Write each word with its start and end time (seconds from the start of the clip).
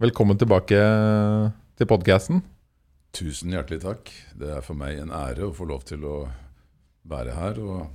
Velkommen 0.00 0.38
tilbake 0.40 0.78
til 1.76 1.88
podkasten. 1.88 2.40
Tusen 3.12 3.52
hjertelig 3.52 3.82
takk. 3.82 4.10
Det 4.38 4.48
er 4.56 4.62
for 4.64 4.78
meg 4.78 5.00
en 5.02 5.12
ære 5.12 5.48
å 5.50 5.54
få 5.56 5.66
lov 5.68 5.82
til 5.88 6.04
å 6.08 6.14
være 7.10 7.34
her 7.36 7.58
og 7.60 7.90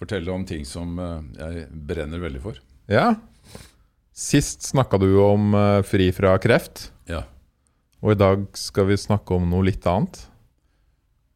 fortelle 0.00 0.30
om 0.32 0.44
ting 0.48 0.62
som 0.68 0.94
eh, 1.00 1.16
jeg 1.40 1.64
brenner 1.90 2.22
veldig 2.22 2.42
for. 2.44 2.60
Ja. 2.90 3.16
Sist 4.14 4.66
snakka 4.68 5.00
du 5.02 5.08
om 5.24 5.54
eh, 5.56 5.80
fri 5.86 6.10
fra 6.14 6.36
kreft, 6.42 6.90
Ja. 7.10 7.24
og 8.00 8.14
i 8.14 8.18
dag 8.20 8.46
skal 8.58 8.86
vi 8.90 9.00
snakke 9.00 9.34
om 9.36 9.48
noe 9.50 9.66
litt 9.66 9.86
annet. 9.90 10.22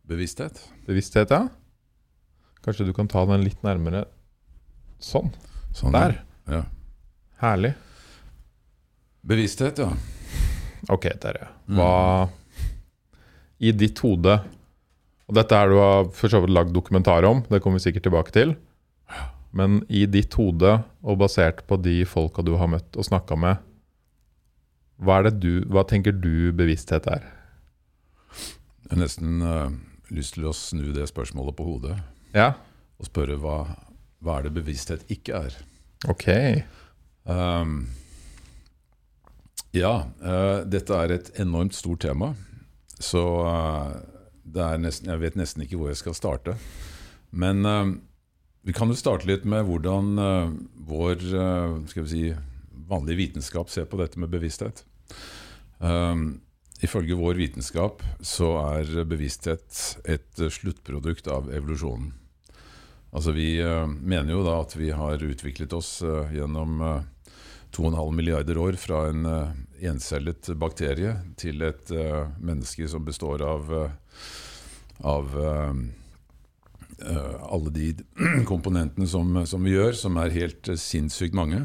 Bevissthet. 0.08 0.60
Bevissthet, 0.86 1.32
ja. 1.32 1.48
Kanskje 2.64 2.86
du 2.88 2.92
kan 2.96 3.08
ta 3.10 3.24
den 3.28 3.42
litt 3.44 3.60
nærmere 3.64 4.04
sånn. 5.02 5.32
Sånn, 5.74 5.92
Der. 5.96 6.20
Ja. 6.48 6.62
Herlig. 7.42 7.74
Bevissthet, 9.24 9.80
ja. 9.80 9.88
Ok, 10.92 11.06
Terje. 11.20 11.46
Hva 11.72 12.28
I 13.56 13.70
ditt 13.72 14.02
hode 14.04 14.34
Og 15.24 15.36
dette 15.38 15.56
er 15.56 15.70
du 15.72 15.78
har 15.80 16.10
for 16.12 16.28
så 16.28 16.42
vidt 16.44 16.52
lagd 16.52 16.74
dokumentar 16.76 17.24
om, 17.24 17.40
det 17.48 17.62
kommer 17.64 17.80
vi 17.80 17.86
sikkert 17.86 18.04
tilbake 18.04 18.34
til. 18.36 18.52
Men 19.56 19.78
i 19.88 20.02
ditt 20.10 20.34
hode, 20.36 20.74
og 21.00 21.20
basert 21.22 21.62
på 21.70 21.78
de 21.80 22.02
folka 22.04 22.44
du 22.44 22.56
har 22.60 22.68
møtt 22.68 22.98
og 22.98 23.06
snakka 23.06 23.38
med, 23.38 23.62
hva, 25.00 25.16
er 25.16 25.30
det 25.30 25.38
du, 25.40 25.64
hva 25.72 25.86
tenker 25.88 26.12
du 26.12 26.52
bevissthet 26.52 27.08
er? 27.08 27.24
Jeg 28.84 28.92
har 28.92 29.00
nesten 29.00 29.40
uh, 29.40 29.72
lyst 30.12 30.36
til 30.36 30.50
å 30.50 30.54
snu 30.54 30.90
det 30.92 31.08
spørsmålet 31.08 31.56
på 31.56 31.66
hodet 31.66 31.96
Ja? 32.36 32.52
og 33.00 33.08
spørre 33.08 33.38
hva, 33.40 33.58
hva 34.20 34.38
er 34.38 34.48
det 34.48 34.56
bevissthet 34.58 35.08
ikke 35.10 35.46
er? 35.46 35.56
Ok. 36.12 36.28
Um, 37.24 37.86
ja, 39.74 39.94
uh, 40.22 40.62
dette 40.70 40.94
er 40.94 41.14
et 41.16 41.30
enormt 41.42 41.74
stort 41.74 42.04
tema. 42.04 42.32
Så 43.02 43.20
uh, 43.42 43.94
nesten, 44.78 45.10
jeg 45.10 45.22
vet 45.22 45.38
nesten 45.38 45.64
ikke 45.64 45.80
hvor 45.80 45.90
jeg 45.90 46.00
skal 46.00 46.16
starte. 46.16 46.56
Men 47.34 47.66
uh, 47.66 47.94
vi 48.64 48.74
kan 48.76 48.88
jo 48.88 48.96
starte 48.96 49.28
litt 49.28 49.44
med 49.44 49.66
hvordan 49.68 50.14
vår 50.88 51.18
vi 51.26 52.04
si, 52.08 52.22
vanlige 52.88 53.18
vitenskap 53.18 53.68
ser 53.68 53.84
på 53.90 53.98
dette 54.00 54.16
med 54.16 54.30
bevissthet. 54.32 54.80
Ifølge 56.80 57.18
vår 57.20 57.36
vitenskap 57.36 58.00
så 58.24 58.54
er 58.62 59.04
bevissthet 59.04 59.82
et 60.08 60.40
sluttprodukt 60.56 61.28
av 61.28 61.52
evolusjonen. 61.52 62.14
Altså 63.12 63.36
Vi 63.36 63.60
mener 64.00 64.32
jo 64.32 64.40
da 64.48 64.56
at 64.62 64.72
vi 64.80 64.88
har 64.96 65.20
utviklet 65.28 65.76
oss 65.76 65.98
gjennom 66.32 66.80
2,5 67.74 68.14
milliarder 68.14 68.58
år 68.58 68.78
fra 68.78 69.08
en 69.10 69.26
eh, 69.26 69.52
encellet 69.90 70.52
bakterie 70.60 71.16
til 71.40 71.64
et 71.66 71.90
eh, 71.90 72.30
menneske 72.38 72.88
som 72.90 73.04
består 73.04 73.42
av, 73.44 73.74
eh, 73.74 73.92
av 75.02 75.36
alle 77.04 77.70
de 77.74 77.88
komponentene 78.50 79.06
som, 79.10 79.40
som 79.46 79.64
vi 79.66 79.74
gjør, 79.74 79.96
som 79.98 80.16
er 80.22 80.34
helt 80.36 80.70
sinnssykt 80.78 81.34
mange. 81.34 81.64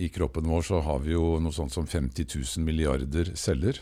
I 0.00 0.08
kroppen 0.12 0.48
vår 0.48 0.64
så 0.66 0.80
har 0.84 1.02
vi 1.04 1.12
jo 1.12 1.36
noe 1.40 1.52
sånt 1.52 1.72
som 1.72 1.86
50 1.88 2.26
000 2.32 2.64
milliarder 2.64 3.30
celler. 3.38 3.78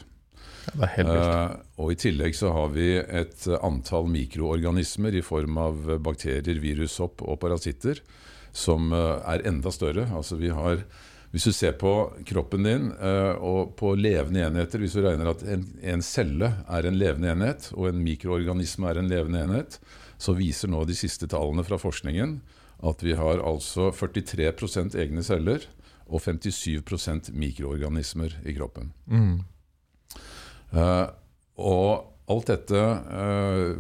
Er. 0.77 0.99
Eh, 1.01 1.55
og 1.81 1.95
I 1.95 1.99
tillegg 2.03 2.37
så 2.37 2.51
har 2.53 2.73
vi 2.75 2.91
et 2.99 3.47
antall 3.63 4.11
mikroorganismer 4.13 5.17
i 5.17 5.25
form 5.25 5.59
av 5.63 5.87
bakterier, 6.05 6.61
virus, 6.63 6.99
sopp 6.99 7.23
og 7.25 7.39
parasitter 7.43 8.03
som 8.59 8.93
eh, 8.93 9.15
er 9.35 9.47
enda 9.49 9.73
større. 9.75 10.09
Altså 10.15 10.39
vi 10.41 10.51
har, 10.55 10.83
hvis 11.33 11.47
du 11.49 11.53
ser 11.55 11.79
på 11.81 11.95
kroppen 12.29 12.67
din 12.67 12.91
eh, 12.93 13.35
og 13.39 13.77
på 13.79 13.95
levende 13.99 14.45
enheter, 14.49 14.83
hvis 14.83 14.99
du 14.99 15.05
regner 15.07 15.31
at 15.33 15.45
en, 15.47 15.65
en 15.95 16.05
celle 16.05 16.53
er 16.67 16.89
en 16.89 16.99
levende 16.99 17.33
enhet 17.33 17.71
og 17.77 17.91
en 17.93 18.03
mikroorganisme 18.05 18.91
er 18.91 19.03
en 19.03 19.11
levende 19.11 19.45
enhet, 19.47 19.81
så 20.19 20.35
viser 20.35 20.71
nå 20.73 20.83
de 20.89 20.97
siste 20.99 21.29
tallene 21.31 21.65
fra 21.67 21.79
forskningen 21.79 22.41
at 22.89 23.03
vi 23.03 23.15
har 23.19 23.43
altså 23.43 23.91
43% 23.95 24.95
egne 24.99 25.23
celler 25.27 25.65
og 26.09 26.23
57% 26.25 27.33
mikroorganismer 27.37 28.39
i 28.47 28.55
kroppen. 28.57 28.93
Mm. 29.11 29.41
Uh, 30.73 31.09
og 31.59 32.31
alt 32.31 32.51
dette 32.53 32.79
uh, 32.79 33.75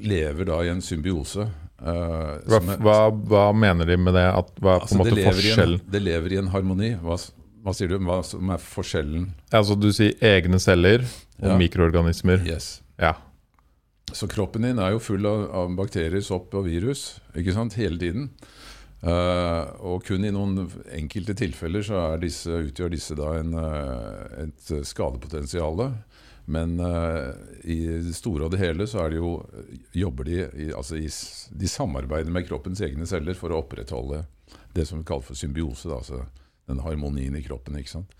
lever 0.00 0.48
da 0.48 0.60
i 0.62 0.70
en 0.72 0.82
symbiose. 0.84 1.48
Eh, 1.80 2.32
Hva, 2.46 2.60
er- 2.60 2.80
hva, 2.84 2.96
hva 3.30 3.44
mener 3.56 3.86
de 3.86 3.96
med 4.00 4.14
det? 4.16 4.24
At, 4.30 4.52
hva 4.60 4.76
er 4.76 4.80
på 4.80 4.86
altså, 4.88 4.94
en 4.96 5.02
måte 5.04 5.14
det, 5.18 5.26
forskjellen? 5.28 5.80
en, 5.80 5.90
det 5.92 6.02
lever 6.02 6.32
i 6.32 6.40
en 6.40 6.48
harmoni. 6.54 6.90
Hva, 7.02 7.18
hva 7.66 7.74
sier 7.76 7.88
du? 7.92 7.98
Hva 8.06 8.20
som 8.24 8.50
er 8.54 8.62
forskjellen? 8.62 9.30
Altså, 9.52 9.76
du 9.78 9.88
sier 9.92 10.14
egne 10.24 10.58
celler 10.62 11.04
og 11.42 11.50
Ja. 11.52 11.56
mikroorganismer. 11.60 12.44
Yes. 12.46 12.80
Ja. 12.98 13.14
Så 14.14 14.28
kroppen 14.30 14.62
din 14.62 14.78
er 14.78 14.92
jo 14.94 15.00
full 15.02 15.26
av, 15.26 15.48
av 15.50 15.72
bakterier, 15.76 16.22
sopp 16.22 16.54
og 16.54 16.64
virus 16.68 17.18
ikke 17.36 17.52
sant? 17.56 17.74
hele 17.74 17.98
tiden. 17.98 18.30
Uh, 19.06 19.66
og 19.84 20.06
kun 20.06 20.24
i 20.24 20.30
noen 20.32 20.70
enkelte 20.96 21.34
tilfeller 21.36 21.82
så 21.84 22.04
disse, 22.22 22.48
utgjør 22.48 22.90
disse 22.94 23.14
da 23.18 23.34
en, 23.38 23.52
eh, 23.60 24.46
et 24.46 24.70
skadepotensial. 24.88 25.82
Men 26.46 26.76
uh, 26.80 27.32
i 27.66 27.80
det 28.06 28.14
store 28.14 28.46
og 28.46 28.54
det 28.54 28.60
hele 28.62 28.86
så 28.86 29.02
er 29.02 29.12
det 29.12 29.18
jo, 29.18 29.32
jobber 29.96 30.28
de 30.28 30.36
i, 30.46 30.68
altså 30.70 30.98
i, 31.00 31.08
De 31.58 31.70
samarbeider 31.70 32.30
med 32.30 32.46
kroppens 32.46 32.82
egne 32.86 33.08
celler 33.10 33.34
for 33.38 33.50
å 33.50 33.64
opprettholde 33.64 34.22
det 34.76 34.86
som 34.86 35.00
vi 35.00 35.08
kaller 35.08 35.26
for 35.26 35.38
symbiose. 35.38 35.90
Da, 35.90 35.98
altså 35.98 36.22
den 36.66 36.82
harmonien 36.82 37.36
i 37.38 37.44
kroppen. 37.44 37.78
ikke 37.78 37.96
sant? 37.98 38.16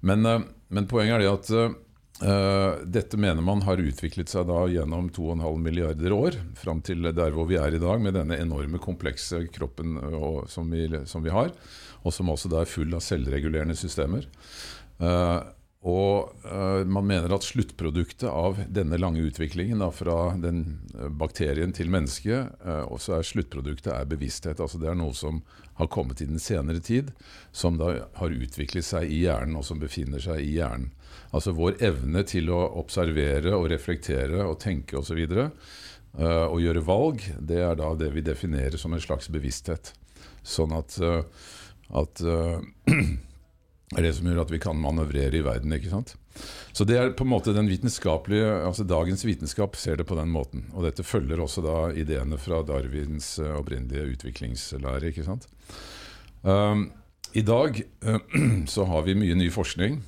Men, 0.00 0.26
uh, 0.26 0.42
men 0.74 0.90
poenget 0.90 1.20
er 1.20 1.26
det 1.26 1.32
at 1.32 1.80
Eh, 2.22 2.74
dette 2.84 3.16
mener 3.16 3.42
man 3.42 3.64
har 3.66 3.80
utviklet 3.82 4.30
seg 4.30 4.46
da 4.46 4.60
gjennom 4.70 5.08
2,5 5.10 5.56
milliarder 5.58 6.12
år, 6.14 6.36
fram 6.58 6.82
til 6.84 7.08
der 7.08 7.34
hvor 7.34 7.48
vi 7.50 7.58
er 7.58 7.74
i 7.74 7.80
dag, 7.82 8.02
med 8.04 8.14
denne 8.14 8.38
enorme 8.38 8.78
komplekse 8.82 9.46
kroppen 9.50 9.96
og, 9.98 10.44
som, 10.52 10.70
vi, 10.70 10.86
som 11.08 11.24
vi 11.24 11.32
har, 11.34 11.50
og 12.02 12.14
som 12.14 12.30
også 12.30 12.52
da 12.52 12.62
er 12.62 12.70
full 12.70 12.94
av 12.94 13.02
selvregulerende 13.02 13.74
systemer. 13.78 14.28
Eh, 15.02 15.38
og 15.82 16.30
uh, 16.46 16.86
man 16.86 17.08
mener 17.08 17.32
at 17.34 17.42
sluttproduktet 17.42 18.28
av 18.30 18.60
denne 18.70 18.98
lange 19.02 19.24
utviklingen 19.26 19.80
da, 19.82 19.88
fra 19.90 20.30
den 20.38 20.60
eh, 20.94 21.08
bakterien 21.10 21.74
til 21.74 21.90
mennesket, 21.90 22.52
uh, 22.62 22.84
også 22.86 23.16
er 23.16 23.26
sluttproduktet 23.26 23.90
er 23.90 24.06
bevissthet. 24.06 24.62
Altså 24.62 24.78
det 24.78 24.92
er 24.92 24.98
noe 25.00 25.14
som 25.18 25.40
har 25.80 25.90
kommet 25.90 26.22
i 26.22 26.28
den 26.30 26.38
senere 26.38 26.78
tid, 26.78 27.10
som 27.50 27.80
da 27.80 27.96
har 28.14 28.36
utviklet 28.36 28.86
seg 28.86 29.10
i 29.10 29.24
hjernen, 29.24 29.56
og 29.58 29.66
som 29.66 29.82
befinner 29.82 30.22
seg 30.22 30.44
i 30.44 30.52
hjernen. 30.60 30.92
Altså 31.34 31.56
vår 31.56 31.82
evne 31.82 32.22
til 32.30 32.52
å 32.54 32.60
observere 32.78 33.56
og 33.56 33.66
reflektere 33.72 34.46
og 34.46 34.60
tenke 34.62 35.00
osv. 35.00 35.18
Og, 35.18 35.66
uh, 36.22 36.46
og 36.46 36.62
gjøre 36.62 36.86
valg, 36.86 37.26
det 37.42 37.58
er 37.58 37.74
da 37.82 37.90
det 37.98 38.12
vi 38.14 38.22
definerer 38.30 38.78
som 38.78 38.94
en 38.94 39.02
slags 39.02 39.32
bevissthet. 39.34 39.96
Sånn 40.46 40.78
at, 40.78 40.94
uh, 41.02 41.26
at 41.98 42.22
er 43.96 44.06
det 44.06 44.14
som 44.16 44.28
gjør 44.28 44.42
at 44.44 44.52
vi 44.52 44.60
kan 44.62 44.78
manøvrere 44.80 45.38
i 45.38 45.44
verden. 45.44 45.72
ikke 45.76 45.92
sant? 45.92 46.14
Så 46.72 46.86
det 46.88 46.96
er 46.96 47.12
på 47.16 47.26
en 47.26 47.32
måte 47.32 47.52
den 47.52 47.68
vitenskapelige, 47.68 48.48
altså 48.64 48.86
Dagens 48.88 49.24
vitenskap 49.26 49.76
ser 49.76 50.00
det 50.00 50.06
på 50.08 50.16
den 50.16 50.32
måten. 50.32 50.64
Og 50.72 50.86
dette 50.86 51.04
følger 51.04 51.40
også 51.40 51.64
da 51.64 51.76
ideene 51.92 52.38
fra 52.40 52.62
Darwins 52.66 53.34
uh, 53.42 53.58
opprinnelige 53.58 54.16
utviklingslære. 54.16 55.12
ikke 55.12 55.26
sant? 55.26 55.48
Um, 56.42 56.90
I 57.34 57.44
dag 57.44 57.82
uh, 58.06 58.18
så 58.74 58.88
har 58.88 59.04
vi 59.06 59.18
mye 59.18 59.36
ny 59.36 59.50
forskning 59.52 60.00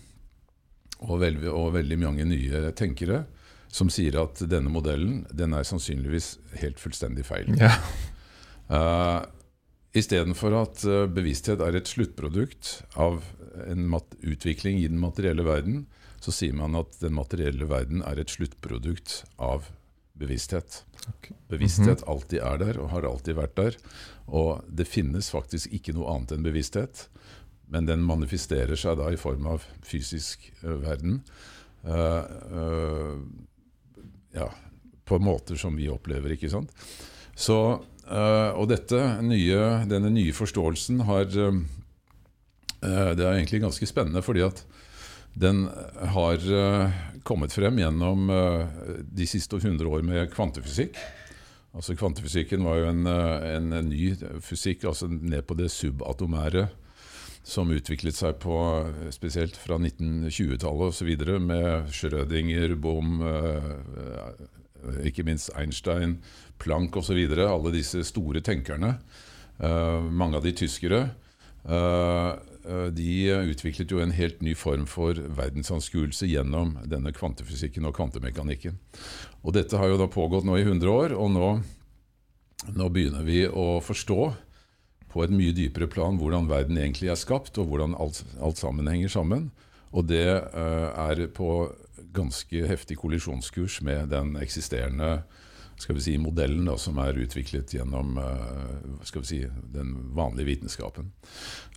og, 1.05 1.19
vel, 1.21 1.39
og 1.53 1.75
veldig 1.77 2.01
mange 2.01 2.25
nye 2.29 2.71
tenkere 2.77 3.25
som 3.75 3.91
sier 3.91 4.17
at 4.23 4.41
denne 4.49 4.71
modellen 4.71 5.25
den 5.35 5.53
er 5.53 5.67
sannsynligvis 5.67 6.39
helt 6.63 6.81
fullstendig 6.81 7.27
feil. 7.29 7.53
ja. 7.61 7.77
Uh, 8.65 9.21
Istedenfor 9.95 10.51
at 10.59 10.81
bevissthet 11.15 11.61
er 11.63 11.77
et 11.79 11.87
sluttprodukt 11.87 12.81
av 12.99 13.21
en 13.67 13.87
utvikling 14.21 14.81
i 14.83 14.89
den 14.89 15.01
materielle 15.03 15.45
verden, 15.47 15.85
så 16.25 16.33
sier 16.33 16.57
man 16.57 16.77
at 16.79 16.97
den 17.03 17.15
materielle 17.17 17.69
verden 17.69 18.03
er 18.07 18.21
et 18.21 18.33
sluttprodukt 18.33 19.23
av 19.37 19.69
bevissthet. 20.19 20.83
Bevissthet 21.51 22.05
alltid 22.09 22.41
er 22.41 22.61
der 22.63 22.79
og 22.81 22.93
har 22.95 23.07
alltid 23.09 23.37
vært 23.39 23.57
der. 23.59 23.79
Og 24.27 24.65
det 24.69 24.89
finnes 24.89 25.29
faktisk 25.35 25.73
ikke 25.75 25.95
noe 25.97 26.13
annet 26.15 26.37
enn 26.37 26.47
bevissthet. 26.47 27.09
Men 27.73 27.89
den 27.89 28.05
manifesterer 28.07 28.79
seg 28.79 28.99
da 29.01 29.11
i 29.13 29.21
form 29.21 29.49
av 29.51 29.65
fysisk 29.85 30.47
verden. 30.63 31.23
Uh, 31.85 32.25
uh, 32.55 33.17
ja, 34.35 34.49
på 35.05 35.19
måter 35.21 35.59
som 35.61 35.77
vi 35.77 35.91
opplever, 35.93 36.33
ikke 36.33 36.53
sant. 36.53 36.73
Så, 37.37 37.59
uh, 38.09 38.51
og 38.55 38.69
dette 38.71 39.01
nye, 39.25 39.61
denne 39.91 40.13
nye 40.15 40.33
forståelsen 40.37 41.05
har 41.09 41.29
Det 42.85 43.25
er 43.25 43.35
egentlig 43.39 43.63
ganske 43.65 43.87
spennende, 43.89 44.23
fordi 44.23 44.45
at 44.45 44.65
den 45.35 45.65
har 46.15 46.39
øh, 46.39 46.91
kommet 47.27 47.53
frem 47.53 47.81
gjennom 47.81 48.31
øh, 48.31 48.67
de 49.17 49.27
siste 49.27 49.57
100 49.57 49.91
år 49.91 50.03
med 50.07 50.31
kvantefysikk. 50.31 50.99
Altså 51.75 51.97
Kvantefysikken 51.99 52.63
var 52.65 52.79
jo 52.79 52.91
en, 52.93 53.07
en, 53.07 53.89
ny 53.89 54.13
fysikk, 54.41 54.85
altså 54.85 55.09
ned 55.11 55.43
på 55.43 55.57
det 55.59 55.73
subatomære 55.75 56.69
som 57.45 57.73
utviklet 57.75 58.17
seg 58.17 58.39
på 58.41 58.55
spesielt 59.13 59.57
fra 59.61 59.77
1920-tallet 59.77 60.95
osv. 60.95 61.11
med 61.43 61.91
Schrødinger, 61.93 62.77
Bohm, 62.81 63.19
eh, 63.27 65.05
ikke 65.11 65.27
minst 65.27 65.51
Einstein, 65.59 66.21
Planck 66.63 66.97
osv. 66.97 67.19
Alle 67.35 67.75
disse 67.75 68.05
store 68.07 68.41
tenkerne. 68.41 68.95
Eh, 69.59 70.01
mange 70.09 70.39
av 70.39 70.47
de 70.47 70.55
tyskere. 70.57 71.09
Eh, 71.67 72.33
de 72.97 73.11
utviklet 73.53 73.91
jo 73.93 74.01
en 74.01 74.15
helt 74.17 74.41
ny 74.45 74.55
form 74.57 74.87
for 74.89 75.19
verdensanskuelse 75.37 76.29
gjennom 76.31 76.79
denne 76.89 77.13
kvantefysikken 77.13 77.85
og 77.85 77.97
kvantemekanikken. 77.99 78.79
Og 79.45 79.53
dette 79.57 79.77
har 79.77 79.93
jo 79.93 79.99
da 80.01 80.09
pågått 80.09 80.47
nå 80.49 80.57
i 80.57 80.65
100 80.65 80.89
år, 80.89 81.15
og 81.19 81.31
nå, 81.35 81.51
nå 82.73 82.89
begynner 82.95 83.27
vi 83.27 83.43
å 83.45 83.83
forstå 83.85 84.21
på 85.15 85.23
et 85.23 85.35
mye 85.35 85.55
dypere 85.55 85.87
plan 85.91 86.19
hvordan 86.19 86.49
verden 86.51 86.81
egentlig 86.81 87.13
er 87.13 87.21
skapt, 87.21 87.59
og 87.61 87.71
hvordan 87.71 87.95
alt, 88.01 88.25
alt 88.43 88.59
sammen 88.59 88.91
henger 88.91 89.13
sammen. 89.13 89.51
Og 89.95 90.09
det 90.11 90.27
uh, 90.27 90.91
er 91.07 91.29
på 91.37 91.69
ganske 92.15 92.67
heftig 92.67 92.99
kollisjonskurs 92.99 93.81
med 93.87 94.11
den 94.15 94.35
eksisterende 94.43 95.21
skal 95.81 95.99
vi 95.99 96.05
si, 96.05 96.15
modellen 96.21 96.69
da, 96.69 96.77
som 96.81 96.99
er 97.03 97.19
utviklet 97.19 97.75
gjennom 97.75 98.19
vi 99.15 99.25
si, 99.29 99.41
den 99.75 99.95
vanlige 100.17 100.53
vitenskapen. 100.53 101.11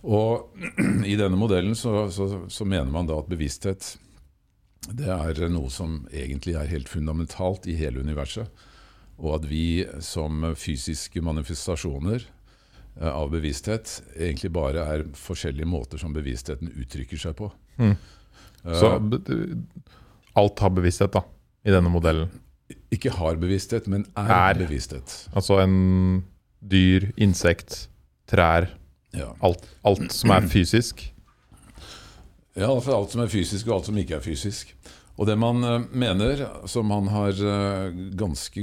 Og 0.06 0.54
I 1.12 1.16
denne 1.18 1.38
modellen 1.40 1.76
så, 1.78 2.06
så, 2.14 2.28
så 2.48 2.68
mener 2.68 2.90
man 2.94 3.10
da 3.10 3.18
at 3.18 3.30
bevissthet 3.30 3.96
det 4.88 5.10
er 5.10 5.48
noe 5.52 5.68
som 5.74 6.04
egentlig 6.14 6.54
er 6.56 6.70
helt 6.70 6.88
fundamentalt 6.88 7.66
i 7.68 7.74
hele 7.76 8.00
universet. 8.00 8.48
Og 9.18 9.40
at 9.40 9.48
vi 9.50 9.82
som 10.04 10.46
fysiske 10.56 11.20
manifestasjoner 11.26 12.24
Eh, 13.00 13.08
av 13.16 13.30
bevissthet 13.30 14.02
egentlig 14.16 14.50
bare 14.52 14.82
er 14.94 15.04
forskjellige 15.14 15.68
måter 15.68 16.00
som 16.02 16.14
bevisstheten 16.14 16.70
uttrykker 16.72 17.20
seg 17.20 17.36
på. 17.38 17.50
Mm. 17.78 17.94
Så 18.74 18.90
alt 20.38 20.62
har 20.64 20.72
bevissthet, 20.74 21.14
da, 21.14 21.22
i 21.62 21.72
denne 21.72 21.92
modellen? 21.92 22.32
Ikke 22.92 23.12
har 23.16 23.38
bevissthet, 23.40 23.88
men 23.88 24.06
er, 24.16 24.32
er. 24.32 24.58
bevissthet. 24.58 25.28
Altså 25.36 25.60
en 25.62 26.24
dyr, 26.60 27.10
insekt, 27.16 27.86
trær 28.28 28.68
ja. 29.16 29.30
alt, 29.44 29.64
alt, 29.86 30.12
som 30.12 30.34
er 30.34 30.48
fysisk? 30.50 31.06
Ja, 32.58 32.72
for 32.82 32.94
alt 32.96 33.14
som 33.14 33.22
er 33.22 33.30
fysisk, 33.30 33.68
og 33.68 33.78
alt 33.78 33.90
som 33.90 33.98
ikke 34.00 34.18
er 34.18 34.24
fysisk. 34.24 34.74
Og 35.18 35.26
det 35.26 35.34
man 35.38 35.64
uh, 35.66 35.86
mener, 35.90 36.44
som 36.70 36.86
man 36.90 37.10
har 37.10 37.34
uh, 37.42 37.94
ganske 38.18 38.62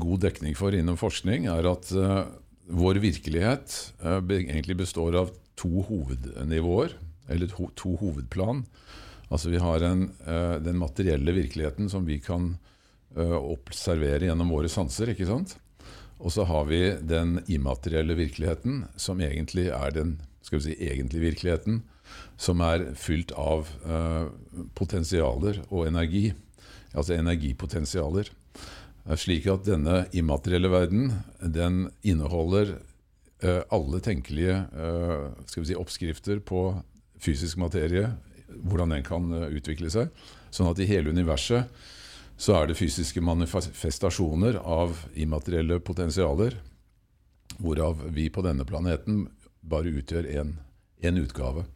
god 0.00 0.22
dekning 0.24 0.56
for 0.56 0.76
innen 0.76 0.98
forskning, 1.00 1.48
er 1.52 1.68
at 1.68 1.92
uh, 1.92 2.24
vår 2.70 3.00
virkelighet 3.02 3.76
egentlig 4.00 4.76
består 4.78 5.16
av 5.18 5.32
to 5.58 5.82
hovednivåer, 5.88 6.94
eller 7.30 7.50
to, 7.50 7.96
hovedplan. 7.98 8.62
Altså 9.30 9.50
Vi 9.50 9.58
har 9.62 9.82
en, 9.86 10.04
den 10.62 10.78
materielle 10.78 11.34
virkeligheten 11.34 11.90
som 11.90 12.06
vi 12.06 12.20
kan 12.22 12.52
uh, 13.18 13.38
observere 13.38 14.28
gjennom 14.28 14.52
våre 14.52 14.70
sanser. 14.72 15.12
ikke 15.12 15.28
sant? 15.28 15.56
Og 16.20 16.34
så 16.34 16.44
har 16.44 16.66
vi 16.68 16.82
den 17.00 17.38
immaterielle 17.48 18.14
virkeligheten, 18.18 18.84
som 19.00 19.22
egentlig 19.24 19.70
er 19.72 19.94
den 19.96 20.18
skal 20.44 20.60
vi 20.60 20.70
si, 20.70 20.76
egentlige 20.76 21.30
virkeligheten, 21.30 21.82
som 22.40 22.60
er 22.64 22.90
fylt 22.98 23.30
av 23.38 23.68
potensialer 24.74 25.60
og 25.68 25.86
energi. 25.86 26.32
Altså 26.90 27.14
energipotensialer 27.14 28.32
slik 29.18 29.46
at 29.50 29.64
denne 29.66 30.04
immaterielle 30.16 30.70
verden 30.70 31.10
den 31.40 31.88
inneholder 32.02 32.76
eh, 33.42 33.62
alle 33.72 34.00
tenkelige 34.04 34.56
eh, 34.70 35.30
skal 35.46 35.62
vi 35.62 35.70
si, 35.70 35.78
oppskrifter 35.78 36.42
på 36.44 36.74
fysisk 37.20 37.58
materie, 37.60 38.10
hvordan 38.64 38.94
den 38.94 39.02
kan 39.04 39.26
uh, 39.30 39.44
utvikle 39.52 39.90
seg. 39.92 40.08
Sånn 40.50 40.70
at 40.70 40.78
i 40.80 40.86
hele 40.88 41.12
universet 41.12 41.68
så 42.40 42.56
er 42.56 42.70
det 42.70 42.78
fysiske 42.78 43.20
manifestasjoner 43.24 44.56
av 44.64 44.96
immaterielle 45.20 45.80
potensialer, 45.84 46.56
hvorav 47.60 48.06
vi 48.14 48.30
på 48.32 48.44
denne 48.46 48.64
planeten 48.64 49.26
bare 49.60 49.92
utgjør 50.00 50.28
én 50.30 51.20
utgave. 51.20 51.66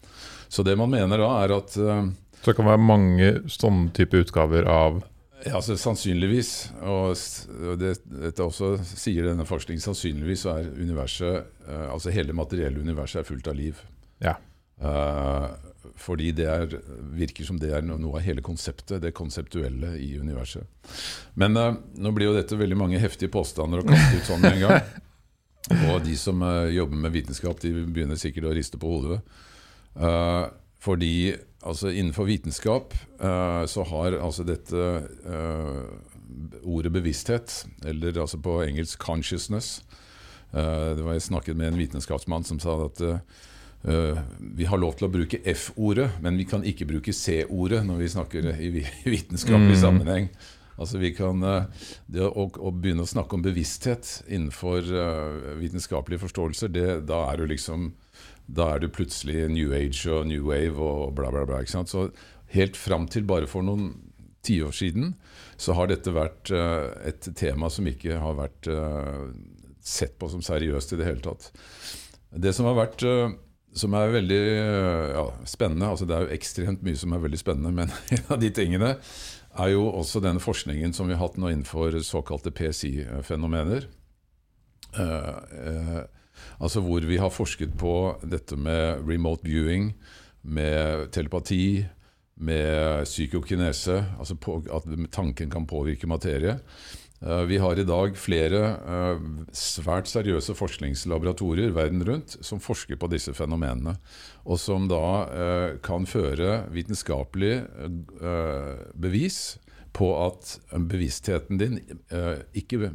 Så 0.48 0.64
det 0.64 0.76
man 0.80 0.92
mener 0.92 1.20
da, 1.20 1.32
er 1.44 1.56
at 1.58 1.74
Så 1.74 2.52
det 2.52 2.56
kan 2.56 2.68
være 2.68 2.80
mange 2.80 3.28
sånne 3.48 3.92
type 3.96 4.20
utgaver 4.24 4.64
av 4.68 5.02
ja, 5.44 5.58
altså 5.58 5.76
Sannsynligvis, 5.76 6.50
og 6.88 7.12
det, 7.80 7.98
dette 8.08 8.44
også 8.44 8.78
sier 8.86 9.28
denne 9.28 9.44
forskningen, 9.44 9.82
sannsynligvis 9.82 10.46
er 10.48 10.70
universet, 10.78 11.50
uh, 11.68 11.90
altså 11.92 12.14
hele 12.14 12.36
materielle 12.36 12.80
universet 12.80 13.20
er 13.20 13.28
fullt 13.28 13.50
av 13.52 13.58
liv. 13.58 13.82
Ja. 14.24 14.38
Uh, 14.80 15.52
fordi 16.00 16.32
det 16.36 16.48
er, 16.50 16.76
virker 17.14 17.46
som 17.46 17.58
det 17.60 17.72
er 17.76 17.84
noe 17.86 18.18
av 18.18 18.24
hele 18.24 18.44
konseptet, 18.44 19.02
det 19.02 19.14
konseptuelle 19.16 19.94
i 20.00 20.14
universet. 20.20 20.66
Men 21.40 21.56
uh, 21.60 21.72
nå 21.96 22.14
blir 22.16 22.30
jo 22.30 22.36
dette 22.36 22.58
veldig 22.58 22.78
mange 22.78 23.00
heftige 23.02 23.32
påstander 23.34 23.82
å 23.82 23.88
kaste 23.88 24.20
ut 24.20 24.30
sånn 24.30 24.44
med 24.44 24.58
en 24.58 24.64
gang. 24.66 24.92
Og 25.88 26.02
de 26.04 26.12
som 26.20 26.42
jobber 26.68 26.98
med 27.06 27.14
vitenskap, 27.14 27.56
de 27.62 27.70
begynner 27.72 28.18
sikkert 28.20 28.50
å 28.50 28.52
riste 28.52 28.76
på 28.76 28.90
hodet. 28.98 29.22
fordi 30.84 31.14
altså 31.64 31.88
Innenfor 31.88 32.28
vitenskap 32.28 32.94
uh, 33.22 33.64
så 33.66 33.84
har 33.88 34.18
altså 34.20 34.44
dette 34.44 34.76
uh, 35.26 35.84
ordet 36.62 36.92
bevissthet, 36.92 37.66
eller 37.84 38.20
altså 38.20 38.40
på 38.42 38.60
engelsk 38.64 39.00
'consciousness' 39.00 39.82
uh, 40.52 40.96
det 40.96 41.04
var 41.04 41.12
Jeg 41.12 41.22
snakket 41.22 41.56
med 41.56 41.68
en 41.68 41.78
vitenskapsmann 41.78 42.44
som 42.44 42.60
sa 42.60 42.84
at 42.84 43.00
vi 43.84 44.64
har 44.64 44.80
lov 44.80 44.94
til 44.96 45.06
å 45.08 45.12
bruke 45.12 45.42
F-ordet, 45.52 46.06
men 46.24 46.38
vi 46.40 46.46
kan 46.48 46.62
ikke 46.64 46.86
bruke 46.88 47.12
C-ordet 47.12 47.82
når 47.84 47.98
vi 48.00 48.12
snakker 48.14 48.46
i 48.56 48.70
vitenskapelig 49.16 49.76
mm. 49.76 49.82
sammenheng. 49.82 50.28
Altså 50.80 50.98
vi 50.98 51.10
kan, 51.14 51.44
det 52.10 52.24
å, 52.24 52.46
å, 52.48 52.70
begynne 52.72 53.04
å 53.04 53.10
snakke 53.10 53.36
om 53.36 53.44
bevissthet 53.44 54.24
innenfor 54.24 54.88
vitenskapelige 55.60 56.24
forståelser, 56.24 56.72
det, 56.72 56.88
da 57.10 57.26
er 57.28 57.42
du 57.42 57.52
liksom 57.52 57.92
da 58.46 58.74
er 58.74 58.82
det 58.82 58.92
plutselig 58.92 59.46
New 59.52 59.72
Age 59.72 60.04
og 60.12 60.26
New 60.28 60.48
Wave 60.50 60.80
og 60.80 61.14
bla, 61.16 61.30
bla, 61.32 61.44
bla. 61.48 61.62
Så 61.64 62.08
helt 62.52 62.76
fram 62.76 63.08
til 63.08 63.24
bare 63.28 63.48
for 63.50 63.64
noen 63.64 63.94
tiår 64.44 64.74
siden 64.76 65.14
så 65.56 65.76
har 65.78 65.88
dette 65.88 66.12
vært 66.12 66.52
et 66.52 67.30
tema 67.38 67.70
som 67.72 67.88
ikke 67.88 68.18
har 68.20 68.36
vært 68.36 68.68
sett 69.84 70.18
på 70.20 70.28
som 70.32 70.44
seriøst 70.44 70.92
i 70.92 71.00
det 71.00 71.08
hele 71.08 71.24
tatt. 71.24 71.50
Det 72.34 72.52
som 72.56 72.68
har 72.68 72.76
vært 72.76 73.04
som 73.74 73.94
er 73.98 74.12
veldig 74.14 74.40
ja, 75.14 75.24
spennende 75.50 75.88
altså 75.90 76.06
Det 76.06 76.14
er 76.14 76.26
jo 76.26 76.36
ekstremt 76.36 76.84
mye 76.86 76.98
som 76.98 77.14
er 77.14 77.22
veldig 77.24 77.40
spennende, 77.40 77.72
men 77.74 77.94
en 78.14 78.34
av 78.36 78.42
de 78.42 78.50
tingene 78.54 78.94
er 78.94 79.70
jo 79.70 79.86
også 79.90 80.22
den 80.22 80.40
forskningen 80.42 80.94
som 80.94 81.10
vi 81.10 81.14
har 81.14 81.22
hatt 81.26 81.38
nå 81.38 81.50
innenfor 81.50 81.94
såkalte 82.02 82.50
PSI-fenomener. 82.54 83.86
Uh, 84.94 85.34
uh, 85.54 86.02
Altså 86.62 86.80
hvor 86.84 87.04
vi 87.06 87.18
har 87.20 87.32
forsket 87.32 87.74
på 87.78 87.94
dette 88.22 88.56
med 88.56 89.04
remote 89.08 89.44
viewing, 89.46 89.92
med 90.42 91.08
telepati, 91.12 91.84
med 92.36 93.04
psykokinese, 93.06 94.00
altså 94.18 94.34
på, 94.34 94.58
at 94.74 94.88
tanken 95.12 95.50
kan 95.50 95.66
påvirke 95.66 96.06
materie. 96.10 96.58
Uh, 97.24 97.42
vi 97.48 97.56
har 97.56 97.78
i 97.80 97.86
dag 97.88 98.18
flere 98.20 98.60
uh, 98.84 99.20
svært 99.56 100.10
seriøse 100.10 100.52
forskningslaboratorier 100.58 101.72
verden 101.72 102.04
rundt 102.04 102.36
som 102.44 102.60
forsker 102.60 102.98
på 103.00 103.08
disse 103.12 103.32
fenomenene, 103.36 103.96
og 104.44 104.60
som 104.60 104.88
da 104.90 105.04
uh, 105.24 105.68
kan 105.84 106.04
føre 106.08 106.66
vitenskapelig 106.74 107.54
bevis 109.00 109.56
på 109.94 110.08
at 110.18 110.56
bevisstheten 110.90 111.58
din 111.60 111.76
ikke 112.56 112.88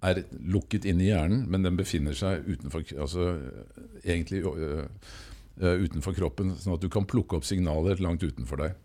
er 0.00 0.22
lukket 0.40 0.86
inn 0.88 1.02
i 1.04 1.10
hjernen, 1.10 1.42
men 1.52 1.66
den 1.66 1.76
befinner 1.76 2.16
seg 2.16 2.46
utenfor, 2.48 2.86
altså, 2.96 3.26
egentlig 4.00 4.40
utenfor 5.60 6.16
kroppen, 6.16 6.54
sånn 6.56 6.78
at 6.78 6.86
du 6.86 6.88
kan 6.92 7.04
plukke 7.10 7.36
opp 7.36 7.44
signaler 7.44 8.00
langt 8.00 8.24
utenfor 8.24 8.64
deg. 8.64 8.80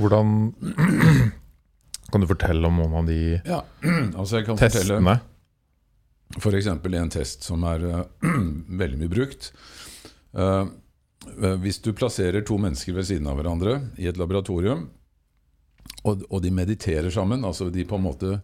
Hvordan 0.00 0.50
Kan 2.12 2.20
du 2.20 2.28
fortelle 2.28 2.68
om 2.68 2.76
noen 2.78 2.96
av 3.00 3.06
de 3.08 3.18
ja, 3.44 3.60
altså 4.18 4.40
jeg 4.40 4.48
kan 4.48 4.60
testene? 4.60 5.18
F.eks. 6.38 6.66
en 6.66 7.12
test 7.12 7.46
som 7.46 7.64
er 7.68 7.84
veldig 8.80 8.98
mye 9.00 9.12
brukt. 9.12 9.52
hvis 11.62 11.78
du 11.84 11.92
plasserer 11.94 12.42
to 12.42 12.58
mennesker 12.58 12.96
ved 12.96 13.06
siden 13.06 13.28
av 13.30 13.38
hverandre 13.38 13.76
i 14.02 14.08
et 14.10 14.18
laboratorium, 14.18 14.88
og, 16.04 16.42
de 16.42 16.50
mediterer 16.52 17.10
sammen. 17.10 17.44
altså 17.44 17.70
De 17.70 17.84
på 17.88 17.96
en 17.96 18.04
måte 18.04 18.40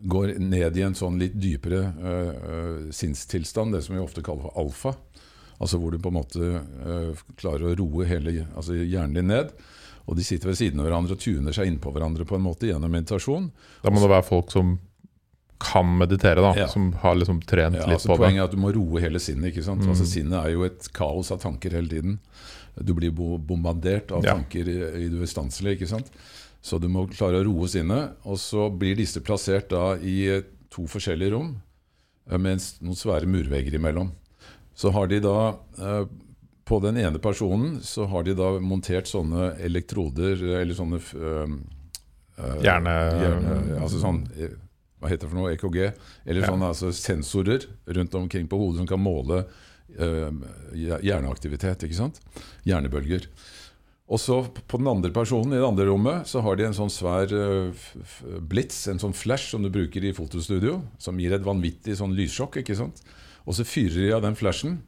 går 0.00 0.34
ned 0.40 0.76
i 0.76 0.82
en 0.84 0.96
sånn 0.96 1.18
litt 1.20 1.36
dypere 1.40 2.90
sinnstilstand, 2.92 3.76
det 3.76 3.84
som 3.86 3.96
vi 3.96 4.02
ofte 4.02 4.24
kaller 4.24 4.48
for 4.48 4.60
alfa. 4.60 4.94
Altså 5.60 5.80
hvor 5.80 5.92
du 5.92 6.00
på 6.00 6.10
en 6.10 6.18
måte 6.18 6.50
klarer 7.40 7.70
å 7.70 7.76
roe 7.78 8.08
hele 8.08 8.46
altså 8.48 8.76
hjernen 8.80 9.20
din 9.20 9.30
ned. 9.32 9.52
Og 10.10 10.16
de 10.18 10.24
sitter 10.26 10.50
ved 10.50 10.58
siden 10.58 10.80
av 10.82 10.88
hverandre 10.88 11.14
og 11.14 11.20
tuner 11.22 11.54
seg 11.54 11.70
innpå 11.70 11.92
hverandre 11.94 12.24
på 12.26 12.34
en 12.34 12.42
måte 12.42 12.66
gjennom 12.66 12.90
meditasjon. 12.90 13.44
Da 13.84 13.92
må 13.94 14.00
det 14.02 14.10
være 14.10 14.26
folk 14.26 14.50
som 14.50 14.72
kan 15.60 15.86
meditere, 16.00 16.40
da. 16.42 16.50
Ja. 16.56 16.66
Som 16.72 16.88
har 17.02 17.14
liksom 17.20 17.38
trent 17.46 17.76
Ja, 17.76 17.84
litt 17.86 17.98
altså 18.00 18.08
på 18.08 18.16
det. 18.16 18.22
poenget 18.24 18.40
er 18.42 18.48
at 18.48 18.54
du 18.56 18.60
må 18.62 18.72
roe 18.74 19.00
hele 19.04 19.20
sinnet. 19.20 19.52
ikke 19.52 19.62
sant? 19.66 19.82
Mm. 19.84 19.90
Altså 19.92 20.06
Sinnet 20.08 20.38
er 20.44 20.54
jo 20.54 20.64
et 20.66 20.88
kaos 20.96 21.30
av 21.30 21.38
tanker 21.42 21.70
hele 21.76 21.88
tiden. 21.92 22.18
Du 22.80 22.94
blir 22.96 23.12
bombardert 23.12 24.10
av 24.10 24.24
Ja. 24.24 24.34
tanker 24.34 24.66
i, 24.66 24.78
i 25.04 25.08
det 25.12 25.20
ustanselige. 25.28 25.76
ikke 25.82 25.88
sant? 25.92 26.10
Så 26.62 26.80
du 26.80 26.88
må 26.88 27.06
klare 27.12 27.40
å 27.40 27.44
roe 27.44 27.68
sinnet. 27.68 28.16
Og 28.24 28.38
så 28.40 28.70
blir 28.72 28.96
disse 28.96 29.20
plassert 29.20 29.68
da 29.68 29.94
i 30.00 30.42
to 30.70 30.86
forskjellige 30.88 31.32
rom 31.36 31.54
eh, 32.30 32.38
med 32.38 32.58
noen 32.80 32.96
svære 32.96 33.28
murvegger 33.28 33.74
imellom. 33.78 34.10
Så 34.74 34.90
har 34.92 35.06
de 35.12 35.20
da 35.20 35.36
eh, 35.78 36.04
På 36.70 36.78
den 36.84 36.96
ene 37.02 37.18
personen 37.18 37.80
så 37.82 38.04
har 38.12 38.22
de 38.26 38.34
da 38.38 38.52
montert 38.62 39.08
sånne 39.10 39.56
elektroder, 39.66 40.38
eller 40.62 40.76
sånne 40.78 41.00
øh, 41.02 41.56
Hjerne- 42.62 42.94
hjerne 43.20 43.56
Altså 43.82 43.98
sånn 44.00 44.22
Hva 45.00 45.08
heter 45.10 45.24
det 45.26 45.30
for 45.32 45.38
noe? 45.40 45.50
EKG? 45.56 45.78
Eller 46.28 46.40
Ja. 46.44 46.50
sånne 46.52 46.68
altså 46.70 46.92
sensorer 46.92 47.66
rundt 47.88 48.14
omkring 48.14 48.46
på 48.48 48.58
hodet 48.60 48.78
som 48.82 48.86
kan 48.88 49.00
måle 49.00 49.42
øh, 49.98 50.30
hjerneaktivitet. 51.02 51.82
ikke 51.84 51.96
sant? 51.96 52.20
Hjernebølger. 52.68 53.26
Og 54.10 54.18
så 54.18 54.40
på 54.68 54.78
den 54.80 54.88
andre 54.90 55.10
personen 55.14 55.52
i 55.54 55.56
det 55.60 55.66
andre 55.66 55.86
rommet 55.86 56.26
så 56.26 56.42
har 56.42 56.56
de 56.58 56.64
en 56.66 56.74
sånn 56.76 56.90
svær 56.90 57.30
f- 57.72 58.22
blits, 58.42 58.88
en 58.90 58.98
sånn 58.98 59.14
flash 59.14 59.50
som 59.52 59.62
du 59.62 59.70
bruker 59.70 60.02
i 60.04 60.12
fotostudio, 60.12 60.80
som 60.98 61.18
gir 61.18 61.32
et 61.36 61.44
vanvittig 61.46 61.94
sånn 61.96 62.14
lyssjokk. 62.18 62.56
ikke 62.60 62.76
sant? 62.76 63.00
Og 63.46 63.54
så 63.54 63.64
fyrer 63.64 64.08
de 64.08 64.12
av 64.16 64.22
den 64.22 64.34
flashen, 64.36 64.80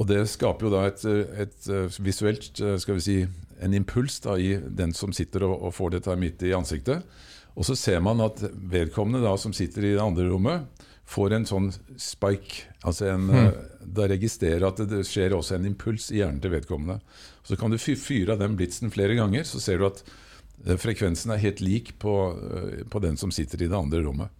og 0.00 0.08
det 0.08 0.22
skaper 0.30 0.66
jo 0.66 0.72
da 0.72 0.86
et, 0.88 1.02
et 1.44 1.98
visuelt 2.00 2.60
eh, 2.62 2.78
skal 2.80 2.96
vi 2.96 3.04
si, 3.04 3.18
en 3.62 3.76
impuls 3.76 4.18
da 4.24 4.38
i 4.40 4.54
den 4.56 4.94
som 4.96 5.12
sitter 5.14 5.44
og, 5.46 5.58
og 5.68 5.76
får 5.76 5.98
dette 5.98 6.16
midt 6.18 6.44
i 6.48 6.54
ansiktet. 6.56 7.04
Og 7.52 7.68
så 7.68 7.76
ser 7.76 8.00
man 8.04 8.22
at 8.24 8.40
vedkommende 8.72 9.20
da 9.22 9.34
som 9.38 9.52
sitter 9.54 9.84
i 9.84 9.92
det 9.92 10.02
andre 10.02 10.30
rommet, 10.30 10.64
får 11.12 11.34
en 11.36 11.44
sånn 11.44 11.68
spike. 12.00 12.72
Altså 12.88 13.10
en, 13.12 13.28
eh, 13.36 13.52
Da 13.82 14.06
registrerer 14.08 14.64
at 14.64 14.80
det 14.88 15.02
skjer 15.04 15.34
også 15.36 15.58
en 15.58 15.68
impuls 15.68 16.08
i 16.10 16.22
hjernen 16.22 16.40
til 16.40 16.54
vedkommende. 16.54 17.02
Så 17.44 17.58
kan 17.60 17.70
du 17.70 17.76
fyre 17.76 18.32
av 18.32 18.40
den 18.40 18.56
blitsen 18.56 18.92
flere 18.94 19.18
ganger, 19.18 19.44
så 19.44 19.60
ser 19.60 19.82
du 19.82 19.90
at 19.90 20.00
eh, 20.64 20.78
frekvensen 20.80 21.34
er 21.34 21.42
helt 21.42 21.60
lik 21.60 21.98
på, 22.00 22.14
på 22.88 23.02
den 23.04 23.20
som 23.20 23.34
sitter 23.34 23.60
i 23.60 23.68
det 23.68 23.76
andre 23.76 24.00
rommet. 24.06 24.32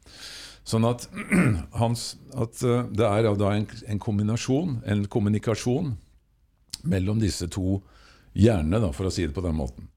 Sånn 0.65 0.87
at, 0.87 1.09
hans, 1.83 2.13
at 2.39 2.63
eh, 2.63 2.85
det 2.95 3.09
er 3.09 3.31
en, 3.33 3.67
en 3.67 4.03
kombinasjon, 4.03 4.79
en 4.87 5.07
kommunikasjon, 5.11 5.97
mellom 6.83 7.19
disse 7.23 7.49
to 7.51 7.81
hjernene, 8.35 8.81
da, 8.83 8.93
for 8.95 9.09
å 9.09 9.13
si 9.15 9.27
det 9.27 9.35
på 9.37 9.45
den 9.45 9.59
måten. 9.59 9.91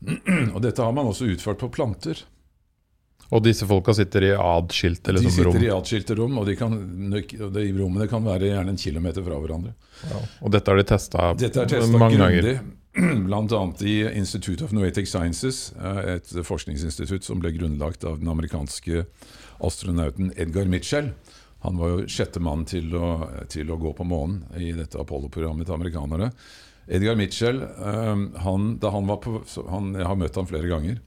Og 0.54 0.60
dette 0.64 0.82
har 0.82 0.94
man 0.96 1.10
også 1.10 1.30
utført 1.30 1.62
på 1.62 1.70
planter. 1.74 2.24
Og 3.30 3.44
disse 3.44 3.66
folka 3.68 3.94
sitter 3.94 4.24
i 4.26 4.30
De 4.32 5.12
liksom, 5.14 5.44
rom. 5.46 5.54
sitter 5.54 5.66
i 5.68 5.70
atskilte 5.70 6.16
rom, 6.18 6.38
og 6.40 6.48
de, 6.48 6.56
kan, 6.58 6.72
de 7.54 7.64
rommene 7.76 8.08
kan 8.10 8.24
være 8.26 8.48
gjerne 8.48 8.74
en 8.74 8.80
kilometer 8.80 9.22
fra 9.22 9.38
hverandre. 9.38 9.74
Ja. 10.10 10.22
Og 10.42 10.50
dette 10.50 10.72
har 10.72 10.80
de 10.80 10.86
testa 10.88 11.28
mange 11.94 12.18
ganger. 12.18 12.48
grundig, 12.48 12.56
bl.a. 13.28 13.60
i 13.86 13.94
Institute 14.18 14.66
of 14.66 14.74
Noetic 14.74 15.06
Sciences, 15.06 15.68
eh, 15.78 16.16
et 16.16 16.32
forskningsinstitutt 16.42 17.28
som 17.28 17.38
ble 17.38 17.54
grunnlagt 17.54 18.02
av 18.08 18.18
den 18.18 18.32
amerikanske 18.32 19.04
astronauten 19.66 20.32
Edgar 20.36 20.68
Mitchell. 20.70 21.12
Han 21.64 21.76
var 21.80 21.92
jo 21.92 22.08
sjette 22.08 22.40
mann 22.40 22.64
til 22.68 22.94
å, 22.96 23.12
til 23.52 23.70
å 23.70 23.78
gå 23.80 23.92
på 23.96 24.06
månen 24.08 24.42
i 24.56 24.72
dette 24.76 25.00
Apollo-programmet 25.00 25.68
til 25.68 25.76
amerikanere. 25.76 26.30
Edgar 26.90 27.18
Mitchell, 27.20 27.62
eh, 27.62 28.26
han, 28.46 28.70
han 28.80 29.14
på, 29.20 29.36
han, 29.68 29.94
jeg 29.98 30.08
har 30.08 30.20
møtt 30.20 30.40
ham 30.40 30.48
flere 30.48 30.70
ganger. 30.70 31.00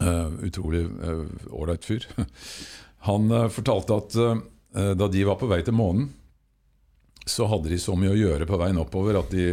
Eh, 0.00 0.28
utrolig 0.48 0.86
ålreit 1.50 1.84
fyr. 1.84 2.06
Han 3.08 3.30
eh, 3.30 3.50
fortalte 3.52 3.96
at 4.00 4.16
eh, 4.16 4.94
da 4.96 5.08
de 5.12 5.26
var 5.28 5.36
på 5.40 5.48
vei 5.50 5.60
til 5.64 5.76
månen, 5.76 6.08
så 7.28 7.46
hadde 7.50 7.68
de 7.68 7.78
så 7.80 7.92
mye 7.98 8.14
å 8.14 8.18
gjøre 8.18 8.48
på 8.48 8.58
veien 8.60 8.80
oppover 8.80 9.18
at 9.20 9.28
de, 9.32 9.52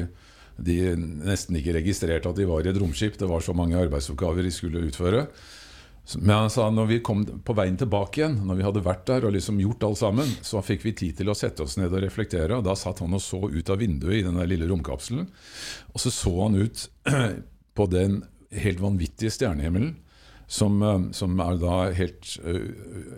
de 0.55 0.77
nesten 0.95 1.59
ikke 1.59 1.75
registrerte 1.75 2.31
at 2.31 2.39
de 2.39 2.47
var 2.47 2.63
i 2.63 2.71
et 2.71 2.79
romskip. 2.79 3.19
Det 3.19 3.27
var 3.27 3.43
så 3.43 3.55
mange 3.57 3.77
arbeidsoppgaver 3.79 4.47
de 4.47 4.53
skulle 4.55 4.85
utføre. 4.87 5.25
Men 6.15 6.35
han 6.35 6.49
sa 6.49 6.69
når 6.71 6.85
vi 6.87 6.97
kom 7.03 7.25
på 7.43 7.55
veien 7.57 7.75
tilbake 7.79 8.21
igjen, 8.21 8.37
når 8.47 8.59
vi 8.59 8.65
hadde 8.67 8.83
vært 8.85 9.05
der 9.09 9.27
og 9.27 9.33
liksom 9.35 9.59
gjort 9.59 9.83
alt 9.83 9.99
sammen, 9.99 10.29
så 10.45 10.61
fikk 10.63 10.85
vi 10.87 10.95
tid 10.95 11.17
til 11.19 11.31
å 11.31 11.35
sette 11.35 11.65
oss 11.65 11.75
ned 11.79 11.91
og 11.91 12.03
reflektere. 12.05 12.55
Og 12.55 12.63
da 12.63 12.77
satt 12.79 13.01
han 13.03 13.17
og 13.17 13.23
så 13.23 13.41
ut 13.43 13.71
av 13.73 13.81
vinduet 13.81 14.21
i 14.21 14.25
den 14.25 14.39
lille 14.47 14.69
romkapselen. 14.69 15.27
Og 15.91 15.99
så 15.99 16.13
så 16.13 16.31
han 16.39 16.55
ut 16.61 16.85
på 17.77 17.89
den 17.91 18.21
helt 18.55 18.83
vanvittige 18.83 19.33
stjernehimmelen. 19.35 19.97
Som, 20.47 20.79
eh, 20.79 21.09
som 21.11 21.33
er 21.43 21.57
da 21.59 21.77
helt, 21.91 22.37
eh, 22.39 22.69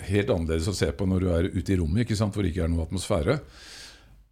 helt 0.10 0.32
annerledes 0.34 0.72
å 0.72 0.74
se 0.74 0.88
på 0.90 1.06
når 1.06 1.22
du 1.22 1.28
er 1.30 1.52
ute 1.54 1.76
i 1.76 1.78
rommet, 1.78 2.08
ikke 2.08 2.18
sant? 2.18 2.34
hvor 2.34 2.42
det 2.42 2.56
ikke 2.56 2.64
er 2.66 2.72
noe 2.74 2.88
atmosfære. 2.88 3.36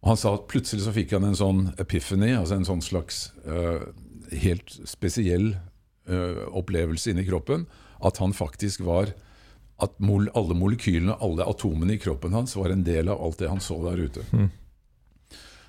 Og 0.02 0.12
han 0.12 0.18
sa 0.18 0.32
at 0.34 0.48
plutselig 0.50 0.82
så 0.82 0.94
fikk 0.94 1.14
han 1.14 1.28
en 1.28 1.38
sånn 1.38 1.60
epiphany, 1.78 2.32
altså 2.34 2.58
en 2.58 2.66
sånn 2.66 2.82
slags 2.82 3.28
uh, 3.46 3.86
helt 4.42 4.74
spesiell 4.86 5.52
uh, 6.10 6.44
opplevelse 6.58 7.10
inni 7.10 7.26
kroppen. 7.26 7.68
At 8.04 8.20
han 8.22 8.32
faktisk 8.36 8.84
var 8.86 9.12
At 9.78 9.94
alle 10.02 10.54
molekylene, 10.58 11.14
alle 11.22 11.44
atomene 11.46 11.94
i 11.94 12.00
kroppen 12.02 12.32
hans 12.34 12.56
var 12.56 12.72
en 12.74 12.82
del 12.82 13.08
av 13.08 13.20
alt 13.22 13.38
det 13.38 13.48
han 13.48 13.60
så 13.62 13.76
der 13.84 14.00
ute. 14.02 14.24
Mm. 14.32 14.48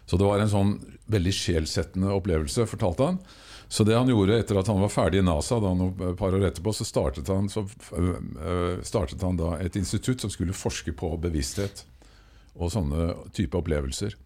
Så 0.10 0.18
det 0.18 0.26
var 0.26 0.42
en 0.42 0.50
sånn 0.50 0.72
veldig 1.14 1.34
sjelsettende 1.38 2.10
opplevelse, 2.16 2.66
fortalte 2.66 3.06
han. 3.06 3.20
Så 3.70 3.86
det 3.86 3.94
han 3.94 4.10
gjorde 4.10 4.40
etter 4.42 4.58
at 4.58 4.70
han 4.72 4.82
var 4.82 4.90
ferdig 4.90 5.22
i 5.22 5.26
NASA, 5.28 5.60
da 5.62 5.76
noen 5.78 5.94
et 6.10 6.18
par 6.18 6.34
år 6.34 6.48
etterpå, 6.48 6.74
så 6.74 6.88
startet 6.90 7.30
han, 7.30 7.52
så 7.54 7.68
øh, 7.94 8.82
startet 8.82 9.22
han 9.22 9.38
da 9.38 9.52
et 9.62 9.78
institutt 9.78 10.26
som 10.26 10.34
skulle 10.34 10.58
forske 10.58 10.96
på 10.98 11.12
bevissthet 11.22 11.84
og 12.58 12.74
sånne 12.74 13.12
type 13.38 13.62
opplevelser. 13.62 14.18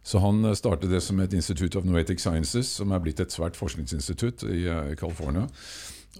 Så 0.00 0.24
han 0.24 0.40
øh, 0.48 0.56
startet 0.56 0.88
det 0.96 1.02
som 1.04 1.20
et 1.20 1.36
Institute 1.36 1.76
of 1.76 1.84
Noetic 1.84 2.24
Sciences, 2.24 2.72
som 2.80 2.96
er 2.96 3.04
blitt 3.04 3.20
et 3.20 3.36
svært 3.36 3.60
forskningsinstitutt 3.60 4.46
i 4.48 4.64
øh, 4.64 4.94
California. 4.96 5.44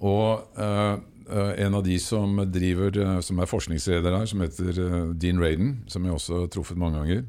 Og 0.04 0.44
øh, 0.60 0.92
øh, 0.92 0.98
en 1.34 1.74
av 1.74 1.82
de 1.84 1.98
som 1.98 2.36
driver, 2.52 2.98
øh, 2.98 3.20
som 3.20 3.38
er 3.38 3.50
forskningsleder 3.50 4.18
her, 4.18 4.26
som 4.30 4.44
heter 4.44 4.80
øh, 4.80 5.14
Dean 5.14 5.42
Radin, 5.42 5.78
som 5.90 6.04
jeg 6.04 6.14
også 6.14 6.40
har 6.40 6.52
truffet 6.52 6.78
mange 6.78 7.00
ganger, 7.00 7.24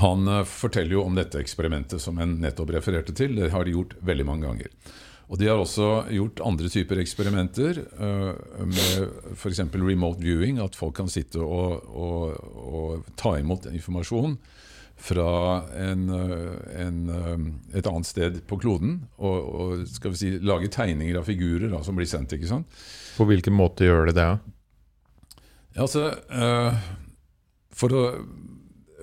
han 0.00 0.28
eh, 0.28 0.44
forteller 0.44 0.96
jo 0.96 1.04
om 1.04 1.16
dette 1.16 1.40
eksperimentet 1.40 2.00
som 2.02 2.18
en 2.20 2.38
nettopp 2.40 2.72
refererte 2.76 3.14
til. 3.16 3.36
Det 3.36 3.50
har 3.52 3.64
de 3.64 3.76
gjort 3.76 3.96
veldig 4.00 4.26
mange 4.26 4.46
ganger. 4.48 4.72
Og 5.28 5.40
De 5.40 5.48
har 5.48 5.58
også 5.58 6.06
gjort 6.14 6.40
andre 6.46 6.68
typer 6.70 7.00
eksperimenter, 7.02 7.80
med 8.62 9.08
f.eks. 9.34 9.58
remote 9.74 10.22
viewing. 10.22 10.60
At 10.62 10.76
folk 10.78 10.94
kan 11.00 11.08
sitte 11.10 11.42
og, 11.42 11.82
og, 11.90 12.36
og 12.54 13.08
ta 13.18 13.32
imot 13.40 13.66
informasjon 13.66 14.36
fra 14.96 15.62
en, 15.76 16.08
eh, 16.08 16.80
en, 16.86 17.00
eh, 17.08 17.78
et 17.78 17.86
annet 17.86 18.08
sted 18.08 18.40
på 18.48 18.58
kloden. 18.60 18.98
Og, 19.18 19.48
og 19.60 19.86
skal 19.90 20.14
vi 20.14 20.20
si, 20.20 20.30
lage 20.40 20.70
tegninger 20.72 21.18
av 21.20 21.28
figurer 21.28 21.70
da, 21.72 21.82
som 21.84 21.98
blir 21.98 22.08
sendt. 22.08 22.32
ikke 22.32 22.50
sant? 22.50 22.78
På 23.16 23.28
hvilken 23.28 23.56
måte 23.56 23.86
gjør 23.86 24.10
de 24.10 24.16
det? 24.16 24.30
Ja, 25.76 25.84
altså 25.84 26.08
eh, 26.32 26.78
For 27.76 27.92
å 27.92 28.04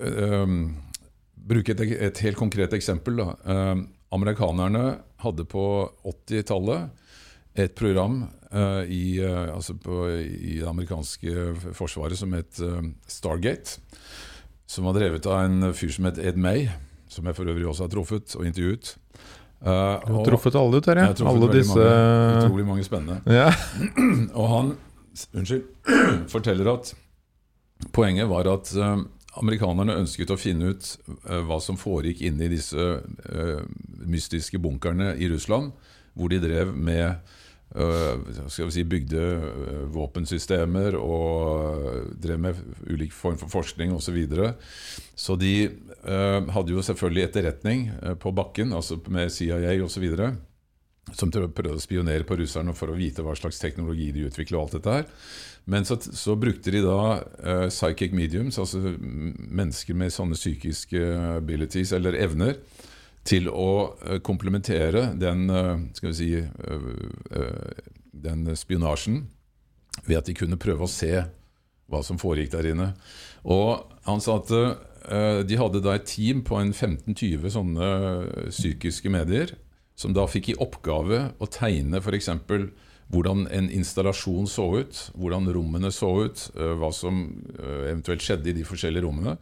eh, 0.02 0.56
bruke 1.44 1.76
et, 1.76 1.84
et 2.10 2.24
helt 2.26 2.40
konkret 2.40 2.74
eksempel 2.74 3.22
da. 3.22 3.30
Eh, 3.46 3.86
amerikanerne 4.14 4.84
hadde 5.24 5.46
på 5.50 5.64
80-tallet 6.04 6.90
et 7.54 7.74
program 7.78 8.24
eh, 8.50 8.82
i, 8.90 9.04
altså 9.22 9.76
på, 9.78 10.08
i 10.10 10.58
det 10.58 10.68
amerikanske 10.68 11.72
forsvaret 11.78 12.18
som 12.18 12.34
het 12.34 12.58
eh, 12.62 12.82
Stargate. 13.06 13.78
Som 14.66 14.84
var 14.88 14.96
drevet 14.96 15.26
av 15.26 15.42
en 15.44 15.72
fyr 15.76 15.92
som 15.92 16.06
het 16.08 16.18
Ed 16.18 16.36
May, 16.40 16.68
som 17.12 17.26
jeg 17.28 17.36
for 17.36 17.44
øvrig 17.50 17.66
også 17.68 17.84
har 17.86 17.92
truffet 17.92 18.34
og 18.38 18.46
intervjuet. 18.48 18.94
Uh, 19.64 19.68
Du 19.68 20.12
har 20.12 20.20
og- 20.20 20.26
truffet 20.28 20.54
alle, 20.60 20.80
Terje. 20.84 21.06
truffet 21.14 21.30
Alle 21.34 21.52
disse 21.52 21.76
mange, 21.76 22.44
utrolig 22.46 22.66
mange 22.66 22.84
spennende. 22.84 23.20
ja. 23.26 23.50
Og 24.40 24.48
han 24.48 24.76
unnskyld, 25.34 25.62
forteller 26.34 26.72
at 26.74 26.94
poenget 27.92 28.28
var 28.28 28.48
at 28.50 28.72
uh, 28.76 28.98
amerikanerne 29.40 29.96
ønsket 30.00 30.30
å 30.30 30.36
finne 30.38 30.72
ut 30.74 30.96
uh, 31.30 31.40
hva 31.46 31.60
som 31.60 31.76
foregikk 31.76 32.20
inne 32.28 32.44
i 32.46 32.52
disse 32.52 32.76
mystiske 34.06 34.58
bunkerne 34.62 35.14
i 35.18 35.28
Russland, 35.32 35.72
hvor 36.14 36.28
de 36.30 36.38
drev 36.42 36.74
med 36.76 37.16
skal 37.74 38.68
vi 38.68 38.74
si, 38.76 38.84
bygde 38.86 39.22
eh, 39.34 39.84
våpensystemer 39.94 40.94
og 40.98 41.80
eh, 41.90 42.08
drev 42.22 42.42
med 42.44 42.60
ulik 42.86 43.12
form 43.12 43.38
for 43.40 43.50
forskning 43.50 43.94
osv. 43.94 44.04
Så, 44.04 44.14
videre. 44.14 44.54
så 45.14 45.36
de 45.36 45.54
hadde 46.04 46.74
jo 46.74 46.82
selvfølgelig 46.84 47.22
etterretning 47.24 47.86
på 48.20 48.30
bakken, 48.36 48.74
altså 48.76 48.98
med 49.08 49.32
CIA 49.32 49.78
osv 49.82 50.04
som 51.12 51.30
prøvde 51.32 51.76
å 51.76 51.82
spionere 51.82 52.24
på 52.24 52.36
russerne 52.40 52.72
for 52.76 52.92
å 52.92 52.96
vite 52.96 53.24
hva 53.24 53.34
slags 53.36 53.60
teknologi 53.60 54.10
de 54.14 54.24
utvikler. 54.28 54.56
og 54.56 54.64
alt 54.64 54.76
dette 54.78 54.94
her. 54.94 55.04
Men 55.68 55.84
så, 55.84 55.98
så 56.00 56.36
brukte 56.36 56.72
de 56.72 56.80
da 56.84 57.20
uh, 57.20 57.68
psychic 57.68 58.12
mediums, 58.16 58.58
altså 58.60 58.80
mennesker 58.98 59.96
med 59.96 60.12
sånne 60.12 60.36
psykiske 60.38 61.00
abilities 61.38 61.92
eller 61.96 62.16
evner, 62.20 62.56
til 63.28 63.48
å 63.48 63.68
eh, 64.04 64.18
komplementere 64.24 65.08
den, 65.20 65.48
eh, 65.50 66.10
si, 66.12 66.30
eh, 66.38 66.88
den 68.12 68.46
spionasjen 68.56 69.24
ved 70.04 70.20
at 70.20 70.28
de 70.28 70.36
kunne 70.36 70.60
prøve 70.60 70.84
å 70.84 70.90
se 70.90 71.12
hva 71.90 72.00
som 72.04 72.20
foregikk 72.20 72.52
der 72.54 72.70
inne. 72.72 72.92
Og 73.44 73.84
han 74.06 74.22
sa 74.24 74.38
at 74.40 74.50
de 75.44 75.56
hadde 75.60 75.82
da 75.84 75.98
et 75.98 76.06
team 76.08 76.40
på 76.46 76.56
en 76.56 76.70
15-20 76.72 77.50
sånne 77.52 77.88
psykiske 78.48 79.10
medier, 79.12 79.52
som 79.94 80.14
da 80.16 80.24
fikk 80.26 80.48
i 80.50 80.56
oppgave 80.64 81.18
å 81.36 81.48
tegne 81.52 82.00
f.eks. 82.00 82.30
hvordan 83.12 83.46
en 83.52 83.68
installasjon 83.72 84.46
så 84.48 84.66
ut, 84.80 85.00
hvordan 85.18 85.48
rommene 85.54 85.90
så 85.92 86.10
ut, 86.24 86.46
eh, 86.56 86.74
hva 86.80 86.90
som 86.94 87.26
eh, 87.58 87.90
eventuelt 87.90 88.24
skjedde 88.24 88.50
i 88.50 88.56
de 88.56 88.64
forskjellige 88.66 89.04
rommene. 89.04 89.36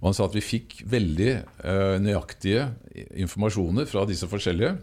Og 0.00 0.10
han 0.10 0.18
sa 0.18 0.26
at 0.26 0.36
vi 0.36 0.44
fikk 0.44 0.82
veldig 0.88 1.30
eh, 1.32 1.96
nøyaktige 2.04 2.68
informasjoner 3.24 3.88
fra 3.88 4.04
disse 4.08 4.28
forskjellige. 4.30 4.76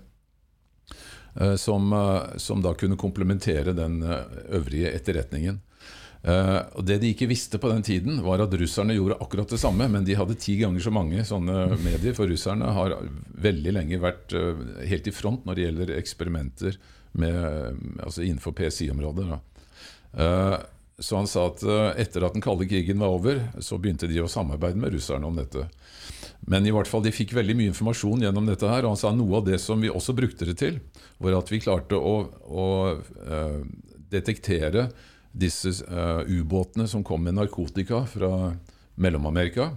Som, 1.58 1.90
som 2.38 2.60
da 2.62 2.76
kunne 2.78 2.94
komplementere 2.94 3.72
den 3.74 3.96
øvrige 4.06 4.92
etterretningen. 4.94 5.56
Og 6.78 6.84
Det 6.86 7.00
de 7.02 7.10
ikke 7.10 7.26
visste 7.26 7.58
på 7.58 7.72
den 7.72 7.82
tiden, 7.82 8.20
var 8.22 8.44
at 8.44 8.54
russerne 8.54 8.94
gjorde 8.94 9.18
akkurat 9.18 9.50
det 9.50 9.58
samme, 9.58 9.88
men 9.90 10.06
de 10.06 10.14
hadde 10.14 10.38
ti 10.38 10.60
ganger 10.60 10.86
så 10.86 10.94
mange 10.94 11.26
sånne 11.26 11.80
medier. 11.82 12.14
For 12.14 12.30
russerne 12.30 12.70
har 12.78 12.94
veldig 13.48 13.74
lenge 13.74 13.98
vært 14.04 14.38
helt 14.86 15.10
i 15.10 15.16
front 15.24 15.50
når 15.50 15.58
det 15.58 15.66
gjelder 15.66 15.96
eksperimenter 15.98 16.78
med, 17.14 17.82
altså 18.04 18.24
innenfor 18.26 18.56
PSI-området. 18.58 19.26
da. 19.30 19.40
Eh, 20.14 20.60
Så 21.02 21.18
han 21.18 21.28
sa 21.28 21.48
at 21.50 21.64
uh, 21.66 21.90
etter 21.98 22.22
at 22.24 22.36
den 22.36 22.42
kalde 22.42 22.68
krigen 22.70 23.00
var 23.02 23.16
over, 23.16 23.40
så 23.60 23.80
begynte 23.82 24.08
de 24.08 24.20
å 24.22 24.30
samarbeide 24.30 24.78
med 24.78 24.94
russerne 24.94 25.26
om 25.26 25.36
dette. 25.36 25.66
Men 26.46 26.68
i 26.70 26.72
hvert 26.72 26.88
fall 26.88 27.02
de 27.04 27.12
fikk 27.12 27.34
veldig 27.34 27.56
mye 27.58 27.72
informasjon 27.72 28.22
gjennom 28.22 28.46
dette 28.46 28.70
her. 28.70 28.86
Og 28.86 28.94
han 28.94 29.02
sa 29.02 29.10
noe 29.12 29.40
av 29.40 29.48
det 29.48 29.58
som 29.60 29.82
vi 29.82 29.90
også 29.90 30.14
brukte 30.14 30.46
det 30.46 30.54
til, 30.62 30.78
var 31.18 31.40
at 31.40 31.50
vi 31.50 31.60
klarte 31.66 31.98
å, 31.98 32.14
å 32.46 32.68
uh, 32.94 33.66
detektere 34.14 34.92
disse 35.34 35.74
ubåtene 36.30 36.86
som 36.88 37.02
kom 37.04 37.24
med 37.26 37.34
narkotika 37.40 38.04
fra 38.06 38.54
Mellom-Amerika. 39.02 39.72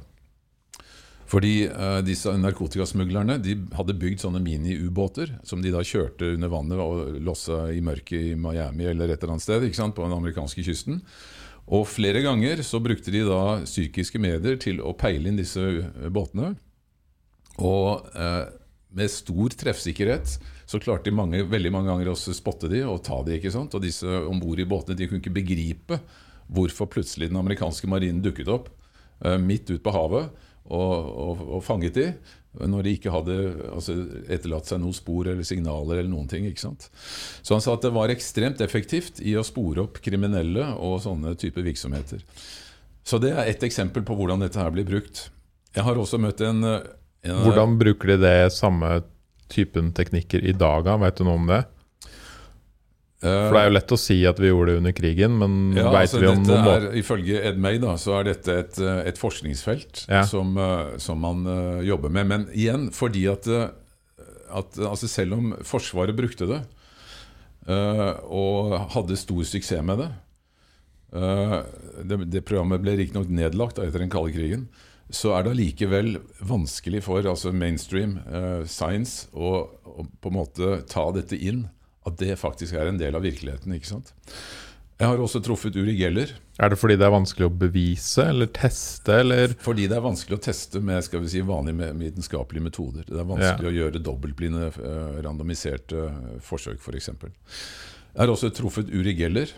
Fordi 1.27 1.67
uh, 1.67 2.01
disse 2.07 2.31
narkotikasmuglerne 2.39 3.39
de 3.43 3.57
hadde 3.75 3.97
bygd 3.99 4.23
sånne 4.23 4.43
mini-ubåter 4.45 5.33
som 5.47 5.63
de 5.63 5.73
da 5.75 5.83
kjørte 5.83 6.29
under 6.37 6.53
vannet 6.53 6.83
og 6.83 7.17
lossa 7.27 7.65
i 7.75 7.83
mørket 7.85 8.31
i 8.31 8.37
Miami 8.39 8.87
eller 8.93 9.11
et 9.11 9.19
eller 9.19 9.35
annet 9.35 9.47
sted 9.47 9.67
ikke 9.67 9.81
sant, 9.81 9.97
på 9.97 10.07
den 10.07 10.15
amerikanske 10.15 10.63
kysten. 10.67 11.01
Og 11.67 11.83
flere 11.91 12.23
ganger 12.23 12.63
så 12.63 12.79
brukte 12.83 13.11
de 13.11 13.25
da 13.27 13.59
psykiske 13.65 14.21
medier 14.23 14.55
til 14.63 14.79
å 14.79 14.95
peile 14.95 15.33
inn 15.33 15.41
disse 15.41 15.65
eh, 15.67 16.07
båtene. 16.15 16.53
Og 17.59 18.07
uh, 18.15 18.47
med 18.95 19.11
stor 19.11 19.57
treffsikkerhet 19.59 20.37
så 20.67 20.79
klarte 20.83 21.11
de 21.11 21.17
mange, 21.17 21.43
veldig 21.51 21.73
mange 21.75 21.91
ganger 21.91 22.13
å 22.13 22.17
spotte 22.17 22.71
de 22.71 22.85
og 22.87 23.03
ta 23.07 23.19
de. 23.27 23.41
ikke 23.41 23.51
sant? 23.55 23.75
Og 23.75 23.83
disse 23.83 24.07
om 24.07 24.39
bord 24.39 24.63
i 24.63 24.69
båtene 24.69 24.99
de 24.99 25.11
kunne 25.11 25.25
ikke 25.25 25.35
begripe 25.41 25.99
hvorfor 26.47 26.87
plutselig 26.87 27.33
den 27.33 27.41
amerikanske 27.41 27.91
marinen 27.91 28.23
dukket 28.23 28.53
opp 28.53 28.71
uh, 29.27 29.35
midt 29.43 29.67
ute 29.73 29.83
på 29.83 29.95
havet 29.97 30.31
og, 30.67 31.09
og, 31.27 31.47
og 31.57 31.65
fanget 31.65 31.97
de, 31.99 32.07
når 32.57 32.87
de 32.87 32.93
ikke 32.97 33.13
hadde 33.13 33.37
altså, 33.75 33.97
etterlatt 34.33 34.69
seg 34.71 34.81
noen 34.81 34.97
spor 34.97 35.29
eller 35.29 35.47
signaler 35.47 36.01
eller 36.01 36.13
noen 36.13 36.29
ting. 36.31 36.47
Så 36.57 37.53
han 37.53 37.65
sa 37.65 37.75
at 37.77 37.85
det 37.85 37.93
var 37.95 38.13
ekstremt 38.13 38.63
effektivt 38.65 39.21
i 39.21 39.37
å 39.37 39.45
spore 39.47 39.85
opp 39.85 40.01
kriminelle 40.05 40.71
og 40.81 41.03
sånne 41.05 41.35
typer 41.41 41.67
virksomheter. 41.67 42.23
Så 43.07 43.21
det 43.23 43.35
er 43.35 43.47
ett 43.47 43.63
eksempel 43.67 44.07
på 44.07 44.17
hvordan 44.19 44.43
dette 44.43 44.59
her 44.59 44.73
blir 44.75 44.89
brukt. 44.89 45.29
Jeg 45.77 45.85
har 45.87 46.01
også 46.01 46.19
møtt 46.19 46.41
en, 46.43 46.65
en 46.65 47.45
Hvordan 47.45 47.77
bruker 47.79 48.15
de 48.15 48.21
det 48.25 48.37
samme 48.57 49.03
typen 49.53 49.93
teknikker 49.95 50.43
i 50.43 50.57
dag? 50.57 50.87
da? 50.89 50.97
Vet 51.05 51.21
du 51.21 51.27
noe 51.29 51.39
om 51.39 51.51
det? 51.51 51.63
For 53.27 53.57
Det 53.57 53.61
er 53.63 53.69
jo 53.71 53.75
lett 53.77 53.93
å 53.95 53.99
si 54.01 54.17
at 54.29 54.39
vi 54.43 54.49
gjorde 54.51 54.73
det 54.75 54.81
under 54.83 54.95
krigen, 54.97 55.37
men 55.41 55.57
Ja, 55.77 55.91
vet 55.91 56.07
altså 56.07 56.21
vi 56.23 56.29
om 56.31 56.43
noen 56.47 56.69
er, 56.73 56.87
Ifølge 57.01 57.41
Ed 57.51 57.59
May 57.63 57.79
da, 57.83 57.95
så 58.01 58.19
er 58.21 58.29
dette 58.31 58.57
et, 58.63 58.79
eh, 58.81 59.03
et 59.11 59.19
forskningsfelt 59.21 60.05
Ja. 60.09 60.23
som, 60.29 60.57
eh, 60.59 60.97
som 61.03 61.21
man 61.21 61.45
eh, 61.47 61.83
jobber 61.89 62.09
med. 62.13 62.27
Men 62.33 62.47
igjen, 62.55 62.91
fordi 62.95 63.27
at, 63.33 63.47
eh, 63.49 63.69
at 64.51 64.79
altså 64.79 65.09
selv 65.11 65.35
om 65.39 65.53
Forsvaret 65.67 66.17
brukte 66.17 66.47
det, 66.51 66.61
eh, 67.69 68.13
og 68.31 68.77
hadde 68.95 69.17
stor 69.19 69.43
suksess 69.45 69.83
med 69.85 69.99
det 70.05 70.11
eh, 71.17 71.63
Det, 72.05 72.19
det 72.31 72.45
programmet 72.47 72.83
ble 72.85 72.97
riktignok 72.99 73.29
nedlagt 73.33 73.79
etter 73.83 73.99
den 74.03 74.11
kalde 74.13 74.35
krigen. 74.35 74.69
Så 75.11 75.31
er 75.37 75.45
det 75.47 75.53
allikevel 75.55 76.17
vanskelig 76.43 77.01
for 77.07 77.23
altså 77.23 77.53
mainstream 77.55 78.19
eh, 78.27 78.65
science 78.67 79.29
å, 79.33 79.69
å 79.87 80.07
på 80.21 80.33
en 80.33 80.35
måte 80.41 80.71
ta 80.91 81.05
dette 81.15 81.39
inn. 81.39 81.69
At 82.07 82.19
det 82.21 82.37
faktisk 82.39 82.77
er 82.79 82.91
en 82.91 83.01
del 83.01 83.17
av 83.19 83.25
virkeligheten. 83.27 83.75
ikke 83.75 83.91
sant? 83.91 84.15
Jeg 84.97 85.11
har 85.11 85.21
også 85.21 85.43
truffet 85.45 85.75
Uri 85.77 85.93
Geller. 85.99 86.31
Er 86.57 86.71
det 86.73 86.79
fordi 86.81 86.95
det 86.97 87.05
er 87.05 87.13
vanskelig 87.13 87.51
å 87.51 87.57
bevise 87.61 88.25
eller 88.31 88.49
teste, 88.49 89.19
eller 89.21 89.53
Fordi 89.61 89.85
det 89.91 89.99
er 89.99 90.05
vanskelig 90.07 90.39
å 90.39 90.45
teste 90.47 90.81
med 90.81 91.05
skal 91.05 91.21
vi 91.21 91.33
si, 91.35 91.43
vanlige 91.45 91.91
vitenskapelige 92.01 92.65
metoder. 92.65 93.05
Det 93.05 93.19
er 93.21 93.29
vanskelig 93.29 93.69
å 93.69 93.75
gjøre 93.77 94.01
dobbeltblinde, 94.07 94.71
eh, 94.73 95.19
randomiserte 95.27 96.07
eh, 96.07 96.41
forsøk, 96.41 96.79
f.eks. 96.79 96.87
For 96.87 96.97
eksempel. 96.97 97.35
jeg 98.15 98.23
har 98.23 98.33
også 98.33 98.53
truffet 98.57 98.89
Uri 98.89 99.13
Geller. 99.19 99.53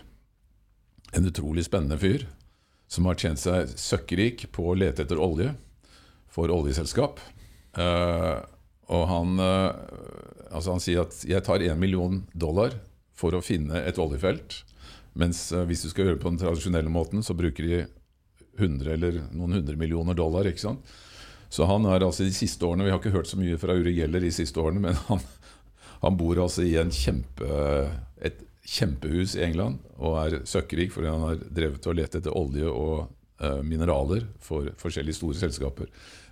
En 1.15 1.31
utrolig 1.31 1.63
spennende 1.69 1.97
fyr. 2.01 2.27
Som 2.91 3.07
har 3.07 3.15
tjent 3.15 3.39
seg 3.39 3.71
søkkrik 3.79 4.49
på 4.51 4.67
å 4.67 4.75
lete 4.75 5.05
etter 5.05 5.21
olje 5.23 5.53
for 6.27 6.51
oljeselskap. 6.51 7.23
Eh, 7.79 8.37
og 8.89 9.07
han, 9.07 9.39
eh, 9.39 9.71
altså 10.51 10.75
han 10.75 10.83
sier 10.83 11.03
at 11.05 11.15
'jeg 11.25 11.43
tar 11.43 11.59
én 11.65 11.77
million 11.79 12.23
dollar 12.33 12.73
for 13.13 13.35
å 13.35 13.43
finne 13.43 13.83
et 13.85 13.97
oljefelt'. 13.97 14.63
Mens 15.13 15.51
eh, 15.51 15.65
hvis 15.65 15.83
du 15.83 15.89
skal 15.89 16.05
gjøre 16.05 16.17
det 16.17 16.23
på 16.23 16.31
den 16.31 16.41
tradisjonelle 16.41 16.89
måten, 16.89 17.23
så 17.23 17.33
bruker 17.33 17.63
de 17.63 17.85
100 18.59 18.93
eller 18.93 19.21
noen 19.31 19.59
hundre 19.59 19.75
millioner 19.79 20.13
dollar. 20.13 20.47
ikke 20.47 20.65
sant? 20.67 20.83
Så 21.49 21.65
han 21.65 21.85
er 21.89 22.03
altså 22.05 22.23
de 22.23 22.33
siste 22.35 22.61
årene 22.65 22.85
Vi 22.85 22.91
har 22.91 22.99
ikke 22.99 23.15
hørt 23.15 23.27
så 23.27 23.39
mye 23.39 23.57
fra 23.57 23.73
Uri 23.73 23.95
Geller 23.97 24.21
de 24.21 24.31
siste 24.31 24.59
årene, 24.61 24.83
men 24.83 24.97
han, 25.09 25.19
han 26.03 26.17
bor 26.19 26.37
altså 26.37 26.63
i 26.63 26.75
kjempe, 26.93 27.49
et 28.21 28.43
kjempehus 28.69 29.33
i 29.37 29.45
England 29.47 29.79
og 29.97 30.17
er 30.21 30.41
søkkrik 30.45 30.91
fordi 30.93 31.09
han 31.09 31.23
har 31.25 31.39
drevet 31.49 31.87
og 31.89 31.97
lett 31.97 32.17
etter 32.19 32.35
olje 32.37 32.69
og 32.69 33.07
eh, 33.41 33.61
mineraler 33.65 34.27
for 34.43 34.69
forskjellige 34.77 35.17
store 35.17 35.39
selskaper. 35.39 35.89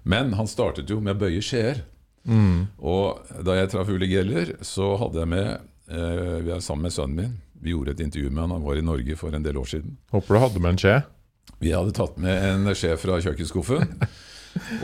Men 0.08 0.36
han 0.38 0.50
startet 0.50 0.90
jo 0.92 1.00
med 1.02 1.18
å 1.18 1.26
bøye 1.26 1.42
skjeer. 1.44 1.82
Og 2.28 3.44
da 3.46 3.58
jeg 3.58 3.72
traff 3.72 3.92
Uli 3.94 4.10
Geller, 4.12 4.56
så 4.66 4.96
hadde 5.00 5.22
jeg 5.24 5.32
med 5.32 5.48
eh, 5.92 6.40
Vi 6.44 6.52
er 6.54 6.64
sammen 6.64 6.88
med 6.90 6.96
sønnen 6.96 7.20
min. 7.22 7.36
Vi 7.64 7.74
gjorde 7.74 7.96
et 7.96 8.04
intervju 8.04 8.30
med 8.30 8.44
han. 8.44 8.56
Han 8.58 8.66
var 8.68 8.80
i 8.80 8.86
Norge 8.86 9.16
for 9.20 9.34
en 9.34 9.46
del 9.46 9.58
år 9.58 9.70
siden. 9.72 9.98
Håper 10.14 10.36
du 10.36 10.44
hadde 10.44 10.64
med 10.64 10.76
en 10.76 10.82
skje. 10.82 10.98
Vi 11.64 11.74
hadde 11.74 11.96
tatt 11.98 12.18
med 12.22 12.44
en 12.52 12.74
skje 12.78 12.94
fra 13.02 13.22
kjøkkenskuffen. 13.24 13.88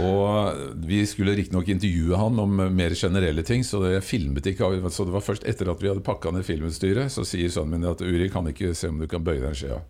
Og 0.04 0.78
vi 0.86 1.00
skulle 1.10 1.34
riktignok 1.38 1.70
intervjue 1.74 2.18
han 2.20 2.40
om 2.40 2.60
mer 2.76 2.94
generelle 2.98 3.44
ting, 3.46 3.64
så 3.66 3.82
det 3.84 4.04
filmet 4.06 4.46
ikke. 4.50 4.70
Så 4.94 5.06
det 5.08 5.16
var 5.16 5.26
først 5.26 5.48
etter 5.50 5.72
at 5.72 5.82
vi 5.82 5.90
hadde 5.90 6.06
pakka 6.06 6.34
ned 6.34 6.46
filmutstyret, 6.48 7.12
så 7.14 7.26
sier 7.28 7.52
sønnen 7.54 7.80
min 7.80 7.90
at 7.90 8.02
Uri 8.06 8.30
kan 8.34 8.48
ikke 8.50 8.74
se 8.78 8.92
om 8.92 9.02
du 9.02 9.08
kan 9.10 9.26
bøye 9.26 9.42
den 9.44 9.58
skjea. 9.58 9.82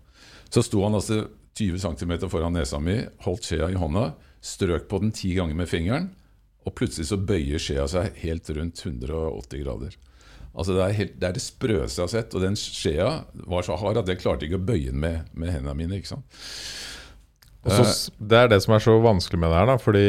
Så 0.54 0.64
sto 0.66 0.84
han 0.86 0.96
altså 0.96 1.26
20 1.58 1.82
cm 1.84 2.14
foran 2.32 2.56
nesa 2.58 2.80
mi, 2.82 3.00
holdt 3.26 3.48
skjea 3.48 3.70
i 3.74 3.78
hånda, 3.80 4.12
strøk 4.44 4.88
på 4.90 5.00
den 5.04 5.14
ti 5.16 5.34
ganger 5.38 5.58
med 5.58 5.70
fingeren, 5.70 6.12
og 6.64 6.76
plutselig 6.78 7.10
så 7.10 7.20
bøyer 7.20 7.62
skjea 7.62 7.86
seg 7.92 8.18
helt 8.24 8.50
rundt 8.56 8.82
180 8.86 9.64
grader. 9.64 9.96
Altså 10.54 10.76
det 10.76 10.84
er, 10.86 10.96
helt, 11.00 11.14
det 11.18 11.28
er 11.28 11.36
det 11.36 11.42
sprøeste 11.42 12.00
jeg 12.00 12.06
har 12.06 12.12
sett. 12.14 12.36
Og 12.38 12.44
den 12.44 12.58
skjea 12.60 13.10
var 13.50 13.66
så 13.66 13.78
hard 13.82 14.00
at 14.04 14.12
jeg 14.12 14.22
klarte 14.22 14.46
ikke 14.48 14.60
å 14.62 14.66
bøye 14.68 14.92
den 14.92 15.02
med, 15.02 15.30
med 15.34 15.56
hendene 15.56 15.76
mine. 15.80 15.98
ikke 15.98 16.14
sant? 16.14 16.44
Og 17.64 17.74
så 17.74 18.12
det 18.20 18.38
er 18.38 18.52
det 18.52 18.60
som 18.66 18.76
er 18.76 18.84
så 18.84 18.94
vanskelig 19.02 19.40
med 19.40 19.54
det 19.54 19.60
her, 19.62 19.70
da, 19.72 19.78
fordi 19.80 20.08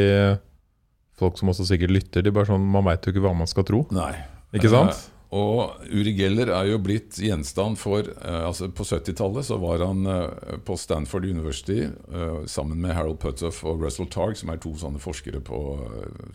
folk 1.18 1.38
som 1.38 1.52
også 1.52 1.68
sikkert 1.68 1.94
lytter, 1.94 2.24
de 2.26 2.32
bare 2.34 2.48
sånn 2.48 2.64
Man 2.66 2.82
veit 2.88 3.06
jo 3.06 3.14
ikke 3.14 3.22
hva 3.24 3.34
man 3.38 3.50
skal 3.50 3.66
tro. 3.68 3.84
Nei. 3.94 4.12
Ikke 4.54 4.70
sant? 4.72 4.98
Og 5.34 5.80
Uri 5.90 6.12
Geller 6.14 6.50
er 6.54 6.68
jo 6.68 6.78
blitt 6.82 7.16
gjenstand 7.18 7.78
for 7.80 8.06
eh, 8.06 8.42
altså 8.46 8.68
På 8.70 8.86
70-tallet 8.86 9.48
så 9.48 9.58
var 9.58 9.82
han 9.82 10.06
eh, 10.06 10.58
på 10.66 10.76
Stanford 10.78 11.26
University 11.26 11.80
eh, 11.88 12.44
sammen 12.50 12.78
med 12.82 12.94
Harold 12.94 13.18
Puttoff 13.22 13.64
og 13.66 13.82
Russell 13.82 14.06
Targ, 14.12 14.38
som 14.38 14.52
er 14.52 14.62
to 14.62 14.74
sånne 14.78 15.02
forskere 15.02 15.42
på 15.44 15.60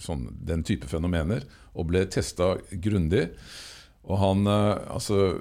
sånn, 0.04 0.28
den 0.44 0.66
type 0.68 0.90
fenomener, 0.92 1.48
og 1.78 1.88
ble 1.94 2.04
testa 2.12 2.58
grundig. 2.72 3.30
Og 4.10 4.20
han 4.20 4.48
altså 4.50 5.38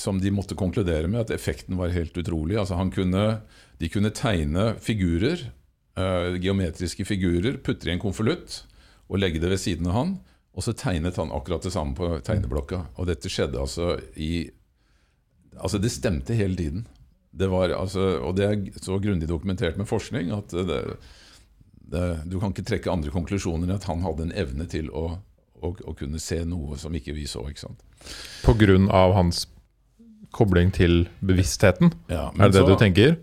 Som 0.00 0.18
de 0.20 0.32
måtte 0.32 0.56
konkludere 0.56 1.06
med, 1.06 1.20
at 1.20 1.30
effekten 1.30 1.76
var 1.78 1.94
helt 1.94 2.16
utrolig. 2.16 2.56
Altså 2.58 2.74
han 2.74 2.90
kunne, 2.90 3.42
De 3.78 3.88
kunne 3.92 4.10
tegne 4.10 4.74
figurer, 4.80 5.52
geometriske 5.96 7.04
figurer, 7.04 7.60
putte 7.64 7.88
i 7.88 7.92
en 7.92 8.00
konvolutt 8.00 8.64
og 9.08 9.20
legge 9.20 9.40
det 9.40 9.52
ved 9.52 9.60
siden 9.62 9.86
av 9.88 9.94
han. 9.96 10.16
Og 10.56 10.64
så 10.64 10.72
tegnet 10.72 11.18
han 11.20 11.32
akkurat 11.36 11.62
det 11.66 11.72
samme 11.74 11.94
på 11.98 12.08
tegneblokka. 12.24 12.78
Og 12.96 13.06
dette 13.10 13.28
skjedde 13.32 13.60
altså 13.60 13.96
i 14.16 14.50
Altså, 15.56 15.78
det 15.80 15.88
stemte 15.88 16.34
hele 16.36 16.52
tiden. 16.56 16.82
Det 17.32 17.46
var, 17.48 17.70
altså, 17.72 18.18
og 18.20 18.34
det 18.36 18.44
er 18.44 18.80
så 18.84 18.98
grundig 19.00 19.24
dokumentert 19.28 19.78
med 19.80 19.88
forskning 19.88 20.28
at 20.36 20.52
det, 20.52 20.80
det, 21.92 22.02
du 22.28 22.36
kan 22.42 22.52
ikke 22.52 22.64
trekke 22.68 22.92
andre 22.92 23.12
konklusjoner 23.14 23.64
enn 23.64 23.76
at 23.78 23.86
han 23.88 24.02
hadde 24.04 24.26
en 24.26 24.34
evne 24.36 24.66
til 24.68 24.90
å, 24.92 25.06
å, 25.64 25.70
å 25.72 25.94
kunne 25.96 26.20
se 26.20 26.42
noe 26.44 26.76
som 26.76 26.92
ikke 26.96 27.14
vi 27.16 27.24
så. 27.28 27.46
ikke 27.48 27.62
sant? 27.70 27.80
På 28.44 28.52
grunn 28.60 28.90
av 28.92 29.14
hans 29.16 29.46
kobling 30.36 30.74
til 30.76 31.06
bevisstheten. 31.24 31.94
Ja, 32.12 32.26
Er 32.36 32.50
det 32.50 32.58
det 32.58 32.66
så- 32.66 32.68
du 32.68 32.76
tenker? 32.84 33.16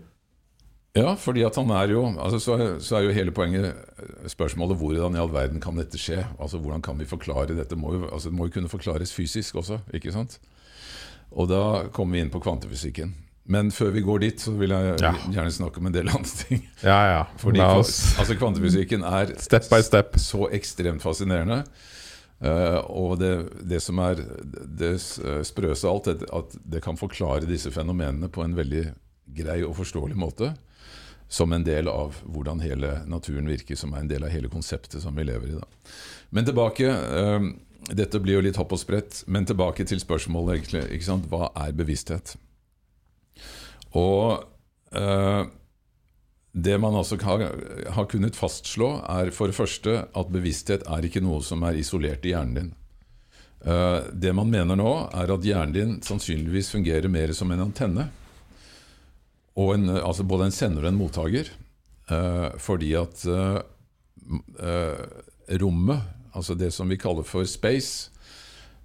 Ja, 0.94 1.16
fordi 1.18 1.42
at 1.42 1.56
han 1.58 1.70
er 1.74 1.90
jo 1.90 2.04
altså 2.22 2.38
så, 2.38 2.54
er- 2.54 2.76
så 2.78 2.96
er 3.00 3.08
jo 3.08 3.14
hele 3.16 3.32
poenget 3.34 3.64
eh, 3.72 4.28
spørsmålet 4.30 4.78
hvordan 4.78 5.16
i 5.16 5.18
all 5.18 5.32
verden 5.34 5.60
kan 5.60 5.74
dette 5.80 5.98
skje? 5.98 6.20
Altså 6.38 6.60
Hvordan 6.62 6.82
kan 6.86 6.98
vi 7.00 7.04
forklare 7.10 7.56
dette? 7.56 7.74
Må 7.76 7.94
jo, 7.96 8.04
altså, 8.12 8.30
det 8.30 8.38
må 8.38 8.46
jo 8.46 8.54
kunne 8.54 8.70
forklares 8.70 9.12
fysisk 9.12 9.56
også, 9.58 9.80
ikke 9.92 10.12
sant? 10.14 10.38
Og 11.34 11.48
da 11.50 11.88
kommer 11.92 12.14
vi 12.14 12.20
inn 12.22 12.30
på 12.30 12.38
kvantefysikken. 12.44 13.14
Men 13.50 13.72
før 13.74 13.90
vi 13.92 14.00
går 14.06 14.18
dit, 14.22 14.40
så 14.40 14.52
vil 14.56 14.70
jeg 14.70 14.94
Ja. 15.02 15.10
gjerne 15.34 15.50
snakke 15.52 15.78
om 15.82 15.86
en 15.90 15.92
del 15.92 16.08
andre 16.08 16.30
ting. 16.46 16.62
Ja, 16.82 17.00
ja. 17.10 17.24
Fordi 17.42 17.60
altså 17.60 18.36
Kvantefysikken 18.38 19.02
er 19.04 19.34
Step 19.38 19.66
by 19.68 19.82
step. 19.82 20.14
så 20.16 20.46
ekstremt 20.54 21.02
fascinerende. 21.02 21.64
Uh, 22.44 22.80
og 22.90 23.18
det, 23.20 23.48
det 23.68 23.82
som 23.82 23.98
er 23.98 24.14
det 24.78 24.94
eh, 24.94 25.42
sprøeste 25.46 25.86
av 25.88 25.94
alt, 25.96 26.08
er 26.08 26.24
at 26.38 26.56
det 26.64 26.80
kan 26.84 26.96
forklare 26.96 27.46
disse 27.48 27.70
fenomenene 27.72 28.28
på 28.28 28.42
en 28.44 28.54
veldig 28.56 28.82
grei 29.36 29.62
og 29.64 29.74
forståelig 29.78 30.16
måte. 30.18 30.52
Som 31.34 31.52
en 31.56 31.64
del 31.66 31.90
av 31.90 32.20
hvordan 32.22 32.62
hele 32.62 33.00
naturen 33.10 33.48
virker, 33.50 33.78
som 33.78 33.94
er 33.94 34.04
en 34.04 34.10
del 34.10 34.26
av 34.26 34.30
hele 34.30 34.50
konseptet 34.52 35.02
som 35.02 35.16
vi 35.18 35.26
lever 35.26 35.50
i. 35.50 35.56
Da. 35.58 35.94
Men 36.30 36.46
tilbake 36.46 36.90
eh, 36.90 37.48
Dette 37.84 38.16
blir 38.22 38.38
jo 38.38 38.44
litt 38.46 38.56
hopp 38.56 38.70
og 38.72 38.80
sprett, 38.80 39.18
men 39.28 39.44
tilbake 39.44 39.84
til 39.84 39.98
spørsmålet 40.00 40.54
egentlig. 40.54 40.84
Ikke 40.94 41.08
sant? 41.10 41.26
Hva 41.28 41.50
er 41.66 41.74
bevissthet? 41.76 42.36
Og 43.98 44.46
eh, 44.94 45.42
det 46.54 46.78
man 46.78 46.94
altså 46.94 47.18
har, 47.26 47.44
har 47.90 48.06
kunnet 48.06 48.38
fastslå, 48.38 48.88
er 49.10 49.32
for 49.34 49.50
det 49.50 49.58
første 49.58 50.04
at 50.06 50.32
bevissthet 50.32 50.86
er 50.86 51.06
ikke 51.06 51.22
noe 51.24 51.42
som 51.42 51.66
er 51.66 51.80
isolert 51.80 52.24
i 52.24 52.30
hjernen 52.30 52.58
din. 52.60 52.72
Uh, 53.64 54.06
det 54.12 54.30
man 54.36 54.50
mener 54.52 54.78
nå, 54.78 54.92
er 55.16 55.32
at 55.34 55.46
hjernen 55.46 55.74
din 55.74 55.96
sannsynligvis 56.04 56.70
fungerer 56.76 57.10
mer 57.10 57.32
som 57.34 57.50
en 57.50 57.64
antenne. 57.66 58.06
Og 59.60 59.74
en, 59.76 59.88
altså 60.00 60.26
både 60.26 60.48
en 60.48 60.54
sender 60.54 60.84
og 60.84 60.90
en 60.90 60.98
mottaker. 60.98 61.50
Eh, 62.10 62.48
fordi 62.60 62.90
at 62.98 63.22
eh, 63.30 63.60
eh, 64.60 65.58
rommet, 65.60 66.02
altså 66.34 66.56
det 66.58 66.72
som 66.74 66.90
vi 66.90 66.98
kaller 67.00 67.26
for 67.26 67.46
space, 67.48 68.10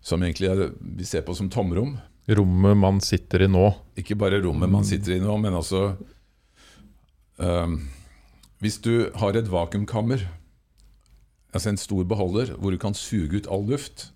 som 0.01 0.23
egentlig 0.23 0.51
er, 0.51 0.69
vi 0.79 1.07
ser 1.07 1.25
på 1.27 1.35
som 1.35 1.49
tomrom, 1.51 1.97
Rommet 2.29 2.77
man 2.77 2.99
sitter 3.01 3.41
i 3.41 3.49
nå. 3.49 3.71
ikke 3.97 4.13
bare 4.19 4.37
rommet 4.43 4.69
man 4.69 4.85
sitter 4.85 5.15
i 5.15 5.21
nå, 5.23 5.33
men 5.41 5.55
altså 5.57 5.95
ehm, 7.41 7.79
Hvis 8.61 8.77
du 8.85 9.09
har 9.17 9.33
et 9.33 9.49
vakuumkammer, 9.49 10.27
altså 11.49 11.71
en 11.71 11.81
stor 11.81 12.03
beholder, 12.05 12.53
hvor 12.59 12.69
du 12.69 12.77
kan 12.77 12.93
suge 12.93 13.39
ut 13.39 13.49
all 13.49 13.65
luft, 13.65 14.11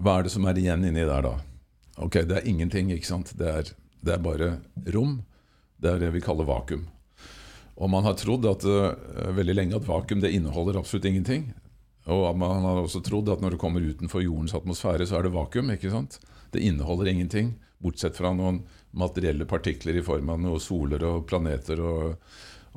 hva 0.00 0.16
er 0.16 0.24
det 0.24 0.32
som 0.32 0.48
er 0.48 0.56
igjen 0.56 0.86
inni 0.88 1.04
der 1.04 1.28
da? 1.28 1.34
Ok, 2.00 2.22
Det 2.24 2.38
er 2.38 2.48
ingenting, 2.48 2.88
ikke 2.92 3.10
sant? 3.10 3.34
Det 3.36 3.48
er, 3.48 3.74
det 4.00 4.14
er 4.14 4.24
bare 4.24 4.50
rom. 4.94 5.18
Det 5.82 5.92
er 5.92 6.00
det 6.00 6.12
vi 6.14 6.24
kaller 6.24 6.48
vakuum. 6.48 6.86
Og 7.76 7.90
man 7.92 8.06
har 8.08 8.16
trodd 8.16 8.46
at, 8.48 8.64
uh, 8.64 9.32
veldig 9.36 9.54
lenge 9.54 9.76
at 9.76 9.86
vakuum 9.88 10.22
det 10.22 10.32
inneholder 10.32 10.78
absolutt 10.80 11.08
ingenting. 11.10 11.50
Og 12.06 12.38
man 12.38 12.62
har 12.62 12.80
også 12.80 13.02
trodd 13.04 13.28
at 13.32 13.42
når 13.42 13.56
det 13.56 13.60
kommer 13.60 13.82
utenfor 13.84 14.22
jordens 14.22 14.54
atmosfære, 14.54 15.06
så 15.08 15.18
er 15.18 15.26
det 15.26 15.34
vakuum. 15.34 15.70
ikke 15.74 15.90
sant? 15.90 16.20
Det 16.54 16.62
inneholder 16.62 17.10
ingenting, 17.10 17.56
bortsett 17.82 18.16
fra 18.16 18.30
noen 18.32 18.62
materielle 18.96 19.44
partikler 19.44 19.98
i 19.98 20.04
form 20.06 20.30
av 20.30 20.40
noen 20.40 20.62
soler 20.62 21.02
og 21.04 21.26
planeter 21.26 21.82
og, 21.82 22.14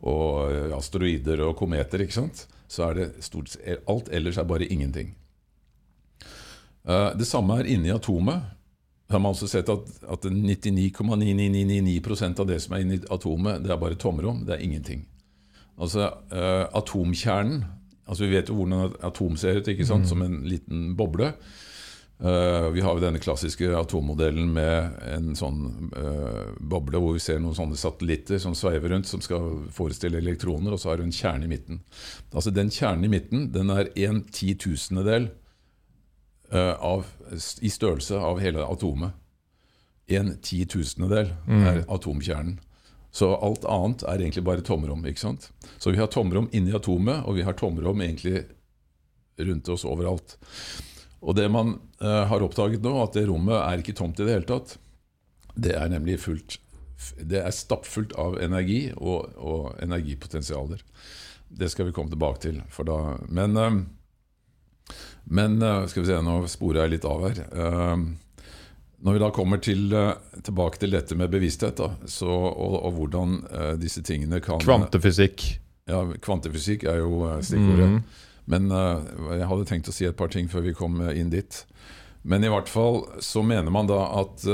og 0.01 0.49
eh, 0.49 0.73
asteroider 0.75 1.45
og 1.45 1.55
kometer. 1.61 2.01
ikke 2.01 2.17
sant? 2.17 2.47
Så 2.67 2.89
er 2.89 2.97
det 2.97 3.07
stort 3.23 3.55
Alt 3.87 4.09
ellers 4.09 4.37
er 4.41 4.49
bare 4.49 4.67
ingenting. 4.67 5.13
Eh, 6.89 7.11
Det 7.15 7.27
samme 7.29 7.59
er 7.59 7.69
inni 7.69 7.93
atomet. 7.93 8.41
Da 9.09 9.17
har 9.17 9.23
man 9.25 9.33
også 9.33 9.49
sett 9.49 9.69
at, 9.73 9.87
at 10.05 10.25
99,9999 10.29 12.39
av 12.39 12.47
det 12.47 12.59
som 12.61 12.75
er 12.77 12.83
inni 12.83 12.99
atomet, 13.09 13.63
det 13.65 13.73
er 13.73 13.81
bare 13.81 13.97
tomrom. 13.97 14.43
Det 14.45 14.53
er 14.55 14.61
ingenting. 14.61 15.01
Altså 15.79 16.05
eh, 16.29 16.65
atomkjernen 16.77 17.63
altså 18.09 18.25
Vi 18.25 18.33
vet 18.33 18.49
jo 18.49 18.55
hvordan 18.57 18.95
atom 19.05 19.35
ser 19.37 19.59
ut, 19.59 19.67
ikke 19.69 19.85
sant? 19.85 20.07
som 20.09 20.23
en 20.25 20.39
liten 20.49 20.95
boble. 20.97 21.27
Uh, 22.19 22.67
vi 22.75 22.81
har 22.83 22.97
jo 22.97 22.99
denne 22.99 23.21
klassiske 23.23 23.69
atommodellen 23.79 24.49
med 24.51 24.97
en 25.07 25.29
sånn 25.39 25.61
uh, 25.93 26.49
boble 26.59 26.99
hvor 26.99 27.13
vi 27.15 27.21
ser 27.23 27.37
noen 27.39 27.55
sånne 27.55 27.77
satellitter 27.79 28.41
som 28.43 28.57
sveiver 28.57 28.91
rundt, 28.91 29.07
som 29.07 29.21
skal 29.23 29.61
forestille 29.71 30.19
elektroner, 30.19 30.73
og 30.73 30.81
så 30.81 30.91
har 30.91 30.99
du 30.99 31.05
en 31.05 31.15
kjerne 31.15 31.47
i 31.47 31.51
midten. 31.53 31.79
Altså 32.33 32.51
Den 32.51 32.73
kjernen 32.75 33.07
i 33.07 33.13
midten 33.13 33.47
den 33.53 33.71
er 33.71 33.93
en 34.09 34.19
titusendedel 34.35 35.29
uh, 36.51 36.75
av, 36.75 37.07
i 37.61 37.69
størrelse 37.69 38.17
av 38.17 38.39
hele 38.41 38.65
atomet. 38.65 39.15
En 40.09 40.33
titusendedel 40.41 41.35
er 41.69 41.83
atomkjernen. 41.85 42.57
Så 43.11 43.31
alt 43.35 43.65
annet 43.65 44.03
er 44.05 44.21
egentlig 44.21 44.43
bare 44.45 44.65
tomrom. 44.65 45.05
ikke 45.05 45.21
sant? 45.21 45.49
Så 45.77 45.91
vi 45.93 45.97
har 45.97 46.09
tomrom 46.13 46.49
inni 46.53 46.73
atomet, 46.73 47.23
og 47.25 47.37
vi 47.37 47.45
har 47.45 47.57
tomrom 47.57 48.01
egentlig 48.01 48.45
rundt 49.39 49.69
oss 49.69 49.85
overalt. 49.85 50.37
Og 51.19 51.35
det 51.35 51.49
man 51.51 51.79
eh, 52.01 52.25
har 52.29 52.43
oppdaget 52.43 52.83
nå, 52.83 52.93
at 53.03 53.17
det 53.17 53.27
rommet 53.29 53.57
er 53.59 53.81
ikke 53.81 53.97
tomt 53.97 54.19
i 54.19 54.27
det 54.27 54.37
hele 54.37 54.49
tatt. 54.49 54.77
Det 55.59 55.73
er 55.75 55.89
nemlig 55.91 56.19
fullt 56.21 56.59
Det 57.17 57.39
er 57.41 57.51
stappfullt 57.55 58.13
av 58.19 58.37
energi 58.43 58.91
og, 58.95 59.33
og 59.39 59.75
energipotensialer. 59.83 60.81
Det 61.47 61.69
skal 61.71 61.87
vi 61.87 61.93
komme 61.95 62.11
tilbake 62.11 62.43
til. 62.43 62.61
For 62.69 62.87
da, 62.87 63.17
men 63.27 63.57
eh, 63.57 63.79
men 65.29 65.61
eh, 65.61 65.85
skal 65.85 66.03
vi 66.03 66.09
se, 66.09 66.17
nå 66.25 66.35
sporer 66.49 66.83
jeg 66.83 66.95
litt 66.95 67.05
av 67.05 67.23
her. 67.27 67.41
Eh, 67.53 67.97
Når 68.99 69.15
vi 69.15 69.19
da 69.21 69.29
kommer 69.31 69.61
til, 69.63 69.83
eh, 69.93 70.39
tilbake 70.43 70.81
til 70.81 70.91
dette 70.95 71.15
med 71.15 71.29
bevissthet, 71.31 71.77
da, 71.77 71.91
så, 72.09 72.27
og, 72.27 72.79
og 72.81 72.97
hvordan 72.97 73.37
disse 73.79 74.01
tingene 74.03 74.41
kan 74.43 74.59
Kvantefysikk. 74.63 75.45
Ja, 75.89 76.01
Kvantefysikk 76.25 76.83
er 76.89 76.99
jo 77.03 77.21
stikkordet. 77.45 77.93
Mm. 77.93 78.01
Men 78.49 78.71
jeg 78.73 79.45
hadde 79.45 79.65
tenkt 79.69 79.89
å 79.91 79.93
si 79.93 80.07
et 80.09 80.17
par 80.17 80.31
ting 80.33 80.47
før 80.49 80.63
vi 80.65 80.73
kom 80.73 80.97
inn 81.13 81.29
dit. 81.29 81.61
Men 82.25 82.43
i 82.43 82.49
hvert 82.49 82.69
fall 82.69 83.03
så 83.21 83.43
mener 83.45 83.69
man 83.73 83.89
da 83.89 83.99
at, 84.23 84.45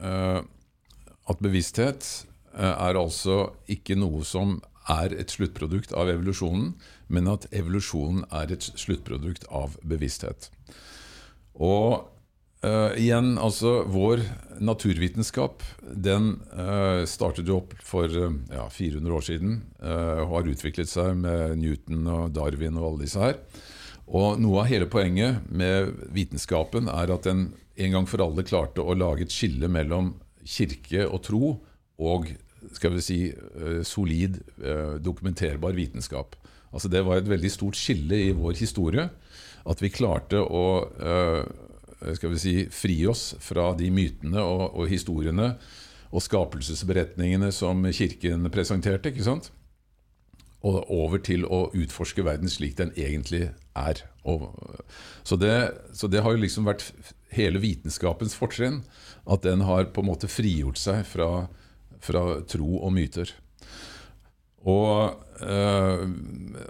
at 0.00 1.42
bevissthet 1.44 2.08
er 2.56 2.96
altså 2.96 3.50
ikke 3.68 3.98
noe 4.00 4.24
som 4.24 4.56
er 4.88 5.14
et 5.16 5.32
sluttprodukt 5.32 5.92
av 5.92 6.10
evolusjonen, 6.12 6.74
men 7.08 7.30
at 7.30 7.48
evolusjonen 7.54 8.24
er 8.34 8.54
et 8.54 8.70
sluttprodukt 8.74 9.48
av 9.50 9.76
bevissthet. 9.86 10.50
Og 11.54 12.08
Uh, 12.58 12.90
igjen, 12.98 13.36
altså 13.38 13.84
vår 13.86 14.18
naturvitenskap 14.66 15.60
den 15.78 16.40
uh, 16.58 17.04
startet 17.06 17.46
jo 17.46 17.60
opp 17.60 17.76
for 17.86 18.10
uh, 18.10 18.34
ja, 18.50 18.64
400 18.66 19.14
år 19.14 19.22
siden 19.28 19.52
og 19.78 20.32
har 20.32 20.50
utviklet 20.50 20.90
seg 20.90 21.12
med 21.22 21.54
Newton 21.60 22.02
og 22.10 22.32
Darwin 22.34 22.80
og 22.80 22.88
alle 22.88 23.04
disse 23.04 23.22
her. 23.22 23.38
Og 24.10 24.40
noe 24.42 24.64
av 24.64 24.72
hele 24.72 24.88
poenget 24.90 25.46
med 25.54 25.92
vitenskapen 26.10 26.90
er 26.90 27.14
at 27.14 27.30
den 27.30 27.46
en 27.78 27.94
gang 27.94 28.10
for 28.10 28.24
alle 28.24 28.42
klarte 28.42 28.82
å 28.82 28.96
lage 28.98 29.28
et 29.28 29.34
skille 29.34 29.70
mellom 29.70 30.16
kirke 30.42 31.06
og 31.06 31.22
tro 31.28 31.52
og 31.98 32.32
skal 32.76 32.94
vi 32.96 33.04
si, 33.04 33.18
eh, 33.32 33.82
solid, 33.82 34.40
eh, 34.62 34.98
dokumenterbar 35.00 35.72
vitenskap. 35.76 36.36
Altså 36.72 36.88
Det 36.90 37.04
var 37.04 37.16
et 37.16 37.28
veldig 37.28 37.50
stort 37.50 37.76
skille 37.76 38.28
i 38.28 38.32
vår 38.32 38.58
historie. 38.58 39.08
At 39.66 39.80
vi 39.82 39.88
klarte 39.88 40.40
å 40.40 40.64
eh, 41.00 42.14
skal 42.14 42.30
vi 42.30 42.38
si, 42.38 42.54
fri 42.70 43.06
oss 43.10 43.34
fra 43.42 43.72
de 43.78 43.90
mytene 43.90 44.38
og, 44.38 44.74
og 44.78 44.88
historiene 44.90 45.56
og 46.08 46.24
skapelsesberetningene 46.24 47.50
som 47.52 47.82
Kirken 47.92 48.48
presenterte. 48.52 49.10
ikke 49.10 49.26
sant? 49.26 49.50
Og 50.66 50.82
over 50.90 51.20
til 51.22 51.44
å 51.44 51.68
utforske 51.76 52.24
verden 52.26 52.50
slik 52.50 52.78
den 52.78 52.94
egentlig 52.96 53.50
er. 53.78 54.02
Og, 54.26 54.48
så, 55.26 55.36
det, 55.38 55.54
så 55.94 56.08
det 56.10 56.22
har 56.24 56.34
jo 56.34 56.42
liksom 56.42 56.66
vært 56.66 56.86
hele 57.34 57.60
vitenskapens 57.62 58.34
fortrinn. 58.38 58.82
At 59.28 59.44
den 59.44 59.62
har 59.68 59.90
på 59.92 60.02
en 60.02 60.10
måte 60.10 60.30
frigjort 60.30 60.80
seg 60.80 61.04
fra, 61.06 61.48
fra 62.04 62.22
tro 62.48 62.78
og 62.78 62.92
myter. 62.94 63.32
Og 64.66 65.44
eh, 65.46 66.00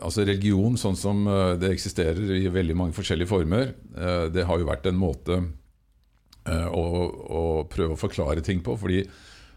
altså 0.04 0.26
religion, 0.26 0.76
sånn 0.80 0.98
som 0.98 1.22
eh, 1.24 1.54
det 1.60 1.70
eksisterer 1.72 2.34
i 2.36 2.44
veldig 2.52 2.76
mange 2.76 2.96
forskjellige 2.96 3.30
former, 3.30 3.72
eh, 3.96 4.26
det 4.34 4.44
har 4.48 4.60
jo 4.60 4.68
vært 4.68 4.90
en 4.90 5.00
måte 5.00 5.38
eh, 5.40 6.68
å, 6.68 6.84
å 7.40 7.42
prøve 7.70 7.96
å 7.96 8.00
forklare 8.00 8.44
ting 8.44 8.60
på. 8.64 8.76
Fordi 8.78 9.02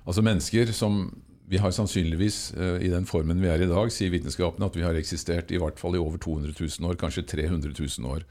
altså 0.05 0.25
mennesker 0.25 0.73
som 0.75 1.03
Vi 1.51 1.59
har 1.59 1.73
sannsynligvis 1.75 2.53
eh, 2.55 2.77
i 2.87 2.89
den 2.93 3.03
formen 3.03 3.41
vi 3.43 3.49
er 3.51 3.59
i 3.59 3.67
dag, 3.67 3.89
sier 3.91 4.13
vitenskapen 4.13 4.63
at 4.63 4.77
vi 4.77 4.85
har 4.85 4.95
eksistert 4.95 5.49
i 5.51 5.57
hvert 5.59 5.81
fall 5.81 5.97
i 5.97 5.99
over 5.99 6.15
200 6.15 6.55
000 6.55 6.87
år, 6.87 6.95
kanskje 6.95 7.25
300 7.27 7.73
000 7.75 8.07
år. 8.07 8.23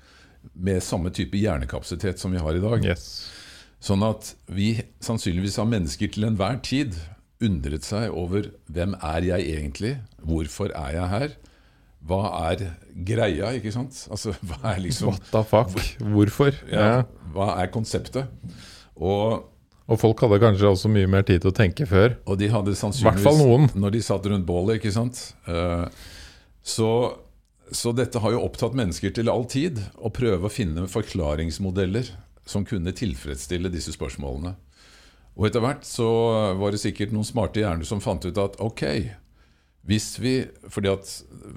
Med 0.56 0.80
samme 0.80 1.12
type 1.12 1.36
hjernekapasitet 1.36 2.16
som 2.16 2.32
vi 2.32 2.40
har 2.40 2.56
i 2.56 2.62
dag. 2.64 2.80
Yes. 2.80 3.28
Sånn 3.76 4.00
at 4.08 4.32
vi 4.48 4.70
sannsynligvis 5.04 5.60
har 5.60 5.68
mennesker 5.68 6.08
til 6.14 6.30
enhver 6.30 6.62
tid 6.64 6.96
undret 7.40 7.86
seg 7.86 8.10
over 8.12 8.50
hvem 8.68 8.94
er 9.00 9.26
jeg 9.30 9.46
egentlig? 9.54 9.94
Hvorfor 10.22 10.72
er 10.76 10.96
jeg 10.98 11.08
her? 11.14 11.36
Hva 12.06 12.20
er 12.50 12.62
greia, 13.04 13.50
ikke 13.58 13.72
sant? 13.74 14.06
Altså, 14.10 14.32
hva 14.40 14.74
er 14.74 14.80
liksom 14.86 15.10
What 15.12 15.26
the 15.32 15.42
fuck? 15.44 15.74
Hvorfor? 16.00 16.56
ja. 16.70 17.02
Hva 17.34 17.52
er 17.62 17.68
konseptet? 17.70 18.26
Og, 18.96 19.44
Og 19.90 19.98
folk 20.00 20.20
hadde 20.24 20.38
kanskje 20.42 20.68
også 20.70 20.88
mye 20.92 21.06
mer 21.10 21.22
tid 21.28 21.42
til 21.44 21.52
å 21.52 21.56
tenke 21.56 21.86
før. 21.86 22.16
Og 22.26 22.38
de 22.40 22.48
hadde 22.50 22.72
I 22.72 22.78
hvert 22.78 23.20
fall 23.20 23.36
sannsynligvis. 23.36 23.76
Når 23.84 23.90
de 23.96 24.00
satt 24.02 24.26
rundt 24.32 24.46
bålet, 24.48 24.80
ikke 24.80 24.92
sant. 24.96 25.20
Eh, 25.46 25.86
Så, 26.62 26.88
så 27.72 27.92
dette 27.96 28.20
har 28.20 28.32
jo 28.34 28.42
opptatt 28.44 28.74
mennesker 28.76 29.14
til 29.16 29.30
all 29.32 29.46
tid, 29.48 29.78
å 29.96 30.10
prøve 30.12 30.44
å 30.48 30.52
finne 30.52 30.84
forklaringsmodeller 30.90 32.10
som 32.44 32.64
kunne 32.68 32.92
tilfredsstille 32.92 33.70
disse 33.72 33.94
spørsmålene. 33.94 34.56
Og 35.38 35.46
etter 35.48 35.62
hvert 35.62 35.86
så 35.86 36.06
var 36.58 36.74
det 36.74 36.82
sikkert 36.82 37.14
noen 37.14 37.26
smarte 37.26 37.62
hjerner 37.62 37.86
som 37.88 38.02
fant 38.02 38.24
ut 38.26 38.40
at 38.40 38.58
ok, 38.60 38.84
hvis 39.88 40.18
vi 40.20 40.34
Fordi 40.68 40.90
at 40.92 41.08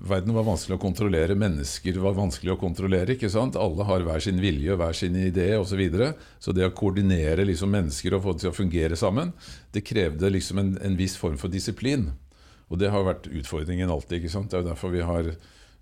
verden 0.08 0.34
var 0.34 0.46
vanskelig 0.48 0.78
å 0.78 0.82
kontrollere, 0.82 1.36
mennesker 1.36 1.98
var 2.02 2.16
vanskelig 2.18 2.54
å 2.54 2.60
kontrollere. 2.60 3.14
ikke 3.14 3.30
sant? 3.30 3.58
Alle 3.60 3.84
har 3.84 4.06
hver 4.06 4.24
sin 4.24 4.40
vilje, 4.42 4.72
og 4.74 4.80
hver 4.80 4.96
sin 4.96 5.16
idé 5.20 5.52
osv. 5.58 5.74
Så, 5.74 5.78
videre. 5.78 6.14
så 6.40 6.54
det 6.56 6.66
å 6.66 6.74
koordinere 6.74 7.46
liksom 7.46 7.72
mennesker 7.76 8.16
og 8.16 8.24
få 8.24 8.34
det 8.34 8.46
til 8.46 8.54
å 8.54 8.56
fungere 8.56 8.96
sammen, 8.96 9.34
det 9.74 9.86
krevde 9.86 10.30
liksom 10.30 10.62
en, 10.62 10.78
en 10.82 10.98
viss 10.98 11.18
form 11.20 11.38
for 11.38 11.52
disiplin. 11.52 12.12
Og 12.72 12.80
det 12.80 12.90
har 12.90 13.06
vært 13.06 13.28
utfordringen 13.28 13.92
alltid. 13.92 14.22
ikke 14.22 14.34
sant? 14.34 14.50
Det 14.50 14.58
er 14.58 14.64
jo 14.64 14.72
derfor 14.72 14.96
vi 14.96 15.04
har 15.04 15.34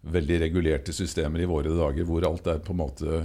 veldig 0.01 0.39
regulerte 0.41 0.93
systemer 0.95 1.43
i 1.43 1.49
våre 1.49 1.73
dager, 1.75 2.05
hvor 2.09 2.25
alt 2.25 2.47
er 2.49 2.61
på 2.65 2.73
en 2.73 2.81
måte 2.81 3.19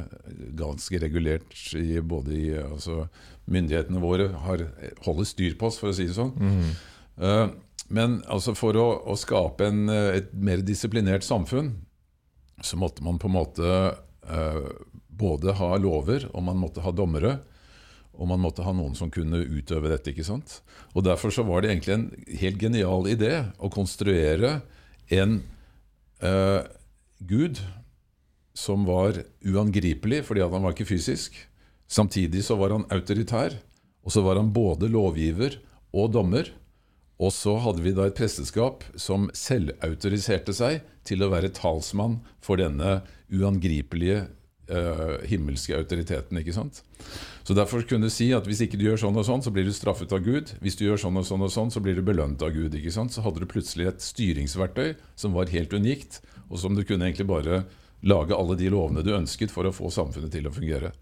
ganske 0.58 1.00
regulert. 1.00 1.54
I, 1.78 2.00
både 2.04 2.36
i, 2.36 2.50
altså, 2.60 3.06
Myndighetene 3.46 4.02
våre 4.02 4.28
har, 4.42 4.66
holder 5.06 5.28
styr 5.28 5.56
på 5.56 5.70
oss, 5.70 5.78
for 5.80 5.92
å 5.92 5.96
si 5.96 6.08
det 6.08 6.16
sånn. 6.16 6.34
Eh, 7.16 7.46
men 7.94 8.18
altså 8.26 8.56
for 8.58 8.76
å, 8.76 8.86
å 9.06 9.14
skape 9.18 9.68
en, 9.70 9.86
et 9.88 10.32
mer 10.34 10.64
disiplinert 10.66 11.24
samfunn, 11.24 11.70
så 12.64 12.78
måtte 12.80 13.04
man 13.06 13.20
på 13.20 13.28
en 13.28 13.36
måte 13.36 13.72
uh, 14.26 14.68
både 15.06 15.54
ha 15.58 15.76
lover, 15.78 16.26
og 16.32 16.44
man 16.48 16.58
måtte 16.58 16.82
ha 16.84 16.92
dommere. 16.92 17.36
Og 18.16 18.28
man 18.30 18.40
måtte 18.40 18.64
ha 18.64 18.72
noen 18.72 18.94
som 18.96 19.10
kunne 19.12 19.42
utøve 19.44 19.90
dette. 19.92 20.10
ikke 20.10 20.24
sant? 20.24 20.60
Og 20.96 21.04
Derfor 21.04 21.30
så 21.34 21.44
var 21.44 21.62
det 21.62 21.74
egentlig 21.74 21.94
en 21.94 22.06
helt 22.40 22.62
genial 22.62 23.04
idé 23.12 23.32
å 23.60 23.68
konstruere 23.72 24.62
en 25.12 25.42
eh, 26.20 26.62
gud 27.18 27.60
som 28.56 28.86
var 28.88 29.20
uangripelig 29.44 30.22
fordi 30.26 30.44
han 30.44 30.64
var 30.64 30.74
ikke 30.74 30.88
fysisk. 30.88 31.36
Samtidig 31.86 32.42
så 32.44 32.56
var 32.58 32.74
han 32.74 32.86
autoritær, 32.90 33.58
og 34.02 34.14
så 34.14 34.22
var 34.24 34.40
han 34.40 34.52
både 34.54 34.88
lovgiver 34.90 35.58
og 35.94 36.14
dommer. 36.16 36.50
Og 37.16 37.32
så 37.32 37.54
hadde 37.64 37.80
vi 37.84 37.94
da 37.96 38.08
et 38.08 38.16
presteskap 38.18 38.84
som 39.00 39.30
selvautoriserte 39.32 40.52
seg 40.56 40.82
til 41.06 41.24
å 41.24 41.30
være 41.32 41.54
talsmann 41.56 42.18
for 42.44 42.60
denne 42.60 42.98
uangripelige 43.32 44.26
eh, 44.68 45.16
himmelske 45.30 45.76
autoriteten. 45.76 46.38
ikke 46.38 46.54
sant? 46.56 46.82
Så 47.46 47.54
Derfor 47.54 47.82
kunne 47.86 48.08
du 48.08 48.10
si 48.10 48.32
at 48.34 48.46
hvis 48.46 48.64
ikke 48.64 48.78
du 48.78 48.86
gjør 48.88 49.04
sånn 49.04 49.18
og 49.18 49.26
sånn, 49.28 49.42
så 49.44 49.52
blir 49.54 49.64
du 49.64 49.72
straffet 49.72 50.12
av 50.12 50.24
Gud. 50.24 50.52
Hvis 50.60 50.78
du 50.78 50.86
gjør 50.86 50.98
sånn 51.04 51.18
og 51.20 51.26
sånn 51.28 51.44
og 51.46 51.52
sånn, 51.54 51.70
så 51.70 51.82
blir 51.82 51.94
du 51.94 52.02
belønt 52.02 52.42
av 52.42 52.54
Gud. 52.54 52.74
ikke 52.74 52.94
sant? 52.94 53.14
Så 53.14 53.22
hadde 53.22 53.42
du 53.42 53.46
plutselig 53.50 53.86
et 53.90 54.02
styringsverktøy 54.02 54.96
som 55.14 55.36
var 55.36 55.52
helt 55.54 55.72
unikt, 55.72 56.20
og 56.50 56.58
som 56.62 56.74
du 56.74 56.82
kunne 56.84 57.06
egentlig 57.06 57.28
bare 57.30 57.64
lage 58.06 58.34
alle 58.34 58.56
de 58.58 58.70
lovene 58.70 59.02
du 59.02 59.14
ønsket 59.14 59.50
for 59.50 59.66
å 59.66 59.74
få 59.74 59.90
samfunnet 59.90 60.32
til 60.34 60.46
å 60.46 60.54
fungere. 60.54 60.92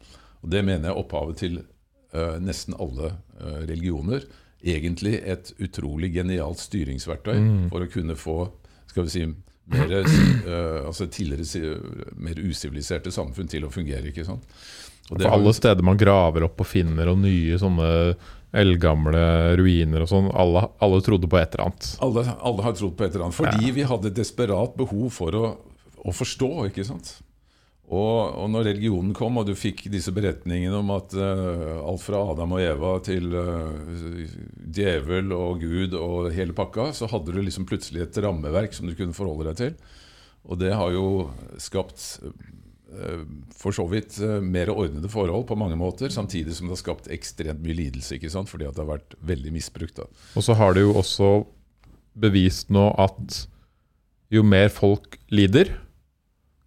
Og 0.42 0.50
Det 0.50 0.62
mener 0.64 0.90
jeg 0.90 0.92
er 0.92 1.00
opphavet 1.00 1.40
til 1.40 1.59
uh, 1.61 2.37
nesten 2.40 2.77
alle 2.77 3.14
uh, 3.40 3.64
religioner. 3.64 4.24
Egentlig 4.64 5.18
et 5.24 5.53
utrolig 5.59 6.12
genialt 6.14 6.61
styringsverktøy 6.61 7.68
for 7.72 7.85
å 7.85 7.90
kunne 7.92 8.16
få 8.16 8.38
skal 8.88 9.09
vi 9.09 9.11
si, 9.11 9.24
mer, 9.72 9.92
uh, 9.96 10.87
altså 10.88 11.07
tidligere 11.09 11.77
mer 12.20 12.40
usiviliserte 12.40 13.12
samfunn 13.14 13.48
til 13.50 13.66
å 13.66 13.72
fungere. 13.72 14.11
ikke 14.11 14.27
sant? 14.27 14.44
Og 15.11 15.18
det 15.18 15.27
For 15.27 15.37
alle 15.37 15.53
steder 15.57 15.85
man 15.85 16.00
graver 16.00 16.46
opp 16.46 16.62
og 16.64 16.68
finner, 16.68 17.11
og 17.12 17.20
nye 17.20 17.59
sånne 17.61 17.90
eldgamle 18.55 19.24
ruiner 19.59 20.05
og 20.05 20.11
sånn, 20.11 20.31
alle, 20.31 20.68
alle 20.85 21.00
trodde 21.05 21.29
på 21.31 21.40
et 21.40 21.57
eller 21.57 21.66
annet. 21.66 21.88
alle, 22.07 22.24
alle 22.38 22.66
har 22.66 22.77
trodd 22.79 22.94
på 22.96 23.07
et 23.07 23.14
eller 23.14 23.27
annet. 23.27 23.38
Fordi 23.40 23.72
vi 23.74 23.87
hadde 23.90 24.12
et 24.12 24.18
desperat 24.20 24.77
behov 24.79 25.09
for 25.16 25.38
å, 25.38 25.50
å 26.05 26.14
forstå. 26.14 26.53
ikke 26.70 26.87
sant? 26.87 27.16
Og, 27.94 28.35
og 28.40 28.48
når 28.50 28.70
religionen 28.70 29.12
kom, 29.16 29.37
og 29.38 29.46
du 29.46 29.54
fikk 29.59 29.85
disse 29.92 30.12
beretningene 30.14 30.80
om 30.80 30.90
at 30.96 31.14
uh, 31.14 31.83
alt 31.85 32.02
fra 32.02 32.22
Adam 32.33 32.57
og 32.57 32.62
Eva 32.64 32.94
til 33.04 33.28
uh, 33.37 34.24
djevel 34.74 35.35
og 35.37 35.62
Gud 35.62 35.94
og 35.98 36.33
hele 36.35 36.57
pakka, 36.57 36.90
så 36.96 37.09
hadde 37.12 37.35
du 37.35 37.42
liksom 37.42 37.68
plutselig 37.68 38.07
et 38.07 38.18
rammeverk 38.24 38.74
som 38.74 38.88
du 38.88 38.96
kunne 38.98 39.16
forholde 39.16 39.52
deg 39.52 39.61
til. 39.61 39.94
Og 40.48 40.61
det 40.61 40.72
har 40.76 40.90
jo 40.96 41.07
skapt 41.62 42.02
uh, 42.24 43.22
for 43.54 43.76
så 43.76 43.87
vidt 43.90 44.18
mer 44.42 44.72
ordnede 44.74 45.11
forhold 45.12 45.46
på 45.48 45.59
mange 45.61 45.78
måter, 45.78 46.11
samtidig 46.14 46.57
som 46.57 46.68
det 46.68 46.78
har 46.78 46.83
skapt 46.83 47.11
ekstremt 47.14 47.62
mye 47.62 47.78
lidelse, 47.85 48.16
ikke 48.18 48.33
sant? 48.33 48.50
fordi 48.50 48.66
at 48.68 48.74
det 48.74 48.85
har 48.85 48.96
vært 48.96 49.18
veldig 49.22 49.54
misbrukt. 49.54 50.00
da. 50.02 50.09
Og 50.35 50.46
så 50.46 50.57
har 50.59 50.74
det 50.74 50.87
jo 50.87 50.96
også 50.98 51.35
bevist 52.14 52.70
nå 52.74 52.88
at 52.98 53.44
jo 54.35 54.42
mer 54.46 54.70
folk 54.72 55.18
lider, 55.35 55.76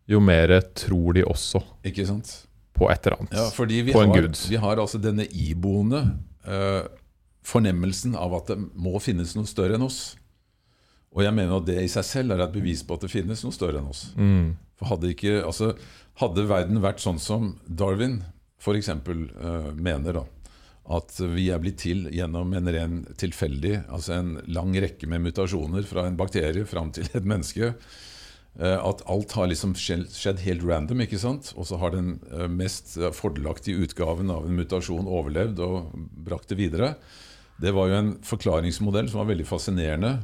jo 0.07 0.21
mer 0.23 0.53
tror 0.77 1.17
de 1.17 1.25
også 1.27 1.61
Ikke 1.87 2.05
sant? 2.07 2.29
på 2.77 2.87
et 2.93 3.07
eller 3.07 3.17
annet. 3.17 3.33
Ja, 3.33 3.47
fordi 3.49 3.81
vi 3.87 3.93
på 3.95 4.03
en 4.05 4.13
har, 4.13 4.21
gud. 4.21 4.37
vi 4.49 4.59
har 4.61 4.77
altså 4.77 4.99
denne 5.01 5.25
iboende 5.33 6.03
uh, 6.45 6.85
fornemmelsen 7.47 8.13
av 8.19 8.35
at 8.37 8.51
det 8.51 8.59
må 8.77 8.99
finnes 9.01 9.33
noe 9.37 9.49
større 9.49 9.79
enn 9.79 9.85
oss. 9.87 10.15
Og 11.15 11.23
jeg 11.25 11.33
mener 11.33 11.57
at 11.57 11.65
det 11.65 11.79
i 11.81 11.89
seg 11.89 12.05
selv 12.05 12.35
er 12.35 12.43
et 12.45 12.53
bevis 12.53 12.83
på 12.85 12.93
at 12.97 13.07
det 13.07 13.09
finnes 13.09 13.41
noe 13.41 13.55
større 13.55 13.81
enn 13.81 13.89
oss. 13.89 14.11
Mm. 14.13 14.51
For 14.77 14.91
hadde, 14.91 15.09
ikke, 15.15 15.39
altså, 15.41 15.71
hadde 16.21 16.45
verden 16.49 16.83
vært 16.83 17.01
sånn 17.01 17.17
som 17.21 17.55
Darwin 17.65 18.19
f.eks. 18.61 18.91
Uh, 18.93 19.71
mener, 19.73 20.19
da, 20.21 20.25
at 20.97 21.17
vi 21.33 21.49
er 21.51 21.61
blitt 21.61 21.81
til 21.83 22.05
gjennom 22.13 22.53
en 22.57 22.71
ren 22.73 22.99
tilfeldig, 23.19 23.73
altså 23.89 24.19
en 24.19 24.35
lang 24.53 24.75
rekke 24.77 25.09
med 25.09 25.25
mutasjoner 25.25 25.87
fra 25.87 26.05
en 26.07 26.19
bakterie 26.19 26.67
fram 26.69 26.93
til 26.95 27.09
et 27.11 27.27
menneske, 27.27 27.73
eh, 27.73 28.05
at 28.81 29.03
alt 29.05 29.35
har 29.37 29.49
liksom 29.51 29.75
skjedd, 29.77 30.41
helt 30.41 30.65
random, 30.65 31.03
ikke 31.05 31.19
sant? 31.21 31.51
Og 31.57 31.67
så 31.69 31.77
har 31.77 31.93
den 31.93 32.15
eh, 32.31 32.47
mest 32.49 32.95
eh, 32.97 33.13
fordelaktige 33.13 33.85
utgaven 33.85 34.31
av 34.33 34.47
en 34.47 34.57
mutasjon 34.57 35.05
overlevd 35.05 35.61
og 35.61 35.91
brakt 36.25 36.49
det 36.49 36.57
videre. 36.57 36.95
Det 37.61 37.73
var 37.73 37.89
jo 37.89 37.99
en 37.99 38.11
forklaringsmodell 38.25 39.09
som 39.11 39.21
var 39.21 39.29
veldig 39.31 39.45
fascinerende 39.49 40.15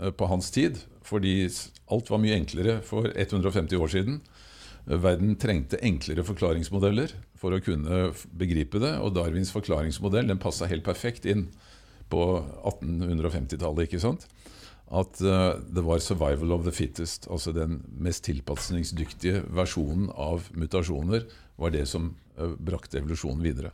eh, 0.00 0.12
på 0.12 0.28
hans 0.28 0.52
tid. 0.52 0.80
Fordi 1.08 1.46
alt 1.88 2.10
var 2.12 2.20
mye 2.20 2.36
enklere 2.36 2.78
for 2.84 3.08
150 3.08 3.80
år 3.80 3.94
siden. 3.94 4.20
Eh, 4.84 5.00
Verden 5.00 5.36
trengte 5.40 5.80
enklere 5.84 6.26
forklaringsmodeller 6.28 7.16
for 7.40 7.56
å 7.56 7.62
kunne 7.64 8.10
begripe 8.36 8.80
det. 8.84 8.94
Og 9.00 9.14
Darwins 9.16 9.52
forklaringsmodell 9.54 10.28
den 10.28 10.40
passa 10.42 10.68
helt 10.68 10.84
perfekt 10.84 11.28
inn 11.28 11.48
på 12.12 12.24
1850-tallet. 12.64 13.88
ikke 13.88 14.00
sant? 14.00 14.28
At 14.88 15.20
uh, 15.20 15.58
det 15.60 15.84
var 15.84 16.00
'survival 16.00 16.52
of 16.52 16.64
the 16.64 16.72
fittest', 16.72 17.28
altså 17.30 17.52
den 17.52 17.82
mest 17.92 18.24
tilpasningsdyktige 18.24 19.44
versjonen 19.52 20.08
av 20.14 20.48
mutasjoner, 20.54 21.26
var 21.56 21.70
det 21.70 21.86
som 21.88 22.14
uh, 22.38 22.54
brakte 22.56 22.98
evolusjonen 22.98 23.44
videre. 23.44 23.72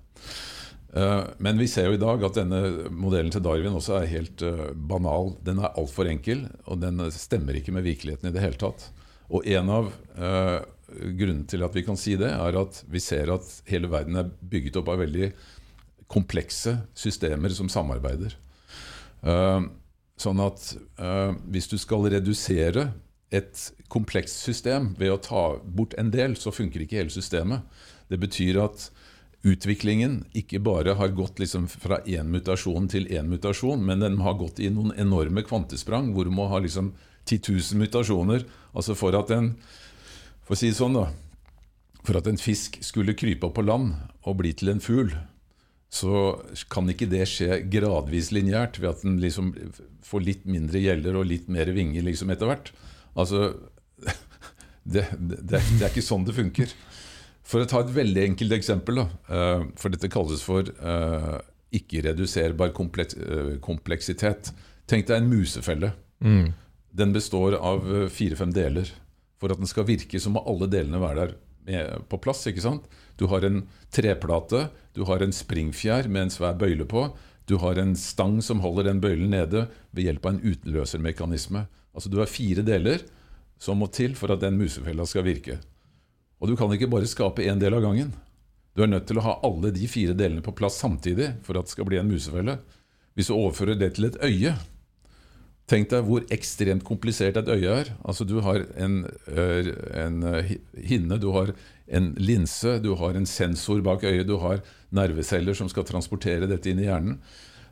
Uh, 0.94 1.30
Men 1.38 1.58
vi 1.58 1.68
ser 1.70 1.86
jo 1.86 1.94
i 1.94 2.02
dag 2.02 2.22
at 2.22 2.34
denne 2.34 2.90
modellen 2.90 3.30
til 3.30 3.42
Darwin 3.42 3.74
også 3.74 4.00
er 4.00 4.10
helt 4.10 4.42
banal. 4.74 5.36
Den 5.42 5.58
er 5.58 5.74
altfor 5.78 6.10
enkel, 6.10 6.48
og 6.66 6.80
den 6.80 6.98
stemmer 7.10 7.54
ikke 7.54 7.72
med 7.72 7.86
virkeligheten 7.86 8.28
i 8.28 8.34
det 8.34 8.42
hele 8.42 8.58
tatt. 8.58 8.90
Og 9.30 9.46
en 9.46 9.70
av 9.70 9.92
grunnene 10.94 11.46
til 11.48 11.64
at 11.64 11.74
vi 11.74 11.82
kan 11.82 11.96
si 11.98 12.14
det, 12.20 12.28
er 12.30 12.58
at 12.60 12.82
vi 12.90 13.00
ser 13.00 13.32
at 13.32 13.46
hele 13.70 13.88
verden 13.90 14.18
er 14.20 14.30
bygget 14.50 14.76
opp 14.76 14.90
av 14.92 15.00
veldig 15.00 15.32
komplekse 16.10 16.76
systemer 16.94 17.54
som 17.56 17.70
samarbeider. 17.72 18.36
Eh, 19.24 19.60
sånn 20.20 20.40
at 20.42 20.74
uh, 21.00 21.34
hvis 21.50 21.68
du 21.70 21.78
skal 21.80 22.06
redusere 22.12 22.92
et 23.34 23.70
komplekst 23.90 24.44
system 24.46 24.92
ved 24.98 25.10
å 25.10 25.22
ta 25.22 25.44
bort 25.64 25.96
en 25.98 26.12
del, 26.14 26.36
så 26.38 26.52
funker 26.54 26.84
ikke 26.84 27.00
hele 27.00 27.14
systemet. 27.14 27.64
Det 28.10 28.20
betyr 28.22 28.60
at 28.62 28.88
utviklingen 29.44 30.22
ikke 30.36 30.62
bare 30.64 30.94
har 30.96 31.12
gått 31.16 31.40
liksom 31.42 31.66
fra 31.68 31.98
én 32.08 32.30
mutasjon 32.32 32.86
til 32.92 33.08
én 33.12 33.28
mutasjon, 33.28 33.82
men 33.84 34.04
den 34.04 34.20
har 34.24 34.38
gått 34.40 34.62
i 34.62 34.70
noen 34.72 34.94
enorme 35.00 35.44
kvantesprang, 35.44 36.12
hvor 36.14 36.28
du 36.28 36.32
må 36.32 36.46
ha 36.52 36.62
liksom 36.62 36.94
10 37.26 37.42
000 37.50 37.82
mutasjoner. 37.82 38.46
Altså 38.72 38.96
for 38.96 39.16
at 39.18 39.32
en 39.34 39.54
For 40.44 40.52
å 40.52 40.58
si 40.60 40.68
det 40.68 40.76
sånn, 40.76 40.92
da. 40.92 41.06
For 42.04 42.18
at 42.18 42.26
en 42.28 42.36
fisk 42.36 42.76
skulle 42.84 43.14
krype 43.16 43.46
opp 43.48 43.54
på 43.56 43.62
land 43.64 43.94
og 44.28 44.42
bli 44.42 44.50
til 44.52 44.74
en 44.74 44.82
fugl, 44.84 45.14
så 45.94 46.40
kan 46.72 46.88
ikke 46.90 47.06
det 47.06 47.22
skje 47.30 47.60
gradvis 47.70 48.32
lineært 48.34 48.80
ved 48.80 48.90
at 48.90 49.04
den 49.04 49.20
liksom 49.22 49.52
får 50.04 50.24
litt 50.26 50.48
mindre 50.48 50.82
gjeller 50.82 51.20
og 51.20 51.28
litt 51.30 51.46
mer 51.52 51.70
vinger 51.76 52.02
liksom 52.02 52.32
etter 52.34 52.50
hvert. 52.50 52.72
Altså 53.14 53.52
det, 54.82 55.06
det, 55.14 55.38
det, 55.38 55.60
er, 55.60 55.86
ikke 55.92 56.02
sånn 56.02 56.26
det 56.26 56.34
funker. 56.34 56.74
For 57.46 57.62
å 57.62 57.68
ta 57.68 57.84
et 57.84 57.92
veldig 57.94 58.24
enkelt 58.32 58.56
eksempel, 58.56 59.02
da, 59.02 59.06
eh, 59.36 59.66
for 59.78 59.94
dette 59.94 60.10
kalles 60.10 60.42
for 60.42 60.66
eh, 60.66 61.36
ikke-reduserbar 61.78 62.74
eh, 62.74 63.54
kompleksitet. 63.62 64.50
Tenk 64.90 65.06
deg 65.06 65.20
en 65.20 65.30
musefelle. 65.30 65.92
Mm. 66.24 66.50
Den 66.94 67.14
består 67.14 67.54
av 67.60 67.86
fire-fem 68.10 68.50
deler. 68.56 68.90
For 69.38 69.52
at 69.52 69.62
den 69.62 69.70
skal 69.70 69.86
virke, 69.86 70.18
så 70.18 70.32
må 70.32 70.42
alle 70.48 70.66
delene 70.72 71.02
være 71.02 71.30
der 71.68 72.02
på 72.10 72.18
plass. 72.22 72.42
ikke 72.50 72.64
sant? 72.64 72.90
Du 73.18 73.26
har 73.30 73.44
en 73.46 73.62
treplate, 73.94 74.68
du 74.94 75.04
har 75.08 75.22
en 75.22 75.32
springfjær 75.34 76.08
med 76.08 76.26
en 76.26 76.34
svær 76.34 76.56
bøyle 76.58 76.86
på. 76.88 77.08
Du 77.46 77.56
har 77.62 77.78
en 77.78 77.94
stang 77.98 78.40
som 78.42 78.62
holder 78.64 78.88
den 78.88 79.02
bøylen 79.04 79.30
nede 79.34 79.66
ved 79.92 80.08
hjelp 80.08 80.26
av 80.26 80.34
en 80.34 80.44
utløsermekanisme. 80.52 81.66
Altså 81.94 82.10
Du 82.10 82.18
har 82.18 82.30
fire 82.30 82.64
deler 82.66 83.04
som 83.60 83.78
må 83.78 83.88
til 83.92 84.16
for 84.18 84.34
at 84.34 84.42
den 84.42 84.58
musefella 84.58 85.06
skal 85.06 85.26
virke. 85.26 85.60
Og 86.40 86.50
du 86.50 86.56
kan 86.58 86.72
ikke 86.74 86.90
bare 86.90 87.08
skape 87.08 87.44
én 87.46 87.60
del 87.60 87.76
av 87.76 87.84
gangen. 87.84 88.12
Du 88.74 88.82
er 88.82 88.90
nødt 88.90 89.06
til 89.06 89.20
å 89.20 89.24
ha 89.24 89.38
alle 89.46 89.70
de 89.74 89.86
fire 89.88 90.16
delene 90.18 90.42
på 90.42 90.54
plass 90.56 90.80
samtidig 90.82 91.36
for 91.46 91.56
at 91.58 91.68
det 91.68 91.76
skal 91.76 91.86
bli 91.86 92.00
en 92.00 92.10
musefelle. 92.10 92.58
Hvis 93.14 93.30
du 93.30 93.36
overfører 93.36 93.78
det 93.78 93.94
til 93.94 94.10
et 94.10 94.22
øye 94.24 94.56
Tenk 95.64 95.88
deg 95.88 96.04
hvor 96.04 96.24
ekstremt 96.34 96.84
komplisert 96.84 97.38
et 97.40 97.48
øye 97.48 97.76
er. 97.80 97.90
Altså 98.04 98.26
Du 98.28 98.34
har 98.44 98.66
en, 98.76 98.98
en 99.32 100.18
hinne, 100.76 101.16
du 101.16 101.30
har 101.32 101.54
en 101.86 102.12
linse, 102.16 102.78
du 102.80 102.94
har 103.00 103.16
en 103.16 103.26
sensor 103.28 103.82
bak 103.84 104.04
øyet, 104.08 104.26
du 104.28 104.38
har 104.42 104.62
nerveceller 104.94 105.56
som 105.56 105.68
skal 105.68 105.86
transportere 105.88 106.48
dette 106.48 106.70
inn 106.70 106.80
i 106.80 106.88
hjernen. 106.88 107.18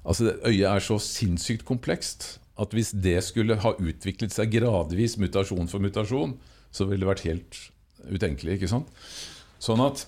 Altså 0.02 0.34
Øyet 0.44 0.68
er 0.68 0.82
så 0.82 0.98
sinnssykt 1.00 1.64
komplekst 1.64 2.38
at 2.60 2.74
hvis 2.76 2.92
det 2.92 3.18
skulle 3.24 3.56
ha 3.62 3.74
utviklet 3.78 4.34
seg 4.34 4.52
gradvis 4.52 5.16
mutasjon 5.20 5.70
for 5.70 5.82
mutasjon, 5.82 6.34
så 6.72 6.86
ville 6.88 7.04
det 7.04 7.12
vært 7.12 7.26
helt 7.28 7.60
utenkelig. 8.10 8.58
ikke 8.58 8.70
sant? 8.70 8.90
Sånn 9.62 9.80
at 9.84 10.06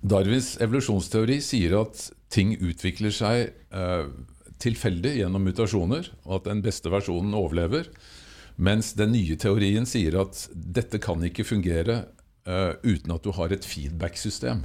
Darwins 0.00 0.54
evolusjonsteori 0.62 1.38
sier 1.44 1.76
at 1.82 2.08
ting 2.32 2.54
utvikler 2.56 3.12
seg 3.14 3.50
eh, 3.52 4.06
tilfeldig 4.60 5.18
gjennom 5.20 5.44
mutasjoner, 5.44 6.08
og 6.24 6.40
at 6.40 6.48
den 6.48 6.62
beste 6.64 6.92
versjonen 6.92 7.36
overlever. 7.36 7.90
Mens 8.60 8.92
den 8.96 9.14
nye 9.14 9.36
teorien 9.40 9.86
sier 9.88 10.18
at 10.20 10.46
dette 10.52 11.00
kan 11.02 11.22
ikke 11.24 11.46
fungere 11.48 12.02
uh, 12.48 12.76
uten 12.82 13.14
at 13.14 13.24
du 13.24 13.32
har 13.36 13.52
et 13.52 13.66
feedback-system. 13.66 14.64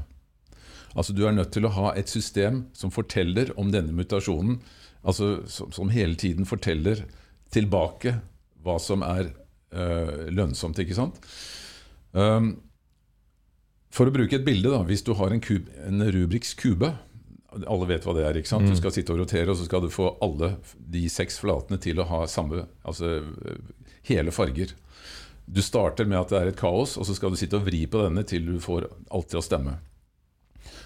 Altså 0.95 1.13
Du 1.13 1.25
er 1.27 1.35
nødt 1.35 1.51
til 1.51 1.67
å 1.67 1.73
ha 1.75 1.91
et 1.99 2.09
system 2.09 2.65
som 2.73 2.93
forteller 2.93 3.51
om 3.59 3.71
denne 3.73 3.95
mutasjonen, 3.95 4.61
altså 5.03 5.43
som, 5.51 5.71
som 5.75 5.91
hele 5.91 6.15
tiden 6.15 6.47
forteller 6.47 7.03
tilbake 7.51 8.17
hva 8.65 8.77
som 8.81 9.03
er 9.05 9.33
uh, 9.75 10.29
lønnsomt. 10.31 10.79
ikke 10.79 10.97
sant? 10.97 11.19
Um, 12.15 12.55
for 13.91 14.07
å 14.07 14.15
bruke 14.15 14.39
et 14.39 14.47
bilde, 14.47 14.71
da, 14.71 14.81
hvis 14.87 15.03
du 15.07 15.13
har 15.19 15.31
en, 15.31 15.43
kub, 15.43 15.67
en 15.87 16.07
Rubriks 16.11 16.55
kube 16.59 16.93
alle 17.55 17.87
vet 17.87 18.05
hva 18.05 18.15
det 18.17 18.25
er. 18.27 18.37
ikke 18.39 18.51
sant? 18.51 18.67
Du 18.67 18.73
mm. 18.73 18.79
skal 18.79 18.93
sitte 18.95 19.13
og 19.13 19.21
rotere, 19.23 19.47
og 19.51 19.59
så 19.59 19.67
skal 19.67 19.85
du 19.85 19.91
få 19.93 20.09
alle 20.23 20.55
de 20.75 21.05
seks 21.11 21.39
flatene 21.39 21.79
til 21.81 22.01
å 22.01 22.07
ha 22.09 22.25
samme 22.27 22.65
Altså 22.83 23.21
hele 24.05 24.33
farger. 24.35 24.75
Du 25.45 25.61
starter 25.61 26.07
med 26.09 26.19
at 26.19 26.31
det 26.33 26.39
er 26.39 26.51
et 26.51 26.59
kaos, 26.59 26.95
og 26.97 27.05
så 27.07 27.15
skal 27.17 27.33
du 27.33 27.39
sitte 27.39 27.59
og 27.59 27.67
vri 27.67 27.85
på 27.89 28.01
denne 28.01 28.25
til 28.27 28.47
du 28.47 28.57
får 28.61 28.89
alt 29.13 29.29
til 29.31 29.41
å 29.41 29.45
stemme. 29.45 29.77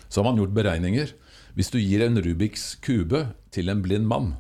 Så 0.10 0.20
har 0.20 0.28
man 0.28 0.40
gjort 0.42 0.56
beregninger. 0.58 1.14
Hvis 1.56 1.72
du 1.72 1.80
gir 1.80 2.04
en 2.04 2.20
Rubiks 2.22 2.74
kube 2.84 3.30
til 3.56 3.72
en 3.72 3.82
blind 3.86 4.08
mann, 4.10 4.34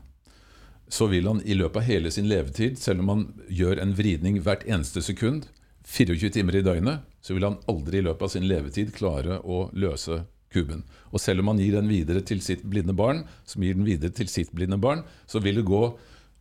så 0.89 1.05
vil 1.07 1.27
han 1.29 1.41
i 1.45 1.55
løpet 1.57 1.83
av 1.83 1.87
hele 1.87 2.11
sin 2.11 2.27
levetid, 2.29 2.79
selv 2.81 3.03
om 3.03 3.13
han 3.13 3.23
gjør 3.53 3.81
en 3.81 3.93
vridning 3.97 4.41
hvert 4.45 4.65
eneste 4.65 5.03
sekund, 5.05 5.45
24 5.85 6.33
timer 6.35 6.59
i 6.59 6.65
døgnet, 6.65 7.05
så 7.21 7.35
vil 7.35 7.45
han 7.47 7.59
aldri 7.69 8.01
i 8.01 8.05
løpet 8.05 8.25
av 8.25 8.33
sin 8.33 8.47
levetid 8.49 8.91
klare 8.95 9.39
å 9.41 9.67
løse 9.77 10.23
kuben. 10.53 10.83
Og 11.13 11.21
selv 11.21 11.43
om 11.43 11.51
han 11.51 11.61
gir 11.61 11.77
den 11.77 11.89
videre 11.89 12.21
til 12.25 12.41
sitt 12.45 12.65
blinde 12.65 12.95
barn, 12.97 13.23
som 13.45 13.63
gir 13.63 13.77
den 13.77 13.87
videre 13.87 14.13
til 14.13 14.29
sitt 14.31 14.51
blinde 14.55 14.79
barn, 14.81 15.03
så 15.29 15.41
vil 15.43 15.61
det 15.61 15.67
gå 15.69 15.83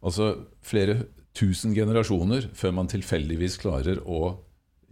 altså, 0.00 0.32
flere 0.64 1.02
tusen 1.36 1.74
generasjoner 1.76 2.48
før 2.56 2.74
man 2.76 2.90
tilfeldigvis 2.90 3.58
klarer 3.62 4.00
å 4.04 4.38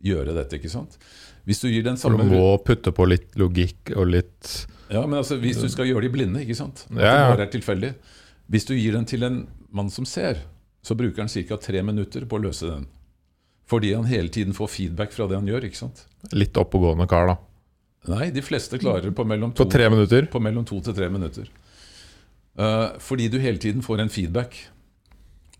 gjøre 0.04 0.34
dette. 0.36 0.58
ikke 0.58 0.72
sant? 0.72 0.98
Hvis 1.46 1.62
du 1.62 1.68
gir 1.70 1.84
den 1.86 1.98
samme... 2.00 2.24
Du 2.26 2.34
må 2.36 2.56
putte 2.64 2.92
på 2.94 3.06
litt 3.08 3.36
logikk 3.38 3.94
og 3.96 4.10
litt 4.10 4.52
Ja, 4.90 5.04
men 5.06 5.20
altså, 5.20 5.38
hvis 5.42 5.60
du 5.62 5.68
skal 5.72 5.88
gjøre 5.88 6.06
de 6.06 6.12
blinde, 6.14 6.42
ikke 6.44 6.58
sant? 6.58 6.84
At 6.90 7.00
ja, 7.00 7.14
ja. 7.22 7.32
det 7.38 7.48
er 7.48 7.54
tilfeldig. 7.56 7.94
Hvis 8.52 8.68
du 8.68 8.76
gir 8.76 8.94
den 8.94 9.08
til 9.08 9.26
en 9.26 9.40
mann 9.74 9.90
som 9.90 10.06
ser, 10.06 10.44
så 10.86 10.94
bruker 10.98 11.24
han 11.24 11.30
ca. 11.32 11.58
tre 11.58 11.82
minutter 11.82 12.26
på 12.28 12.38
å 12.38 12.44
løse 12.44 12.68
den. 12.68 12.86
Fordi 13.66 13.92
han 13.96 14.06
hele 14.06 14.30
tiden 14.30 14.54
får 14.54 14.70
feedback 14.70 15.14
fra 15.14 15.26
det 15.26 15.38
han 15.38 15.48
gjør. 15.50 15.66
ikke 15.66 15.80
sant? 15.80 16.04
Litt 16.34 16.58
oppegående 16.58 17.08
kar, 17.10 17.32
da. 17.32 17.38
Nei, 18.06 18.30
de 18.30 18.42
fleste 18.44 18.78
klarer 18.78 19.10
på 19.10 19.24
mellom 19.26 19.50
to, 19.50 19.64
på 19.64 19.70
tre 19.70 19.88
minutter? 19.90 20.28
På 20.30 20.38
mellom 20.42 20.66
to 20.68 20.78
til 20.86 20.94
tre 20.94 21.08
minutter. 21.10 21.48
Uh, 22.56 22.94
fordi 23.02 23.26
du 23.32 23.40
hele 23.42 23.58
tiden 23.58 23.82
får 23.82 24.04
en 24.04 24.12
feedback. 24.12 24.54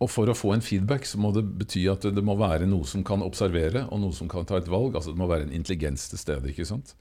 Og 0.04 0.10
for 0.12 0.28
å 0.28 0.36
få 0.36 0.52
en 0.52 0.64
feedback 0.64 1.06
så 1.08 1.18
må 1.20 1.30
det 1.32 1.46
bety 1.56 1.86
at 1.88 2.04
det 2.12 2.24
må 2.24 2.34
være 2.36 2.68
noe 2.68 2.84
som 2.88 3.04
kan 3.06 3.24
observere, 3.24 3.86
og 3.88 4.02
noe 4.02 4.16
som 4.16 4.28
kan 4.28 4.44
ta 4.48 4.58
et 4.60 4.68
valg. 4.68 4.92
Altså 4.94 5.14
Det 5.14 5.20
må 5.20 5.28
være 5.30 5.48
en 5.48 5.54
intelligens 5.56 6.10
til 6.10 6.20
stede. 6.20 6.50
ikke 6.52 6.68
sant? 6.68 6.92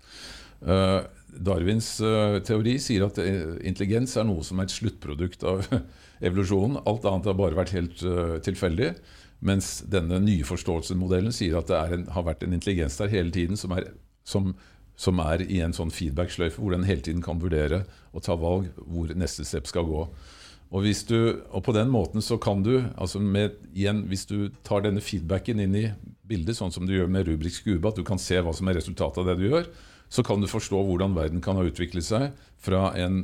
Uh, 0.63 1.03
Darwins 1.36 1.89
uh, 1.99 2.39
teori 2.47 2.77
sier 2.79 3.03
at 3.10 3.19
intelligens 3.19 4.15
er 4.15 4.23
noe 4.29 4.45
som 4.47 4.62
er 4.62 4.69
et 4.69 4.77
sluttprodukt 4.77 5.43
av 5.43 5.67
evolusjonen. 6.27 6.79
Alt 6.88 7.08
annet 7.12 7.27
har 7.27 7.38
bare 7.41 7.60
vært 7.60 7.75
helt 7.75 7.99
tilfeldig. 8.47 8.93
Mens 9.45 9.81
denne 9.91 10.21
nye 10.23 10.47
forståelsesmodellen 10.47 11.36
sier 11.36 11.60
at 11.60 11.67
det 11.67 11.81
en, 11.97 12.08
har 12.15 12.23
vært 12.25 12.47
en 12.47 12.55
intelligens 12.55 12.95
der 13.01 13.12
hele 13.12 13.36
tiden 13.36 13.60
som, 13.60 13.75
er, 13.75 13.91
som 14.23 14.53
som 14.95 15.19
er 15.19 15.43
i 15.43 15.60
en 15.63 15.75
sånn 15.75 15.91
feedback-sløyfe 15.93 16.62
hvor 16.62 16.73
den 16.73 16.88
hele 16.88 17.03
tiden 17.03 17.23
kan 17.23 17.39
vurdere 17.41 17.84
og 18.15 18.23
ta 18.25 18.38
valg 18.39 18.71
hvor 18.88 19.12
neste 19.19 19.45
step 19.47 19.67
skal 19.67 19.88
gå. 19.88 20.05
Og, 20.73 20.86
du, 21.08 21.19
og 21.54 21.62
på 21.63 21.73
den 21.75 21.91
måten 21.93 22.23
så 22.25 22.38
kan 22.41 22.63
du, 22.65 22.80
altså 22.97 23.21
med, 23.21 23.60
igjen, 23.73 24.04
hvis 24.10 24.25
du 24.28 24.49
tar 24.65 24.84
denne 24.84 25.04
feedbacken 25.04 25.62
inn 25.62 25.75
i 25.78 25.86
bildet, 26.25 26.58
sånn 26.58 26.73
som 26.73 26.88
du 26.88 26.95
gjør 26.95 27.12
med 27.12 27.30
Rubriks 27.30 27.62
kube, 27.63 27.86
at 27.88 27.99
du 27.99 28.04
kan 28.08 28.19
se 28.21 28.39
hva 28.41 28.54
som 28.56 28.67
er 28.67 28.80
resultatet 28.80 29.21
av 29.21 29.30
det 29.30 29.38
du 29.39 29.45
gjør, 29.47 29.69
så 30.10 30.25
kan 30.25 30.41
du 30.41 30.49
forstå 30.49 30.82
hvordan 30.88 31.15
verden 31.17 31.43
kan 31.43 31.58
ha 31.60 31.65
utviklet 31.65 32.06
seg 32.06 32.32
fra 32.62 32.89
en, 32.99 33.23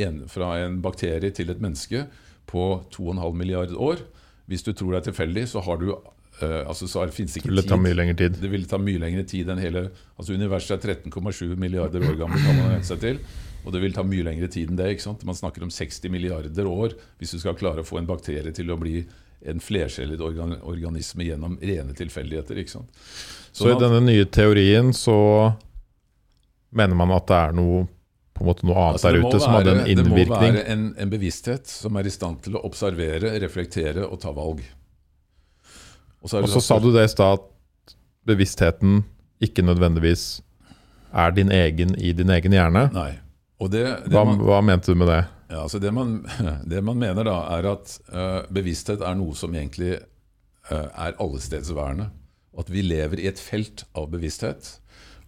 en, 0.00 0.22
fra 0.30 0.54
en 0.62 0.78
bakterie 0.84 1.34
til 1.34 1.50
et 1.52 1.60
menneske 1.62 2.06
på 2.48 2.68
2,5 2.94 3.36
milliard 3.36 3.74
år. 3.74 4.06
Hvis 4.48 4.64
du 4.64 4.72
tror 4.72 4.94
det 4.94 5.02
er 5.02 5.10
tilfeldig, 5.10 5.48
så 5.50 5.64
har 5.66 5.82
du 5.82 5.92
Uh, 6.38 6.62
altså 6.70 6.86
så 6.86 7.02
det 7.02 7.16
ikke 7.18 7.48
det 7.48 7.50
ville 7.50 7.62
ta 7.66 7.74
mye 7.74 7.96
lengre 7.98 8.14
tid. 8.14 8.36
Det 8.38 8.48
ville 8.52 8.68
ta 8.70 8.78
mye 8.78 9.00
lengre 9.02 9.24
tid 9.26 9.48
enn 9.50 9.58
hele 9.58 9.80
altså 10.14 10.36
Universet 10.38 10.84
er 10.86 10.92
13,7 10.94 11.56
milliarder 11.58 12.04
år 12.06 12.14
gammelt, 12.20 12.44
kan 12.46 12.60
man 12.60 12.84
seg 12.86 13.00
til. 13.02 13.18
Og 13.68 13.74
det 13.74 13.82
vil 13.82 13.92
ta 13.92 14.00
mye 14.06 14.24
lengre 14.24 14.48
tid 14.48 14.70
enn 14.72 14.78
det. 14.80 14.94
ikke 14.94 15.04
sant? 15.04 15.26
Man 15.28 15.36
snakker 15.36 15.66
om 15.66 15.70
60 15.72 16.08
milliarder 16.08 16.68
år 16.68 16.94
hvis 17.20 17.34
du 17.36 17.42
skal 17.42 17.56
klare 17.58 17.84
å 17.84 17.88
få 17.88 18.00
en 18.00 18.08
bakterie 18.08 18.48
til 18.56 18.72
å 18.72 18.78
bli 18.80 19.02
en 19.44 19.60
flercellet 19.62 20.22
organ 20.24 20.56
organisme 20.66 21.26
gjennom 21.26 21.58
rene 21.60 21.92
tilfeldigheter. 21.94 22.62
ikke 22.62 22.78
sant? 22.78 23.04
Så, 23.52 23.66
så 23.66 23.74
i 23.74 23.76
denne 23.78 24.00
nye 24.06 24.24
teorien 24.24 24.94
så 24.96 25.18
mener 26.72 26.96
man 26.96 27.12
at 27.12 27.28
det 27.28 27.38
er 27.44 27.54
noe 27.60 27.84
på 28.38 28.44
en 28.44 28.48
måte 28.48 28.66
noe 28.68 28.78
annet 28.78 28.96
altså, 28.96 29.10
der 29.10 29.20
ute 29.20 29.28
være, 29.34 29.42
som 29.44 29.54
hadde 29.58 29.74
en 29.74 29.84
innvirkning? 29.84 30.24
Det 30.32 30.32
må 30.32 30.40
være 30.40 30.64
en, 30.72 30.88
en 31.04 31.12
bevissthet 31.12 31.70
som 31.70 32.00
er 32.00 32.08
i 32.08 32.14
stand 32.14 32.42
til 32.48 32.56
å 32.56 32.64
observere, 32.64 33.36
reflektere 33.44 34.08
og 34.08 34.20
ta 34.24 34.32
valg. 34.32 34.64
Og 36.24 36.32
så, 36.32 36.42
så 36.50 36.64
sa 36.64 36.80
du 36.82 36.88
det 36.94 37.04
i 37.04 37.12
stad, 37.12 37.44
at 37.44 37.96
bevisstheten 38.28 39.02
ikke 39.44 39.62
nødvendigvis 39.66 40.28
er 41.12 41.34
din 41.36 41.52
egen 41.52 41.94
i 42.00 42.16
din 42.16 42.30
egen 42.32 42.54
hjerne. 42.56 42.88
Nei. 42.96 43.10
Det, 43.58 43.82
det 44.06 44.14
hva, 44.14 44.22
man, 44.22 44.38
hva, 44.46 44.60
mente 44.62 44.92
du 44.92 44.98
med 44.98 45.10
det? 45.10 45.22
Ja, 45.50 45.64
altså 45.64 45.80
det, 45.82 45.90
man, 45.94 46.20
det 46.70 46.82
man 46.86 47.00
mener, 47.00 47.26
da, 47.26 47.40
er 47.56 47.70
at 47.72 47.94
uh, 48.12 48.46
bevissthet 48.54 49.02
er 49.02 49.16
noe 49.18 49.34
som 49.38 49.54
egentlig 49.56 49.96
uh, 50.70 50.86
er 50.86 51.16
allestedsværende. 51.18 52.10
At 52.58 52.70
vi 52.70 52.84
lever 52.86 53.22
i 53.22 53.26
et 53.30 53.40
felt 53.42 53.84
av 53.98 54.10
bevissthet 54.12 54.76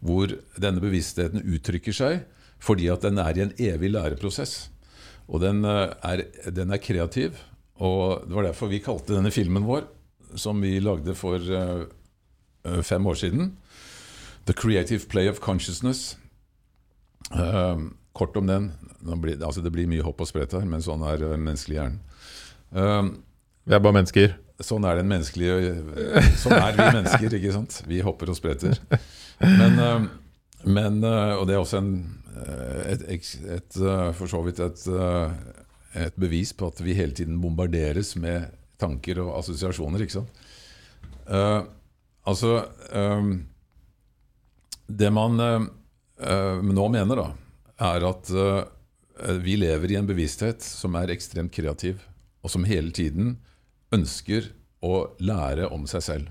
hvor 0.00 0.30
denne 0.56 0.80
bevisstheten 0.80 1.42
uttrykker 1.44 1.92
seg 1.92 2.22
fordi 2.60 2.86
at 2.92 3.02
den 3.04 3.18
er 3.20 3.36
i 3.36 3.42
en 3.44 3.52
evig 3.60 3.90
læreprosess. 3.92 4.70
Og 5.28 5.42
den, 5.42 5.64
uh, 5.66 5.90
er, 6.06 6.26
den 6.52 6.70
er 6.70 6.82
kreativ. 6.82 7.40
Og 7.80 8.28
det 8.28 8.36
var 8.36 8.46
derfor 8.50 8.70
vi 8.70 8.82
kalte 8.84 9.16
denne 9.16 9.32
filmen 9.34 9.66
vår 9.66 9.88
som 10.38 10.60
vi 10.62 10.76
lagde 10.78 11.16
for 11.18 11.42
fem 12.86 13.06
år 13.08 13.16
siden. 13.18 13.48
'The 14.46 14.54
Creative 14.54 15.08
Play 15.08 15.26
of 15.28 15.40
Consciousness'. 15.40 16.16
Uh, 17.32 17.90
kort 18.16 18.36
om 18.36 18.46
den. 18.48 18.70
Blir, 19.00 19.38
altså 19.38 19.62
det 19.64 19.72
blir 19.74 19.88
mye 19.90 20.04
hopp 20.04 20.20
og 20.20 20.28
sprett 20.28 20.52
her, 20.56 20.66
men 20.68 20.84
sånn 20.84 21.04
er 21.08 21.22
den 21.22 21.44
menneskelige 21.46 21.80
hjernen. 21.80 22.00
Uh, 22.70 23.10
vi 23.66 23.76
er 23.76 23.82
bare 23.82 23.96
mennesker. 23.96 24.36
Sånn 24.60 24.84
er 24.84 24.98
den 25.00 25.08
menneskelige 25.08 25.74
Sånn 26.36 26.52
er 26.58 26.74
vi 26.76 26.84
mennesker, 26.84 27.36
ikke 27.38 27.52
sant? 27.54 27.78
Vi 27.88 28.02
hopper 28.04 28.32
og 28.32 28.36
spretter. 28.36 28.76
Men, 29.40 30.08
men 30.68 30.98
Og 31.00 31.46
det 31.48 31.54
er 31.54 31.62
også 31.62 31.78
en, 31.80 31.94
et, 32.84 33.06
et, 33.14 33.30
et, 33.56 33.78
for 34.18 34.28
så 34.28 34.42
vidt 34.44 34.60
et, 34.60 34.84
et 35.96 36.18
bevis 36.20 36.52
på 36.52 36.68
at 36.68 36.82
vi 36.84 36.98
hele 36.98 37.16
tiden 37.16 37.40
bombarderes 37.40 38.12
med 38.20 38.50
tanker 38.80 39.20
og 39.24 39.36
assosiasjoner. 39.38 40.04
ikke 40.04 40.18
sant? 40.18 40.40
Uh, 41.30 41.62
altså 42.26 42.64
um, 42.92 43.46
Det 44.86 45.12
man 45.14 45.40
uh, 45.40 46.64
nå 46.64 46.88
mener, 46.90 47.20
da, 47.20 47.28
er 47.80 48.06
at 48.06 48.30
uh, 48.34 48.62
vi 49.44 49.56
lever 49.60 49.92
i 49.92 49.98
en 50.00 50.08
bevissthet 50.08 50.64
som 50.64 50.96
er 51.00 51.12
ekstremt 51.12 51.52
kreativ, 51.54 52.00
og 52.44 52.52
som 52.52 52.64
hele 52.68 52.92
tiden 52.96 53.38
ønsker 53.94 54.52
å 54.84 55.10
lære 55.20 55.68
om 55.74 55.86
seg 55.90 56.04
selv. 56.04 56.30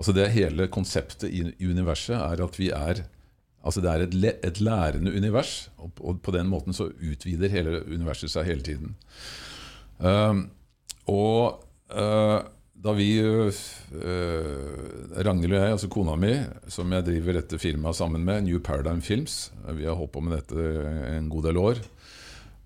Altså 0.00 0.14
det 0.16 0.30
Hele 0.34 0.70
konseptet 0.72 1.28
i, 1.30 1.42
universet 1.60 2.16
er 2.16 2.40
at 2.42 2.56
vi 2.58 2.72
er 2.74 3.04
Altså 3.62 3.78
Det 3.78 3.90
er 3.92 4.02
et, 4.02 4.14
et 4.42 4.58
lærende 4.58 5.12
univers, 5.14 5.70
og, 5.78 6.18
på 6.18 6.32
den 6.34 6.48
måten 6.50 6.74
så 6.74 6.88
utvider 6.90 7.52
hele 7.52 7.84
universet 7.86 8.32
seg 8.32 8.48
hele 8.48 8.64
tiden. 8.66 8.96
Um, 10.02 10.48
og 11.06 11.62
uh, 11.94 12.42
da 12.82 12.92
vi, 12.98 13.08
uh, 13.22 13.62
Ragnhild 15.22 15.54
og 15.54 15.60
jeg, 15.60 15.74
altså 15.76 15.90
kona 15.92 16.16
mi, 16.18 16.32
som 16.72 16.90
jeg 16.90 17.06
driver 17.06 17.38
dette 17.38 17.60
firmaet 17.62 17.98
sammen 17.98 18.24
med, 18.26 18.48
New 18.48 18.58
Paradigm 18.64 19.02
Films 19.04 19.52
Vi 19.76 19.86
har 19.86 19.98
holdt 19.98 20.14
på 20.16 20.22
med 20.24 20.34
dette 20.40 20.66
en 21.12 21.28
god 21.30 21.46
del 21.46 21.60
år. 21.62 21.82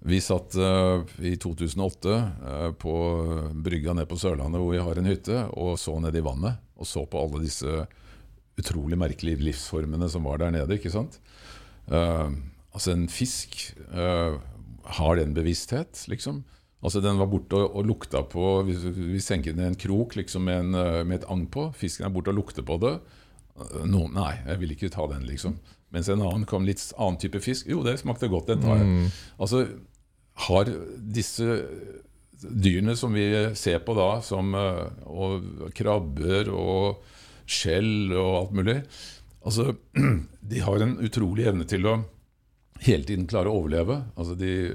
Vi 0.07 0.21
satt 0.25 0.57
uh, 0.57 1.05
i 1.21 1.35
2008 1.43 2.17
på 2.81 2.97
brygga 3.67 3.97
nede 3.97 4.09
på 4.09 4.19
Sørlandet, 4.21 4.63
hvor 4.63 4.73
vi 4.73 4.83
har 4.89 5.01
en 5.01 5.11
hytte, 5.11 5.45
og 5.53 5.77
så 5.81 5.99
ned 6.01 6.17
i 6.17 6.25
vannet. 6.25 6.63
Og 6.77 6.89
så 6.89 7.05
på 7.09 7.21
alle 7.21 7.45
disse 7.45 7.87
utrolig 8.57 8.97
merkelige 8.99 9.43
livsformene 9.45 10.09
som 10.13 10.25
var 10.25 10.41
der 10.41 10.55
nede. 10.55 10.77
ikke 10.77 10.93
sant? 10.93 11.21
Uh, 11.91 12.33
altså 12.73 12.93
En 12.97 13.09
fisk 13.09 13.75
uh, 13.93 14.41
har 14.97 15.17
den 15.17 15.35
bevissthet, 15.35 16.07
liksom. 16.09 16.45
Altså 16.87 17.03
Den 17.03 17.19
var 17.19 17.31
borte 17.31 17.59
og, 17.59 17.81
og 17.81 17.89
lukta 17.89 18.21
på 18.31 18.61
Vi, 18.69 18.77
vi 18.95 19.23
senket 19.23 19.59
ned 19.59 19.73
en 19.73 19.79
krok 19.81 20.15
liksom 20.19 20.47
med, 20.47 20.61
en, 20.63 20.77
uh, 20.79 21.01
med, 21.03 21.19
et 21.19 21.31
agn 21.33 21.49
på. 21.51 21.69
Fisken 21.75 22.07
er 22.07 22.15
borte 22.15 22.31
og 22.31 22.39
lukter 22.39 22.67
på 22.67 22.79
det. 22.83 22.97
No, 23.89 24.05
nei, 24.13 24.35
jeg 24.45 24.61
vil 24.61 24.75
ikke 24.75 24.93
ta 24.93 25.07
den, 25.09 25.25
liksom. 25.27 25.57
Mens 25.95 26.11
en 26.13 26.21
annen 26.21 26.45
kom 26.49 26.67
litt 26.69 26.83
annen 27.01 27.17
type 27.21 27.41
fisk. 27.41 27.71
Jo, 27.73 27.81
det 27.87 27.97
smakte 28.03 28.29
godt, 28.29 28.51
den 28.53 28.61
tar 28.61 28.83
jeg. 28.83 28.87
Mm. 28.87 29.07
Altså, 29.41 29.63
har 30.47 30.71
disse 31.17 31.57
dyrene 32.37 32.93
som 33.01 33.17
vi 33.17 33.25
ser 33.57 33.81
på 33.87 33.95
da, 33.97 34.11
som 34.21 34.53
og 34.53 35.71
krabber 35.77 36.51
og 36.53 37.07
skjell 37.49 38.13
og 38.13 38.33
alt 38.43 38.53
mulig. 38.59 38.77
Altså, 39.47 39.73
de 40.51 40.63
har 40.67 40.85
en 40.85 40.99
utrolig 41.07 41.49
evne 41.49 41.67
til 41.71 41.89
å 41.89 41.97
hele 42.85 43.07
tiden 43.09 43.29
klare 43.31 43.51
å 43.51 43.63
overleve. 43.63 44.03
Altså 44.19 44.37
de, 44.39 44.75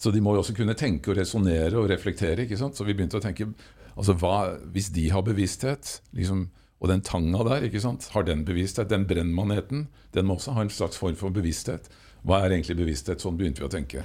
så 0.00 0.10
de 0.10 0.22
må 0.24 0.34
jo 0.34 0.42
også 0.42 0.56
kunne 0.56 0.74
tenke 0.78 1.12
og 1.12 1.18
resonnere 1.18 1.78
og 1.78 1.88
reflektere. 1.90 2.44
ikke 2.44 2.58
sant? 2.58 2.76
Så 2.76 2.86
vi 2.86 2.94
begynte 2.96 3.20
å 3.20 3.24
tenke 3.24 3.46
altså 3.94 4.16
hva, 4.18 4.58
Hvis 4.74 4.90
de 4.90 5.08
har 5.10 5.22
bevissthet, 5.22 6.00
liksom, 6.12 6.48
og 6.80 6.90
den 6.90 7.04
tanga 7.06 7.44
der 7.46 7.68
ikke 7.68 7.80
sant? 7.80 8.08
har 8.12 8.26
den 8.26 8.44
bevissthet, 8.44 8.90
den 8.90 9.06
brennmaneten, 9.06 9.88
den 10.14 10.26
må 10.26 10.34
også 10.34 10.56
ha 10.56 10.62
en 10.62 10.70
slags 10.70 10.98
form 10.98 11.14
for 11.16 11.30
bevissthet. 11.30 11.88
Hva 12.24 12.42
er 12.42 12.56
egentlig 12.56 12.76
bevissthet? 12.76 13.22
Sånn 13.22 13.38
begynte 13.38 13.62
vi 13.62 13.68
å 13.68 13.72
tenke. 13.72 14.04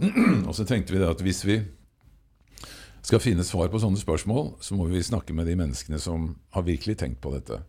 og 0.48 0.54
så 0.54 0.64
tenkte 0.64 0.94
vi 0.94 1.02
det 1.02 1.10
at 1.10 1.22
hvis 1.24 1.44
vi 1.44 1.60
skal 3.02 3.22
finne 3.22 3.44
svar 3.44 3.70
på 3.72 3.80
sånne 3.80 3.98
spørsmål, 4.00 4.54
så 4.60 4.76
må 4.76 4.86
vi 4.90 5.02
snakke 5.02 5.34
med 5.34 5.48
de 5.48 5.56
menneskene 5.58 5.98
som 6.00 6.34
har 6.54 6.66
virkelig 6.66 6.98
tenkt 7.00 7.20
på 7.24 7.32
dette. 7.34 7.62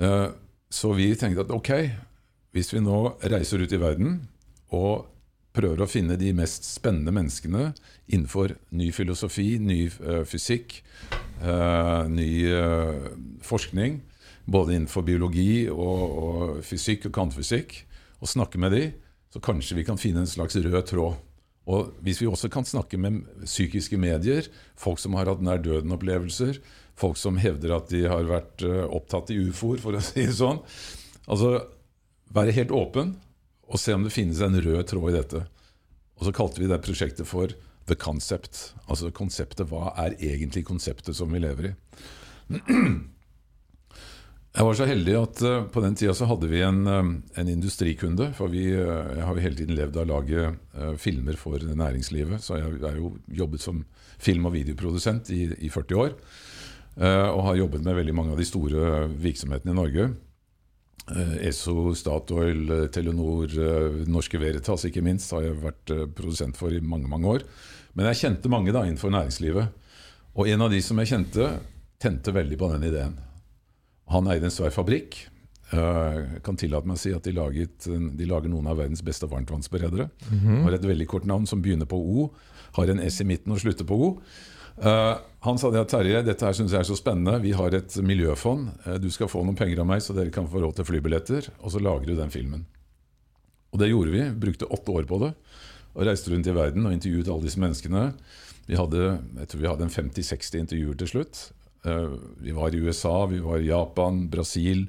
Eh, 0.00 0.28
så 0.70 0.92
vi 0.94 1.10
tenkte 1.18 1.44
at 1.44 1.54
ok, 1.54 1.72
hvis 2.54 2.72
vi 2.72 2.82
nå 2.84 3.00
reiser 3.28 3.62
ut 3.62 3.74
i 3.74 3.80
verden 3.80 4.20
og 4.74 5.08
prøver 5.58 5.82
å 5.82 5.90
finne 5.90 6.18
de 6.20 6.30
mest 6.36 6.66
spennende 6.66 7.12
menneskene 7.14 7.72
innenfor 8.06 8.54
ny 8.78 8.92
filosofi, 8.94 9.56
ny 9.58 9.84
uh, 10.00 10.22
fysikk, 10.28 10.78
uh, 11.42 12.06
ny 12.10 12.30
uh, 12.54 13.10
forskning, 13.44 14.00
både 14.48 14.78
innenfor 14.78 15.04
biologi 15.06 15.66
og, 15.68 16.60
fysikk 16.64 17.10
og 17.10 17.16
kvantefysikk, 17.18 17.74
og 18.22 18.30
snakke 18.30 18.60
med 18.62 18.74
de, 18.74 18.84
så 19.34 19.42
kanskje 19.44 19.76
vi 19.78 19.86
kan 19.86 20.00
finne 20.00 20.24
en 20.24 20.30
slags 20.30 20.56
rød 20.56 20.80
tråd. 20.88 21.18
Og 21.68 21.90
hvis 22.04 22.22
vi 22.22 22.28
også 22.30 22.48
kan 22.48 22.64
snakke 22.64 22.96
med 23.00 23.20
psykiske 23.44 23.98
medier, 24.00 24.46
folk 24.80 25.00
som 25.02 25.18
har 25.18 25.28
hatt 25.28 25.42
nær 25.44 25.60
døden-opplevelser, 25.60 26.62
folk 26.98 27.20
som 27.20 27.36
hevder 27.38 27.76
at 27.76 27.90
de 27.92 28.06
har 28.08 28.24
vært 28.26 28.64
eh, 28.66 28.86
opptatt 28.88 29.30
i 29.34 29.36
ufoer, 29.50 29.76
for 29.82 29.94
å 29.94 30.02
si 30.02 30.24
det 30.26 30.34
sånn 30.38 30.62
Altså 31.28 31.58
være 32.32 32.54
helt 32.56 32.72
åpen 32.72 33.12
og 33.68 33.80
se 33.80 33.94
om 33.94 34.04
det 34.06 34.14
finnes 34.14 34.40
en 34.44 34.56
rød 34.64 34.82
tråd 34.88 35.10
i 35.12 35.18
dette. 35.18 35.44
Og 36.18 36.26
så 36.26 36.34
kalte 36.34 36.62
vi 36.62 36.70
det 36.70 36.80
prosjektet 36.82 37.28
for 37.28 37.52
The 37.88 37.96
Concept. 37.98 38.72
Altså 38.88 39.12
konseptet. 39.14 39.68
Hva 39.70 39.92
er 40.00 40.16
egentlig 40.18 40.64
konseptet 40.68 41.16
som 41.16 41.32
vi 41.32 41.42
lever 41.44 41.70
i? 41.70 41.76
Jeg 44.58 44.64
var 44.64 44.74
så 44.74 44.86
heldig 44.88 45.12
at 45.14 45.40
uh, 45.44 45.66
på 45.70 45.80
den 45.84 45.94
tida 45.94 46.10
så 46.16 46.26
hadde 46.26 46.48
vi 46.50 46.62
en, 46.66 46.80
um, 46.88 47.10
en 47.38 47.50
industrikunde. 47.52 48.32
For 48.34 48.50
vi 48.50 48.64
uh, 48.72 49.12
jeg 49.14 49.22
har 49.22 49.36
jo 49.36 49.44
hele 49.44 49.58
tiden 49.60 49.76
levd 49.78 49.98
av 50.00 50.06
å 50.06 50.10
lage 50.16 50.48
filmer 50.98 51.38
for 51.38 51.62
næringslivet. 51.62 52.42
Så 52.42 52.56
jeg 52.58 52.80
har 52.82 52.96
jo 52.98 53.12
jobbet 53.28 53.62
som 53.62 53.84
film- 54.18 54.48
og 54.48 54.56
videoprodusent 54.56 55.30
i, 55.30 55.44
i 55.68 55.70
40 55.70 56.00
år. 56.02 56.16
og 56.98 57.44
har 57.46 57.54
jobbet 57.54 57.84
med 57.86 57.94
veldig 57.94 58.14
mange 58.16 58.32
av 58.32 58.40
de 58.40 58.48
store 58.48 59.04
virksomhetene 59.22 59.70
i 59.70 59.78
Norge. 59.78 60.08
Esso, 61.40 61.94
Statoil, 61.96 62.90
Telenor, 62.92 63.54
Norske 64.10 64.40
Veritas 64.40 64.84
ikke 64.88 65.02
minst 65.04 65.32
har 65.32 65.46
jeg 65.46 65.60
vært 65.62 65.92
produsent 66.16 66.58
for 66.58 66.74
i 66.74 66.82
mange 66.84 67.08
mange 67.08 67.30
år. 67.38 67.46
Men 67.96 68.10
jeg 68.10 68.20
kjente 68.20 68.50
mange 68.52 68.74
da 68.74 68.84
innenfor 68.86 69.10
næringslivet. 69.10 69.72
Og 70.38 70.50
en 70.52 70.62
av 70.62 70.70
de 70.70 70.78
som 70.84 71.00
jeg 71.00 71.10
kjente, 71.10 71.48
tente 71.98 72.34
veldig 72.34 72.58
på 72.60 72.68
den 72.74 72.86
ideen. 72.90 73.16
Han 74.12 74.28
eide 74.30 74.48
en 74.48 74.54
svær 74.54 74.70
fabrikk. 74.74 75.18
Eh, 75.68 76.18
jeg 76.18 76.42
kan 76.46 76.56
tillate 76.56 76.88
meg 76.88 76.96
å 76.96 77.00
si 77.02 77.12
at 77.12 77.26
de, 77.26 77.34
laget, 77.36 77.88
de 77.88 78.28
lager 78.28 78.52
noen 78.52 78.70
av 78.70 78.78
verdens 78.80 79.02
beste 79.04 79.28
varmtvannsberedere. 79.28 80.08
Mm 80.30 80.38
-hmm. 80.38 80.62
Har 80.62 80.72
et 80.72 80.86
veldig 80.86 81.08
kort 81.08 81.26
navn 81.26 81.46
som 81.46 81.62
begynner 81.62 81.86
på 81.86 81.96
O, 81.96 82.30
har 82.72 82.88
en 82.88 83.00
S 83.00 83.20
i 83.20 83.24
midten 83.24 83.52
og 83.52 83.60
slutter 83.60 83.84
på 83.84 83.94
O. 83.94 84.20
Uh, 84.78 85.18
han 85.46 85.58
sa 85.58 85.70
det 85.74 85.80
at 85.82 85.90
Terje, 85.90 86.22
dette 86.26 86.46
her 86.46 86.56
synes 86.56 86.74
jeg 86.74 86.82
er 86.82 86.88
så 86.88 86.96
spennende. 86.98 87.40
Vi 87.42 87.54
har 87.56 87.74
et 87.74 87.96
miljøfond. 88.02 88.70
Uh, 88.86 88.96
du 89.02 89.08
skal 89.14 89.30
få 89.30 89.42
noen 89.46 89.58
penger 89.58 89.82
av 89.82 89.88
meg, 89.90 90.02
så 90.04 90.16
dere 90.16 90.34
kan 90.34 90.48
få 90.50 90.62
råd 90.62 90.78
til 90.78 90.88
flybilletter. 90.88 91.50
Og 91.62 91.74
så 91.74 91.82
lager 91.82 92.08
du 92.08 92.14
den 92.18 92.34
filmen. 92.34 92.66
Og 93.72 93.82
det 93.82 93.90
gjorde 93.90 94.14
vi. 94.14 94.24
Brukte 94.46 94.70
åtte 94.70 94.94
år 94.94 95.08
på 95.08 95.20
det. 95.24 95.32
Og 95.94 96.06
reiste 96.06 96.32
rundt 96.32 96.48
i 96.48 96.54
verden 96.54 96.86
og 96.86 96.94
intervjuet 96.94 97.30
alle 97.32 97.48
disse 97.48 97.60
menneskene. 97.60 98.04
Vi 98.68 98.76
hadde, 98.76 99.04
jeg 99.40 99.50
tror 99.50 99.62
vi 99.62 99.70
hadde 99.70 99.86
en 99.86 99.94
50-60 99.94 100.58
intervjuer 100.62 100.98
til 101.00 101.10
slutt. 101.12 101.40
Eh, 101.88 102.10
vi 102.44 102.52
var 102.52 102.74
i 102.74 102.80
USA, 102.82 103.26
vi 103.26 103.38
var 103.40 103.58
i 103.58 103.70
Japan, 103.70 104.26
Brasil, 104.30 104.86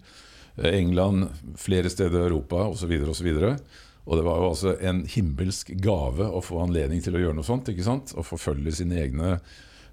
eh, 0.56 0.74
England, 0.76 1.28
flere 1.58 1.90
steder 1.90 2.20
i 2.20 2.28
Europa 2.28 2.66
osv. 2.68 2.92
osv. 3.10 3.30
Og 4.06 4.18
det 4.18 4.26
var 4.26 4.42
jo 4.42 4.50
altså 4.50 4.76
en 4.82 5.04
himmelsk 5.06 5.72
gave 5.80 6.28
å 6.28 6.42
få 6.44 6.64
anledning 6.64 7.02
til 7.04 7.16
å 7.16 7.24
gjøre 7.24 7.38
noe 7.40 7.48
sånt. 7.48 7.70
ikke 7.70 7.88
sant? 7.88 8.14
Å 8.18 8.26
forfølge 8.26 8.74
sine 8.82 9.00
egne 9.00 9.40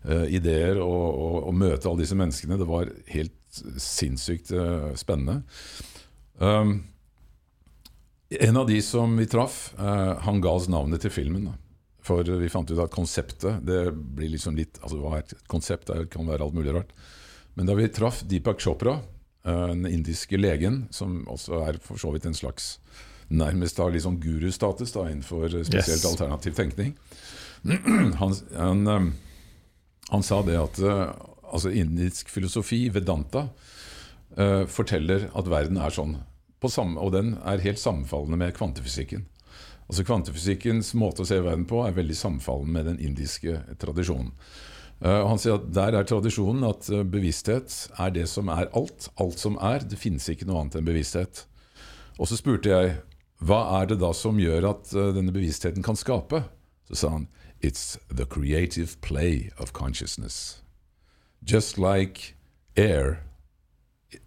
ideer 0.07 0.79
og, 0.79 1.07
og, 1.19 1.37
og, 1.49 1.55
møte 1.55 1.89
alle 1.89 2.05
disse 2.05 2.19
menneskene. 2.19 2.59
Det 2.61 2.69
var 2.69 2.93
helt 3.11 3.63
sinnssykt 3.83 4.53
uh, 4.55 4.93
spennende. 4.99 5.41
Um, 6.39 6.77
en 8.31 8.59
av 8.61 8.67
de 8.69 8.81
som 8.83 9.17
vi 9.19 9.27
traff, 9.31 9.73
uh, 9.79 10.19
han 10.27 10.43
ga 10.45 10.53
oss 10.59 10.69
navnet 10.71 11.03
til 11.03 11.15
filmen. 11.15 11.49
Da. 11.49 11.57
For 12.07 12.27
vi 12.27 12.51
fant 12.53 12.71
ut 12.71 12.83
at 12.83 12.95
konseptet 12.95 13.65
det 13.67 13.91
blir 13.91 14.31
liksom 14.35 14.57
litt, 14.59 14.79
altså 14.83 15.01
hva 15.01 15.17
er 15.17 15.25
et 15.25 15.37
konsept? 15.51 15.91
Det 15.91 16.11
kan 16.13 16.29
være 16.29 16.47
alt 16.47 16.57
mulig 16.57 16.75
rart. 16.77 16.93
Men 17.57 17.67
da 17.67 17.75
vi 17.79 17.89
traff 17.91 18.21
Deepak 18.29 18.61
Chopra, 18.63 18.99
eh, 19.47 19.67
den 19.73 19.87
indiske 19.91 20.39
legen, 20.39 20.85
som 20.95 21.25
også 21.33 21.63
er 21.67 21.81
for 21.83 21.99
så 21.99 22.13
vidt 22.15 22.29
en 22.29 22.37
slags 22.37 22.77
nærmest 23.27 23.81
har 23.83 23.91
liksom 23.91 24.21
gurustatus 24.23 24.93
da, 24.95 25.09
innenfor 25.11 25.49
spesielt 25.51 26.05
yes. 26.05 26.05
alternativ 26.07 26.55
tenkning 26.55 26.93
han, 28.21 28.37
han, 28.55 28.85
eh, 28.87 29.09
han, 30.11 30.23
sa 30.23 30.43
det 30.47 30.59
at 30.61 30.79
eh, 30.83 31.09
altså 31.47 31.73
indisk 31.73 32.31
filosofi, 32.33 32.87
vedanta, 32.95 33.49
forteller 34.69 35.31
at 35.39 35.47
verden 35.49 35.79
er 35.81 35.95
sånn. 35.95 36.17
Samme, 36.69 36.99
og 37.01 37.13
den 37.15 37.37
er 37.47 37.63
helt 37.63 37.79
sammenfallende 37.79 38.37
med 38.41 38.57
kvantefysikken. 38.57 39.23
Altså 39.87 40.03
Kvantefysikkens 40.03 40.91
måte 40.99 41.23
å 41.23 41.29
se 41.29 41.39
verden 41.39 41.65
på 41.71 41.79
er 41.87 41.95
veldig 41.95 42.17
sammenfallende 42.19 42.75
med 42.75 42.89
den 42.91 42.99
indiske 43.07 43.61
tradisjonen. 43.79 44.33
Uh, 44.99 45.23
han 45.29 45.39
sier 45.39 45.61
at 45.61 45.69
Der 45.77 45.95
er 45.95 46.09
tradisjonen 46.09 46.67
at 46.67 46.89
bevissthet 47.13 47.75
er 48.03 48.11
det 48.17 48.27
som 48.33 48.51
er 48.51 48.67
alt. 48.77 49.09
Alt 49.23 49.39
som 49.41 49.61
er. 49.63 49.87
Det 49.87 50.01
finnes 50.01 50.27
ikke 50.33 50.49
noe 50.49 50.65
annet 50.65 50.81
enn 50.81 50.91
bevissthet. 50.91 51.45
Og 52.19 52.27
så 52.29 52.39
spurte 52.41 52.73
jeg 52.73 52.97
hva 53.45 53.61
er 53.81 53.91
det 53.91 54.01
da 54.01 54.13
som 54.17 54.39
gjør 54.41 54.71
at 54.71 54.91
denne 55.15 55.35
bevisstheten 55.35 55.85
kan 55.85 55.99
skape? 55.99 56.41
Så 56.89 56.97
sa 57.03 57.11
han 57.13 57.27
It's 57.61 57.99
the 58.11 58.27
creative 58.27 59.01
play 59.01 59.51
of 59.59 59.73
consciousness. 59.73 60.63
Just 61.45 61.79
like 61.79 62.35
air, 62.77 63.23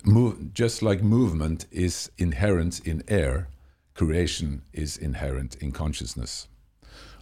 move, 0.04 0.54
just 0.54 0.82
like 0.82 1.04
movement 1.04 1.66
is 1.72 2.12
inherent 2.18 2.80
in 2.86 3.04
air, 3.08 3.48
creation 3.94 4.62
is 4.74 4.98
inherent 4.98 5.56
in 5.56 5.72
consciousness. 5.72 6.50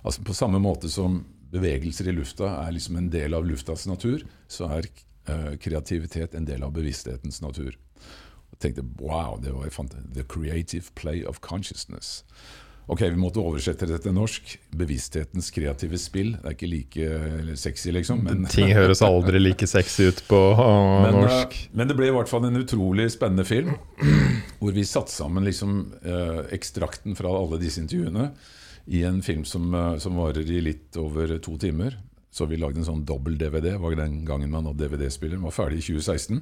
Altså 0.03 0.21
På 0.23 0.33
samme 0.33 0.59
måte 0.59 0.89
som 0.89 1.25
bevegelser 1.51 2.07
i 2.07 2.11
lufta 2.11 2.43
er 2.43 2.71
liksom 2.71 2.95
en 2.97 3.11
del 3.11 3.33
av 3.33 3.45
luftas 3.45 3.87
natur, 3.87 4.23
så 4.47 4.65
er 4.77 4.87
uh, 5.29 5.55
kreativitet 5.59 6.35
en 6.35 6.47
del 6.47 6.63
av 6.63 6.71
bevissthetens 6.71 7.41
natur. 7.41 7.75
Jeg 8.51 8.59
tenkte 8.59 8.85
wow, 8.99 9.37
det 9.43 9.53
var 9.53 9.69
The 10.13 10.23
creative 10.23 10.91
play 10.95 11.25
of 11.25 11.41
consciousness. 11.41 12.25
Ok, 12.87 13.01
vi 13.03 13.19
måtte 13.19 13.41
oversette 13.43 13.83
det 13.89 13.97
til 14.05 14.13
norsk. 14.15 14.53
Bevissthetens 14.79 15.49
kreative 15.51 15.97
spill. 15.99 16.29
Det 16.37 16.47
er 16.47 16.53
ikke 16.55 16.69
like 16.71 17.55
sexy, 17.59 17.91
liksom. 17.91 18.21
Men, 18.23 18.45
Ting 18.47 18.71
høres 18.71 19.01
aldri 19.03 19.41
like 19.41 19.67
sexy 19.67 20.07
ut 20.07 20.21
på 20.29 20.39
å, 20.55 20.67
men, 21.03 21.17
norsk. 21.19 21.57
eh, 21.65 21.73
men 21.75 21.91
det 21.91 21.97
ble 21.99 22.07
i 22.07 22.13
hvert 22.15 22.31
fall 22.31 22.47
en 22.47 22.61
utrolig 22.61 23.09
spennende 23.11 23.43
film. 23.47 23.73
Hvor 24.61 24.71
vi 24.77 24.85
satte 24.87 25.11
sammen 25.11 25.43
liksom, 25.43 25.81
eh, 25.99 26.39
ekstrakten 26.55 27.17
fra 27.19 27.33
alle 27.35 27.59
disse 27.59 27.83
intervjuene 27.83 28.29
i 28.95 29.03
en 29.03 29.19
film 29.25 29.43
som, 29.43 29.67
eh, 29.75 29.97
som 29.99 30.15
varer 30.15 30.47
i 30.47 30.63
litt 30.63 30.95
over 31.01 31.35
to 31.43 31.57
timer. 31.59 31.99
Så 32.31 32.47
vi 32.47 32.55
lagde 32.61 32.79
en 32.79 32.87
sånn 32.87 33.03
dobbel 33.07 33.35
DVD. 33.35 33.75
var 33.81 33.99
den 33.99 34.21
gangen 34.23 34.51
man 34.53 34.67
hadde 34.69 34.87
DVD-spiller. 34.87 35.35
Den 35.35 35.47
var 35.49 35.55
ferdig 35.55 35.83
i 35.83 35.87
2016. 35.91 36.39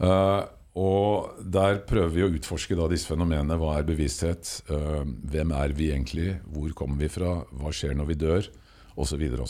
Eh, 0.00 0.40
og 0.78 1.40
der 1.52 1.82
prøver 1.84 2.12
vi 2.14 2.22
å 2.24 2.30
utforske 2.32 2.76
da 2.78 2.86
disse 2.88 3.10
fenomenene. 3.10 3.58
Hva 3.60 3.74
er 3.76 3.88
bevissthet? 3.88 4.54
Eh, 4.72 5.02
hvem 5.04 5.52
er 5.52 5.74
vi 5.76 5.90
egentlig? 5.92 6.38
Hvor 6.48 6.72
kommer 6.78 7.02
vi 7.02 7.10
fra? 7.12 7.42
Hva 7.60 7.72
skjer 7.76 7.98
når 7.98 8.08
vi 8.08 8.20
dør? 8.22 8.48
Og 8.96 9.08
så 9.08 9.18
videre 9.20 9.44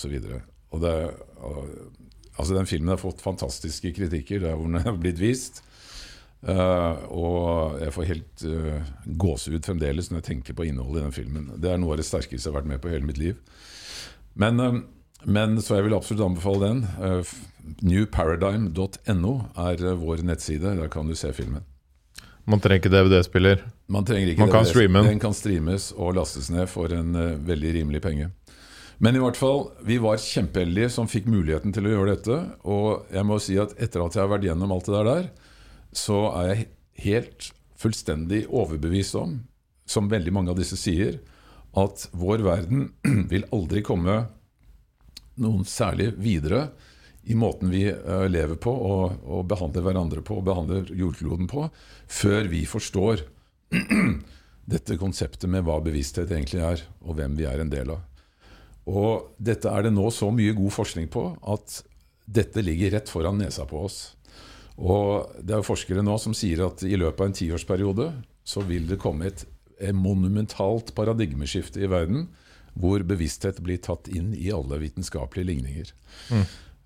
og 0.73 0.81
det, 0.81 0.95
eh, 1.05 1.75
altså 2.39 2.57
den 2.57 2.67
filmen 2.67 2.95
har 2.95 3.01
fått 3.01 3.23
fantastiske 3.23 3.93
kritikker 3.93 4.41
der 4.41 4.57
hvor 4.57 4.71
den 4.71 4.81
er 4.83 4.99
blitt 4.99 5.21
vist. 5.23 5.63
Uh, 6.43 6.99
og 7.15 7.77
jeg 7.79 7.93
får 7.95 8.07
helt 8.09 8.43
uh, 8.51 8.89
gåsehud 9.07 9.63
fremdeles 9.63 10.09
når 10.11 10.19
jeg 10.19 10.27
tenker 10.27 10.57
på 10.59 10.65
innholdet 10.67 10.99
i 10.99 11.05
den 11.05 11.15
filmen. 11.15 11.45
Det 11.63 11.71
er 11.71 11.79
noe 11.79 11.95
av 11.95 12.01
det 12.01 12.07
sterkeste 12.09 12.49
jeg 12.49 12.51
har 12.51 12.57
vært 12.57 12.71
med 12.73 12.81
på 12.83 12.91
i 12.91 12.97
hele 12.97 13.07
mitt 13.07 13.21
liv. 13.21 13.37
Men, 14.35 14.59
eh, 14.59 14.81
men 15.25 15.59
så 15.63 15.79
jeg 15.79 15.87
vil 15.87 15.97
absolutt 15.97 16.25
anbefale 16.27 16.69
den. 16.69 16.85
Uh, 16.99 17.35
newparadigm.no 17.83 19.35
er 19.69 19.85
eh, 19.85 19.99
vår 19.99 20.25
nettside. 20.27 20.75
Der 20.79 20.91
kan 20.91 21.09
du 21.09 21.15
se 21.19 21.33
filmen. 21.37 21.63
Man 22.45 22.63
trenger 22.63 22.83
ikke 22.83 22.91
DVD-spiller. 22.91 23.63
Man 23.93 24.07
trenger 24.07 24.33
ikke 24.33 24.43
Man 24.43 24.51
kan 24.51 24.67
streame 24.67 24.99
den. 24.99 25.13
Den 25.15 25.23
kan 25.23 25.35
streames 25.37 25.93
og 25.95 26.17
lastes 26.19 26.51
ned 26.51 26.67
for 26.71 26.91
en 26.95 27.15
eh, 27.15 27.39
veldig 27.47 27.75
rimelig 27.79 28.03
penge. 28.03 28.31
Men 29.03 29.17
i 29.19 29.23
hvert 29.23 29.39
fall, 29.39 29.65
vi 29.87 29.99
var 30.03 30.21
kjempeheldige 30.23 30.91
som 30.95 31.11
fikk 31.11 31.27
muligheten 31.31 31.75
til 31.75 31.87
å 31.87 31.95
gjøre 31.95 32.17
dette. 32.17 32.39
Og 32.67 33.15
jeg 33.15 33.27
må 33.27 33.39
si 33.43 33.59
at 33.63 33.75
etter 33.83 34.03
at 34.05 34.19
jeg 34.19 34.25
har 34.25 34.31
vært 34.31 34.47
gjennom 34.47 34.75
alt 34.75 34.91
det 34.91 34.99
der, 34.99 35.11
der 35.11 35.31
så 35.93 36.21
er 36.41 36.49
jeg 36.49 36.69
helt 37.07 37.49
fullstendig 37.83 38.45
overbevist 38.49 39.17
om, 39.19 39.41
som 39.87 40.11
veldig 40.11 40.33
mange 40.35 40.53
av 40.53 40.59
disse 40.59 40.79
sier, 40.79 41.19
at 41.79 42.07
vår 42.17 42.45
verden 42.47 42.91
vil 43.33 43.47
aldri 43.55 43.83
komme 43.87 44.25
noen 45.41 45.65
særlig 45.69 46.13
videre 46.21 46.71
i 47.23 47.37
måten 47.39 47.71
vi 47.71 47.87
eh, 47.87 48.29
lever 48.29 48.59
på 48.61 48.73
og, 48.73 49.21
og 49.23 49.47
behandler 49.51 49.85
hverandre 49.87 50.23
på 50.27 50.41
og 50.41 50.47
behandler 50.47 50.89
jordkloden 50.99 51.49
på, 51.51 51.69
før 52.11 52.49
vi 52.51 52.65
forstår 52.67 53.23
dette 54.73 54.99
konseptet 54.99 55.51
med 55.51 55.65
hva 55.67 55.79
bevissthet 55.85 56.31
egentlig 56.31 56.65
er, 56.67 56.83
og 57.07 57.19
hvem 57.19 57.37
vi 57.39 57.47
er 57.49 57.63
en 57.63 57.71
del 57.73 57.95
av. 57.95 58.03
Og 58.91 59.37
dette 59.39 59.71
er 59.71 59.87
det 59.87 59.95
nå 59.95 60.09
så 60.11 60.33
mye 60.35 60.55
god 60.59 60.75
forskning 60.75 61.07
på 61.13 61.29
at 61.55 61.83
dette 62.27 62.63
ligger 62.65 62.97
rett 62.97 63.11
foran 63.11 63.39
nesa 63.39 63.67
på 63.69 63.85
oss. 63.87 64.01
Og 64.83 65.31
det 65.39 65.55
er 65.55 65.67
forskere 65.67 66.03
nå 66.03 66.17
som 66.19 66.35
sier 66.35 66.65
at 66.67 66.83
i 66.87 66.97
løpet 66.99 67.21
av 67.21 67.31
en 67.31 67.37
tiårsperiode 67.37 68.09
så 68.43 68.63
vil 68.67 68.89
det 68.91 69.01
komme 69.03 69.31
et, 69.31 69.47
monumentalt 69.83 70.93
paradigmeskifte 70.95 71.81
i 71.83 71.89
verden 71.91 72.29
hvor 72.79 73.05
bevissthet 73.05 73.61
blir 73.65 73.81
tatt 73.85 74.09
inn 74.13 74.33
i 74.35 74.51
alle 74.55 74.79
vitenskapelige 74.81 75.51
ligninger. 75.51 75.93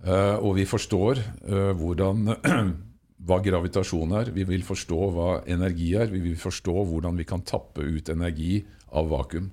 Eh, 0.05 0.37
og 0.43 0.57
vi 0.59 0.67
forstår 0.69 1.21
uh, 1.49 1.73
hvordan 1.79 2.35
hva 3.27 3.39
gravitasjon 3.43 4.13
er, 4.21 4.33
vi 4.35 4.45
vil 4.47 4.65
forstå 4.67 4.99
hva 5.15 5.31
energi 5.51 5.95
er, 5.99 6.11
vi 6.13 6.21
vil 6.29 6.37
forstå 6.39 6.75
hvordan 6.91 7.17
vi 7.19 7.27
kan 7.29 7.45
tappe 7.47 7.87
ut 7.87 8.13
energi 8.13 8.61
av 8.93 9.09
vakuum. 9.11 9.49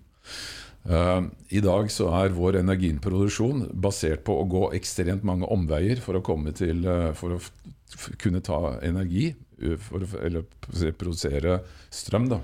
Uh, 0.84 1.29
I 1.55 1.61
dag 1.63 1.88
så 1.93 2.09
er 2.19 2.36
vår 2.36 2.59
energiproduksjon 2.59 3.69
basert 3.71 4.25
på 4.27 4.36
å 4.36 4.47
gå 4.51 4.65
ekstremt 4.75 5.23
mange 5.23 5.47
omveier 5.47 6.01
for 6.03 6.19
å 6.19 6.51
til 6.51 6.84
For 7.15 7.38
å 7.38 7.39
kunne 8.19 8.41
ta 8.43 8.79
energi, 8.84 9.31
uh, 9.63 9.77
for 9.79 10.03
å, 10.03 10.11
eller 10.19 10.43
produsere 10.99 11.61
strøm, 11.89 12.27
da. 12.36 12.41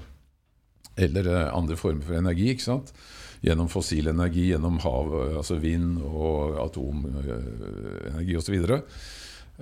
Eller 0.95 1.27
andre 1.51 1.75
former 1.75 2.05
for 2.05 2.15
energi. 2.15 2.53
ikke 2.53 2.69
sant? 2.71 2.93
Gjennom 3.41 3.69
fossil 3.71 4.09
energi, 4.11 4.49
gjennom 4.51 4.79
hav, 4.83 5.13
eh, 5.15 5.37
altså 5.39 5.59
vind 5.61 6.01
og 6.03 6.57
atomenergi 6.65 8.35
osv. 8.35 8.57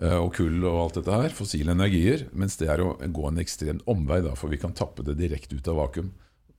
eh, 0.02 0.18
Og 0.18 0.32
kull 0.34 0.64
og 0.66 0.80
alt 0.84 1.00
dette 1.00 1.20
her. 1.22 1.30
Fossile 1.30 1.76
energier. 1.78 2.28
Mens 2.34 2.58
det 2.58 2.70
er 2.74 2.82
å 2.82 2.96
gå 2.98 3.28
en 3.28 3.42
ekstrem 3.44 3.82
omvei, 3.86 4.22
da, 4.26 4.34
for 4.36 4.50
vi 4.50 4.58
kan 4.62 4.74
tappe 4.74 5.06
det 5.06 5.18
direkte 5.20 5.56
ut 5.56 5.68
av 5.68 5.78
vakuum. 5.82 6.12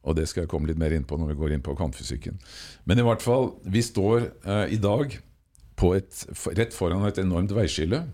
Og 0.07 0.15
det 0.17 0.29
skal 0.31 0.45
jeg 0.45 0.53
komme 0.53 0.71
litt 0.71 0.79
mer 0.79 0.95
inn 0.95 1.05
på 1.05 1.19
når 1.19 1.33
vi 1.33 1.41
går 1.41 1.57
inn 1.57 1.65
på 1.65 1.75
kvantefysikken. 1.77 2.39
Men 2.87 3.01
i 3.01 3.07
hvert 3.07 3.25
fall, 3.25 3.53
vi 3.67 3.83
står 3.83 4.31
eh, 4.47 4.67
i 4.75 4.79
dag 4.79 5.19
et, 5.95 6.25
rett 6.59 6.75
foran 6.75 7.07
et 7.07 7.19
enormt 7.19 7.53
veiskille. 7.55 8.05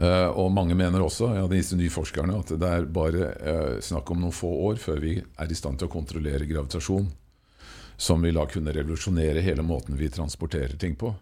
Eh, 0.00 0.28
og 0.32 0.52
mange 0.56 0.76
mener 0.78 1.02
også, 1.04 1.34
ja, 1.36 1.44
disse 1.50 1.76
nye 1.76 1.92
forskerne, 1.92 2.40
at 2.40 2.54
det 2.60 2.68
er 2.68 2.88
bare 2.88 3.30
eh, 3.36 3.80
snakk 3.84 4.10
om 4.14 4.22
noen 4.22 4.34
få 4.34 4.48
år 4.70 4.80
før 4.80 5.00
vi 5.04 5.18
er 5.20 5.50
i 5.52 5.58
stand 5.58 5.80
til 5.80 5.90
å 5.90 5.92
kontrollere 5.92 6.48
gravitasjon. 6.48 7.08
Som 8.00 8.22
vil 8.24 8.38
da 8.38 8.46
kunne 8.48 8.72
revolusjonere 8.72 9.42
hele 9.44 9.64
måten 9.66 9.98
vi 10.00 10.08
transporterer 10.12 10.78
ting 10.80 10.96
på. 10.96 11.12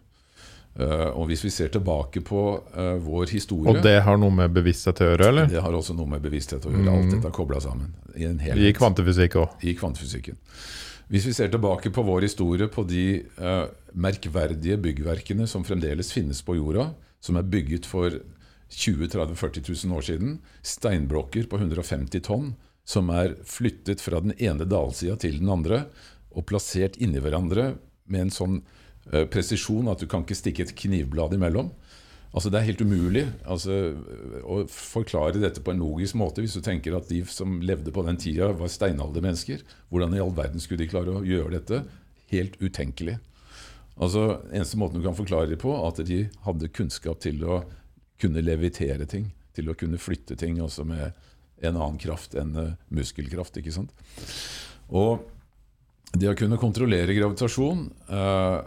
Uh, 0.79 1.09
og 1.17 1.25
hvis 1.27 1.41
vi 1.43 1.49
ser 1.51 1.71
tilbake 1.73 2.21
på 2.23 2.41
uh, 2.61 2.93
vår 3.03 3.33
historie 3.33 3.73
Og 3.73 3.81
det 3.83 3.97
har 4.05 4.19
noe 4.21 4.31
med 4.31 4.53
bevissthet 4.53 5.01
å 5.01 5.09
gjøre, 5.09 5.31
eller? 5.33 5.49
Det 5.51 5.63
har 5.65 5.75
også 5.75 5.95
noe 5.97 6.07
med 6.13 6.21
bevissthet 6.23 6.67
å 6.69 6.71
gjøre. 6.71 6.93
Alt 6.93 7.15
dette 7.15 7.27
er 7.27 7.35
kobla 7.35 7.59
sammen. 7.63 7.89
I 8.15 8.29
en 8.29 8.39
I 8.39 8.69
kvantefysikk 8.77 9.39
òg. 9.41 9.65
i 9.65 9.73
kvantefysikken. 9.75 10.37
Hvis 11.09 11.25
vi 11.25 11.33
ser 11.33 11.49
tilbake 11.49 11.89
på 11.91 12.05
vår 12.05 12.27
historie, 12.29 12.69
på 12.69 12.85
de 12.87 13.03
uh, 13.41 13.65
merkverdige 13.97 14.77
byggverkene 14.79 15.49
som 15.49 15.65
fremdeles 15.67 16.13
finnes 16.13 16.39
på 16.45 16.59
jorda, 16.59 16.91
som 17.19 17.41
er 17.41 17.49
bygget 17.49 17.89
for 17.89 18.21
20 18.69 19.09
30 19.09 19.35
40 19.35 19.65
000 19.73 19.97
år 19.97 20.05
siden, 20.05 20.37
steinblokker 20.61 21.49
på 21.49 21.57
150 21.57 22.21
tonn, 22.29 22.53
som 22.85 23.09
er 23.13 23.35
flyttet 23.45 24.05
fra 24.05 24.21
den 24.21 24.37
ene 24.37 24.69
dalsida 24.69 25.17
til 25.19 25.41
den 25.41 25.49
andre, 25.49 25.87
og 26.39 26.47
plassert 26.47 26.97
inni 27.03 27.21
hverandre 27.21 27.73
med 28.09 28.25
en 28.25 28.33
sånn 28.33 28.57
eh, 29.11 29.25
presisjon 29.29 29.91
at 29.91 30.01
du 30.01 30.07
kan 30.09 30.23
ikke 30.23 30.39
stikke 30.39 30.65
et 30.65 30.75
knivblad 30.79 31.35
imellom. 31.35 31.71
Altså 32.29 32.51
Det 32.53 32.59
er 32.59 32.67
helt 32.67 32.83
umulig 32.85 33.23
altså, 33.49 33.75
å 34.45 34.61
forklare 34.69 35.41
dette 35.41 35.63
på 35.65 35.73
en 35.73 35.81
logisk 35.81 36.17
måte 36.19 36.43
hvis 36.43 36.59
du 36.59 36.61
tenker 36.65 36.93
at 36.93 37.09
de 37.09 37.23
som 37.29 37.57
levde 37.65 37.93
på 37.93 38.03
den 38.05 38.19
tida, 38.21 38.51
var 38.53 38.69
steinaldermennesker. 38.69 39.63
Hvordan 39.89 40.13
i 40.13 40.21
all 40.21 40.35
verden 40.37 40.61
skulle 40.61 40.83
de 40.83 40.91
klare 40.91 41.15
å 41.17 41.25
gjøre 41.25 41.55
dette? 41.57 41.81
Helt 42.29 42.59
utenkelig. 42.61 43.17
Altså, 43.97 44.43
Eneste 44.53 44.77
måten 44.79 45.01
du 45.01 45.07
kan 45.07 45.17
forklare 45.17 45.49
det 45.49 45.57
på, 45.59 45.73
at 45.87 46.03
de 46.05 46.27
hadde 46.45 46.69
kunnskap 46.71 47.19
til 47.25 47.41
å 47.43 47.63
kunne 48.21 48.45
levitere 48.45 49.09
ting. 49.09 49.31
Til 49.57 49.73
å 49.73 49.77
kunne 49.77 49.99
flytte 49.99 50.37
ting 50.39 50.61
også 50.61 50.85
med 50.87 51.09
en 51.65 51.75
annen 51.75 51.97
kraft 51.99 52.37
enn 52.39 52.53
eh, 52.61 52.77
muskelkraft. 52.93 53.57
ikke 53.57 53.73
sant? 53.73 53.91
Og 54.93 55.25
det 56.17 56.29
å 56.31 56.37
kunne 56.37 56.57
kontrollere 56.61 57.13
gravitasjon 57.13 57.85
eh, 58.09 58.57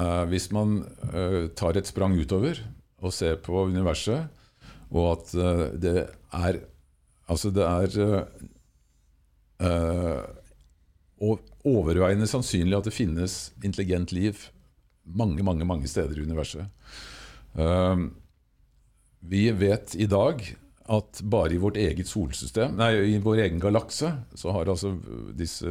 eh, 0.00 0.24
Hvis 0.30 0.50
man 0.54 0.82
eh, 1.12 1.46
tar 1.56 1.78
et 1.78 1.88
sprang 1.88 2.16
utover 2.18 2.60
og 3.04 3.12
ser 3.12 3.36
på 3.44 3.66
universet, 3.68 4.30
og 4.94 5.10
at 5.10 5.34
eh, 5.36 5.66
det 5.80 5.98
er 6.04 6.62
Altså, 7.24 7.48
det 7.48 7.64
er 7.64 7.94
eh, 8.04 8.24
eh, 9.64 11.30
overveiende 11.64 12.26
sannsynlig 12.28 12.76
at 12.76 12.84
det 12.84 12.92
finnes 12.92 13.36
intelligent 13.64 14.12
liv 14.12 14.42
mange, 15.08 15.40
mange, 15.40 15.64
mange 15.64 15.88
steder 15.88 16.20
i 16.20 16.26
universet. 16.28 16.68
Vi 19.24 19.42
vet 19.56 19.96
i 19.96 20.04
dag 20.04 20.44
at 20.92 21.20
bare 21.22 21.54
i 21.56 21.60
vårt 21.60 21.78
eget 21.80 22.08
solsystem, 22.10 22.74
nei, 22.76 22.90
i 23.14 23.20
vår 23.22 23.44
egen 23.46 23.60
galakse, 23.62 24.10
så 24.36 24.52
har 24.52 24.68
altså 24.68 24.92
disse 25.36 25.68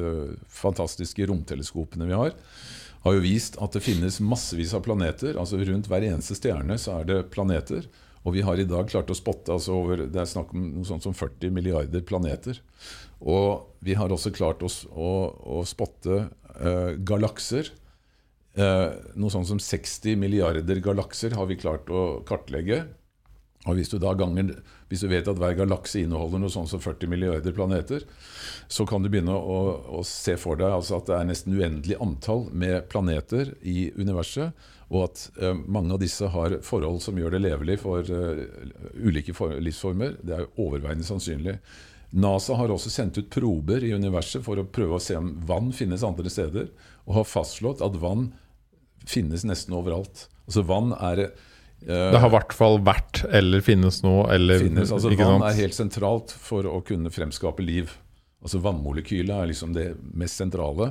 fantastiske 0.49 1.28
romteleskopene 1.30 2.07
vi 2.09 2.18
har, 2.18 2.34
har 3.03 3.18
jo 3.18 3.26
vist 3.26 3.59
at 3.61 3.76
det 3.76 3.84
finnes 3.84 4.22
massevis 4.24 4.74
av 4.74 4.86
planeter. 4.86 5.36
altså 5.38 5.59
Rundt 5.59 5.89
hver 5.91 6.05
eneste 6.07 6.38
stjerne 6.39 6.78
så 6.80 7.01
er 7.01 7.09
det 7.09 7.20
planeter. 7.34 7.86
Og 8.24 8.38
vi 8.38 8.43
har 8.47 8.59
i 8.59 8.68
dag 8.68 8.88
klart 8.88 9.11
å 9.11 9.18
spotte 9.18 9.51
altså 9.51 9.76
over, 9.76 10.05
Det 10.07 10.22
er 10.22 10.30
snakk 10.30 10.53
om 10.55 10.70
noe 10.78 10.88
sånt 10.88 11.03
som 11.03 11.14
40 11.14 11.51
milliarder 11.51 12.01
planeter. 12.07 12.61
Og 13.20 13.68
vi 13.84 13.97
har 13.99 14.11
også 14.11 14.32
klart 14.32 14.64
oss 14.64 14.86
å, 14.88 15.11
å 15.59 15.64
spotte 15.68 16.30
eh, 16.55 16.95
galakser. 17.03 17.74
Eh, 18.55 18.89
noe 19.20 19.34
sånt 19.34 19.51
som 19.51 19.59
60 19.59 20.16
milliarder 20.20 20.80
galakser 20.84 21.36
har 21.36 21.51
vi 21.51 21.59
klart 21.59 21.91
å 21.91 22.24
kartlegge. 22.28 22.86
Og 23.64 23.78
hvis 23.78 23.91
du 23.93 23.95
da 24.01 24.11
ganger, 24.18 24.49
hvis 24.91 25.05
du 25.05 25.07
vet 25.07 25.28
at 25.30 25.39
hver 25.39 25.55
galakse 25.55 26.01
inneholder 26.01 26.41
noe 26.41 26.51
sånn 26.51 26.68
som 26.68 26.82
40 26.84 27.07
milliarder 27.11 27.55
planeter, 27.55 28.03
så 28.68 28.84
kan 28.88 29.03
du 29.03 29.09
begynne 29.11 29.36
å, 29.36 29.59
å 29.99 30.01
se 30.07 30.36
for 30.39 30.59
deg 30.59 30.76
altså 30.76 30.97
at 30.97 31.07
det 31.07 31.16
er 31.16 31.30
nesten 31.30 31.55
uendelig 31.55 31.99
antall 32.03 32.49
med 32.51 32.89
planeter 32.91 33.53
i 33.61 33.88
universet, 33.95 34.51
og 34.91 35.07
at 35.07 35.24
eh, 35.39 35.55
mange 35.55 35.95
av 35.95 36.03
disse 36.03 36.28
har 36.30 36.59
forhold 36.66 36.99
som 37.05 37.18
gjør 37.18 37.38
det 37.38 37.43
levelig 37.45 37.80
for 37.82 38.03
eh, 38.03 38.43
ulike 38.99 39.34
for 39.38 39.55
livsformer. 39.64 40.20
Det 40.22 40.36
er 40.36 40.51
overveiende 40.59 41.07
sannsynlig. 41.07 41.55
NASA 42.14 42.59
har 42.59 42.70
også 42.70 42.91
sendt 42.93 43.18
ut 43.18 43.32
prober 43.34 43.82
i 43.82 43.95
universet 43.95 44.43
for 44.45 44.59
å 44.59 44.68
prøve 44.70 44.99
å 44.99 45.01
se 45.01 45.16
om 45.18 45.32
vann 45.47 45.72
finnes 45.74 46.03
andre 46.05 46.30
steder, 46.30 46.68
og 47.07 47.18
har 47.18 47.32
fastslått 47.32 47.82
at 47.82 47.97
vann 48.03 48.28
finnes 49.09 49.47
nesten 49.47 49.74
overalt. 49.80 50.28
Altså 50.45 50.68
vann 50.68 50.93
er 50.99 51.30
Det 51.88 52.19
har 52.21 52.29
i 52.29 52.34
hvert 52.36 52.53
fall 52.55 52.77
vært 52.86 53.23
eller 53.29 53.63
finnes 53.65 54.01
nå, 54.05 54.13
eller 54.31 54.61
finnes, 54.63 54.91
altså 54.93 55.11
ikke 55.11 55.27
Vann 55.27 55.43
er 55.49 55.57
helt 55.57 55.75
sentralt 55.75 56.31
for 56.31 56.67
å 56.69 56.79
kunne 56.86 57.11
fremskape 57.11 57.65
liv. 57.65 57.91
Altså 58.43 58.59
Vannmolekylet 58.63 59.36
er 59.36 59.49
liksom 59.51 59.73
det 59.75 59.89
mest 60.19 60.39
sentrale 60.39 60.89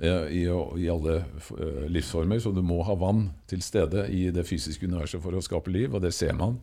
eh, 0.00 0.26
i, 0.40 0.42
i 0.46 0.88
alle 0.92 1.18
eh, 1.22 1.84
livsformer. 1.92 2.40
Så 2.40 2.52
du 2.56 2.62
må 2.64 2.80
ha 2.88 2.96
vann 3.00 3.26
til 3.48 3.62
stede 3.64 4.06
i 4.12 4.26
det 4.34 4.44
fysiske 4.48 4.88
universet 4.88 5.22
for 5.24 5.36
å 5.36 5.44
skape 5.44 5.72
liv, 5.72 5.92
og 5.94 6.04
det 6.04 6.12
ser 6.16 6.36
man. 6.36 6.58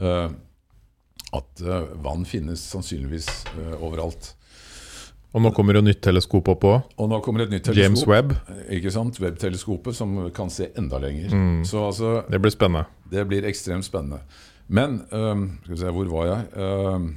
eh, 0.00 0.28
at 1.34 1.60
eh, 1.64 1.86
vann 2.04 2.24
finnes 2.28 2.62
sannsynligvis 2.70 3.28
eh, 3.58 3.76
overalt. 3.82 4.34
Og 5.34 5.42
nå 5.42 5.50
kommer 5.50 5.74
jo 5.74 5.82
nytt 5.82 5.98
teleskop 6.04 6.46
opp 6.52 6.64
òg. 6.70 6.92
Og 7.02 7.08
nå 7.10 7.18
kommer 7.24 7.42
et 7.42 7.50
nytt 7.50 7.64
teleskop. 7.66 7.82
James. 7.82 8.04
Webb. 8.06 8.34
Ikke 8.70 8.92
sant? 8.94 9.18
Webb-teleskopet 9.18 9.96
som 9.98 10.14
kan 10.36 10.52
se 10.54 10.68
enda 10.78 11.00
lenger. 11.02 11.34
Mm. 11.34 11.64
Så 11.66 11.82
altså, 11.88 12.12
Det 12.30 12.38
blir 12.40 12.54
spennende. 12.54 12.86
det 13.10 13.24
blir 13.28 13.44
ekstremt 13.50 13.84
spennende. 13.86 14.20
Men 14.68 15.02
um, 15.10 15.58
skal 15.64 15.74
vi 15.74 15.80
se, 15.82 15.90
hvor 15.96 16.12
var 16.12 16.30
jeg? 16.30 16.46
Um, 16.54 17.10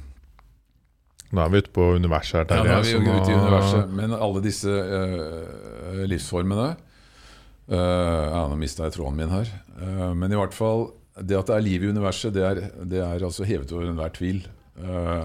Nå 1.28 1.42
er 1.44 1.50
vi 1.52 1.60
ute 1.60 1.70
på 1.76 1.86
universet 2.00 2.50
her. 2.50 2.56
ja, 2.56 2.64
nå 2.64 2.74
er 2.78 2.84
vi 2.86 2.92
sånn, 2.96 3.08
ute 3.08 3.30
i 3.30 3.36
universet. 3.36 3.90
Men 3.92 4.14
alle 4.16 4.42
disse 4.44 4.68
uh, 4.72 6.04
livsformene 6.08 6.68
uh, 6.72 7.76
Ja, 7.76 8.46
nå 8.48 8.56
mista 8.60 8.86
jeg 8.88 8.96
tråden 8.96 9.18
min 9.20 9.32
her. 9.32 9.50
Uh, 9.76 10.14
men 10.16 10.32
i 10.32 10.38
hvert 10.40 10.56
fall 10.56 10.88
Det 11.20 11.36
at 11.36 11.50
det 11.50 11.56
er 11.58 11.66
liv 11.66 11.84
i 11.84 11.90
universet, 11.92 12.32
det 12.34 12.44
er, 12.48 12.62
det 12.88 13.02
er 13.04 13.24
altså 13.28 13.44
hevet 13.44 13.72
over 13.74 13.88
enhver 13.90 14.12
tvil. 14.14 14.44
Øh, 14.78 15.24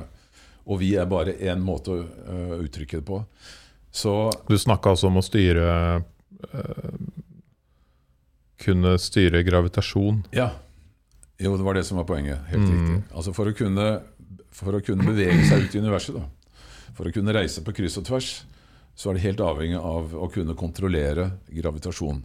og 0.66 0.80
vi 0.80 0.94
er 0.96 1.06
bare 1.12 1.34
én 1.44 1.60
måte 1.64 1.92
å 1.92 2.00
øh, 2.04 2.56
uttrykke 2.64 3.02
det 3.02 3.06
på. 3.08 3.22
Så 3.94 4.14
Du 4.50 4.56
snakka 4.58 4.90
altså 4.94 5.08
om 5.12 5.20
å 5.20 5.26
styre 5.26 5.66
eh, 6.54 6.94
Kunne 8.64 8.94
styre 9.02 9.42
gravitasjon. 9.44 10.22
Ja. 10.32 10.50
Jo, 11.42 11.56
det 11.58 11.66
var 11.66 11.76
det 11.76 11.84
som 11.84 11.98
var 12.00 12.06
poenget. 12.08 12.40
Helt 12.48 12.64
Mm. 12.64 12.72
riktig. 12.72 13.04
Altså 13.18 13.34
for 13.36 13.50
å, 13.50 13.54
kunne, 13.58 13.88
for 14.56 14.78
å 14.78 14.82
kunne 14.86 15.04
bevege 15.04 15.44
seg 15.50 15.66
ut 15.66 15.76
i 15.76 15.80
universet, 15.84 16.16
da. 16.16 16.24
for 16.96 17.10
å 17.10 17.12
kunne 17.12 17.34
reise 17.34 17.64
på 17.66 17.74
kryss 17.76 17.98
og 18.00 18.06
tvers, 18.06 18.30
så 18.96 19.10
er 19.10 19.14
det 19.18 19.24
helt 19.26 19.42
avhengig 19.42 19.80
av 19.82 20.14
å 20.16 20.30
kunne 20.32 20.54
kontrollere 20.56 21.32
gravitasjon. 21.50 22.22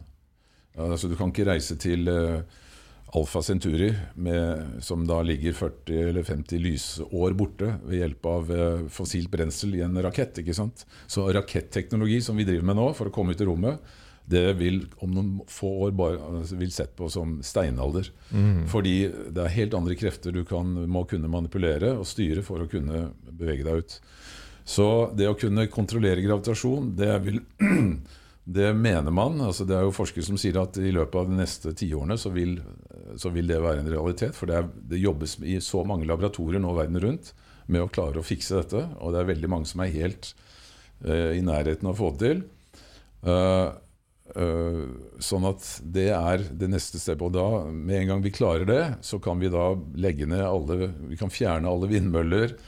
Altså, 0.78 1.09
du 1.09 1.16
kan 1.16 1.32
ikke 1.32 1.49
reise 1.49 1.74
til 1.80 2.07
eh, 2.07 2.43
Alfa 3.16 3.40
Centuri, 3.42 3.88
med, 4.20 4.82
som 4.84 5.06
da 5.09 5.22
ligger 5.24 5.52
40 5.56 6.02
eller 6.11 6.22
50 6.28 6.59
lysår 6.61 7.32
borte 7.38 7.70
ved 7.86 8.02
hjelp 8.02 8.26
av 8.28 8.50
eh, 8.52 8.82
fossilt 8.92 9.30
brensel 9.32 9.78
i 9.78 9.80
en 9.86 9.96
rakett. 10.04 10.42
ikke 10.42 10.54
sant? 10.56 10.84
Så 11.09 11.24
raketteknologi 11.32 12.20
som 12.24 12.36
vi 12.36 12.44
driver 12.44 12.68
med 12.68 12.76
nå 12.76 12.90
for 12.98 13.09
å 13.09 13.14
komme 13.14 13.32
ut 13.32 13.40
i 13.40 13.48
rommet, 13.48 13.80
det 14.28 14.42
vil 14.59 14.82
om 15.00 15.14
noen 15.16 15.30
få 15.48 15.70
år 15.86 15.94
bare, 15.96 16.18
altså, 16.20 16.59
vil 16.61 16.72
sett 16.74 16.92
på 16.98 17.09
som 17.09 17.38
steinalder. 17.40 18.11
Fordi 18.68 18.96
det 19.32 19.40
er 19.46 19.54
helt 19.56 19.78
andre 19.78 19.96
krefter 19.96 20.36
du 20.36 20.42
kan, 20.44 20.74
må 20.84 21.06
kunne 21.09 21.30
manipulere 21.32 21.94
og 21.96 22.04
styre 22.06 22.44
for 22.44 22.61
å 22.61 22.68
kunne 22.68 23.06
bevege 23.24 23.64
deg 23.64 23.80
ut. 23.86 23.96
Så 24.68 24.84
det 25.16 25.30
å 25.30 25.38
kunne 25.40 25.64
kontrollere 25.72 26.20
gravitasjon, 26.20 26.90
det 26.98 27.14
vil 27.24 27.40
det 28.59 28.68
mener 28.76 29.11
man. 29.16 29.40
altså 29.48 29.64
Det 29.64 29.76
er 29.78 29.86
jo 29.88 29.96
forskere 29.96 30.24
som 30.28 30.36
sier 30.40 30.61
at 30.61 30.76
i 30.76 30.92
løpet 30.92 31.16
av 31.22 31.32
de 31.32 31.40
neste 31.40 31.72
tiårene 31.76 32.18
så, 32.20 32.28
vil- 32.36 32.61
så 33.16 33.32
vil 33.32 33.48
det 33.50 33.61
være 33.62 33.82
en 33.82 33.90
realitet. 33.90 34.36
For 34.36 34.50
det, 34.50 34.61
er, 34.61 34.70
det 34.92 35.00
jobbes 35.02 35.38
i 35.46 35.59
så 35.64 35.84
mange 35.86 36.09
laboratorier 36.09 36.62
nå 36.62 36.74
verden 36.76 37.00
rundt 37.02 37.32
med 37.68 37.84
å 37.84 37.90
klare 37.92 38.20
å 38.20 38.26
fikse 38.26 38.61
dette. 38.61 38.84
Og 39.00 39.14
det 39.14 39.22
er 39.22 39.32
veldig 39.32 39.50
mange 39.52 39.70
som 39.70 39.82
er 39.84 39.94
helt 39.94 40.32
uh, 41.06 41.34
i 41.36 41.44
nærheten 41.44 41.88
av 41.88 41.94
å 41.94 41.98
få 41.98 42.14
det 42.14 42.24
til. 42.24 42.42
Uh, 43.26 43.68
uh, 44.36 44.82
sånn 45.22 45.48
at 45.48 45.68
det 45.84 46.09
er 46.16 46.46
det 46.48 46.70
neste 46.72 47.00
stedet. 47.00 47.24
Og 47.24 47.34
da, 47.36 47.64
med 47.68 48.02
en 48.02 48.14
gang 48.14 48.24
vi 48.24 48.34
klarer 48.34 48.68
det, 48.68 48.82
så 49.06 49.20
kan 49.22 49.40
vi 49.40 49.52
da 49.52 49.70
legge 50.00 50.28
ned 50.28 50.44
alle 50.46 50.92
Vi 51.11 51.20
kan 51.20 51.32
fjerne 51.32 51.70
alle 51.70 51.90
vindmøller 51.90 52.59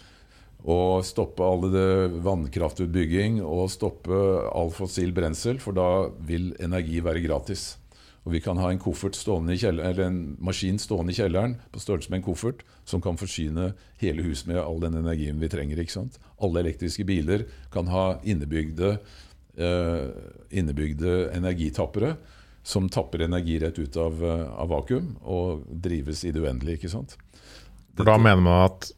og 0.61 1.07
stoppe 1.09 1.41
alle 1.41 1.85
vannkraftutbygging 2.21 3.39
og 3.41 3.71
stoppe 3.73 4.17
all 4.53 4.69
fossil 4.75 5.15
brensel, 5.17 5.57
for 5.57 5.73
da 5.73 6.11
vil 6.29 6.51
energi 6.61 7.01
være 7.01 7.23
gratis. 7.25 7.80
Og 8.25 8.35
vi 8.35 8.41
kan 8.45 8.59
ha 8.61 8.69
en 8.69 8.79
i 8.79 9.57
kjelleren, 9.57 9.91
eller 9.91 10.05
en 10.05 10.37
maskin 10.39 10.79
stående 10.79 11.13
i 11.13 11.17
kjelleren 11.17 11.57
på 11.73 11.81
størrelse 11.81 12.11
med 12.11 12.21
en 12.21 12.27
koffert, 12.27 12.65
som 12.85 13.01
kan 13.01 13.17
forsyne 13.17 13.73
hele 14.03 14.23
huset 14.23 14.47
med 14.47 14.61
all 14.61 14.81
den 14.81 14.99
energien 15.01 15.41
vi 15.41 15.49
trenger. 15.49 15.81
Alle 16.41 16.61
elektriske 16.61 17.05
biler 17.05 17.47
kan 17.73 17.87
ha 17.89 18.21
innebygde, 18.23 18.99
eh, 19.57 20.09
innebygde 20.51 21.31
energitappere 21.33 22.17
som 22.63 22.89
tapper 22.89 23.25
energi 23.25 23.59
rett 23.59 23.79
ut 23.79 23.97
av, 23.97 24.25
eh, 24.25 24.61
av 24.61 24.69
vakuum 24.69 25.17
og 25.23 25.65
drives 25.71 26.25
i 26.25 26.31
det 26.31 26.41
uendelige. 26.41 26.77
ikke 26.77 26.91
sant? 26.91 27.17
For 27.97 28.05
da 28.05 28.19
mener 28.19 28.41
man 28.41 28.65
at 28.71 28.93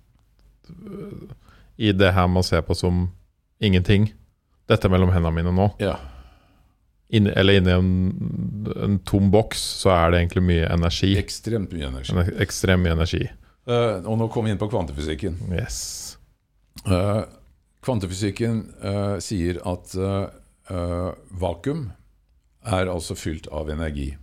øh, 0.71 1.31
i 1.79 1.93
det 1.93 2.13
her 2.13 2.27
man 2.27 2.43
ser 2.43 2.61
på 2.61 2.75
som 2.75 3.11
ingenting 3.61 4.13
Dette 4.69 4.89
mellom 4.89 5.11
hendene 5.11 5.35
mine 5.35 5.53
nå, 5.53 5.65
Ja, 5.81 5.97
inni, 7.13 7.31
eller 7.37 7.61
inni 7.61 7.73
en, 7.73 7.93
en 8.83 8.99
tom 9.09 9.31
boks, 9.33 9.61
så 9.83 9.93
er 9.95 10.13
det 10.13 10.23
egentlig 10.23 10.45
mye 10.49 10.69
energi. 10.73 11.13
ekstremt 11.21 11.73
mye 11.75 11.91
energi. 11.91 12.15
En 12.17 12.33
ekstremt 12.43 12.85
mye 12.85 12.97
energi. 12.97 13.27
Uh, 13.69 14.01
og 14.09 14.17
nå 14.19 14.29
kom 14.33 14.49
vi 14.49 14.55
inn 14.55 14.61
på 14.61 14.71
kvantefysikken. 14.73 15.37
Yes. 15.55 15.79
Uh, 16.87 17.23
kvantefysikken 17.85 18.65
uh, 18.83 19.19
sier 19.23 19.61
at 19.69 19.97
vakuum 21.37 21.89
er 22.65 22.89
altså 22.89 23.17
fylt 23.19 23.49
av 23.53 23.69
energi. 23.69 24.15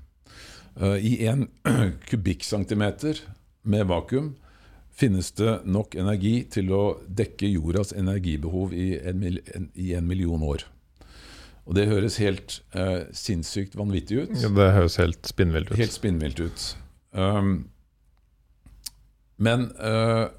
I 0.80 1.12
en 1.28 1.44
kubikkcentimeter 2.10 3.20
med 3.70 3.90
vakuum 3.92 4.32
finnes 4.96 5.30
det 5.38 5.60
nok 5.68 5.98
energi 6.00 6.34
til 6.50 6.72
å 6.74 6.84
dekke 7.06 7.52
jordas 7.52 7.92
energibehov 7.94 8.74
i 8.74 8.94
en, 8.98 9.20
mil 9.20 9.42
en, 9.54 9.68
i 9.76 9.92
en 10.00 10.08
million 10.08 10.42
år. 10.48 10.64
Og 11.70 11.76
det 11.78 11.86
høres 11.86 12.18
helt 12.18 12.56
uh, 12.74 13.06
sinnssykt 13.14 13.76
vanvittig 13.78 14.24
ut. 14.24 14.32
Ja, 14.42 14.50
Det 14.50 14.72
høres 14.74 14.98
helt 14.98 15.30
spinnvilt 15.30 15.70
ut. 15.70 15.78
Helt 15.78 15.94
spinnvilt 15.94 16.42
ut. 16.42 16.64
Um, 17.14 17.70
men 19.38 19.68
uh, 19.78 20.34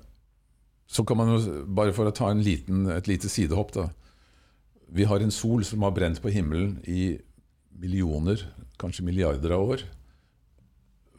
så 0.91 1.05
kan 1.07 1.21
man 1.21 1.31
jo, 1.31 1.39
bare 1.71 1.95
for 1.95 2.11
å 2.11 2.15
ta 2.15 2.33
en 2.33 2.43
liten, 2.43 2.83
et 2.91 3.07
lite 3.07 3.31
sidehopp 3.31 3.71
da. 3.77 3.87
Vi 4.91 5.07
har 5.07 5.23
en 5.23 5.31
sol 5.31 5.63
som 5.65 5.87
har 5.87 5.95
brent 5.95 6.19
på 6.19 6.33
himmelen 6.35 6.81
i 6.91 7.15
millioner, 7.79 8.43
kanskje 8.83 9.07
milliarder 9.07 9.55
av 9.55 9.71
år. 9.77 9.87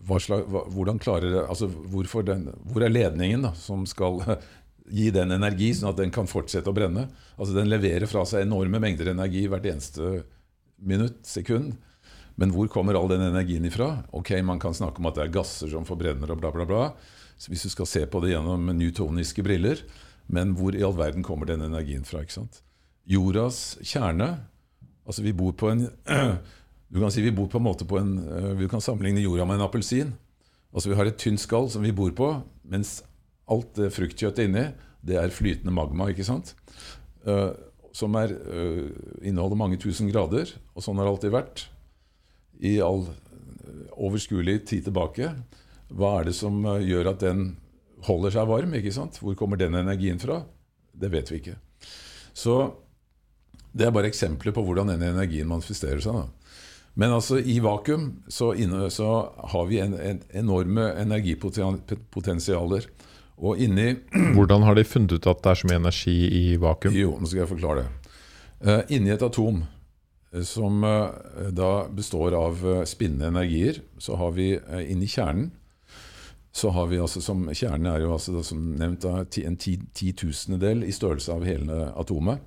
Hva 0.04 0.18
slag, 0.20 0.44
hva, 0.52 0.66
hvordan 0.76 1.00
klarer 1.00 1.32
det, 1.38 1.42
altså 1.46 1.70
hvorfor 1.70 2.26
den, 2.26 2.50
Hvor 2.68 2.84
er 2.84 2.92
ledningen 2.92 3.46
da, 3.46 3.54
som 3.56 3.86
skal 3.88 4.20
gi 4.92 5.08
den 5.16 5.32
energi, 5.36 5.72
sånn 5.78 5.92
at 5.94 6.02
den 6.02 6.12
kan 6.14 6.30
fortsette 6.30 6.70
å 6.70 6.76
brenne? 6.76 7.08
Altså 7.38 7.56
Den 7.56 7.72
leverer 7.72 8.10
fra 8.12 8.26
seg 8.28 8.46
enorme 8.46 8.82
mengder 8.84 9.12
energi 9.14 9.46
hvert 9.50 9.66
eneste 9.72 10.22
minutt, 10.82 11.24
sekund. 11.28 11.76
Men 12.40 12.54
hvor 12.56 12.70
kommer 12.72 12.98
all 12.98 13.10
den 13.12 13.24
energien 13.26 13.66
ifra? 13.68 14.04
Ok, 14.18 14.34
Man 14.44 14.60
kan 14.60 14.74
snakke 14.74 15.00
om 15.00 15.10
at 15.10 15.18
det 15.18 15.26
er 15.26 15.36
gasser 15.36 15.70
som 15.72 15.86
forbrenner 15.86 16.32
og 16.32 16.40
bla, 16.42 16.52
bla, 16.52 16.66
bla. 16.66 16.86
Så 17.38 17.52
hvis 17.52 17.66
du 17.66 17.70
skal 17.74 17.90
se 17.90 18.06
på 18.06 18.22
det 18.24 18.34
gjennom 18.36 18.72
newtoniske 18.78 19.44
briller. 19.46 19.84
Men 20.32 20.56
hvor 20.56 20.76
i 20.76 20.84
all 20.86 20.96
verden 20.96 21.24
kommer 21.24 21.50
den 21.50 21.62
energien 21.66 22.06
fra? 22.08 22.22
ikke 22.22 22.40
sant? 22.40 22.62
Jordas 23.06 23.78
kjerne 23.82 24.48
Altså, 25.02 25.24
vi 25.26 25.34
bor 25.34 25.56
på 25.58 25.72
en 25.72 25.88
Du 26.92 27.00
kan 27.00 27.12
si 27.12 27.24
vi 27.24 27.32
bor 27.34 27.48
på 27.50 27.58
en 27.58 27.66
måte 27.66 27.88
på 27.90 27.98
en 27.98 28.12
eh, 28.22 28.52
Vi 28.60 28.68
kan 28.70 28.84
sammenligne 28.84 29.24
jorda 29.24 29.48
med 29.50 29.58
en 29.58 29.66
appelsin. 29.66 30.12
Altså, 30.72 30.92
vi 30.92 30.98
har 31.00 31.10
et 31.10 31.18
tynt 31.20 31.42
skall 31.42 31.70
som 31.72 31.84
vi 31.84 31.92
bor 31.96 32.12
på, 32.16 32.30
mens 32.64 33.02
alt 33.52 33.76
det 33.78 33.92
fruktkjøttet 33.96 34.48
inni, 34.48 34.66
det 35.06 35.18
er 35.18 35.34
flytende 35.34 35.74
magma, 35.74 36.10
ikke 36.12 36.28
sant? 36.28 36.54
Uh, 37.26 37.52
som 37.96 38.16
er, 38.20 38.34
uh, 38.34 38.88
inneholder 39.22 39.60
mange 39.60 39.80
tusen 39.82 40.10
grader, 40.12 40.54
og 40.76 40.86
sånn 40.86 41.00
har 41.02 41.08
det 41.08 41.16
alltid 41.16 41.36
vært 41.36 41.66
i 42.62 42.76
all 42.86 43.08
eh, 43.08 43.88
overskuelig 43.98 44.60
tid 44.70 44.86
tilbake. 44.86 45.32
Hva 45.90 46.12
er 46.20 46.28
det 46.30 46.36
som 46.38 46.60
gjør 46.62 47.10
at 47.10 47.24
den 47.24 47.56
holder 48.06 48.36
seg 48.36 48.52
varm? 48.52 48.76
ikke 48.78 48.94
sant? 48.94 49.18
Hvor 49.18 49.34
kommer 49.40 49.58
den 49.58 49.74
energien 49.80 50.22
fra? 50.22 50.44
Det 50.94 51.10
vet 51.10 51.32
vi 51.32 51.40
ikke. 51.42 51.56
Så 52.38 52.60
det 53.74 53.88
er 53.88 53.96
bare 53.96 54.12
eksempler 54.12 54.54
på 54.54 54.62
hvordan 54.68 54.94
denne 54.94 55.10
energien 55.16 55.50
manifesterer 55.50 56.04
seg. 56.06 56.22
da. 56.22 56.28
Men 56.94 57.16
altså 57.16 57.40
i 57.40 57.60
vakuum 57.64 58.24
så, 58.28 58.52
inne, 58.54 58.90
så 58.92 59.32
har 59.54 59.68
vi 59.70 59.80
en, 59.80 59.96
en 59.96 60.20
enorme 60.44 60.90
energipotensialer. 61.00 62.90
Og 63.42 63.58
inni 63.62 63.96
Hvordan 64.36 64.66
har 64.68 64.78
de 64.78 64.86
funnet 64.86 65.16
ut 65.18 65.28
at 65.30 65.42
det 65.44 65.52
er 65.52 65.62
så 65.62 65.70
mye 65.70 65.80
energi 65.82 66.16
i 66.38 66.44
vakuum? 66.62 66.94
Jo, 66.96 67.16
nå 67.18 67.30
skal 67.30 67.44
jeg 67.44 67.52
forklare 67.56 67.84
det. 67.86 68.18
Uh, 68.62 68.82
inni 68.94 69.10
et 69.10 69.24
atom 69.26 69.64
eh, 69.66 70.44
som 70.46 70.84
uh, 70.86 71.50
da 71.50 71.72
består 71.90 72.36
av 72.38 72.62
uh, 72.62 72.84
spinnende 72.86 73.32
energier, 73.34 73.82
så 73.98 74.20
har 74.22 74.36
vi 74.38 74.52
inni 74.86 75.10
kjernen 75.10 75.50
så 76.52 76.70
har 76.76 76.90
vi 76.92 76.98
altså 77.00 77.22
som 77.24 77.46
Kjernen 77.56 77.88
er 77.88 78.02
jo 78.04 78.10
altså 78.12 78.42
som 78.44 78.60
nevnt 78.76 79.06
da, 79.06 79.22
ti- 79.24 79.46
en 79.48 79.56
ti- 79.56 79.80
i 80.04 80.92
størrelse 80.92 81.32
av 81.32 81.46
hele 81.48 81.94
atomet. 81.96 82.42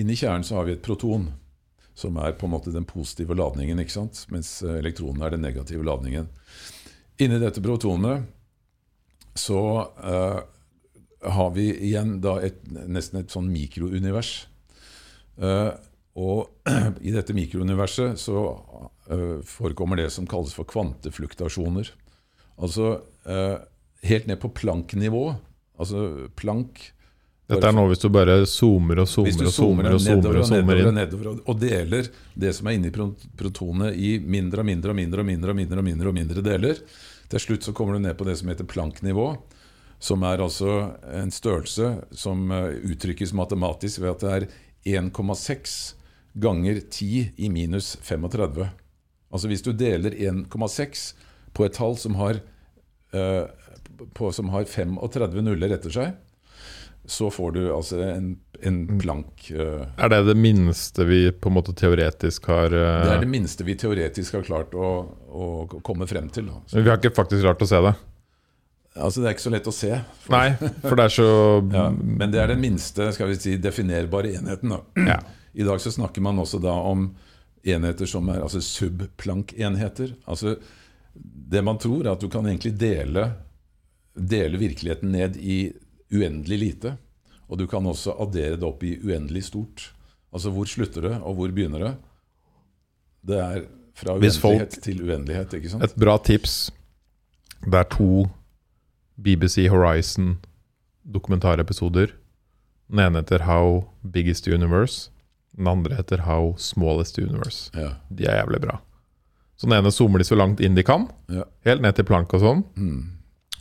Inni 0.00 0.16
kjernen 0.16 0.46
så 0.48 0.56
har 0.56 0.64
vi 0.64 0.72
et 0.78 0.82
proton, 0.82 1.26
som 1.94 2.16
er 2.16 2.32
på 2.40 2.48
en 2.48 2.54
måte 2.54 2.72
den 2.72 2.86
positive 2.88 3.36
ladningen, 3.36 3.76
mens 3.76 4.62
elektronene 4.64 4.78
elektronen 4.80 5.22
er 5.26 5.34
den 5.34 5.44
negative 5.44 5.84
ladningen. 5.84 6.30
Inni 7.20 7.36
dette 7.42 7.60
protonet 7.60 8.24
så 9.40 9.60
uh, 10.04 10.40
har 11.32 11.50
vi 11.56 11.68
igjen 11.88 12.18
da 12.24 12.36
et, 12.44 12.60
nesten 12.68 13.22
et 13.22 13.32
sånn 13.32 13.48
mikrounivers. 13.52 14.34
Uh, 15.40 15.72
og 16.20 16.70
i 17.06 17.14
dette 17.14 17.36
mikrouniverset 17.36 18.20
så 18.20 18.44
uh, 18.52 19.36
forekommer 19.46 20.00
det 20.00 20.10
som 20.14 20.28
kalles 20.28 20.54
for 20.56 20.68
kvantefluktasjoner. 20.68 21.92
Altså 22.60 22.98
helt 24.04 24.26
ned 24.28 24.36
på 24.40 24.50
Planck-nivå. 24.52 25.22
Altså 25.80 26.28
Planck 26.36 26.90
Dette 27.50 27.66
er 27.66 27.74
nå 27.74 27.84
hvis 27.90 28.02
du 28.02 28.08
bare 28.14 28.36
zoomer 28.46 29.00
og 29.02 29.08
zoomer 29.10 29.42
og 29.42 29.50
zoomer 29.50 29.88
og 29.96 30.02
zoomer, 30.02 30.36
og 30.38 30.46
zoomer 30.46 30.82
inn. 30.84 30.98
og- 31.44 31.58
deler 31.58 32.10
det 32.34 32.52
som 32.54 32.68
er 32.68 32.76
inni 32.78 32.90
pro- 32.94 33.16
protonet 33.36 33.96
i 33.96 34.18
mindre 34.18 34.60
og 34.60 34.66
mindre 34.66 34.90
og 34.90 34.96
mindre 34.96 35.20
og 35.20 35.26
mindre 35.26 35.50
og 35.50 35.84
mindre 35.84 36.08
og 36.08 36.14
mindre 36.14 36.42
deler. 36.42 36.78
Til 37.30 37.42
slutt 37.42 37.66
så 37.66 37.74
kommer 37.76 37.94
du 37.94 38.02
ned 38.02 38.16
på 38.18 38.26
det 38.26 38.36
som 38.40 38.50
heter 38.50 38.66
Planck-nivå, 38.66 39.28
som 40.02 40.24
er 40.26 40.42
altså 40.42 40.96
en 41.14 41.30
størrelse 41.30 41.92
som 42.16 42.50
eh, 42.50 42.80
uttrykkes 42.90 43.34
matematisk 43.36 44.02
ved 44.02 44.14
at 44.14 44.24
det 44.24 44.32
er 44.96 45.00
1,6 45.04 45.76
ganger 46.40 46.80
10 46.80 47.10
i 47.36 47.50
minus 47.52 47.94
35. 48.02 48.66
Altså 49.30 49.50
hvis 49.50 49.62
du 49.62 49.70
deler 49.76 50.14
1,6 50.16 51.04
på 51.54 51.66
et 51.66 51.76
tall 51.76 51.94
som 52.00 52.16
har, 52.18 52.40
eh, 53.14 53.44
på, 54.16 54.32
som 54.34 54.50
har 54.54 54.66
35 54.66 55.44
nuller 55.46 55.76
etter 55.76 55.94
seg, 55.94 56.18
så 57.10 57.30
får 57.32 57.54
du 57.54 57.62
altså 57.74 58.00
en, 58.06 58.34
en 58.62 58.98
plank 59.00 59.50
eh, 59.50 59.86
Er 59.96 60.12
det 60.12 60.20
det 60.28 60.36
minste 60.38 61.04
vi 61.08 61.20
på 61.32 61.50
en 61.50 61.56
måte 61.56 61.74
teoretisk 61.76 62.50
har 62.50 62.72
uh... 62.74 62.86
Det 63.04 63.14
er 63.14 63.24
det 63.24 63.30
minste 63.30 63.66
vi 63.66 63.76
teoretisk 63.78 64.38
har 64.38 64.46
klart 64.46 64.76
å, 64.76 64.90
å 65.30 65.48
komme 65.86 66.08
frem 66.10 66.28
til. 66.32 66.50
da. 66.50 66.60
Så, 66.66 66.76
Men 66.76 66.86
vi 66.86 66.92
har 66.92 67.00
ikke 67.00 67.14
faktisk 67.16 67.44
klart 67.46 67.64
å 67.64 67.70
se 67.70 67.80
det. 67.86 67.94
altså 68.94 69.22
Det 69.22 69.30
er 69.30 69.36
ikke 69.36 69.46
så 69.46 69.54
lett 69.56 69.72
å 69.72 69.74
se. 69.74 69.90
For, 70.26 70.36
Nei, 70.36 70.70
for 70.84 71.00
det 71.00 71.08
er 71.08 71.16
så 71.16 71.30
Ja, 71.78 71.88
men 71.90 72.34
det 72.34 72.42
er 72.42 72.54
den 72.54 72.62
minste 72.62 73.10
skal 73.16 73.32
vi 73.32 73.40
si, 73.40 73.56
definerbare 73.62 74.36
enheten. 74.40 74.76
da. 74.76 75.10
Ja. 75.14 75.20
I 75.52 75.66
dag 75.66 75.82
så 75.82 75.92
snakker 75.94 76.22
man 76.22 76.38
også 76.38 76.60
da 76.62 76.76
om 76.86 77.10
enheter 77.66 78.08
som 78.08 78.28
er 78.32 78.40
altså 78.40 78.62
subplank-enheter. 78.64 80.14
Altså 80.30 80.56
Det 81.12 81.62
man 81.64 81.78
tror, 81.78 82.04
er 82.06 82.14
at 82.14 82.22
du 82.22 82.30
kan 82.30 82.46
egentlig 82.46 82.76
dele, 82.78 83.30
dele 84.14 84.60
virkeligheten 84.60 85.12
ned 85.12 85.36
i 85.36 85.72
uendelig 86.10 86.58
lite. 86.58 86.96
Og 87.50 87.58
du 87.58 87.64
kan 87.66 87.82
også 87.90 88.12
addere 88.22 88.54
det 88.56 88.62
opp 88.66 88.82
i 88.86 88.92
uendelig 89.02 89.42
stort. 89.50 89.88
Altså 90.32 90.50
hvor 90.54 90.64
slutter 90.70 91.00
det, 91.08 91.16
og 91.26 91.34
hvor 91.34 91.50
begynner 91.50 91.78
det? 91.82 91.94
Det 93.26 93.38
er 93.42 93.64
fra 93.98 94.14
uendelighet 94.14 94.76
til 94.84 95.00
uendelighet, 95.02 95.54
ikke 95.58 95.68
sant? 95.72 95.82
Et 95.84 95.96
bra 95.98 96.14
tips 96.24 96.70
Det 97.66 97.74
er 97.74 97.84
to 97.92 98.28
BBC 99.20 99.66
Horizon-dokumentarepisoder. 99.68 102.06
Den 102.90 102.98
ene 103.04 103.18
heter 103.20 103.38
How 103.46 103.82
Biggest 104.12 104.48
Universe. 104.48 105.10
Den 105.56 105.66
andre 105.68 105.94
heter 105.98 106.18
How 106.24 106.54
Smallest 106.58 107.18
Universe. 107.18 107.70
Ja. 107.74 107.88
De 108.10 108.24
er 108.26 108.36
jævlig 108.40 108.60
bra. 108.64 108.78
Så 109.60 109.66
den 109.68 109.76
ene 109.76 109.90
zoomer 109.92 110.18
de 110.18 110.24
så 110.24 110.34
langt 110.38 110.60
inn 110.64 110.74
de 110.78 110.82
kan, 110.82 111.08
Ja. 111.28 111.42
helt 111.64 111.82
ned 111.82 111.92
til 111.96 112.04
plank 112.04 112.32
og 112.34 112.40
sånn, 112.40 112.64
Mm. 112.76 113.04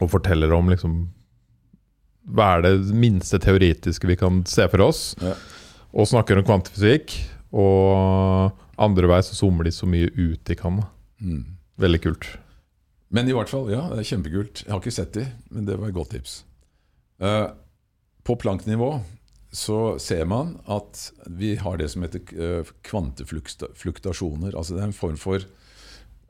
og 0.02 0.10
forteller 0.10 0.54
om 0.54 0.70
liksom 0.70 1.08
Hva 2.30 2.50
er 2.56 2.66
det 2.66 2.74
minste 2.94 3.40
teoretiske 3.42 4.10
vi 4.10 4.18
kan 4.20 4.44
se 4.50 4.68
for 4.72 4.86
oss? 4.86 5.04
Ja. 5.24 5.34
Og 5.96 6.10
snakker 6.10 6.40
om 6.40 6.46
kvantefysikk. 6.48 7.16
Og 7.50 8.54
andre 8.80 9.10
vei 9.10 9.22
så 9.26 9.38
zoomer 9.38 9.66
de 9.66 9.74
så 9.74 9.90
mye 9.90 10.12
ut 10.14 10.42
de 10.46 10.58
kan. 10.58 10.84
Mm. 11.20 11.46
Veldig 11.82 12.02
kult. 12.04 12.28
Men 13.10 13.30
i 13.30 13.34
hvert 13.34 13.50
fall, 13.50 13.72
ja, 13.74 13.88
det 13.90 14.04
er 14.04 14.12
kjempekult. 14.12 14.64
Jeg 14.66 14.74
har 14.74 14.82
ikke 14.84 14.94
sett 14.94 15.16
de, 15.18 15.26
men 15.50 15.66
det 15.66 15.80
var 15.80 15.90
et 15.90 15.98
godt 15.98 16.14
tips. 16.14 16.44
Uh, 17.20 17.50
på 18.24 18.38
planknivå 18.40 19.00
så 19.50 19.98
ser 19.98 20.28
man 20.30 20.54
at 20.70 21.08
vi 21.26 21.56
har 21.58 21.80
det 21.82 21.90
som 21.90 22.06
heter 22.06 22.22
uh, 22.38 22.70
kvantefluktasjoner. 22.86 24.54
Altså 24.54 24.76
det 24.76 24.84
er 24.84 24.92
en 24.92 25.00
form 25.00 25.18
for 25.18 25.42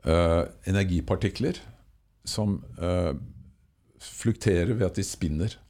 uh, 0.08 0.48
energipartikler 0.64 1.60
som 2.24 2.62
uh, 2.80 3.12
flukterer 4.00 4.72
ved 4.72 4.86
at 4.88 4.96
de 4.96 5.04
spinner 5.04 5.52
eh, 5.52 5.69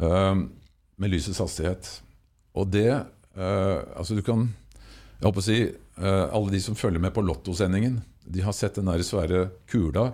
med 0.00 1.12
lysets 1.12 1.40
hastighet. 1.42 1.88
Og 2.56 2.70
det 2.72 2.88
eh, 2.90 3.78
Altså, 3.96 4.16
du 4.16 4.22
kan 4.26 4.48
Jeg 5.20 5.26
håper 5.28 5.42
å 5.42 5.44
si 5.46 5.58
eh, 5.62 6.26
Alle 6.34 6.50
de 6.54 6.60
som 6.64 6.78
følger 6.78 7.02
med 7.02 7.14
på 7.14 7.22
Lottosendingen, 7.22 8.00
de 8.30 8.42
har 8.44 8.54
sett 8.56 8.78
den 8.78 8.90
der 8.90 9.02
svære 9.06 9.48
kula, 9.70 10.10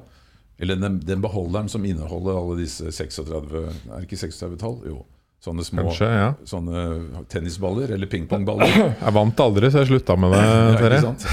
eller 0.59 0.79
den, 0.81 1.01
den 1.05 1.21
beholderen 1.25 1.69
som 1.69 1.85
inneholder 1.85 2.39
alle 2.39 2.59
disse 2.63 2.93
36 2.93 3.33
Er 3.35 3.93
det 3.93 4.07
ikke 4.07 4.21
36 4.21 4.57
tall? 4.63 4.79
Jo. 4.89 5.03
Sånne 5.43 5.67
små 5.67 5.85
Kanskje, 5.91 6.07
ja. 6.11 6.31
sånne 6.49 7.25
tennisballer, 7.31 7.93
eller 7.95 8.09
pingpongballer. 8.11 8.73
Jeg 8.97 9.15
vant 9.15 9.43
aldri, 9.45 9.69
så 9.71 9.83
jeg 9.83 9.91
slutta 9.93 10.17
med 10.19 10.33
det. 10.33 10.41
Ja, 10.47 10.89
ikke 10.89 11.03
sant? 11.05 11.27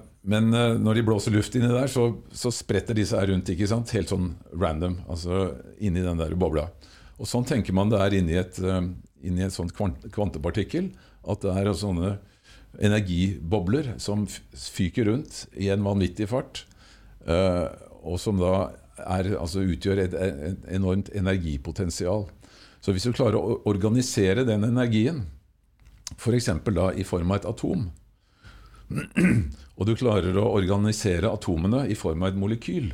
Men 0.26 0.50
eh, 0.54 0.74
når 0.82 0.98
de 0.98 1.06
blåser 1.06 1.34
luft 1.34 1.54
inni 1.58 1.70
der, 1.70 1.90
så, 1.90 2.08
så 2.34 2.50
spretter 2.54 2.96
de 2.98 3.04
seg 3.06 3.28
rundt, 3.30 3.50
ikke 3.52 3.68
sant? 3.70 3.92
helt 3.94 4.10
sånn 4.10 4.32
random. 4.52 4.98
Altså 5.06 5.52
inni 5.78 6.02
den 6.04 6.18
der 6.18 6.34
bobla. 6.38 6.68
Og 7.16 7.30
sånn 7.30 7.46
tenker 7.48 7.76
man 7.76 7.92
det 7.92 8.00
er 8.02 8.16
inni 8.18 8.38
et, 8.40 8.58
eh, 8.58 8.88
inni 9.26 9.46
et 9.46 9.54
sånt 9.54 9.74
kvant 9.76 10.08
kvantepartikkel. 10.14 10.90
At 11.26 11.46
det 11.46 11.54
er 11.54 11.70
sånne 11.78 12.16
energibobler 12.76 13.94
som 14.02 14.26
fyker 14.28 15.08
rundt 15.08 15.46
i 15.56 15.70
en 15.72 15.86
vanvittig 15.86 16.28
fart. 16.32 16.66
eh, 17.26 17.66
og 18.06 18.20
som 18.22 18.38
da 18.38 18.70
er, 19.02 19.32
altså 19.34 19.64
utgjør 19.66 19.98
et, 20.04 20.12
et 20.14 20.66
enormt 20.76 21.08
energipotensial. 21.14 22.28
Så 22.80 22.94
hvis 22.94 23.06
du 23.06 23.14
klarer 23.16 23.38
å 23.38 23.60
organisere 23.66 24.44
den 24.46 24.62
energien, 24.62 25.24
f.eks. 26.14 26.50
i 26.94 27.06
form 27.06 27.32
av 27.34 27.40
et 27.40 27.48
atom, 27.50 27.88
og 29.76 29.86
du 29.88 29.94
klarer 29.98 30.36
å 30.40 30.48
organisere 30.56 31.28
atomene 31.28 31.84
i 31.92 31.96
form 31.98 32.24
av 32.24 32.32
et 32.32 32.40
molekyl, 32.40 32.92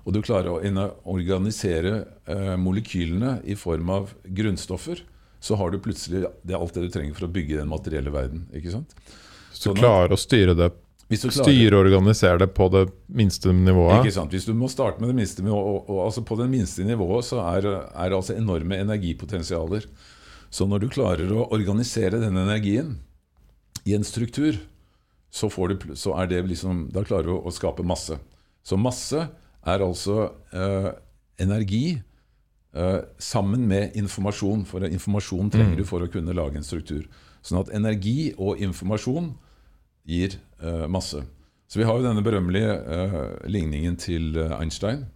og 0.00 0.14
du 0.16 0.22
klarer 0.24 0.48
å 0.54 0.84
organisere 1.12 2.04
eh, 2.24 2.54
molekylene 2.56 3.40
i 3.44 3.56
form 3.58 3.90
av 3.92 4.14
grunnstoffer, 4.24 5.02
så 5.40 5.56
har 5.60 5.72
du 5.72 5.80
plutselig 5.80 6.24
det 6.44 6.56
alt 6.56 6.76
det 6.76 6.86
du 6.86 6.92
trenger 6.92 7.16
for 7.16 7.28
å 7.28 7.32
bygge 7.32 7.58
den 7.60 7.68
materielle 7.68 8.12
verden. 8.12 8.46
ikke 8.56 8.72
sant? 8.72 8.94
Hvis 9.50 9.66
du 9.66 9.74
klarer 9.76 10.12
å 10.12 10.18
styre 10.20 10.54
det, 10.56 10.70
Hvis 11.10 11.24
du 11.24 11.28
klarer- 11.28 11.48
styre 11.48 11.76
og 11.76 11.84
organisere 11.84 12.38
det 12.38 12.48
på 12.54 12.68
det 12.70 12.84
minste 13.08 13.52
nivået 13.52 14.04
Ikke 14.04 14.14
sant? 14.14 14.32
Hvis 14.32 14.46
du 14.46 14.54
må 14.54 14.68
starte 14.70 15.00
med 15.00 15.10
det 15.10 15.16
minste 15.20 15.42
nivået, 15.42 15.68
og, 15.68 15.90
og, 15.90 16.00
altså 16.06 16.24
på 16.24 16.36
det 16.40 16.48
minste 16.48 16.84
nivået 16.84 17.24
så 17.28 17.40
er, 17.44 17.66
er 17.92 18.08
det 18.08 18.16
altså 18.16 18.36
enorme 18.36 18.78
energipotensialer. 18.80 19.84
Så 20.50 20.66
når 20.66 20.80
du 20.80 20.88
klarer 20.88 21.32
å 21.32 21.48
organisere 21.52 22.20
denne 22.20 22.44
energien 22.46 22.98
i 23.84 23.94
en 23.94 24.04
struktur, 24.04 24.56
så, 25.30 25.50
får 25.50 25.68
du, 25.68 25.94
så 25.94 26.14
er 26.20 26.30
det 26.30 26.42
liksom, 26.50 26.88
da 26.94 27.04
klarer 27.06 27.30
du 27.30 27.36
å, 27.38 27.52
skape 27.54 27.86
masse. 27.86 28.18
Så 28.66 28.78
masse 28.80 29.28
er 29.66 29.84
altså 29.84 30.30
eh, 30.52 30.90
energi 31.40 32.00
eh, 32.74 33.00
sammen 33.18 33.66
med 33.70 33.96
informasjon. 33.98 34.66
For 34.68 34.84
informasjon 34.88 35.52
trenger 35.54 35.78
du 35.78 35.86
for 35.88 36.02
å 36.02 36.10
kunne 36.10 36.34
lage 36.36 36.58
en 36.60 36.66
struktur. 36.66 37.06
Sånn 37.46 37.62
at 37.62 37.72
energi 37.76 38.32
og 38.36 38.60
informasjon 38.60 39.32
gir 40.10 40.36
eh, 40.60 40.86
masse. 40.90 41.22
Så 41.70 41.78
vi 41.78 41.86
har 41.86 41.96
jo 41.96 42.04
denne 42.08 42.24
berømmelige 42.26 42.74
eh, 42.74 43.18
ligningen 43.46 43.96
til 44.02 44.34
eh, 44.34 44.56
Einstein, 44.58 45.06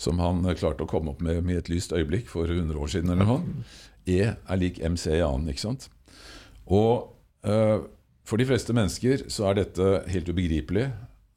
som 0.00 0.22
han 0.24 0.40
eh, 0.46 0.56
klarte 0.56 0.86
å 0.86 0.90
komme 0.90 1.12
opp 1.12 1.20
med 1.20 1.44
med 1.44 1.60
et 1.60 1.68
lyst 1.68 1.92
øyeblikk 1.92 2.30
for 2.32 2.48
100 2.48 2.78
år 2.78 2.94
siden. 2.94 3.12
eller 3.12 3.28
noe. 3.28 3.64
E 4.08 4.22
er 4.32 4.58
lik 4.58 4.80
MC 4.80 5.10
i 5.18 5.22
annen. 5.22 5.52
ikke 5.52 5.66
sant? 5.68 5.90
Og 6.66 7.12
eh, 7.44 7.84
for 8.28 8.38
de 8.38 8.46
fleste 8.46 8.74
mennesker 8.76 9.26
så 9.32 9.48
er 9.50 9.62
dette 9.62 9.88
helt 10.12 10.28
ubegripelig. 10.30 10.86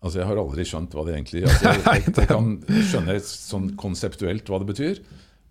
Altså 0.06 0.22
Jeg 0.22 0.30
har 0.30 0.40
aldri 0.42 0.66
skjønt 0.70 0.94
hva 0.94 1.06
det 1.08 1.16
egentlig 1.16 1.46
altså, 1.48 1.72
jeg, 1.72 1.84
jeg, 1.86 2.16
jeg 2.20 2.30
kan 2.30 2.52
skjønne 2.92 3.16
sånn 3.26 3.72
konseptuelt 3.80 4.52
hva 4.52 4.60
det 4.62 4.70
betyr, 4.70 5.02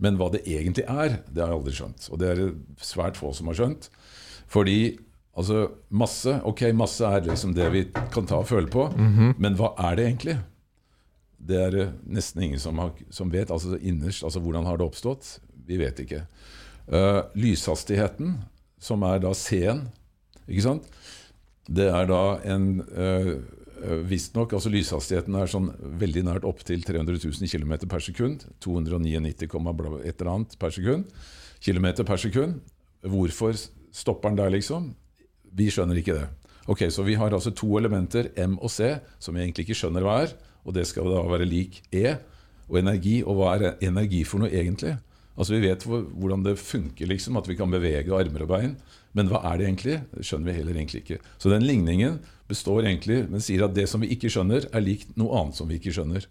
men 0.02 0.18
hva 0.18 0.28
det 0.34 0.44
egentlig 0.46 0.86
er, 0.90 1.18
det 1.30 1.42
har 1.42 1.52
jeg 1.52 1.58
aldri 1.58 1.74
skjønt. 1.78 2.08
Og 2.12 2.20
det 2.22 2.30
er 2.30 2.40
det 2.42 2.48
svært 2.82 3.18
få 3.18 3.32
som 3.34 3.50
har 3.50 3.58
skjønt. 3.58 3.90
Fordi 4.50 4.78
altså 5.34 5.64
masse 5.90 6.36
Ok, 6.46 6.66
masse 6.76 7.06
er 7.08 7.24
liksom 7.26 7.54
det 7.56 7.66
vi 7.74 7.84
kan 8.14 8.28
ta 8.30 8.38
og 8.42 8.50
føle 8.50 8.70
på, 8.70 8.86
men 9.42 9.58
hva 9.58 9.72
er 9.88 9.98
det 9.98 10.08
egentlig? 10.10 10.36
Det 11.44 11.58
er 11.60 11.74
nesten 12.06 12.46
ingen 12.46 12.62
som, 12.62 12.78
har, 12.80 12.94
som 13.12 13.32
vet. 13.32 13.50
altså 13.50 13.76
Innerst, 13.82 14.22
altså 14.24 14.40
hvordan 14.40 14.64
har 14.64 14.78
det 14.78 14.86
oppstått? 14.86 15.38
Vi 15.66 15.76
vet 15.80 15.98
ikke. 16.00 16.22
Uh, 16.88 17.26
lyshastigheten, 17.36 18.38
som 18.80 19.02
er 19.04 19.20
da 19.20 19.32
C-en, 19.36 19.82
ikke 20.46 20.64
sant? 20.64 20.88
Det 21.68 21.86
er 21.88 22.08
da 22.10 22.22
en, 22.54 22.82
øh, 22.92 23.40
visstnok 24.08 24.52
altså 24.52 24.70
Lyshastigheten 24.72 25.36
er 25.36 25.50
sånn 25.50 25.70
veldig 26.00 26.24
nært 26.28 26.46
opp 26.48 26.62
til 26.64 26.84
300 26.84 27.18
000 27.24 27.48
km 27.48 27.88
per 27.88 28.04
sekund. 28.04 28.44
299, 28.64 29.32
et 30.04 30.20
eller 30.20 30.32
annet 30.32 30.56
per 30.58 30.70
sekund. 30.70 31.08
Kilometer 31.60 32.04
per 32.04 32.20
sekund. 32.20 32.60
Hvorfor 33.04 33.56
stopper 33.92 34.30
den 34.30 34.38
der, 34.40 34.50
liksom? 34.50 34.94
Vi 35.54 35.70
skjønner 35.70 36.00
ikke 36.00 36.18
det. 36.18 36.28
Ok, 36.66 36.88
Så 36.90 37.02
vi 37.04 37.14
har 37.14 37.30
altså 37.30 37.50
to 37.50 37.76
elementer, 37.78 38.30
M 38.36 38.58
og 38.58 38.70
C, 38.70 38.96
som 39.18 39.34
vi 39.34 39.42
egentlig 39.42 39.68
ikke 39.68 39.76
skjønner 39.76 40.02
hva 40.04 40.22
er. 40.24 40.32
Og 40.64 40.74
det 40.74 40.86
skal 40.86 41.04
da 41.04 41.20
være 41.28 41.44
lik 41.44 41.82
E 41.92 42.16
og 42.68 42.78
energi. 42.78 43.22
Og 43.22 43.36
hva 43.36 43.56
er 43.56 43.76
energi 43.84 44.24
for 44.24 44.40
noe 44.40 44.48
egentlig? 44.48 44.96
Altså 45.36 45.54
Vi 45.54 45.68
vet 45.68 45.84
hvordan 45.84 46.44
det 46.44 46.58
funker, 46.58 47.06
liksom, 47.06 47.36
at 47.36 47.48
vi 47.48 47.56
kan 47.56 47.70
bevege 47.70 48.14
armer 48.14 48.42
og 48.42 48.48
bein. 48.48 48.76
Men 49.14 49.30
hva 49.30 49.40
er 49.50 49.60
det 49.60 49.66
egentlig? 49.68 49.98
Det 50.12 50.24
skjønner 50.26 50.50
vi 50.50 50.56
heller 50.58 50.78
egentlig 50.78 51.04
ikke. 51.04 51.20
Så 51.38 51.52
den 51.52 51.66
ligningen 51.66 52.18
består 52.50 52.82
egentlig, 52.82 53.20
men 53.30 53.42
sier 53.44 53.66
at 53.66 53.76
det 53.76 53.86
som 53.90 54.02
vi 54.02 54.10
ikke 54.14 54.30
skjønner, 54.32 54.66
er 54.74 54.84
likt 54.84 55.14
noe 55.20 55.38
annet 55.40 55.58
som 55.58 55.70
vi 55.70 55.78
ikke 55.78 55.94
skjønner. 55.94 56.26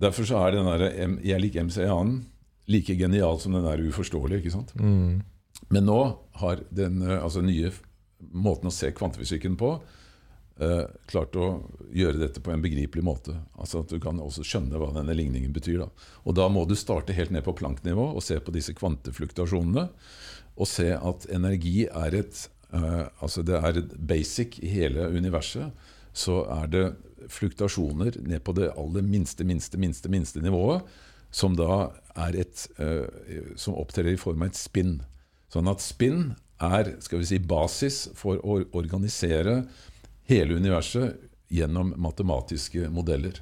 Derfor 0.00 0.26
så 0.28 0.40
er 0.42 0.54
den 0.56 0.70
der 0.70 0.86
jeg 1.26 1.42
lik 1.42 1.58
MCA-en' 1.60 2.22
like 2.70 2.94
genial 2.96 3.40
som 3.42 3.52
den 3.52 3.66
er 3.68 3.82
uforståelig. 3.84 4.40
ikke 4.40 4.54
sant? 4.54 4.72
Mm. 4.80 5.20
Men 5.68 5.86
nå 5.86 5.98
har 6.40 6.62
den 6.70 7.02
altså 7.02 7.42
nye 7.44 7.72
måten 8.32 8.70
å 8.70 8.74
se 8.74 8.90
kvantefysikken 8.96 9.58
på 9.60 9.74
eh, 10.60 10.84
klart 11.10 11.36
å 11.36 11.48
gjøre 11.94 12.22
dette 12.22 12.42
på 12.44 12.52
en 12.54 12.62
begripelig 12.64 13.04
måte. 13.04 13.36
Altså 13.58 13.82
At 13.82 13.92
du 13.92 13.98
kan 14.02 14.20
også 14.22 14.46
skjønne 14.46 14.80
hva 14.80 14.92
denne 14.94 15.16
ligningen 15.16 15.52
betyr. 15.54 15.84
Da. 15.84 15.88
Og 16.24 16.38
da 16.38 16.48
må 16.52 16.64
du 16.68 16.76
starte 16.78 17.16
helt 17.16 17.34
ned 17.34 17.44
på 17.46 17.56
planknivå 17.58 18.12
og 18.14 18.24
se 18.24 18.38
på 18.40 18.54
disse 18.54 18.74
kvantefluktuasjonene 18.78 19.88
og 20.54 20.68
se 20.70 20.90
at 20.94 21.26
energi 21.34 21.86
er 21.88 22.18
et 22.20 22.44
uh, 22.74 23.06
altså 23.22 23.42
det 23.46 23.56
er 23.58 23.80
et 23.80 23.96
basic 23.98 24.58
i 24.62 24.70
hele 24.70 25.08
universet. 25.14 25.72
Så 26.14 26.44
er 26.50 26.70
det 26.70 26.84
fluktuasjoner 27.32 28.20
ned 28.22 28.42
på 28.44 28.54
det 28.56 28.70
aller 28.78 29.02
minste, 29.02 29.44
minste, 29.44 29.78
minste, 29.80 30.10
minste 30.12 30.42
nivået, 30.44 30.84
som 31.34 31.56
da 31.58 31.90
er 32.26 32.38
et 32.44 32.66
uh, 32.78 33.06
som 33.58 33.78
opptrer 33.78 34.12
i 34.12 34.20
form 34.20 34.44
av 34.44 34.52
et 34.52 34.60
spinn. 34.60 34.98
Sånn 35.50 35.70
at 35.70 35.82
spinn 35.82 36.34
er 36.62 36.94
skal 37.02 37.22
vi 37.22 37.28
si, 37.28 37.40
basis 37.42 38.08
for 38.18 38.38
å 38.42 38.60
organisere 38.76 39.64
hele 40.30 40.58
universet 40.58 41.18
gjennom 41.52 41.92
matematiske 42.00 42.88
modeller. 42.94 43.40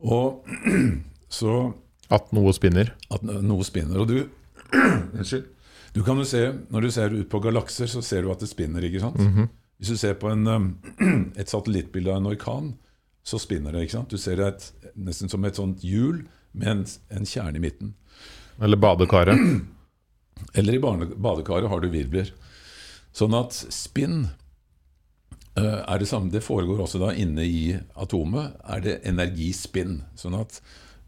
Og 0.00 0.48
så 1.40 1.72
At 2.10 2.32
noe 2.34 2.50
spinner? 2.50 2.88
At 3.14 3.22
noe 3.22 3.62
spinner. 3.62 4.00
Og 4.02 4.08
du 4.10 4.16
Unnskyld. 5.18 5.46
Du 5.92 6.02
kan 6.02 6.18
jo 6.18 6.24
se, 6.24 6.52
Når 6.68 6.80
du 6.80 6.90
ser 6.90 7.14
ut 7.14 7.28
på 7.28 7.40
galakser, 7.40 7.86
så 7.86 8.02
ser 8.02 8.22
du 8.22 8.30
at 8.32 8.40
det 8.40 8.48
spinner. 8.48 8.84
ikke 8.84 9.00
sant? 9.00 9.18
Mm 9.18 9.34
-hmm. 9.34 9.48
Hvis 9.78 9.88
du 9.88 9.96
ser 9.96 10.14
på 10.14 10.28
en, 10.28 10.46
et 11.36 11.48
satellittbilde 11.48 12.10
av 12.10 12.16
en 12.16 12.26
orkan, 12.26 12.74
så 13.24 13.38
spinner 13.38 13.72
det. 13.72 13.82
ikke 13.82 13.92
sant? 13.92 14.10
Du 14.10 14.18
ser 14.18 14.36
det 14.36 14.46
et, 14.46 14.72
nesten 14.94 15.28
som 15.28 15.44
et 15.44 15.56
sånt 15.56 15.80
hjul 15.84 16.26
med 16.52 16.68
en, 16.68 16.86
en 17.10 17.26
kjerne 17.26 17.56
i 17.56 17.60
midten. 17.60 17.94
Eller 18.60 18.76
badekaret. 18.76 19.38
Eller 20.54 20.74
i 20.74 20.78
badekaret 20.78 21.68
har 21.68 21.80
du 21.80 21.88
virvler. 21.88 22.32
Sånn 23.12 23.34
at 23.34 23.52
spinn 23.52 24.28
uh, 25.58 25.80
er 25.86 25.98
det 25.98 26.08
samme. 26.08 26.30
Det 26.30 26.44
foregår 26.44 26.80
også 26.80 27.00
da 27.02 27.12
inne 27.12 27.44
i 27.44 27.78
atomet. 27.94 28.56
Er 28.64 28.80
det 28.84 29.00
energispinn. 29.08 30.02
Sånn 30.16 30.38
at 30.38 30.60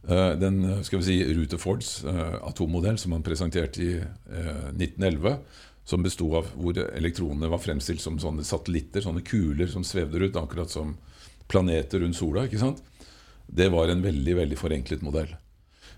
den 0.02 0.64
eh, 0.64 0.80
skal 0.82 0.98
vi 0.98 1.04
si, 1.04 1.34
Rutherfords 1.34 2.04
uh, 2.04 2.40
atommodell 2.48 2.98
som 2.98 3.14
han 3.14 3.22
presenterte 3.22 3.82
i 3.82 3.92
1911, 4.02 5.36
som 5.84 6.02
besto 6.02 6.28
av 6.38 6.50
hvor 6.58 6.78
elektronene 6.78 7.50
var 7.50 7.62
fremstilt 7.62 8.02
som 8.02 8.18
sånne 8.22 8.44
satellitter, 8.46 9.02
sånne 9.02 9.24
kuler 9.26 9.70
som 9.70 9.86
svevde 9.86 10.22
ut, 10.22 10.38
akkurat 10.38 10.70
som 10.70 10.96
planeter 11.50 12.02
rundt 12.02 12.18
sola. 12.18 12.46
ikke 12.46 12.60
sant? 12.62 12.82
Det 13.46 13.68
var 13.70 13.90
en 13.90 14.02
veldig 14.02 14.36
veldig 14.38 14.58
forenklet 14.58 15.02
modell. 15.02 15.34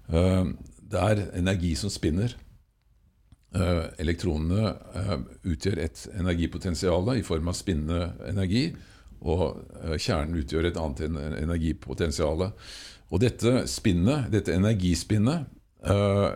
det 0.08 1.00
er 1.00 1.20
energi 1.36 1.74
som 1.76 1.90
spinner. 1.92 2.34
elektronene 4.00 4.72
utgjør 5.44 5.78
et 5.84 6.08
energipotensial 6.18 7.12
i 7.14 7.22
form 7.22 7.48
av 7.48 7.54
spinnende 7.54 8.14
energi, 8.26 8.72
og 9.20 9.60
kjernen 10.00 10.40
utgjør 10.40 10.70
et 10.70 10.80
annet 10.80 11.04
energipotensial. 11.44 12.48
Og 13.12 13.20
dette 13.22 13.64
spinnet, 13.70 14.30
dette 14.32 14.54
energispinnet, 14.54 15.48
uh, 15.86 16.34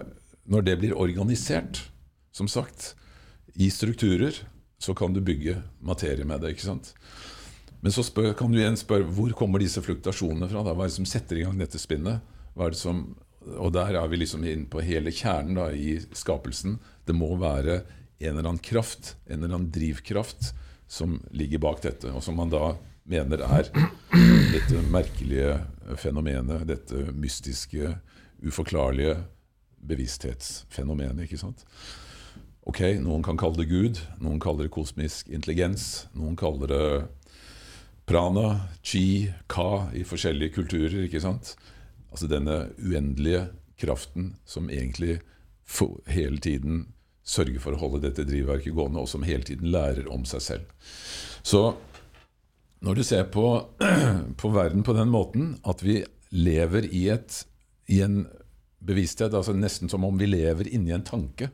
når 0.49 0.67
det 0.67 0.77
blir 0.81 0.97
organisert, 0.99 1.83
som 2.33 2.49
sagt, 2.51 2.95
i 3.59 3.71
strukturer, 3.75 4.37
så 4.79 4.95
kan 4.95 5.13
du 5.13 5.21
bygge 5.25 5.57
materie 5.83 6.25
med 6.25 6.41
det. 6.43 6.55
ikke 6.55 6.69
sant? 6.69 6.93
Men 7.81 7.95
så 7.95 8.05
spør, 8.07 8.33
kan 8.39 8.51
du 8.51 8.59
igjen 8.59 8.79
spørre 8.79 9.07
hvor 9.15 9.33
kommer 9.39 9.63
disse 9.63 9.83
fluktasjonene 9.83 10.49
fra? 10.51 10.63
Da? 10.67 10.75
Hva 10.75 10.87
er 10.87 10.93
det 10.93 10.99
som 10.99 11.09
setter 11.09 11.39
i 11.39 11.45
gang 11.47 11.59
dette 11.59 11.81
spinnet? 11.83 12.23
Det 12.59 12.79
som, 12.79 13.05
og 13.55 13.73
der 13.75 13.99
er 13.99 14.09
vi 14.11 14.19
liksom 14.19 14.47
inne 14.47 14.67
på 14.71 14.83
hele 14.83 15.13
kjernen 15.15 15.59
da, 15.59 15.69
i 15.71 15.99
skapelsen. 16.17 16.79
Det 17.07 17.15
må 17.15 17.33
være 17.39 17.83
en 18.19 18.33
eller 18.33 18.49
annen 18.49 18.63
kraft, 18.63 19.15
en 19.27 19.43
eller 19.43 19.55
annen 19.55 19.73
drivkraft, 19.75 20.53
som 20.91 21.19
ligger 21.31 21.63
bak 21.63 21.83
dette, 21.85 22.11
og 22.11 22.23
som 22.25 22.39
man 22.39 22.51
da 22.51 22.73
mener 23.09 23.43
er 23.47 23.69
dette 24.55 24.83
merkelige 24.91 25.59
fenomenet, 25.97 26.67
dette 26.69 27.09
mystiske, 27.17 27.95
uforklarlige 28.45 29.17
bevissthetsfenomenet. 29.89 31.25
ikke 31.25 31.41
sant? 31.41 31.65
Ok, 32.69 32.83
Noen 33.01 33.25
kan 33.25 33.39
kalle 33.41 33.63
det 33.63 33.71
Gud, 33.71 34.03
noen 34.21 34.41
kaller 34.43 34.67
det 34.67 34.75
kosmisk 34.75 35.31
intelligens. 35.33 36.09
Noen 36.13 36.37
kaller 36.37 36.69
det 36.69 36.89
prana, 38.09 38.69
chi, 38.85 39.31
ka 39.49 39.89
i 39.97 40.05
forskjellige 40.05 40.59
kulturer. 40.59 41.05
ikke 41.07 41.23
sant? 41.25 41.55
Altså 42.13 42.29
denne 42.29 42.69
uendelige 42.77 43.49
kraften 43.81 44.35
som 44.45 44.69
egentlig 44.69 45.21
hele 46.09 46.39
tiden 46.41 46.87
sørger 47.29 47.61
for 47.61 47.77
å 47.77 47.81
holde 47.81 48.03
dette 48.07 48.25
drivverket 48.25 48.73
gående, 48.77 49.01
og 49.01 49.09
som 49.09 49.25
hele 49.27 49.45
tiden 49.45 49.69
lærer 49.73 50.09
om 50.13 50.25
seg 50.29 50.41
selv. 50.45 50.71
Så 51.45 51.77
når 52.85 52.99
du 52.99 53.05
ser 53.05 53.25
på, 53.33 53.47
på, 54.41 54.51
verden 54.55 54.85
på 54.87 54.95
den 54.97 55.11
måten 55.11 55.57
at 55.67 55.83
vi 55.83 56.01
lever 56.31 56.87
i, 56.95 57.09
et, 57.11 57.43
i 57.91 58.03
en 58.05 58.23
bevissthet, 58.85 59.35
altså 59.35 59.57
nesten 59.57 59.91
som 59.91 60.05
om 60.07 60.19
vi 60.21 60.29
lever 60.29 60.69
inni 60.71 60.95
en 60.95 61.07
tanke, 61.07 61.51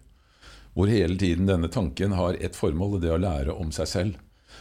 hvor 0.74 0.90
hele 0.90 1.16
tiden 1.18 1.46
denne 1.48 1.70
tanken 1.70 2.16
har 2.18 2.36
ett 2.42 2.56
formål, 2.58 2.96
og 2.96 3.04
det 3.04 3.12
å 3.14 3.20
lære 3.22 3.54
om 3.54 3.70
seg 3.72 3.88
selv. 3.88 4.18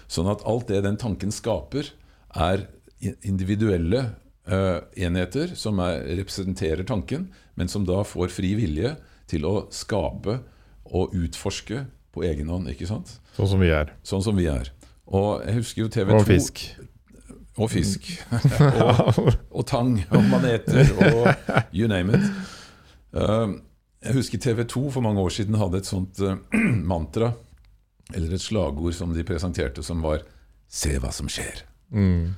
Sånn 0.08 0.30
at 0.30 0.44
alt 0.50 0.70
det 0.70 0.84
den 0.86 1.00
tanken 1.02 1.34
skaper, 1.34 1.90
er 2.34 2.68
individuelle 3.22 4.06
uh, 4.50 4.80
enheter 4.98 5.52
som 5.60 5.82
er, 5.84 6.00
representerer 6.22 6.86
tanken, 6.88 7.28
men 7.54 7.70
som 7.70 7.86
da 7.86 8.00
får 8.08 8.32
fri 8.34 8.54
vilje 8.58 8.96
til 9.30 9.46
å 9.50 9.56
skape 9.74 10.40
og 10.94 11.14
utforske 11.18 11.84
på 12.14 12.24
egen 12.30 12.50
hånd. 12.54 12.70
ikke 12.72 12.88
sant? 12.90 13.18
Sånn 13.38 13.52
som 13.56 13.62
vi 13.62 13.70
er. 13.74 13.94
Sånn 14.06 14.24
som 14.26 14.38
vi 14.38 14.48
er. 14.50 14.70
Og 15.14 15.44
jeg 15.46 15.60
husker 15.60 15.84
jo 15.84 15.92
TV2 15.94 16.18
Og 16.18 16.26
fisk. 16.26 16.64
Og 17.62 17.70
fisk. 17.70 18.08
og, 18.82 19.34
og, 19.52 19.66
tang 19.70 20.00
og 20.10 20.24
maneter 20.26 20.90
og 21.06 21.28
you 21.74 21.88
name 21.88 22.18
it. 22.18 22.30
Uh, 23.14 23.54
jeg 24.04 24.18
husker 24.18 24.42
TV2 24.42 24.88
for 24.96 25.06
mange 25.06 25.22
år 25.22 25.30
siden 25.36 25.60
hadde 25.62 25.84
et 25.84 25.90
sånt 25.90 26.22
uh, 26.26 26.34
mantra, 26.92 27.30
eller 28.14 28.34
et 28.34 28.42
slagord 28.42 28.96
som 28.98 29.14
de 29.14 29.24
presenterte, 29.24 29.84
som 29.84 30.02
var 30.02 30.26
'Se 30.74 30.98
hva 30.98 31.12
som 31.14 31.28
skjer'. 31.30 31.62
Mm. 31.92 32.34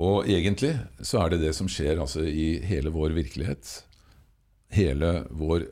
Og 0.00 0.24
egentlig 0.28 0.78
så 1.02 1.20
er 1.20 1.34
det 1.34 1.40
det 1.40 1.54
som 1.54 1.68
skjer 1.68 2.00
altså, 2.00 2.22
i 2.24 2.56
hele 2.64 2.88
vår 2.90 3.12
virkelighet. 3.12 3.84
Hele 4.72 5.26
vår 5.30 5.66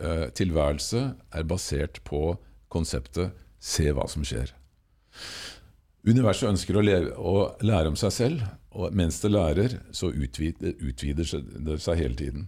uh, 0.00 0.32
tilværelse 0.32 1.12
er 1.32 1.42
basert 1.44 2.00
på 2.04 2.38
konseptet 2.72 3.36
'se 3.60 3.92
hva 3.92 4.08
som 4.08 4.24
skjer'. 4.24 4.56
Universet 6.00 6.48
ønsker 6.48 6.78
å, 6.78 6.84
leve, 6.84 7.12
å, 7.18 7.50
lære 7.66 7.90
om 7.92 7.96
seg 7.98 8.12
selv, 8.14 8.44
og 8.72 8.94
mens 8.96 9.18
det 9.20 9.32
lærer, 9.34 9.74
så 9.92 10.08
utvider, 10.08 10.72
utvider 10.80 11.28
det 11.66 11.76
seg 11.84 12.00
hele 12.00 12.16
tiden. 12.16 12.46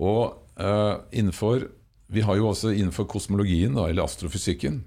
Og 0.00 0.34
uh, 0.58 1.02
innenfor, 1.12 1.68
Vi 2.10 2.24
har 2.26 2.34
jo 2.34 2.48
også 2.50 2.72
innenfor 2.74 3.06
kosmologien, 3.06 3.76
da, 3.76 3.84
eller 3.86 4.02
astrofysikken, 4.02 4.80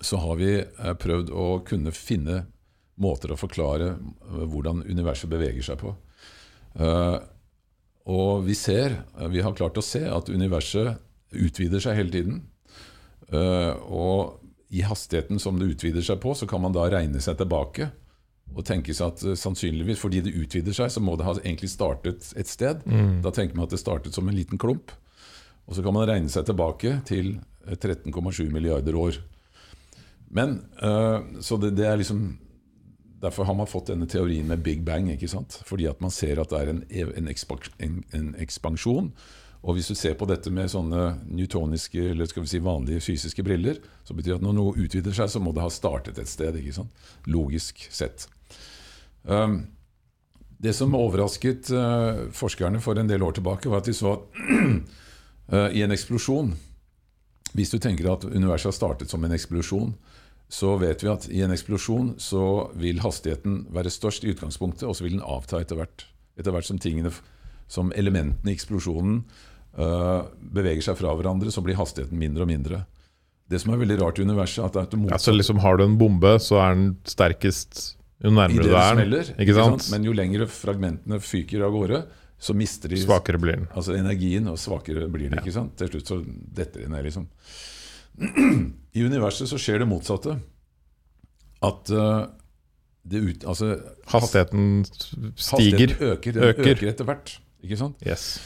så 0.00 0.16
har 0.16 0.38
vi 0.40 0.54
uh, 0.62 0.94
prøvd 0.96 1.28
å 1.28 1.60
kunne 1.68 1.92
finne 1.92 2.46
måter 2.96 3.34
å 3.34 3.36
forklare 3.36 3.98
uh, 3.98 4.46
hvordan 4.48 4.80
universet 4.88 5.28
beveger 5.28 5.62
seg 5.66 5.82
på. 5.82 5.94
og 8.08 8.44
vi 8.46 8.54
ser, 8.56 8.94
vi 9.28 9.42
har 9.44 9.52
klart 9.52 9.76
å 9.76 9.84
se 9.84 10.00
at 10.08 10.30
universet 10.32 10.96
utvider 11.36 11.82
seg 11.84 11.98
hele 11.98 12.10
tiden. 12.10 12.38
og 13.28 14.40
i 14.72 14.82
hastigheten 14.86 15.40
som 15.42 15.58
det 15.60 15.68
utvider 15.74 16.04
seg 16.04 16.20
på, 16.22 16.32
så 16.34 16.48
kan 16.48 16.62
man 16.64 16.72
da 16.72 16.86
regne 16.88 17.20
seg 17.20 17.36
tilbake 17.40 17.90
og 18.52 18.64
tenke 18.68 18.94
seg 18.96 19.12
at 19.12 19.24
uh, 19.24 19.34
sannsynligvis 19.38 20.00
fordi 20.00 20.22
det 20.24 20.34
utvider 20.36 20.76
seg, 20.76 20.92
så 20.92 21.02
må 21.04 21.16
det 21.16 21.26
ha 21.26 21.34
egentlig 21.40 21.72
startet 21.72 22.32
et 22.40 22.48
sted. 22.48 22.84
Mm. 22.88 23.20
Da 23.24 23.32
tenker 23.34 23.58
man 23.58 23.68
at 23.68 23.74
det 23.74 23.80
startet 23.82 24.16
som 24.16 24.28
en 24.28 24.36
liten 24.36 24.60
klump. 24.60 24.94
Og 25.68 25.76
så 25.76 25.84
kan 25.84 25.94
man 25.94 26.08
regne 26.08 26.32
seg 26.32 26.46
tilbake 26.48 26.98
til 27.08 27.36
13,7 27.68 28.48
milliarder 28.52 28.96
år. 28.98 29.20
Men 30.32 30.62
uh, 30.82 31.20
Så 31.40 31.60
det, 31.60 31.76
det, 31.76 31.86
er 31.86 32.00
liksom 32.00 32.38
Derfor 33.22 33.44
har 33.44 33.54
man 33.54 33.68
fått 33.70 33.92
denne 33.92 34.08
teorien 34.08 34.48
med 34.48 34.64
big 34.64 34.82
bang. 34.84 35.12
ikke 35.12 35.28
sant? 35.30 35.60
Fordi 35.68 35.86
at 35.86 36.00
man 36.00 36.10
ser 36.10 36.40
at 36.40 36.50
det 36.50 36.58
er 36.58 36.72
en, 36.72 36.82
en, 36.90 37.28
ekspansjon, 37.30 37.76
en, 37.78 38.00
en 38.12 38.34
ekspansjon. 38.40 39.12
Og 39.62 39.76
hvis 39.76 39.92
du 39.92 39.94
ser 39.94 40.16
på 40.18 40.26
dette 40.26 40.50
med 40.50 40.70
sånne 40.72 41.12
newtoniske, 41.30 42.08
eller 42.12 42.26
skal 42.26 42.42
vi 42.42 42.50
si 42.50 42.60
vanlige 42.62 43.02
fysiske 43.04 43.44
briller, 43.46 43.78
så 44.02 44.14
betyr 44.14 44.34
det 44.34 44.40
at 44.40 44.46
når 44.46 44.56
noe 44.56 44.74
utvider 44.74 45.14
seg, 45.14 45.30
så 45.30 45.42
må 45.42 45.52
det 45.54 45.62
ha 45.62 45.70
startet 45.70 46.18
et 46.18 46.30
sted. 46.30 46.58
ikke 46.58 46.74
sant? 46.80 47.06
Logisk 47.30 47.84
sett. 47.86 48.26
Um, 49.22 49.60
det 50.62 50.74
som 50.74 50.96
overrasket 50.98 51.70
uh, 51.70 52.26
forskerne 52.34 52.82
for 52.82 52.98
en 52.98 53.10
del 53.10 53.22
år 53.22 53.38
tilbake, 53.38 53.70
var 53.70 53.84
at 53.84 53.90
de 53.90 53.94
så 53.94 54.16
at 54.16 54.42
uh, 55.54 55.70
i 55.76 55.82
en 55.82 55.94
eksplosjon 55.94 56.54
Hvis 57.52 57.70
du 57.70 57.78
tenker 57.78 58.08
at 58.08 58.24
universet 58.24 58.70
har 58.70 58.74
startet 58.74 59.10
som 59.12 59.24
en 59.24 59.34
eksplosjon, 59.36 59.90
så 60.48 60.74
vet 60.80 61.02
vi 61.04 61.10
at 61.12 61.26
i 61.28 61.42
en 61.44 61.52
eksplosjon 61.52 62.14
så 62.20 62.70
vil 62.80 63.02
hastigheten 63.04 63.66
være 63.72 63.92
størst 63.92 64.24
i 64.24 64.32
utgangspunktet, 64.32 64.86
og 64.88 64.96
så 64.96 65.04
vil 65.04 65.18
den 65.18 65.24
avta 65.24 65.60
etter 65.60 65.76
hvert. 65.76 66.06
Etter 66.40 66.54
hvert 66.54 66.64
som, 66.64 66.80
tingene, 66.80 67.12
som 67.68 67.92
elementene 67.92 68.52
i 68.52 68.56
eksplosjonen 68.56 69.20
beveger 69.72 70.84
seg 70.84 70.98
fra 70.98 71.14
hverandre, 71.16 71.52
så 71.54 71.62
blir 71.64 71.78
hastigheten 71.78 72.18
mindre 72.20 72.44
og 72.44 72.50
mindre. 72.50 72.82
Det 73.48 73.60
som 73.60 73.72
er 73.74 73.80
veldig 73.82 73.98
rart 74.00 74.20
i 74.20 74.26
universet, 74.26 74.64
at 74.64 74.76
det 74.76 74.98
er 74.98 75.10
ja, 75.12 75.18
så 75.20 75.32
liksom 75.34 75.60
Har 75.64 75.76
du 75.76 75.84
en 75.84 75.98
bombe, 76.00 76.36
så 76.40 76.60
er 76.62 76.76
den 76.76 76.90
sterkest 77.08 77.96
jo 78.22 78.30
nærmere 78.30 78.68
du 78.68 78.74
er. 78.78 79.00
den. 79.02 79.80
Men 79.90 80.04
jo 80.06 80.14
lengre 80.14 80.46
fragmentene 80.50 81.18
fyker 81.22 81.64
av 81.66 81.74
gårde, 81.74 82.02
så 82.42 82.54
mister 82.58 82.90
de 82.90 83.00
Svakere 83.02 83.40
blir 83.42 83.60
den. 83.60 83.66
Altså 83.74 83.96
energien, 83.98 84.46
og 84.50 84.58
svakere 84.58 85.08
blir 85.10 85.28
den. 85.28 85.38
Ja. 85.38 85.42
ikke 85.42 85.54
sant? 85.54 85.74
Til 85.78 85.90
slutt 85.90 86.10
så 86.10 86.20
detter 86.26 86.84
de 86.84 86.92
ned, 86.92 87.04
liksom. 87.06 87.26
I 88.98 89.04
universet 89.06 89.50
så 89.50 89.58
skjer 89.60 89.82
det 89.82 89.90
motsatte. 89.90 90.36
At 91.62 91.92
uh, 91.94 92.24
det 93.02 93.22
ut, 93.22 93.44
altså, 93.50 93.76
Hastigheten 94.10 94.82
stiger. 94.86 95.36
Hastigheten 95.38 96.08
øker, 96.08 96.42
øker. 96.48 96.72
øker 96.74 96.90
etter 96.90 97.08
hvert. 97.10 97.36
Ikke 97.62 97.78
sant? 97.78 98.02
Yes. 98.06 98.36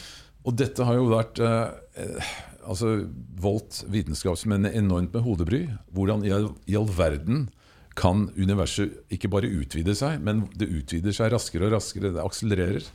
Og 0.47 0.55
dette 0.55 0.85
har 0.87 0.95
jo 0.95 1.09
vært 1.11 1.41
eh, 1.43 2.31
altså, 2.63 2.93
voldt 3.41 3.81
vitenskapsmenn 3.91 4.69
enormt 4.69 5.15
med 5.15 5.25
hodebry. 5.25 5.61
Hvordan 5.95 6.23
i 6.23 6.31
all, 6.35 6.51
i 6.69 6.77
all 6.79 6.87
verden 6.87 7.49
kan 7.97 8.27
universet 8.37 9.11
ikke 9.13 9.31
bare 9.33 9.49
utvide 9.49 9.95
seg, 9.97 10.21
men 10.23 10.45
det 10.55 10.69
utvider 10.69 11.15
seg 11.15 11.33
raskere 11.33 11.67
og 11.67 11.75
raskere. 11.75 12.13
Det 12.15 12.23
akselererer. 12.23 12.89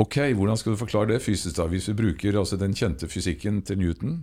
Ok, 0.00 0.20
Hvordan 0.38 0.56
skal 0.56 0.72
du 0.72 0.80
forklare 0.80 1.12
det 1.12 1.22
fysisk? 1.24 1.56
da? 1.58 1.66
Hvis 1.68 1.90
vi 1.90 1.98
bruker 1.98 2.38
altså, 2.38 2.56
den 2.56 2.76
kjente 2.78 3.10
fysikken 3.10 3.60
til 3.66 3.80
Newton, 3.82 4.20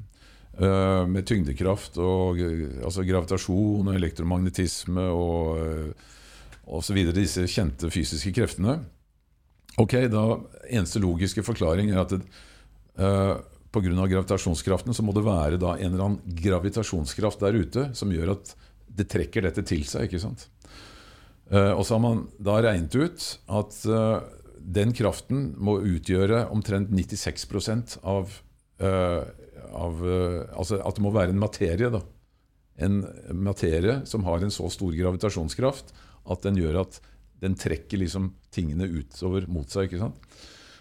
uh, 0.62 1.04
med 1.06 1.28
tyngdekraft 1.28 2.00
og 2.02 2.40
altså, 2.40 3.04
gravitasjon 3.04 3.92
og 3.92 3.98
elektromagnetisme 4.00 5.10
og 5.12 5.60
uh, 5.60 6.14
osv., 6.80 7.04
disse 7.16 7.44
kjente 7.52 7.92
fysiske 7.92 8.34
kreftene 8.36 8.80
Ok, 9.78 9.94
da 10.10 10.24
Eneste 10.74 11.00
logiske 11.04 11.44
forklaring 11.46 11.92
er 11.92 12.00
at 12.02 12.16
det, 12.16 12.24
uh, 13.00 13.38
pga. 13.74 14.08
gravitasjonskraften 14.08 14.96
så 14.96 15.06
må 15.06 15.14
det 15.16 15.26
være 15.26 15.60
da 15.62 15.76
en 15.78 15.94
eller 15.94 16.06
annen 16.06 16.40
gravitasjonskraft 16.42 17.44
der 17.44 17.60
ute 17.60 17.90
som 17.98 18.14
gjør 18.14 18.36
at 18.38 18.54
det 18.98 19.10
trekker 19.12 19.46
dette 19.46 19.64
til 19.68 19.86
seg. 19.88 20.08
ikke 20.08 20.24
sant? 20.24 20.48
Uh, 21.52 21.74
og 21.78 21.86
så 21.86 21.96
har 21.96 22.04
man 22.04 22.26
da 22.42 22.60
regnet 22.64 22.96
ut 22.98 23.28
at 23.60 23.80
uh, 23.88 24.20
den 24.58 24.92
kraften 24.98 25.52
må 25.58 25.78
utgjøre 25.80 26.48
omtrent 26.52 26.92
96 26.92 28.00
av, 28.04 28.34
av 28.82 30.02
Altså 30.04 30.80
at 30.82 30.98
det 30.98 31.04
må 31.06 31.12
være 31.16 31.32
en 31.32 31.40
materie. 31.40 31.88
da. 31.94 32.02
En 32.84 32.98
materie 33.32 34.02
som 34.10 34.26
har 34.28 34.44
en 34.44 34.52
så 34.52 34.68
stor 34.74 34.92
gravitasjonskraft 34.98 35.94
at 36.28 36.44
den 36.44 36.60
gjør 36.60 36.82
at 36.84 37.00
den 37.40 37.56
trekker 37.56 38.02
liksom 38.02 38.32
tingene 38.54 38.90
utover 38.90 39.48
mot 39.48 39.70
seg. 39.72 39.88
ikke 39.88 40.02
sant? 40.02 40.20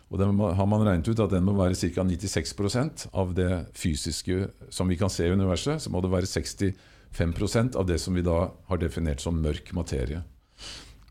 Og 0.07 0.20
den 0.20 0.38
har 0.38 0.68
man 0.70 0.84
regnet 0.86 1.09
ut 1.09 1.20
at 1.22 1.32
den 1.32 1.46
må 1.46 1.57
være 1.59 1.74
ca. 1.74 2.04
96% 2.07 3.09
av 3.11 3.32
det 3.34 3.50
fysiske 3.74 4.44
som 4.70 4.86
vi 4.86 4.98
kan 5.00 5.11
se 5.11 5.26
i 5.26 5.32
universet. 5.34 5.82
Så 5.82 5.90
må 5.90 6.02
det 6.04 6.12
være 6.12 6.30
60 6.30 6.76
5 7.16 7.34
av 7.74 7.86
det 7.86 7.98
som 7.98 8.14
vi 8.14 8.22
da 8.22 8.50
har 8.68 8.78
definert 8.78 9.20
som 9.20 9.38
mørk 9.40 9.72
materie. 9.72 10.22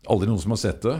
Aldri 0.06 0.28
noen 0.28 0.40
som 0.42 0.54
har 0.54 0.60
sett 0.60 0.84
det, 0.86 0.96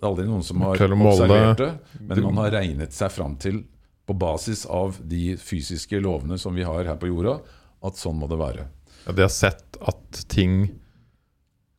aldri 0.00 0.24
noen 0.28 0.44
som 0.44 0.62
har 0.64 0.80
observert 0.80 1.60
det, 1.60 1.72
men 2.00 2.22
man 2.30 2.40
har 2.44 2.54
regnet 2.56 2.96
seg 2.96 3.12
fram 3.12 3.36
til, 3.40 3.64
på 4.06 4.14
basis 4.16 4.64
av 4.70 4.96
de 5.02 5.34
fysiske 5.36 5.98
lovene 6.00 6.38
som 6.38 6.54
vi 6.56 6.64
har 6.64 6.86
her 6.86 6.98
på 7.00 7.10
jorda, 7.10 7.40
at 7.84 8.00
sånn 8.00 8.16
må 8.20 8.28
det 8.30 8.38
være. 8.40 8.68
Ja, 9.04 9.12
de 9.12 9.24
har 9.26 9.32
sett 9.34 9.76
at 9.82 10.22
ting 10.32 10.70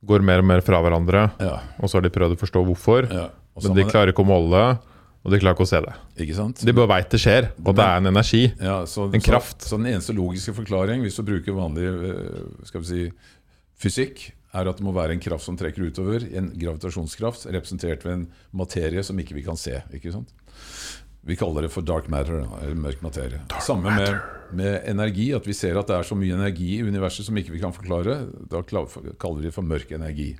går 0.07 0.21
mer 0.27 0.43
og 0.43 0.49
mer 0.51 0.61
fra 0.61 0.81
hverandre, 0.83 1.29
ja. 1.41 1.55
og 1.79 1.89
så 1.89 1.97
har 1.97 2.05
de 2.05 2.13
prøvd 2.13 2.35
å 2.35 2.41
forstå 2.43 2.63
hvorfor, 2.67 3.09
ja. 3.09 3.29
men 3.63 3.79
de 3.79 3.87
klarer 3.87 4.13
ikke 4.13 4.25
å 4.25 4.29
måle 4.29 4.53
det. 4.53 4.86
Og 5.27 5.33
de 5.33 5.41
klarer 5.41 5.57
ikke 5.57 5.65
å 5.65 5.67
se 5.67 5.79
det. 5.83 5.93
Ikke 6.23 6.35
sant? 6.37 6.61
De 6.63 6.71
bare 6.71 6.87
veit 6.93 7.09
det 7.11 7.19
skjer, 7.19 7.49
og 7.59 7.75
det 7.75 7.83
er 7.83 7.97
en 7.99 8.09
energi. 8.13 8.45
Ja, 8.63 8.77
så, 8.87 9.09
en 9.11 9.23
kraft. 9.23 9.59
Så, 9.59 9.73
så, 9.73 9.79
den 9.81 9.89
eneste 9.91 10.15
logiske 10.15 10.53
forklaring, 10.55 11.03
hvis 11.03 11.19
du 11.19 11.25
bruker 11.27 11.57
vanlig 11.57 11.89
eh, 11.91 12.45
skal 12.69 12.85
vi 12.85 12.87
si, 12.87 13.07
fysikk, 13.83 14.23
er 14.55 14.69
at 14.71 14.79
det 14.79 14.85
må 14.87 14.93
være 14.95 15.17
en 15.17 15.23
kraft 15.25 15.43
som 15.43 15.57
trekker 15.59 15.89
utover. 15.89 16.23
En 16.31 16.47
gravitasjonskraft 16.55 17.43
representert 17.51 18.07
ved 18.07 18.13
en 18.13 18.23
materie 18.55 19.03
som 19.03 19.19
ikke 19.19 19.35
vi 19.35 19.43
kan 19.49 19.59
se. 19.59 19.81
ikke 19.99 20.15
sant? 20.15 20.31
Vi 21.27 21.35
kaller 21.35 21.67
det 21.67 21.73
for 21.73 21.83
dark 21.83 22.07
matter, 22.07 22.45
eller 22.61 22.79
mørk 22.79 23.03
materie. 23.03 23.41
Dark 23.51 23.65
Samme 23.67 23.91
med, 23.91 24.15
med, 24.55 24.79
energi. 24.87 25.27
At 25.35 25.47
vi 25.49 25.57
ser 25.59 25.75
at 25.75 25.91
det 25.91 25.97
er 25.97 26.07
så 26.07 26.15
mye 26.15 26.39
energi 26.39 26.77
i 26.77 26.87
universet 26.87 27.27
som 27.27 27.35
ikke 27.35 27.51
vi 27.57 27.61
kan 27.65 27.75
forklare. 27.75 28.21
Da 28.47 28.63
kaller 28.63 29.41
vi 29.41 29.49
det 29.49 29.55
for 29.55 29.67
mørk 29.67 29.91
energi. 29.97 30.31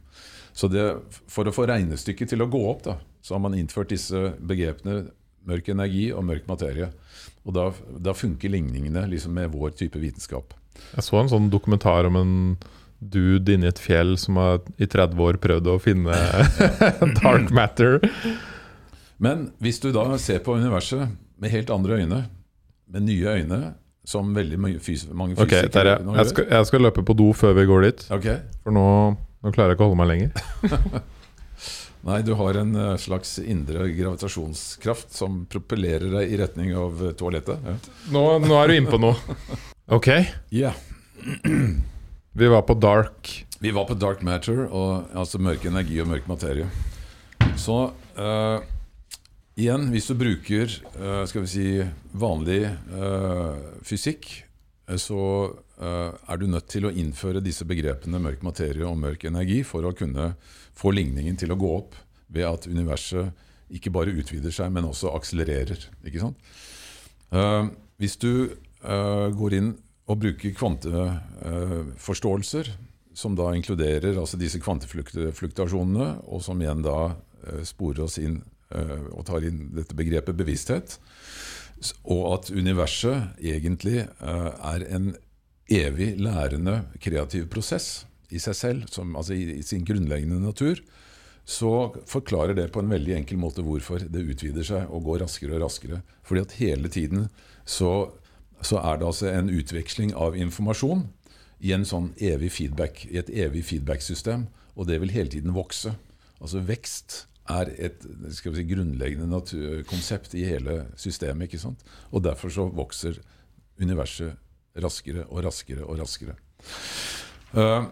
Så 0.57 0.71
det, 0.71 0.87
for 1.29 1.45
å 1.45 1.53
få 1.53 1.67
regnestykket 1.69 2.31
til 2.31 2.41
å 2.41 2.49
gå 2.49 2.63
opp, 2.71 2.85
da, 2.87 2.95
så 3.27 3.35
har 3.35 3.43
man 3.43 3.55
innført 3.59 3.91
disse 3.91 4.29
begrepene 4.39 5.09
mørk 5.47 5.67
energi 5.71 6.07
og 6.15 6.23
mørk 6.27 6.47
materie. 6.47 6.87
Og 7.47 7.55
da, 7.55 7.67
da 8.03 8.13
funker 8.15 8.51
ligningene 8.51 9.03
liksom 9.11 9.35
med 9.35 9.51
vår 9.51 9.75
type 9.79 9.99
vitenskap. 9.99 10.55
Jeg 10.93 11.03
så 11.03 11.19
en 11.19 11.31
sånn 11.31 11.49
dokumentar 11.51 12.07
om 12.07 12.19
en 12.19 12.33
dude 12.99 13.53
inni 13.53 13.67
et 13.67 13.81
fjell 13.81 14.15
som 14.19 14.39
har 14.39 14.61
i 14.79 14.87
30 14.87 15.19
år 15.27 15.39
prøvd 15.43 15.67
å 15.73 15.75
finne 15.83 16.15
dark 17.19 17.51
matter. 17.55 17.99
Men 19.19 19.49
hvis 19.63 19.81
du 19.83 19.91
da 19.95 20.07
ser 20.21 20.39
på 20.45 20.55
universet 20.55 21.11
med 21.37 21.53
helt 21.53 21.71
andre 21.73 21.99
øyne, 21.99 22.23
med 22.87 23.07
nye 23.09 23.37
øyne, 23.41 23.61
som 24.07 24.31
veldig 24.31 24.57
mange, 24.63 24.79
fys 24.79 25.03
mange 25.11 25.35
fysikere 25.35 25.67
okay, 25.67 25.83
jeg, 25.83 26.15
jeg, 26.15 26.27
skal, 26.31 26.45
jeg 26.55 26.67
skal 26.69 26.85
løpe 26.87 27.03
på 27.03 27.15
do 27.19 27.33
før 27.35 27.57
vi 27.59 27.67
går 27.67 27.89
dit. 27.89 28.05
Okay. 28.15 28.39
For 28.63 28.75
nå 28.75 28.87
nå 29.43 29.53
klarer 29.53 29.73
jeg 29.73 29.77
ikke 29.77 29.85
å 29.85 29.91
holde 29.91 30.01
meg 30.01 30.09
lenger. 30.11 31.03
Nei, 32.07 32.21
du 32.23 32.31
har 32.39 32.55
en 32.55 32.75
eh, 32.75 32.97
slags 32.97 33.35
indre 33.39 33.89
gravitasjonskraft 33.91 35.11
som 35.11 35.41
propellerer 35.51 36.07
deg 36.13 36.31
i 36.31 36.37
retning 36.39 36.71
av 36.79 37.01
eh, 37.03 37.11
toalettet. 37.19 37.65
Ja. 37.67 37.73
Nå, 38.15 38.21
nå, 38.45 38.53
er 38.55 38.71
du 38.71 38.77
innpå 38.79 39.01
noe. 39.01 39.17
Ok. 39.87 40.09
Yeah. 40.51 40.75
Vi 42.35 42.47
var 42.51 42.65
på 42.67 42.73
dark 42.75 43.29
Vi 43.63 43.71
var 43.71 43.85
på 43.87 43.95
dark 43.95 44.19
matter, 44.19 44.65
og, 44.67 45.05
altså 45.15 45.39
mørk 45.39 45.63
energi 45.69 46.01
og 46.03 46.09
mørk 46.11 46.27
materie. 46.27 46.65
Så 47.55 47.77
uh, 48.19 48.57
igjen, 49.55 49.87
hvis 49.93 50.09
du 50.11 50.17
bruker 50.19 50.67
uh, 50.97 51.23
skal 51.23 51.45
vi 51.45 51.53
si 51.53 51.69
vanlig 52.11 52.65
uh, 52.91 53.79
fysikk, 53.87 54.27
så 54.99 55.21
er 55.77 56.39
du 56.39 56.47
nødt 56.49 56.67
til 56.71 56.87
å 56.87 56.91
innføre 56.91 57.41
disse 57.43 57.65
begrepene 57.67 58.19
mørk 58.23 58.43
materie 58.43 58.83
og 58.87 58.95
mørk 58.97 59.27
energi 59.29 59.59
for 59.67 59.85
å 59.85 59.91
kunne 59.95 60.31
få 60.77 60.91
ligningen 60.93 61.37
til 61.39 61.51
å 61.53 61.59
gå 61.59 61.69
opp 61.79 61.95
ved 62.33 62.45
at 62.47 62.67
universet 62.69 63.25
ikke 63.73 63.91
bare 63.91 64.15
utvider 64.15 64.51
seg, 64.53 64.71
men 64.73 64.85
også 64.87 65.15
akselererer. 65.17 65.79
Ikke 66.07 66.21
sant? 66.23 66.37
Uh, 67.33 67.65
hvis 67.99 68.17
du 68.21 68.33
uh, 68.85 69.27
går 69.35 69.53
inn 69.57 69.69
og 70.07 70.19
bruker 70.23 70.51
kvanteforståelser, 70.55 72.65
uh, 72.71 72.75
som 73.17 73.35
da 73.35 73.55
inkluderer 73.57 74.13
altså 74.13 74.37
disse 74.39 74.59
kvantefluktasjonene, 74.61 76.07
og 76.29 76.41
som 76.45 76.61
igjen 76.61 76.85
da 76.85 77.15
sporer 77.65 78.03
oss 78.05 78.17
inn 78.21 78.43
og 79.15 79.25
tar 79.25 79.41
inn 79.47 79.73
dette 79.73 79.95
begrepet 79.97 80.37
bevissthet, 80.37 80.99
og 82.05 82.33
at 82.35 82.51
universet 82.51 83.17
egentlig 83.41 84.05
er 84.21 84.81
en 84.91 85.15
evig 85.71 86.19
lærende 86.21 86.83
kreativ 87.01 87.47
prosess 87.49 88.06
i 88.33 88.41
seg 88.43 88.55
selv, 88.57 88.87
som, 88.91 89.15
altså 89.15 89.35
i, 89.37 89.59
i, 89.59 89.65
sin 89.65 89.85
grunnleggende 89.87 90.39
natur, 90.43 90.81
så 91.47 91.93
forklarer 92.09 92.57
det 92.57 92.71
på 92.75 92.81
en 92.83 92.91
veldig 92.91 93.13
enkel 93.21 93.39
måte 93.39 93.63
hvorfor 93.63 94.03
det 94.03 94.25
utvider 94.33 94.65
seg 94.67 94.89
og 94.91 95.05
går 95.05 95.21
raskere 95.23 95.55
og 95.55 95.63
raskere. 95.63 96.01
Fordi 96.27 96.43
at 96.43 96.55
hele 96.59 96.91
tiden 96.91 97.29
så, 97.63 98.11
så 98.59 98.81
er 98.83 98.99
det 98.99 99.07
altså 99.07 99.29
en 99.31 99.51
utveksling 99.53 100.11
av 100.15 100.35
informasjon 100.35 101.05
i 101.63 101.71
sånn 101.87 102.11
feedback, 102.53 103.05
i 103.07 103.17
et 103.21 103.31
evig 103.31 103.63
feedback-system, 103.65 104.49
og 104.75 104.89
det 104.91 104.99
vil 105.01 105.15
hele 105.15 105.31
tiden 105.31 105.55
vokse. 105.55 105.95
Altså 106.37 106.61
vekst 106.61 107.23
er 107.49 107.71
et 107.79 108.03
si, 108.35 108.51
grunnleggende 108.67 109.39
konsept 109.87 110.35
i 110.35 110.43
hele 110.45 110.83
systemet. 110.99 111.47
ikke 111.47 111.63
sant? 111.63 111.79
Og 112.11 112.23
derfor 112.23 112.51
så 112.51 112.67
vokser 112.67 113.17
universet 113.79 114.35
raskere 114.83 115.23
og 115.31 115.45
raskere 115.47 115.85
og 115.85 115.97
raskere. 116.01 116.35
Uh, 117.55 117.87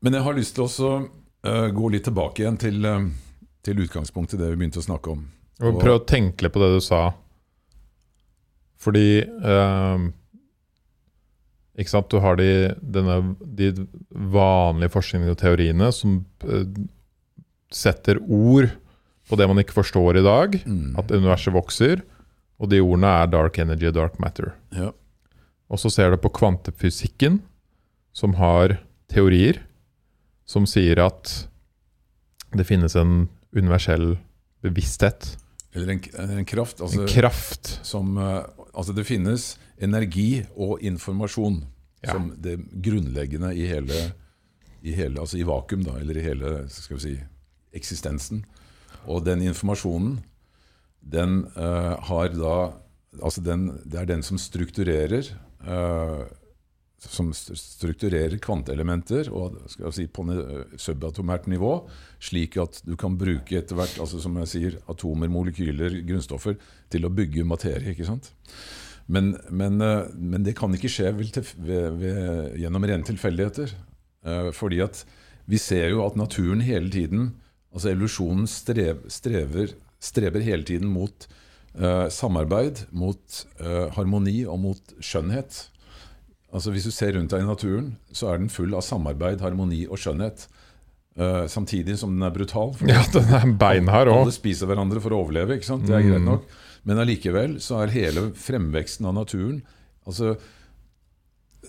men 0.00 0.14
jeg 0.14 0.22
har 0.26 0.36
lyst 0.36 0.54
til 0.58 0.64
å 0.66 0.92
eh, 1.44 1.68
gå 1.74 1.90
litt 1.92 2.04
tilbake 2.08 2.42
igjen 2.44 2.58
til, 2.60 2.84
eh, 2.86 3.08
til 3.66 3.82
utgangspunktet, 3.84 4.38
det 4.40 4.50
vi 4.52 4.60
begynte 4.60 4.80
å 4.82 4.86
snakke 4.86 5.12
om. 5.14 5.24
Og 5.60 5.74
Og- 5.74 5.80
Prøv 5.82 6.00
å 6.00 6.06
tenke 6.06 6.42
litt 6.46 6.52
på 6.54 6.60
det 6.62 6.70
du 6.76 6.80
sa. 6.84 7.14
Fordi 8.78 9.22
eh, 9.26 10.08
Ikke 11.78 11.90
sant, 11.90 12.08
du 12.10 12.18
har 12.18 12.34
de, 12.36 12.74
denne, 12.82 13.36
de 13.40 13.72
vanlige 14.10 14.90
forskningene 14.90 15.30
og 15.30 15.38
teoriene 15.38 15.92
som 15.94 16.24
setter 17.70 18.18
ord 18.26 18.72
på 19.28 19.36
det 19.38 19.46
man 19.46 19.60
ikke 19.62 19.76
forstår 19.76 20.18
i 20.18 20.24
dag. 20.26 20.56
Mm. 20.66 20.96
At 20.98 21.12
universet 21.14 21.54
vokser. 21.54 22.02
Og 22.58 22.70
de 22.72 22.80
ordene 22.82 23.12
er 23.22 23.30
dark 23.30 23.60
energy 23.62 23.86
og 23.86 23.94
dark 23.94 24.18
matter. 24.18 24.54
Ja. 24.74 24.90
Og 25.70 25.78
så 25.78 25.90
ser 25.92 26.10
du 26.10 26.16
på 26.18 26.32
kvantefysikken, 26.34 27.42
som 28.12 28.34
har 28.40 28.80
teorier 29.12 29.60
som 30.48 30.66
sier 30.68 31.00
at 31.04 31.34
det 32.56 32.64
finnes 32.64 32.94
en 32.96 33.28
universell 33.52 34.14
bevissthet. 34.64 35.34
Eller 35.76 35.92
en, 35.92 36.00
en 36.38 36.46
kraft. 36.48 36.80
Altså, 36.80 37.02
En 37.04 37.10
kraft. 37.12 37.74
som, 37.84 38.16
eh, 38.18 38.44
altså 38.72 38.94
det 38.96 39.04
finnes 39.06 39.56
energi 39.78 40.46
og 40.56 40.80
informasjon 40.82 41.64
Ja. 42.00 42.12
som 42.12 42.28
det 42.38 42.60
grunnleggende 42.78 43.48
i 43.58 43.64
hele, 43.66 44.12
i 44.86 44.92
hele 44.94 45.18
Altså 45.18 45.36
i 45.40 45.42
vakuum, 45.42 45.82
da, 45.82 45.96
eller 45.98 46.16
i 46.16 46.22
hele 46.22 46.68
skal 46.70 46.96
vi 46.96 47.02
si, 47.02 47.14
eksistensen. 47.74 48.44
Og 49.10 49.24
den 49.26 49.42
informasjonen, 49.42 50.20
den 51.02 51.40
uh, 51.56 51.98
har 52.06 52.28
da 52.28 52.72
Altså 53.18 53.40
den, 53.42 53.80
det 53.84 53.98
er 53.98 54.04
den 54.06 54.22
som 54.22 54.38
strukturerer 54.38 55.24
eh, 55.66 56.24
som 56.98 57.30
strukturerer 57.34 58.34
kvanteelementer 58.42 59.30
og 59.30 59.58
si, 59.94 60.08
på 60.10 60.24
subatomært 60.80 61.46
nivå, 61.50 61.72
slik 62.22 62.58
at 62.58 62.80
du 62.86 62.96
kan 62.98 63.14
bruke 63.18 63.60
etter 63.60 63.78
hvert 63.78 64.00
altså 64.02 64.20
som 64.22 64.36
jeg 64.42 64.50
sier, 64.50 64.78
atomer, 64.90 65.30
molekyler, 65.30 66.00
grunnstoffer 66.08 66.58
til 66.90 67.06
å 67.06 67.12
bygge 67.14 67.46
materie. 67.46 67.94
ikke 67.94 68.08
sant? 68.08 68.32
Men, 69.08 69.36
men, 69.48 69.80
eh, 69.80 70.10
men 70.18 70.44
det 70.44 70.56
kan 70.58 70.74
ikke 70.74 70.90
skje 70.92 71.14
ved, 71.16 71.38
ved, 71.56 72.58
gjennom 72.60 72.84
rene 72.84 73.06
tilfeldigheter. 73.08 73.72
Eh, 74.26 74.50
fordi 74.56 74.82
at 74.84 75.04
vi 75.48 75.60
ser 75.60 75.94
jo 75.94 76.02
at 76.04 76.18
naturen 76.18 76.60
hele 76.64 76.90
tiden, 76.92 77.30
altså 77.72 77.94
evolusjonen, 77.94 78.48
strev, 78.50 79.06
strever, 79.12 79.72
strever 80.02 80.44
hele 80.44 80.66
tiden 80.68 80.90
mot 80.92 81.24
uh, 81.80 82.06
samarbeid, 82.12 82.84
mot 82.92 83.38
uh, 83.62 83.88
harmoni 83.96 84.42
og 84.44 84.60
mot 84.60 84.92
skjønnhet. 85.00 85.62
Altså 86.48 86.72
Hvis 86.72 86.86
du 86.88 86.92
ser 86.94 87.12
rundt 87.16 87.32
deg 87.34 87.44
i 87.44 87.48
naturen, 87.48 87.90
så 88.14 88.32
er 88.32 88.40
den 88.40 88.48
full 88.52 88.72
av 88.76 88.84
samarbeid, 88.86 89.42
harmoni 89.44 89.82
og 89.88 90.00
skjønnhet. 90.00 90.46
Uh, 91.18 91.48
samtidig 91.50 91.98
som 91.98 92.14
den 92.14 92.24
er 92.24 92.32
brutal. 92.34 92.72
Ja, 92.88 93.02
den 93.12 93.32
er 93.34 93.50
beinhard 93.58 94.10
alle 94.12 94.32
spiser 94.34 94.70
hverandre 94.70 95.02
for 95.02 95.14
å 95.14 95.24
overleve, 95.24 95.58
ikke 95.58 95.68
sant? 95.68 95.88
det 95.88 95.96
er 95.98 96.06
greit 96.06 96.24
nok. 96.24 96.46
Men 96.88 97.02
allikevel 97.02 97.58
så 97.60 97.82
er 97.82 97.92
hele 97.92 98.28
fremveksten 98.38 99.08
av 99.10 99.16
naturen 99.16 99.58
altså, 100.06 100.36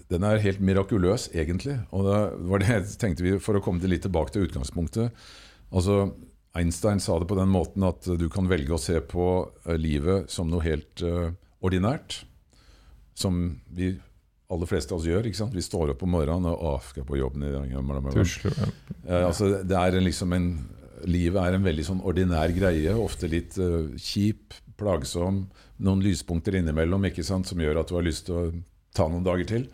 Den 0.07 0.23
er 0.23 0.39
helt 0.43 0.61
mirakuløs, 0.63 1.31
egentlig. 1.33 1.79
Og 1.91 2.05
det 2.07 2.19
var 2.51 2.61
det 2.61 2.71
jeg 2.71 2.89
tenkte 3.03 3.25
vi, 3.25 3.35
For 3.43 3.57
å 3.57 3.63
komme 3.65 3.89
litt 3.89 4.05
tilbake 4.05 4.35
til 4.35 4.45
utgangspunktet. 4.47 5.25
Altså, 5.73 6.11
Einstein 6.57 7.01
sa 7.03 7.17
det 7.19 7.27
på 7.29 7.37
den 7.37 7.51
måten 7.51 7.83
at 7.89 8.07
du 8.17 8.29
kan 8.31 8.47
velge 8.49 8.73
å 8.73 8.81
se 8.81 9.01
på 9.05 9.25
eh, 9.65 9.75
livet 9.77 10.31
som 10.33 10.49
noe 10.49 10.63
helt 10.65 11.03
uh, 11.05 11.29
ordinært. 11.65 12.23
Som 13.17 13.59
vi 13.75 13.91
aller 14.49 14.69
fleste 14.69 14.93
av 14.95 14.99
oss 15.01 15.07
gjør. 15.07 15.27
ikke 15.29 15.39
sant? 15.39 15.55
Vi 15.55 15.63
står 15.63 15.93
opp 15.93 16.03
om 16.05 16.13
morgenen 16.15 16.49
og 16.49 16.65
å, 16.65 16.73
skal 16.83 17.05
på 17.07 17.19
jobben 17.19 17.45
i 17.45 17.53
dag? 17.53 17.69
Eh, 19.05 19.23
altså, 19.25 19.51
det 19.65 19.77
er 19.77 19.99
liksom 20.01 20.33
en, 20.37 20.49
livet 21.09 21.39
er 21.41 21.57
en 21.57 21.67
veldig 21.67 21.85
sånn 21.85 22.03
ordinær 22.05 22.51
greie, 22.53 22.95
ofte 22.97 23.29
litt 23.31 23.55
uh, 23.61 23.87
kjip, 23.97 24.57
plagsom. 24.79 25.45
Noen 25.85 26.03
lyspunkter 26.03 26.57
innimellom 26.59 27.07
ikke 27.09 27.25
sant, 27.25 27.47
som 27.49 27.61
gjør 27.61 27.81
at 27.81 27.89
du 27.89 27.95
har 27.97 28.05
lyst 28.05 28.27
til 28.27 28.37
å 28.37 28.43
ta 28.95 29.07
noen 29.09 29.25
dager 29.25 29.49
til. 29.49 29.65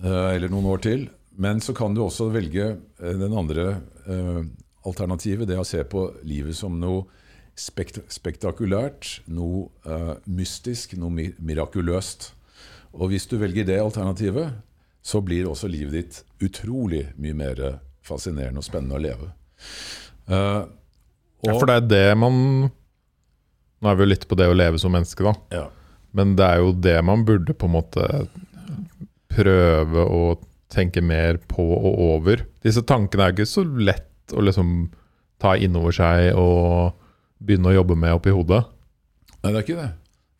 Uh, 0.00 0.32
eller 0.34 0.52
noen 0.52 0.68
år 0.72 0.84
til. 0.84 1.08
Men 1.40 1.60
så 1.64 1.74
kan 1.76 1.94
du 1.94 2.02
også 2.04 2.28
velge 2.34 2.66
eh, 2.74 3.16
den 3.16 3.32
andre 3.36 3.78
uh, 4.08 4.42
alternativet, 4.88 5.48
det 5.48 5.60
å 5.60 5.66
se 5.66 5.80
på 5.88 6.08
livet 6.26 6.56
som 6.56 6.76
noe 6.80 7.06
spekt 7.60 8.00
spektakulært, 8.12 9.22
noe 9.32 9.68
uh, 9.86 10.16
mystisk, 10.28 10.96
noe 11.00 11.12
mi 11.12 11.30
mirakuløst. 11.38 12.30
Og 12.96 13.12
hvis 13.12 13.26
du 13.30 13.36
velger 13.40 13.66
det 13.68 13.78
alternativet, 13.80 14.52
så 15.02 15.20
blir 15.24 15.46
også 15.48 15.68
livet 15.70 15.92
ditt 15.94 16.18
utrolig 16.44 17.06
mye 17.16 17.36
mer 17.38 17.60
fascinerende 18.04 18.60
og 18.60 18.66
spennende 18.66 18.98
å 18.98 19.02
leve. 19.04 19.30
Eh, 20.28 20.62
Ja, 21.46 21.54
for 21.56 21.64
det 21.70 21.76
er 21.78 21.86
det 21.88 22.18
man 22.20 22.34
Nå 23.80 23.88
er 23.88 23.94
vi 23.96 24.04
jo 24.04 24.10
litt 24.10 24.26
på 24.28 24.36
det 24.36 24.44
å 24.50 24.52
leve 24.52 24.76
som 24.78 24.92
menneske, 24.92 25.24
da. 25.24 25.32
ja. 25.56 25.62
Men 26.12 26.34
det 26.36 26.44
er 26.44 26.58
jo 26.60 26.72
det 26.76 26.98
man 27.06 27.22
burde 27.24 27.54
på 27.56 27.64
en 27.68 27.72
måte 27.78 28.02
prøve 29.30 30.04
å 30.04 30.22
tenke 30.70 31.00
mer 31.02 31.38
på 31.50 31.64
og 31.64 32.00
over. 32.10 32.42
Disse 32.64 32.82
tankene 32.86 33.24
er 33.24 33.32
jo 33.32 33.38
ikke 33.38 33.48
så 33.48 33.64
lett 33.64 34.34
å 34.36 34.42
liksom 34.44 34.90
ta 35.40 35.54
innover 35.56 35.94
seg 35.96 36.34
og 36.38 36.92
begynne 37.40 37.70
å 37.72 37.76
jobbe 37.78 37.96
med 37.98 38.18
oppi 38.18 38.34
hodet. 38.34 38.60
Nei, 39.40 39.52
det 39.54 39.56
er 39.56 39.64
ikke 39.64 39.78
det. 39.80 39.88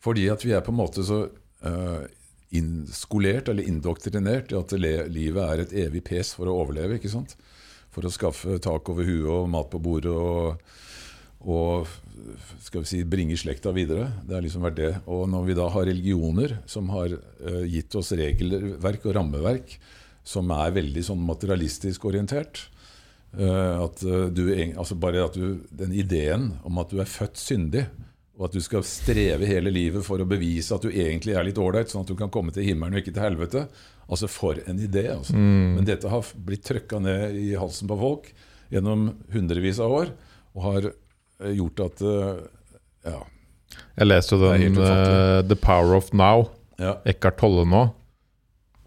Fordi 0.05 0.27
at 0.33 0.45
vi 0.45 0.53
er 0.53 0.61
på 0.65 0.73
en 0.75 0.79
måte 0.83 1.03
så 1.07 1.23
eh, 1.65 2.03
innskolert 2.57 3.49
eller 3.51 3.67
indoktrinert 3.67 4.51
i 4.51 4.59
at 4.59 4.75
livet 4.75 5.41
er 5.45 5.63
et 5.63 5.75
evig 5.87 6.03
pes 6.07 6.33
for 6.35 6.51
å 6.51 6.57
overleve. 6.63 6.97
ikke 6.97 7.11
sant? 7.11 7.37
For 7.91 8.07
å 8.07 8.13
skaffe 8.13 8.59
tak 8.63 8.89
over 8.91 9.07
huet 9.07 9.29
og 9.31 9.49
mat 9.51 9.69
på 9.71 9.81
bordet 9.83 10.11
og, 10.11 10.59
og 11.43 11.87
skal 12.63 12.83
vi 12.83 12.91
si, 12.91 13.01
bringe 13.07 13.39
slekta 13.39 13.73
videre. 13.75 14.09
Det 14.27 14.37
har 14.37 14.43
liksom 14.45 14.67
vært 14.67 14.79
det. 14.79 14.91
Og 15.11 15.25
når 15.31 15.47
vi 15.47 15.57
da 15.57 15.69
har 15.71 15.87
religioner 15.87 16.57
som 16.69 16.91
har 16.93 17.15
eh, 17.15 17.63
gitt 17.71 17.95
oss 17.99 18.13
regelverk 18.15 19.07
og 19.07 19.17
rammeverk 19.19 19.75
som 20.27 20.51
er 20.53 20.75
veldig 20.75 21.03
sånn 21.07 21.23
materialistisk 21.25 22.05
orientert, 22.11 22.67
Eh, 23.31 23.75
at 23.79 24.01
eh, 24.03 24.27
du, 24.27 24.43
altså 24.75 24.97
bare 24.99 25.23
at 25.23 25.37
du, 25.39 25.61
Den 25.71 25.93
ideen 25.95 26.49
om 26.67 26.81
at 26.81 26.91
du 26.91 26.99
er 26.99 27.07
født 27.07 27.39
syndig, 27.39 27.85
og 28.41 28.47
at 28.47 28.55
du 28.57 28.63
skal 28.65 28.81
streve 28.87 29.45
hele 29.45 29.69
livet 29.69 30.01
for 30.01 30.17
å 30.17 30.25
bevise 30.25 30.73
at 30.73 30.81
du 30.81 30.89
egentlig 30.89 31.35
er 31.37 31.45
litt 31.45 31.59
ålreit, 31.61 31.91
sånn 31.91 32.01
at 32.01 32.09
du 32.09 32.15
kan 32.17 32.31
komme 32.33 32.49
til 32.55 32.65
himmelen 32.65 32.95
og 32.97 33.03
ikke 33.03 33.13
til 33.13 33.21
helvete. 33.21 33.67
Altså, 34.09 34.25
for 34.33 34.57
en 34.65 34.79
idé. 34.81 35.03
Altså. 35.13 35.35
Men 35.37 35.85
dette 35.85 36.09
har 36.09 36.31
blitt 36.41 36.65
trøkka 36.65 36.97
ned 37.05 37.37
i 37.37 37.51
halsen 37.53 37.91
på 37.91 37.99
folk 37.99 38.31
gjennom 38.73 39.11
hundrevis 39.29 39.77
av 39.83 39.93
år, 39.93 40.09
og 40.57 40.65
har 40.65 40.87
eh, 40.89 41.53
gjort 41.59 41.85
at 41.85 42.01
eh, 42.07 42.41
Ja. 43.11 43.21
Jeg 43.95 44.09
leste 44.09 44.35
jo 44.35 44.49
den 44.49 44.75
uh, 44.75 45.39
The 45.47 45.55
Power 45.55 45.93
of 45.95 46.09
Now, 46.17 46.49
ja. 46.81 46.97
Eckhart 47.07 47.37
Tolle 47.39 47.63
nå, 47.69 47.85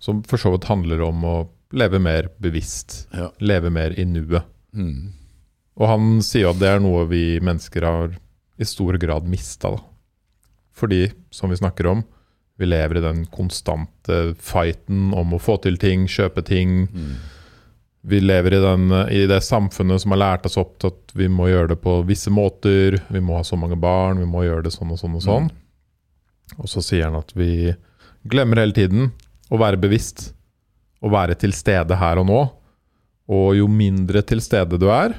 som 0.02 0.20
for 0.28 0.40
så 0.40 0.52
vidt 0.52 0.66
handler 0.68 1.06
om 1.06 1.22
å 1.24 1.36
leve 1.72 2.02
mer 2.02 2.28
bevisst. 2.42 3.04
ja. 3.14 3.30
Leve 3.38 3.70
mer 3.72 3.94
i 3.94 4.04
nuet. 4.04 4.50
Mm. 4.74 5.14
Og 5.78 5.88
han 5.88 6.20
sier 6.26 6.50
at 6.50 6.60
det 6.60 6.74
er 6.74 6.82
noe 6.82 7.06
vi 7.08 7.38
mennesker 7.42 7.86
har 7.86 8.18
i 8.56 8.64
stor 8.64 8.98
grad 9.00 9.28
mista. 9.28 9.70
Da. 9.74 9.80
Fordi, 10.74 11.12
som 11.30 11.50
vi 11.50 11.56
snakker 11.56 11.86
om, 11.86 12.02
vi 12.56 12.66
lever 12.66 12.98
i 12.98 13.00
den 13.00 13.24
konstante 13.26 14.34
fighten 14.38 15.14
om 15.14 15.34
å 15.34 15.42
få 15.42 15.56
til 15.62 15.78
ting, 15.80 16.06
kjøpe 16.10 16.44
ting. 16.46 16.84
Mm. 16.86 17.14
Vi 18.04 18.20
lever 18.20 18.54
i, 18.54 18.60
den, 18.62 18.92
i 19.10 19.24
det 19.26 19.40
samfunnet 19.42 20.02
som 20.02 20.14
har 20.14 20.22
lært 20.22 20.46
oss 20.46 20.58
opp 20.60 20.76
til 20.78 20.92
at 20.92 21.14
vi 21.18 21.26
må 21.32 21.48
gjøre 21.50 21.72
det 21.72 21.80
på 21.82 21.96
visse 22.06 22.30
måter. 22.30 23.00
Vi 23.08 23.22
må 23.24 23.40
ha 23.40 23.44
så 23.46 23.58
mange 23.58 23.78
barn, 23.80 24.22
vi 24.22 24.28
må 24.28 24.44
gjøre 24.44 24.68
det 24.68 24.74
sånn 24.74 24.92
og 24.94 25.00
sånn 25.00 25.18
og 25.18 25.24
sånn. 25.24 25.50
Og 26.60 26.70
så 26.70 26.82
sier 26.84 27.08
han 27.08 27.18
at 27.18 27.32
vi 27.34 27.72
glemmer 28.28 28.62
hele 28.62 28.76
tiden 28.76 29.10
å 29.50 29.58
være 29.58 29.80
bevisst. 29.80 30.28
Å 31.04 31.10
være 31.10 31.34
til 31.40 31.52
stede 31.56 31.98
her 31.98 32.20
og 32.22 32.28
nå. 32.28 32.42
Og 33.34 33.54
jo 33.58 33.66
mindre 33.72 34.22
til 34.26 34.42
stede 34.44 34.78
du 34.78 34.90
er, 34.92 35.16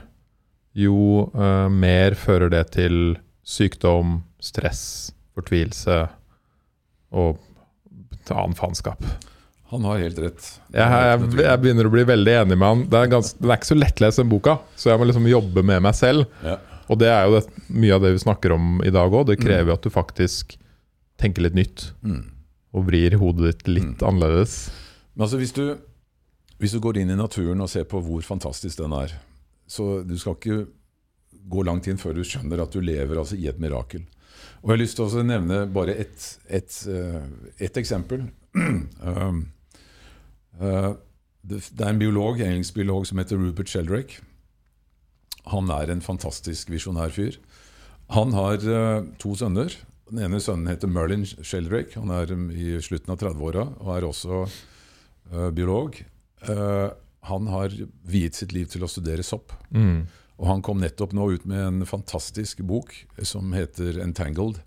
jo 0.76 1.28
uh, 1.34 1.68
mer 1.72 2.16
fører 2.20 2.52
det 2.54 2.64
til 2.76 3.16
sykdom, 3.46 4.20
stress, 4.42 4.84
fortvilelse 5.38 6.02
og 7.16 7.38
annen 8.34 8.58
faenskap. 8.58 9.04
Han 9.74 9.86
har 9.86 10.00
helt 10.02 10.20
rett. 10.22 10.46
Jeg, 10.74 10.86
jeg, 10.86 11.30
jeg 11.42 11.62
begynner 11.62 11.88
å 11.88 11.94
bli 11.94 12.06
veldig 12.08 12.34
enig 12.42 12.58
med 12.58 12.68
han. 12.68 12.84
Det 12.90 13.00
er 13.00 13.12
gans, 13.12 13.34
den 13.38 13.50
er 13.52 13.60
ikke 13.60 13.72
så 13.72 13.78
lettlest, 13.78 14.22
den 14.22 14.32
boka, 14.32 14.60
så 14.78 14.92
jeg 14.92 15.02
må 15.02 15.08
liksom 15.10 15.28
jobbe 15.30 15.64
med 15.66 15.84
meg 15.86 15.98
selv. 15.98 16.30
Ja. 16.46 16.60
Og 16.86 17.00
det 17.02 17.10
er 17.10 17.26
jo 17.26 17.40
det, 17.40 17.64
mye 17.74 17.98
av 17.98 18.06
det 18.06 18.14
vi 18.14 18.22
snakker 18.22 18.54
om 18.54 18.80
i 18.86 18.94
dag 18.94 19.14
òg. 19.14 19.26
Det 19.32 19.40
krever 19.42 19.72
mm. 19.72 19.76
at 19.78 19.86
du 19.86 19.94
faktisk 19.94 20.58
tenker 21.22 21.48
litt 21.48 21.58
nytt. 21.58 21.90
Mm. 22.06 22.24
Og 22.78 22.88
vrir 22.90 23.18
hodet 23.22 23.50
ditt 23.50 23.72
litt 23.72 24.06
annerledes. 24.06 24.68
Men 25.16 25.26
altså 25.26 25.40
hvis 25.42 25.56
du, 25.56 25.64
hvis 26.62 26.76
du 26.76 26.82
går 26.84 27.02
inn 27.02 27.14
i 27.14 27.18
naturen 27.18 27.64
og 27.64 27.72
ser 27.72 27.88
på 27.90 28.02
hvor 28.06 28.26
fantastisk 28.26 28.84
den 28.84 28.94
er, 28.98 29.16
så 29.66 30.04
du 30.06 30.14
skal 30.22 30.38
ikke 30.38 30.66
gå 31.50 31.64
langt 31.66 31.88
inn 31.90 32.00
før 32.02 32.18
du 32.18 32.24
skjønner 32.26 32.64
at 32.64 32.74
du 32.74 32.82
lever 32.84 33.20
altså 33.22 33.38
i 33.38 33.48
et 33.50 33.60
mirakel. 33.62 34.06
Og 34.62 34.72
jeg 34.72 34.74
har 34.74 34.82
lyst 34.82 34.98
til 34.98 35.06
å 35.06 35.26
nevne 35.26 35.66
bare 35.70 35.94
ett 36.02 36.24
et, 36.50 36.78
et 36.90 37.68
ett 37.68 37.78
eksempel. 37.78 38.28
um, 38.58 39.44
eh, 40.60 40.92
det, 41.46 41.60
er 41.78 41.92
en 41.92 42.02
biolog, 42.02 42.42
engelsk 42.42 42.78
biolog 42.78 43.06
som 43.06 43.22
heter 43.22 43.38
Rupert 43.38 43.70
Sheldrake. 43.70 44.24
han 45.46 45.70
er 45.70 45.92
en 45.92 46.02
fantastisk 46.02 46.72
visjonær 46.74 47.14
fyr. 47.14 47.38
Han 48.10 48.34
har 48.34 48.58
uh, 48.66 49.06
to 49.22 49.36
sønner. 49.36 49.74
Den 50.10 50.24
ene 50.26 50.42
sønnen 50.42 50.70
heter 50.70 50.90
Merlin 50.90 51.26
Sheldrake. 51.26 52.00
Han 52.00 52.10
er 52.10 52.34
um, 52.34 52.50
i 52.50 52.82
slutten 52.82 53.14
av 53.14 53.22
30-åra 53.22 53.70
og 53.80 53.96
er 53.96 54.06
også 54.06 54.46
biolog. 55.58 55.98
Han 57.26 57.48
har 57.50 57.74
viet 58.06 58.38
sitt 58.38 58.52
liv 58.54 58.68
til 58.70 58.86
å 58.86 58.90
studere 58.90 59.24
sopp. 59.26 59.56
Mm. 59.74 60.06
Og 60.36 60.50
han 60.50 60.64
kom 60.66 60.82
nettopp 60.84 61.14
nå 61.16 61.30
ut 61.36 61.46
med 61.48 61.62
en 61.64 61.86
fantastisk 61.88 62.62
bok 62.68 62.92
som 63.24 63.54
heter 63.56 64.02
'Entangled'. 64.04 64.60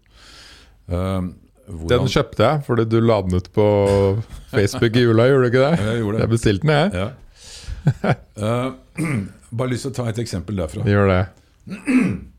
Uh, 0.89 1.29
den 1.69 2.09
kjøpte 2.09 2.47
jeg 2.47 2.63
fordi 2.65 2.85
du 2.89 2.97
la 3.05 3.19
den 3.25 3.37
ut 3.37 3.51
på 3.53 3.67
Facebook 4.57 4.97
i 4.97 5.05
jula, 5.05 5.29
gjorde 5.29 5.45
du 5.45 5.51
ikke 5.51 5.65
det? 5.67 5.85
Jeg 5.85 6.01
gjorde 6.03 6.17
det. 6.17 6.23
Jeg 6.23 6.33
bestilte 6.33 6.67
den, 6.67 6.77
jeg. 6.77 6.89
Ja. 6.97 8.15
Uh, 8.39 8.71
bare 9.59 9.73
lyst 9.73 9.87
til 9.87 9.93
å 9.93 9.99
ta 10.01 10.09
et 10.09 10.23
eksempel 10.23 10.61
derfra. 10.63 10.87
Gjør 10.89 11.15
det. 11.15 11.23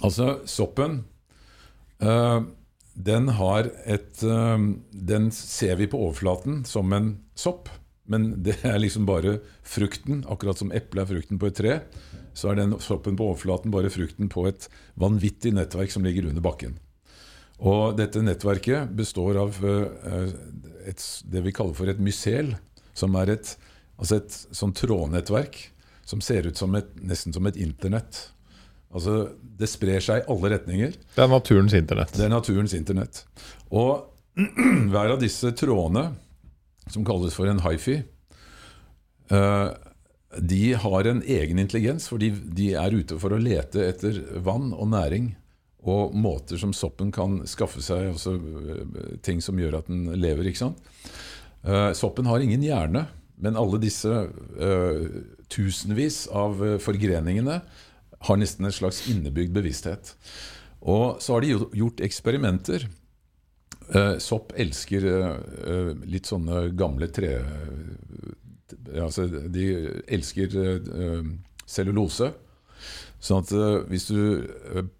Altså, 0.00 0.38
soppen 0.48 1.02
uh, 2.00 2.40
Den 2.96 3.26
har 3.36 3.66
et 3.84 4.22
uh, 4.24 4.56
Den 4.88 5.26
ser 5.36 5.74
vi 5.76 5.90
på 5.92 6.00
overflaten 6.00 6.62
som 6.64 6.94
en 6.96 7.10
sopp. 7.36 7.68
Men 8.08 8.30
det 8.40 8.56
er 8.64 8.80
liksom 8.80 9.04
bare 9.04 9.38
frukten. 9.60 10.24
Akkurat 10.24 10.56
som 10.56 10.72
eplet 10.72 11.04
er 11.04 11.10
frukten 11.12 11.38
på 11.38 11.50
et 11.50 11.58
tre, 11.60 11.74
så 12.40 12.50
er 12.50 12.60
den 12.60 12.76
soppen 12.80 13.18
på 13.18 13.30
overflaten 13.30 13.72
bare 13.74 13.92
frukten 13.92 14.30
på 14.32 14.46
et 14.48 14.68
vanvittig 15.00 15.52
nettverk 15.56 15.92
som 15.92 16.06
ligger 16.06 16.30
under 16.30 16.44
bakken. 16.44 16.78
Og 17.60 17.98
dette 17.98 18.22
nettverket 18.24 18.92
består 18.96 19.36
av 19.42 19.58
uh, 19.60 20.30
et, 20.88 21.02
det 21.28 21.42
vi 21.44 21.52
kaller 21.52 21.76
for 21.76 21.92
et 21.92 22.00
mysel, 22.00 22.54
som 22.96 23.16
er 23.20 23.34
et, 23.36 23.52
altså 24.00 24.20
et 24.20 24.38
sånn 24.56 24.72
trådnettverk 24.76 25.60
som 26.08 26.22
ser 26.24 26.48
ut 26.48 26.58
som 26.58 26.72
et, 26.78 26.88
nesten 27.04 27.36
som 27.36 27.46
et 27.46 27.58
internett. 27.60 28.30
Altså, 28.90 29.34
Det 29.60 29.68
sprer 29.70 30.02
seg 30.02 30.22
i 30.22 30.32
alle 30.32 30.54
retninger. 30.54 30.96
Det 31.14 31.22
er 31.22 31.30
naturens 31.30 31.76
internett. 31.76 32.16
Det 32.16 32.24
er 32.26 32.32
naturens 32.32 32.74
internett. 32.74 33.22
Og 33.70 34.08
hver 34.90 35.14
av 35.14 35.20
disse 35.20 35.52
trådene, 35.58 36.08
som 36.90 37.04
kalles 37.06 37.36
for 37.36 37.50
en 37.50 37.60
hifi, 37.62 38.00
uh, 39.30 39.68
de 40.38 40.74
har 40.78 41.04
en 41.04 41.22
egen 41.26 41.58
intelligens, 41.58 42.06
fordi 42.08 42.30
de 42.30 42.72
er 42.78 42.94
ute 42.94 43.18
for 43.18 43.34
å 43.34 43.40
lete 43.40 43.82
etter 43.88 44.20
vann 44.44 44.70
og 44.70 44.92
næring. 44.92 45.32
Og 45.90 46.14
måter 46.14 46.60
som 46.60 46.74
soppen 46.76 47.10
kan 47.14 47.40
skaffe 47.48 47.80
seg 47.82 48.12
altså, 48.12 48.36
ting 49.24 49.40
som 49.42 49.58
gjør 49.58 49.80
at 49.80 49.88
den 49.88 50.10
lever. 50.20 50.46
ikke 50.46 50.66
sant? 50.66 50.82
Uh, 51.64 51.90
soppen 51.96 52.28
har 52.28 52.40
ingen 52.40 52.62
hjerne, 52.64 53.06
men 53.40 53.58
alle 53.58 53.80
disse 53.80 54.08
uh, 54.08 55.02
tusenvis 55.50 56.26
av 56.36 56.60
forgreningene 56.84 57.60
har 58.28 58.38
nesten 58.38 58.68
en 58.68 58.76
slags 58.76 59.02
innebygd 59.10 59.56
bevissthet. 59.56 60.14
Og 60.80 61.18
så 61.24 61.36
har 61.36 61.44
de 61.44 61.56
gjort 61.80 62.04
eksperimenter. 62.04 62.86
Uh, 63.90 64.20
sopp 64.22 64.54
elsker 64.60 65.08
litt 66.06 66.30
sånne 66.30 66.68
gamle 66.78 67.10
tre... 67.10 67.34
Altså, 69.00 69.26
de 69.28 69.66
elsker 70.08 70.56
uh, 70.58 71.26
cellulose. 71.70 72.30
Sånn 73.20 73.42
at 73.42 73.50
uh, 73.52 73.82
hvis 73.90 74.06
du 74.08 74.20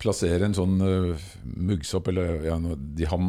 plasserer 0.02 0.44
en 0.44 0.56
sånn 0.56 0.74
uh, 0.84 1.28
muggsopp 1.70 2.10
eller 2.12 2.42
ja, 2.44 2.58
De 2.76 3.06
har 3.08 3.22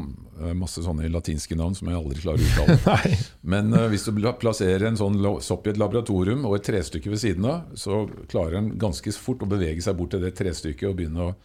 masse 0.57 0.81
sånne 0.83 1.07
latinske 1.13 1.55
navn 1.55 1.77
som 1.77 1.87
jeg 1.87 1.95
aldri 1.95 2.23
klarer 2.23 2.43
å 2.43 2.65
uttale. 2.75 3.19
Men 3.53 3.71
uh, 3.71 3.85
hvis 3.91 4.03
du 4.09 4.19
plasserer 4.41 4.89
en 4.89 4.99
sånn 4.99 5.15
sopp 5.45 5.69
i 5.69 5.71
et 5.71 5.79
laboratorium 5.79 6.43
og 6.49 6.57
et 6.57 6.67
trestykke 6.67 7.13
ved 7.13 7.23
siden 7.23 7.47
av, 7.47 7.71
så 7.79 8.03
klarer 8.31 8.57
den 8.57 8.73
ganske 8.81 9.15
fort 9.15 9.45
å 9.45 9.49
bevege 9.51 9.79
seg 9.85 9.95
bort 9.95 10.11
til 10.15 10.25
det 10.25 10.33
trestykket 10.35 10.89
og 10.89 10.99
begynne 10.99 11.29
å, 11.29 11.35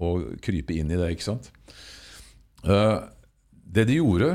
å 0.00 0.14
krype 0.40 0.78
inn 0.78 0.94
i 0.94 1.00
det. 1.00 1.12
ikke 1.16 1.30
sant? 1.32 1.52
det 2.66 3.84
de 3.86 3.98
gjorde 4.00 4.30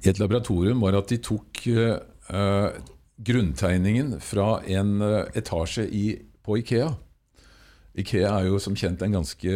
i 0.00 0.08
et 0.10 0.18
laboratorium, 0.18 0.80
var 0.82 0.96
at 0.98 1.12
de 1.12 1.18
tok 1.22 1.60
grunntegningen 3.16 4.16
fra 4.20 4.60
en 4.66 5.00
etasje 5.34 5.86
i, 5.88 6.06
på 6.44 6.58
Ikea. 6.60 6.92
Ikea 7.96 8.32
er 8.42 8.48
jo 8.50 8.58
som 8.60 8.76
kjent 8.76 9.00
en 9.02 9.16
ganske 9.16 9.52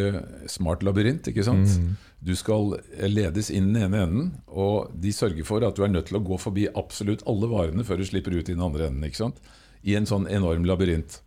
smart 0.48 0.84
labyrint. 0.86 1.28
ikke 1.28 1.44
sant? 1.44 1.68
Mm. 1.76 1.96
Du 2.24 2.32
skal 2.36 2.74
ledes 3.04 3.50
inn 3.52 3.72
den 3.74 3.86
ene 3.86 4.04
enden, 4.06 4.28
og 4.48 4.92
de 4.96 5.12
sørger 5.12 5.44
for 5.48 5.64
at 5.66 5.76
du 5.76 5.84
er 5.84 5.92
nødt 5.92 6.08
til 6.08 6.20
å 6.20 6.24
gå 6.24 6.38
forbi 6.40 6.66
absolutt 6.72 7.24
alle 7.28 7.48
varene 7.52 7.84
før 7.84 8.00
du 8.00 8.08
slipper 8.08 8.36
ut 8.36 8.48
i 8.48 8.54
den 8.54 8.64
andre 8.64 8.88
enden. 8.88 9.04
ikke 9.04 9.22
sant? 9.22 9.42
I 9.84 9.96
en 9.96 10.08
sånn 10.08 10.28
enorm 10.28 10.64
labyrint. 10.68 11.20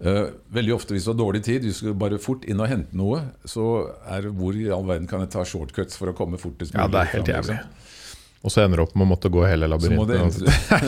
Uh, 0.00 0.32
veldig 0.48 0.72
ofte 0.72 0.94
hvis 0.94 1.04
du 1.04 1.12
har 1.12 1.18
dårlig 1.18 1.42
tid, 1.44 1.66
du 1.66 1.74
skal 1.76 1.94
bare 1.98 2.18
fort 2.22 2.46
inn 2.48 2.62
og 2.62 2.70
hente 2.70 2.96
noe, 2.96 3.20
så 3.44 3.66
er 4.08 4.30
hvor 4.32 4.56
i 4.56 4.70
all 4.72 4.86
verden 4.88 5.10
kan 5.10 5.20
jeg 5.26 5.34
ta 5.34 5.44
shortcuts 5.44 5.98
for 6.00 6.10
å 6.10 6.16
komme 6.16 6.40
fortest 6.40 6.72
mulig? 6.72 6.86
Ja, 6.86 6.92
det 6.94 7.02
er 7.02 7.10
helt 7.14 7.32
jævlig. 7.34 7.58
Og 8.40 8.52
så 8.52 8.64
ender 8.64 8.80
du 8.80 8.86
opp 8.86 8.94
med 8.96 9.04
å 9.04 9.10
måtte 9.12 9.30
gå 9.32 9.44
hele 9.44 9.68
labyrinten. 9.68 9.98
Så 9.98 10.00
må 10.00 10.08
det 10.08 10.20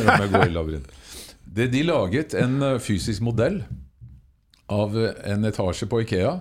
ende 0.08 0.28
gå 0.32 0.40
hele 0.40 0.56
labyrinten. 0.56 1.00
Det 1.52 1.66
de 1.68 1.82
laget 1.84 2.34
en 2.40 2.64
fysisk 2.80 3.20
modell 3.24 3.60
av 4.72 4.96
en 4.96 5.44
etasje 5.44 5.88
på 5.90 6.00
Ikea 6.06 6.38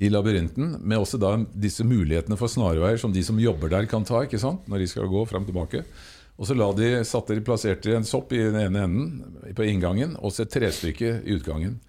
i 0.00 0.08
labyrinten, 0.08 0.76
med 0.80 1.02
også 1.02 1.18
da 1.20 1.34
disse 1.50 1.84
mulighetene 1.84 2.38
for 2.40 2.48
snarveier 2.48 3.00
som 3.00 3.12
de 3.12 3.24
som 3.26 3.40
jobber 3.42 3.72
der, 3.72 3.88
kan 3.90 4.06
ta 4.06 4.22
ikke 4.24 4.40
sant? 4.40 4.64
når 4.70 4.84
de 4.84 4.88
skal 4.92 5.10
gå 5.10 5.24
fram 5.28 5.44
og 5.44 5.50
tilbake. 5.50 5.82
Og 6.40 6.48
så 6.48 6.56
la 6.56 6.70
de, 6.72 7.02
satte 7.04 7.36
de 7.36 7.44
plasserte 7.44 7.92
en 7.92 8.06
sopp 8.08 8.32
i 8.32 8.40
den 8.40 8.56
ene 8.56 8.86
enden 8.86 9.54
på 9.56 9.66
inngangen 9.68 10.14
og 10.16 10.32
så 10.32 10.46
et 10.46 10.54
trestykke 10.54 11.18
i 11.20 11.36
utgangen. 11.36 11.80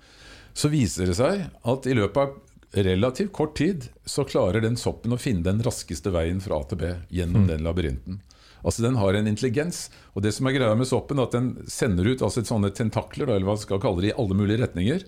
Så 0.52 0.68
viser 0.74 1.08
det 1.08 1.16
seg 1.16 1.46
at 1.48 1.88
i 1.88 1.96
løpet 1.96 2.20
av 2.20 2.34
relativt 2.72 3.34
kort 3.34 3.58
tid 3.58 3.90
så 4.06 4.24
klarer 4.24 4.64
den 4.64 4.78
soppen 4.80 5.14
å 5.14 5.20
finne 5.20 5.44
den 5.44 5.62
raskeste 5.64 6.14
veien 6.14 6.40
fra 6.44 6.62
A 6.62 6.68
til 6.70 6.80
B 6.80 6.92
gjennom 7.12 7.46
mm. 7.46 7.50
den 7.52 7.66
labyrinten. 7.66 8.22
Altså 8.62 8.86
Den 8.86 8.96
har 9.02 9.18
en 9.18 9.28
intelligens. 9.28 9.90
Og 10.14 10.24
det 10.24 10.34
som 10.36 10.48
er 10.48 10.56
greia 10.56 10.78
med 10.78 10.88
soppen, 10.90 11.20
er 11.20 11.30
at 11.30 11.36
den 11.36 11.52
sender 11.72 12.08
ut 12.08 12.22
altså 12.22 12.44
sånne 12.46 12.72
tentakler 12.78 13.30
eller 13.30 13.48
hva 13.48 13.58
man 13.58 13.64
skal 13.64 13.82
kalle 13.82 14.04
det, 14.04 14.12
i 14.14 14.18
alle 14.22 14.38
mulige 14.38 14.62
retninger. 14.62 15.06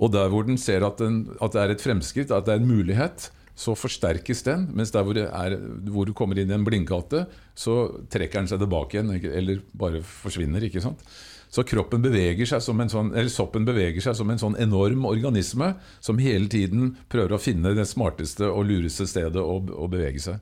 Og 0.00 0.12
der 0.14 0.30
hvor 0.32 0.46
den 0.46 0.60
ser 0.60 0.84
at, 0.86 1.00
den, 1.00 1.26
at, 1.40 1.54
det 1.54 1.62
er 1.62 1.74
et 1.74 1.84
fremskritt, 1.84 2.32
at 2.32 2.46
det 2.46 2.56
er 2.56 2.62
en 2.62 2.70
mulighet, 2.70 3.30
så 3.58 3.74
forsterkes 3.76 4.44
den. 4.46 4.68
Mens 4.76 4.92
der 4.94 5.04
hvor, 5.06 5.18
er, 5.20 5.56
hvor 5.90 6.08
du 6.08 6.14
kommer 6.16 6.38
inn 6.38 6.52
i 6.52 6.56
en 6.56 6.66
blindgate, 6.66 7.26
så 7.54 7.76
trekker 8.12 8.40
den 8.40 8.50
seg 8.50 8.62
tilbake 8.62 8.96
igjen, 8.98 9.12
eller 9.30 9.60
bare 9.76 10.02
forsvinner. 10.06 10.64
ikke 10.66 10.82
sant? 10.84 11.02
Så 11.50 11.64
kroppen 11.66 12.02
beveger 12.02 12.46
seg 12.46 12.62
som 12.62 12.78
en 12.82 12.90
sånn, 12.92 13.10
eller 13.10 13.30
soppen 13.32 13.64
beveger 13.66 14.04
seg 14.04 14.14
som 14.14 14.28
en 14.30 14.38
sånn 14.38 14.58
enorm 14.62 15.02
organisme 15.08 15.72
som 15.98 16.20
hele 16.22 16.46
tiden 16.50 16.92
prøver 17.10 17.34
å 17.34 17.42
finne 17.42 17.74
det 17.74 17.88
smarteste 17.90 18.46
og 18.46 18.68
lureste 18.68 19.08
stedet 19.10 19.42
å, 19.42 19.56
å 19.58 19.88
bevege 19.90 20.22
seg. 20.22 20.38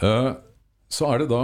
Uh, 0.00 0.32
så 0.88 1.10
er 1.12 1.22
det 1.22 1.28
da 1.34 1.42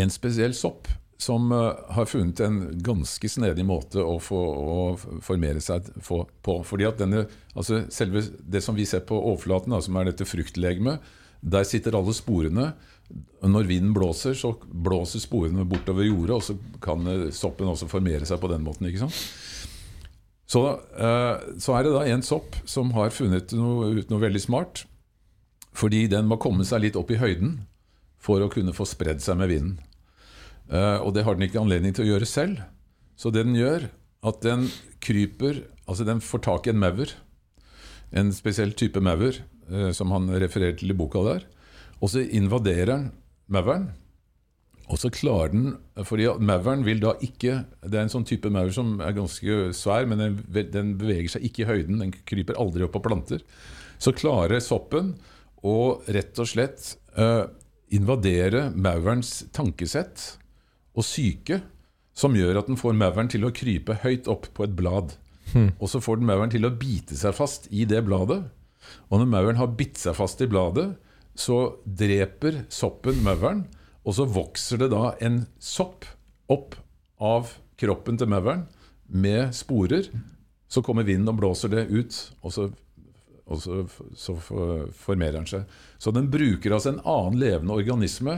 en 0.00 0.12
spesiell 0.12 0.56
sopp 0.56 0.88
som 1.20 1.52
uh, 1.52 1.76
har 1.92 2.08
funnet 2.08 2.40
en 2.40 2.60
ganske 2.80 3.28
snedig 3.28 3.64
måte 3.68 4.00
å, 4.00 4.16
få, 4.22 4.38
å 4.40 5.20
formere 5.24 5.60
seg 5.60 5.90
på. 6.06 6.54
Fordi 6.64 6.86
at 6.88 7.00
denne, 7.02 7.26
altså 7.52 7.82
selve 7.92 8.22
Det 8.40 8.62
som 8.64 8.76
vi 8.78 8.86
ser 8.88 9.04
på 9.08 9.18
overflaten, 9.18 9.74
da, 9.74 9.82
som 9.84 9.98
er 10.00 10.08
dette 10.08 10.28
fruktlegemet, 10.28 11.04
der 11.40 11.66
sitter 11.68 11.96
alle 11.96 12.14
sporene. 12.16 12.70
Når 13.42 13.68
vinden 13.68 13.94
blåser, 13.96 14.36
så 14.38 14.54
blåser 14.64 15.22
sporene 15.22 15.66
bortover 15.68 16.06
jordet, 16.06 16.36
og 16.36 16.44
så 16.46 16.56
kan 16.82 17.04
uh, 17.08 17.28
soppen 17.34 17.68
også 17.68 17.90
formere 17.90 18.28
seg 18.28 18.40
på 18.40 18.50
den 18.52 18.64
måten. 18.64 18.88
ikke 18.88 19.04
sant? 19.04 19.20
Så, 20.50 20.64
uh, 20.96 21.36
så 21.62 21.76
er 21.76 21.86
det 21.86 21.94
da 21.94 22.06
en 22.10 22.24
sopp 22.26 22.56
som 22.68 22.94
har 22.96 23.12
funnet 23.14 23.52
noe, 23.54 23.92
ut 24.00 24.08
noe 24.10 24.24
veldig 24.24 24.42
smart. 24.42 24.86
Fordi 25.76 26.06
den 26.10 26.26
må 26.26 26.40
komme 26.40 26.64
seg 26.66 26.82
litt 26.82 26.96
opp 26.98 27.12
i 27.12 27.20
høyden 27.20 27.60
for 28.20 28.42
å 28.42 28.50
kunne 28.52 28.74
få 28.76 28.88
spredd 28.88 29.22
seg 29.22 29.38
med 29.40 29.52
vinden. 29.52 29.78
Uh, 30.70 31.02
og 31.02 31.14
det 31.16 31.24
har 31.26 31.34
den 31.34 31.48
ikke 31.48 31.60
anledning 31.62 31.94
til 31.96 32.06
å 32.06 32.12
gjøre 32.12 32.28
selv. 32.30 32.62
Så 33.18 33.32
det 33.34 33.42
den 33.46 33.58
gjør, 33.58 33.90
at 34.26 34.42
den 34.44 34.68
kryper 35.02 35.64
Altså 35.90 36.04
den 36.06 36.20
får 36.22 36.42
tak 36.44 36.66
i 36.68 36.70
en 36.70 36.78
maur, 36.78 37.10
en 38.14 38.28
spesiell 38.30 38.70
type 38.78 39.00
maur, 39.02 39.40
uh, 39.72 39.88
som 39.90 40.12
han 40.14 40.28
refererer 40.38 40.76
til 40.78 40.92
i 40.92 40.94
boka 40.94 41.18
der. 41.26 41.48
Og 41.98 42.12
så 42.12 42.22
invaderer 42.22 42.92
den 42.92 43.08
mauren. 43.50 43.88
Og 44.90 44.98
så 44.98 45.10
klarer 45.14 45.52
den 45.52 45.66
fordi 46.06 46.26
Mauren 46.42 46.82
vil 46.86 46.98
da 47.02 47.12
ikke 47.22 47.60
Det 47.84 47.94
er 47.94 48.02
en 48.02 48.10
sånn 48.10 48.26
type 48.26 48.50
maur 48.50 48.72
som 48.74 48.96
er 49.04 49.14
ganske 49.14 49.58
svær, 49.76 50.06
men 50.10 50.18
den, 50.18 50.38
den, 50.72 50.94
beveger 50.98 51.36
seg 51.36 51.46
ikke 51.46 51.64
i 51.64 51.68
høyden. 51.68 52.00
Den 52.02 52.14
kryper 52.26 52.58
aldri 52.58 52.86
opp 52.86 52.96
på 52.96 53.04
planter. 53.04 53.44
Så 54.02 54.14
klarer 54.16 54.62
soppen 54.64 55.14
å 55.62 56.00
rett 56.10 56.38
og 56.40 56.48
slett 56.50 56.94
uh, 57.18 57.46
invadere 57.94 58.68
maurens 58.74 59.44
tankesett 59.54 60.39
og 60.96 61.06
syke 61.06 61.60
som 62.16 62.34
gjør 62.36 62.60
at 62.60 62.68
den 62.68 62.78
får 62.80 62.96
mauren 62.98 63.30
til 63.30 63.46
å 63.46 63.52
krype 63.54 64.00
høyt 64.02 64.28
opp 64.30 64.50
på 64.56 64.66
et 64.66 64.74
blad. 64.76 65.14
Hmm. 65.52 65.70
Og 65.78 65.90
så 65.90 66.00
får 66.02 66.20
den 66.20 66.28
mauren 66.30 66.52
til 66.52 66.66
å 66.66 66.74
bite 66.74 67.16
seg 67.18 67.34
fast 67.36 67.68
i 67.74 67.86
det 67.88 68.02
bladet. 68.06 68.42
Og 69.08 69.20
når 69.20 69.30
mauren 69.30 69.60
har 69.60 69.72
bitt 69.78 70.00
seg 70.00 70.16
fast 70.18 70.42
i 70.42 70.48
bladet, 70.50 70.92
så 71.38 71.76
dreper 71.84 72.64
soppen 72.72 73.22
mauren. 73.24 73.64
Og 74.04 74.16
så 74.16 74.26
vokser 74.28 74.80
det 74.82 74.90
da 74.92 75.14
en 75.22 75.44
sopp 75.62 76.06
opp 76.50 76.76
av 77.20 77.54
kroppen 77.80 78.18
til 78.20 78.30
mauren 78.30 78.66
med 79.10 79.54
sporer 79.56 80.06
Så 80.70 80.82
kommer 80.86 81.02
vinden 81.02 81.28
og 81.32 81.40
blåser 81.40 81.70
det 81.72 81.88
ut, 81.90 82.16
og 82.46 82.52
så, 82.54 82.68
og 83.50 83.58
så, 83.58 83.80
så 84.14 84.36
formerer 84.38 85.40
den 85.40 85.48
seg. 85.50 85.64
Så 85.98 86.12
den 86.14 86.28
bruker 86.30 86.76
altså 86.76 86.92
en 86.92 87.00
annen 87.02 87.40
levende 87.42 87.74
organisme 87.74 88.36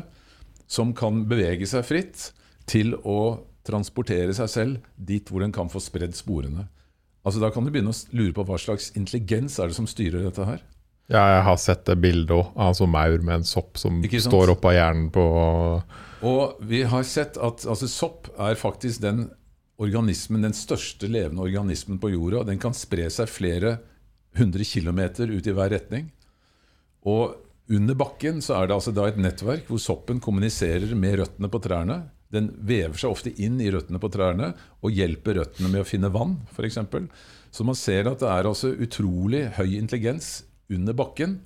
som 0.64 0.94
kan 0.96 1.26
bevege 1.28 1.68
seg 1.68 1.84
fritt, 1.84 2.30
til 2.70 2.94
å 3.02 3.42
transportere 3.66 4.34
seg 4.34 4.50
selv 4.50 4.92
dit 4.96 5.28
hvor 5.30 5.44
den 5.44 5.54
kan 5.54 5.70
få 5.70 5.80
spredd 5.82 6.16
sporene. 6.18 6.66
Altså 7.22 7.42
Da 7.42 7.52
kan 7.54 7.64
du 7.64 7.70
begynne 7.70 7.94
å 7.94 8.16
lure 8.16 8.34
på 8.34 8.44
hva 8.48 8.58
slags 8.58 8.90
intelligens 8.98 9.60
er 9.62 9.70
det 9.70 9.78
som 9.78 9.86
styrer 9.86 10.24
dette 10.26 10.46
her. 10.46 10.62
Ja, 11.10 11.22
jeg 11.36 11.44
har 11.46 11.58
sett 11.60 11.84
det 11.86 11.98
bildet 12.00 12.32
òg, 12.34 12.50
en 12.56 12.76
sånn 12.78 12.92
maur 12.92 13.22
med 13.26 13.40
en 13.40 13.46
sopp 13.46 13.78
som 13.80 14.00
står 14.02 14.54
opp 14.54 14.64
av 14.70 14.76
hjernen 14.76 15.10
på 15.12 15.24
Og 16.24 16.62
vi 16.66 16.84
har 16.88 17.06
sett 17.06 17.36
at 17.36 17.66
altså, 17.66 17.88
sopp 17.90 18.30
er 18.40 18.58
faktisk 18.58 19.02
den 19.02 19.26
organismen, 19.82 20.44
den 20.46 20.54
største 20.54 21.10
levende 21.10 21.42
organismen 21.42 21.98
på 21.98 22.12
jorda. 22.12 22.44
Den 22.46 22.60
kan 22.62 22.74
spre 22.76 23.08
seg 23.10 23.30
flere 23.30 23.76
hundre 24.38 24.64
kilometer 24.64 25.30
ut 25.32 25.46
i 25.46 25.54
hver 25.54 25.72
retning. 25.74 26.06
Og 27.08 27.34
under 27.72 27.98
bakken 27.98 28.40
så 28.44 28.56
er 28.60 28.68
det 28.68 28.76
altså 28.76 28.94
da 28.94 29.08
et 29.08 29.20
nettverk 29.20 29.68
hvor 29.70 29.82
soppen 29.82 30.22
kommuniserer 30.22 30.94
med 30.98 31.18
røttene 31.20 31.50
på 31.50 31.60
trærne. 31.62 31.98
Den 32.32 32.48
vever 32.64 32.96
seg 32.96 33.12
ofte 33.12 33.32
inn 33.44 33.58
i 33.60 33.68
røttene 33.74 34.00
på 34.00 34.08
trærne 34.12 34.52
og 34.80 34.94
hjelper 34.96 35.36
røttene 35.42 35.68
med 35.72 35.84
å 35.84 35.88
finne 35.88 36.08
vann, 36.14 36.38
f.eks. 36.54 36.78
Så 37.52 37.66
man 37.68 37.76
ser 37.76 38.08
at 38.08 38.22
det 38.22 38.30
er 38.32 38.48
altså 38.48 38.70
utrolig 38.72 39.44
høy 39.58 39.76
intelligens 39.76 40.38
under 40.72 40.96
bakken. 40.96 41.36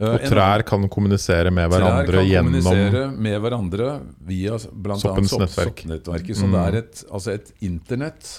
Eh, 0.00 0.08
Og 0.16 0.24
trær 0.32 0.64
kan 0.66 0.88
kommunisere 0.90 1.52
med 1.54 1.70
hverandre 1.70 2.06
Trær 2.08 2.22
kan 2.24 2.30
gjennom 2.30 2.56
kommunisere 2.56 3.04
med 3.14 3.36
hverandre 3.44 3.90
via 4.26 4.56
bl.a. 4.58 4.96
Soppens 4.98 5.30
sopp, 5.30 5.44
nettverk. 5.44 5.76
soppnettverket. 5.84 6.40
Så 6.40 6.48
det 6.50 6.64
er 6.64 6.78
et, 6.80 7.04
altså 7.10 7.34
et 7.36 7.52
internett 7.68 8.32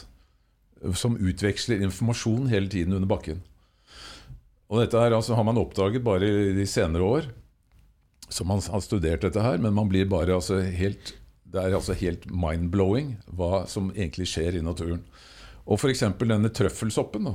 som 0.98 1.16
utveksler 1.16 1.84
informasjon 1.86 2.50
hele 2.52 2.68
tiden 2.74 2.98
under 2.98 3.08
bakken. 3.08 3.40
Og 4.72 4.80
dette 4.82 4.98
her, 5.00 5.14
altså, 5.14 5.36
har 5.38 5.46
man 5.46 5.60
oppdaget 5.62 6.04
bare 6.04 6.28
i 6.28 6.54
de 6.58 6.66
senere 6.68 7.04
år, 7.06 7.32
så 8.32 8.46
man 8.48 8.62
har 8.64 8.84
studert 8.84 9.24
dette 9.26 9.44
her, 9.44 9.60
men 9.60 9.76
man 9.76 9.90
blir 9.92 10.08
bare 10.10 10.34
altså 10.38 10.62
helt 10.64 11.14
Det 11.52 11.60
er 11.60 11.76
altså 11.76 11.96
helt 12.00 12.28
mind-blowing 12.32 13.16
hva 13.36 13.66
som 13.68 13.92
egentlig 13.92 14.30
skjer 14.32 14.60
i 14.60 14.66
naturen. 14.66 15.02
Og 15.68 15.80
f.eks. 15.80 16.06
denne 16.20 16.52
trøffelsoppen, 16.56 17.28
da, 17.28 17.34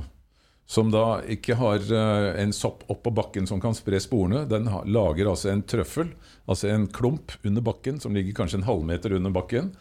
som 0.67 0.89
da 0.91 1.21
ikke 1.31 1.55
har 1.55 1.79
eh, 1.79 2.31
en 2.41 2.51
sopp 2.55 2.83
oppå 2.91 3.13
bakken 3.15 3.47
som 3.47 3.61
kan 3.63 3.77
spre 3.77 4.01
sporene. 4.03 4.43
Den 4.49 4.67
lager 4.91 5.29
altså 5.31 5.53
en 5.53 5.63
trøffel, 5.63 6.11
altså 6.45 6.73
en 6.73 6.89
klump 6.91 7.37
under 7.47 7.63
bakken, 7.63 8.01
som 8.03 8.17
ligger 8.17 8.35
kanskje 8.35 8.61
en 8.61 8.67
halvmeter 8.67 9.15
under 9.15 9.31
bakken, 9.31 9.71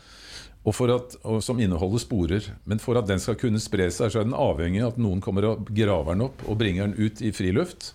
og 0.66 0.80
at, 0.90 1.16
og 1.22 1.42
som 1.46 1.60
inneholder 1.62 2.02
sporer. 2.02 2.46
Men 2.66 2.82
for 2.82 2.98
at 2.98 3.08
den 3.10 3.22
skal 3.22 3.38
kunne 3.38 3.62
spre 3.62 3.88
seg, 3.90 4.12
så 4.12 4.20
er 4.20 4.28
den 4.28 4.36
avhengig 4.36 4.82
av 4.82 4.94
at 4.94 5.02
noen 5.02 5.22
kommer 5.22 5.46
og 5.52 5.68
graver 5.70 6.14
den 6.14 6.26
opp 6.26 6.42
og 6.46 6.58
bringer 6.58 6.88
den 6.88 6.98
ut 6.98 7.22
i 7.22 7.30
friluft. 7.34 7.92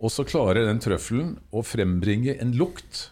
Og 0.00 0.12
så 0.14 0.24
klarer 0.24 0.64
den 0.64 0.80
trøffelen 0.82 1.34
å 1.52 1.64
frembringe 1.66 2.36
en 2.40 2.54
lukt 2.56 3.10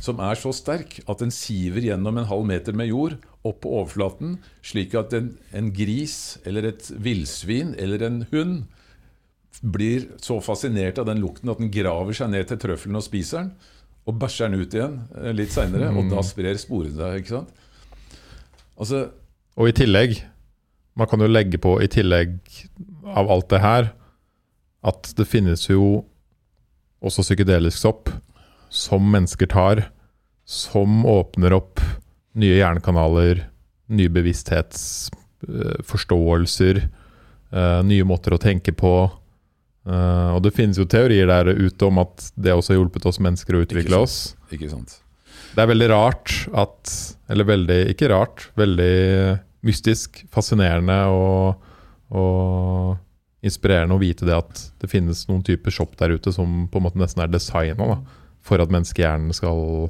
som 0.00 0.20
er 0.22 0.36
så 0.38 0.52
sterk 0.54 0.98
at 1.08 1.22
den 1.22 1.32
siver 1.34 1.84
gjennom 1.84 2.18
en 2.20 2.28
halv 2.28 2.46
meter 2.48 2.76
med 2.76 2.90
jord 2.90 3.16
opp 3.46 3.62
på 3.64 3.72
overflaten, 3.78 4.36
slik 4.64 4.94
at 4.98 5.14
en, 5.16 5.32
en 5.56 5.70
gris 5.72 6.38
eller 6.48 6.68
et 6.68 6.90
villsvin 7.00 7.72
eller 7.80 8.04
en 8.04 8.22
hund 8.32 8.62
blir 9.60 10.06
så 10.20 10.38
fascinert 10.44 11.00
av 11.00 11.08
den 11.08 11.20
lukten 11.20 11.52
at 11.52 11.60
den 11.60 11.72
graver 11.72 12.16
seg 12.16 12.32
ned 12.32 12.48
til 12.48 12.60
trøffelen 12.60 13.00
og 13.00 13.04
spiser 13.04 13.42
den, 13.44 13.54
og 14.08 14.16
bæsjer 14.20 14.48
den 14.48 14.60
ut 14.62 14.76
igjen 14.76 14.98
eh, 15.20 15.32
litt 15.36 15.52
seinere, 15.52 15.90
og 15.92 16.08
da 16.12 16.22
sprer 16.24 16.60
sporene 16.60 16.96
seg. 16.96 17.20
ikke 17.20 17.34
sant? 17.34 17.56
Altså, 18.80 19.08
Og 19.60 19.68
i 19.68 19.76
tillegg, 19.76 20.16
man 20.96 21.08
kan 21.10 21.20
jo 21.20 21.28
legge 21.28 21.60
på 21.60 21.74
i 21.84 21.88
tillegg 21.92 22.38
av 23.04 23.28
alt 23.28 23.50
det 23.52 23.60
her, 23.60 23.90
at 24.80 25.12
det 25.16 25.28
finnes 25.28 25.66
jo 25.68 26.06
også 27.04 27.24
psykedelisk 27.24 27.76
sopp 27.80 28.08
som 28.70 29.10
mennesker 29.12 29.46
tar, 29.50 29.82
som 30.46 31.06
åpner 31.06 31.52
opp 31.52 31.80
nye 32.38 32.54
hjernekanaler, 32.56 33.50
nye 33.90 34.08
bevissthetsforståelser, 34.14 36.76
eh, 37.50 37.82
nye 37.82 38.04
måter 38.06 38.32
å 38.34 38.40
tenke 38.40 38.72
på. 38.72 39.10
Eh, 39.86 40.34
og 40.34 40.42
det 40.44 40.54
finnes 40.54 40.78
jo 40.78 40.84
teorier 40.86 41.26
der 41.26 41.44
ute 41.50 41.86
om 41.86 41.98
at 42.02 42.32
det 42.36 42.52
også 42.54 42.72
har 42.74 42.78
hjulpet 42.80 43.06
oss 43.10 43.20
mennesker 43.22 43.54
å 43.56 43.62
utvikle 43.66 43.96
oss. 43.98 44.36
ikke 44.52 44.70
sant? 44.70 45.00
Det 45.50 45.62
er 45.62 45.72
veldig 45.72 45.90
rart 45.90 46.48
at 46.54 47.16
Eller 47.30 47.46
veldig, 47.46 47.90
ikke 47.92 48.08
rart, 48.10 48.50
veldig 48.58 49.38
mystisk, 49.62 50.26
fascinerende 50.34 50.96
og, 51.14 51.54
og 52.10 52.98
inspirerende 53.46 53.94
å 53.94 54.02
vite 54.02 54.26
det 54.26 54.34
at 54.34 54.62
det 54.82 54.90
finnes 54.90 55.28
noen 55.28 55.44
typer 55.46 55.70
shop 55.70 55.94
der 56.00 56.10
ute 56.10 56.32
som 56.34 56.66
på 56.66 56.80
en 56.80 56.84
måte 56.88 56.98
nesten 56.98 57.22
er 57.22 57.30
designa 57.30 58.02
for 58.42 58.62
at 58.62 58.72
menneskehjernen 58.72 59.34
skal 59.36 59.88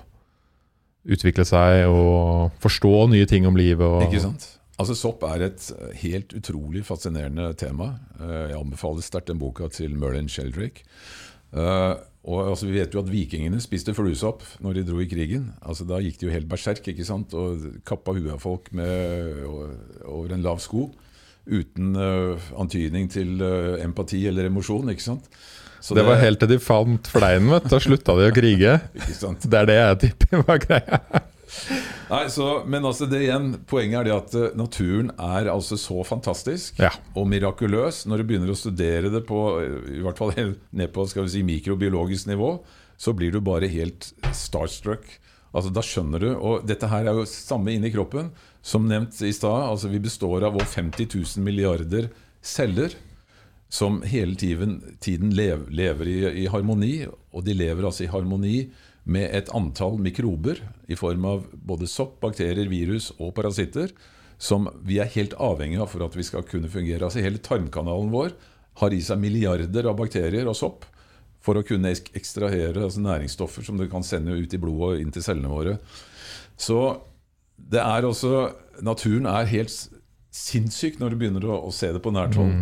utvikle 1.10 1.46
seg 1.48 1.86
og 1.88 2.50
forstå 2.60 2.94
nye 3.14 3.28
ting 3.30 3.46
om 3.48 3.56
livet. 3.56 4.04
Ikke 4.08 4.20
sant? 4.26 4.46
Altså 4.80 4.94
Sopp 4.96 5.24
er 5.28 5.42
et 5.50 5.64
helt 6.00 6.32
utrolig 6.36 6.84
fascinerende 6.88 7.50
tema. 7.60 7.90
Eh, 8.20 8.48
Jeg 8.52 8.60
anbefaler 8.60 9.04
sterkt 9.04 9.28
den 9.28 9.40
boka 9.40 9.68
til 9.68 9.96
Merlin 10.00 10.28
Sheldrake. 10.28 10.84
Eh, 11.52 11.94
og 12.24 12.50
altså, 12.50 12.66
Vi 12.66 12.78
vet 12.78 12.94
jo 12.94 13.00
at 13.00 13.10
vikingene 13.12 13.60
spiste 13.60 13.94
fluesopp 13.96 14.42
når 14.60 14.74
de 14.78 14.84
dro 14.88 15.00
i 15.00 15.08
krigen. 15.08 15.52
Altså 15.62 15.84
Da 15.88 16.00
gikk 16.00 16.18
de 16.20 16.26
jo 16.28 16.32
helt 16.32 16.48
berserk 16.48 16.86
ikke 16.88 17.04
sant? 17.04 17.32
og 17.34 17.80
kappa 17.84 18.12
huet 18.16 18.32
av 18.32 18.40
folk 18.40 18.72
med, 18.72 19.44
over 20.04 20.32
en 20.32 20.42
lav 20.44 20.60
sko. 20.60 20.90
Uten 21.46 21.94
uh, 21.96 22.50
antydning 22.60 23.08
til 23.10 23.40
uh, 23.42 23.78
empati 23.84 24.24
eller 24.28 24.50
emosjon. 24.50 24.90
ikke 24.92 25.06
sant? 25.06 25.30
Så 25.80 25.96
det 25.96 26.04
var 26.04 26.20
helt 26.20 26.36
til 26.42 26.50
de 26.50 26.58
fant 26.60 27.06
fleinen, 27.08 27.48
vet 27.54 27.64
du. 27.64 27.72
Da 27.72 27.78
slutta 27.80 28.12
de 28.18 28.26
å 28.28 28.34
krige. 28.36 28.74
Det 29.48 29.56
er 29.62 29.68
det 29.70 29.76
jeg 29.78 30.00
tipper 30.04 30.42
var 30.44 30.60
greia. 30.60 30.98
Nei, 32.10 32.24
så, 32.30 32.62
Men 32.66 32.84
altså 32.86 33.06
det 33.10 33.22
igjen, 33.24 33.46
poenget 33.70 34.00
er 34.00 34.06
det 34.08 34.12
at 34.14 34.34
eh, 34.38 34.52
naturen 34.58 35.08
er 35.14 35.48
altså 35.50 35.78
så 35.78 36.02
fantastisk 36.06 36.78
Ja. 36.82 36.90
og 37.14 37.26
mirakuløs. 37.30 38.04
Når 38.10 38.20
du 38.22 38.26
begynner 38.28 38.52
å 38.52 38.58
studere 38.58 39.10
det 39.10 39.24
på 39.28 39.40
i 39.62 40.02
hvert 40.04 40.18
fall 40.20 40.34
ned 40.36 40.92
på 40.94 41.06
skal 41.10 41.26
vi 41.26 41.34
si, 41.38 41.42
mikrobiologisk 41.46 42.28
nivå, 42.30 42.52
så 43.00 43.14
blir 43.16 43.32
du 43.34 43.40
bare 43.40 43.70
helt 43.70 44.10
starstruck. 44.36 45.06
Altså 45.54 45.72
Da 45.74 45.82
skjønner 45.86 46.22
du. 46.22 46.30
Og 46.36 46.66
dette 46.68 46.90
her 46.90 47.08
er 47.08 47.18
jo 47.18 47.26
samme 47.26 47.72
inni 47.74 47.90
kroppen. 47.94 48.30
Som 48.62 48.88
nevnt 48.88 49.16
i 49.24 49.32
stad, 49.32 49.70
altså 49.70 49.88
vi 49.88 50.02
består 50.02 50.44
av 50.44 50.58
over 50.58 50.68
50 50.68 51.08
000 51.14 51.44
milliarder 51.44 52.10
celler 52.42 52.94
som 53.70 54.02
hele 54.02 54.34
tiden, 54.34 54.96
tiden 55.00 55.30
lev, 55.34 55.68
lever 55.70 56.08
i, 56.10 56.20
i 56.42 56.46
harmoni. 56.50 57.06
Og 57.32 57.44
de 57.46 57.54
lever 57.54 57.86
altså 57.86 58.04
i 58.04 58.10
harmoni 58.10 58.56
med 59.10 59.30
et 59.34 59.50
antall 59.56 59.98
mikrober 60.02 60.60
i 60.90 60.98
form 60.98 61.26
av 61.30 61.44
både 61.52 61.88
sopp, 61.88 62.18
bakterier, 62.22 62.68
virus 62.68 63.10
og 63.18 63.32
parasitter, 63.38 63.94
som 64.40 64.68
vi 64.86 64.98
er 65.00 65.10
helt 65.14 65.36
avhengig 65.38 65.80
av 65.80 65.90
for 65.92 66.04
at 66.04 66.16
vi 66.16 66.26
skal 66.26 66.44
kunne 66.48 66.70
fungere. 66.72 67.06
Altså 67.06 67.22
Hele 67.22 67.40
tarmkanalen 67.44 68.10
vår 68.12 68.34
har 68.80 68.94
i 68.94 69.02
seg 69.04 69.20
milliarder 69.20 69.88
av 69.90 69.98
bakterier 69.98 70.48
og 70.48 70.58
sopp 70.58 70.86
for 71.40 71.56
å 71.56 71.64
kunne 71.64 71.92
ekstrahere 71.92 72.84
altså 72.84 73.00
næringsstoffer 73.04 73.64
som 73.64 73.78
det 73.80 73.88
kan 73.92 74.04
sende 74.04 74.36
ut 74.36 74.52
i 74.52 74.60
blodet 74.60 74.96
og 74.96 75.04
inn 75.04 75.14
til 75.14 75.24
cellene 75.24 75.52
våre. 75.52 75.76
Så 76.60 76.80
det 77.68 77.82
er 77.82 78.06
også 78.08 78.50
Naturen 78.80 79.26
er 79.28 79.48
helt 79.50 79.72
sinnssyk 80.32 81.00
når 81.00 81.12
du 81.12 81.16
begynner 81.20 81.44
å, 81.44 81.58
å 81.68 81.72
se 81.74 81.90
det 81.92 82.00
på 82.00 82.12
nært 82.14 82.38
hold. 82.38 82.52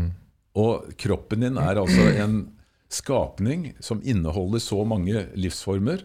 Og 0.58 0.88
kroppen 0.98 1.44
din 1.44 1.58
er 1.60 1.78
altså 1.78 2.08
en 2.18 2.40
skapning 2.90 3.74
som 3.84 4.00
inneholder 4.02 4.58
så 4.64 4.80
mange 4.88 5.26
livsformer, 5.38 6.02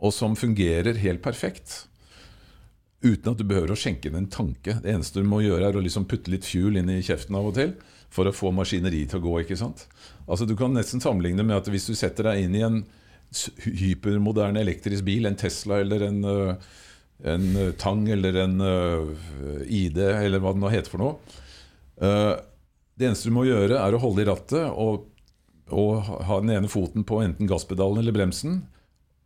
og 0.00 0.14
som 0.14 0.36
fungerer 0.38 0.96
helt 1.02 1.20
perfekt. 1.24 1.86
Uten 3.04 3.32
at 3.34 3.40
du 3.40 3.44
behøver 3.44 3.74
å 3.74 3.76
skjenke 3.78 4.08
inn 4.08 4.16
en 4.16 4.30
tanke. 4.32 4.78
Det 4.80 4.94
eneste 4.94 5.20
du 5.20 5.28
må 5.28 5.42
gjøre, 5.44 5.68
er 5.68 5.76
å 5.76 5.82
liksom 5.84 6.06
putte 6.08 6.32
litt 6.32 6.46
fuel 6.48 6.78
inn 6.80 6.88
i 6.88 7.02
kjeften 7.04 7.36
av 7.36 7.50
og 7.50 7.58
til 7.58 7.74
for 8.14 8.30
å 8.30 8.34
få 8.34 8.52
maskineriet 8.54 9.10
til 9.10 9.20
å 9.20 9.24
gå. 9.26 9.34
ikke 9.42 9.58
sant? 9.58 9.84
Altså 10.24 10.46
Du 10.46 10.54
kan 10.56 10.72
nesten 10.72 11.02
sammenligne 11.02 11.44
med 11.44 11.58
at 11.58 11.68
hvis 11.68 11.90
du 11.90 11.94
setter 11.98 12.30
deg 12.30 12.46
inn 12.46 12.54
i 12.56 12.64
en 12.64 12.84
hypermoderne 13.64 14.62
elektrisk 14.62 15.04
bil, 15.04 15.26
en 15.26 15.36
Tesla 15.36 15.80
eller 15.82 16.06
en, 16.06 16.24
øh, 16.24 16.54
en 17.24 17.46
øh, 17.56 17.72
Tang 17.80 18.04
eller 18.12 18.36
en 18.44 18.60
øh, 18.60 19.64
ID, 19.64 19.98
eller 19.98 20.42
hva 20.42 20.52
det 20.54 20.62
nå 20.62 20.70
heter 20.72 20.92
for 20.92 21.02
noe 21.02 21.40
øh, 22.04 22.34
Det 22.94 23.08
eneste 23.08 23.30
du 23.30 23.36
må 23.36 23.46
gjøre, 23.48 23.80
er 23.80 23.96
å 23.96 24.02
holde 24.02 24.22
i 24.22 24.28
rattet 24.28 24.68
og, 24.68 25.08
og 25.74 26.06
ha 26.28 26.38
den 26.42 26.54
ene 26.54 26.70
foten 26.70 27.06
på 27.06 27.22
enten 27.24 27.48
gasspedalen 27.50 28.02
eller 28.02 28.14
bremsen. 28.14 28.60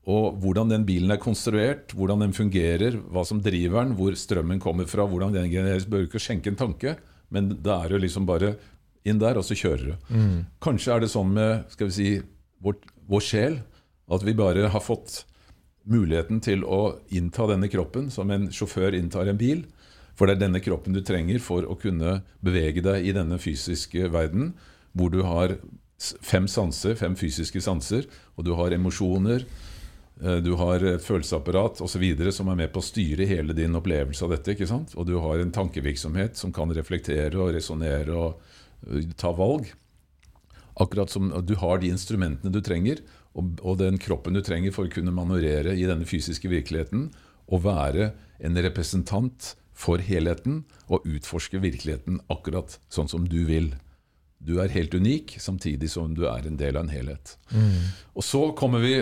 Og 0.09 0.39
hvordan 0.41 0.71
den 0.73 0.87
bilen 0.89 1.13
er 1.13 1.21
konstruert, 1.21 1.93
hvordan 1.93 2.25
den 2.25 2.33
fungerer, 2.33 2.97
hva 3.13 3.27
som 3.29 3.43
driver 3.45 3.83
den, 3.83 3.93
hvor 3.99 4.17
strømmen 4.17 4.63
kommer 4.63 4.89
fra, 4.89 5.05
hvordan 5.05 5.37
den 5.37 5.51
genereres. 5.53 5.85
Bør 5.85 6.07
ikke 6.07 6.23
skjenke 6.23 6.49
en 6.49 6.57
tanke, 6.57 6.95
men 7.29 7.51
det 7.61 7.75
er 7.75 7.93
jo 7.93 8.01
liksom 8.01 8.25
bare 8.29 8.55
inn 9.05 9.21
der, 9.21 9.37
og 9.37 9.45
så 9.45 9.57
kjører 9.59 9.91
du. 9.91 10.15
Kanskje 10.65 10.95
er 10.95 11.05
det 11.05 11.13
sånn 11.13 11.35
med 11.37 11.69
skal 11.75 11.91
vi 11.91 11.97
si, 11.99 12.09
vår, 12.65 12.81
vår 13.11 13.27
sjel 13.27 13.61
at 14.09 14.25
vi 14.25 14.33
bare 14.39 14.71
har 14.73 14.81
fått 14.81 15.27
muligheten 15.89 16.43
til 16.45 16.65
å 16.65 16.99
innta 17.15 17.49
denne 17.51 17.71
kroppen 17.73 18.11
som 18.13 18.31
en 18.31 18.49
sjåfør 18.53 18.97
inntar 18.99 19.31
en 19.31 19.41
bil, 19.41 19.67
For 20.19 20.27
det 20.27 20.35
er 20.35 20.49
denne 20.49 20.59
kroppen 20.59 20.97
du 20.97 20.99
trenger 21.07 21.39
for 21.39 21.63
å 21.63 21.77
kunne 21.79 22.25
bevege 22.43 22.83
deg 22.83 23.05
i 23.07 23.15
denne 23.15 23.37
fysiske 23.39 24.09
verden, 24.11 24.49
hvor 24.91 25.13
du 25.15 25.21
har 25.23 25.55
fem 25.99 26.49
sanser, 26.51 26.97
fem 26.99 27.15
fysiske 27.19 27.63
sanser, 27.63 28.09
og 28.35 28.47
du 28.47 28.53
har 28.59 28.75
emosjoner, 28.75 29.45
eh, 30.23 30.41
du 30.43 30.57
har 30.59 30.83
et 30.83 31.05
følelsesapparat 31.05 31.81
osv. 31.87 32.33
som 32.33 32.49
er 32.49 32.57
med 32.57 32.73
på 32.73 32.83
å 32.83 32.89
styre 32.89 33.27
hele 33.27 33.55
din 33.55 33.79
opplevelse 33.79 34.25
av 34.25 34.31
dette. 34.31 34.57
ikke 34.57 34.67
sant? 34.67 34.95
Og 34.97 35.07
du 35.07 35.19
har 35.19 35.39
en 35.39 35.53
tankevirksomhet 35.53 36.37
som 36.37 36.53
kan 36.53 36.71
reflektere 36.71 37.39
og 37.39 37.55
resonnere 37.55 38.11
og 38.11 38.41
eh, 38.91 39.07
ta 39.17 39.31
valg. 39.31 39.73
Akkurat 40.79 41.11
som 41.11 41.31
du 41.43 41.55
har 41.55 41.79
de 41.79 41.91
instrumentene 41.91 42.53
du 42.53 42.61
trenger, 42.61 42.99
og, 43.37 43.59
og 43.63 43.79
den 43.81 43.99
kroppen 44.03 44.37
du 44.37 44.43
trenger 44.45 44.75
for 44.75 44.89
å 44.89 44.93
kunne 44.93 45.15
manøvrere 45.15 45.77
i 45.77 45.87
denne 45.89 46.09
fysiske 46.09 46.51
virkeligheten, 46.51 47.09
og 47.49 47.65
være 47.65 48.13
en 48.45 48.61
representant 48.65 49.55
for 49.79 50.03
helheten 50.03 50.63
og 50.91 51.07
utforske 51.07 51.61
virkeligheten 51.63 52.21
akkurat 52.33 52.79
sånn 52.93 53.11
som 53.11 53.29
du 53.31 53.41
vil. 53.49 53.73
Du 54.39 54.59
er 54.63 54.73
helt 54.75 54.95
unik, 54.95 55.37
samtidig 55.43 55.91
som 55.91 56.15
du 56.15 56.27
er 56.31 56.47
en 56.47 56.59
del 56.59 56.77
av 56.77 56.87
en 56.87 56.93
helhet. 56.93 57.37
Og 58.15 58.27
så 58.27 58.51
kommer 58.59 58.85
vi 58.85 58.99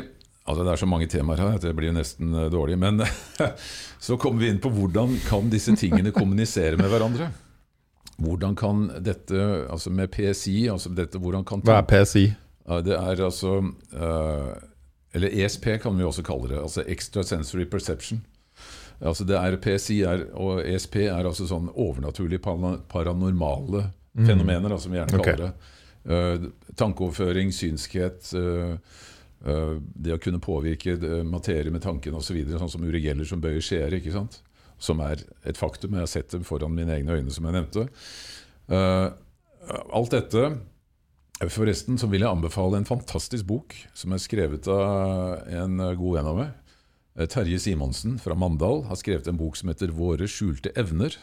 altså 0.47 0.63
Det 0.63 0.73
er 0.73 0.79
så 0.79 0.87
mange 0.87 1.09
temaer 1.11 1.41
her 1.43 1.57
at 1.57 1.65
det 1.67 1.73
blir 1.75 1.91
nesten 1.91 2.31
eh, 2.31 2.45
dårlig. 2.53 2.77
Men 2.79 3.03
så 4.07 4.15
kommer 4.15 4.45
vi 4.45 4.53
inn 4.53 4.61
på 4.63 4.71
hvordan 4.71 5.17
kan 5.27 5.51
disse 5.51 5.75
tingene 5.75 6.13
kommunisere 6.15 6.79
med 6.79 6.87
hverandre. 6.93 7.33
Hvordan 8.23 8.55
kan 8.55 8.85
dette, 9.03 9.41
altså 9.67 9.91
med 9.91 10.09
PSI 10.15 10.69
altså 10.71 10.93
dette, 10.95 11.19
hvordan 11.19 11.43
kan 11.45 11.65
Hva 11.67 11.81
er 11.83 11.89
PSI? 11.91 12.29
Det 12.67 12.97
er 12.97 13.23
altså 13.23 13.59
eh, 13.95 14.55
Eller 15.15 15.37
ESP 15.45 15.69
kan 15.83 15.99
vi 15.99 16.05
også 16.05 16.25
kalle 16.27 16.51
det. 16.51 16.59
Altså 16.61 16.83
Extrasensory 16.87 17.65
Perception. 17.71 18.25
Altså 19.01 19.25
det 19.29 19.37
er 19.37 19.59
PSI 19.61 20.01
er, 20.09 20.27
og 20.35 20.63
ESP 20.65 21.03
er 21.05 21.29
altså 21.29 21.47
sånn 21.49 21.69
overnaturlige 21.73 22.41
paranormale 22.41 22.83
paranormale 22.89 23.83
fenomener, 24.17 24.73
da, 24.73 24.79
som 24.81 24.95
vi 24.95 24.97
gjerne 24.97 25.13
kaller 25.13 25.27
kaller 25.27 25.43
det. 25.43 25.73
Eh, 26.07 26.47
tankeoverføring, 26.81 27.51
synskhet, 27.53 28.31
eh, 28.41 28.95
det 30.01 30.15
å 30.15 30.21
kunne 30.23 30.41
påvirke 30.41 30.95
materie 31.29 31.71
med 31.71 31.85
tanken 31.85 32.17
osv., 32.17 32.31
så 32.31 32.37
videre, 32.39 32.61
sånn 32.63 32.73
som 32.73 32.87
uregjeller 32.89 33.29
som 33.29 33.43
bøyer 33.45 33.61
skjeer, 33.61 33.99
som 34.81 35.03
er 35.05 35.21
et 35.45 35.61
faktum. 35.61 35.93
Jeg 35.93 36.07
har 36.07 36.13
sett 36.15 36.33
dem 36.33 36.49
foran 36.49 36.73
mine 36.73 36.97
egne 36.97 37.19
øyne, 37.21 37.35
som 37.35 37.45
jeg 37.45 37.59
nevnte. 37.59 37.85
Alt 39.93 40.17
dette 40.17 40.47
Forresten 41.37 41.99
så 42.01 42.09
vil 42.09 42.23
jeg 42.25 42.33
anbefale 42.33 42.79
en 42.81 42.89
fantastisk 42.89 43.45
bok 43.45 43.75
som 43.93 44.15
er 44.17 44.23
skrevet 44.23 44.69
av 44.73 45.43
en 45.53 45.77
god 45.99 46.15
venn 46.17 46.31
av 46.31 46.39
meg. 46.39 46.55
Eh, 47.17 47.29
Terje 47.29 47.59
Simonsen 47.61 48.19
fra 48.21 48.35
Mandal 48.35 48.85
har 48.89 48.97
skrevet 49.01 49.29
en 49.29 49.37
bok 49.41 49.57
som 49.57 49.69
heter 49.69 49.93
'Våre 49.93 50.29
skjulte 50.29 50.73
evner'. 50.77 51.17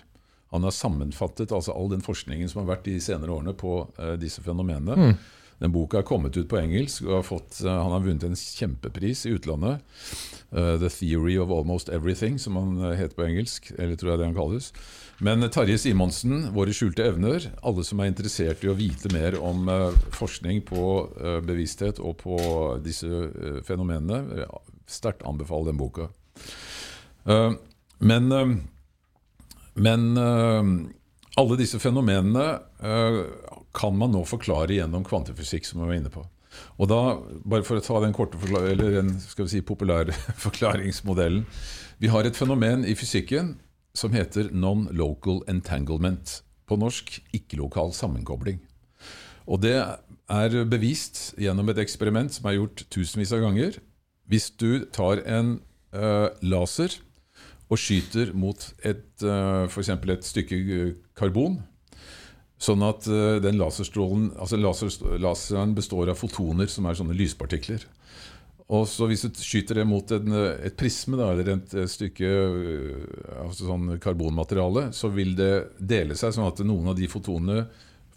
Han 0.52 0.64
har 0.64 0.72
sammenfattet 0.72 1.52
altså 1.52 1.74
all 1.74 1.90
den 1.90 2.02
forskningen 2.02 2.50
som 2.50 2.62
har 2.62 2.76
vært 2.76 2.86
de 2.86 3.00
senere 3.02 3.34
årene 3.34 3.54
på 3.58 3.90
uh, 3.98 4.14
disse 4.22 4.42
fenomenene. 4.42 5.18
Den 5.58 5.72
boka 5.72 5.98
er 5.98 6.06
kommet 6.06 6.38
ut 6.38 6.50
på 6.50 6.60
engelsk, 6.60 7.08
og 7.08 7.16
har 7.16 7.26
fått, 7.26 7.62
uh, 7.66 7.72
han 7.72 7.92
har 7.92 8.04
vunnet 8.06 8.24
en 8.24 8.38
kjempepris 8.38 9.26
i 9.26 9.34
utlandet. 9.34 9.82
Uh, 10.52 10.78
'The 10.78 10.90
Theory 10.90 11.40
of 11.42 11.50
Almost 11.50 11.90
Everything', 11.90 12.38
som 12.38 12.56
han 12.56 12.78
eh, 12.84 12.98
heter 13.00 13.16
på 13.16 13.26
engelsk. 13.26 13.72
Eller 13.80 13.96
tror 13.96 14.12
jeg 14.12 14.20
det 14.20 14.26
han 14.26 14.38
kalles. 14.38 14.74
Men 15.24 15.40
Tarjei 15.48 15.78
Simonsen, 15.80 16.50
'Våre 16.52 16.74
skjulte 16.76 17.06
evner'. 17.08 17.46
Alle 17.64 17.84
som 17.88 18.02
er 18.04 18.10
interessert 18.12 18.64
i 18.66 18.68
å 18.68 18.76
vite 18.76 19.08
mer 19.14 19.38
om 19.40 19.70
eh, 19.72 19.96
forskning 20.12 20.66
på 20.68 20.82
eh, 21.16 21.38
bevissthet 21.48 22.02
og 22.04 22.18
på 22.20 22.40
disse 22.84 23.08
eh, 23.08 23.62
fenomenene, 23.64 24.44
sterkt 24.84 25.24
anbefaler 25.24 25.72
den 25.72 25.80
boka. 25.80 26.10
Men 28.04 28.26
men 29.74 30.02
alle 31.40 31.56
disse 31.58 31.80
fenomenene 31.80 32.44
kan 33.74 33.96
man 33.96 34.12
nå 34.12 34.26
forklare 34.28 34.76
gjennom 34.76 35.06
kvantefysikk, 35.08 35.66
som 35.66 35.80
vi 35.80 35.88
var 35.88 36.02
inne 36.02 36.12
på. 36.12 36.26
Og 36.84 36.90
da, 36.92 37.00
bare 37.48 37.64
for 37.64 37.80
å 37.80 37.86
ta 37.86 38.02
den 38.04 38.14
korte 38.14 38.38
eller 38.60 39.00
den 39.00 39.16
skal 39.24 39.48
vi 39.48 39.56
si, 39.56 39.64
populære 39.66 40.14
forklaringsmodellen 40.46 41.48
Vi 42.04 42.12
har 42.12 42.28
et 42.28 42.38
fenomen 42.38 42.84
i 42.86 42.94
fysikken 43.00 43.56
som 43.98 44.14
heter 44.14 44.50
non-local 44.52 45.44
entanglement. 45.48 46.42
På 46.68 46.78
norsk 46.80 47.20
ikke-lokal 47.36 47.94
sammenkobling. 47.94 48.62
Og 49.46 49.60
det 49.62 49.76
er 50.32 50.60
bevist 50.72 51.34
gjennom 51.38 51.70
et 51.70 51.82
eksperiment 51.84 52.32
som 52.32 52.48
er 52.48 52.58
gjort 52.58 52.86
tusenvis 52.94 53.34
av 53.36 53.44
ganger. 53.44 53.82
Hvis 54.32 54.50
du 54.56 54.86
tar 54.96 55.20
en 55.28 55.58
eh, 55.92 56.30
laser 56.42 56.96
og 57.74 57.80
skyter 57.80 58.34
mot 58.38 58.60
et, 58.86 59.06
uh, 59.26 59.66
f.eks. 59.66 59.90
et 59.90 60.28
stykke 60.28 60.60
eh, 60.78 60.92
karbon, 61.18 61.58
sånn 62.62 62.84
at 62.86 63.08
eh, 63.10 63.40
den 63.44 63.58
laserstrålen 63.60 64.30
Altså 64.40 64.60
laser, 64.60 64.94
laseren 65.20 65.74
består 65.76 66.12
av 66.12 66.20
fotoner, 66.20 66.70
som 66.72 66.86
er 66.88 67.00
sånne 67.00 67.18
lyspartikler. 67.18 67.84
Og 68.72 68.86
så 68.88 69.08
Hvis 69.10 69.26
du 69.28 69.42
skyter 69.44 69.82
det 69.82 69.88
mot 69.88 70.12
en, 70.16 70.36
et 70.64 70.76
prisme 70.80 71.18
eller 71.20 71.50
et, 71.58 71.74
et 71.84 71.92
stykke 71.92 72.30
eh, 72.30 73.42
altså 73.44 73.68
sånn 73.68 73.98
karbonmateriale, 74.02 74.88
så 74.96 75.12
vil 75.12 75.36
det 75.38 75.52
dele 75.80 76.16
seg 76.16 76.36
sånn 76.36 76.48
at 76.48 76.64
noen 76.66 76.94
av 76.94 76.98
de 76.98 77.10
fotonene 77.12 77.66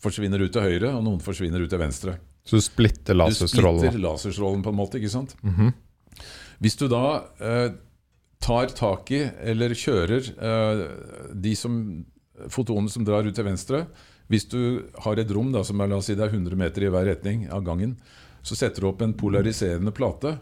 forsvinner 0.02 0.44
ut 0.44 0.52
til 0.54 0.62
høyre, 0.62 0.92
og 0.94 1.02
noen 1.04 1.22
forsvinner 1.24 1.64
ut 1.64 1.72
til 1.72 1.80
venstre. 1.80 2.18
Så 2.46 2.60
du 2.60 2.62
splitter 2.62 3.16
laserstrålen? 3.16 3.80
Du 3.80 3.86
splitter 3.88 4.04
laserstrålen 4.04 4.62
på 4.62 4.70
en 4.70 4.78
måte, 4.78 5.00
ikke 5.00 5.10
sant? 5.10 5.34
Hvis 6.62 6.78
du 6.78 6.86
da 6.88 7.04
eh, 7.42 7.70
tar 8.40 8.70
tak 8.76 9.10
i, 9.10 9.24
eller 9.50 9.74
kjører 9.74 10.28
eh, 10.36 10.84
de 11.34 11.56
som, 11.58 11.80
fotonene 12.52 12.92
som 12.92 13.04
drar 13.04 13.26
ut 13.26 13.34
til 13.34 13.46
venstre 13.46 13.86
Hvis 14.28 14.44
du 14.52 14.84
har 15.04 15.16
et 15.16 15.30
rom 15.32 15.52
da, 15.54 15.62
som 15.64 15.80
er 15.80 15.88
la 15.90 15.98
oss 16.00 16.10
si 16.10 16.16
det 16.18 16.26
er 16.26 16.34
100 16.34 16.58
meter 16.58 16.86
i 16.86 16.92
hver 16.92 17.06
retning 17.08 17.46
av 17.50 17.64
gangen, 17.66 17.96
så 18.46 18.56
setter 18.58 18.82
du 18.82 18.90
opp 18.90 19.02
en 19.02 19.14
polariserende 19.18 19.92
plate 19.94 20.36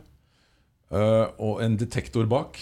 uh, 0.93 1.27
og 1.41 1.63
en 1.65 1.77
detektor 1.81 2.29
bak. 2.31 2.61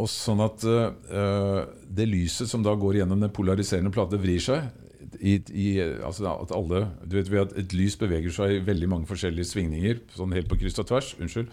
Og 0.00 0.06
sånn 0.08 0.40
at 0.44 0.64
uh, 0.64 1.66
det 1.90 2.06
lyset 2.08 2.48
som 2.50 2.64
da 2.64 2.76
går 2.78 3.00
gjennom 3.00 3.20
den 3.20 3.34
polariserende 3.34 3.92
plate, 3.94 4.20
vrir 4.22 4.40
seg. 4.42 4.70
I, 5.18 5.40
i, 5.58 5.68
altså 6.06 6.28
at 6.30 6.52
alle, 6.54 6.84
du 7.02 7.16
vet 7.18 7.32
at 7.40 7.56
Et 7.58 7.72
lys 7.74 7.96
beveger 7.98 8.30
seg 8.32 8.52
i 8.54 8.60
veldig 8.62 8.88
mange 8.92 9.08
forskjellige 9.10 9.48
svingninger, 9.50 10.04
sånn 10.14 10.36
helt 10.36 10.48
på 10.48 10.60
kryss 10.60 10.78
og 10.80 10.86
tvers. 10.92 11.14
unnskyld. 11.18 11.50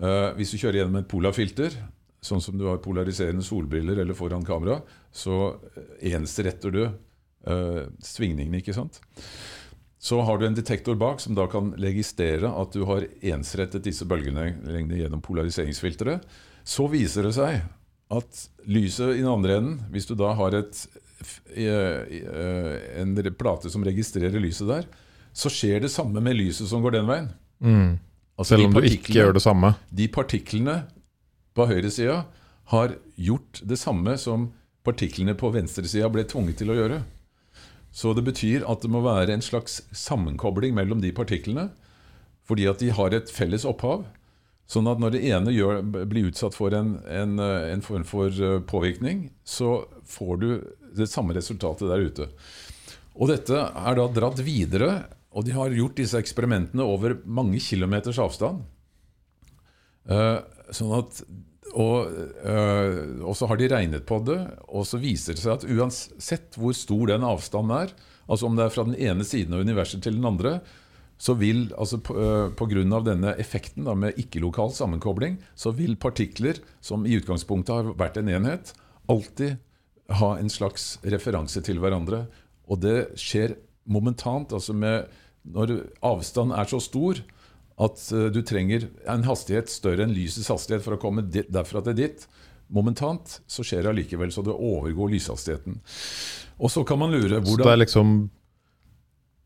Uh, 0.00 0.32
hvis 0.38 0.52
du 0.52 0.58
kjører 0.60 0.82
gjennom 0.82 0.98
et 1.02 1.10
polafilter, 1.10 1.76
sånn 2.26 2.42
som 2.42 2.56
du 2.58 2.66
har 2.66 2.82
polariserende 2.82 3.44
solbriller 3.44 4.00
eller 4.02 4.16
foran 4.18 4.44
kamera, 4.44 4.80
så 5.14 5.60
ensretter 6.00 6.74
du 6.74 6.82
uh, 6.88 7.84
svingningene, 8.02 8.64
ikke 8.64 8.74
sant? 8.76 8.98
Så 9.98 10.20
har 10.22 10.38
du 10.38 10.44
en 10.46 10.54
detektor 10.54 10.94
bak 11.00 11.20
som 11.24 11.34
da 11.34 11.46
kan 11.50 11.70
registrere 11.80 12.50
at 12.60 12.74
du 12.76 12.84
har 12.84 13.06
ensrettet 13.24 13.82
disse 13.86 14.04
bølgelengdene 14.08 14.98
gjennom 15.00 15.22
polariseringsfilteret. 15.24 16.20
Så 16.66 16.86
viser 16.92 17.22
det 17.26 17.34
seg 17.38 17.62
at 18.12 18.42
lyset 18.70 19.16
i 19.16 19.22
den 19.22 19.30
andre 19.32 19.56
enden, 19.58 19.78
hvis 19.90 20.06
du 20.06 20.14
da 20.18 20.34
har 20.38 20.54
et, 20.54 20.82
f- 21.24 21.40
eh, 21.56 22.04
eh, 22.20 23.00
en 23.02 23.16
plate 23.38 23.70
som 23.72 23.82
registrerer 23.86 24.36
lyset 24.42 24.68
der, 24.68 24.84
så 25.36 25.50
skjer 25.52 25.80
det 25.84 25.90
samme 25.92 26.20
med 26.22 26.36
lyset 26.38 26.68
som 26.70 26.84
går 26.84 26.98
den 27.00 27.08
veien. 27.08 27.30
Mm. 27.64 27.96
Altså, 28.36 28.52
Selv 28.54 28.68
om 28.68 28.76
du 28.76 28.84
ikke 28.86 29.16
gjør 29.16 29.32
det 29.32 29.42
samme? 29.42 29.74
de 29.90 30.06
partiklene 30.12 30.76
på 31.56 31.66
høyresida 31.70 32.20
har 32.72 32.94
gjort 33.16 33.62
det 33.64 33.78
samme 33.80 34.18
som 34.20 34.50
partiklene 34.84 35.32
på 35.38 35.48
venstresida 35.54 36.08
ble 36.12 36.24
tvunget 36.28 36.58
til 36.60 36.70
å 36.70 36.76
gjøre. 36.76 36.98
Så 37.96 38.12
det 38.12 38.26
betyr 38.26 38.66
at 38.68 38.84
det 38.84 38.92
må 38.92 39.00
være 39.04 39.32
en 39.32 39.44
slags 39.44 39.80
sammenkobling 39.96 40.74
mellom 40.76 41.00
de 41.00 41.14
partiklene, 41.16 41.70
fordi 42.46 42.68
at 42.68 42.82
de 42.82 42.92
har 42.92 43.16
et 43.16 43.32
felles 43.32 43.64
opphav. 43.66 44.04
Sånn 44.68 44.88
at 44.90 45.00
når 45.00 45.14
det 45.14 45.22
ene 45.30 45.54
gjør, 45.54 45.80
blir 46.10 46.28
utsatt 46.28 46.56
for 46.58 46.74
en, 46.74 46.96
en, 47.06 47.38
en 47.40 47.84
form 47.86 48.04
for 48.06 48.28
eh, 48.34 48.58
påvirkning, 48.66 49.28
så 49.46 49.86
får 50.10 50.40
du 50.42 50.48
det 50.98 51.08
samme 51.08 51.36
resultatet 51.36 51.88
der 51.88 52.02
ute. 52.02 52.28
Og 53.16 53.30
dette 53.30 53.56
er 53.56 53.96
da 53.96 54.06
dratt 54.12 54.42
videre, 54.44 55.06
og 55.36 55.46
de 55.46 55.54
har 55.54 55.72
gjort 55.72 55.96
disse 56.00 56.18
eksperimentene 56.20 56.84
over 56.84 57.16
mange 57.24 57.60
kilometers 57.62 58.18
avstand. 58.20 58.64
Eh, 60.10 60.38
sånn 60.74 60.94
at, 60.98 61.22
og, 61.76 62.08
øh, 62.48 63.20
og 63.20 63.36
så 63.36 63.48
har 63.50 63.60
de 63.60 63.68
regnet 63.68 64.06
på 64.08 64.18
det, 64.24 64.38
og 64.68 64.86
så 64.88 65.00
viser 65.00 65.36
det 65.36 65.42
seg 65.42 65.58
at 65.58 65.66
uansett 65.68 66.56
hvor 66.56 66.72
stor 66.76 67.12
den 67.12 67.26
avstanden 67.26 67.74
er, 67.76 67.92
altså 68.26 68.48
om 68.48 68.56
det 68.56 68.64
er 68.64 68.72
fra 68.72 68.86
den 68.88 68.96
ene 68.96 69.26
siden 69.28 69.54
av 69.56 69.64
universet 69.66 70.02
til 70.04 70.16
den 70.16 70.28
andre, 70.28 70.58
så 71.20 71.36
vil, 71.36 71.70
altså 71.80 71.98
på, 72.04 72.16
eh, 72.16 73.02
denne 73.04 73.34
effekten 73.40 73.84
da, 73.84 73.94
med 73.94 74.16
ikke-lokal 74.20 74.72
sammenkobling, 74.72 75.38
så 75.54 75.72
vil 75.72 75.96
partikler 75.96 76.60
som 76.80 77.06
i 77.06 77.16
utgangspunktet 77.16 77.72
har 77.74 77.94
vært 77.96 78.18
en 78.20 78.28
enhet, 78.28 78.72
alltid 79.08 79.56
ha 80.20 80.36
en 80.38 80.50
slags 80.52 80.98
referanse 81.04 81.60
til 81.64 81.80
hverandre. 81.80 82.26
Og 82.68 82.80
det 82.80 83.16
skjer 83.16 83.56
momentant, 83.88 84.52
altså 84.52 84.74
med, 84.76 85.08
når 85.44 85.86
avstanden 86.04 86.56
er 86.58 86.68
så 86.68 86.80
stor 86.82 87.22
at 87.76 88.06
eh, 88.12 88.28
du 88.32 88.40
trenger 88.46 88.88
en 89.10 89.26
hastighet 89.26 89.70
større 89.72 90.06
enn 90.06 90.14
lysets 90.16 90.48
hastighet 90.52 90.84
for 90.84 90.96
å 90.96 91.00
komme 91.00 91.26
dit, 91.28 91.48
derfra 91.52 91.82
til 91.84 91.96
dit, 91.98 92.24
momentant 92.72 93.38
så 93.46 93.64
skjer 93.66 93.84
det 93.84 93.92
allikevel, 93.92 94.32
så 94.32 94.44
det 94.46 94.54
overgår 94.54 95.12
lyshastigheten. 95.12 95.78
Og 96.56 96.72
så 96.72 96.82
kan 96.88 97.00
man 97.02 97.12
lure 97.12 97.38
hvordan 97.38 97.52
Så 97.52 97.68
det 97.68 97.74
er 97.74 97.82
liksom 97.84 98.16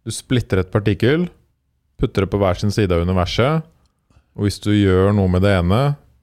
Du 0.06 0.12
splitter 0.14 0.62
et 0.62 0.70
partikkel, 0.72 1.26
putter 2.00 2.24
det 2.24 2.30
på 2.32 2.38
hver 2.40 2.56
sin 2.56 2.72
side 2.72 2.94
av 2.94 3.02
universet, 3.04 3.66
og 4.32 4.46
hvis 4.46 4.60
du 4.62 4.70
gjør 4.72 5.10
noe 5.12 5.28
med 5.28 5.42
det 5.44 5.50
ene, 5.58 5.80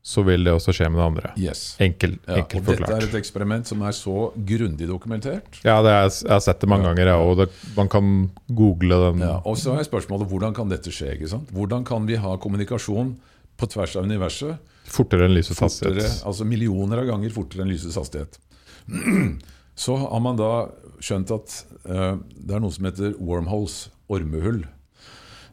så 0.07 0.23
vil 0.23 0.45
det 0.47 0.53
også 0.55 0.71
skje 0.71 0.88
med 0.88 1.01
det 1.01 1.05
andre. 1.05 1.29
Yes. 1.35 1.61
Enkel, 1.84 2.13
Ja, 2.23 2.38
enkelt 2.39 2.61
og 2.61 2.77
dette 2.77 2.95
er 2.95 3.05
et 3.09 3.15
eksperiment 3.19 3.67
som 3.67 3.81
er 3.84 3.95
så 3.95 4.29
grundig 4.47 4.88
dokumentert. 4.88 5.59
Ja, 5.65 5.81
det 5.84 5.91
er, 5.91 6.07
jeg 6.07 6.31
har 6.31 6.43
sett 6.45 6.63
det 6.63 6.69
mange 6.71 6.88
ganger, 6.88 7.09
jeg 7.11 7.25
òg. 7.27 7.41
Man 7.75 7.91
kan 7.91 8.13
google 8.47 9.01
den. 9.03 9.25
Ja, 9.25 9.41
og 9.43 9.59
så 9.59 9.75
er 9.75 9.84
spørsmålet 9.84 10.31
hvordan 10.31 10.55
kan 10.55 10.71
dette 10.71 10.93
skje? 10.95 11.11
Hvordan 11.51 11.84
kan 11.88 12.07
vi 12.07 12.15
ha 12.23 12.38
kommunikasjon 12.39 13.17
på 13.59 13.71
tvers 13.73 13.97
av 13.99 14.07
universet 14.07 14.73
Fortere 14.88 15.27
enn 15.27 15.35
lysets 15.35 15.59
hastighet. 15.59 16.21
altså 16.23 16.45
millioner 16.47 17.01
av 17.01 17.09
ganger 17.09 17.34
fortere 17.35 17.65
enn 17.65 17.73
lysets 17.73 17.99
hastighet? 17.99 18.39
Så 19.84 19.97
har 19.99 20.21
man 20.23 20.39
da 20.39 20.69
skjønt 21.03 21.35
at 21.35 21.57
uh, 21.84 22.15
det 22.15 22.55
er 22.55 22.63
noe 22.63 22.71
som 22.71 22.88
heter 22.88 23.17
wormholes, 23.19 23.89
ormehull. 24.07 24.63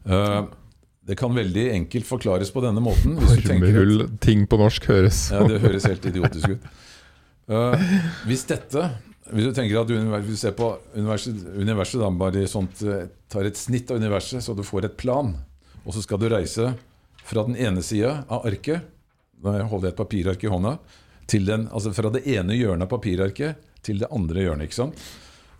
Eh, 0.04 0.44
det 1.04 1.16
kan 1.20 1.34
veldig 1.36 1.66
enkelt 1.74 2.06
forklares 2.08 2.48
på 2.54 2.62
denne 2.64 2.80
måten. 2.80 3.18
Hvis 3.20 3.36
du 3.36 3.42
tenker 3.50 3.68
at- 3.68 3.74
Ormehull, 3.76 4.06
ting 4.24 4.46
på 4.48 4.56
norsk 4.60 4.86
høres 4.88 5.26
Ja, 5.34 5.42
det 5.48 5.58
høres 5.64 5.84
helt 5.90 6.06
idiotisk 6.08 6.54
ut. 6.56 6.68
Uh, 7.44 7.74
hvis 8.24 8.46
dette 8.48 8.86
Hvis 9.28 9.50
du 9.50 9.52
tenker 9.56 9.82
at 9.82 9.88
du 9.90 10.30
ser 10.36 10.52
på 10.56 10.70
universet, 10.96 11.36
universet 11.60 12.00
da, 12.00 12.08
bare 12.12 12.46
sånt, 12.48 12.80
eh, 12.84 13.06
tar 13.32 13.44
et 13.48 13.56
snitt 13.56 13.88
av 13.92 13.96
universet, 14.00 14.40
så 14.44 14.52
du 14.56 14.60
får 14.64 14.84
et 14.88 14.96
plan, 15.00 15.30
og 15.84 15.94
så 15.96 16.02
skal 16.04 16.20
du 16.20 16.26
reise 16.28 16.70
fra 17.24 17.44
den 17.48 17.56
ene 17.56 17.80
sida 17.84 18.18
av 18.28 18.44
arket 18.48 18.84
Da 19.40 19.62
holder 19.64 19.88
jeg 19.90 19.94
et 19.94 20.00
papirark 20.02 20.44
i 20.44 20.52
hånda. 20.52 20.74
Til 21.28 21.44
den, 21.48 21.66
altså 21.72 21.92
fra 21.96 22.10
det 22.12 22.20
ene 22.28 22.52
hjørnet 22.56 22.84
av 22.84 22.92
papirarket 22.92 23.56
til 23.84 23.98
det 24.00 24.08
andre 24.12 24.44
hjørnet. 24.44 24.68
ikke 24.68 24.80
sant? 24.82 25.00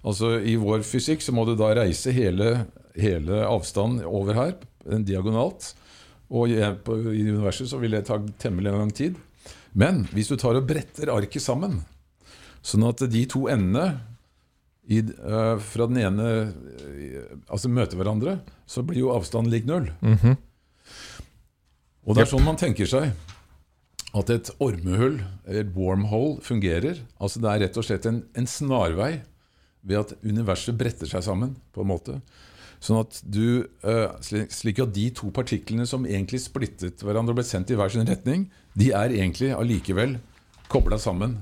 Altså 0.04 0.34
I 0.44 0.56
vår 0.60 0.84
fysikk 0.84 1.24
så 1.24 1.32
må 1.32 1.44
du 1.48 1.54
da 1.56 1.70
reise 1.76 2.12
hele, 2.12 2.66
hele 2.96 3.42
avstanden 3.48 4.04
over 4.04 4.36
her, 4.36 4.54
diagonalt. 5.06 5.72
Og 6.34 6.50
i, 6.50 6.58
på, 6.84 6.96
i 7.12 7.24
universet 7.28 7.68
så 7.70 7.78
vil 7.82 7.96
det 7.96 8.06
ta 8.08 8.18
temmelig 8.40 8.72
lang 8.74 8.92
tid. 8.94 9.18
Men 9.74 10.04
hvis 10.14 10.30
du 10.30 10.38
tar 10.40 10.56
og 10.58 10.66
bretter 10.68 11.12
arket 11.12 11.42
sammen, 11.42 11.80
sånn 12.64 12.86
at 12.88 13.02
de 13.10 13.24
to 13.28 13.46
endene 13.52 13.86
i, 14.88 15.00
uh, 15.00 15.56
fra 15.64 15.86
den 15.88 16.00
ene 16.02 16.24
øh, 16.28 17.36
altså 17.48 17.70
møter 17.72 17.96
hverandre, 17.96 18.38
så 18.68 18.84
blir 18.84 19.00
jo 19.00 19.12
avstanden 19.14 19.52
lik 19.52 19.68
null. 19.68 19.88
Mhm. 20.04 20.36
Og 22.04 22.16
det 22.16 22.26
er 22.26 22.28
sånn 22.28 22.44
man 22.44 22.60
tenker 22.60 22.88
seg 22.88 23.14
at 24.14 24.30
et 24.30 24.50
ormehull, 24.62 25.22
et 25.48 25.70
wormhole, 25.74 26.36
fungerer. 26.44 27.00
Altså 27.16 27.40
Det 27.40 27.48
er 27.50 27.62
rett 27.64 27.78
og 27.80 27.86
slett 27.86 28.04
en, 28.06 28.20
en 28.36 28.46
snarvei 28.46 29.22
ved 29.84 30.00
at 30.02 30.12
universet 30.22 30.76
bretter 30.78 31.08
seg 31.08 31.24
sammen, 31.24 31.56
på 31.72 31.82
en 31.82 31.90
måte. 31.90 32.18
Sånn 32.84 33.00
at 33.00 33.16
du, 33.24 33.64
eh, 33.86 34.12
slik, 34.24 34.52
slik 34.52 34.80
at 34.84 34.92
de 34.92 35.06
to 35.16 35.30
partiklene 35.32 35.86
som 35.88 36.04
egentlig 36.04 36.42
splittet 36.44 37.00
hverandre 37.00 37.32
og 37.32 37.40
ble 37.40 37.46
sendt 37.48 37.72
i 37.72 37.78
hver 37.78 37.92
sin 37.92 38.04
retning, 38.08 38.50
de 38.76 38.90
er 38.92 39.14
egentlig 39.16 39.54
allikevel 39.56 40.18
kobla 40.68 40.98
sammen 41.00 41.38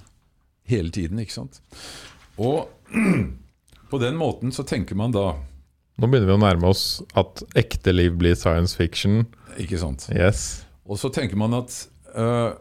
hele 0.70 0.92
tiden. 0.94 1.18
ikke 1.18 1.34
sant? 1.40 1.58
Og 2.38 2.70
på 3.90 4.02
den 4.02 4.20
måten 4.20 4.54
så 4.54 4.66
tenker 4.66 4.98
man 4.98 5.14
da 5.14 5.32
Nå 6.00 6.08
begynner 6.08 6.30
vi 6.30 6.34
å 6.34 6.40
nærme 6.40 6.70
oss 6.72 7.02
at 7.20 7.42
ekte 7.58 7.92
liv 7.92 8.14
blir 8.18 8.32
science 8.34 8.72
fiction. 8.74 9.26
Ikke 9.60 9.76
sant? 9.78 10.06
Yes. 10.10 10.64
Og 10.88 10.96
så 10.98 11.10
tenker 11.12 11.36
man 11.38 11.52
at 11.58 11.74
uh, 12.16 12.56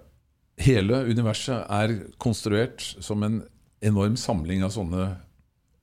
hele 0.61 0.99
universet 1.07 1.63
er 1.71 1.93
konstruert 2.21 2.83
som 2.99 3.23
en 3.25 3.39
enorm 3.81 4.17
samling 4.19 4.65
av 4.67 4.75
sånne 4.75 5.07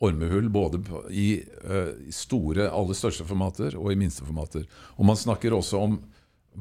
ormehull, 0.00 0.48
både 0.50 0.80
i 1.10 1.40
øh, 1.64 1.90
store, 2.14 2.70
aller 2.70 2.96
største 2.96 3.26
formater 3.26 3.74
og 3.78 3.92
i 3.92 3.98
minste 3.98 4.26
formater. 4.26 4.66
Og 4.96 5.06
man 5.08 5.18
snakker 5.18 5.56
også 5.56 5.80
om 5.82 5.98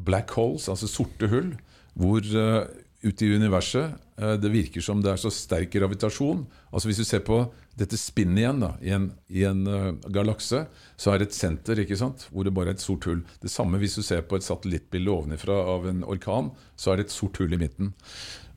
black 0.06 0.34
holes, 0.38 0.68
altså 0.70 0.90
sorte 0.90 1.30
hull, 1.30 1.54
hvor 1.94 2.18
øh, 2.18 2.66
ute 3.06 3.28
i 3.28 3.36
universet 3.36 3.94
øh, 4.18 4.36
det 4.42 4.52
virker 4.54 4.82
som 4.82 5.04
det 5.04 5.12
er 5.12 5.22
så 5.22 5.30
sterk 5.34 5.70
gravitasjon. 5.74 6.48
Altså 6.74 6.90
Hvis 6.90 6.98
du 6.98 7.06
ser 7.06 7.22
på 7.26 7.44
dette 7.78 7.98
spinnet 7.98 8.42
igjen 8.42 8.62
da, 8.64 8.72
i 8.82 8.94
en, 8.96 9.12
i 9.30 9.44
en 9.46 10.00
galakse, 10.10 10.64
så 10.98 11.14
er 11.14 11.22
det 11.22 11.30
et 11.30 11.38
senter 11.38 11.78
ikke 11.78 11.98
sant? 11.98 12.26
hvor 12.32 12.44
det 12.44 12.56
bare 12.58 12.74
er 12.74 12.78
et 12.78 12.82
sort 12.82 13.06
hull. 13.06 13.22
Det 13.42 13.54
samme 13.54 13.78
hvis 13.78 14.00
du 14.00 14.02
ser 14.02 14.26
på 14.26 14.40
et 14.40 14.46
satellittbilde 14.46 15.14
ovenifra 15.14 15.60
av 15.76 15.86
en 15.86 16.02
orkan, 16.10 16.50
så 16.76 16.92
er 16.92 16.98
det 16.98 17.12
et 17.12 17.20
sort 17.20 17.38
hull 17.38 17.54
i 17.54 17.62
midten. 17.62 17.94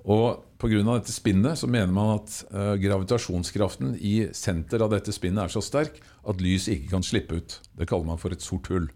Og 0.09 0.41
Pga. 0.61 0.81
dette 0.85 1.13
spinnet 1.13 1.59
så 1.59 1.69
mener 1.71 1.93
man 1.95 2.19
at 2.19 2.35
uh, 2.53 2.75
gravitasjonskraften 2.81 3.95
i 3.97 4.29
senter 4.37 4.85
av 4.85 4.93
dette 4.93 5.13
spinnet 5.15 5.47
er 5.47 5.55
så 5.55 5.63
sterk 5.65 6.01
at 6.29 6.43
lys 6.45 6.69
ikke 6.69 6.91
kan 6.93 7.05
slippe 7.07 7.41
ut. 7.41 7.61
Det 7.79 7.89
kaller 7.89 8.11
man 8.13 8.21
for 8.21 8.35
et 8.35 8.45
sort 8.45 8.69
hull. 8.69 8.91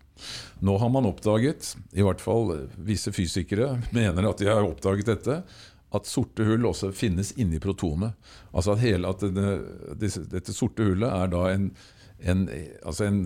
Nå 0.61 0.77
har 0.78 0.91
man 0.93 1.09
oppdaget, 1.09 1.74
i 1.97 2.05
hvert 2.05 2.20
fall 2.23 2.69
visse 2.77 3.12
fysikere 3.15 3.78
mener 3.97 4.28
at 4.28 4.43
de 4.43 4.51
har 4.51 4.66
oppdaget 4.66 5.11
dette, 5.15 5.41
at 5.95 6.11
sorte 6.11 6.45
hull 6.47 6.66
også 6.66 6.91
finnes 6.95 7.32
inni 7.41 7.61
protonet. 7.62 8.15
Altså 8.53 8.74
at, 8.74 8.82
hele, 8.82 9.09
at 9.11 9.23
denne, 9.23 9.59
dette 10.01 10.55
sorte 10.55 10.85
hullet 10.85 11.07
er 11.07 11.31
da 11.31 11.45
en, 11.53 11.69
en, 12.19 12.45
altså 12.82 13.07
en, 13.09 13.20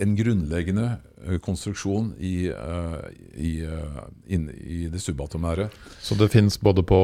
en 0.00 0.16
grunnleggende 0.16 0.88
eh, 1.26 1.38
konstruksjon 1.44 2.14
i, 2.16 2.48
uh, 2.48 3.00
i, 3.36 3.58
uh, 3.68 4.06
in, 4.26 4.48
i 4.56 4.86
det 4.92 5.02
subatomære. 5.04 5.68
Så 6.00 6.16
det 6.16 6.32
fins 6.32 6.56
både 6.60 6.86
på 6.86 7.00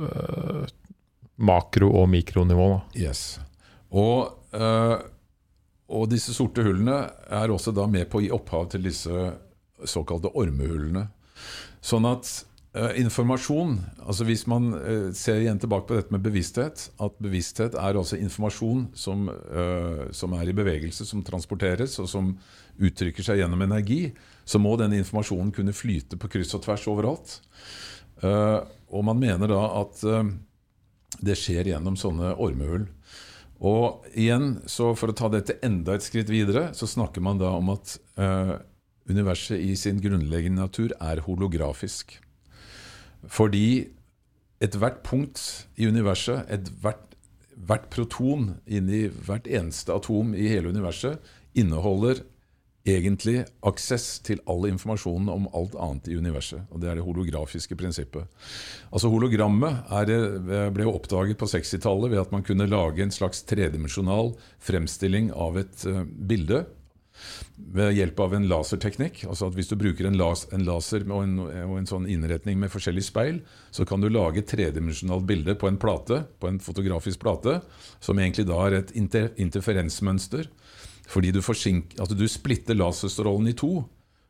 øh, 0.00 0.66
makro- 1.36 1.92
og 2.00 2.08
mikronivå. 2.08 2.68
Da. 2.72 2.80
Yes. 3.08 3.40
Og, 3.90 4.32
uh, 4.56 4.98
og 5.88 6.10
disse 6.10 6.34
sorte 6.34 6.64
hullene 6.66 7.04
er 7.28 7.52
også 7.52 7.74
da 7.76 7.86
med 7.90 8.08
på 8.10 8.20
å 8.20 8.24
gi 8.24 8.32
opphav 8.34 8.70
til 8.72 8.88
disse 8.88 9.30
såkalte 9.86 10.32
ormehullene. 10.34 11.06
Sånn 11.84 12.08
at 12.08 12.30
uh, 12.76 12.92
informasjon 12.98 13.76
altså 14.06 14.26
Hvis 14.26 14.44
man 14.46 14.70
eh, 14.78 15.08
ser 15.18 15.40
igjen 15.42 15.58
tilbake 15.58 15.88
på 15.88 15.96
dette 15.98 16.14
med 16.14 16.22
bevissthet, 16.22 16.84
at 17.02 17.16
bevissthet 17.22 17.74
er 17.74 17.98
også 17.98 18.18
informasjon 18.22 18.84
som, 18.94 19.26
eh, 19.28 20.04
som 20.14 20.36
er 20.38 20.50
i 20.50 20.54
bevegelse, 20.54 21.06
som 21.08 21.24
transporteres, 21.26 21.96
og 21.98 22.06
som 22.10 22.28
uttrykker 22.78 23.26
seg 23.26 23.40
gjennom 23.40 23.64
energi, 23.66 24.12
så 24.46 24.60
må 24.62 24.76
denne 24.78 25.00
informasjonen 25.00 25.50
kunne 25.56 25.74
flyte 25.74 26.18
på 26.20 26.30
kryss 26.30 26.54
og 26.54 26.62
tvers 26.68 26.86
overalt. 26.92 27.40
Eh, 28.22 28.60
og 28.96 29.04
man 29.06 29.20
mener 29.20 29.50
da 29.52 29.62
at 29.82 30.02
eh, 30.08 30.30
det 31.26 31.36
skjer 31.38 31.72
gjennom 31.72 31.96
sånne 32.00 32.34
ormehull. 32.42 32.86
Og 33.64 34.04
igjen, 34.12 34.58
så 34.68 34.90
for 34.98 35.12
å 35.12 35.16
ta 35.16 35.30
dette 35.32 35.56
enda 35.64 35.96
et 35.96 36.04
skritt 36.04 36.28
videre, 36.32 36.70
så 36.76 36.88
snakker 36.88 37.24
man 37.24 37.40
da 37.40 37.54
om 37.56 37.70
at 37.72 37.94
uh, 38.20 38.58
universet 39.08 39.62
i 39.64 39.72
sin 39.80 40.02
grunnleggende 40.04 40.60
natur 40.60 40.92
er 41.00 41.22
holografisk. 41.24 42.18
Fordi 43.24 43.88
ethvert 44.60 45.00
punkt 45.08 45.40
i 45.80 45.88
universet, 45.88 46.44
ethvert 46.52 47.16
hvert 47.56 47.88
proton 47.88 48.50
inni 48.68 49.06
hvert 49.08 49.48
eneste 49.48 49.94
atom 49.94 50.34
i 50.36 50.50
hele 50.52 50.74
universet, 50.74 51.22
inneholder 51.56 52.20
egentlig 52.86 53.40
aksess 53.66 54.20
til 54.26 54.40
all 54.46 54.68
informasjonen 54.70 55.28
om 55.32 55.48
alt 55.56 55.74
annet 55.74 56.08
i 56.08 56.16
universet. 56.16 56.62
Og 56.70 56.80
Det 56.80 56.90
er 56.90 56.98
det 56.98 57.04
holografiske 57.04 57.76
prinsippet. 57.76 58.26
Altså 58.92 59.10
Hologrammet 59.10 59.90
er, 59.90 60.04
det- 60.06 60.72
ble 60.74 60.86
oppdaget 60.86 61.36
på 61.36 61.46
60-tallet 61.46 62.10
ved 62.10 62.20
at 62.20 62.32
man 62.32 62.42
kunne 62.42 62.66
lage 62.70 63.02
en 63.02 63.10
slags 63.10 63.42
tredimensjonal 63.42 64.34
fremstilling 64.60 65.32
av 65.32 65.58
et 65.58 65.86
eh, 65.86 66.04
bilde 66.04 66.66
ved 67.56 67.94
hjelp 67.96 68.20
av 68.20 68.34
en 68.36 68.46
laserteknikk. 68.48 69.24
Altså 69.24 69.48
at 69.48 69.54
Hvis 69.56 69.70
du 69.70 69.76
bruker 69.76 70.06
en, 70.06 70.18
las, 70.18 70.46
en 70.52 70.64
laser 70.64 71.06
og 71.08 71.22
en, 71.24 71.38
og 71.40 71.78
en 71.78 71.88
sånn 71.88 72.06
innretning 72.06 72.58
med 72.60 72.70
forskjellig 72.70 73.04
speil, 73.06 73.40
så 73.74 73.86
kan 73.88 74.00
du 74.00 74.08
lage 74.08 74.42
et 74.42 74.50
tredimensjonalt 74.50 75.26
bilde 75.26 75.56
på 75.58 75.70
en 75.70 75.78
plate, 75.80 76.24
på 76.40 76.50
en 76.50 76.60
fotografisk 76.60 77.20
plate, 77.24 77.60
som 78.00 78.18
egentlig 78.18 78.46
da 78.46 78.60
er 78.66 78.80
et 78.80 78.92
inter, 78.98 79.32
interferensmønster. 79.40 80.50
Fordi 81.06 81.30
du, 81.32 81.40
altså 81.40 82.14
du 82.18 82.26
splitter 82.28 82.74
laserstrålen 82.78 83.48
i 83.50 83.56
to, 83.56 83.84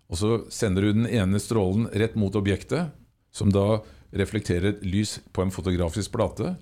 og 0.07 0.19
så 0.21 0.39
sender 0.53 0.87
du 0.87 0.93
den 0.93 1.09
ene 1.09 1.41
strålen 1.43 1.89
rett 1.93 2.17
mot 2.19 2.35
objektet, 2.39 2.93
som 3.35 3.51
da 3.53 3.81
reflekterer 4.17 4.79
lys 4.87 5.19
på 5.35 5.43
en 5.43 5.53
fotografisk 5.53 6.13
plate. 6.15 6.55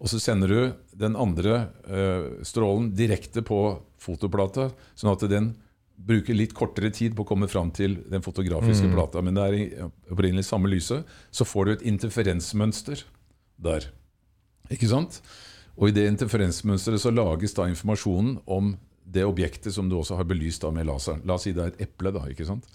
Og 0.00 0.10
så 0.10 0.20
sender 0.20 0.48
du 0.52 0.60
den 0.96 1.16
andre 1.16 1.70
uh, 1.88 2.42
strålen 2.46 2.90
direkte 2.96 3.42
på 3.46 3.80
fotoplata, 4.00 4.70
sånn 4.96 5.12
at 5.12 5.24
den 5.30 5.52
bruker 6.00 6.36
litt 6.36 6.54
kortere 6.56 6.88
tid 6.94 7.12
på 7.16 7.26
å 7.26 7.28
komme 7.28 7.48
fram 7.50 7.70
til 7.76 7.98
den 8.08 8.22
fotografiske 8.24 8.88
Mm. 8.88 8.94
plata. 8.94 9.20
Men 9.22 9.34
det 9.36 9.42
er 9.44 9.90
opprinnelig 10.10 10.46
samme 10.48 10.68
lyset. 10.72 11.04
Så 11.30 11.44
får 11.44 11.64
du 11.64 11.72
et 11.72 11.82
interferensmønster 11.82 13.04
der. 13.60 13.90
Ikke 14.70 14.88
sant? 14.88 15.20
Og 15.76 15.88
i 15.88 15.92
det 15.92 16.08
interferensmønsteret 16.08 17.00
så 17.00 17.12
lages 17.12 17.52
da 17.54 17.68
informasjonen 17.68 18.40
om 18.46 18.78
det 19.10 19.24
objektet 19.26 19.74
som 19.74 19.88
du 19.90 19.96
også 19.98 20.18
har 20.20 20.28
belyst 20.28 20.64
med 20.74 20.86
laseren. 20.86 21.22
La 21.26 21.34
oss 21.36 21.46
si 21.48 21.52
det 21.56 21.64
er 21.64 21.72
et 21.72 21.82
eple. 21.88 22.12
da, 22.14 22.22
ikke 22.30 22.46
sant? 22.46 22.66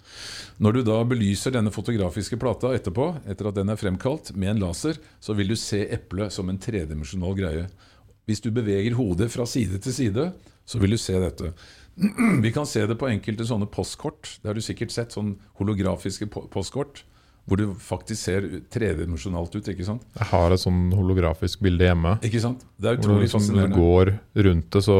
Når 0.60 0.78
du 0.78 0.82
da 0.86 0.98
belyser 1.08 1.54
denne 1.54 1.72
fotografiske 1.72 2.38
plata 2.40 2.74
etterpå, 2.76 3.08
etter 3.26 3.50
at 3.50 3.56
den 3.56 3.72
er 3.72 3.80
fremkalt, 3.80 4.34
med 4.36 4.54
en 4.54 4.62
laser, 4.66 5.00
så 5.20 5.36
vil 5.38 5.52
du 5.52 5.56
se 5.56 5.86
eplet 5.96 6.34
som 6.34 6.50
en 6.52 6.60
tredimensjonal 6.60 7.36
greie. 7.38 7.66
Hvis 8.26 8.42
du 8.44 8.50
beveger 8.50 8.96
hodet 8.98 9.30
fra 9.32 9.46
side 9.48 9.80
til 9.84 9.94
side, 9.94 10.30
så 10.66 10.80
vil 10.82 10.96
du 10.96 11.00
se 11.00 11.16
dette. 11.22 11.52
Vi 12.44 12.52
kan 12.52 12.66
se 12.68 12.84
det 12.86 12.98
på 13.00 13.08
enkelte 13.08 13.46
sånne 13.48 13.68
postkort. 13.72 14.36
Det 14.42 14.50
har 14.50 14.58
du 14.58 14.64
sikkert 14.64 14.92
sett. 14.92 15.14
Sånn 15.16 15.36
holografiske 15.60 16.28
postkort. 16.28 17.04
Hvor 17.46 17.60
du 17.60 17.70
faktisk 17.78 18.18
ser 18.26 18.46
tredimensjonalt 18.74 19.54
ut. 19.54 19.68
ikke 19.70 19.86
sant? 19.86 20.02
Jeg 20.18 20.28
har 20.32 20.50
et 20.50 20.60
sånn 20.60 20.90
holografisk 20.90 21.62
bilde 21.62 21.86
hjemme. 21.86 22.16
Ikke 22.26 22.42
sant? 22.42 22.66
Det 22.74 22.90
er 22.90 22.98
du 22.98 23.04
utrolig 23.04 23.28
liksom 23.28 23.44
fascinerende. 23.44 23.78
går 23.78 24.12
rundt 24.48 24.70
det, 24.74 24.82
så 24.82 24.96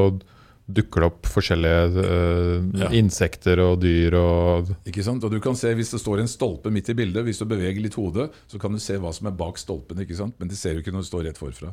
dukker 0.67 1.05
det 1.05 1.09
opp 1.13 1.29
forskjellige 1.31 2.03
uh, 2.03 2.81
Ja. 2.81 2.89
insekter 2.99 3.61
og 3.63 3.81
dyr 3.85 4.17
og 4.19 4.73
Ikke 4.89 5.05
sant? 5.07 5.23
Og 5.23 5.31
du 5.31 5.39
kan 5.41 5.55
se 5.55 5.71
Hvis 5.79 5.93
det 5.95 6.01
står 6.03 6.21
en 6.25 6.29
stolpe 6.31 6.73
midt 6.75 6.89
i 6.91 6.97
bildet, 6.99 7.23
hvis 7.25 7.39
du 7.39 7.47
beveger 7.47 7.81
litt 7.85 7.95
hodet, 7.95 8.31
så 8.51 8.59
kan 8.59 8.73
du 8.75 8.79
se 8.83 8.99
hva 8.99 9.13
som 9.15 9.29
er 9.31 9.37
bak 9.39 9.59
stolpen. 9.63 10.01
ikke 10.03 10.17
sant? 10.19 10.35
Men 10.41 10.49
det 10.51 10.59
ser 10.59 10.75
du 10.75 10.83
ikke 10.83 10.93
når 10.95 11.07
du 11.07 11.11
står 11.13 11.25
rett 11.29 11.39
forfra. 11.39 11.73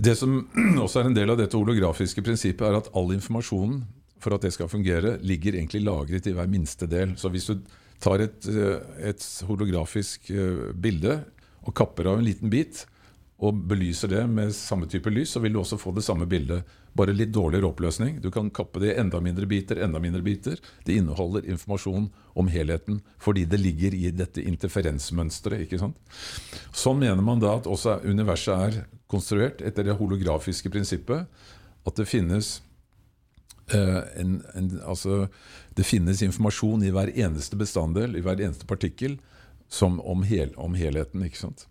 Det 0.00 0.16
som 0.18 0.40
også 0.84 1.02
er 1.02 1.10
en 1.10 1.16
del 1.16 1.30
av 1.30 1.38
dette 1.38 1.56
holografiske 1.58 2.24
prinsippet, 2.24 2.64
er 2.66 2.78
at 2.80 2.90
all 2.96 3.12
informasjonen 3.14 3.84
for 4.24 4.34
at 4.34 4.44
det 4.46 4.54
skal 4.56 4.70
fungere, 4.72 5.18
ligger 5.20 5.54
egentlig 5.58 5.82
lagret 5.84 6.26
i 6.26 6.32
hver 6.32 6.48
minste 6.48 6.88
del. 6.88 7.12
Så 7.20 7.28
hvis 7.30 7.50
du 7.50 7.58
tar 8.00 8.22
et, 8.24 8.46
eh, 8.48 9.10
et 9.10 9.24
holografisk 9.48 10.30
eh, 10.32 10.70
bilde 10.72 11.18
og 11.64 11.74
kapper 11.76 12.08
av 12.08 12.18
en 12.18 12.24
liten 12.24 12.50
bit, 12.52 12.86
og 13.44 13.58
belyser 13.68 14.08
det 14.08 14.22
med 14.30 14.54
samme 14.56 14.86
type 14.88 15.10
lys, 15.12 15.34
så 15.34 15.42
vil 15.42 15.52
du 15.52 15.60
også 15.60 15.76
få 15.80 15.92
det 15.96 16.04
samme 16.06 16.26
bildet. 16.30 16.64
Bare 16.96 17.12
litt 17.12 17.32
dårligere 17.34 17.68
oppløsning. 17.68 18.20
Du 18.22 18.30
kan 18.32 18.48
kappe 18.54 18.80
det 18.80 18.92
i 18.92 18.98
enda 19.02 19.20
mindre 19.20 19.46
biter, 19.50 19.80
enda 19.84 20.00
mindre 20.00 20.22
biter. 20.24 20.60
Det 20.86 20.96
inneholder 20.96 21.44
informasjon 21.50 22.08
om 22.38 22.48
helheten 22.48 23.02
fordi 23.22 23.44
det 23.50 23.60
ligger 23.60 23.96
i 23.98 24.12
dette 24.14 24.42
interferensmønsteret. 24.42 25.66
ikke 25.66 25.80
sant? 25.82 25.98
Sånn 26.72 27.02
mener 27.02 27.24
man 27.26 27.42
da 27.42 27.56
at 27.58 27.68
også 27.68 27.98
universet 28.06 28.54
er 28.54 28.80
konstruert 29.10 29.60
etter 29.60 29.90
det 29.90 29.98
holografiske 29.98 30.72
prinsippet. 30.72 31.28
At 31.84 32.00
det 32.00 32.08
finnes 32.08 32.56
eh, 33.74 34.02
en, 34.22 34.38
en, 34.54 34.72
altså, 34.86 35.26
det 35.76 35.84
finnes 35.84 36.24
informasjon 36.24 36.86
i 36.86 36.94
hver 36.94 37.12
eneste 37.12 37.60
bestanddel, 37.60 38.16
i 38.16 38.24
hver 38.24 38.40
eneste 38.40 38.70
partikkel, 38.70 39.18
som 39.68 39.98
om, 40.00 40.22
hel, 40.24 40.54
om 40.56 40.78
helheten. 40.78 41.26
ikke 41.26 41.44
sant? 41.44 41.68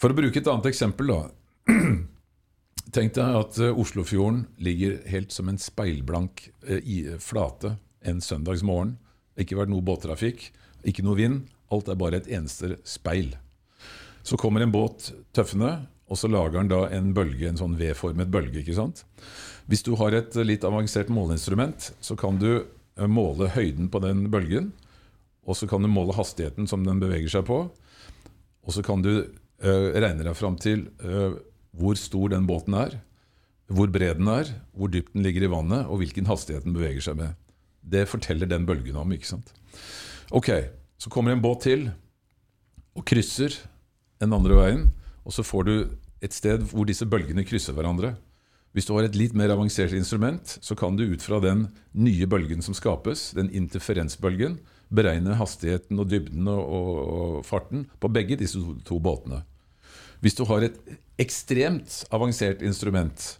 For 0.00 0.12
å 0.12 0.16
bruke 0.16 0.40
et 0.40 0.48
annet 0.48 0.70
eksempel, 0.70 1.12
da. 1.12 1.20
Tenk 2.96 3.12
deg 3.18 3.36
at 3.36 3.58
eh, 3.60 3.76
Oslofjorden 3.76 4.46
ligger 4.64 4.96
helt 5.12 5.34
som 5.34 5.50
en 5.50 5.60
speilblank 5.60 6.46
eh, 6.66 6.80
i, 6.80 6.96
flate 7.20 7.74
en 8.08 8.22
søndagsmorgen. 8.24 8.94
Ikke 9.40 9.58
vært 9.58 9.72
noe 9.72 9.84
båttrafikk, 9.84 10.48
ikke 10.88 11.04
noe 11.04 11.18
vind. 11.20 11.42
Alt 11.70 11.90
er 11.92 11.98
bare 12.00 12.22
et 12.22 12.30
eneste 12.32 12.78
speil. 12.88 13.34
Så 14.26 14.40
kommer 14.40 14.64
en 14.64 14.72
båt 14.72 15.12
tøffende, 15.36 15.82
og 16.10 16.18
så 16.18 16.30
lager 16.32 16.58
den 16.58 16.72
da 16.72 16.80
en 16.96 17.12
bølge, 17.14 17.50
en 17.50 17.60
sånn 17.60 17.76
V-formet 17.78 18.32
bølge. 18.32 18.64
ikke 18.64 18.78
sant? 18.78 19.04
Hvis 19.70 19.84
du 19.86 19.92
har 20.00 20.16
et 20.16 20.34
litt 20.42 20.64
avansert 20.66 21.12
måleinstrument, 21.12 21.92
så 22.00 22.16
kan 22.18 22.40
du 22.40 22.48
eh, 22.56 23.06
måle 23.06 23.52
høyden 23.52 23.92
på 23.92 24.00
den 24.02 24.24
bølgen. 24.32 24.72
Og 25.44 25.60
så 25.60 25.68
kan 25.68 25.84
du 25.84 25.92
måle 25.92 26.16
hastigheten 26.16 26.66
som 26.70 26.88
den 26.88 27.04
beveger 27.04 27.36
seg 27.36 27.46
på. 27.52 27.66
Og 28.64 28.74
så 28.74 28.82
kan 28.86 29.04
du 29.04 29.28
eh, 29.62 29.86
regne 30.00 30.26
deg 30.26 30.36
fram 30.38 30.58
til 30.60 30.86
eh, 31.04 31.38
hvor 31.76 31.98
stor 31.98 32.32
den 32.32 32.48
båten 32.48 32.76
er, 32.78 32.98
hvor 33.70 33.90
bred 33.92 34.18
den 34.18 34.30
er, 34.32 34.50
hvor 34.74 34.90
dypt 34.90 35.14
den 35.14 35.24
ligger 35.26 35.46
i 35.46 35.52
vannet, 35.52 35.86
og 35.86 36.02
hvilken 36.02 36.26
hastighet 36.26 36.66
den 36.66 36.74
beveger 36.74 37.04
seg 37.04 37.18
med. 37.20 37.36
Det 37.80 38.08
forteller 38.10 38.50
den 38.50 38.66
bølgen 38.66 38.98
om. 38.98 39.12
ikke 39.14 39.30
sant? 39.30 39.52
Ok, 40.34 40.50
så 40.98 41.10
kommer 41.10 41.32
en 41.32 41.42
båt 41.42 41.64
til 41.68 41.88
og 42.98 43.06
krysser 43.06 43.54
den 44.20 44.34
andre 44.34 44.58
veien, 44.58 44.88
og 45.24 45.32
så 45.32 45.44
får 45.46 45.68
du 45.68 45.74
et 46.20 46.34
sted 46.34 46.66
hvor 46.72 46.88
disse 46.88 47.06
bølgene 47.08 47.46
krysser 47.46 47.76
hverandre. 47.76 48.16
Hvis 48.74 48.86
du 48.86 48.92
har 48.94 49.06
et 49.06 49.16
litt 49.18 49.34
mer 49.34 49.50
avansert 49.50 49.94
instrument, 49.96 50.58
så 50.62 50.76
kan 50.78 50.98
du 50.98 51.06
ut 51.10 51.22
fra 51.24 51.40
den 51.42 51.68
nye 51.96 52.26
bølgen 52.30 52.62
som 52.62 52.76
skapes, 52.76 53.30
den 53.34 53.50
interferensbølgen, 53.50 54.60
beregne 54.90 55.36
hastigheten 55.38 56.00
og 56.02 56.10
dybden 56.10 56.48
og, 56.50 56.60
og, 56.60 56.98
og 57.10 57.46
farten 57.46 57.86
på 58.02 58.10
begge 58.12 58.38
disse 58.40 58.60
to, 58.60 58.76
to 58.86 58.98
båtene. 59.02 59.44
Hvis 60.20 60.36
du 60.36 60.44
har 60.50 60.66
et 60.66 60.76
ekstremt 61.20 62.02
avansert 62.12 62.64
instrument, 62.66 63.38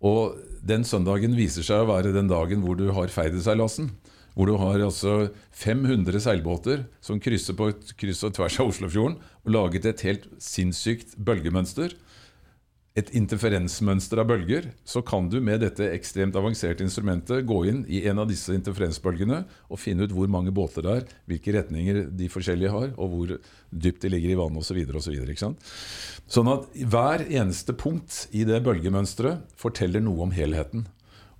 og 0.00 0.38
den 0.64 0.84
søndagen 0.86 1.34
viser 1.36 1.64
seg 1.66 1.82
å 1.82 1.90
være 1.90 2.14
den 2.14 2.30
dagen 2.30 2.62
hvor 2.64 2.78
du 2.78 2.88
har 2.94 3.12
Feideseilasen, 3.12 3.90
hvor 4.34 4.46
du 4.46 4.54
har 4.60 4.80
altså 4.84 5.30
500 5.58 6.22
seilbåter 6.22 6.84
som 7.04 7.20
krysser 7.20 7.56
på 7.58 7.72
et 7.72 7.90
kryss 7.98 8.22
og 8.24 8.36
tvers 8.36 8.60
av 8.62 8.70
Oslofjorden 8.70 9.18
og 9.18 9.52
laget 9.52 9.88
et 9.90 10.04
helt 10.06 10.28
sinnssykt 10.40 11.16
bølgemønster, 11.18 11.96
et 12.98 13.10
interferensmønster 13.14 14.18
av 14.18 14.26
bølger, 14.32 14.64
så 14.82 14.98
kan 15.06 15.28
du 15.30 15.36
med 15.44 15.62
dette 15.62 15.86
ekstremt 15.94 16.34
avanserte 16.36 16.82
instrumentet 16.82 17.44
gå 17.46 17.60
inn 17.70 17.84
i 17.86 18.02
en 18.10 18.18
av 18.18 18.26
disse 18.30 18.50
interferensbølgene 18.56 19.44
og 19.70 19.78
finne 19.78 20.08
ut 20.08 20.14
hvor 20.14 20.30
mange 20.32 20.50
båter 20.54 20.82
det 20.86 20.96
er, 20.96 21.04
hvilke 21.30 21.54
retninger 21.54 22.02
de 22.18 22.30
forskjellige 22.32 22.74
har, 22.74 22.88
og 22.98 23.12
hvor 23.14 23.36
dypt 23.70 24.02
de 24.02 24.10
ligger 24.16 24.34
i 24.34 24.38
vannet 24.40 24.64
osv. 24.64 24.80
Så 25.38 25.52
sånn 26.34 26.50
at 26.50 26.66
hver 26.90 27.26
eneste 27.28 27.76
punkt 27.78 28.24
i 28.34 28.42
det 28.48 28.58
bølgemønsteret 28.66 29.46
forteller 29.60 30.02
noe 30.02 30.26
om 30.26 30.34
helheten. 30.34 30.88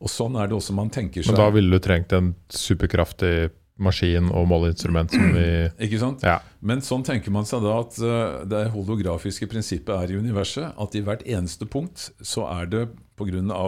Og 0.01 0.09
sånn 0.09 0.39
er 0.41 0.49
det 0.49 0.57
også 0.57 0.73
man 0.77 0.89
tenker 0.93 1.25
seg. 1.25 1.35
Men 1.35 1.43
da 1.43 1.51
ville 1.53 1.77
du 1.77 1.83
trengt 1.83 2.15
en 2.17 2.33
superkraftig 2.55 3.51
maskin 3.81 4.31
og 4.37 4.47
måleinstrument 4.51 5.13
som 5.15 5.35
vi 5.35 5.47
Ikke 5.87 6.01
sant? 6.03 6.25
Ja. 6.27 6.39
Men 6.61 6.83
sånn 6.85 7.05
tenker 7.07 7.33
man 7.35 7.49
seg 7.49 7.65
da 7.65 7.77
at 7.81 7.99
eh, 8.05 8.41
det 8.51 8.65
holografiske 8.75 9.49
prinsippet 9.51 9.95
er 9.97 10.13
i 10.13 10.21
universet. 10.21 10.75
At 10.81 10.97
i 10.97 11.05
hvert 11.05 11.25
eneste 11.27 11.69
punkt 11.71 12.11
så 12.21 12.47
er 12.53 12.71
det 12.71 12.87
pga. 13.21 13.65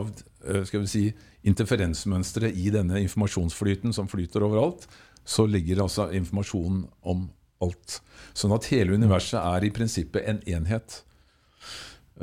Vi 0.72 0.86
si, 0.88 1.04
interferensmønsteret 1.46 2.56
i 2.58 2.70
denne 2.74 3.00
informasjonsflyten 3.02 3.94
som 3.94 4.08
flyter 4.10 4.44
overalt, 4.46 4.86
så 5.24 5.46
ligger 5.46 5.84
altså 5.84 6.08
informasjonen 6.14 6.84
om 7.08 7.26
alt. 7.62 8.00
Sånn 8.34 8.54
at 8.54 8.68
hele 8.72 8.96
universet 8.98 9.38
er 9.40 9.66
i 9.66 9.72
prinsippet 9.74 10.26
en 10.28 10.40
enhet. 10.50 11.02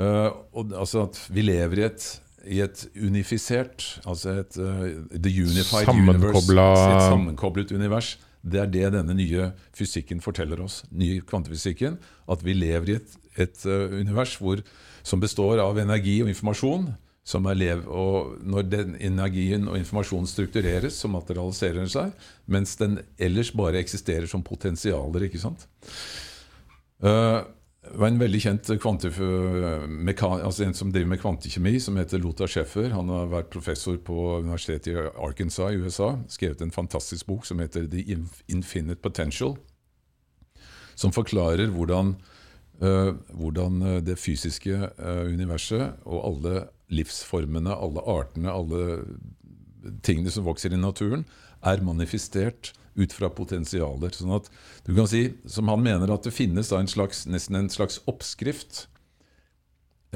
Uh, 0.00 0.30
og, 0.56 0.72
altså 0.72 1.04
at 1.08 1.18
vi 1.32 1.44
lever 1.44 1.80
i 1.80 1.86
et, 1.88 2.04
i 2.46 2.60
et 2.64 2.86
unifisert, 2.96 4.00
altså 4.06 4.38
et 4.40 4.56
uh, 4.58 4.86
the 5.12 5.32
unified 5.42 5.88
Sammenkobla- 5.88 6.40
universe, 6.40 6.88
et 6.94 7.06
sammenkoblet 7.08 7.72
univers. 7.72 8.18
Det 8.40 8.60
er 8.62 8.70
det 8.72 8.92
denne 8.94 9.14
nye 9.14 9.50
fysikken 9.76 10.22
forteller 10.24 10.62
oss, 10.64 10.84
nye 10.90 11.20
kvantefysikken. 11.20 11.98
At 12.30 12.44
vi 12.44 12.54
lever 12.56 12.88
i 12.88 12.96
et, 12.96 13.18
et 13.36 13.66
uh, 13.68 13.92
univers 14.00 14.38
hvor, 14.40 14.62
som 15.02 15.20
består 15.20 15.60
av 15.60 15.78
energi 15.78 16.22
og 16.24 16.32
informasjon. 16.32 16.90
Som 17.30 17.44
er 17.46 17.54
lev, 17.54 17.82
og 17.86 18.38
når 18.48 18.64
den 18.72 18.94
energien 18.96 19.68
og 19.68 19.76
informasjonen 19.76 20.26
struktureres, 20.26 20.96
så 20.96 21.06
materialiserer 21.12 21.76
den 21.76 21.90
seg. 21.92 22.14
Mens 22.50 22.72
den 22.80 22.96
ellers 23.20 23.52
bare 23.54 23.78
eksisterer 23.78 24.26
som 24.26 24.42
potensialer. 24.42 25.28
ikke 25.28 25.38
sant? 25.38 25.68
Uh, 27.04 27.44
det 27.90 27.98
var 27.98 28.10
en 28.10 28.20
veldig 28.20 28.40
kjent 28.42 28.68
altså 28.70 30.64
en 30.64 30.76
som 30.76 30.92
driver 30.92 31.08
med 31.10 31.20
kvantekjemi, 31.20 31.72
som 31.82 31.96
heter 31.98 32.22
Lothar 32.22 32.50
Schäffer. 32.50 32.92
Han 32.94 33.10
har 33.10 33.30
vært 33.32 33.50
professor 33.50 33.96
på 33.98 34.38
universitetet 34.44 34.92
i 34.92 35.08
Arkansas 35.18 35.74
i 35.74 35.80
USA. 35.80 36.12
Skrevet 36.30 36.62
en 36.62 36.74
fantastisk 36.74 37.26
bok 37.26 37.48
som 37.48 37.58
heter 37.58 37.88
The 37.90 38.04
Infinite 38.48 39.00
Potential. 39.02 39.56
Som 40.94 41.14
forklarer 41.16 41.72
hvordan, 41.74 42.14
uh, 42.84 43.16
hvordan 43.34 43.82
eh, 43.82 44.00
det 44.04 44.18
fysiske 44.20 44.76
uh, 44.76 45.24
universet 45.26 46.04
og 46.04 46.24
alle 46.28 46.66
livsformene, 46.92 47.74
alle 47.74 48.04
artene, 48.06 48.52
alle 48.52 49.00
tingene 50.06 50.30
som 50.30 50.46
vokser 50.46 50.76
i 50.76 50.78
naturen, 50.78 51.24
er 51.64 51.82
manifestert 51.82 52.74
ut 53.00 53.16
fra 53.16 53.30
potensialer. 53.32 54.14
Sånn 54.14 54.36
at 54.36 54.50
du 54.86 54.92
kan 54.96 55.08
si, 55.10 55.26
som 55.48 55.70
han 55.72 55.82
mener, 55.84 56.12
at 56.12 56.26
det 56.26 56.34
finnes 56.36 56.72
en 56.76 56.90
slags, 56.90 57.24
nesten 57.30 57.58
en 57.58 57.72
slags 57.72 58.00
oppskrift, 58.10 58.86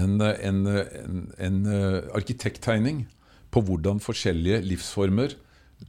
en, 0.01 0.19
en, 0.21 0.65
en, 0.67 1.21
en 1.39 1.59
eh, 1.71 2.01
arkitekttegning 2.19 3.05
på 3.55 3.63
hvordan 3.63 4.03
forskjellige 4.03 4.65
livsformer 4.67 5.37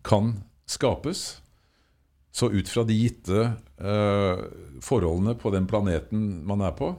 kan 0.05 0.35
skapes. 0.69 1.41
Så 2.35 2.51
ut 2.51 2.69
fra 2.69 2.83
de 2.85 2.97
gitte 2.99 3.41
eh, 3.79 4.45
forholdene 4.83 5.33
på 5.39 5.51
den 5.55 5.65
planeten 5.71 6.45
man 6.45 6.61
er 6.67 6.75
på, 6.77 6.91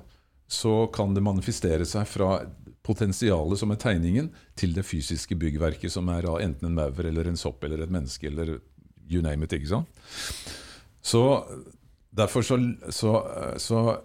så 0.48 0.86
kan 0.94 1.14
det 1.14 1.24
manifestere 1.27 1.86
seg 1.86 2.06
fra 2.09 2.39
potensialet 2.86 3.59
som 3.59 3.73
er 3.74 3.81
tegningen, 3.82 4.31
til 4.59 4.74
det 4.77 4.86
fysiske 4.86 5.36
byggverket, 5.39 5.90
som 5.93 6.09
er 6.12 6.28
enten 6.39 6.70
en 6.70 6.78
maur 6.78 7.02
eller 7.02 7.28
en 7.28 7.39
sopp 7.39 7.64
eller 7.66 7.82
et 7.82 7.93
menneske 7.93 8.31
eller 8.31 8.56
you 9.09 9.23
name 9.23 9.45
it. 9.45 9.53
ikke 9.53 9.70
sant? 9.70 9.87
Så 11.03 11.23
derfor 12.16 12.43
så, 12.43 12.59
så, 12.91 13.12
så 13.59 14.01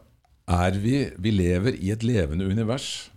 er 0.47 0.77
vi 0.77 1.09
Vi 1.17 1.31
lever 1.31 1.77
i 1.79 1.91
et 1.91 2.03
levende 2.03 2.45
univers. 2.45 3.11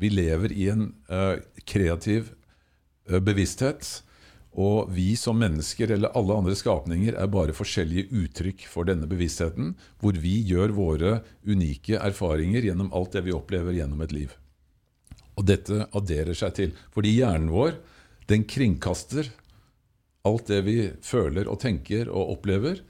Vi 0.00 0.08
lever 0.08 0.52
i 0.52 0.68
en 0.72 0.94
uh, 1.10 1.36
kreativ 1.66 2.32
uh, 3.10 3.20
bevissthet. 3.20 4.02
Og 4.58 4.90
vi 4.90 5.14
som 5.14 5.38
mennesker 5.38 5.92
eller 5.94 6.10
alle 6.18 6.34
andre 6.34 6.56
skapninger 6.58 7.14
er 7.14 7.30
bare 7.30 7.54
forskjellige 7.54 8.10
uttrykk 8.10 8.64
for 8.66 8.88
denne 8.88 9.06
bevisstheten, 9.06 9.76
hvor 10.02 10.16
vi 10.18 10.40
gjør 10.42 10.74
våre 10.74 11.12
unike 11.46 12.00
erfaringer 12.00 12.66
gjennom 12.66 12.90
alt 12.90 13.14
det 13.14 13.22
vi 13.28 13.36
opplever 13.36 13.76
gjennom 13.76 14.02
et 14.02 14.14
liv. 14.16 14.34
Og 15.38 15.46
dette 15.46 15.86
adderer 15.94 16.34
seg 16.34 16.56
til. 16.56 16.74
Fordi 16.90 17.14
hjernen 17.20 17.52
vår, 17.54 17.78
den 18.26 18.42
kringkaster 18.44 19.30
alt 20.28 20.50
det 20.50 20.60
vi 20.66 20.76
føler 21.04 21.48
og 21.48 21.60
tenker 21.62 22.10
og 22.10 22.36
opplever, 22.36 22.82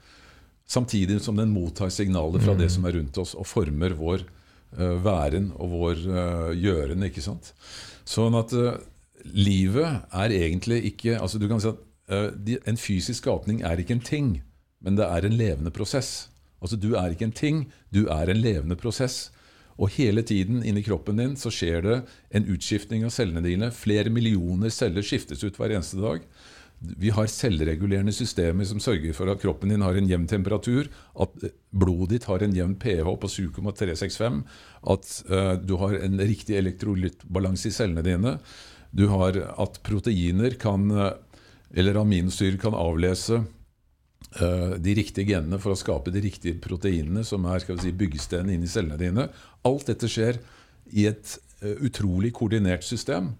samtidig 0.67 1.19
som 1.23 1.39
den 1.39 1.51
mottar 1.51 1.91
signaler 1.91 2.43
fra 2.43 2.55
det 2.55 2.69
som 2.71 2.85
er 2.87 2.95
rundt 2.97 3.17
oss, 3.21 3.33
og 3.35 3.47
former 3.47 3.95
vår 3.97 4.23
uh, 4.77 4.97
væren 5.03 5.51
og 5.59 5.73
vår 5.75 6.03
uh, 6.07 6.51
gjøren. 6.55 7.03
ikke 7.07 7.23
sant? 7.23 7.51
Sånn 8.07 8.35
at 8.39 8.55
uh, 8.55 8.79
livet 9.35 10.07
er 10.11 10.35
egentlig 10.35 10.81
ikke 10.93 11.19
altså 11.19 11.39
du 11.39 11.47
kan 11.51 11.61
si 11.61 11.71
at 11.71 11.87
En 12.11 12.75
fysisk 12.75 13.21
skapning 13.21 13.61
er 13.63 13.79
ikke 13.79 13.93
en 13.95 14.03
ting, 14.03 14.31
men 14.83 14.97
det 14.97 15.05
er 15.05 15.23
en 15.23 15.35
levende 15.39 15.71
prosess. 15.71 16.27
Altså 16.59 16.75
Du 16.75 16.89
er 16.99 17.13
ikke 17.13 17.29
en 17.29 17.31
ting, 17.31 17.61
du 17.87 18.09
er 18.11 18.27
en 18.27 18.41
levende 18.41 18.75
prosess. 18.75 19.29
Og 19.79 19.93
hele 19.95 20.21
tiden 20.27 20.59
inni 20.67 20.83
kroppen 20.83 21.21
din 21.21 21.37
så 21.39 21.49
skjer 21.53 21.85
det 21.85 21.97
en 22.35 22.49
utskiftning 22.51 23.05
av 23.07 23.13
cellene 23.15 23.41
dine. 23.45 23.71
Flere 23.71 24.11
millioner 24.13 24.73
celler 24.73 25.05
skiftes 25.05 25.45
ut 25.45 25.55
hver 25.55 25.71
eneste 25.71 26.01
dag. 26.01 26.25
Vi 26.81 27.11
har 27.13 27.29
selvregulerende 27.29 28.13
systemer 28.15 28.65
som 28.65 28.79
sørger 28.81 29.13
for 29.13 29.29
at 29.29 29.41
kroppen 29.43 29.69
din 29.69 29.83
har 29.85 29.97
en 29.97 30.07
jevn 30.09 30.25
temperatur, 30.29 30.87
at 31.13 31.43
blodet 31.69 32.15
ditt 32.15 32.25
har 32.25 32.41
en 32.41 32.55
jevn 32.57 32.73
pH 32.81 33.05
på 33.21 33.29
7,365, 33.29 34.39
at 34.89 35.11
uh, 35.29 35.53
du 35.61 35.75
har 35.77 35.99
en 35.99 36.17
riktig 36.17 36.57
elektrolyttbalanse 36.57 37.69
i 37.69 37.75
cellene 37.75 38.05
dine, 38.05 38.33
du 38.91 39.05
har 39.13 39.37
at 39.61 39.77
proteiner 39.85 40.57
kan, 40.59 40.89
eller 41.71 41.99
aminosyrer 42.01 42.57
kan 42.59 42.73
avlese 42.75 43.43
uh, 44.41 44.73
de 44.81 44.97
riktige 44.97 45.29
genene 45.29 45.61
for 45.61 45.75
å 45.75 45.79
skape 45.79 46.11
de 46.11 46.25
riktige 46.25 46.57
proteinene, 46.65 47.23
som 47.23 47.45
er 47.45 47.61
skal 47.63 47.79
si, 47.79 47.93
byggestenen 47.93 48.55
inni 48.57 48.67
cellene 48.67 48.99
dine. 48.99 49.29
Alt 49.69 49.93
dette 49.93 50.09
skjer 50.09 50.41
i 50.97 51.05
et 51.13 51.37
uh, 51.61 51.77
utrolig 51.85 52.33
koordinert 52.35 52.83
system 52.89 53.35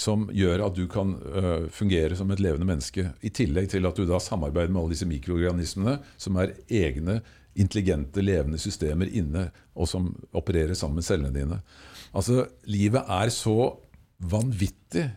som 0.00 0.24
gjør 0.32 0.64
at 0.64 0.78
du 0.78 0.86
kan 0.90 1.12
uh, 1.20 1.66
fungere 1.72 2.16
som 2.16 2.30
et 2.32 2.40
levende 2.40 2.68
menneske. 2.68 3.10
I 3.20 3.32
tillegg 3.36 3.68
til 3.74 3.88
at 3.88 3.98
du 3.98 4.06
da 4.08 4.20
samarbeider 4.22 4.72
med 4.72 4.82
alle 4.82 4.96
disse 4.96 5.08
mikroorganismene, 5.08 5.98
som 6.20 6.38
er 6.40 6.54
egne, 6.66 7.18
intelligente, 7.60 8.22
levende 8.24 8.60
systemer 8.62 9.10
inne, 9.10 9.48
og 9.74 9.90
som 9.90 10.08
opererer 10.36 10.78
sammen 10.78 11.00
med 11.00 11.06
cellene 11.08 11.34
dine. 11.34 11.60
Altså, 12.16 12.46
Livet 12.70 13.04
er 13.20 13.32
så 13.34 13.74
vanvittig 14.30 15.08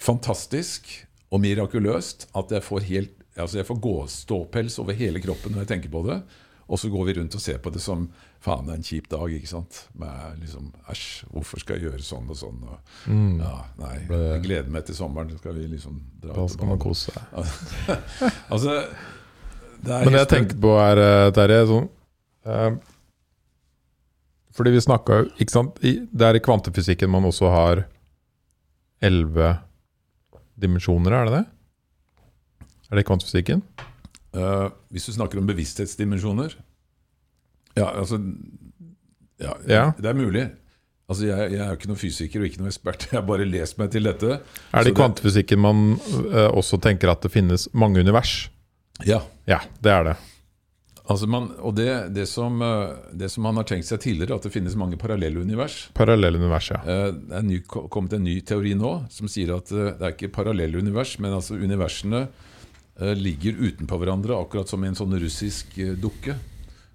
fantastisk 0.00 0.88
og 1.30 1.42
mirakuløst 1.44 2.30
at 2.38 2.54
jeg 2.54 2.64
får, 2.66 2.86
helt, 2.88 3.16
altså 3.36 3.60
jeg 3.60 3.68
får 3.68 3.82
gåståpels 3.84 4.78
over 4.82 4.96
hele 4.96 5.22
kroppen 5.22 5.54
når 5.54 5.64
jeg 5.64 5.72
tenker 5.74 5.92
på 5.92 6.02
det. 6.08 6.22
Og 6.70 6.78
så 6.78 6.88
går 6.88 7.08
vi 7.08 7.14
rundt 7.18 7.34
og 7.34 7.42
ser 7.42 7.58
på 7.58 7.72
det 7.74 7.80
som 7.82 8.04
faen, 8.42 8.68
det 8.68 8.74
er 8.74 8.78
en 8.78 8.86
kjip 8.86 9.08
dag. 9.10 9.32
ikke 9.34 9.50
sant? 9.50 9.80
Med 9.98 10.38
liksom, 10.38 10.68
Æsj, 10.90 11.06
hvorfor 11.34 11.62
skal 11.62 11.78
jeg 11.78 11.88
gjøre 11.88 12.04
sånn 12.06 12.30
og 12.30 12.38
sånn? 12.38 12.60
Og, 12.62 12.92
mm. 13.10 13.40
ja, 13.42 13.54
nei, 13.80 13.94
Jeg 14.06 14.44
gleder 14.44 14.70
meg 14.70 14.86
til 14.86 14.98
sommeren. 14.98 15.32
Skal 15.40 15.58
vi 15.58 15.66
liksom 15.72 15.98
dra 16.22 16.36
Da 16.38 16.46
skal 16.52 16.70
man 16.70 16.82
kose 16.82 17.10
seg. 17.10 17.50
altså, 18.54 18.78
det 19.82 19.96
er 19.96 20.06
Men 20.06 20.20
jeg 20.20 20.30
tenker 20.30 20.62
på 20.62 20.76
er, 20.78 21.02
eh, 21.02 21.32
Terje 21.34 21.60
sånn, 21.72 21.90
uh, 22.46 22.70
Fordi 24.54 24.74
vi 24.76 24.86
snakka 24.86 25.20
jo 25.22 25.28
ikke 25.40 25.56
sant? 25.56 25.82
Det 25.82 26.26
er 26.28 26.38
i 26.38 26.44
kvantefysikken 26.44 27.10
man 27.10 27.26
også 27.26 27.50
har 27.50 27.86
elleve 29.02 29.54
dimensjoner, 30.60 31.16
er 31.16 31.26
det 31.26 31.38
det? 31.38 31.46
Er 32.90 32.98
det 33.00 33.06
kvantefysikken? 33.08 33.62
Uh, 34.30 34.70
hvis 34.94 35.08
du 35.08 35.14
snakker 35.16 35.40
om 35.40 35.46
bevissthetsdimensjoner 35.48 36.52
Ja, 37.74 37.88
altså 37.88 38.20
ja, 39.40 39.56
ja. 39.66 39.84
Det 39.96 40.06
er 40.06 40.14
mulig. 40.14 40.44
Altså, 41.10 41.24
jeg, 41.26 41.54
jeg, 41.54 41.60
er 41.64 41.70
jo 41.72 41.78
ikke 41.78 41.88
noen 41.90 41.98
fysiker 41.98 42.42
og 42.42 42.46
ikke 42.46 42.60
noen 42.60 42.70
ekspert. 42.70 43.06
Jeg 43.08 43.16
har 43.16 43.24
bare 43.26 43.46
lest 43.48 43.78
meg 43.80 43.88
til 43.90 44.04
dette. 44.06 44.36
Er 44.76 44.84
det 44.84 44.92
i 44.92 44.98
kvantefysikken 44.98 45.62
man 45.64 45.94
uh, 45.96 46.50
også 46.52 46.78
tenker 46.82 47.10
at 47.10 47.24
det 47.24 47.32
finnes 47.32 47.66
mange 47.72 48.04
univers? 48.04 48.34
Ja. 49.08 49.22
Ja, 49.48 49.62
det 49.80 49.94
er 49.94 50.04
det. 50.10 50.14
Altså 51.10 51.26
man, 51.26 51.48
og 51.58 51.74
det, 51.74 51.88
det, 52.14 52.28
som, 52.30 52.60
uh, 52.62 52.92
det, 53.16 53.32
som, 53.32 53.42
man 53.48 53.58
har 53.58 53.66
tenkt 53.66 53.88
seg 53.88 54.02
tidligere, 54.04 54.36
at 54.36 54.46
det 54.46 54.52
finnes 54.54 54.76
mange 54.78 55.00
parallelle 55.00 55.40
univers. 55.42 55.80
Parallelle 55.96 56.38
univers, 56.38 56.70
ja. 56.76 56.84
Det 56.84 57.40
er 57.40 57.48
ny, 57.48 57.58
kommet 57.66 58.14
en 58.14 58.28
ny 58.28 58.36
teori 58.46 58.76
nå 58.78 58.92
som 59.10 59.32
sier 59.32 59.56
at 59.56 59.72
det 59.72 59.96
er 59.96 60.12
ikke 60.14 60.30
parallelle 60.36 60.84
univers, 60.84 61.16
men 61.18 61.34
altså 61.40 61.58
universene 61.58 62.28
Eh, 62.28 62.46
ligger 62.98 63.56
utenpå 63.56 63.96
hverandre, 64.00 64.36
akkurat 64.36 64.68
som 64.68 64.84
en 64.84 64.96
sånn 64.98 65.18
russisk 65.20 65.78
eh, 65.78 65.96
dukke. 65.98 66.36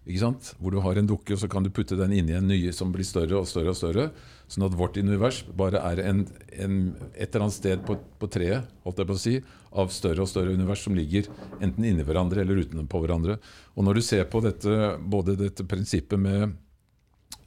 Hvor 0.05 0.69
du 0.69 0.77
har 0.85 0.99
en 0.99 1.07
dukke, 1.09 1.33
og 1.33 1.39
så 1.41 1.47
kan 1.49 1.65
du 1.65 1.71
putte 1.73 1.97
den 1.97 2.13
inni 2.13 2.35
en 2.37 2.45
ny 2.45 2.59
som 2.77 2.91
blir 2.93 3.07
større 3.07 3.39
og 3.39 3.47
større. 3.49 3.73
og 3.73 3.79
større, 3.79 4.11
Sånn 4.47 4.67
at 4.67 4.75
vårt 4.77 4.99
univers 5.01 5.39
bare 5.57 5.79
er 5.81 6.03
en, 6.03 6.19
en, 6.61 6.75
et 7.15 7.33
eller 7.33 7.47
annet 7.47 7.55
sted 7.55 7.81
på, 7.87 7.95
på, 8.19 8.29
treet 8.29 8.67
holdt 8.85 8.99
jeg 9.01 9.09
på 9.09 9.15
å 9.15 9.21
si, 9.23 9.33
av 9.73 9.89
større 9.89 10.21
og 10.21 10.29
større 10.29 10.53
univers 10.53 10.83
som 10.85 10.93
ligger 10.93 11.25
enten 11.57 11.87
inni 11.89 12.05
hverandre 12.05 12.43
eller 12.43 12.61
utenpå 12.61 13.01
hverandre. 13.01 13.39
Og 13.73 13.87
når 13.87 13.97
du 13.97 14.03
ser 14.05 14.27
på 14.29 14.43
dette, 14.45 14.93
både 15.01 15.33
dette 15.39 15.65
prinsippet 15.65 16.21
med 16.21 16.43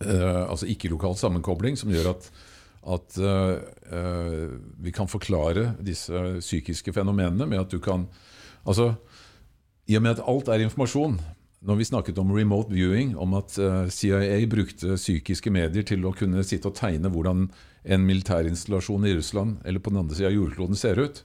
eh, 0.02 0.42
altså 0.42 0.66
ikke-lokal 0.66 1.14
sammenkobling, 1.20 1.78
som 1.78 1.94
gjør 1.94 2.10
at, 2.16 2.26
at 2.98 3.20
uh, 3.22 3.54
uh, 3.94 4.58
vi 4.82 4.94
kan 4.94 5.10
forklare 5.10 5.76
disse 5.78 6.40
psykiske 6.42 6.94
fenomenene 6.96 7.46
med 7.46 7.62
at 7.62 7.70
du 7.70 7.78
kan 7.84 8.08
Altså, 8.68 8.92
I 9.88 9.96
og 9.96 10.04
med 10.04 10.16
at 10.16 10.24
alt 10.28 10.50
er 10.52 10.64
informasjon 10.66 11.18
Når 11.64 11.80
vi 11.80 11.88
snakket 11.88 12.18
om 12.20 12.30
remote 12.30 12.70
viewing, 12.70 13.16
om 13.18 13.34
at 13.34 13.56
eh, 13.58 13.88
CIA 13.90 14.44
brukte 14.46 14.94
psykiske 14.94 15.50
medier 15.50 15.82
til 15.82 16.04
å 16.06 16.14
kunne 16.14 16.44
sitte 16.46 16.70
og 16.70 16.76
tegne 16.78 17.10
hvordan 17.10 17.48
en 17.82 18.04
militærinstallasjon 18.06 19.06
i 19.08 19.16
Russland 19.16 19.64
eller 19.66 19.82
på 19.82 19.90
den 19.90 19.98
andre 20.04 20.14
sida 20.14 20.30
av 20.30 20.36
jordkloden 20.36 20.78
ser 20.78 21.00
ut, 21.02 21.24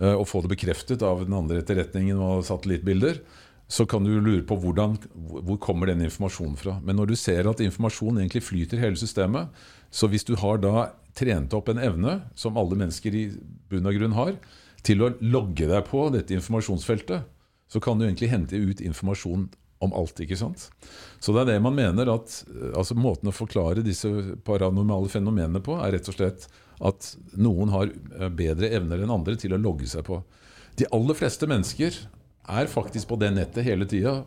eh, 0.00 0.14
og 0.14 0.24
få 0.30 0.40
det 0.40 0.54
bekreftet 0.54 1.04
av 1.04 1.26
den 1.26 1.36
andre 1.36 1.60
etterretningen 1.60 2.16
og 2.16 2.46
satellittbilder, 2.48 3.20
så 3.68 3.84
kan 3.88 4.08
du 4.08 4.14
lure 4.14 4.40
på 4.48 4.56
hvordan, 4.62 4.96
hvor 5.44 5.60
kommer 5.60 5.92
den 5.92 6.00
informasjonen 6.08 6.56
fra. 6.56 6.78
Men 6.80 6.96
når 6.96 7.12
du 7.12 7.16
ser 7.20 7.48
at 7.48 7.60
informasjon 7.60 8.22
egentlig 8.22 8.44
flyter 8.44 8.80
hele 8.80 8.96
systemet, 9.00 9.52
så 9.92 10.08
hvis 10.08 10.24
du 10.28 10.32
har 10.40 10.64
da 10.64 10.88
trent 11.12 11.52
opp 11.52 11.68
en 11.68 11.80
evne, 11.80 12.22
som 12.40 12.56
alle 12.56 12.76
mennesker 12.80 13.16
i 13.16 13.26
bunn 13.68 13.88
og 13.88 14.00
grunn 14.00 14.16
har, 14.16 14.36
til 14.86 15.02
å 15.04 15.12
logge 15.22 15.68
deg 15.70 15.84
på 15.88 16.08
dette 16.14 16.34
informasjonsfeltet, 16.36 17.26
så 17.72 17.80
kan 17.80 17.98
du 17.98 18.06
egentlig 18.06 18.32
hente 18.32 18.58
ut 18.58 18.82
informasjon 18.84 19.46
om 19.82 19.94
alt. 19.98 20.20
ikke 20.20 20.38
sant? 20.38 20.68
Så 21.22 21.34
det 21.34 21.44
er 21.44 21.52
det 21.52 21.62
man 21.64 21.76
mener 21.76 22.10
at 22.12 22.34
altså 22.76 22.96
Måten 22.98 23.30
å 23.30 23.34
forklare 23.34 23.84
disse 23.84 24.10
paranormale 24.46 25.10
fenomenene 25.10 25.62
på, 25.64 25.78
er 25.80 25.96
rett 25.96 26.10
og 26.10 26.18
slett 26.18 26.46
at 26.82 27.12
noen 27.38 27.72
har 27.72 27.90
eh, 27.90 28.28
bedre 28.28 28.70
evner 28.74 29.02
enn 29.02 29.14
andre 29.14 29.36
til 29.38 29.54
å 29.54 29.60
logge 29.60 29.88
seg 29.90 30.04
på. 30.06 30.20
De 30.78 30.88
aller 30.94 31.18
fleste 31.18 31.48
mennesker 31.50 31.98
er 32.50 32.70
faktisk 32.70 33.10
på 33.10 33.18
det 33.22 33.32
nettet 33.36 33.66
hele 33.66 33.86
tida. 33.88 34.22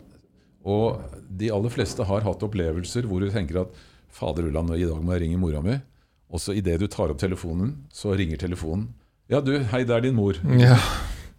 Og 0.65 1.02
de 1.30 1.52
aller 1.53 1.73
fleste 1.73 2.06
har 2.07 2.26
hatt 2.26 2.45
opplevelser 2.45 3.07
hvor 3.10 3.22
du 3.22 3.30
tenker 3.34 3.65
at 3.65 3.82
Fader 4.15 4.48
Ulland, 4.48 4.72
i 4.73 4.88
dag 4.88 5.02
må 5.03 5.14
jeg 5.14 5.26
ringe 5.26 5.41
mora 5.41 5.61
mi. 5.61 5.76
Og 6.32 6.41
så 6.41 6.56
idet 6.57 6.80
du 6.82 6.88
tar 6.90 7.11
opp 7.11 7.19
telefonen, 7.22 7.76
så 7.94 8.15
ringer 8.18 8.40
telefonen. 8.41 8.88
Ja, 9.31 9.41
du, 9.41 9.56
hei, 9.72 9.81
det 9.88 9.95
er 9.95 10.06
din 10.06 10.18
mor. 10.18 10.38
Ja. 10.60 10.77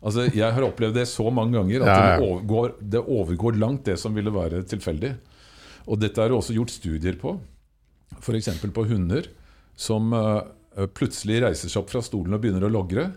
Altså, 0.06 0.26
Jeg 0.34 0.54
har 0.54 0.64
opplevd 0.66 0.98
det 0.98 1.06
så 1.10 1.28
mange 1.34 1.56
ganger 1.56 1.84
at 1.84 1.88
ja, 1.88 1.94
ja. 1.96 2.16
Det, 2.18 2.26
overgår, 2.26 2.74
det, 2.80 3.02
overgår, 3.02 3.58
langt 3.58 3.86
det 3.88 3.96
som 3.98 4.14
ville 4.14 4.32
være 4.34 4.62
tilfeldig. 4.68 5.14
Og 5.86 6.00
dette 6.02 6.22
er 6.22 6.34
også 6.34 6.54
gjort 6.56 6.74
studier 6.74 7.18
på, 7.18 7.36
f.eks. 8.18 8.50
på 8.74 8.86
hunder 8.90 9.28
som 9.78 10.12
uh, 10.14 10.42
plutselig 10.96 11.40
reiser 11.44 11.70
seg 11.70 11.82
opp 11.82 11.92
fra 11.92 12.02
stolen 12.04 12.36
og 12.36 12.42
begynner 12.42 12.66
å 12.66 12.72
logre 12.72 13.10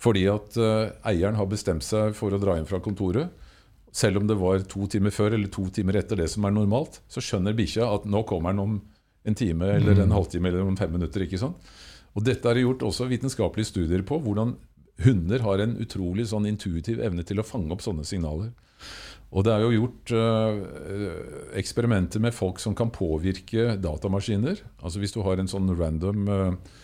fordi 0.00 0.24
at 0.32 0.56
uh, 0.56 0.92
eieren 1.08 1.36
har 1.36 1.48
bestemt 1.48 1.84
seg 1.84 2.14
for 2.16 2.32
å 2.32 2.40
dra 2.40 2.54
inn 2.56 2.68
fra 2.68 2.80
kontoret. 2.80 3.28
Selv 3.92 4.20
om 4.20 4.28
det 4.28 4.38
var 4.40 4.62
to 4.70 4.86
timer 4.88 5.12
før 5.12 5.34
eller 5.36 5.50
to 5.52 5.66
timer 5.74 5.98
etter 6.00 6.16
det 6.22 6.30
som 6.32 6.46
er 6.48 6.54
normalt, 6.56 7.02
så 7.10 7.20
skjønner 7.24 7.56
bikkja 7.58 7.88
at 7.98 8.06
nå 8.08 8.22
kommer 8.28 8.54
han 8.54 8.62
om 8.62 8.78
en 9.28 9.36
time 9.36 9.74
eller 9.76 9.98
en 9.98 10.08
mm. 10.08 10.16
halvtime 10.16 10.48
eller 10.48 10.64
om 10.64 10.78
fem 10.78 10.92
minutter. 10.94 11.26
ikke 11.26 11.40
sant? 11.40 11.60
Og 12.18 12.26
Dette 12.26 12.50
er 12.50 12.62
gjort 12.64 12.82
også 12.86 13.06
vitenskapelige 13.10 13.70
studier 13.70 14.02
på, 14.06 14.18
hvordan 14.22 14.56
hunder 15.04 15.44
har 15.44 15.62
en 15.62 15.76
utrolig 15.80 16.26
sånn 16.30 16.48
intuitiv 16.50 17.00
evne 17.04 17.24
til 17.26 17.40
å 17.40 17.46
fange 17.46 17.72
opp 17.74 17.84
sånne 17.84 18.04
signaler. 18.08 18.50
Og 19.30 19.46
det 19.46 19.52
er 19.54 19.62
jo 19.62 19.74
gjort 19.76 20.12
uh, 20.18 21.52
eksperimenter 21.58 22.22
med 22.22 22.34
folk 22.34 22.58
som 22.62 22.74
kan 22.76 22.90
påvirke 22.90 23.76
datamaskiner. 23.78 24.58
Altså 24.82 25.02
Hvis 25.02 25.14
du 25.14 25.20
har 25.22 25.38
en 25.38 25.50
sånn 25.50 25.70
random 25.78 26.26
uh, 26.26 26.80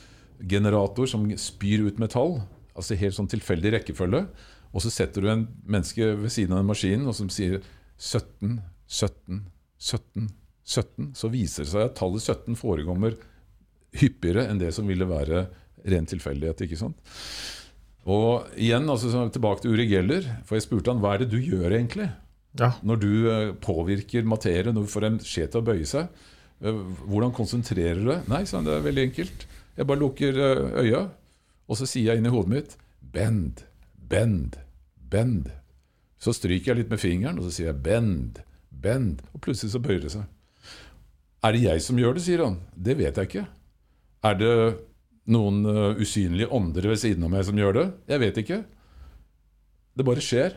generator 0.46 1.10
som 1.10 1.26
spyr 1.40 1.88
ut 1.88 1.98
metall, 1.98 2.38
altså 2.76 2.98
helt 3.00 3.16
sånn 3.16 3.30
tilfeldig 3.32 3.74
rekkefølge, 3.74 4.22
og 4.76 4.84
så 4.84 4.92
setter 4.92 5.24
du 5.24 5.30
en 5.32 5.46
menneske 5.66 6.12
ved 6.20 6.32
siden 6.32 6.54
av 6.54 6.62
en 6.62 6.70
maskin 6.70 7.06
og 7.08 7.16
som 7.16 7.30
sier 7.32 7.58
17, 7.96 8.60
17, 8.86 9.40
17, 9.80 10.28
17, 10.66 11.12
så 11.16 11.30
viser 11.32 11.64
det 11.64 11.72
seg 11.72 11.88
at 11.88 11.96
tallet 11.98 12.22
17 12.22 12.58
forekommer 12.60 13.16
hyppigere 14.00 14.46
enn 14.50 14.60
det 14.62 14.72
som 14.76 14.86
ville 14.88 15.06
være 15.08 15.46
ren 15.86 16.06
tilfeldighet. 16.10 16.62
ikke 16.66 16.78
sant? 16.80 16.96
Og 18.06 18.46
igjen, 18.54 18.86
altså 18.90 19.10
så 19.10 19.24
tilbake 19.34 19.64
til 19.64 19.74
Uri 19.74 19.88
Geller. 19.90 20.26
For 20.46 20.56
jeg 20.58 20.66
spurte 20.66 20.92
han 20.92 21.02
hva 21.02 21.16
er 21.16 21.24
det 21.24 21.32
du 21.32 21.40
gjør 21.42 21.74
egentlig? 21.74 22.08
Ja. 22.56 22.70
Når 22.86 23.00
du 23.02 23.10
eh, 23.28 23.52
påvirker 23.60 24.24
materie, 24.28 24.72
når 24.72 24.86
du 24.86 24.92
får 24.92 25.06
en 25.10 25.18
skje 25.20 25.48
til 25.50 25.60
å 25.60 25.66
bøye 25.66 25.86
seg. 25.88 26.06
eh, 26.62 26.78
Hvordan 27.10 27.34
konsentrerer 27.36 27.98
du 28.00 28.06
deg? 28.12 28.28
Nei, 28.30 28.44
sa 28.48 28.60
han, 28.60 28.68
det 28.68 28.76
er 28.78 28.86
veldig 28.86 29.04
enkelt. 29.10 29.46
Jeg 29.76 29.88
bare 29.90 30.00
lukker 30.00 30.38
eh, 30.40 30.78
øya, 30.86 31.02
og 31.66 31.76
så 31.80 31.88
sier 31.90 32.12
jeg 32.12 32.22
inni 32.22 32.32
hodet 32.32 32.52
mitt 32.54 32.76
Bend, 33.16 33.62
bend, 34.08 34.56
bend. 35.10 35.50
Så 36.20 36.32
stryker 36.36 36.72
jeg 36.72 36.82
litt 36.82 36.90
med 36.92 37.00
fingeren, 37.02 37.38
og 37.40 37.46
så 37.48 37.52
sier 37.58 37.70
jeg 37.70 37.82
bend, 37.84 38.40
bend. 38.70 39.20
Og 39.34 39.40
plutselig 39.44 39.72
så 39.74 39.80
bøyer 39.84 40.02
det 40.06 40.14
seg. 40.14 40.24
Er 41.44 41.54
det 41.54 41.62
jeg 41.66 41.84
som 41.84 42.00
gjør 42.00 42.16
det, 42.16 42.24
sier 42.24 42.42
han. 42.44 42.58
Det 42.72 42.96
vet 42.98 43.16
jeg 43.20 43.28
ikke. 43.30 43.44
Er 44.26 44.38
det 44.38 44.52
noen 45.30 45.64
eh, 45.70 46.00
usynlige 46.02 46.50
ånder 46.54 46.88
ved 46.90 47.00
siden 47.02 47.26
av 47.26 47.32
meg 47.34 47.44
som 47.46 47.58
gjør 47.58 47.76
det? 47.80 47.86
Jeg 48.12 48.22
vet 48.22 48.40
ikke. 48.42 48.60
Det 49.96 50.06
bare 50.06 50.24
skjer. 50.24 50.56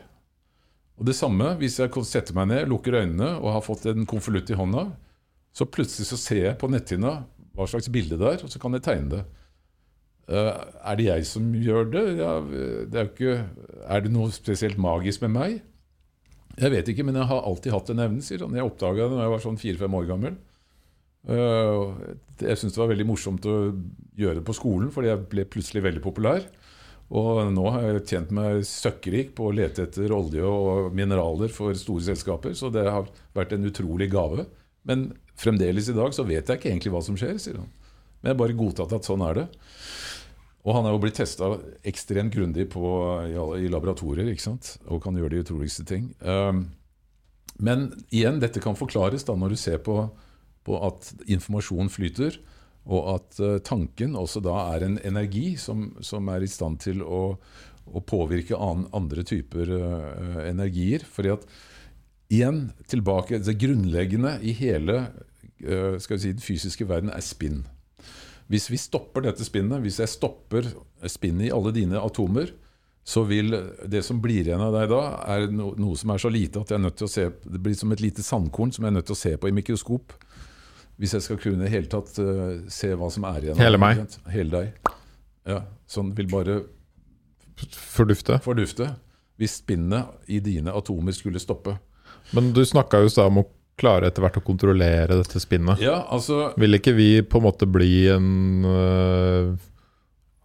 Og 1.00 1.08
det 1.08 1.16
samme 1.16 1.54
hvis 1.62 1.80
jeg 1.80 2.06
setter 2.08 2.36
meg 2.38 2.50
ned, 2.52 2.70
lukker 2.72 3.00
øynene 3.02 3.36
og 3.40 3.54
har 3.56 3.66
fått 3.66 3.88
en 3.92 4.08
konvolutt 4.10 4.52
i 4.52 4.58
hånda, 4.60 4.90
så 5.56 5.68
plutselig 5.68 6.10
så 6.10 6.20
ser 6.20 6.44
jeg 6.44 6.60
på 6.60 6.70
netthinna 6.72 7.22
hva 7.58 7.68
slags 7.68 7.90
bilde 7.92 8.20
det 8.20 8.28
er, 8.36 8.44
og 8.46 8.52
så 8.52 8.60
kan 8.62 8.76
jeg 8.76 8.86
tegne 8.86 9.14
det. 9.14 9.22
Eh, 10.30 10.52
er 10.92 11.00
det 11.00 11.08
jeg 11.08 11.30
som 11.30 11.48
gjør 11.56 11.90
det? 11.96 12.06
Ja, 12.20 12.34
det 12.44 13.02
er, 13.02 13.10
ikke, 13.10 13.40
er 13.88 14.06
det 14.06 14.14
noe 14.14 14.32
spesielt 14.36 14.80
magisk 14.82 15.24
med 15.26 15.36
meg? 15.36 15.58
Jeg 16.60 16.74
vet 16.74 16.92
ikke, 16.92 17.06
men 17.08 17.16
jeg 17.16 17.30
har 17.30 17.48
alltid 17.48 17.74
hatt 17.74 17.90
den 17.90 18.04
evnen, 18.04 18.24
sier 18.26 18.44
han. 18.44 18.56
Jeg 18.58 18.68
oppdaga 18.68 19.08
det 19.08 19.18
da 19.18 19.26
jeg 19.26 19.34
var 19.34 19.44
sånn 19.46 19.60
fire-fem 19.62 19.98
år 20.02 20.08
gammel. 20.10 20.38
Eh, 21.28 21.82
jeg 22.40 22.60
syntes 22.60 22.78
det 22.78 22.82
var 22.82 22.92
veldig 22.94 23.08
morsomt 23.10 23.46
å 23.50 23.58
gjøre 24.20 24.40
det 24.40 24.46
på 24.48 24.56
skolen, 24.56 24.92
fordi 24.94 25.12
jeg 25.12 25.26
ble 25.32 25.48
plutselig 25.52 25.84
veldig 25.86 26.04
populær. 26.04 26.46
Og 27.10 27.42
nå 27.56 27.66
har 27.74 27.88
jeg 27.88 28.06
tjent 28.12 28.34
meg 28.38 28.62
søkkrik 28.70 29.34
på 29.38 29.50
å 29.50 29.56
lete 29.56 29.88
etter 29.88 30.14
olje 30.14 30.46
og 30.46 30.94
mineraler 30.96 31.50
for 31.50 31.74
store 31.78 32.06
selskaper, 32.12 32.54
så 32.54 32.70
det 32.74 32.86
har 32.86 33.10
vært 33.34 33.56
en 33.58 33.66
utrolig 33.66 34.12
gave. 34.14 34.46
Men 34.86 35.10
fremdeles 35.40 35.90
i 35.90 35.98
dag 35.98 36.14
så 36.16 36.26
vet 36.28 36.46
jeg 36.46 36.62
ikke 36.62 36.70
egentlig 36.70 36.94
hva 36.94 37.02
som 37.06 37.18
skjer, 37.18 37.40
sier 37.42 37.58
han. 37.58 37.72
Men 38.20 38.30
jeg 38.30 38.36
har 38.36 38.42
bare 38.44 38.60
godtatt 38.60 38.94
at 38.94 39.10
sånn 39.10 39.26
er 39.26 39.42
det. 39.42 39.48
Og 40.68 40.76
han 40.76 40.86
er 40.86 40.94
jo 40.94 41.02
blitt 41.02 41.18
testa 41.18 41.54
ekstremt 41.88 42.36
grundig 42.36 42.68
på, 42.74 42.84
i, 43.58 43.70
laboratorier 43.72 44.28
ikke 44.30 44.46
sant? 44.46 44.76
og 44.86 45.02
kan 45.02 45.16
gjøre 45.18 45.38
de 45.38 45.44
utroligste 45.46 45.86
ting. 45.88 46.12
Um, 46.20 46.68
men 47.64 47.90
igjen, 48.12 48.42
dette 48.44 48.62
kan 48.64 48.78
forklares 48.78 49.26
da 49.28 49.36
når 49.40 49.56
du 49.56 49.60
ser 49.60 49.80
på, 49.84 50.04
på 50.70 50.78
at 50.86 51.12
informasjon 51.26 51.90
flyter, 51.90 52.38
og 52.90 53.10
at 53.16 53.42
eh, 53.44 53.58
tanken 53.66 54.16
også 54.18 54.42
da 54.46 54.56
er 54.76 54.86
en 54.86 55.00
energi 55.06 55.54
som, 55.62 55.90
som 56.06 56.30
er 56.34 56.46
i 56.46 56.52
stand 56.52 56.80
til 56.86 57.02
å, 57.06 57.24
å 57.90 58.04
påvirke 58.06 58.58
an, 58.58 58.88
andre 58.96 59.26
typer 59.28 59.74
uh, 59.74 60.40
energier. 60.46 61.04
Fordi 61.06 61.34
at 61.34 61.44
igjen, 62.30 62.70
tilbake 62.90 63.42
Det 63.42 63.58
grunnleggende 63.62 64.38
i 64.46 64.54
hele 64.58 65.02
uh, 65.66 65.98
si, 66.00 66.32
den 66.32 66.42
fysiske 66.42 66.88
verden 66.90 67.12
er 67.14 67.26
spinn. 67.26 67.64
Hvis 68.50 68.70
vi 68.72 68.80
stopper 68.82 69.28
dette 69.28 69.46
spinnet, 69.46 69.84
hvis 69.84 70.00
jeg 70.02 70.10
stopper 70.10 70.72
spinnet 71.10 71.50
i 71.50 71.54
alle 71.54 71.74
dine 71.76 72.02
atomer, 72.02 72.54
så 73.06 73.24
vil 73.26 73.54
det 73.90 74.02
som 74.06 74.22
blir 74.22 74.46
igjen 74.46 74.62
av 74.62 74.74
deg 74.76 74.90
da, 74.92 75.04
er 75.34 75.48
no, 75.54 75.72
noe 75.78 75.98
som 75.98 76.14
er 76.14 76.22
så 76.22 76.30
lite 76.30 76.62
at 76.62 76.72
jeg 76.72 76.78
er 76.78 76.84
nødt 76.84 76.98
til 77.00 77.08
å 77.08 77.12
se 77.12 77.24
Det 77.42 77.62
blir 77.62 77.78
som 77.78 77.94
et 77.94 78.02
lite 78.04 78.26
sandkorn 78.26 78.74
som 78.76 78.86
jeg 78.86 78.92
er 78.92 78.98
nødt 79.00 79.08
til 79.10 79.18
å 79.18 79.22
se 79.22 79.32
på 79.38 79.50
i 79.50 79.56
mikroskop. 79.56 80.14
Hvis 81.00 81.14
jeg 81.16 81.24
skal 81.24 81.38
kunne 81.40 81.64
i 81.64 81.68
det 81.68 81.72
hele 81.72 81.88
tatt 81.92 82.18
uh, 82.20 82.60
se 82.72 82.92
hva 83.00 83.08
som 83.14 83.28
er 83.30 83.46
igjen. 83.48 83.60
Hele 83.62 83.80
meg. 83.80 84.02
Hele 84.34 84.52
deg. 84.52 84.96
Ja, 85.48 85.62
Sånn 85.90 86.12
vil 86.18 86.28
bare 86.30 86.60
Fordufte. 87.60 88.38
fordufte 88.44 88.90
hvis 89.40 89.58
spinnet 89.62 90.28
i 90.28 90.42
dine 90.44 90.74
atomer 90.76 91.16
skulle 91.16 91.40
stoppe. 91.40 91.78
Men 92.36 92.52
du 92.56 92.60
snakka 92.68 93.00
jo 93.06 93.10
om 93.24 93.42
å 93.42 93.46
klare 93.80 94.10
etter 94.10 94.24
hvert 94.26 94.40
å 94.42 94.44
kontrollere 94.44 95.16
dette 95.22 95.40
spinnet. 95.40 95.80
Ja, 95.80 96.02
altså 96.12 96.50
Vil 96.60 96.76
ikke 96.76 96.94
vi 96.98 97.10
på 97.24 97.40
en 97.40 97.46
måte 97.48 97.68
bli 97.70 98.10
en 98.12 98.66
øh, 98.68 99.54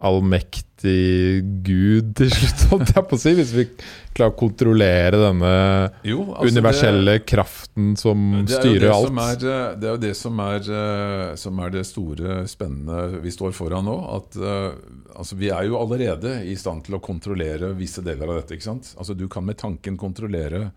allmektig 0.05 1.43
gud 1.65 2.11
til 2.17 2.29
slutt, 2.33 2.65
holdt 2.71 2.91
jeg 2.93 3.05
på 3.09 3.17
å 3.17 3.21
si? 3.21 3.31
Hvis 3.37 3.53
vi 3.55 3.65
klarer 4.15 4.33
å 4.33 4.37
kontrollere 4.39 5.19
denne 5.19 5.51
Jo, 6.07 6.21
altså 6.31 6.53
universelle 6.53 7.15
kraften 7.27 7.93
som 7.99 8.21
det, 8.37 8.43
er 8.43 8.51
jo 8.53 8.59
styrer 8.61 8.93
alt? 8.93 9.09
Som 9.09 9.21
er, 9.23 9.45
eh, 9.51 9.65
det 9.79 9.89
er 9.89 9.95
jo 9.95 10.01
det 10.05 10.13
som 10.19 10.43
er, 10.45 10.69
eh, 10.81 11.31
som 11.41 11.61
er 11.65 11.73
det 11.75 11.85
store, 11.89 12.37
spennende 12.51 13.21
vi 13.23 13.33
står 13.33 13.55
foran 13.57 13.87
nå. 13.89 13.95
At 14.15 14.37
eh, 14.39 14.69
altså, 15.15 15.39
Vi 15.39 15.49
er 15.51 15.67
jo 15.69 15.79
allerede 15.81 16.37
i 16.47 16.55
stand 16.59 16.85
til 16.87 16.99
å 16.99 17.03
kontrollere 17.03 17.73
visse 17.77 18.03
deler 18.05 18.31
av 18.31 18.41
dette. 18.41 18.55
ikke 18.55 18.69
sant? 18.69 18.93
Altså 18.97 19.17
Du 19.17 19.27
kan 19.27 19.45
med 19.45 19.59
tanken 19.61 19.97
kontrollere 19.97 20.69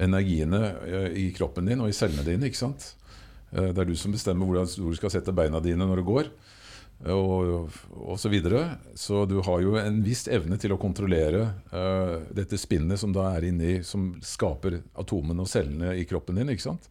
energiene 0.00 1.10
i 1.18 1.26
kroppen 1.36 1.66
din 1.68 1.80
og 1.82 1.90
i 1.90 1.96
cellene 1.96 2.24
dine. 2.24 2.48
ikke 2.48 2.62
sant? 2.62 2.94
Det 3.50 3.76
er 3.82 3.84
du 3.84 3.96
som 3.98 4.14
bestemmer 4.14 4.46
hvor 4.46 4.62
du 4.62 4.94
skal 4.96 5.10
sette 5.12 5.34
beina 5.34 5.60
dine 5.60 5.84
når 5.84 6.00
du 6.00 6.06
går. 6.06 6.30
Og, 7.00 7.70
og 7.96 8.16
så 8.20 8.28
videre. 8.28 8.76
Så 8.94 9.24
du 9.24 9.38
har 9.46 9.62
jo 9.64 9.76
en 9.80 10.02
viss 10.04 10.26
evne 10.28 10.58
til 10.60 10.74
å 10.74 10.80
kontrollere 10.80 11.46
uh, 11.72 12.16
dette 12.36 12.58
spinnet 12.60 13.00
som 13.00 13.14
da 13.14 13.30
er 13.32 13.46
inni, 13.48 13.78
som 13.86 14.10
skaper 14.20 14.82
atomene 15.00 15.40
og 15.40 15.48
cellene 15.48 15.94
i 15.96 16.04
kroppen 16.08 16.36
din. 16.36 16.52
ikke 16.52 16.66
sant? 16.66 16.90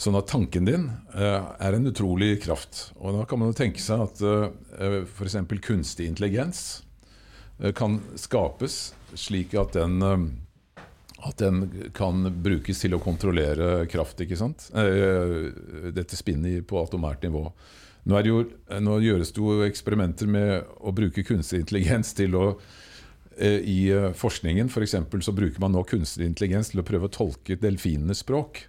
Sånn 0.00 0.16
at 0.16 0.30
tanken 0.32 0.64
din 0.64 0.86
uh, 1.12 1.52
er 1.60 1.76
en 1.76 1.90
utrolig 1.90 2.38
kraft. 2.46 2.86
Og 2.96 3.18
da 3.18 3.26
kan 3.28 3.42
man 3.42 3.52
jo 3.52 3.58
tenke 3.60 3.84
seg 3.84 4.06
at 4.06 4.24
uh, 4.24 5.04
f.eks. 5.04 5.36
kunstig 5.68 6.08
intelligens 6.08 6.80
uh, 7.60 7.74
kan 7.76 8.00
skapes 8.16 8.86
slik 9.14 9.54
at 9.54 9.72
den 9.72 10.02
eh, 10.02 10.18
at 11.20 11.36
den 11.36 11.90
kan 11.92 12.24
brukes 12.42 12.80
til 12.80 12.94
å 12.96 13.02
kontrollere 13.02 13.84
kraft. 13.92 14.22
ikke 14.24 14.38
sant? 14.40 14.70
Eh, 14.72 15.50
dette 15.92 16.16
spinnet 16.16 16.64
på 16.66 16.80
atomært 16.80 17.26
nivå. 17.26 17.42
Nå, 18.08 18.20
jo, 18.24 18.44
nå 18.80 18.98
gjøres 19.04 19.32
det 19.34 19.42
jo 19.42 19.60
eksperimenter 19.66 20.30
med 20.30 20.70
å 20.80 20.92
bruke 20.96 21.24
kunstig 21.26 21.64
intelligens 21.64 22.14
til 22.16 22.36
å 22.38 22.44
eh, 23.36 23.60
I 23.60 23.78
eh, 23.92 24.10
forskningen 24.16 24.72
for 24.72 24.86
eksempel, 24.86 25.22
så 25.24 25.34
bruker 25.36 25.60
man 25.62 25.74
nå 25.76 25.84
kunstig 25.88 26.24
intelligens 26.26 26.72
til 26.72 26.80
å 26.80 26.86
prøve 26.86 27.10
å 27.10 27.14
tolke 27.14 27.58
delfinenes 27.60 28.24
språk. 28.24 28.64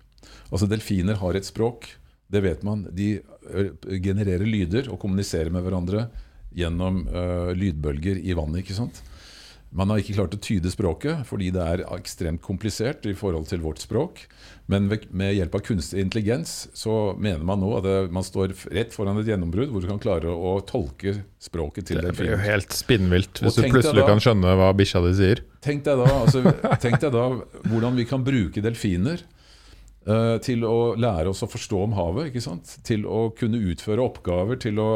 Altså 0.51 0.67
Delfiner 0.67 1.19
har 1.21 1.37
et 1.39 1.47
språk, 1.47 1.87
det 2.31 2.43
vet 2.43 2.65
man. 2.67 2.83
De 2.91 3.13
eh, 3.19 3.71
genererer 4.03 4.47
lyder 4.47 4.91
og 4.91 4.99
kommuniserer 5.03 5.51
med 5.53 5.63
hverandre 5.65 6.09
gjennom 6.55 7.05
eh, 7.07 7.53
lydbølger 7.55 8.19
i 8.19 8.35
vannet. 8.35 8.65
ikke 8.65 8.77
sant? 8.77 9.01
Man 9.71 9.87
har 9.87 10.01
ikke 10.01 10.17
klart 10.17 10.33
å 10.35 10.39
tyde 10.43 10.71
språket 10.73 11.21
fordi 11.29 11.47
det 11.55 11.63
er 11.63 11.83
ekstremt 11.95 12.41
komplisert 12.43 13.05
i 13.07 13.13
forhold 13.15 13.47
til 13.47 13.61
vårt 13.63 13.79
språk. 13.79 14.25
Men 14.71 14.89
med 14.89 15.33
hjelp 15.35 15.55
av 15.55 15.63
kunstig 15.63 15.99
intelligens 16.03 16.67
så 16.77 17.13
mener 17.19 17.43
man 17.47 17.59
nå 17.63 17.71
at 17.77 17.85
det, 17.87 17.95
man 18.13 18.23
står 18.23 18.53
rett 18.71 18.91
foran 18.95 19.19
et 19.21 19.31
gjennombrudd 19.31 19.71
hvor 19.71 19.83
du 19.83 19.87
kan 19.89 20.01
klare 20.03 20.31
å 20.31 20.57
tolke 20.67 21.17
språket 21.43 21.87
til 21.87 22.01
Det 22.03 22.13
blir 22.19 22.33
jo 22.35 22.41
helt 22.43 22.75
spinnvilt 22.75 23.41
hvis 23.43 23.59
du 23.59 23.65
plutselig 23.67 24.03
da- 24.03 24.09
kan 24.11 24.23
skjønne 24.23 24.55
hva 24.59 24.71
bikkja 24.75 25.03
di 25.07 25.13
sier. 25.17 25.43
Tenk 25.63 25.83
deg 25.87 26.03
da, 26.03 26.09
altså, 26.19 26.43
tenk 26.83 26.99
deg 27.03 27.15
da 27.15 27.25
hvordan 27.71 27.99
vi 27.99 28.07
kan 28.09 28.23
bruke 28.27 28.63
delfiner 28.63 29.23
uh, 30.07 30.37
til 30.43 30.63
å 30.67 30.93
lære 30.99 31.31
oss 31.31 31.43
å 31.45 31.51
forstå 31.51 31.83
om 31.87 31.95
havet. 31.99 32.35
Til 32.87 33.07
å 33.07 33.29
kunne 33.37 33.59
utføre 33.71 34.03
oppgaver, 34.03 34.59
til 34.61 34.79
å, 34.83 34.89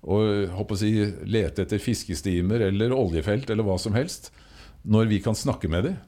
å 0.00 0.20
håper 0.56 0.76
å 0.76 0.80
si, 0.80 0.92
lete 1.28 1.66
etter 1.66 1.82
fiskestimer 1.82 2.62
eller 2.70 2.94
oljefelt 2.96 3.50
eller 3.50 3.66
hva 3.66 3.76
som 3.80 3.96
helst. 3.96 4.30
Når 4.82 5.10
vi 5.10 5.20
kan 5.24 5.36
snakke 5.36 5.68
med 5.68 5.84
dem. 5.88 5.98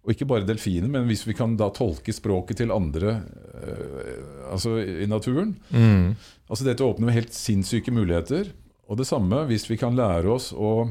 Og 0.00 0.14
ikke 0.14 0.28
bare 0.30 0.46
delfiner, 0.48 0.88
men 0.88 1.04
hvis 1.10 1.26
vi 1.28 1.34
kan 1.36 1.58
da 1.60 1.66
tolke 1.76 2.12
språket 2.16 2.62
til 2.62 2.70
andre 2.72 3.18
eh, 3.60 4.20
altså 4.48 4.78
i 4.80 5.04
naturen. 5.10 5.52
Mm. 5.68 6.14
Altså 6.48 6.64
Dette 6.64 6.86
åpner 6.86 7.12
helt 7.12 7.36
sinnssyke 7.36 7.92
muligheter. 7.92 8.48
Og 8.88 8.96
det 8.96 9.06
samme 9.10 9.42
hvis 9.50 9.68
vi 9.68 9.76
kan 9.80 9.98
lære 9.98 10.30
oss 10.32 10.50
å 10.56 10.88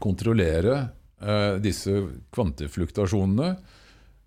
kontrollere 0.00 0.78
eh, 1.20 1.60
disse 1.60 1.92
kvantefluktuasjonene 2.32 3.52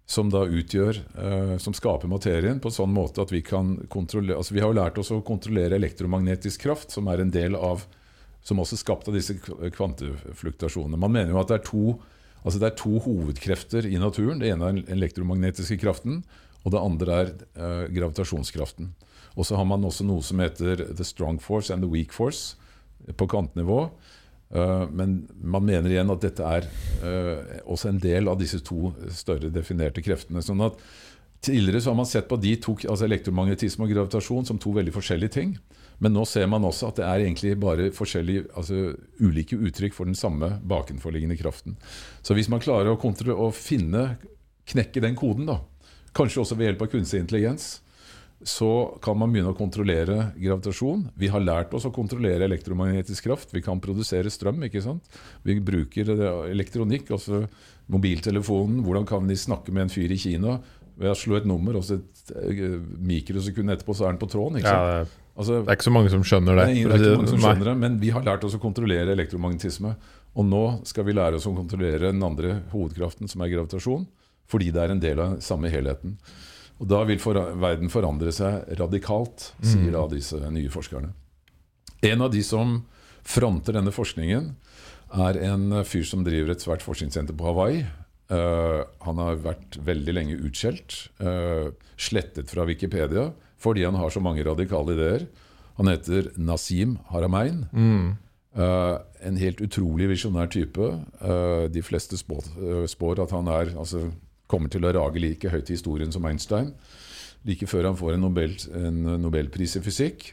som 0.06 0.30
da 0.30 0.44
utgjør, 0.45 0.99
uh, 1.18 1.56
som 1.61 1.73
skaper 1.73 2.10
materien, 2.10 2.60
på 2.61 2.69
en 2.69 2.77
sånn 2.77 2.94
måte 2.94 3.23
at 3.26 3.34
vi 3.34 3.41
kan 3.45 3.76
kontrollere 3.90 4.38
altså 4.38 4.53
Vi 4.53 4.61
har 4.61 4.69
jo 4.69 4.77
lært 4.77 4.99
oss 5.02 5.10
å 5.11 5.23
kontrollere 5.26 5.80
elektromagnetisk 5.80 6.68
kraft, 6.68 6.94
som 6.94 7.10
er 7.10 7.23
en 7.23 7.34
del 7.34 7.57
av 7.57 7.88
som 8.45 8.61
også 8.61 8.77
skapt 8.77 9.07
av 9.10 9.15
disse 9.18 9.34
kvantefluktasjonene. 9.41 10.99
Man 11.02 11.15
mener 11.15 11.34
jo 11.34 11.40
at 11.41 11.49
det 11.49 11.61
er 11.61 11.65
to 11.72 11.95
Altså 12.45 12.60
Det 12.61 12.68
er 12.68 12.76
to 12.77 12.99
hovedkrefter 13.02 13.88
i 13.90 13.98
naturen. 13.98 14.38
Det 14.38 14.52
ene 14.53 14.68
er 14.68 14.76
den 14.76 14.91
elektromagnetiske 14.94 15.80
kraften, 15.82 16.19
og 16.61 16.76
det 16.76 16.82
andre 16.82 17.15
er 17.18 17.32
uh, 17.57 17.88
gravitasjonskraften. 17.90 18.91
Og 19.34 19.48
så 19.49 19.57
har 19.57 19.65
man 19.65 19.82
også 19.88 20.06
noe 20.06 20.22
som 20.22 20.44
heter 20.44 20.84
the 20.94 21.07
strong 21.07 21.40
force 21.41 21.73
and 21.73 21.82
the 21.82 21.90
weak 21.90 22.14
force 22.14 22.53
på 23.18 23.27
kvantnivå. 23.34 23.88
Eh, 24.56 24.86
men 24.91 25.18
man 25.44 25.65
mener 25.68 25.91
igjen 25.91 26.14
at 26.14 26.23
dette 26.23 26.52
er 26.57 26.68
eh, 27.03 27.57
også 27.65 27.91
en 27.91 27.99
del 28.02 28.32
av 28.32 28.40
disse 28.40 28.61
to 28.65 28.94
større 29.14 29.52
definerte 29.53 30.03
kreftene. 30.06 30.44
Sånn 30.45 30.64
at 30.65 30.80
Tidligere 31.45 31.77
så 31.84 31.91
har 31.91 31.98
man 31.99 32.07
sett 32.10 32.26
på 32.26 32.40
de 32.41 32.56
to, 32.57 32.73
altså 32.90 33.06
elektromagnetisme 33.06 33.86
og 33.86 33.91
gravitasjon 33.91 34.48
som 34.48 34.57
to 34.57 34.72
veldig 34.73 34.94
forskjellige 34.95 35.34
ting. 35.36 35.52
Men 36.02 36.15
nå 36.15 36.23
ser 36.26 36.48
man 36.49 36.65
også 36.65 36.90
at 36.90 36.98
det 36.98 37.03
er 37.06 37.22
egentlig 37.22 37.52
bare 37.61 37.91
forskjellige, 37.94 38.48
altså 38.57 38.95
ulike 39.22 39.60
uttrykk 39.60 39.94
for 39.94 40.10
den 40.10 40.18
samme 40.18 40.56
bakenforliggende 40.65 41.38
kraften. 41.38 41.77
Så 42.26 42.34
hvis 42.34 42.49
man 42.49 42.64
klarer 42.64 42.90
å, 42.95 42.98
å 42.98 43.52
finne, 43.53 44.07
knekke 44.73 45.03
den 45.06 45.19
koden, 45.19 45.45
da, 45.52 45.60
kanskje 46.18 46.41
også 46.41 46.57
ved 46.57 46.72
hjelp 46.72 46.82
av 46.88 46.91
kunstig 46.95 47.22
intelligens, 47.22 47.69
så 48.45 48.97
kan 49.01 49.17
man 49.17 49.31
begynne 49.34 49.49
å 49.55 49.57
kontrollere 49.57 50.30
gravitasjon. 50.38 51.07
Vi 51.17 51.31
har 51.34 51.41
lært 51.41 51.72
oss 51.73 51.88
å 51.89 51.93
kontrollere 51.93 52.45
elektromagnetisk 52.45 53.26
kraft. 53.26 53.53
Vi 53.55 53.63
kan 53.65 53.81
produsere 53.81 54.30
strøm. 54.30 54.61
ikke 54.67 54.84
sant? 54.85 55.17
Vi 55.41 55.57
bruker 55.65 56.11
elektronikk, 56.51 57.09
altså 57.15 57.47
mobiltelefonen. 57.89 58.84
Hvordan 58.85 59.07
kan 59.09 59.26
vi 59.26 59.39
snakke 59.39 59.73
med 59.73 59.88
en 59.88 59.93
fyr 59.93 60.13
i 60.13 60.19
Kina 60.22 60.59
ved 60.95 61.09
å 61.09 61.17
slå 61.17 61.39
et 61.39 61.49
nummer, 61.49 61.80
og 61.80 61.88
så 61.88 61.97
et 61.97 62.31
eh, 62.38 62.77
mikrosekund 63.01 63.73
etterpå 63.73 63.97
så 63.97 64.05
er 64.05 64.13
den 64.13 64.22
på 64.22 64.30
tråden? 64.30 64.61
ikke 64.61 64.77
sant? 64.77 64.93
Ja, 64.93 65.26
altså, 65.34 65.57
det, 65.57 65.65
er 65.65 65.80
ikke 65.80 65.89
så 65.89 65.97
mange 65.97 66.13
som 66.13 66.30
skjønner 66.30 66.61
det. 66.61 66.69
er, 66.69 66.77
det 66.77 66.85
er 66.85 67.01
ikke 67.01 67.19
mange 67.19 67.34
som 67.34 67.43
skjønner 67.49 67.72
det, 67.72 67.77
Men 67.81 67.99
vi 68.05 68.13
har 68.13 68.30
lært 68.30 68.45
oss 68.45 68.55
å 68.55 68.61
kontrollere 68.61 69.17
elektromagnetisme. 69.17 69.97
Og 70.38 70.45
nå 70.45 70.65
skal 70.85 71.09
vi 71.09 71.17
lære 71.17 71.41
oss 71.41 71.49
å 71.49 71.57
kontrollere 71.57 72.11
den 72.13 72.23
andre 72.23 72.59
hovedkraften, 72.72 73.31
som 73.31 73.41
er 73.41 73.55
gravitasjon. 73.57 74.05
Fordi 74.45 74.69
det 74.69 74.84
er 74.84 74.93
en 74.93 75.01
del 75.01 75.22
av 75.23 75.39
samme 75.41 75.73
helheten. 75.73 76.19
Og 76.80 76.89
Da 76.91 77.03
vil 77.07 77.19
for, 77.23 77.38
verden 77.56 77.91
forandre 77.91 78.34
seg 78.35 78.65
radikalt, 78.80 79.53
sier 79.64 79.93
da 79.95 80.03
disse 80.11 80.39
nye 80.52 80.72
forskerne. 80.72 81.14
En 82.03 82.22
av 82.26 82.34
de 82.34 82.41
som 82.43 82.81
fronter 83.26 83.77
denne 83.77 83.93
forskningen, 83.95 84.52
er 85.15 85.39
en 85.47 85.84
fyr 85.88 86.03
som 86.07 86.26
driver 86.26 86.52
et 86.52 86.64
svært 86.64 86.84
forskningssenter 86.84 87.38
på 87.38 87.47
Hawaii. 87.47 87.85
Uh, 88.26 88.81
han 89.06 89.22
har 89.22 89.41
vært 89.43 89.77
veldig 89.85 90.14
lenge 90.18 90.38
utskjelt, 90.47 90.95
uh, 91.22 91.69
slettet 91.93 92.49
fra 92.49 92.65
Wikipedia 92.65 93.30
fordi 93.61 93.84
han 93.85 93.97
har 93.97 94.11
så 94.14 94.22
mange 94.22 94.43
radikale 94.45 94.93
ideer. 94.93 95.23
Han 95.77 95.89
heter 95.89 96.31
Nasim 96.38 96.97
Haramein. 97.10 97.64
Mm. 97.72 98.18
Uh, 98.56 98.97
en 99.26 99.39
helt 99.41 99.61
utrolig 99.64 100.10
visjonær 100.11 100.52
type. 100.53 100.89
de 101.73 101.81
fleste 101.81 102.18
spår, 102.19 102.45
spår, 102.88 103.23
at 103.23 103.34
han 103.34 103.47
er 103.49 103.72
altså, 103.73 104.03
kommer 104.51 104.72
til 104.72 104.85
å 104.85 104.93
rage 104.95 105.22
like 105.22 105.51
høyt 105.51 105.69
i 105.69 105.77
historien 105.77 106.13
som 106.13 106.26
Einstein. 106.30 106.73
Like 107.45 107.67
før 107.69 107.91
han 107.91 107.99
får 107.99 108.15
en, 108.15 108.26
Nobel, 108.26 108.55
en 108.73 109.03
nobelpris 109.22 109.77
i 109.77 109.84
fysikk. 109.85 110.31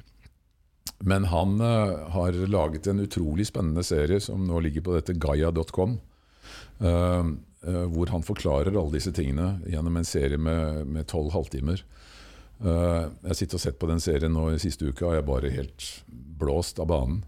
Men 1.02 1.26
han 1.30 1.59
uh, 1.60 2.09
har 2.14 2.36
laget 2.51 2.86
en 2.86 3.02
utrolig 3.02 3.48
spennende 3.48 3.82
serie 3.86 4.20
som 4.22 4.44
nå 4.47 4.60
ligger 4.62 4.84
på 4.86 4.94
dette 4.97 5.16
gaia.com. 5.18 5.98
Uh, 6.82 7.32
uh, 7.66 7.84
hvor 7.93 8.12
han 8.14 8.24
forklarer 8.26 8.74
alle 8.74 8.97
disse 8.97 9.12
tingene 9.14 9.56
gjennom 9.70 9.98
en 9.98 10.09
serie 10.09 10.39
med 10.39 11.05
tolv 11.10 11.34
halvtimer. 11.34 11.84
jeg 12.62 13.10
har 13.26 13.55
og 13.55 13.60
sett 13.60 13.78
på 13.78 13.89
den 13.90 14.01
serien 14.01 14.32
nå 14.32 14.52
i 14.52 14.59
siste 14.62 14.86
uka, 14.86 15.06
og 15.06 15.14
jeg 15.14 15.22
er 15.22 15.26
bare 15.26 15.51
helt 15.51 15.86
blåst 16.39 16.78
av 16.78 16.86
banen. 16.86 17.24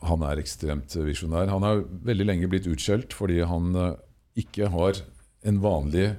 han 0.00 0.22
er 0.22 0.38
ekstremt 0.38 0.94
visjonær. 0.94 1.48
Han 1.48 1.62
har 1.62 1.84
veldig 2.04 2.26
lenge 2.26 2.48
blitt 2.48 2.68
utskjelt 2.68 3.12
fordi 3.16 3.40
han 3.40 3.72
ikke 4.36 4.68
har 4.68 5.00
en 5.44 5.60
vanlig 5.62 6.12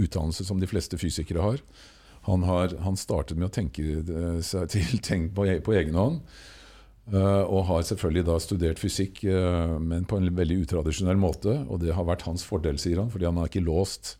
utdannelse 0.00 0.46
som 0.48 0.60
de 0.60 0.68
fleste 0.70 0.98
fysikere 1.00 1.44
har. 1.44 1.60
Han, 2.28 2.44
har, 2.48 2.74
han 2.84 2.96
startet 3.00 3.38
med 3.38 3.48
å 3.48 3.54
tenke 3.54 4.40
seg 4.44 4.72
til 4.72 4.96
tenk 5.08 5.34
på, 5.36 5.46
på 5.64 5.76
egen 5.76 5.98
hånd. 5.98 6.24
Uh, 7.10 7.42
og 7.50 7.64
har 7.66 7.82
selvfølgelig 7.88 8.22
da 8.28 8.36
studert 8.38 8.78
fysikk, 8.78 9.24
uh, 9.26 9.80
men 9.82 10.04
på 10.06 10.20
en 10.20 10.28
veldig 10.36 10.60
utradisjonell 10.62 11.18
måte. 11.18 11.56
Og 11.66 11.80
det 11.82 11.94
har 11.96 12.06
vært 12.06 12.26
hans 12.28 12.44
fordel, 12.46 12.78
sier 12.78 13.00
han, 13.00 13.10
fordi 13.10 13.26
han 13.26 13.40
er 13.40 13.50
ikke 13.50 13.64
låst 13.66 14.14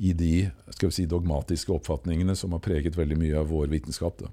i 0.00 0.14
de 0.16 0.46
si, 0.88 1.04
dogmatiske 1.10 1.74
oppfatningene 1.74 2.32
som 2.38 2.54
har 2.56 2.62
preget 2.64 2.96
veldig 2.96 3.18
mye 3.20 3.42
av 3.42 3.50
vår 3.52 3.68
vitenskap. 3.74 4.24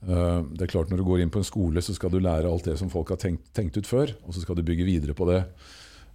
Uh, 0.00 0.40
det 0.56 0.64
er 0.64 0.72
klart 0.72 0.90
Når 0.90 1.02
du 1.02 1.06
går 1.06 1.22
inn 1.22 1.30
på 1.30 1.42
en 1.42 1.46
skole, 1.46 1.84
så 1.84 1.94
skal 1.94 2.10
du 2.10 2.18
lære 2.18 2.50
alt 2.50 2.66
det 2.66 2.78
som 2.80 2.90
folk 2.90 3.12
har 3.14 3.20
tenkt, 3.20 3.46
tenkt 3.54 3.78
ut 3.78 3.86
før, 3.86 4.16
og 4.24 4.34
så 4.34 4.42
skal 4.42 4.58
du 4.58 4.66
bygge 4.66 4.88
videre 4.88 5.14
på 5.14 5.28
det. 5.30 5.44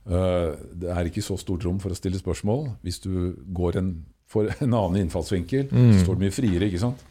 Eh, 0.06 0.52
det 0.78 0.92
er 0.94 1.08
ikke 1.10 1.24
så 1.26 1.38
stort 1.42 1.66
rom 1.66 1.80
for 1.82 1.94
å 1.94 1.98
stille 1.98 2.20
spørsmål. 2.22 2.68
Hvis 2.86 3.02
du 3.04 3.34
går 3.58 3.80
en, 3.82 3.92
for 4.30 4.52
en 4.54 4.74
annen 4.74 5.06
innfallsvinkel, 5.06 5.72
mm. 5.72 5.92
så 5.94 6.04
står 6.04 6.18
du 6.18 6.26
mye 6.26 6.36
friere. 6.36 6.70
ikke 6.70 6.84
sant? 6.84 7.02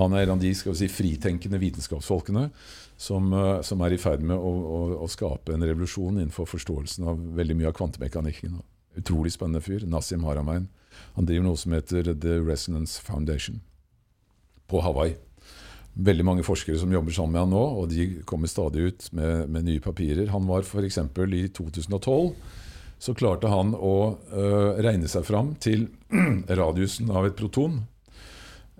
Han 0.00 0.14
er 0.16 0.24
en 0.24 0.36
av 0.36 0.42
de 0.42 0.52
skal 0.56 0.72
vi 0.74 0.82
si, 0.82 0.90
fritenkende 0.92 1.60
vitenskapsfolkene 1.60 2.46
som, 3.00 3.32
eh, 3.36 3.58
som 3.66 3.82
er 3.84 3.96
i 3.96 4.00
ferd 4.00 4.24
med 4.24 4.36
å, 4.36 4.52
å, 4.76 4.84
å, 5.04 5.10
skape 5.10 5.56
en 5.56 5.64
revolusjon 5.64 6.20
innenfor 6.20 6.48
forståelsen 6.48 7.08
av 7.08 7.26
veldig 7.40 7.58
mye 7.58 7.72
av 7.72 7.76
kvantemekanikken. 7.80 8.60
Utrolig 9.00 9.34
spennende 9.34 9.64
fyr. 9.64 9.86
Nasim 9.88 10.24
Haramein. 10.28 10.68
Han 11.16 11.28
driver 11.28 11.48
noe 11.48 11.60
som 11.60 11.72
heter 11.72 12.12
The 12.12 12.38
Resonance 12.44 13.00
Foundation 13.00 13.62
på 14.68 14.80
Hawaii 14.84 15.16
veldig 15.92 16.24
mange 16.24 16.44
forskere 16.46 16.78
som 16.80 16.92
jobber 16.92 17.12
sammen 17.12 17.36
med 17.36 17.44
han 17.44 17.52
nå, 17.52 17.62
og 17.82 17.90
de 17.92 18.08
kommer 18.28 18.48
stadig 18.48 18.88
ut 18.88 19.08
med, 19.12 19.48
med 19.52 19.66
nye 19.68 19.82
papirer. 19.84 20.30
Han 20.32 20.48
var 20.48 20.64
f.eks. 20.64 20.98
i 20.98 21.46
2012 21.52 22.34
så 23.02 23.14
klarte 23.18 23.50
han 23.50 23.74
å 23.74 23.96
uh, 24.30 24.78
regne 24.82 25.10
seg 25.10 25.26
fram 25.26 25.56
til 25.62 25.88
radiusen 26.60 27.10
av 27.10 27.26
et 27.26 27.34
proton 27.38 27.80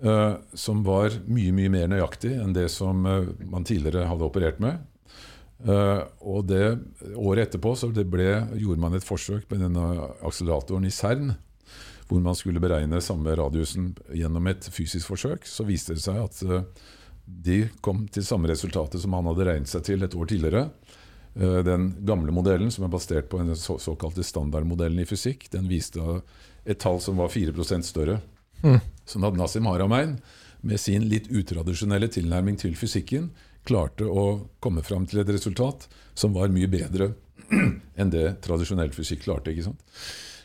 uh, 0.05 0.39
som 0.55 0.83
var 0.87 1.17
mye 1.27 1.51
mye 1.55 1.71
mer 1.73 1.89
nøyaktig 1.91 2.31
enn 2.39 2.55
det 2.55 2.69
som 2.71 3.03
uh, 3.03 3.27
man 3.43 3.67
tidligere 3.67 4.07
hadde 4.07 4.27
operert 4.29 4.63
med. 4.63 4.79
og 5.63 6.47
det, 6.49 6.77
Året 7.15 7.47
etterpå 7.47 7.71
så 7.79 7.87
ble, 7.87 8.31
gjorde 8.59 8.81
man 8.83 8.95
et 8.97 9.05
forsøk 9.07 9.45
med 9.51 9.61
denne 9.63 10.07
akseleratoren 10.27 10.83
i 10.83 10.91
CERN, 10.91 11.29
hvor 12.09 12.19
man 12.19 12.35
skulle 12.35 12.59
beregne 12.59 12.99
samme 12.99 13.31
radiusen 13.39 13.93
gjennom 14.11 14.49
et 14.51 14.67
fysisk 14.67 15.13
forsøk. 15.13 15.47
Så 15.47 15.63
viste 15.63 15.95
det 15.95 16.03
seg 16.03 16.19
at 16.19 16.41
de 17.43 17.67
kom 17.81 18.05
til 18.13 18.25
samme 18.25 18.49
resultatet 18.51 19.01
som 19.01 19.15
han 19.17 19.27
hadde 19.31 19.47
regnet 19.47 19.71
seg 19.71 19.85
til 19.87 20.05
et 20.05 20.15
år 20.15 20.29
tidligere. 20.29 20.67
Eh, 21.35 21.59
den 21.65 21.89
gamle 22.05 22.33
modellen, 22.35 22.71
som 22.71 22.85
er 22.85 22.93
basert 22.93 23.29
på 23.31 23.41
den 23.41 23.55
såkalte 23.57 24.23
standardmodellen 24.25 25.01
i 25.01 25.07
fysikk, 25.09 25.49
den 25.53 25.69
viste 25.71 26.21
et 26.65 26.79
tall 26.79 27.01
som 27.01 27.17
var 27.19 27.33
4% 27.33 27.87
større. 27.87 28.19
Mm. 28.63 28.79
Sånn 29.09 29.27
at 29.27 29.37
Nasim 29.39 29.67
Haramein, 29.67 30.17
med 30.63 30.79
sin 30.79 31.09
litt 31.11 31.27
utradisjonelle 31.27 32.07
tilnærming 32.07 32.55
til 32.61 32.77
fysikken, 32.79 33.31
klarte 33.67 34.07
å 34.07 34.49
komme 34.63 34.83
fram 34.83 35.07
til 35.07 35.23
et 35.23 35.31
resultat 35.31 35.87
som 36.15 36.35
var 36.35 36.51
mye 36.53 36.69
bedre 36.71 37.13
enn 37.99 38.11
det 38.13 38.37
tradisjonell 38.43 38.93
fysikk 38.95 39.25
klarte. 39.25 39.51
ikke 39.51 39.67
sant? 39.67 39.83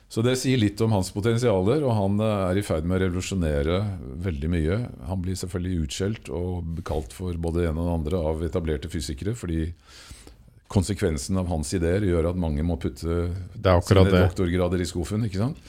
Så 0.09 0.23
det 0.25 0.39
sier 0.41 0.57
litt 0.57 0.81
om 0.81 0.95
hans 0.97 1.11
potensialer, 1.13 1.83
og 1.85 1.93
han 1.93 2.21
eh, 2.25 2.45
er 2.49 2.61
i 2.61 2.65
ferd 2.65 2.87
med 2.89 2.97
å 2.97 3.03
revolusjonere 3.05 3.81
veldig 4.25 4.53
mye. 4.55 4.79
Han 5.11 5.25
blir 5.25 5.37
selvfølgelig 5.37 5.85
utskjelt 5.85 6.31
og 6.33 6.81
kalt 6.89 7.13
for 7.17 7.37
både 7.37 7.63
det 7.63 7.69
ene 7.69 7.83
og 7.83 7.91
det 7.91 7.97
andre 7.99 8.23
av 8.31 8.47
etablerte 8.47 8.89
fysikere, 8.93 9.37
fordi 9.37 9.67
konsekvensen 10.73 11.37
av 11.41 11.49
hans 11.53 11.73
ideer 11.77 12.05
gjør 12.09 12.31
at 12.31 12.41
mange 12.41 12.65
må 12.65 12.77
putte 12.81 13.05
sine 13.05 14.09
doktorgrader 14.13 14.81
i 14.85 14.89
skuffen. 14.89 15.25
ikke 15.29 15.41
sant? 15.45 15.61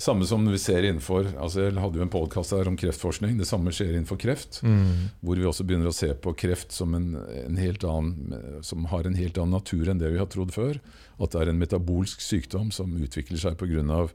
Samme 0.00 0.24
som 0.26 0.44
vi 0.48 0.58
ser 0.58 0.86
innenfor 0.86 1.26
altså 1.36 1.66
Jeg 1.66 1.76
hadde 1.76 1.98
jo 2.00 2.04
en 2.04 2.12
podkast 2.12 2.54
om 2.56 2.76
kreftforskning. 2.80 3.36
Det 3.38 3.48
samme 3.48 3.72
skjer 3.74 3.92
innenfor 3.92 4.18
kreft. 4.20 4.62
Mm. 4.64 5.10
Hvor 5.20 5.40
vi 5.40 5.48
også 5.48 5.66
begynner 5.68 5.90
å 5.90 5.96
se 5.96 6.08
på 6.14 6.32
kreft 6.38 6.72
som, 6.72 6.94
en, 6.96 7.16
en 7.20 7.58
annen, 7.58 8.62
som, 8.64 8.86
har 8.92 9.06
en 9.06 9.18
helt 9.18 9.38
annen 9.38 9.58
natur 9.58 9.90
enn 9.90 10.00
det 10.00 10.12
vi 10.14 10.20
har 10.22 10.30
trodd 10.32 10.54
før. 10.54 10.80
At 11.20 11.34
det 11.34 11.42
er 11.42 11.52
en 11.52 11.60
metabolsk 11.60 12.24
sykdom 12.24 12.72
som 12.74 12.94
utvikler 12.96 13.42
seg 13.42 13.60
pga. 13.60 14.06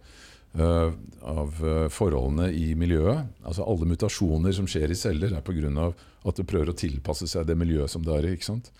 Uh, 0.57 0.89
av 1.27 1.57
uh, 1.61 1.85
forholdene 1.93 2.47
i 2.55 2.71
miljøet. 2.79 3.27
Altså 3.45 3.67
Alle 3.67 3.85
mutasjoner 3.85 4.55
som 4.55 4.65
skjer 4.65 4.89
i 4.89 4.97
celler, 4.97 5.35
er 5.37 5.43
pga. 5.45 5.91
at 6.25 6.39
det 6.39 6.47
prøver 6.49 6.71
å 6.71 6.77
tilpasse 6.77 7.27
seg 7.29 7.45
det 7.45 7.57
miljøet 7.59 7.91
som 7.91 8.01
det 8.01 8.15
er 8.15 8.25
i. 8.25 8.31
ikke 8.33 8.47
sant? 8.47 8.71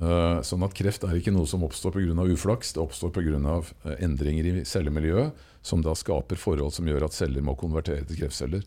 Uh, 0.00 0.40
sånn 0.46 0.64
at 0.64 0.72
Kreft 0.74 1.04
er 1.04 1.18
ikke 1.18 1.34
noe 1.34 1.50
som 1.50 1.66
oppstår 1.66 1.98
pga. 1.98 2.24
uflaks, 2.24 2.72
det 2.72 2.80
oppstår 2.80 3.12
pga. 3.12 3.58
Endringer 3.98 4.48
i 4.48 4.64
cellemiljøet 4.64 5.50
som 5.64 5.82
da 5.82 5.94
skaper 5.96 6.40
forhold 6.40 6.74
som 6.76 6.88
gjør 6.88 7.06
at 7.08 7.16
celler 7.16 7.44
må 7.44 7.56
konvertere 7.58 8.04
til 8.04 8.20
kreftceller. 8.20 8.64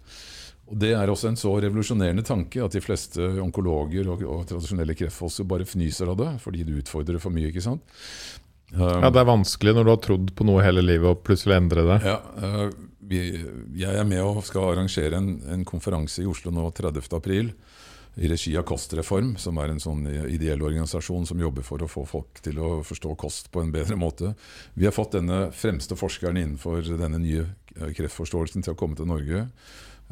Og 0.68 0.76
Det 0.82 0.92
er 0.98 1.08
også 1.08 1.30
en 1.30 1.40
så 1.40 1.54
revolusjonerende 1.64 2.26
tanke 2.28 2.60
at 2.64 2.74
de 2.76 2.82
fleste 2.84 3.24
onkologer 3.40 4.10
og, 4.12 4.26
og 4.28 4.44
tradisjonelle 4.50 4.98
kreftfolk 5.00 5.48
bare 5.48 5.68
fnyser 5.68 6.12
av 6.12 6.18
det, 6.20 6.34
fordi 6.44 6.66
det 6.68 6.82
utfordrer 6.82 7.22
for 7.24 7.32
mye. 7.32 7.54
ikke 7.54 7.64
sant? 7.64 7.86
Um, 8.74 9.00
ja, 9.00 9.10
Det 9.10 9.22
er 9.22 9.30
vanskelig 9.30 9.74
når 9.78 9.86
du 9.88 9.94
har 9.94 10.02
trodd 10.04 10.34
på 10.36 10.48
noe 10.50 10.66
hele 10.66 10.84
livet 10.84 11.14
og 11.14 11.24
plutselig 11.24 11.56
endre 11.56 11.86
det. 11.88 12.02
Ja, 12.10 12.18
uh, 12.20 12.68
vi, 13.08 13.22
Jeg 13.80 13.96
er 13.96 14.10
med 14.10 14.20
og 14.26 14.44
skal 14.44 14.74
arrangere 14.74 15.22
en, 15.22 15.38
en 15.48 15.64
konferanse 15.68 16.26
i 16.26 16.28
Oslo 16.28 16.52
nå 16.52 16.68
30.4 16.76 17.54
i 18.18 18.28
regi 18.28 18.56
av 18.58 18.66
Kostreform, 18.66 19.36
som 19.38 19.60
er 19.62 19.72
en 19.72 19.82
sånn 19.82 20.06
ideell 20.26 20.64
organisasjon 20.66 21.28
som 21.30 21.42
jobber 21.42 21.66
for 21.66 21.84
å 21.84 21.90
få 21.92 22.06
folk 22.10 22.42
til 22.46 22.58
å 22.58 22.70
forstå 22.88 23.14
kost 23.20 23.52
på 23.54 23.62
en 23.62 23.74
bedre 23.74 23.98
måte. 24.00 24.34
Vi 24.74 24.88
har 24.88 24.96
fått 24.96 25.20
denne 25.20 25.52
fremste 25.54 25.98
forskeren 26.00 26.40
innenfor 26.42 26.82
denne 26.98 27.22
nye 27.22 27.46
kreftforståelsen 27.78 28.66
til 28.66 28.74
å 28.74 28.80
komme 28.80 28.98
til 28.98 29.10
Norge. 29.10 29.46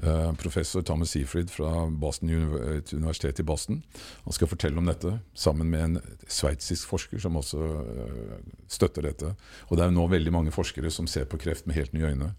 Eh, 0.03 0.33
professor 0.33 0.81
Thomas 0.81 1.09
Seafried 1.09 1.49
fra 1.49 1.85
Boston 1.89 2.29
universitetet 2.29 2.77
et 2.77 2.93
universitet 2.93 3.39
i 3.39 3.43
Boston. 3.43 3.77
Han 4.25 4.35
skal 4.35 4.49
fortelle 4.51 4.81
om 4.81 4.89
dette 4.89 5.13
sammen 5.33 5.69
med 5.71 5.83
en 5.85 6.17
sveitsisk 6.27 6.89
forsker 6.91 7.21
som 7.23 7.37
også 7.39 7.61
eh, 7.63 8.33
støtter 8.67 9.07
dette. 9.07 9.31
Og 9.69 9.79
det 9.79 9.85
er 9.85 9.95
nå 9.95 10.07
veldig 10.11 10.35
mange 10.35 10.53
forskere 10.55 10.91
som 10.91 11.07
ser 11.07 11.29
på 11.31 11.39
kreft 11.39 11.67
med 11.69 11.79
helt 11.79 11.95
nye 11.95 12.11
øyne. 12.11 12.33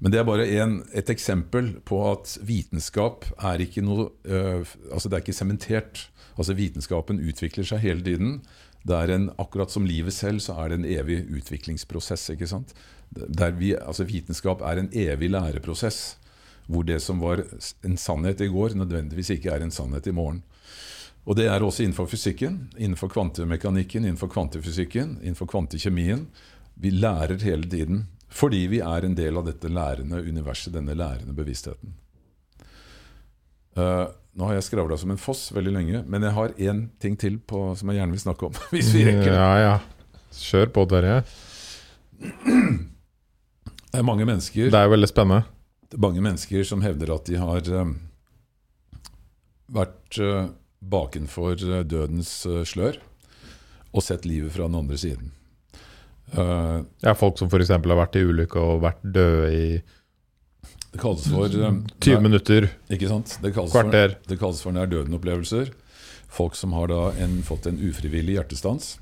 Men 0.00 0.14
det 0.14 0.22
er 0.22 0.26
bare 0.28 0.48
en, 0.62 0.78
et 0.96 1.12
eksempel 1.12 1.74
på 1.84 2.00
at 2.08 2.38
vitenskap 2.40 3.28
er 3.36 3.60
ikke 3.60 3.84
noe 3.84 4.08
eh, 4.24 4.64
Altså 4.90 5.10
det 5.10 5.18
er 5.18 5.26
ikke 5.26 5.36
sementert. 5.36 6.08
Altså 6.38 6.56
Vitenskapen 6.56 7.20
utvikler 7.20 7.68
seg 7.68 7.84
hele 7.84 8.02
tiden. 8.02 8.38
Det 8.84 8.96
er 8.96 9.12
en, 9.12 9.30
akkurat 9.38 9.70
som 9.70 9.84
livet 9.84 10.12
selv, 10.16 10.40
så 10.40 10.56
er 10.60 10.72
det 10.72 10.80
en 10.80 10.90
evig 10.96 11.20
utviklingsprosess. 11.36 12.30
ikke 12.32 12.48
sant? 12.48 12.74
Vi, 13.12 13.74
altså 13.76 14.04
Vitenskap 14.08 14.64
er 14.64 14.80
en 14.80 14.90
evig 14.90 15.30
læreprosess 15.30 16.16
hvor 16.66 16.86
det 16.88 17.00
som 17.04 17.20
var 17.20 17.42
en 17.84 17.96
sannhet 18.00 18.40
i 18.40 18.48
går, 18.52 18.76
nødvendigvis 18.78 19.34
ikke 19.36 19.52
er 19.52 19.64
en 19.64 19.74
sannhet 19.74 20.06
i 20.08 20.14
morgen. 20.16 20.42
Og 21.24 21.36
det 21.38 21.46
er 21.48 21.64
også 21.64 21.84
innenfor 21.84 22.08
fysikken, 22.08 22.58
innenfor 22.76 23.08
kvantemekanikken, 23.12 24.04
innenfor 24.04 24.28
kvantefysikken, 24.32 25.18
innenfor 25.22 25.48
kvantekjemien. 25.48 26.26
Vi 26.74 26.90
lærer 26.92 27.40
hele 27.44 27.68
tiden 27.70 28.06
fordi 28.34 28.64
vi 28.66 28.80
er 28.82 29.04
en 29.06 29.14
del 29.14 29.36
av 29.38 29.46
dette 29.46 29.68
lærende 29.70 30.18
universet, 30.26 30.72
denne 30.74 30.96
lærende 30.98 31.36
bevisstheten. 31.36 31.92
Uh, 33.78 34.10
nå 34.34 34.48
har 34.48 34.56
jeg 34.56 34.66
skravla 34.66 34.98
som 34.98 35.12
en 35.14 35.20
foss 35.20 35.52
veldig 35.54 35.74
lenge, 35.76 36.00
men 36.10 36.26
jeg 36.26 36.34
har 36.34 36.56
én 36.58 36.80
ting 37.02 37.14
til 37.18 37.38
på, 37.38 37.60
som 37.78 37.90
jeg 37.90 38.00
gjerne 38.00 38.16
vil 38.16 38.24
snakke 38.24 38.48
om. 38.48 38.58
hvis 38.74 38.90
vi 38.94 39.04
rekker 39.06 39.30
det. 39.30 39.38
Ja, 39.38 39.52
ja. 39.62 39.76
Kjør 40.34 40.72
på, 40.74 40.86
Terje. 40.90 41.20
Det 43.94 44.00
er 44.00 44.06
mange 44.06 44.26
mennesker 44.26 44.70
Det 44.74 44.80
er 44.80 44.90
veldig 44.90 45.10
spennende. 45.10 45.46
Det 45.94 46.00
er 46.00 46.08
mange 46.08 46.22
mennesker 46.26 46.64
som 46.66 46.80
hevder 46.82 47.12
at 47.14 47.28
de 47.30 47.36
har 47.38 47.68
eh, 47.70 47.90
vært 49.70 50.16
eh, 50.18 50.48
bakenfor 50.82 51.52
eh, 51.54 51.82
dødens 51.86 52.32
slør 52.66 52.96
og 53.94 54.02
sett 54.02 54.24
livet 54.26 54.50
fra 54.50 54.66
den 54.66 54.74
andre 54.74 54.96
siden. 54.98 55.28
Ja, 56.34 57.12
folk 57.14 57.36
som 57.38 57.46
f.eks. 57.46 57.68
har 57.70 57.84
vært 57.84 58.16
i 58.18 58.24
ulykke 58.26 58.58
og 58.58 58.80
vært 58.82 59.04
døde 59.06 59.52
i 59.54 59.68
det 59.76 60.98
kalles 60.98 61.28
for 61.30 61.46
eh, 61.46 61.76
20 62.02 62.24
minutter, 62.24 62.66
Ikke 62.90 63.12
sant? 63.12 63.36
Det 63.44 63.52
kalles 63.54 63.70
for, 63.70 63.86
kvarter. 63.86 64.16
det 64.26 64.38
kalles 64.40 64.62
for 64.64 64.74
nær 64.74 64.90
døden-opplevelser. 64.90 65.70
Folk 66.26 66.58
som 66.58 66.74
har 66.74 66.90
da 66.90 67.04
en, 67.22 67.36
fått 67.46 67.68
en 67.70 67.78
ufrivillig 67.78 68.34
hjertestans. 68.40 68.96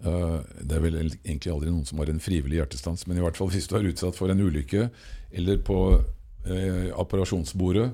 Det 0.00 0.72
er 0.72 0.80
vel 0.80 0.96
egentlig 1.02 1.52
aldri 1.52 1.68
noen 1.68 1.84
som 1.84 2.00
har 2.00 2.08
en 2.08 2.22
frivillig 2.24 2.62
hjertestans, 2.62 3.04
men 3.04 3.20
i 3.20 3.24
hvert 3.26 3.36
fall 3.36 3.52
hvis 3.52 3.68
du 3.68 3.76
er 3.76 3.90
utsatt 3.90 4.16
for 4.16 4.32
en 4.32 4.40
ulykke 4.40 4.86
eller 5.36 5.60
på 5.60 5.76
eh, 6.46 6.90
operasjonsbordet 6.96 7.88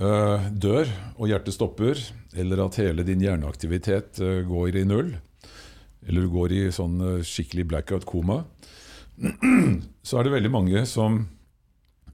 eh, 0.00 0.48
dør 0.52 0.90
og 1.16 1.28
hjertet 1.30 1.56
stopper, 1.56 2.00
eller 2.36 2.64
at 2.66 2.78
hele 2.80 3.04
din 3.06 3.22
hjerneaktivitet 3.24 4.20
eh, 4.22 4.40
går 4.48 4.80
i 4.80 4.86
null, 4.88 5.14
eller 6.06 6.24
du 6.24 6.32
går 6.32 6.56
i 6.56 6.62
sånn 6.74 6.98
eh, 7.00 7.26
skikkelig 7.26 7.68
blackout-koma, 7.72 8.42
så 10.06 10.18
er 10.18 10.26
det 10.26 10.36
veldig 10.36 10.52
mange 10.52 10.84
som 10.88 11.24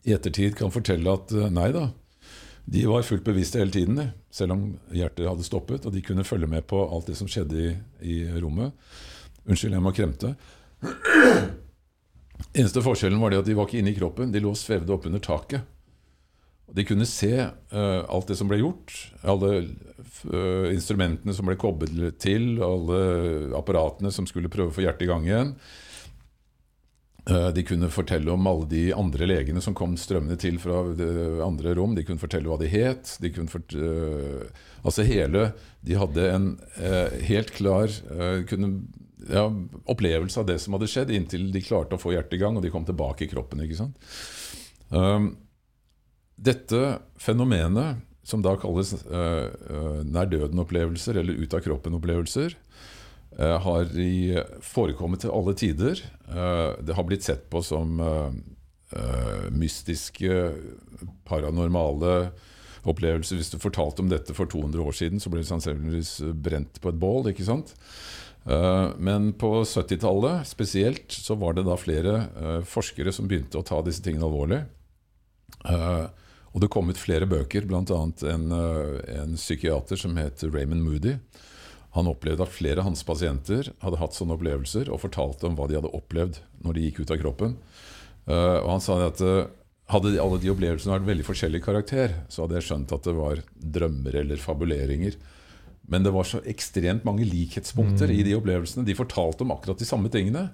i 0.08 0.14
ettertid 0.16 0.56
kan 0.58 0.72
fortelle 0.74 1.14
at 1.20 1.32
eh, 1.34 1.50
nei 1.52 1.70
da, 1.74 1.88
de 2.68 2.84
var 2.84 3.06
fullt 3.06 3.24
bevisste 3.24 3.62
hele 3.62 3.72
tiden, 3.72 4.10
selv 4.34 4.52
om 4.54 4.64
hjertet 4.92 5.28
hadde 5.28 5.46
stoppet, 5.46 5.86
og 5.88 5.94
de 5.94 6.04
kunne 6.04 6.26
følge 6.28 6.50
med 6.50 6.66
på 6.68 6.82
alt 6.84 7.08
det 7.08 7.16
som 7.16 7.30
skjedde 7.30 7.62
i, 7.64 7.78
i 8.04 8.18
rommet. 8.42 8.76
Unnskyld, 9.48 9.72
jeg 9.72 9.84
må 9.84 9.94
kremte. 9.96 10.34
Eneste 12.54 12.82
forskjellen 12.84 13.20
var 13.20 13.32
det 13.32 13.42
at 13.42 13.48
de 13.48 13.56
var 13.58 13.68
ikke 13.68 13.80
inne 13.82 13.92
i 13.92 13.98
kroppen, 13.98 14.32
de 14.32 14.42
lå 14.42 14.52
og 14.54 14.60
svevde 14.60 14.94
oppunder 14.94 15.22
taket. 15.22 15.66
De 16.68 16.84
kunne 16.84 17.06
se 17.08 17.32
uh, 17.40 18.02
alt 18.12 18.28
det 18.28 18.36
som 18.36 18.48
ble 18.50 18.58
gjort, 18.60 18.92
alle 19.24 19.52
uh, 20.28 20.68
instrumentene 20.68 21.32
som 21.32 21.48
ble 21.48 21.56
koblet 21.60 22.18
til, 22.20 22.58
alle 22.64 22.98
apparatene 23.56 24.12
som 24.12 24.28
skulle 24.28 24.50
prøve 24.52 24.72
å 24.72 24.76
få 24.76 24.84
hjertet 24.84 25.06
i 25.06 25.08
gang 25.08 25.24
igjen. 25.28 25.54
Uh, 27.28 27.48
De 27.56 27.64
kunne 27.64 27.88
fortelle 27.92 28.32
om 28.32 28.50
alle 28.50 28.68
de 28.68 28.84
andre 28.92 29.30
legene 29.30 29.64
som 29.64 29.76
kom 29.76 29.96
strømmende 30.00 30.36
til 30.40 30.60
fra 30.60 30.82
andre 31.46 31.72
rom. 31.78 31.96
De 31.96 32.04
kunne 32.04 32.20
fortelle 32.20 32.52
hva 32.52 32.60
de 32.60 32.68
het. 32.72 33.16
De 33.20 33.32
altså 34.84 35.08
hele 35.08 35.50
De 35.80 35.96
hadde 35.96 36.30
en 36.32 36.48
helt 37.24 37.52
klar 37.56 37.92
kunne, 38.48 38.74
ja, 39.32 39.44
opplevelse 39.90 40.40
av 40.42 40.48
det 40.48 40.58
som 40.62 40.76
hadde 40.76 40.90
skjedd, 40.90 41.12
inntil 41.14 41.48
de 41.54 41.62
klarte 41.64 41.98
å 41.98 42.02
få 42.02 42.14
hjertet 42.14 42.38
i 42.38 42.42
gang, 42.42 42.58
og 42.58 42.64
de 42.64 42.72
kom 42.74 42.86
tilbake 42.88 43.26
i 43.26 43.30
kroppen. 43.30 43.62
ikke 43.64 43.78
sant? 43.78 44.10
Um, 44.88 45.32
dette 46.38 46.98
fenomenet, 47.20 48.04
som 48.28 48.42
da 48.44 48.52
kalles 48.60 48.92
uh, 49.08 49.48
eh, 49.48 50.00
nær 50.04 50.28
døden-opplevelser 50.28 51.16
eller 51.16 51.38
ut 51.40 51.54
av 51.56 51.62
kroppen-opplevelser, 51.64 52.58
uh, 53.38 53.56
har 53.64 53.94
i, 53.96 54.36
forekommet 54.64 55.24
til 55.24 55.32
alle 55.32 55.54
tider. 55.58 56.02
Eh, 56.28 56.70
det 56.84 56.96
har 56.96 57.06
blitt 57.08 57.26
sett 57.26 57.48
på 57.50 57.62
som 57.64 58.00
eh, 58.00 58.36
eh, 58.98 59.48
mystiske, 59.54 60.52
paranormale 61.28 62.30
opplevelser. 62.88 63.38
Hvis 63.38 63.52
du 63.52 63.58
fortalte 63.62 64.04
om 64.04 64.10
dette 64.10 64.36
for 64.36 64.50
200 64.50 64.82
år 64.82 64.96
siden, 64.96 65.22
så 65.22 65.32
ble 65.32 65.42
det 65.42 65.50
sannsynligvis 65.50 66.18
brent 66.34 66.80
på 66.82 66.92
et 66.92 67.00
bål. 67.00 67.32
ikke 67.32 67.46
sant? 67.48 67.74
Eh, 68.48 68.88
Men 68.98 69.32
på 69.32 69.64
70-tallet 69.64 70.46
spesielt 70.46 71.12
så 71.12 71.34
var 71.34 71.54
det 71.54 71.66
da 71.68 71.76
flere 71.76 72.14
eh, 72.40 72.62
forskere 72.64 73.12
som 73.12 73.28
begynte 73.28 73.60
å 73.60 73.66
ta 73.66 73.82
disse 73.84 74.02
tingene 74.04 74.24
alvorlig. 74.28 74.62
Eh, 75.68 76.06
og 76.48 76.62
det 76.64 76.70
kom 76.72 76.88
ut 76.88 76.98
flere 77.00 77.28
bøker, 77.28 77.66
bl.a. 77.68 77.82
En, 78.32 78.46
en 78.52 79.36
psykiater 79.36 80.00
som 80.00 80.16
het 80.16 80.42
Raymond 80.48 80.80
Moody. 80.80 81.18
Han 81.92 82.08
opplevde 82.08 82.46
at 82.46 82.54
flere 82.54 82.80
av 82.80 82.88
hans 82.88 83.04
pasienter 83.04 83.68
hadde 83.84 84.00
hatt 84.00 84.16
sånne 84.16 84.38
opplevelser 84.38 84.88
og 84.88 85.02
fortalte 85.02 85.48
om 85.48 85.58
hva 85.58 85.68
de 85.68 85.76
hadde 85.76 85.92
opplevd 85.92 86.40
når 86.64 86.76
de 86.76 86.86
gikk 86.86 87.02
ut 87.02 87.12
av 87.12 87.20
kroppen. 87.20 87.54
Og 88.28 88.68
han 88.68 88.82
sa 88.84 88.96
at 89.06 89.20
hadde 89.92 90.14
alle 90.20 90.40
de 90.40 90.50
opplevelsene 90.52 90.96
vært 90.96 91.08
veldig 91.08 91.26
forskjellig 91.28 91.62
karakter, 91.64 92.16
så 92.32 92.44
hadde 92.44 92.58
jeg 92.58 92.66
skjønt 92.68 92.96
at 92.96 93.08
det 93.08 93.16
var 93.16 93.44
drømmer 93.76 94.18
eller 94.22 94.40
fabuleringer. 94.40 95.16
Men 95.88 96.04
det 96.04 96.12
var 96.12 96.26
så 96.28 96.42
ekstremt 96.48 97.06
mange 97.08 97.24
likhetspunkter 97.24 98.10
i 98.12 98.22
de 98.26 98.36
opplevelsene. 98.36 98.84
De 98.84 98.96
fortalte 98.96 99.44
om 99.44 99.54
akkurat 99.54 99.80
de 99.80 99.88
samme 99.88 100.10
tingene. 100.12 100.50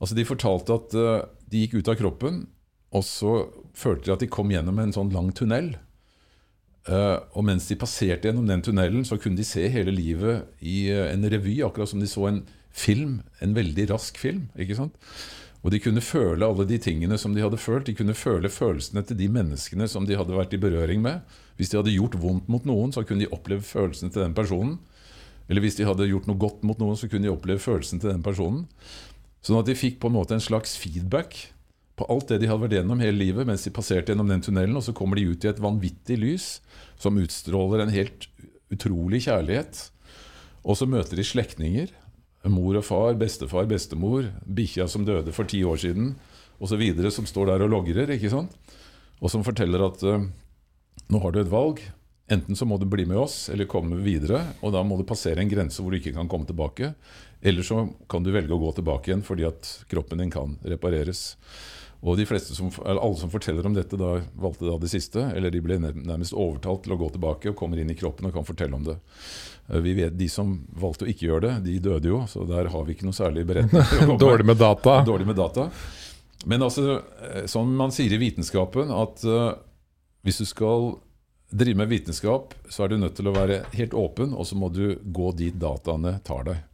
Altså 0.00 0.16
De 0.16 0.26
fortalte 0.28 0.76
at 0.76 0.96
eh, 0.96 1.28
de 1.50 1.64
gikk 1.64 1.80
ut 1.80 1.92
av 1.92 1.96
kroppen, 2.00 2.42
og 2.96 3.06
så 3.06 3.34
følte 3.76 4.08
de 4.08 4.14
at 4.16 4.24
de 4.24 4.30
kom 4.32 4.50
gjennom 4.52 4.78
en 4.82 4.92
sånn 4.94 5.12
lang 5.14 5.30
tunnel. 5.36 5.74
Eh, 6.88 7.18
og 7.36 7.44
mens 7.46 7.68
de 7.68 7.78
passerte 7.80 8.28
gjennom 8.28 8.48
den 8.48 8.64
tunnelen, 8.64 9.04
så 9.06 9.18
kunne 9.20 9.40
de 9.40 9.46
se 9.46 9.66
hele 9.72 9.92
livet 9.94 10.48
i 10.64 10.88
eh, 10.92 11.10
en 11.12 11.26
revy, 11.28 11.60
akkurat 11.64 11.92
som 11.92 12.00
de 12.02 12.08
så 12.10 12.28
en 12.30 12.40
film. 12.70 13.20
En 13.44 13.54
veldig 13.56 13.90
rask 13.92 14.18
film. 14.20 14.48
ikke 14.58 14.78
sant? 14.78 14.96
Og 15.60 15.74
de 15.74 15.80
kunne 15.82 16.00
føle 16.00 16.46
alle 16.46 16.64
de 16.64 16.78
tingene 16.80 17.18
som 17.20 17.34
de 17.36 17.42
hadde 17.44 17.60
følt. 17.60 17.88
De 17.90 17.96
kunne 17.96 18.16
føle 18.16 18.48
følelsene 18.48 19.02
til 19.04 19.18
de 19.18 19.28
menneskene 19.32 19.88
som 19.92 20.06
de 20.08 20.16
hadde 20.16 20.36
vært 20.36 20.56
i 20.56 20.60
berøring 20.62 21.02
med. 21.04 21.20
Hvis 21.60 21.68
de 21.68 21.76
hadde 21.76 21.92
gjort 21.92 22.16
vondt 22.16 22.48
mot 22.48 22.64
noen, 22.64 22.92
så 22.94 23.04
kunne 23.04 23.26
de 23.26 23.34
oppleve 23.36 23.60
følelsene 23.68 24.08
til 24.08 24.24
den 24.24 24.36
personen. 24.36 24.78
Eller 25.50 25.60
hvis 25.60 25.76
de 25.76 25.84
hadde 25.84 26.08
gjort 26.08 26.28
noe 26.30 26.40
godt 26.40 26.62
mot 26.64 26.78
noen, 26.80 26.96
så 26.96 27.04
kunne 27.10 27.26
de 27.26 27.32
oppleve 27.32 27.60
følelsen 27.60 28.00
til 28.00 28.14
den 28.14 28.24
personen. 28.24 28.64
Sånn 29.44 29.60
at 29.60 29.68
de 29.68 29.76
fikk 29.76 29.98
på 30.00 30.08
en 30.08 30.16
måte 30.16 30.36
en 30.36 30.40
slags 30.40 30.78
feedback 30.80 31.36
på 32.00 32.06
alt 32.08 32.32
det 32.32 32.38
de 32.40 32.48
hadde 32.48 32.64
vært 32.64 32.78
gjennom 32.78 33.00
hele 33.04 33.18
livet 33.20 33.48
mens 33.48 33.66
de 33.66 33.72
passerte 33.76 34.14
gjennom 34.14 34.30
den 34.30 34.40
tunnelen, 34.44 34.78
og 34.78 34.86
så 34.86 34.94
kommer 34.96 35.20
de 35.20 35.26
ut 35.28 35.44
i 35.44 35.50
et 35.50 35.60
vanvittig 35.60 36.16
lys 36.22 36.46
som 37.00 37.18
utstråler 37.20 37.84
en 37.84 37.92
helt 37.92 38.30
utrolig 38.72 39.26
kjærlighet. 39.26 39.82
Og 40.64 40.80
så 40.80 40.88
møter 40.88 41.20
de 41.20 41.26
slektninger. 41.26 41.92
Mor 42.48 42.78
og 42.80 42.86
far, 42.86 43.18
bestefar, 43.20 43.68
bestemor, 43.68 44.30
bikkja 44.48 44.86
som 44.88 45.04
døde 45.04 45.34
for 45.36 45.44
ti 45.48 45.60
år 45.60 45.76
siden, 45.82 46.14
osv., 46.56 46.86
som 47.12 47.28
står 47.28 47.52
der 47.52 47.66
og 47.66 47.74
logrer, 47.74 48.16
ikke 48.16 48.32
sant? 48.32 48.56
og 49.20 49.28
som 49.28 49.44
forteller 49.44 49.82
at 49.84 50.00
eh, 50.08 50.22
nå 51.10 51.20
har 51.22 51.34
du 51.34 51.40
et 51.42 51.50
valg. 51.50 51.82
Enten 52.30 52.54
så 52.54 52.66
må 52.68 52.76
du 52.78 52.86
bli 52.86 53.04
med 53.10 53.18
oss, 53.18 53.48
eller 53.50 53.66
komme 53.66 53.98
videre. 54.04 54.44
Og 54.62 54.70
da 54.74 54.84
må 54.86 54.96
du 55.00 55.02
passere 55.08 55.42
en 55.42 55.50
grense 55.50 55.82
hvor 55.82 55.90
du 55.90 55.98
ikke 55.98 56.14
kan 56.14 56.30
komme 56.30 56.46
tilbake. 56.46 56.92
Eller 57.42 57.66
så 57.66 57.88
kan 58.10 58.22
du 58.22 58.30
velge 58.30 58.54
å 58.54 58.60
gå 58.62 58.70
tilbake 58.76 59.10
igjen 59.10 59.24
fordi 59.26 59.46
at 59.48 59.70
kroppen 59.90 60.22
din 60.22 60.30
kan 60.30 60.54
repareres. 60.62 61.34
Og 62.00 62.16
de 62.16 62.24
fleste 62.24 62.54
som, 62.56 62.70
Alle 62.86 63.16
som 63.20 63.32
forteller 63.32 63.66
om 63.66 63.74
dette, 63.76 63.98
da 64.00 64.20
valgte 64.40 64.68
da 64.68 64.76
det 64.80 64.88
siste. 64.92 65.24
Eller 65.36 65.52
de 65.52 65.60
ble 65.64 65.80
nærmest 65.82 66.36
overtalt 66.36 66.84
til 66.86 66.94
å 66.94 67.00
gå 67.00 67.10
tilbake 67.16 67.50
og 67.50 67.58
kommer 67.58 67.80
inn 67.82 67.90
i 67.92 67.96
kroppen 67.98 68.30
og 68.30 68.36
kan 68.38 68.46
fortelle 68.46 68.78
om 68.78 68.86
det. 68.86 68.96
Eh, 69.68 69.80
Vi 69.84 69.96
vet, 69.98 70.16
De 70.16 70.28
som 70.28 70.54
valgte 70.70 71.04
å 71.04 71.10
ikke 71.10 71.26
gjøre 71.26 71.48
det, 71.48 71.56
de 71.66 71.78
døde 71.90 72.12
jo, 72.12 72.22
så 72.30 72.46
der 72.48 72.70
har 72.72 72.84
vi 72.86 72.94
ikke 72.94 73.08
noe 73.08 73.18
særlig 73.18 73.44
beretning. 73.48 74.16
Dårlig 74.22 74.46
med 74.46 74.60
data. 74.62 75.00
Dårlig 75.04 75.26
med 75.26 75.36
data. 75.36 75.66
Men 76.46 76.62
altså, 76.64 77.02
sånn 77.44 77.68
som 77.68 77.74
man 77.76 77.92
sier 77.92 78.14
i 78.14 78.22
vitenskapen, 78.22 78.88
at 78.94 79.26
eh, 79.28 79.50
hvis 80.26 80.40
du 80.40 80.46
skal 80.48 80.94
drive 81.50 81.80
med 81.80 81.90
vitenskap, 81.90 82.54
så 82.70 82.84
er 82.84 82.92
du 82.92 83.00
nødt 83.00 83.16
til 83.18 83.30
å 83.30 83.34
være 83.34 83.64
helt 83.74 83.94
åpen, 83.98 84.34
og 84.34 84.46
så 84.46 84.58
må 84.58 84.70
du 84.72 84.94
gå 85.02 85.32
dit 85.38 85.56
dataene 85.58 86.18
tar 86.26 86.44
deg. 86.46 86.66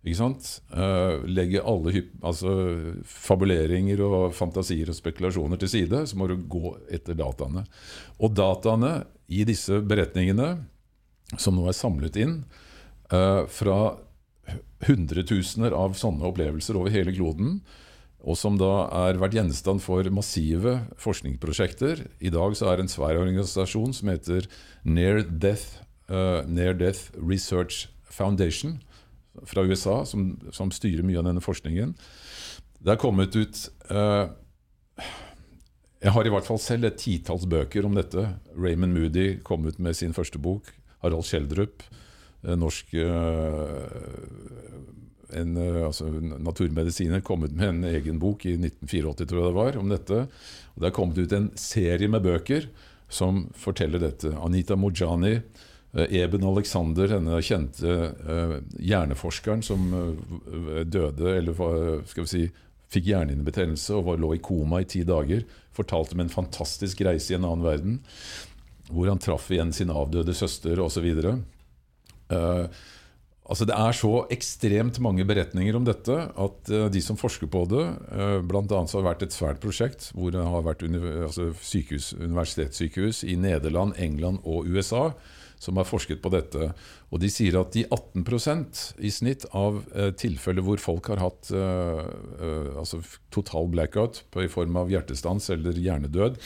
Ikke 0.00 0.16
sant? 0.16 0.46
Uh, 0.72 1.20
legge 1.28 1.60
alle 1.60 1.92
altså, 2.24 2.54
fabuleringer 3.04 4.00
og 4.06 4.32
fantasier 4.32 4.88
og 4.88 4.96
spekulasjoner 4.96 5.60
til 5.60 5.70
side, 5.74 6.06
så 6.08 6.16
må 6.16 6.30
du 6.30 6.38
gå 6.40 6.72
etter 6.88 7.18
dataene. 7.18 7.66
Og 8.18 8.32
dataene 8.32 8.94
i 9.28 9.44
disse 9.46 9.82
beretningene, 9.84 10.54
som 11.38 11.54
nå 11.54 11.68
er 11.68 11.76
samlet 11.76 12.16
inn 12.18 12.40
uh, 13.12 13.44
fra 13.52 13.98
hundretusener 14.88 15.76
av 15.76 15.92
sånne 15.98 16.24
opplevelser 16.30 16.80
over 16.80 16.94
hele 16.94 17.12
kloden, 17.14 17.60
og 18.20 18.36
som 18.36 18.58
da 18.60 18.86
er 19.06 19.20
vært 19.20 19.38
gjenstand 19.38 19.80
for 19.80 20.04
massive 20.12 20.76
forskningsprosjekter. 21.00 22.04
I 22.20 22.32
dag 22.32 22.56
så 22.58 22.68
er 22.68 22.76
det 22.76 22.86
en 22.86 22.92
svær 22.92 23.16
organisasjon 23.20 23.94
som 23.96 24.10
heter 24.12 24.48
Near 24.84 25.22
Death, 25.24 25.80
uh, 26.12 26.44
Near 26.44 26.76
Death 26.76 27.14
Research 27.16 27.88
Foundation 28.04 28.78
fra 29.48 29.64
USA, 29.64 30.02
som, 30.04 30.34
som, 30.52 30.72
styrer 30.74 31.06
mye 31.06 31.20
av 31.20 31.30
denne 31.30 31.44
forskningen. 31.44 31.94
Det 32.80 32.92
er 32.92 33.00
kommet 33.00 33.36
ut 33.36 33.62
uh, 33.92 34.28
Jeg 36.00 36.12
har 36.12 36.26
i 36.26 36.32
hvert 36.32 36.48
fall 36.48 36.60
selv 36.60 36.88
et 36.88 37.00
titalls 37.00 37.46
bøker 37.48 37.88
om 37.88 37.96
dette. 37.96 38.26
Raymond 38.52 38.96
Moody 38.96 39.40
kom 39.46 39.64
ut 39.64 39.80
med 39.80 39.96
sin 39.96 40.16
første 40.16 40.40
bok. 40.40 40.68
Harald 41.00 41.24
Schjelderup, 41.24 41.86
uh, 42.44 42.52
norsk 42.52 42.92
en, 45.36 45.56
altså, 45.86 46.08
naturmedisiner 46.42 47.24
kommet 47.24 47.54
med 47.56 47.68
en 47.68 47.88
egen 47.92 48.20
bok 48.22 48.46
i 48.46 48.56
1984 48.56 49.26
tror 49.26 49.40
jeg 49.42 49.48
det 49.48 49.58
var, 49.58 49.80
om 49.80 49.92
dette. 49.92 50.22
Og 50.74 50.82
Det 50.82 50.88
er 50.90 50.96
kommet 50.96 51.18
ut 51.18 51.34
en 51.36 51.50
serie 51.58 52.08
med 52.10 52.24
bøker 52.26 52.70
som 53.10 53.46
forteller 53.58 54.02
dette. 54.02 54.32
Anita 54.38 54.76
Mojani, 54.78 55.40
Eben 55.90 56.44
Alexander, 56.46 57.08
denne 57.10 57.40
kjente 57.42 57.94
uh, 58.22 58.52
hjerneforskeren 58.78 59.64
som 59.66 59.88
døde, 60.86 61.32
eller 61.34 62.04
skal 62.06 62.22
vi 62.22 62.30
si, 62.30 62.44
fikk 62.90 63.08
hjernehinnebetennelse 63.10 63.96
og 63.98 64.06
var, 64.08 64.20
lå 64.22 64.34
i 64.36 64.42
koma 64.42 64.82
i 64.82 64.88
ti 64.90 65.02
dager, 65.06 65.44
fortalte 65.76 66.16
om 66.16 66.24
en 66.24 66.32
fantastisk 66.32 67.02
reise 67.06 67.32
i 67.32 67.38
en 67.38 67.46
annen 67.46 67.66
verden, 67.66 67.98
hvor 68.90 69.10
han 69.10 69.22
traff 69.22 69.50
igjen 69.50 69.72
sin 69.74 69.92
avdøde 69.94 70.34
søster 70.34 70.80
osv. 70.82 71.06
Uh, 72.30 72.66
Altså 73.50 73.66
Det 73.66 73.74
er 73.74 73.96
så 73.98 74.12
ekstremt 74.30 75.00
mange 75.02 75.24
beretninger 75.26 75.74
om 75.74 75.86
dette 75.86 76.14
at 76.14 76.70
uh, 76.70 76.86
de 76.92 77.02
som 77.02 77.18
forsker 77.18 77.50
på 77.50 77.64
det 77.70 77.82
Bl.a. 78.46 78.62
Annet 78.62 78.92
så 78.92 78.98
har 78.98 79.02
det 79.02 79.10
vært 79.10 79.26
et 79.26 79.36
svært 79.36 79.60
prosjekt 79.62 80.10
hvor 80.14 80.30
det 80.34 80.44
har 80.46 80.66
vært 80.66 80.86
altså 80.86 81.50
sykehus, 81.58 82.12
universitetssykehus 82.20 83.24
i 83.26 83.36
Nederland, 83.40 83.96
England 83.98 84.42
og 84.44 84.70
USA 84.70 85.10
som 85.60 85.76
har 85.76 85.84
forsket 85.84 86.22
på 86.24 86.30
dette. 86.32 86.70
Og 87.12 87.20
De 87.20 87.28
sier 87.28 87.58
at 87.60 87.74
de 87.74 87.82
18% 87.84 88.84
i 89.04 89.10
snitt 89.12 89.44
av 89.50 89.82
uh, 89.92 90.08
tilfeller 90.16 90.64
hvor 90.64 90.80
folk 90.80 91.10
har 91.12 91.20
hatt 91.20 91.50
altså 91.50 93.02
total 93.34 93.68
blackout 93.72 94.22
i 94.40 94.48
form 94.48 94.78
av 94.80 94.92
hjertestans 94.92 95.50
eller 95.52 95.76
hjernedød 95.76 96.38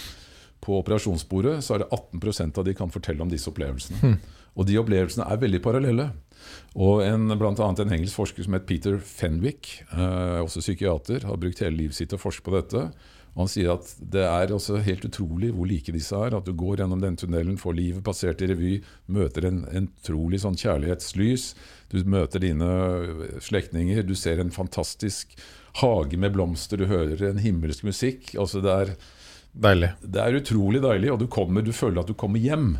på 0.64 0.78
operasjonsbordet, 0.80 1.58
så 1.64 1.76
er 1.76 1.84
det 1.84 1.90
18% 1.92 2.58
av 2.60 2.66
de 2.66 2.74
kan 2.76 2.92
fortelle 2.92 3.22
om 3.22 3.30
disse 3.30 3.50
opplevelsene. 3.50 4.00
Hmm. 4.00 4.16
Og 4.54 4.68
de 4.68 4.78
opplevelsene 4.80 5.26
er 5.28 5.40
veldig 5.42 5.60
parallelle. 5.64 6.08
Og 6.74 7.04
en, 7.06 7.28
blant 7.38 7.60
annet 7.62 7.84
en 7.84 7.96
engelsk 7.96 8.18
forsker 8.18 8.46
som 8.46 8.56
het 8.56 8.66
Peter 8.66 8.96
Fenwick, 8.98 9.76
eh, 9.94 10.40
også 10.42 10.62
psykiater, 10.64 11.26
har 11.28 11.40
brukt 11.40 11.62
hele 11.62 11.78
livet 11.84 11.98
sitt 11.98 12.10
til 12.10 12.18
å 12.18 12.24
forske 12.24 12.46
på 12.46 12.56
dette. 12.56 12.88
Og 13.34 13.42
Han 13.42 13.50
sier 13.50 13.72
at 13.74 13.88
det 13.98 14.22
er 14.22 14.52
også 14.54 14.78
helt 14.86 15.06
utrolig 15.08 15.50
hvor 15.54 15.66
like 15.66 15.92
disse 15.94 16.14
er. 16.14 16.36
At 16.38 16.46
du 16.46 16.54
går 16.54 16.82
gjennom 16.82 17.02
den 17.02 17.18
tunnelen, 17.18 17.58
får 17.58 17.74
livet 17.74 18.06
passert 18.06 18.42
i 18.42 18.50
revy, 18.50 18.76
møter 19.10 19.48
en, 19.50 19.64
en 19.74 19.88
utrolig 19.90 20.42
sånn 20.44 20.58
kjærlighetslys. 20.58 21.48
Du 21.90 21.98
møter 22.06 22.42
dine 22.42 22.70
slektninger, 23.42 24.02
du 24.06 24.14
ser 24.18 24.42
en 24.42 24.54
fantastisk 24.54 25.34
hage 25.82 26.18
med 26.18 26.34
blomster, 26.36 26.78
du 26.78 26.86
hører 26.86 27.26
en 27.26 27.42
himmelsk 27.42 27.86
musikk. 27.86 28.34
altså 28.38 28.62
det 28.62 28.70
er 28.70 28.96
Det 29.54 30.20
er 30.20 30.38
utrolig 30.38 30.82
deilig, 30.82 31.12
og 31.12 31.18
du, 31.18 31.26
kommer, 31.26 31.62
du 31.62 31.72
føler 31.72 32.02
at 32.02 32.10
du 32.10 32.14
kommer 32.14 32.38
hjem 32.38 32.78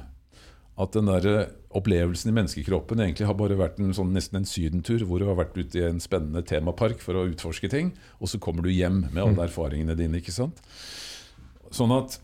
at 0.75 0.97
den 0.97 1.07
der 1.07 1.53
opplevelsen 1.75 2.33
i 2.33 2.35
menneskekroppen 2.35 3.03
egentlig 3.03 3.29
har 3.29 3.37
bare 3.39 3.59
vært 3.59 3.79
en, 3.83 3.95
sånn, 3.95 4.13
nesten 4.15 4.41
en 4.41 4.49
sydentur, 4.49 5.05
hvor 5.07 5.23
du 5.23 5.29
har 5.29 5.39
vært 5.39 5.57
ute 5.59 5.79
i 5.79 5.87
en 5.87 6.03
spennende 6.03 6.43
temapark 6.47 7.03
for 7.03 7.19
å 7.19 7.27
utforske 7.31 7.71
ting, 7.71 7.93
og 8.19 8.31
så 8.31 8.41
kommer 8.43 8.67
du 8.67 8.73
hjem 8.75 9.05
med 9.13 9.23
alle 9.23 9.39
mm. 9.39 9.45
erfaringene 9.47 9.99
dine. 9.99 10.19
ikke 10.19 10.35
sant? 10.35 10.59
Sånn 11.75 11.95
at 11.95 12.19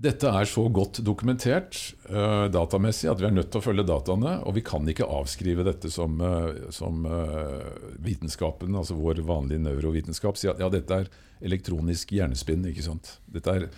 dette 0.00 0.30
er 0.32 0.48
så 0.48 0.62
godt 0.72 1.02
dokumentert 1.04 1.76
uh, 2.08 2.46
datamessig 2.52 3.10
at 3.12 3.20
vi 3.20 3.26
er 3.28 3.34
nødt 3.36 3.50
til 3.52 3.60
å 3.60 3.64
følge 3.66 3.84
dataene. 3.84 4.38
Og 4.48 4.54
vi 4.56 4.62
kan 4.64 4.86
ikke 4.88 5.08
avskrive 5.12 5.66
dette 5.66 5.90
som, 5.92 6.14
uh, 6.24 6.70
som 6.72 7.04
uh, 7.04 7.60
vitenskapen, 8.00 8.78
altså 8.80 8.96
vår 8.96 9.20
vanlige 9.28 9.60
neurovitenskap, 9.66 10.40
sier 10.40 10.54
at 10.54 10.62
ja, 10.64 10.70
dette 10.72 11.02
er 11.02 11.10
elektronisk 11.44 12.14
hjernespinn. 12.16 12.64
ikke 12.70 12.86
sant? 12.86 13.18
Dette 13.28 13.56
er 13.58 13.68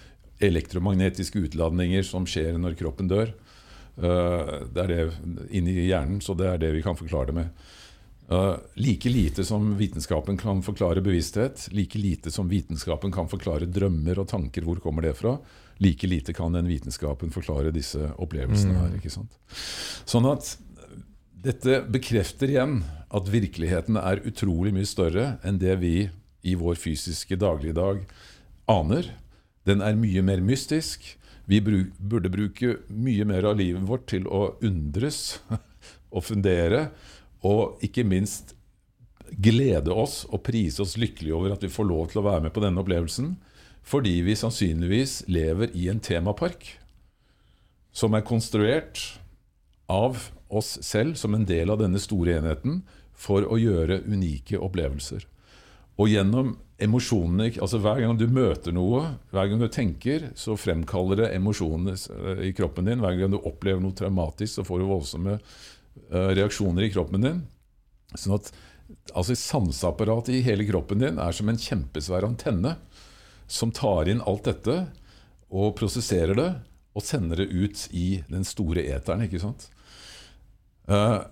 elektromagnetiske 0.42 1.42
utladninger 1.48 2.06
som 2.06 2.28
skjer 2.28 2.54
når 2.60 2.78
kroppen 2.78 3.10
dør. 3.10 3.34
Eh, 3.96 4.52
det 4.72 4.84
er 4.84 4.92
det 4.92 5.00
inni 5.52 5.74
hjernen, 5.84 6.20
så 6.24 6.36
det 6.38 6.48
er 6.48 6.60
det 6.62 6.72
vi 6.76 6.82
kan 6.84 6.98
forklare 6.98 7.32
det 7.32 7.38
med. 7.42 7.64
Uh, 8.32 8.56
like 8.80 9.10
lite 9.10 9.44
som 9.44 9.74
vitenskapen 9.76 10.38
kan 10.40 10.62
forklare 10.64 11.02
bevissthet, 11.04 11.66
like 11.74 11.98
lite 11.98 12.30
som 12.30 12.48
vitenskapen 12.48 13.12
kan 13.12 13.28
forklare 13.28 13.66
drømmer 13.68 14.22
og 14.22 14.30
tanker, 14.30 14.64
hvor 14.64 14.78
kommer 14.80 15.04
det 15.04 15.16
fra, 15.18 15.34
like 15.82 16.06
lite 16.08 16.32
kan 16.32 16.54
den 16.54 16.70
vitenskapen 16.70 17.34
forklare 17.34 17.74
disse 17.74 18.12
opplevelsene 18.22 18.78
her. 18.78 18.94
ikke 18.96 19.12
sant? 19.12 19.36
Sånn 20.08 20.30
at 20.30 20.54
dette 21.44 21.82
bekrefter 21.92 22.54
igjen 22.54 22.80
at 23.12 23.28
virkeligheten 23.28 23.98
er 24.00 24.22
utrolig 24.24 24.72
mye 24.72 24.88
større 24.88 25.34
enn 25.44 25.58
det 25.60 25.76
vi 25.82 25.96
i 26.46 26.54
vår 26.56 26.78
fysiske 26.80 27.36
dagligdag 27.36 28.06
aner. 28.70 29.10
Den 29.68 29.82
er 29.84 29.98
mye 29.98 30.22
mer 30.24 30.40
mystisk. 30.40 31.18
Vi 31.50 31.60
burde 31.62 32.30
bruke 32.30 32.76
mye 32.88 33.26
mer 33.26 33.48
av 33.50 33.58
livet 33.58 33.84
vårt 33.88 34.06
til 34.12 34.28
å 34.30 34.54
undres 34.62 35.40
og 36.14 36.24
fundere, 36.26 36.90
og 37.42 37.82
ikke 37.82 38.04
minst 38.06 38.54
glede 39.32 39.94
oss 39.94 40.22
og 40.28 40.44
prise 40.46 40.82
oss 40.84 40.98
lykkelige 41.00 41.34
over 41.34 41.54
at 41.54 41.64
vi 41.64 41.72
får 41.72 41.88
lov 41.88 42.12
til 42.12 42.20
å 42.20 42.26
være 42.28 42.46
med 42.46 42.54
på 42.54 42.62
denne 42.62 42.82
opplevelsen, 42.82 43.34
fordi 43.82 44.20
vi 44.22 44.38
sannsynligvis 44.38 45.24
lever 45.32 45.72
i 45.74 45.88
en 45.90 46.02
temapark 46.02 46.68
som 47.92 48.14
er 48.14 48.24
konstruert 48.24 49.00
av 49.90 50.30
oss 50.52 50.76
selv 50.84 51.16
som 51.18 51.34
en 51.34 51.46
del 51.48 51.72
av 51.72 51.80
denne 51.80 52.00
store 52.00 52.38
enheten 52.38 52.82
for 53.18 53.44
å 53.44 53.58
gjøre 53.60 54.02
unike 54.06 54.60
opplevelser. 54.60 55.24
Og 56.00 56.12
gjennom 56.12 56.56
emosjonene 56.82 57.50
altså 57.62 57.80
Hver 57.82 58.00
gang 58.02 58.18
du 58.18 58.26
møter 58.32 58.74
noe, 58.74 59.04
hver 59.32 59.48
gang 59.50 59.62
du 59.62 59.68
tenker, 59.72 60.30
så 60.38 60.56
fremkaller 60.58 61.22
det 61.22 61.30
emosjoner 61.36 61.96
eh, 61.96 62.42
i 62.48 62.52
kroppen 62.56 62.88
din. 62.88 63.02
Hver 63.02 63.18
gang 63.20 63.32
du 63.34 63.40
opplever 63.40 63.82
noe 63.82 63.96
traumatisk, 63.96 64.58
så 64.58 64.66
får 64.66 64.82
du 64.82 64.88
voldsomme 64.90 65.38
uh, 65.38 66.30
reaksjoner 66.36 66.86
i 66.86 66.92
kroppen 66.94 67.26
din. 67.26 67.40
Sånn 68.14 68.36
at 68.36 68.50
altså 69.16 69.36
Sanseapparatet 69.38 70.36
i 70.36 70.44
hele 70.44 70.66
kroppen 70.68 71.00
din 71.02 71.20
er 71.22 71.36
som 71.36 71.48
en 71.48 71.60
kjempesvær 71.60 72.26
antenne 72.28 72.76
som 73.50 73.72
tar 73.74 74.10
inn 74.10 74.22
alt 74.28 74.46
dette 74.48 74.76
og 75.52 75.74
prosesserer 75.78 76.36
det 76.38 76.50
og 76.92 77.04
sender 77.04 77.40
det 77.42 77.52
ut 77.52 77.86
i 77.96 78.22
den 78.28 78.44
store 78.44 78.84
eteren. 78.92 79.24
ikke 79.24 79.40
sant? 79.40 79.68
Uh, 80.88 81.22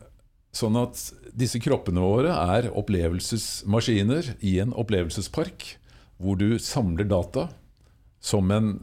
Sånn 0.57 0.77
at 0.81 0.99
disse 1.37 1.61
kroppene 1.63 2.03
våre 2.03 2.35
er 2.57 2.71
opplevelsesmaskiner 2.75 4.35
i 4.43 4.57
en 4.63 4.75
opplevelsespark, 4.75 5.67
hvor 6.21 6.41
du 6.41 6.59
samler 6.59 7.07
data 7.09 7.49
som 8.21 8.51
en 8.53 8.75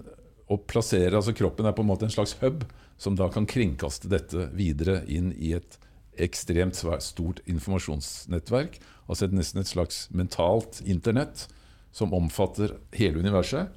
og 0.47 0.63
plasserer, 0.69 1.17
altså 1.17 1.33
Kroppen 1.35 1.67
er 1.67 1.75
på 1.75 1.83
en 1.83 1.89
måte 1.89 2.07
en 2.07 2.13
slags 2.13 2.37
hub 2.39 2.63
som 2.97 3.17
da 3.19 3.27
kan 3.31 3.45
kringkaste 3.49 4.09
dette 4.11 4.47
videre 4.55 5.01
inn 5.11 5.33
i 5.35 5.51
et 5.57 5.77
ekstremt 6.23 6.79
stort 7.03 7.41
informasjonsnettverk. 7.45 8.79
Altså 9.05 9.27
et, 9.27 9.35
nesten 9.37 9.61
et 9.61 9.69
slags 9.69 10.07
mentalt 10.15 10.79
internett 10.85 11.45
som 11.93 12.15
omfatter 12.15 12.73
hele 12.95 13.21
universet. 13.21 13.69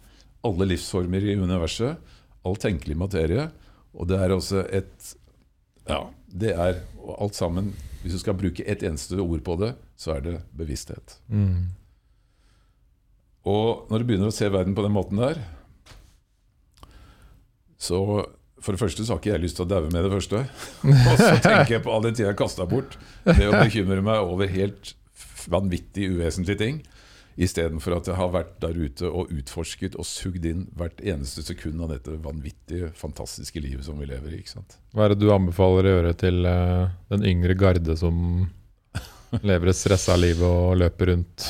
Alle 0.46 0.70
livsformer 0.70 1.26
i 1.26 1.36
universet. 1.36 1.98
All 2.46 2.56
tenkelig 2.56 2.96
materie. 2.96 3.50
Og 3.92 4.08
det 4.08 4.22
er 4.22 4.32
også 4.32 4.64
et 4.70 5.12
Ja, 5.88 6.02
det 6.30 6.52
er 6.54 6.82
alt 7.18 7.34
sammen 7.34 7.72
Hvis 8.02 8.14
du 8.14 8.20
skal 8.22 8.36
bruke 8.38 8.64
ett 8.68 8.82
eneste 8.86 9.18
ord 9.20 9.40
på 9.44 9.56
det, 9.60 9.74
så 9.98 10.14
er 10.14 10.20
det 10.24 10.34
bevissthet. 10.56 11.18
Mm. 11.28 11.72
Og 13.50 13.90
når 13.90 14.00
du 14.00 14.06
begynner 14.08 14.30
å 14.30 14.34
se 14.34 14.48
verden 14.52 14.76
på 14.76 14.84
den 14.84 14.94
måten 14.94 15.20
der, 15.20 15.40
så 17.80 18.00
for 18.60 18.76
det 18.76 18.80
første 18.80 19.04
så 19.04 19.14
har 19.14 19.20
ikke 19.22 19.32
jeg 19.32 19.42
lyst 19.44 19.56
til 19.56 19.66
å 19.66 19.70
daue 19.70 19.92
med 19.92 20.04
det 20.04 20.12
første. 20.12 20.42
Og 21.10 21.20
så 21.20 21.34
tenker 21.40 21.74
jeg 21.76 21.84
på 21.84 21.92
all 21.92 22.04
den 22.04 22.16
tida 22.16 22.30
jeg 22.30 22.40
kasta 22.40 22.66
bort 22.68 22.96
ved 23.24 23.46
å 23.48 23.54
bekymre 23.56 24.00
meg 24.04 24.24
over 24.24 24.50
helt 24.52 24.94
vanvittig 25.50 26.10
uvesentlige 26.12 26.60
ting. 26.60 26.80
Istedenfor 27.38 27.94
at 27.96 28.08
jeg 28.10 28.16
har 28.18 28.30
vært 28.34 28.56
der 28.60 28.76
ute 28.76 29.08
og 29.08 29.30
utforsket 29.32 29.94
og 29.96 30.04
sugd 30.08 30.44
inn 30.48 30.66
hvert 30.76 30.98
eneste 31.00 31.44
sekund 31.46 31.80
av 31.84 31.92
dette 31.94 32.16
vanvittige, 32.20 32.90
fantastiske 32.98 33.60
livet 33.62 33.86
som 33.86 33.98
vi 34.00 34.08
lever 34.10 34.34
i. 34.34 34.40
ikke 34.42 34.56
sant? 34.56 34.78
Hva 34.92 35.06
er 35.06 35.14
det 35.14 35.20
du 35.22 35.30
anbefaler 35.32 35.86
å 35.86 35.94
gjøre 35.94 36.14
til 36.20 36.42
uh, 36.48 36.90
den 37.12 37.24
yngre 37.30 37.54
garde 37.58 37.96
som 37.96 38.48
Lever 39.46 39.70
et 39.70 39.78
stressa 39.78 40.16
liv 40.18 40.40
og 40.42 40.72
løper 40.80 41.12
rundt. 41.12 41.44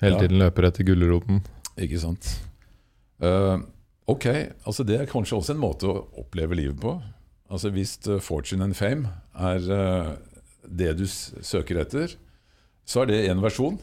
Hele 0.00 0.14
Ja. 0.16 0.20
tiden 0.22 0.38
løper 0.40 0.70
etter 0.70 0.86
gulroten. 0.88 1.42
Ikke 1.76 2.00
sant? 2.00 2.30
Uh, 3.20 3.60
ok, 4.08 4.24
altså 4.64 4.86
det 4.88 5.00
er 5.02 5.10
kanskje 5.10 5.36
også 5.36 5.52
en 5.52 5.60
måte 5.60 5.84
å 5.84 6.06
oppleve 6.16 6.56
livet 6.56 6.80
på. 6.80 6.94
Altså 7.50 7.68
Hvis 7.74 7.98
eh, 8.08 8.20
fortune 8.22 8.64
and 8.64 8.74
fame 8.78 9.10
er 9.34 9.58
uh, 9.68 10.16
det 10.64 10.96
du 10.96 11.04
søker 11.06 11.80
etter, 11.82 12.14
så 12.86 13.02
er 13.02 13.06
det 13.10 13.28
én 13.28 13.42
versjon. 13.42 13.76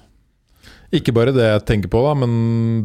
Ikke 0.95 1.14
bare 1.15 1.34
det 1.35 1.45
jeg 1.45 1.65
tenker 1.68 1.91
på, 1.91 2.02
da, 2.06 2.14
men 2.15 2.31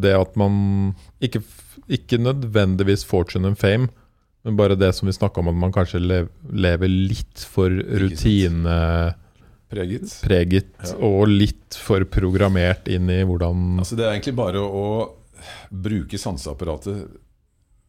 det 0.03 0.15
at 0.19 0.37
man 0.39 0.95
Ikke, 1.23 1.43
ikke 1.87 2.19
nødvendigvis 2.19 3.05
fortune 3.07 3.53
and 3.53 3.59
fame, 3.61 3.89
men 4.43 4.57
bare 4.59 4.75
det 4.79 4.93
som 4.97 5.07
vi 5.07 5.15
snakka 5.15 5.41
om, 5.41 5.49
at 5.53 5.59
man 5.65 5.75
kanskje 5.75 6.01
lev, 6.03 6.29
lever 6.51 6.91
litt 6.91 7.45
for 7.47 7.71
rutinepreget 7.71 9.19
Preget. 9.73 10.67
Ja. 10.83 10.97
og 11.01 11.31
litt 11.31 11.79
for 11.81 12.05
programmert 12.05 12.89
inn 12.93 13.09
i 13.09 13.23
hvordan 13.25 13.79
Altså 13.81 13.97
Det 13.97 14.05
er 14.05 14.11
egentlig 14.13 14.35
bare 14.37 14.61
å 14.61 14.83
bruke 15.73 16.19
sanseapparatet 16.21 17.07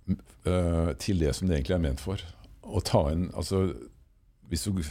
eh, 0.08 0.92
til 1.04 1.20
det 1.20 1.34
som 1.36 1.50
det 1.50 1.58
egentlig 1.58 1.76
er 1.76 1.84
ment 1.84 2.04
for. 2.04 2.24
Og 2.64 2.86
ta 2.88 3.04
inn 3.12 3.28
altså 3.36 3.66
hvis 4.50 4.64
du, 4.70 4.84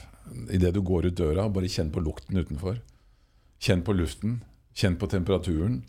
Idet 0.52 0.74
du 0.74 0.80
går 0.84 1.06
ut 1.10 1.16
døra, 1.18 1.48
bare 1.52 1.68
kjenn 1.70 1.90
på 1.92 2.00
lukten 2.02 2.38
utenfor. 2.38 2.78
Kjenn 3.62 3.82
på 3.86 3.94
luften. 3.94 4.40
Kjenn 4.78 4.98
på 5.00 5.08
temperaturen. 5.10 5.82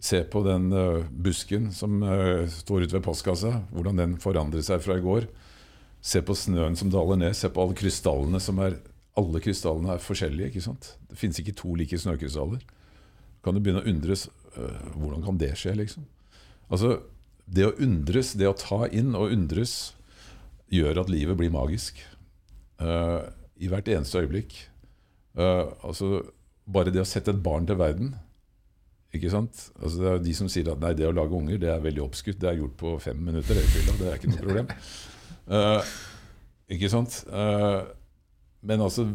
Se 0.00 0.22
på 0.24 0.42
den 0.46 0.70
eh, 0.72 1.04
busken 1.10 1.68
som 1.76 2.00
eh, 2.02 2.46
står 2.48 2.86
ute 2.86 2.96
ved 2.96 3.04
postkassa, 3.04 3.60
hvordan 3.72 4.00
den 4.00 4.16
forandrer 4.20 4.64
seg 4.64 4.80
fra 4.84 4.96
i 4.96 5.04
går. 5.04 5.28
Se 6.00 6.22
på 6.24 6.36
snøen 6.36 6.78
som 6.80 6.92
daler 6.92 7.20
ned. 7.20 7.36
Se 7.36 7.50
på 7.52 7.64
alle 7.64 7.76
krystallene 7.76 8.40
som 8.40 8.62
er 8.64 8.80
Alle 9.18 9.40
krystallene 9.42 9.96
er 9.96 9.98
forskjellige. 10.00 10.48
ikke 10.48 10.62
sant? 10.62 10.94
Det 11.10 11.18
fins 11.18 11.38
ikke 11.38 11.52
to 11.52 11.74
like 11.74 11.98
snøkrystaller. 11.98 12.62
Kan 13.44 13.54
du 13.54 13.60
begynne 13.60 13.82
å 13.82 13.88
undres 13.90 14.28
øh, 14.56 14.94
Hvordan 14.94 15.24
kan 15.24 15.40
det 15.40 15.50
skje, 15.58 15.74
liksom? 15.74 16.06
Altså, 16.70 17.00
det 17.50 17.66
å 17.66 17.74
undres, 17.82 18.32
det 18.38 18.46
å 18.48 18.56
ta 18.56 18.86
inn 18.86 19.16
og 19.18 19.34
undres, 19.34 19.92
gjør 20.70 21.02
at 21.02 21.10
livet 21.10 21.36
blir 21.36 21.50
magisk. 21.50 21.98
Uh, 22.78 23.26
I 23.58 23.68
hvert 23.68 23.90
eneste 23.90 24.22
øyeblikk. 24.22 24.54
Uh, 25.34 25.74
altså, 25.82 26.22
bare 26.72 26.92
det 26.94 27.02
å 27.02 27.08
sette 27.08 27.34
et 27.34 27.42
barn 27.44 27.68
til 27.68 27.78
verden 27.80 28.14
ikke 29.16 29.30
sant? 29.32 29.64
Altså, 29.80 29.98
det 29.98 30.10
er 30.10 30.20
de 30.22 30.32
som 30.38 30.50
sier 30.50 30.70
at 30.70 30.82
nei, 30.82 30.92
det 30.94 31.08
å 31.08 31.14
lage 31.14 31.34
unger 31.34 31.58
det 31.58 31.70
er 31.72 31.82
veldig 31.82 32.04
oppskutt. 32.04 32.38
Det 32.38 32.50
er 32.50 32.60
gjort 32.60 32.76
på 32.78 32.94
fem 33.02 33.18
minutter. 33.26 33.58
Det, 33.58 34.06
er 34.06 34.18
ikke 34.20 34.30
noe 34.30 34.42
problem. 34.44 34.74
Uh, 35.50 35.94
ikke 36.76 36.90
sant? 36.92 37.16
Uh, 37.26 37.90
men 38.62 38.84
altså 38.84 39.08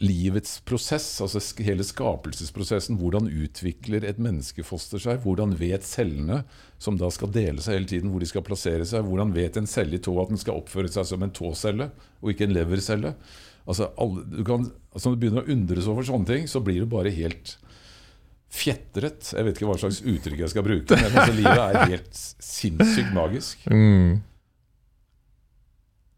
livets 0.00 0.58
prosess, 0.64 1.06
altså 1.20 1.40
hele 1.64 1.84
skapelsesprosessen, 1.84 2.96
hvordan 3.00 3.28
utvikler 3.28 4.04
et 4.08 4.20
menneskefoster 4.20 5.00
seg? 5.00 5.20
Hvordan 5.24 5.52
vet 5.60 5.84
cellene, 5.88 6.42
som 6.80 6.96
da 7.00 7.10
skal 7.12 7.32
dele 7.32 7.64
seg 7.64 7.76
hele 7.78 7.90
tiden, 7.90 8.12
hvor 8.12 8.24
de 8.24 8.28
skal 8.28 8.44
plassere 8.44 8.86
seg? 8.88 9.04
Hvordan 9.08 9.32
vet 9.36 9.56
en 9.60 9.68
celle 9.68 9.96
i 9.96 10.02
tå 10.04 10.14
at 10.20 10.32
den 10.32 10.40
skal 10.40 10.60
oppføre 10.60 10.92
seg 10.92 11.08
som 11.08 11.24
en 11.24 11.32
tåcelle, 11.36 11.90
og 12.20 12.32
ikke 12.32 12.48
en 12.48 12.56
levercelle? 12.56 13.14
Altså, 13.70 13.86
alle, 14.02 14.24
du 14.26 14.40
kan, 14.46 14.64
altså 14.90 15.10
Når 15.12 15.16
du 15.16 15.20
begynner 15.22 15.44
å 15.44 15.52
undres 15.54 15.86
over 15.90 16.06
sånne 16.06 16.26
ting, 16.26 16.48
så 16.50 16.62
blir 16.64 16.82
du 16.82 16.88
bare 16.90 17.12
helt 17.14 17.52
fjetret. 18.50 19.28
Jeg 19.36 19.46
vet 19.46 19.58
ikke 19.60 19.68
hva 19.70 19.76
slags 19.78 20.00
uttrykk 20.02 20.40
jeg 20.42 20.50
skal 20.50 20.64
bruke, 20.66 20.96
men 20.98 21.12
altså, 21.14 21.34
livet 21.36 21.60
er 21.68 21.92
helt 21.92 22.18
sinnssykt 22.42 23.14
magisk. 23.14 23.62
mm. 23.70 24.18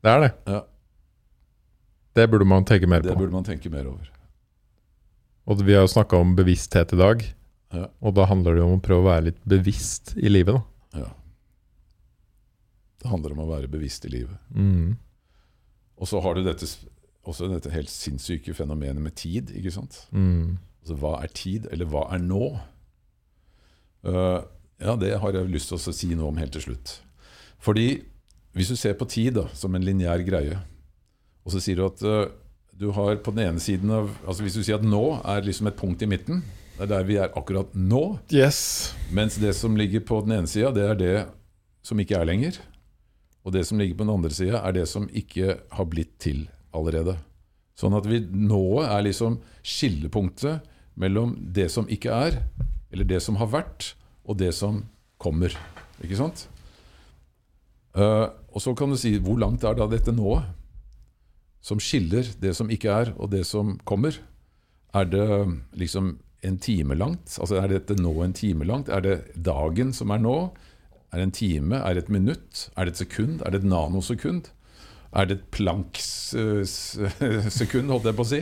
Det 0.02 0.10
er 0.10 0.24
det. 0.24 0.30
Ja, 0.50 0.62
Det 2.18 2.24
burde 2.32 2.44
man 2.48 2.64
tenke 2.66 2.88
mer 2.90 3.04
det 3.04 3.12
på. 3.12 3.20
burde 3.20 3.32
man 3.36 3.44
tenke 3.46 3.70
mer 3.70 3.86
over. 3.86 4.08
Og 5.46 5.60
vi 5.62 5.76
har 5.76 5.84
jo 5.84 5.92
snakka 5.92 6.18
om 6.18 6.32
bevissthet 6.38 6.92
i 6.96 6.98
dag. 6.98 7.22
Ja. 7.72 7.86
Og 8.02 8.14
da 8.16 8.24
handler 8.28 8.56
det 8.56 8.60
jo 8.64 8.66
om 8.70 8.80
å 8.80 8.82
prøve 8.82 9.04
å 9.04 9.10
være 9.12 9.28
litt 9.30 9.38
bevisst 9.48 10.14
i 10.18 10.28
livet, 10.32 10.58
da. 10.58 11.04
Ja. 11.04 11.12
Det 13.02 13.10
handler 13.12 13.32
om 13.36 13.44
å 13.44 13.48
være 13.52 13.70
bevisst 13.70 14.04
i 14.06 14.12
livet. 14.12 14.36
Mm. 14.54 14.96
Og 16.02 16.10
så 16.10 16.20
har 16.22 16.34
du 16.34 16.42
dette, 16.46 16.66
også 17.28 17.48
dette 17.52 17.70
helt 17.70 17.90
sinnssyke 17.90 18.54
fenomenet 18.54 19.02
med 19.02 19.14
tid. 19.14 19.50
ikke 19.54 19.70
sant? 19.70 20.00
Mm. 20.10 20.58
Altså, 20.82 20.94
Hva 20.98 21.12
er 21.22 21.30
tid, 21.34 21.68
eller 21.70 21.86
hva 21.86 22.06
er 22.14 22.18
nå? 22.24 22.48
Uh, 24.02 24.42
ja, 24.82 24.96
Det 24.98 25.12
har 25.22 25.32
jeg 25.36 25.50
lyst 25.52 25.70
til 25.70 25.78
å 25.78 25.94
si 25.94 26.10
noe 26.18 26.32
om 26.32 26.40
helt 26.40 26.52
til 26.56 26.64
slutt. 26.66 26.96
Fordi 27.62 28.02
hvis 28.56 28.68
du 28.72 28.76
ser 28.76 28.96
på 28.98 29.06
tid 29.08 29.36
da, 29.38 29.46
som 29.56 29.74
en 29.74 29.84
lineær 29.86 30.24
greie, 30.26 30.58
og 31.46 31.54
så 31.54 31.60
sier 31.62 31.78
du 31.78 31.84
at 31.86 32.02
uh, 32.02 32.26
du 32.78 32.88
har 32.96 33.16
på 33.22 33.30
den 33.34 33.46
ene 33.52 33.60
siden 33.62 33.90
av 33.92 34.08
altså 34.26 34.42
Hvis 34.42 34.54
du 34.56 34.62
sier 34.64 34.78
at 34.78 34.84
nå 34.86 35.02
er 35.28 35.44
liksom 35.44 35.68
et 35.70 35.76
punkt 35.78 36.02
i 36.02 36.08
midten, 36.10 36.40
det 36.76 36.86
er 36.86 36.90
der 36.96 37.06
vi 37.06 37.16
er 37.20 37.30
akkurat 37.38 37.70
nå, 37.76 38.18
Yes. 38.32 38.92
mens 39.12 39.36
det 39.38 39.52
som 39.54 39.76
ligger 39.78 40.00
på 40.08 40.22
den 40.24 40.32
ene 40.40 40.50
sida, 40.50 40.72
det 40.74 40.86
er 40.88 40.98
det 40.98 41.16
som 41.86 42.00
ikke 42.00 42.16
er 42.18 42.26
lenger. 42.26 42.58
Og 43.44 43.52
det 43.54 43.64
som 43.68 43.78
ligger 43.78 43.98
på 43.98 44.06
den 44.06 44.14
andre 44.14 44.30
sida, 44.34 44.58
er 44.64 44.72
det 44.74 44.86
som 44.88 45.06
ikke 45.12 45.58
har 45.76 45.86
blitt 45.90 46.16
til 46.22 46.46
allerede. 46.76 47.16
Sånn 47.78 47.96
at 47.96 48.06
vi 48.08 48.20
nå 48.20 48.82
er 48.84 49.04
liksom 49.06 49.40
skillepunktet 49.64 50.66
mellom 51.00 51.34
det 51.56 51.70
som 51.72 51.88
ikke 51.88 52.12
er, 52.12 52.40
eller 52.92 53.08
det 53.08 53.22
som 53.24 53.38
har 53.40 53.50
vært, 53.52 53.92
og 54.28 54.38
det 54.42 54.52
som 54.54 54.82
kommer. 55.22 55.54
Ikke 56.02 56.18
sant? 56.18 56.46
Uh, 57.96 58.28
og 58.52 58.60
så 58.64 58.72
kan 58.76 58.92
du 58.92 58.96
si 59.00 59.16
hvor 59.20 59.40
langt 59.40 59.64
er 59.68 59.76
da 59.76 59.88
dette 59.90 60.14
nået? 60.14 60.44
Som 61.62 61.80
skiller 61.80 62.26
det 62.42 62.56
som 62.58 62.70
ikke 62.74 62.90
er, 62.90 63.12
og 63.16 63.30
det 63.32 63.44
som 63.46 63.76
kommer? 63.88 64.16
Er 64.92 65.08
det 65.08 65.26
liksom 65.78 66.16
en 66.42 66.58
time 66.58 66.96
langt? 66.98 67.38
Altså 67.38 67.60
Er 67.60 67.70
dette 67.70 67.94
nå 67.96 68.12
en 68.24 68.34
time 68.34 68.66
langt? 68.66 68.88
Er 68.88 69.00
det 69.00 69.16
dagen 69.36 69.92
som 69.94 70.10
er 70.10 70.20
nå? 70.20 70.36
Er 71.12 71.20
det 71.20 71.28
en 71.28 71.36
time? 71.36 71.76
Er 71.76 71.94
det 71.94 72.04
et 72.04 72.10
minutt? 72.12 72.70
Er 72.76 72.84
det 72.84 72.96
et 72.96 73.04
sekund? 73.04 73.42
Er 73.46 73.50
det 73.52 73.62
et 73.62 73.68
nanosekund? 73.68 74.50
Er 75.12 75.28
det 75.28 75.34
et 75.36 75.44
planksekund, 75.52 77.90
holdt 77.92 78.08
jeg 78.08 78.16
på 78.16 78.24
å 78.24 78.30
si? 78.30 78.40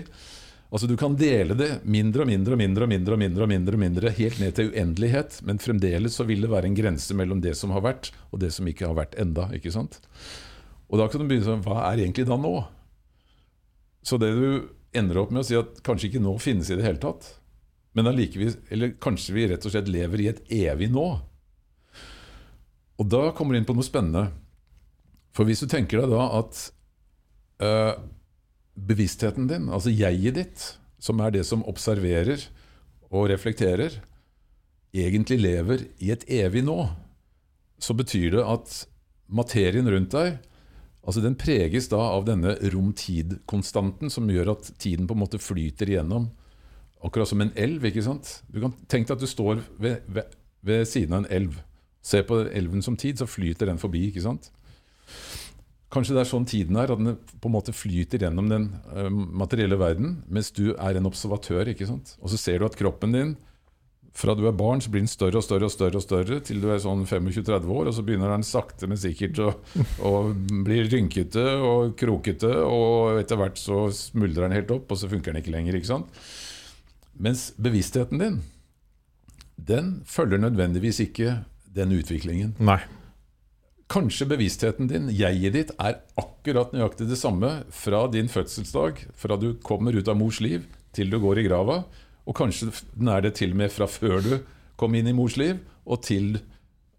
Altså 0.70 0.86
Du 0.86 0.94
kan 0.98 1.16
dele 1.18 1.54
det 1.58 1.80
mindre 1.82 2.22
og 2.22 2.28
mindre 2.30 2.54
og 2.54 2.60
mindre 2.60 2.84
og 2.86 2.90
mindre 2.92 3.14
og 3.16 3.18
mindre, 3.18 3.42
og 3.42 3.48
mindre, 3.50 3.76
mindre 3.80 4.12
helt 4.14 4.38
ned 4.38 4.54
til 4.54 4.70
uendelighet, 4.70 5.40
men 5.46 5.58
fremdeles 5.62 6.14
så 6.14 6.24
vil 6.28 6.46
det 6.46 6.52
være 6.52 6.66
en 6.70 6.78
grense 6.78 7.14
mellom 7.18 7.40
det 7.42 7.56
som 7.58 7.70
har 7.74 7.82
vært, 7.82 8.12
og 8.30 8.38
det 8.44 8.52
som 8.54 8.68
ikke 8.70 8.86
har 8.86 8.94
vært 8.98 9.18
enda, 9.18 9.48
ikke 9.56 9.72
sant? 9.74 9.98
Og 10.90 10.98
da 11.02 11.06
kan 11.10 11.20
du 11.22 11.26
begynne 11.30 11.46
sånn 11.46 11.66
Hva 11.66 11.78
er 11.88 12.04
egentlig 12.04 12.26
da 12.28 12.36
nå? 12.38 12.54
Så 14.06 14.14
det 14.22 14.30
du 14.38 14.48
ender 14.96 15.20
opp 15.22 15.30
med 15.34 15.42
å 15.42 15.46
si 15.46 15.58
at 15.58 15.82
kanskje 15.86 16.10
ikke 16.10 16.22
nå 16.22 16.32
finnes 16.42 16.70
i 16.70 16.78
det 16.78 16.86
hele 16.86 17.02
tatt, 17.02 17.22
men 17.98 18.06
allikevel, 18.06 18.54
eller 18.70 18.94
kanskje 19.02 19.34
vi 19.34 19.48
rett 19.50 19.66
og 19.66 19.72
slett 19.74 19.90
lever 19.90 20.22
i 20.22 20.30
et 20.30 20.40
evig 20.54 20.90
nå. 20.94 21.08
Og 23.00 23.08
da 23.10 23.30
kommer 23.34 23.54
du 23.54 23.60
inn 23.60 23.66
på 23.66 23.74
noe 23.74 23.86
spennende. 23.86 24.28
For 25.40 25.48
hvis 25.48 25.62
du 25.64 25.70
tenker 25.72 26.02
deg 26.02 26.10
da 26.12 26.24
at 26.36 26.58
øh, 27.64 27.94
bevisstheten 28.76 29.46
din, 29.48 29.70
altså 29.72 29.88
jeget 29.88 30.36
ditt, 30.36 30.64
som 31.00 31.22
er 31.24 31.32
det 31.32 31.46
som 31.48 31.62
observerer 31.64 32.42
og 33.08 33.30
reflekterer, 33.32 34.02
egentlig 34.92 35.38
lever 35.40 35.86
i 35.96 36.10
et 36.12 36.26
evig 36.28 36.60
nå, 36.66 36.76
så 37.80 37.96
betyr 37.96 38.36
det 38.36 38.44
at 38.44 38.76
materien 39.32 39.88
rundt 39.88 40.12
deg 40.12 40.36
altså 41.00 41.24
den 41.24 41.38
preges 41.40 41.88
da 41.88 42.02
av 42.18 42.28
denne 42.28 42.58
rom-tid-konstanten 42.60 44.12
som 44.12 44.28
gjør 44.28 44.52
at 44.58 44.74
tiden 44.76 45.08
på 45.08 45.16
en 45.16 45.24
måte 45.24 45.40
flyter 45.40 45.88
igjennom. 45.88 46.28
Akkurat 47.00 47.32
som 47.32 47.40
en 47.40 47.56
elv. 47.56 47.88
ikke 47.88 48.04
sant? 48.04 48.42
Du 48.52 48.60
kan 48.60 48.76
Tenk 48.92 49.08
deg 49.08 49.16
at 49.16 49.24
du 49.24 49.30
står 49.30 49.64
ved, 49.80 50.04
ved, 50.04 50.36
ved 50.60 50.84
siden 50.84 51.16
av 51.16 51.24
en 51.24 51.32
elv. 51.32 51.62
Se 52.04 52.20
på 52.28 52.44
elven 52.52 52.84
som 52.84 53.00
tid, 53.00 53.16
så 53.16 53.24
flyter 53.24 53.72
den 53.72 53.80
forbi. 53.80 54.10
ikke 54.12 54.28
sant? 54.28 54.52
Kanskje 55.90 56.14
det 56.14 56.22
er 56.22 56.28
sånn 56.30 56.46
tiden 56.46 56.76
er, 56.78 56.92
at 56.92 57.00
den 57.02 57.16
på 57.42 57.50
en 57.50 57.54
måte 57.56 57.74
flyter 57.74 58.22
gjennom 58.22 58.50
den 58.50 58.68
eh, 58.94 59.08
materielle 59.10 59.78
verden, 59.80 60.20
mens 60.30 60.52
du 60.54 60.68
er 60.76 60.98
en 60.98 61.08
observatør. 61.10 61.72
ikke 61.72 61.88
sant? 61.88 62.14
Og 62.22 62.30
så 62.30 62.38
ser 62.38 62.60
du 62.60 62.66
at 62.68 62.78
kroppen 62.78 63.16
din, 63.16 63.32
fra 64.14 64.36
du 64.38 64.44
er 64.46 64.54
barn, 64.54 64.82
så 64.82 64.90
blir 64.90 65.02
den 65.02 65.10
større 65.10 65.38
og 65.38 65.46
større 65.46 65.66
og 65.66 65.74
større, 65.74 65.98
og 65.98 66.04
større, 66.04 66.38
til 66.46 66.62
du 66.62 66.68
er 66.70 66.78
sånn 66.82 67.02
25-30 67.06 67.74
år, 67.74 67.90
og 67.90 67.96
så 67.96 68.04
begynner 68.06 68.30
den 68.30 68.46
sakte, 68.46 68.86
men 68.90 68.98
sikkert 69.02 69.42
å, 69.42 69.50
å 70.10 70.12
bli 70.66 70.78
rynkete 70.86 71.46
og 71.66 71.96
krokete, 71.98 72.52
og 72.66 73.18
etter 73.22 73.40
hvert 73.40 73.58
så 73.58 73.88
smuldrer 73.94 74.46
den 74.46 74.58
helt 74.60 74.70
opp, 74.74 74.90
og 74.90 75.00
så 75.00 75.10
funker 75.10 75.34
den 75.34 75.42
ikke 75.42 75.54
lenger. 75.56 75.78
ikke 75.78 75.90
sant? 75.90 76.22
Mens 77.18 77.50
bevisstheten 77.58 78.22
din, 78.22 78.40
den 79.58 79.92
følger 80.08 80.38
nødvendigvis 80.40 81.02
ikke 81.04 81.40
den 81.74 81.98
utviklingen. 81.98 82.54
Nei. 82.62 82.80
Kanskje 83.90 84.26
bevisstheten 84.30 84.86
din, 84.90 85.08
jeget 85.10 85.52
ditt, 85.56 85.70
er 85.82 85.96
akkurat 86.20 86.70
nøyaktig 86.74 87.08
det 87.10 87.18
samme 87.18 87.48
fra 87.74 88.04
din 88.12 88.28
fødselsdag, 88.30 89.00
fra 89.18 89.36
du 89.40 89.54
kommer 89.66 89.96
ut 89.98 90.08
av 90.08 90.16
mors 90.20 90.38
liv 90.44 90.62
til 90.94 91.10
du 91.10 91.18
går 91.22 91.40
i 91.42 91.46
grava, 91.48 91.80
og 92.26 92.36
kanskje 92.38 92.68
den 92.94 93.08
er 93.10 93.24
det 93.26 93.34
til 93.40 93.50
og 93.54 93.58
med 93.64 93.72
fra 93.74 93.88
før 93.90 94.20
du 94.22 94.36
kom 94.78 94.94
inn 94.94 95.08
i 95.10 95.14
mors 95.16 95.34
liv, 95.40 95.58
og 95.90 96.02
til 96.06 96.38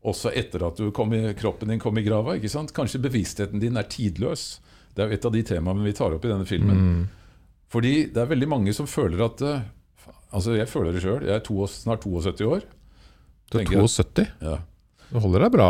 også 0.04 0.32
etter 0.36 0.66
at 0.68 0.80
du 0.82 0.90
kom 0.92 1.14
i, 1.16 1.22
kroppen 1.38 1.70
din 1.72 1.80
kom 1.80 1.96
i 1.98 2.04
grava. 2.04 2.36
ikke 2.36 2.50
sant? 2.52 2.74
Kanskje 2.76 3.00
bevisstheten 3.04 3.62
din 3.62 3.78
er 3.78 3.84
tidløs. 3.88 4.60
Det 4.96 5.04
er 5.06 5.12
jo 5.12 5.16
et 5.20 5.26
av 5.30 5.32
de 5.36 5.44
temaene 5.48 5.84
vi 5.86 5.94
tar 5.96 6.12
opp 6.16 6.26
i 6.26 6.32
denne 6.32 6.48
filmen. 6.50 7.08
Fordi 7.72 8.08
det 8.12 8.18
er 8.20 8.32
veldig 8.34 8.50
mange 8.52 8.74
som 8.76 8.90
føler 8.90 9.24
at 9.30 9.42
eh, 9.48 9.62
Altså, 10.34 10.54
jeg 10.56 10.68
føler 10.72 10.94
det 10.96 11.02
sjøl. 11.04 11.24
Jeg 11.28 11.36
er 11.36 11.42
to, 11.44 11.58
snart 11.68 12.02
72 12.08 12.46
år. 12.48 12.62
Du 13.52 13.58
er 13.58 13.66
tenker 13.66 13.76
jeg- 13.78 13.84
72. 13.84 14.28
Ja. 14.42 14.58
Du 15.12 15.20
holder 15.20 15.44
deg 15.44 15.52
bra. 15.52 15.68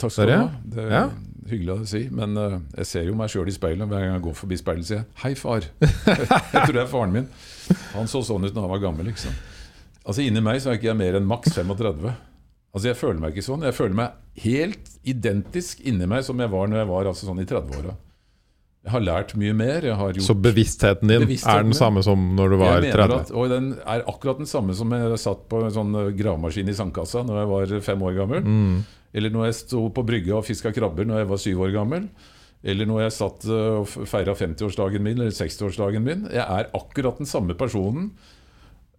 Takk 0.00 0.14
skal 0.14 0.30
du 0.30 0.34
ha. 0.36 0.46
Det 0.64 0.84
er 0.86 0.94
Ja. 0.94 1.02
hyggelig 1.50 1.74
å 1.74 1.86
si. 1.90 2.02
Men 2.14 2.36
uh, 2.38 2.58
jeg 2.78 2.86
ser 2.88 3.04
jo 3.08 3.14
meg 3.18 3.28
sjøl 3.32 3.48
i 3.50 3.54
speilet. 3.54 3.88
Hver 3.90 4.00
gang 4.06 4.14
jeg 4.16 4.24
går 4.28 4.36
forbi 4.38 4.56
speilet, 4.60 4.86
sier 4.88 5.02
jeg 5.02 5.06
'hei, 5.22 5.34
far'. 5.34 5.68
jeg 5.80 6.64
tror 6.64 6.72
det 6.76 6.82
er 6.84 6.90
faren 6.90 7.12
min. 7.12 7.28
Han 7.94 8.06
så 8.10 8.22
sånn 8.24 8.44
ut 8.46 8.54
da 8.54 8.60
han 8.64 8.70
var 8.70 8.82
gammel. 8.82 9.06
liksom. 9.12 9.32
Altså 10.06 10.22
Inni 10.24 10.40
meg 10.40 10.60
så 10.62 10.70
er 10.72 10.78
ikke 10.80 10.90
jeg 10.94 10.96
mer 10.96 11.14
enn 11.20 11.26
maks 11.28 11.52
35. 11.54 12.12
Altså 12.74 12.86
Jeg 12.88 12.96
føler 12.96 13.20
meg 13.20 13.34
ikke 13.34 13.44
sånn. 13.48 13.62
Jeg 13.66 13.74
føler 13.74 13.94
meg 13.94 14.10
helt 14.44 14.92
identisk 15.04 15.80
inni 15.84 16.06
meg 16.06 16.22
som 16.24 16.38
jeg 16.40 16.48
var 16.50 16.68
når 16.70 16.78
jeg 16.84 16.88
var 16.88 17.04
altså 17.10 17.26
sånn 17.26 17.40
i 17.42 17.44
30-åra. 17.44 17.96
Jeg 18.80 18.92
har 18.94 19.02
lært 19.04 19.34
mye 19.36 19.52
mer. 19.52 19.82
Jeg 19.84 19.96
har 19.98 20.12
gjort 20.14 20.24
Så 20.24 20.34
bevisstheten 20.40 21.10
din 21.10 21.20
Bevisstheten 21.26 21.58
er 21.58 21.66
den 21.66 21.74
samme 21.76 22.00
som 22.06 22.22
når 22.38 22.54
du 22.54 22.56
var 22.62 22.78
jeg 22.78 22.86
mener 22.94 23.02
30? 23.10 23.18
at, 23.26 23.30
Og 23.36 23.50
den 23.52 23.66
er 23.84 24.04
akkurat 24.08 24.38
den 24.40 24.46
samme 24.48 24.72
som 24.78 24.90
jeg 24.96 25.18
satt 25.20 25.42
på 25.50 25.60
en 25.66 25.74
sånn 25.74 25.92
eh, 26.00 26.12
gravemaskin 26.16 26.70
i 26.70 26.72
sandkassa 26.78 27.20
når 27.26 27.42
jeg 27.42 27.50
var 27.50 27.74
fem 27.90 28.02
år 28.08 28.16
gammel. 28.22 28.40
Mm. 28.46 28.78
Eller 29.16 29.32
når 29.34 29.48
jeg 29.48 29.58
sto 29.64 29.86
på 29.94 30.04
brygga 30.06 30.36
og 30.38 30.46
fiska 30.46 30.72
krabber 30.74 31.08
når 31.08 31.22
jeg 31.22 31.30
var 31.32 31.42
syv 31.42 31.64
år 31.66 31.74
gammel. 31.74 32.06
Eller 32.60 32.88
når 32.88 33.06
jeg 33.06 33.16
satt 33.16 33.46
eh, 33.48 33.80
og 33.80 33.88
feira 34.08 34.34
50-årsdagen 34.36 35.04
min 35.04 35.16
eller 35.16 35.34
60-årsdagen 35.34 36.04
min. 36.04 36.26
Jeg 36.30 36.44
er 36.44 36.70
akkurat 36.76 37.18
den 37.20 37.28
samme 37.28 37.56
personen 37.58 38.10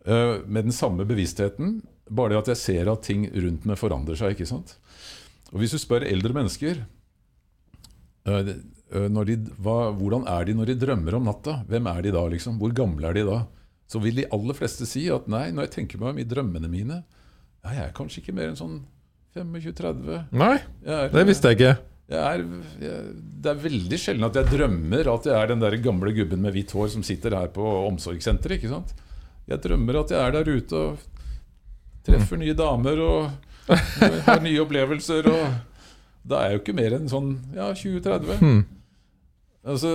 eh, 0.06 0.42
med 0.46 0.68
den 0.68 0.76
samme 0.76 1.06
bevisstheten. 1.08 1.80
Bare 2.10 2.34
det 2.34 2.42
at 2.42 2.52
jeg 2.56 2.62
ser 2.64 2.92
at 2.92 3.06
ting 3.06 3.28
rundt 3.30 3.68
meg 3.70 3.80
forandrer 3.80 4.20
seg. 4.20 4.34
ikke 4.36 4.50
sant? 4.50 4.76
Og 5.52 5.62
Hvis 5.62 5.76
du 5.76 5.80
spør 5.82 6.08
eldre 6.08 6.36
mennesker 6.36 6.84
eh, 8.28 8.52
de, 8.52 9.38
hva, 9.62 9.78
hvordan 9.96 10.26
er 10.28 10.50
de 10.50 10.56
når 10.58 10.74
de 10.74 10.80
drømmer 10.82 11.16
om 11.16 11.30
natta, 11.30 11.62
hvem 11.70 11.88
er 11.94 12.02
de 12.04 12.16
da? 12.18 12.26
liksom? 12.34 12.58
Hvor 12.60 12.74
gamle 12.76 13.08
er 13.08 13.20
de 13.22 13.28
da? 13.30 13.44
Så 13.92 14.02
vil 14.04 14.18
de 14.20 14.28
aller 14.34 14.58
fleste 14.58 14.88
si 14.88 15.06
at 15.12 15.30
nei, 15.32 15.50
når 15.52 15.68
jeg 15.68 15.76
tenker 15.78 16.02
meg 16.02 16.14
om 16.14 16.20
i 16.20 16.28
drømmene 16.28 16.70
mine, 16.72 17.02
ja, 17.62 17.76
jeg 17.76 17.86
er 17.86 17.96
kanskje 17.96 18.24
ikke 18.24 18.36
mer 18.36 18.50
enn 18.50 18.60
sånn 18.60 18.82
25-30. 19.36 20.26
Nei, 20.36 20.58
er- 20.86 21.10
det 21.14 21.24
visste 21.30 21.52
jeg 21.52 21.58
ikke. 21.60 21.74
jeg 22.12 22.20
er, 22.20 22.42
jeg, 22.84 23.04
det 23.42 23.52
er 23.54 23.62
veldig 23.64 24.00
sjelden 24.04 24.28
at 24.28 24.36
jeg 24.42 24.50
drømmer 24.52 25.08
at 25.14 25.26
jeg 25.30 25.38
er 25.38 25.48
den 25.54 25.62
der 25.64 25.78
gamle 25.84 26.12
gubben 26.18 26.42
med 26.44 26.52
hvitt 26.58 26.74
hår 26.76 26.90
som 26.92 27.04
sitter 27.08 27.38
her 27.38 27.48
på 27.56 27.64
omsorgssenteret. 27.88 28.58
ikke 28.60 28.72
sant? 28.74 28.92
Jeg 29.48 29.62
drømmer 29.64 30.02
at 30.04 30.12
jeg 30.12 30.20
er 30.22 30.36
der 30.36 30.52
ute 30.52 30.76
og 30.76 30.98
treffer 32.06 32.38
nye 32.42 32.54
damer 32.58 33.00
og 33.06 33.30
har 34.28 34.42
nye 34.44 34.60
opplevelser. 34.64 35.28
og 35.32 35.54
Da 36.28 36.42
er 36.44 36.50
jeg 36.52 36.58
jo 36.60 36.64
ikke 36.66 36.76
mer 36.78 36.98
enn 37.00 37.08
sånn 37.12 37.32
ja, 37.56 37.72
20-30. 37.74 38.36
Hmm. 38.42 38.62
Altså, 39.66 39.92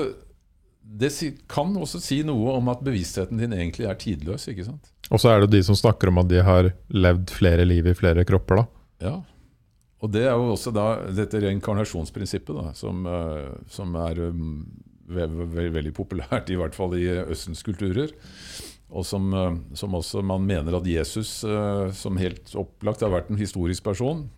det 0.86 1.10
kan 1.50 1.72
også 1.76 2.00
si 2.02 2.20
noe 2.26 2.52
om 2.56 2.68
at 2.72 2.82
bevisstheten 2.86 3.40
din 3.42 3.52
egentlig 3.56 3.88
er 3.90 3.98
tidløs. 3.98 4.48
ikke 4.48 4.64
sant? 4.68 4.92
Og 5.10 5.20
så 5.22 5.30
er 5.34 5.44
det 5.44 5.52
de 5.54 5.62
som 5.66 5.76
snakker 5.78 6.08
om 6.10 6.18
at 6.22 6.28
de 6.30 6.40
har 6.46 6.72
levd 6.94 7.30
flere 7.34 7.64
liv 7.66 7.86
i 7.86 7.94
flere 7.94 8.24
kropper, 8.26 8.62
da. 8.62 8.66
Ja. 9.02 9.20
Og 10.04 10.12
det 10.12 10.26
er 10.28 10.34
jo 10.36 10.52
også 10.52 10.72
da 10.76 10.86
dette 11.14 11.40
reinkarnasjonsprinsippet, 11.40 12.52
da, 12.56 12.72
som, 12.76 13.06
eh, 13.08 13.52
som 13.72 13.94
er 14.00 14.20
um, 14.28 14.64
ve 15.08 15.26
ve 15.26 15.68
veldig 15.72 15.94
populært, 15.96 16.50
i 16.50 16.58
hvert 16.58 16.76
fall 16.76 16.96
i 16.98 17.06
Østens 17.24 17.64
kulturer. 17.66 18.12
Og 18.90 19.06
som, 19.06 19.32
eh, 19.34 19.56
som 19.74 19.96
også 19.98 20.22
man 20.22 20.44
mener 20.46 20.76
at 20.78 20.86
Jesus, 20.86 21.42
eh, 21.44 21.90
som 21.92 22.20
helt 22.20 22.52
opplagt 22.54 23.02
har 23.02 23.14
vært 23.14 23.30
en 23.30 23.40
historisk 23.40 23.84
person, 23.84 24.28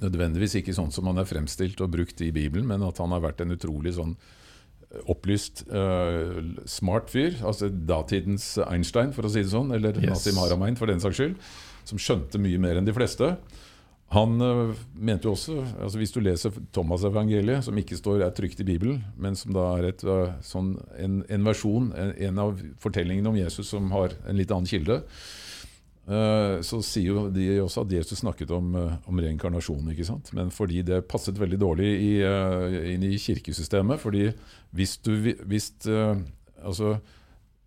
nødvendigvis 0.00 0.58
ikke 0.60 0.74
sånn 0.76 0.92
som 0.92 1.06
han 1.08 1.18
er 1.18 1.28
fremstilt 1.28 1.80
og 1.80 1.92
brukt 1.94 2.20
i 2.20 2.32
Bibelen, 2.32 2.66
men 2.68 2.82
at 2.84 2.98
han 2.98 3.14
har 3.14 3.22
vært 3.24 3.40
en 3.40 3.54
utrolig 3.54 3.94
sånn 3.96 4.16
opplyst, 5.10 5.64
uh, 5.72 6.38
smart 6.68 7.10
fyr. 7.10 7.34
Altså 7.44 7.68
datidens 7.68 8.54
Einstein, 8.68 9.12
for 9.12 9.26
å 9.26 9.30
si 9.32 9.42
det 9.42 9.50
sånn, 9.50 9.72
eller 9.74 9.96
Yes. 9.98 10.08
Nassim 10.08 10.38
Haramein, 10.40 10.76
for 10.78 10.86
den 10.86 11.02
saks 11.02 11.18
skyld. 11.18 11.34
Som 11.84 11.98
skjønte 11.98 12.38
mye 12.38 12.58
mer 12.58 12.78
enn 12.78 12.86
de 12.86 12.94
fleste. 12.94 13.36
Han 14.14 14.40
øh, 14.40 14.74
mente 14.94 15.26
jo 15.26 15.32
også, 15.34 15.64
altså 15.82 15.98
Hvis 15.98 16.12
du 16.14 16.20
leser 16.22 16.54
Thomas-evangeliet, 16.72 17.64
som 17.66 17.78
ikke 17.78 17.98
står 17.98 18.22
er 18.22 18.30
trygt 18.30 18.60
i 18.62 18.66
Bibelen, 18.68 19.00
men 19.18 19.34
som 19.34 19.56
da 19.56 19.64
er 19.80 19.88
et, 19.90 20.04
øh, 20.06 20.30
sånn, 20.46 20.76
en, 21.02 21.24
en 21.28 21.48
versjon, 21.48 21.90
en, 21.90 22.14
en 22.28 22.38
av 22.44 22.62
fortellingene 22.82 23.32
om 23.32 23.40
Jesus 23.40 23.72
som 23.74 23.90
har 23.90 24.14
en 24.28 24.38
litt 24.38 24.54
annen 24.54 24.70
kilde, 24.70 25.00
øh, 26.06 26.62
så 26.62 26.80
sier 26.86 27.10
jo 27.10 27.26
de 27.34 27.48
også 27.64 27.82
at 27.82 27.98
Jesus 27.98 28.22
snakket 28.22 28.54
om, 28.54 28.78
om 28.78 29.22
reinkarnasjon. 29.26 29.90
ikke 29.90 30.06
sant? 30.06 30.30
Men 30.38 30.54
fordi 30.54 30.86
det 30.86 31.02
passet 31.10 31.42
veldig 31.42 31.58
dårlig 31.66 31.90
i, 31.98 32.14
inn 32.94 33.10
i 33.10 33.18
kirkesystemet. 33.18 33.98
fordi 34.00 34.30
hvis 34.70 34.98
du 35.02 35.16
hvis, 35.50 35.72
altså 36.62 36.98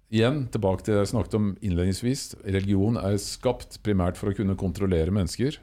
Igjen 0.10 0.48
tilbake 0.50 0.82
til 0.82 0.96
det 0.96 1.04
jeg 1.04 1.10
snakket 1.12 1.36
om 1.38 1.50
innledningsvis. 1.62 2.32
Religion 2.42 2.96
er 2.98 3.20
skapt 3.22 3.76
primært 3.86 4.18
for 4.18 4.32
å 4.32 4.34
kunne 4.34 4.56
kontrollere 4.58 5.14
mennesker 5.14 5.60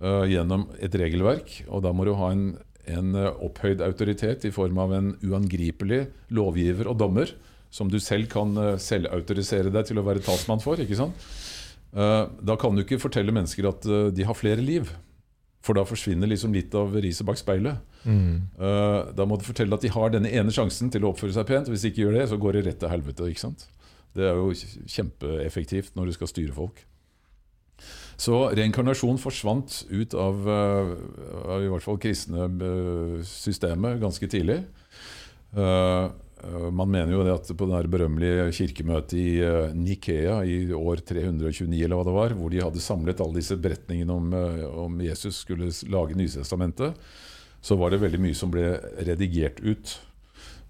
gjennom 0.00 0.66
et 0.80 0.94
regelverk. 0.96 1.60
Og 1.68 1.84
da 1.84 1.92
må 1.92 2.06
du 2.08 2.14
ha 2.16 2.30
en, 2.32 2.54
en 2.88 3.14
øh, 3.14 3.30
opphøyd 3.46 3.82
autoritet 3.84 4.46
i 4.48 4.54
form 4.54 4.80
av 4.80 4.94
en 4.96 5.12
uangripelig 5.26 6.06
lovgiver 6.32 6.88
og 6.90 6.98
dommer, 7.02 7.34
som 7.70 7.90
du 7.90 8.00
selv 8.02 8.30
kan 8.32 8.56
øh, 8.56 8.78
selvautorisere 8.80 9.72
deg 9.72 9.90
til 9.90 10.00
å 10.00 10.06
være 10.06 10.24
talsmann 10.24 10.62
for. 10.64 10.80
ikke 10.80 10.98
sant? 10.98 11.28
Eh, 11.92 12.24
da 12.26 12.56
kan 12.60 12.74
du 12.74 12.84
ikke 12.84 13.02
fortelle 13.02 13.34
mennesker 13.34 13.68
at 13.70 13.88
de 14.14 14.26
har 14.26 14.38
flere 14.38 14.64
liv. 14.64 14.90
For 15.60 15.76
da 15.76 15.84
forsvinner 15.84 16.30
liksom 16.30 16.54
litt 16.56 16.74
av 16.76 16.94
riset 17.04 17.26
bak 17.28 17.36
speilet. 17.36 17.80
Mm. 18.08 18.48
Eh, 18.56 19.00
da 19.16 19.26
må 19.28 19.36
du 19.36 19.44
fortelle 19.44 19.76
at 19.76 19.84
de 19.84 19.92
har 19.92 20.12
denne 20.12 20.32
ene 20.32 20.54
sjansen 20.54 20.88
til 20.92 21.04
å 21.04 21.12
oppføre 21.12 21.36
seg 21.36 21.48
pent. 21.50 21.68
Hvis 21.68 21.84
de 21.84 21.92
ikke 21.92 22.06
gjør 22.06 22.16
det, 22.16 22.28
så 22.30 22.38
går 22.40 22.56
det 22.56 22.62
rett 22.68 22.80
til 22.80 22.92
helvete. 22.92 23.28
ikke 23.28 23.44
sant? 23.44 23.66
Det 24.16 24.24
er 24.26 24.40
jo 24.40 24.54
kjempeeffektivt 24.90 25.98
når 25.98 26.10
du 26.10 26.16
skal 26.16 26.30
styre 26.32 26.56
folk. 26.56 26.80
Så 28.20 28.36
reinkarnasjon 28.52 29.20
forsvant 29.20 29.84
ut 29.88 30.14
eh, 30.14 30.18
av 30.20 31.62
i 31.64 31.70
hvert 31.72 31.84
fall 31.84 32.00
kristne 32.02 32.48
eh, 32.50 33.14
systemet 33.24 34.00
ganske 34.02 34.28
tidlig. 34.28 34.58
Eh, 35.56 36.10
man 36.72 36.88
mener 36.88 37.12
jo 37.12 37.24
det 37.24 37.34
at 37.34 37.48
på 37.52 37.68
det 37.68 37.80
berømmelige 37.92 38.46
kirkemøtet 38.56 39.16
i 39.20 39.32
Nikea 39.76 40.38
i 40.48 40.54
år 40.72 41.02
329, 41.04 41.82
eller 41.84 41.98
hva 41.98 42.06
det 42.08 42.14
var, 42.16 42.34
hvor 42.36 42.52
de 42.52 42.62
hadde 42.64 42.80
samlet 42.80 43.20
alle 43.20 43.36
disse 43.36 43.58
beretningene 43.60 44.16
om, 44.16 44.32
om 44.86 45.02
Jesus 45.04 45.42
skulle 45.44 45.68
lage 45.92 46.16
Nytestamentet, 46.16 46.96
så 47.60 47.76
var 47.76 47.92
det 47.92 48.00
veldig 48.00 48.22
mye 48.24 48.38
som 48.38 48.52
ble 48.52 48.70
redigert 49.04 49.60
ut. 49.60 49.92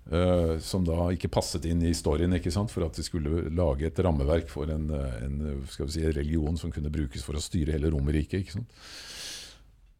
Eh, 0.09 0.59
som 0.59 0.85
da 0.86 1.10
ikke 1.14 1.31
passet 1.32 1.66
inn 1.68 1.82
i 1.86 1.93
storyen, 1.94 2.35
for 2.68 2.86
at 2.86 2.97
de 2.97 3.05
skulle 3.05 3.51
lage 3.55 3.86
et 3.86 4.01
rammeverk 4.02 4.48
for 4.51 4.70
en, 4.70 4.89
eh, 4.90 5.20
en 5.27 5.36
eh, 5.47 5.68
skal 5.70 5.86
vi 5.86 5.98
si, 5.98 6.06
religion 6.06 6.56
som 6.56 6.72
kunne 6.72 6.90
brukes 6.90 7.22
for 7.22 7.36
å 7.36 7.43
styre 7.43 7.77
hele 7.77 7.90
Romerriket. 7.90 8.56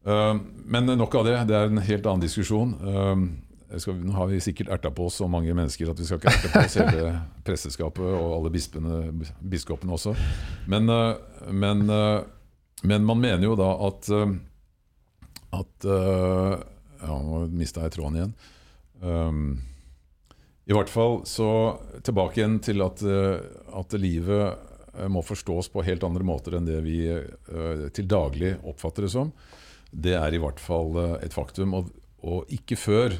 Uh. 0.01 0.33
Men 0.65 0.89
nok 0.97 1.13
av 1.15 1.25
det. 1.27 1.37
Det 1.45 1.55
er 1.55 1.69
en 1.69 1.77
helt 1.85 2.07
annen 2.09 2.23
diskusjon. 2.23 2.73
Uh, 2.81 3.77
skal, 3.77 3.99
nå 4.01 4.15
har 4.17 4.27
vi 4.27 4.41
sikkert 4.41 4.71
erta 4.73 4.89
på 4.91 5.05
oss 5.05 5.19
så 5.21 5.27
mange 5.29 5.53
mennesker 5.53 5.91
at 5.91 5.99
vi 5.99 6.07
skal 6.07 6.17
ikke 6.17 6.31
erte 6.33 6.49
på 6.51 6.63
oss 6.65 6.77
hele 6.81 7.11
presteskapet 7.47 8.01
og 8.03 8.33
alle 8.39 8.51
bispene, 8.51 9.03
biskopene 9.39 9.93
også. 9.95 10.15
Men, 10.73 10.89
men, 11.53 11.85
men 12.81 13.05
man 13.05 13.21
mener 13.21 13.45
jo 13.45 13.53
da 13.55 13.69
at, 13.87 14.09
at 15.61 15.87
Ja, 15.87 17.15
nå 17.21 17.45
mista 17.53 17.85
jeg 17.85 17.95
tråden 17.95 18.19
igjen. 18.19 18.33
Um, 19.01 19.53
I 20.69 20.75
hvert 20.75 20.91
fall 20.93 21.21
så 21.25 21.49
tilbake 22.05 22.39
igjen 22.39 22.59
til 22.63 22.83
at, 22.85 23.01
eh, 23.01 23.39
at 23.77 23.95
livet 23.97 24.59
eh, 24.93 25.07
må 25.09 25.23
forstås 25.25 25.71
på 25.73 25.83
helt 25.87 26.05
andre 26.05 26.25
måter 26.27 26.57
enn 26.57 26.67
det 26.67 26.77
vi 26.85 26.99
eh, 27.09 27.87
til 27.95 28.09
daglig 28.09 28.53
oppfatter 28.69 29.07
det 29.07 29.13
som. 29.15 29.31
Det 29.91 30.13
er 30.15 30.33
i 30.33 30.41
hvert 30.41 30.61
fall 30.61 30.95
et 31.19 31.33
faktum. 31.35 31.73
Og, 31.79 31.89
og 32.23 32.53
ikke 32.53 32.77
før 32.79 33.17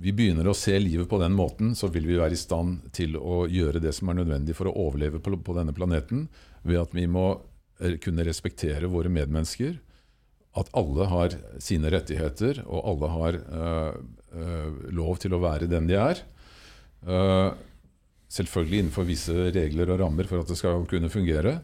vi 0.00 0.12
begynner 0.12 0.48
å 0.48 0.56
se 0.56 0.76
livet 0.78 1.08
på 1.08 1.18
den 1.20 1.34
måten, 1.36 1.74
så 1.76 1.90
vil 1.92 2.06
vi 2.08 2.20
være 2.20 2.36
i 2.36 2.40
stand 2.40 2.86
til 2.96 3.16
å 3.18 3.44
gjøre 3.48 3.82
det 3.82 3.92
som 3.96 4.12
er 4.12 4.20
nødvendig 4.20 4.56
for 4.56 4.70
å 4.70 4.76
overleve 4.86 5.20
på, 5.24 5.34
på 5.40 5.56
denne 5.56 5.74
planeten, 5.76 6.26
ved 6.62 6.82
at 6.82 6.94
vi 6.96 7.06
må 7.08 7.30
kunne 8.04 8.24
respektere 8.24 8.88
våre 8.92 9.12
medmennesker. 9.12 9.76
At 10.56 10.70
alle 10.76 11.08
har 11.10 11.36
sine 11.60 11.90
rettigheter, 11.92 12.62
og 12.64 12.86
alle 12.92 13.10
har 13.12 13.38
øh, 13.40 13.98
øh, 14.32 14.78
lov 14.96 15.20
til 15.20 15.36
å 15.36 15.42
være 15.42 15.68
den 15.68 15.88
de 15.88 15.98
er. 16.00 16.22
Eh, 17.04 17.50
selvfølgelig 18.32 18.80
innenfor 18.82 19.06
visse 19.08 19.50
regler 19.54 19.92
og 19.92 20.00
rammer 20.02 20.28
for 20.28 20.42
at 20.42 20.50
det 20.50 20.58
skal 20.58 20.86
kunne 20.90 21.12
fungere. 21.12 21.58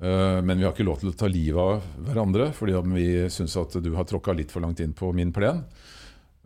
Eh, 0.00 0.38
men 0.42 0.58
vi 0.58 0.66
har 0.66 0.74
ikke 0.74 0.86
lov 0.86 1.00
til 1.00 1.12
å 1.12 1.16
ta 1.16 1.30
livet 1.30 1.60
av 1.60 1.88
hverandre 2.06 2.50
fordi 2.56 2.76
om 2.78 2.94
vi 2.96 3.08
syns 3.32 3.56
at 3.60 3.78
du 3.82 3.90
har 3.96 4.08
tråkka 4.08 4.34
litt 4.36 4.52
for 4.52 4.64
langt 4.64 4.80
inn 4.80 4.94
på 4.96 5.12
min 5.16 5.32
plen. 5.36 5.64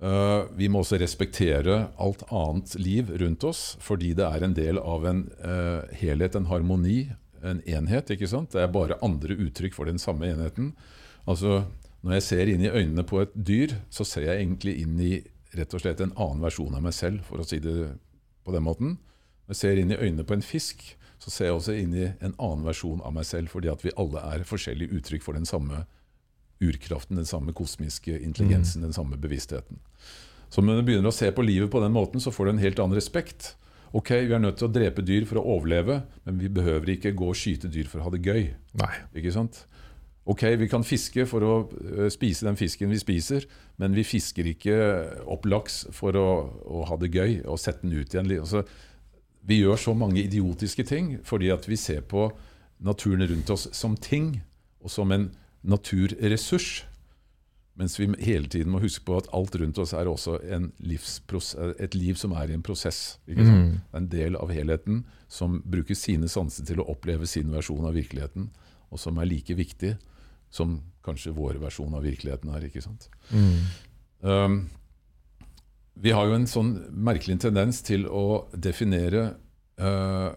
Eh, 0.05 0.41
vi 0.59 0.69
må 0.69 0.83
også 0.83 0.99
respektere 1.01 1.85
alt 2.03 2.25
annet 2.31 2.75
liv 2.81 3.13
rundt 3.21 3.47
oss 3.47 3.75
fordi 3.85 4.15
det 4.17 4.27
er 4.27 4.47
en 4.47 4.57
del 4.57 4.81
av 4.83 5.07
en 5.11 5.27
helhet, 5.95 6.37
en 6.37 6.51
harmoni, 6.51 7.07
en 7.45 7.61
enhet. 7.69 8.11
ikke 8.11 8.31
sant? 8.31 8.53
Det 8.53 8.65
er 8.65 8.73
bare 8.73 9.01
andre 9.05 9.37
uttrykk 9.37 9.77
for 9.77 9.91
den 9.91 10.01
samme 10.03 10.31
enheten. 10.33 10.75
Altså, 11.29 11.65
Når 12.05 12.19
jeg 12.19 12.23
ser 12.23 12.49
inn 12.53 12.61
i 12.61 12.69
øynene 12.69 13.01
på 13.09 13.23
et 13.23 13.31
dyr, 13.33 13.71
så 13.89 14.05
ser 14.05 14.27
jeg 14.27 14.43
egentlig 14.43 14.75
inn 14.83 14.99
i 15.01 15.23
rett 15.59 15.75
og 15.75 15.83
slett 15.83 16.03
en 16.05 16.15
annen 16.17 16.45
versjon 16.45 16.75
av 16.77 16.85
meg 16.85 16.95
selv, 16.97 17.25
for 17.29 17.41
å 17.41 17.47
si 17.49 17.61
det 17.63 17.95
på 18.45 18.55
den 18.55 18.67
måten. 18.67 18.97
Når 19.45 19.55
jeg 19.55 19.61
ser 19.61 19.81
inn 19.81 19.93
i 19.95 19.99
øynene 20.01 20.27
på 20.27 20.37
en 20.37 20.45
fisk, 20.45 20.85
så 21.23 21.33
ser 21.33 21.49
jeg 21.49 21.57
også 21.57 21.75
inn 21.79 21.95
i 21.97 22.07
en 22.09 22.35
annen 22.37 22.65
versjon 22.67 23.03
av 23.05 23.15
meg 23.17 23.27
selv, 23.29 23.53
fordi 23.53 23.71
at 23.73 23.85
vi 23.85 23.95
alle 24.01 24.23
er 24.35 24.47
forskjellige 24.49 24.99
uttrykk 24.99 25.25
for 25.25 25.39
den 25.39 25.49
samme 25.49 25.85
urkraften, 26.65 27.19
den 27.19 27.29
samme 27.29 27.55
kosmiske 27.57 28.17
intelligensen, 28.19 28.85
den 28.85 28.95
samme 28.97 29.19
bevisstheten. 29.21 29.81
Så 30.53 30.63
når 30.63 30.81
du 30.81 30.89
begynner 30.89 31.11
å 31.11 31.17
se 31.17 31.31
på 31.35 31.45
livet 31.45 31.71
på 31.73 31.81
den 31.83 31.95
måten, 31.95 32.23
så 32.23 32.33
får 32.35 32.47
du 32.47 32.55
en 32.55 32.63
helt 32.63 32.81
annen 32.83 32.99
respekt. 32.99 33.55
Ok, 33.95 34.11
vi 34.27 34.35
er 34.35 34.43
nødt 34.43 34.61
til 34.61 34.69
å 34.69 34.75
drepe 34.75 35.05
dyr 35.07 35.27
for 35.29 35.41
å 35.41 35.47
overleve, 35.57 36.01
men 36.27 36.39
vi 36.39 36.51
behøver 36.53 36.95
ikke 36.95 37.15
gå 37.17 37.31
og 37.31 37.39
skyte 37.39 37.71
dyr 37.73 37.89
for 37.91 38.01
å 38.01 38.09
ha 38.09 38.15
det 38.15 38.23
gøy. 38.27 38.49
Nei. 38.81 38.93
Ikke 39.19 39.35
sant? 39.35 39.65
Ok, 40.31 40.47
vi 40.61 40.69
kan 40.73 40.87
fiske 40.87 41.27
for 41.29 41.45
å 41.45 41.55
spise 42.13 42.47
den 42.47 42.57
fisken 42.59 42.93
vi 42.93 43.01
spiser, 43.01 43.45
men 43.81 43.95
vi 43.97 44.05
fisker 44.07 44.47
ikke 44.47 44.75
opp 45.31 45.47
laks 45.51 45.85
for 45.95 46.17
å, 46.19 46.29
å 46.63 46.85
ha 46.89 46.99
det 47.01 47.11
gøy 47.15 47.41
og 47.43 47.59
sette 47.59 47.83
den 47.83 47.97
ut 47.97 48.15
igjen. 48.15 48.31
Altså, 48.39 48.63
vi 49.45 49.61
gjør 49.61 49.81
så 49.81 49.95
mange 49.99 50.23
idiotiske 50.23 50.87
ting 50.89 51.17
fordi 51.27 51.51
at 51.53 51.67
vi 51.69 51.79
ser 51.81 52.05
på 52.07 52.29
naturen 52.85 53.27
rundt 53.29 53.51
oss 53.51 53.69
som 53.77 53.97
ting, 53.97 54.39
og 54.85 54.93
som 54.93 55.13
en 55.15 55.31
naturressurs. 55.65 56.85
Mens 57.75 57.97
vi 57.99 58.07
hele 58.23 58.47
tiden 58.47 58.71
må 58.71 58.79
huske 58.85 59.03
på 59.09 59.17
at 59.19 59.29
alt 59.35 59.57
rundt 59.59 59.81
oss 59.83 59.95
er 59.97 60.07
også 60.07 60.37
en 60.55 60.69
et 60.79 61.95
liv 61.99 62.15
som 62.15 62.35
er 62.39 62.53
i 62.53 62.55
en 62.55 62.63
prosess. 62.63 63.19
Mm. 63.27 63.35
Det 63.35 63.49
er 63.49 63.99
en 63.99 64.11
del 64.13 64.37
av 64.39 64.53
helheten 64.55 65.03
som 65.27 65.59
bruker 65.67 65.99
sine 65.99 66.31
sanser 66.31 66.69
til 66.69 66.79
å 66.79 66.87
oppleve 66.93 67.27
sin 67.27 67.51
versjon 67.51 67.89
av 67.89 67.97
virkeligheten, 67.99 68.53
og 68.95 69.01
som 69.03 69.19
er 69.19 69.27
like 69.27 69.57
viktig 69.59 69.97
som 70.55 70.79
kanskje 71.05 71.35
vår 71.37 71.59
versjon 71.63 71.95
av 71.97 72.07
virkeligheten 72.07 72.53
er. 72.55 72.69
ikke 72.69 72.85
sant? 72.85 73.09
Mm. 73.35 73.59
Um, 74.25 74.57
vi 75.95 76.15
har 76.15 76.27
jo 76.27 76.39
en 76.39 76.49
sånn 76.51 76.73
merkelig 76.91 77.41
tendens 77.45 77.83
til 77.87 78.07
å 78.11 78.47
definere 78.55 79.35
uh, 79.83 80.31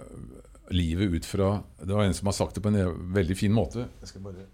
livet 0.73 1.15
ut 1.15 1.25
fra 1.25 1.49
Det 1.79 1.95
var 1.95 2.05
en 2.05 2.13
som 2.17 2.29
har 2.29 2.35
sagt 2.35 2.57
det 2.57 2.63
på 2.65 2.73
en 2.73 3.13
veldig 3.15 3.37
fin 3.37 3.53
måte. 3.53 3.87
Jeg 4.01 4.11
skal 4.11 4.25
bare 4.25 4.49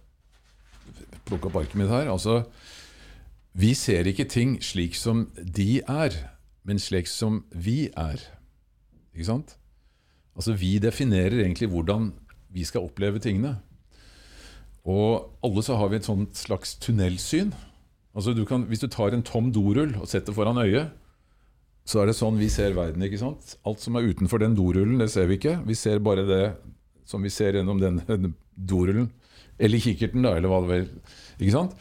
plukke 1.28 1.50
opp 1.50 1.60
arket 1.64 1.80
mitt 1.80 1.92
her. 1.92 2.12
Altså, 2.12 2.44
vi 3.56 3.74
ser 3.78 4.08
ikke 4.10 4.28
ting 4.30 4.58
slik 4.64 4.96
som 5.00 5.28
de 5.38 5.82
er, 5.82 6.16
men 6.68 6.80
slik 6.82 7.10
som 7.10 7.44
vi 7.52 7.88
er. 8.00 8.22
Ikke 9.14 9.30
sant? 9.32 9.58
Altså, 10.34 10.56
vi 10.58 10.78
definerer 10.82 11.44
egentlig 11.44 11.70
hvordan 11.72 12.12
vi 12.54 12.66
skal 12.68 12.86
oppleve 12.88 13.22
tingene. 13.22 13.58
Og 14.90 15.30
alle 15.46 15.64
så 15.64 15.78
har 15.80 15.92
vi 15.92 16.00
et 16.02 16.08
sånt 16.08 16.36
slags 16.36 16.76
tunnelsyn. 16.84 17.54
Altså 18.14 18.34
du 18.36 18.44
kan, 18.46 18.66
hvis 18.70 18.84
du 18.84 18.90
tar 18.92 19.16
en 19.16 19.24
tom 19.26 19.50
dorull 19.56 19.96
og 20.00 20.10
setter 20.12 20.36
foran 20.36 20.60
øyet, 20.62 20.92
så 21.88 22.02
er 22.02 22.10
det 22.10 22.16
sånn 22.18 22.40
vi 22.40 22.50
ser 22.52 22.76
verden. 22.78 23.04
ikke 23.04 23.20
sant? 23.20 23.58
Alt 23.68 23.84
som 23.84 23.98
er 24.00 24.08
utenfor 24.08 24.40
den 24.40 24.56
dorullen, 24.56 25.00
det 25.02 25.10
ser 25.12 25.28
vi 25.28 25.40
ikke. 25.40 25.58
Vi 25.68 25.76
ser 25.76 26.04
bare 26.04 26.24
det 26.28 26.44
som 27.08 27.24
vi 27.24 27.32
ser 27.34 27.58
gjennom 27.58 27.82
den, 27.82 28.00
dorullen. 28.56 29.10
Eller 29.60 29.84
kikkerten, 29.84 30.24
da, 30.24 30.38
eller 30.38 30.52
hva 30.52 30.62
det 30.64 30.72
vil. 30.72 30.88
Ikke 31.42 31.56
sant? 31.58 31.76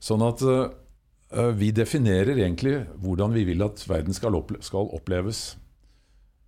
Sånn 0.00 0.22
at 0.24 0.44
uh, 0.46 1.50
vi 1.58 1.72
definerer 1.74 2.38
egentlig 2.38 2.78
hvordan 3.02 3.34
vi 3.34 3.44
vil 3.50 3.66
at 3.66 3.82
verden 3.90 4.16
skal, 4.16 4.38
opple 4.38 4.62
skal 4.64 4.90
oppleves. 4.96 5.42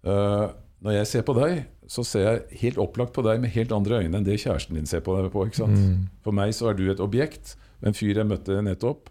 Uh, 0.06 0.54
når 0.82 1.00
jeg 1.00 1.10
ser 1.10 1.26
på 1.26 1.34
deg, 1.38 1.64
så 1.92 2.04
ser 2.06 2.24
jeg 2.24 2.60
helt 2.62 2.80
opplagt 2.80 3.12
på 3.12 3.24
deg 3.26 3.42
med 3.42 3.52
helt 3.52 3.72
andre 3.76 4.00
øyne 4.00 4.16
enn 4.16 4.24
det 4.24 4.38
kjæresten 4.40 4.78
din 4.78 4.88
ser 4.88 5.02
på 5.04 5.16
deg 5.18 5.28
på. 5.32 5.44
ikke? 5.50 5.68
Mm. 5.68 6.06
For 6.24 6.36
meg 6.36 6.54
så 6.56 6.70
er 6.70 6.78
du 6.78 6.86
et 6.88 7.02
objekt. 7.04 7.56
En 7.84 7.96
fyr 7.96 8.22
jeg 8.22 8.28
møtte 8.28 8.62
nettopp. 8.64 9.10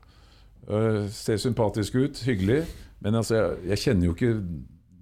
Uh, 0.66 1.06
ser 1.14 1.38
sympatisk 1.42 2.00
ut, 2.00 2.24
hyggelig. 2.26 2.64
Men 3.06 3.20
altså, 3.20 3.38
jeg, 3.38 3.60
jeg 3.74 3.84
kjenner 3.84 4.10
jo 4.10 4.16
ikke 4.16 4.34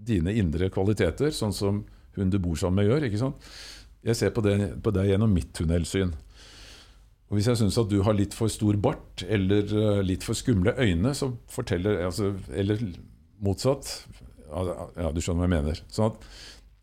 dine 0.09 0.33
indre 0.41 0.71
kvaliteter, 0.73 1.31
sånn 1.35 1.55
som 1.55 1.83
hun 2.17 2.31
du 2.33 2.39
bor 2.41 2.57
sammen 2.59 2.81
med, 2.81 2.89
gjør. 2.89 3.05
ikke 3.07 3.21
sant? 3.21 3.49
Jeg 4.03 4.17
ser 4.19 4.33
på, 4.35 4.43
det, 4.43 4.57
på 4.83 4.91
deg 4.95 5.13
gjennom 5.13 5.31
mitt 5.35 5.53
tunnelsyn. 5.55 6.11
Og 7.29 7.37
Hvis 7.37 7.49
jeg 7.51 7.59
syns 7.61 7.77
at 7.77 7.91
du 7.91 7.99
har 8.03 8.15
litt 8.17 8.33
for 8.35 8.51
stor 8.51 8.79
bart 8.81 9.23
eller 9.29 9.69
øh, 9.69 9.99
litt 10.01 10.25
for 10.25 10.37
skumle 10.37 10.73
øyne, 10.81 11.13
så 11.13 11.29
forteller 11.51 12.01
altså, 12.07 12.33
Eller 12.49 12.81
motsatt. 13.39 13.91
Ja, 14.49 14.87
ja, 14.97 15.11
du 15.13 15.21
skjønner 15.21 15.45
hva 15.45 15.47
jeg 15.47 15.53
mener. 15.53 15.81
Sånn 15.93 16.09
at 16.09 16.25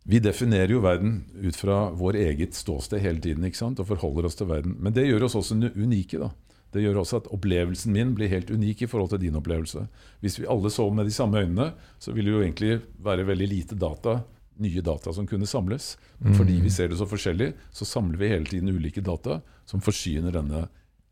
vi 0.07 0.21
definerer 0.23 0.71
jo 0.71 0.81
verden 0.85 1.25
ut 1.43 1.57
fra 1.59 1.91
vår 1.99 2.17
eget 2.21 2.55
ståsted 2.55 3.03
hele 3.03 3.19
tiden 3.23 3.47
ikke 3.47 3.59
sant? 3.59 3.81
og 3.83 3.89
forholder 3.89 4.29
oss 4.29 4.39
til 4.39 4.47
verden. 4.47 4.77
Men 4.79 4.95
det 4.95 5.09
gjør 5.09 5.27
oss 5.27 5.35
også 5.35 5.59
unike. 5.75 6.21
da. 6.23 6.31
Det 6.71 6.85
gjør 6.85 7.01
også 7.01 7.21
at 7.23 7.29
opplevelsen 7.35 7.95
min 7.95 8.13
blir 8.15 8.31
helt 8.31 8.51
unik 8.51 8.85
i 8.85 8.89
forhold 8.91 9.11
til 9.11 9.25
din 9.25 9.39
opplevelse. 9.39 9.87
Hvis 10.23 10.39
vi 10.39 10.47
alle 10.47 10.71
så 10.71 10.87
med 10.95 11.09
de 11.11 11.15
samme 11.15 11.43
øynene, 11.43 11.73
så 11.99 12.15
ville 12.15 12.31
det 12.31 12.37
jo 12.37 12.45
egentlig 12.45 12.81
være 13.03 13.27
veldig 13.27 13.49
lite 13.51 13.79
data, 13.81 14.21
nye 14.63 14.83
data 14.85 15.13
som 15.13 15.27
kunne 15.27 15.47
samles. 15.47 15.97
Men 16.21 16.39
fordi 16.39 16.61
vi 16.63 16.71
ser 16.71 16.89
det 16.89 16.99
så 17.01 17.09
forskjellig, 17.11 17.53
så 17.75 17.85
samler 17.85 18.21
vi 18.21 18.31
hele 18.31 18.47
tiden 18.47 18.71
ulike 18.71 19.03
data 19.03 19.41
som 19.67 19.83
forsyner 19.83 20.39
denne 20.39 20.69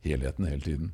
helheten 0.07 0.47
hele 0.47 0.63
tiden. 0.63 0.93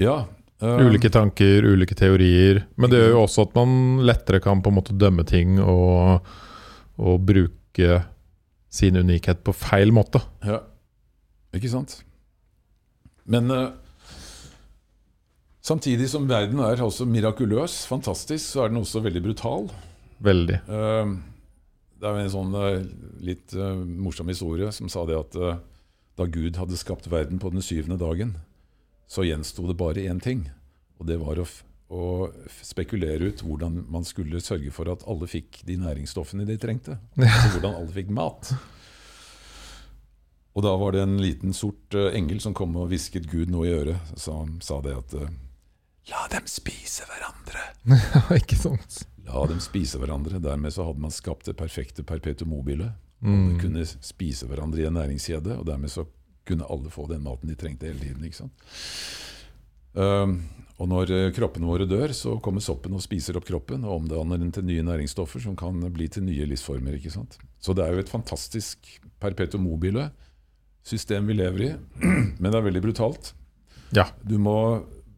Ja. 0.00 0.24
Øh, 0.62 0.86
Ulike 0.86 1.10
tanker, 1.12 1.66
ulike 1.66 1.96
teorier. 1.98 2.64
Men 2.76 2.92
det 2.92 3.02
gjør 3.02 3.14
jo 3.14 3.24
også 3.24 3.46
at 3.48 3.58
man 3.58 4.00
lettere 4.06 4.40
kan 4.44 4.62
på 4.62 4.72
en 4.72 4.78
måte 4.78 4.96
dømme 4.96 5.24
ting 5.28 5.60
og, 5.62 6.26
og 7.00 7.20
bruke 7.26 8.00
sin 8.70 8.98
unikhet 9.00 9.42
på 9.46 9.54
feil 9.56 9.92
måte. 9.94 10.22
Ja, 10.46 10.60
ikke 11.56 11.72
sant? 11.72 11.96
Men 13.30 13.50
uh, 13.50 13.70
samtidig 15.64 16.08
som 16.10 16.28
verden 16.30 16.62
er 16.64 16.82
også 16.82 17.06
mirakuløs, 17.06 17.82
fantastisk, 17.90 18.44
så 18.44 18.64
er 18.64 18.72
den 18.72 18.82
også 18.82 19.02
veldig 19.04 19.24
brutal. 19.26 19.68
Veldig. 20.22 20.60
Uh, 20.70 21.18
det 22.00 22.08
er 22.08 22.22
en 22.22 22.32
sånn 22.32 22.54
uh, 22.56 22.80
litt 23.20 23.52
eh, 23.52 23.80
morsom 24.00 24.30
historie 24.32 24.70
som 24.72 24.88
sa 24.92 25.04
det 25.08 25.18
at 25.18 25.36
eh, 25.36 25.58
da 26.16 26.26
Gud 26.28 26.56
hadde 26.56 26.78
skapt 26.80 27.08
verden 27.12 27.40
på 27.40 27.50
den 27.52 27.64
syvende 27.64 27.98
dagen, 28.00 28.34
så 29.10 29.26
gjensto 29.26 29.66
det 29.66 29.74
bare 29.78 30.06
én 30.06 30.20
ting, 30.22 30.44
og 31.00 31.08
det 31.08 31.16
var 31.18 31.40
å, 31.42 31.46
å 31.90 32.04
spekulere 32.62 33.32
ut 33.32 33.42
hvordan 33.42 33.84
man 33.90 34.06
skulle 34.06 34.42
sørge 34.44 34.70
for 34.74 34.90
at 34.92 35.02
alle 35.10 35.26
fikk 35.30 35.64
de 35.66 35.78
næringsstoffene 35.80 36.46
de 36.46 36.58
trengte. 36.60 37.00
Altså 37.18 37.56
hvordan 37.56 37.80
alle 37.80 37.96
fikk 37.96 38.12
mat. 38.14 38.52
Og 40.54 40.64
da 40.66 40.74
var 40.78 40.94
det 40.94 41.02
en 41.02 41.18
liten 41.22 41.54
sort 41.54 41.94
eh, 41.94 42.10
engel 42.18 42.40
som 42.42 42.54
kom 42.54 42.74
og 42.78 42.90
hvisket 42.90 43.28
Gud 43.30 43.52
noe 43.52 43.68
i 43.68 43.74
øret. 43.74 44.14
Som 44.18 44.58
sa 44.64 44.80
det 44.84 44.96
at 44.98 45.14
eh, 45.18 45.30
La 46.10 46.24
dem 46.32 46.46
spise 46.50 47.06
hverandre! 47.06 47.66
ikke 48.40 48.58
sant? 48.58 49.04
La 49.28 49.44
dem 49.50 49.60
spise 49.62 50.00
hverandre. 50.02 50.40
Dermed 50.42 50.74
så 50.74 50.88
hadde 50.88 51.02
man 51.02 51.14
skapt 51.14 51.46
det 51.46 51.54
perfekte 51.58 52.02
perpetuum 52.06 52.50
mobile. 52.50 52.90
Mm. 53.22 53.60
Kunne 53.62 53.84
spise 53.86 54.48
hverandre 54.50 54.82
i 54.82 54.88
en 54.88 54.96
næringskjede, 54.98 55.58
og 55.60 55.68
dermed 55.68 55.92
så 55.92 56.06
kunne 56.48 56.68
alle 56.70 56.92
få 56.92 57.06
den 57.10 57.22
maten 57.24 57.50
de 57.50 57.58
trengte 57.58 57.90
hele 57.90 58.00
tiden. 58.00 58.24
ikke 58.24 58.42
sant? 58.42 58.66
Um, 59.92 60.38
og 60.80 60.88
når 60.88 61.10
eh, 61.12 61.30
kroppene 61.36 61.68
våre 61.68 61.84
dør, 61.88 62.14
så 62.16 62.38
kommer 62.40 62.64
soppen 62.64 62.94
og 62.96 63.02
spiser 63.04 63.36
opp 63.36 63.44
kroppen 63.48 63.82
og 63.84 63.98
omdanner 63.98 64.40
den 64.40 64.52
til 64.54 64.64
nye 64.64 64.84
næringsstoffer 64.86 65.42
som 65.44 65.56
kan 65.58 65.76
bli 65.92 66.06
til 66.08 66.24
nye 66.24 66.46
livsformer. 66.48 66.96
ikke 66.96 67.12
sant? 67.12 67.36
Så 67.60 67.74
det 67.76 67.84
er 67.84 67.92
jo 67.92 68.04
et 68.04 68.12
fantastisk 68.12 68.88
perpetuum 69.20 69.66
mobile 69.68 70.08
system 70.86 71.28
vi 71.28 71.36
lever 71.36 71.66
i, 71.66 71.70
men 72.40 72.48
det 72.48 72.56
er 72.56 72.64
veldig 72.64 72.84
brutalt. 72.86 73.34
Ja. 73.92 74.08
Du 74.24 74.38
må 74.40 74.56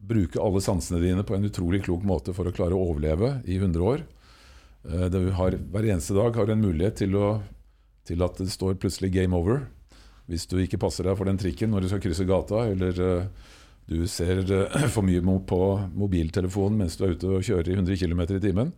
bruke 0.03 0.41
alle 0.43 0.59
sansene 0.59 0.99
dine 0.99 1.23
på 1.23 1.37
en 1.37 1.47
utrolig 1.47 1.83
klok 1.85 2.03
måte 2.03 2.35
for 2.35 2.49
å 2.49 2.55
klare 2.55 2.75
å 2.75 2.89
overleve 2.89 3.37
i 3.47 3.55
100 3.55 3.87
år. 3.87 4.03
Eh, 4.83 5.19
har, 5.39 5.55
hver 5.71 5.87
eneste 5.87 6.17
dag 6.17 6.35
har 6.35 6.49
du 6.49 6.57
en 6.57 6.65
mulighet 6.65 6.99
til, 7.05 7.15
å, 7.15 7.37
til 8.03 8.25
at 8.25 8.35
det 8.41 8.51
står 8.51 8.75
plutselig 8.83 9.13
'game 9.15 9.39
over'. 9.39 9.63
Hvis 10.31 10.45
du 10.47 10.57
ikke 10.63 10.79
passer 10.79 11.03
deg 11.03 11.17
for 11.19 11.27
den 11.27 11.37
trikken 11.41 11.69
når 11.73 11.81
du 11.83 11.89
skal 11.91 11.99
krysse 12.03 12.25
gata, 12.29 12.63
eller 12.71 12.99
eh, 13.03 13.25
du 13.91 14.05
ser 14.07 14.39
eh, 14.45 14.87
for 14.95 15.03
mye 15.03 15.21
på 15.47 15.59
mobiltelefonen 15.99 16.77
mens 16.79 16.95
du 16.97 17.05
er 17.07 17.15
ute 17.17 17.27
og 17.27 17.43
kjører 17.43 17.73
i 17.73 17.77
100 17.79 17.97
km 17.99 18.21
i 18.29 18.39
timen, 18.43 18.71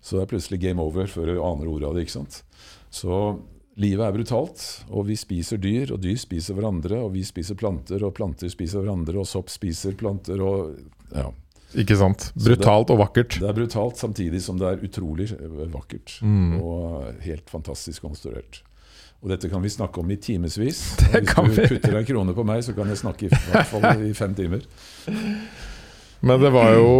så 0.00 0.20
er 0.22 0.30
plutselig 0.30 0.60
game 0.62 0.80
over 0.80 1.06
før 1.10 1.26
du 1.34 1.40
aner 1.42 1.68
ordet 1.68 1.88
av 1.90 1.96
det. 1.98 2.06
ikke 2.06 2.16
sant? 2.20 2.42
Så 2.94 3.12
livet 3.78 4.02
er 4.06 4.14
brutalt, 4.14 4.62
og 4.90 5.04
vi 5.10 5.16
spiser 5.18 5.58
dyr, 5.62 5.92
og 5.94 6.00
dyr 6.02 6.16
spiser 6.18 6.56
hverandre, 6.56 7.02
og 7.04 7.12
vi 7.14 7.24
spiser 7.26 7.58
planter, 7.58 8.02
og 8.06 8.14
planter 8.16 8.50
spiser 8.50 8.80
hverandre, 8.82 9.18
og 9.20 9.26
sopp 9.28 9.50
spiser 9.52 9.94
planter, 9.98 10.40
og 10.42 10.78
ja. 11.14 11.28
Ikke 11.76 11.98
sant? 12.00 12.30
Brutalt 12.32 12.88
det- 12.88 12.94
og 12.94 12.98
vakkert. 13.02 13.34
Det 13.42 13.44
er 13.50 13.52
brutalt 13.58 13.98
samtidig 14.00 14.40
som 14.40 14.56
det 14.56 14.70
er 14.70 14.86
utrolig 14.86 15.26
eh, 15.36 15.66
vakkert 15.68 16.14
Mm. 16.24 16.62
og 16.62 17.18
helt 17.26 17.50
fantastisk 17.52 18.02
konstruert. 18.06 18.62
Og 19.18 19.32
dette 19.32 19.50
kan 19.50 19.62
vi 19.62 19.70
snakke 19.72 19.98
om 20.00 20.10
i 20.14 20.16
timevis. 20.22 20.80
Hvis 21.10 21.32
du 21.34 21.62
putter 21.74 21.96
en 21.98 22.06
krone 22.06 22.34
på 22.36 22.44
meg, 22.46 22.62
så 22.66 22.74
kan 22.76 22.90
jeg 22.90 23.00
snakke 23.00 23.26
i 23.26 23.30
hvert 23.32 23.70
fall 23.70 24.04
i 24.06 24.12
fem 24.20 24.34
timer. 24.38 24.62
Men 26.20 26.42
det 26.42 26.50
var 26.50 26.72
jo 26.74 26.92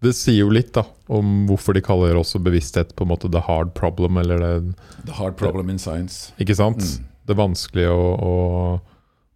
Det 0.00 0.12
sier 0.16 0.42
jo 0.44 0.52
litt 0.52 0.72
da 0.76 0.86
om 1.12 1.46
hvorfor 1.48 1.76
de 1.76 1.82
kaller 1.84 2.18
også 2.18 2.40
bevissthet 2.42 2.92
på 2.96 3.04
en 3.04 3.12
måte 3.12 3.30
the 3.32 3.40
hard 3.46 3.72
problem, 3.78 4.18
eller 4.20 4.42
det 4.42 4.52
The 5.06 5.16
hard 5.16 5.36
problem 5.40 5.70
in 5.72 5.78
science. 5.78 6.34
Ikke 6.42 6.56
sant? 6.58 6.82
Mm. 6.82 7.06
Det 7.26 7.36
vanskelige 7.38 7.94
å, 7.94 8.10
å, 8.20 8.34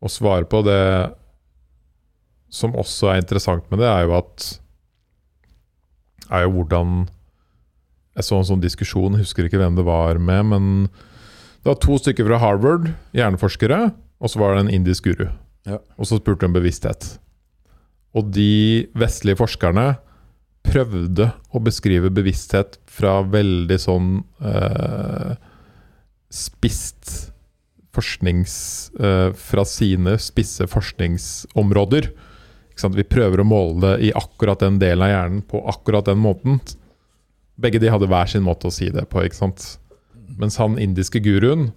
å 0.01 0.11
svare 0.11 0.49
på. 0.51 0.61
Det 0.67 0.81
som 2.51 2.75
også 2.75 3.13
er 3.13 3.23
interessant 3.23 3.65
med 3.71 3.81
det, 3.81 3.89
er 3.89 4.09
jo 4.09 4.19
at 4.19 4.51
Er 6.31 6.45
jo 6.45 6.53
hvordan 6.59 7.09
Jeg 8.21 8.29
så 8.29 8.37
en 8.37 8.49
sånn 8.51 8.61
diskusjon, 8.61 9.17
husker 9.17 9.47
ikke 9.49 9.61
hvem 9.63 9.79
det 9.79 9.87
var 9.87 10.21
med, 10.21 10.51
men 10.53 10.65
det 11.65 11.71
var 11.73 11.79
to 11.81 11.97
stykker 11.97 12.29
fra 12.29 12.41
Harvard, 12.43 12.91
hjerneforskere, 13.17 13.79
og 14.21 14.29
så 14.29 14.43
var 14.43 14.55
det 14.55 14.67
en 14.67 14.75
indisk 14.77 15.09
guru. 15.09 15.31
Ja. 15.69 15.81
Og 15.97 16.09
så 16.09 16.19
spurte 16.21 16.45
de 16.45 16.51
om 16.51 16.57
bevissthet. 16.57 17.15
Og 18.17 18.29
de 18.35 18.91
vestlige 18.99 19.39
forskerne 19.41 19.87
prøvde 20.67 21.31
å 21.57 21.63
beskrive 21.65 22.13
bevissthet 22.13 22.77
fra 22.91 23.21
veldig 23.25 23.79
sånn 23.81 24.11
eh, 24.45 25.37
spisst 26.29 27.31
forsknings 27.91 28.55
eh, 29.01 29.31
Fra 29.35 29.65
sine 29.67 30.15
spisse 30.23 30.69
forskningsområder. 30.71 32.11
Vi 32.81 33.05
prøver 33.05 33.43
å 33.43 33.49
måle 33.49 33.81
det 33.83 33.95
i 34.09 34.13
akkurat 34.17 34.63
den 34.63 34.79
delen 34.81 35.05
av 35.05 35.11
hjernen 35.11 35.41
på 35.49 35.65
akkurat 35.69 36.07
den 36.09 36.21
måten. 36.23 36.61
Begge 37.61 37.81
de 37.83 37.91
hadde 37.93 38.09
hver 38.09 38.31
sin 38.33 38.45
måte 38.47 38.69
å 38.71 38.73
si 38.75 38.89
det 38.93 39.07
på. 39.13 39.23
ikke 39.27 39.37
sant? 39.37 39.77
Mens 40.41 40.57
han 40.61 40.79
indiske 40.81 41.21
guruen, 41.25 41.73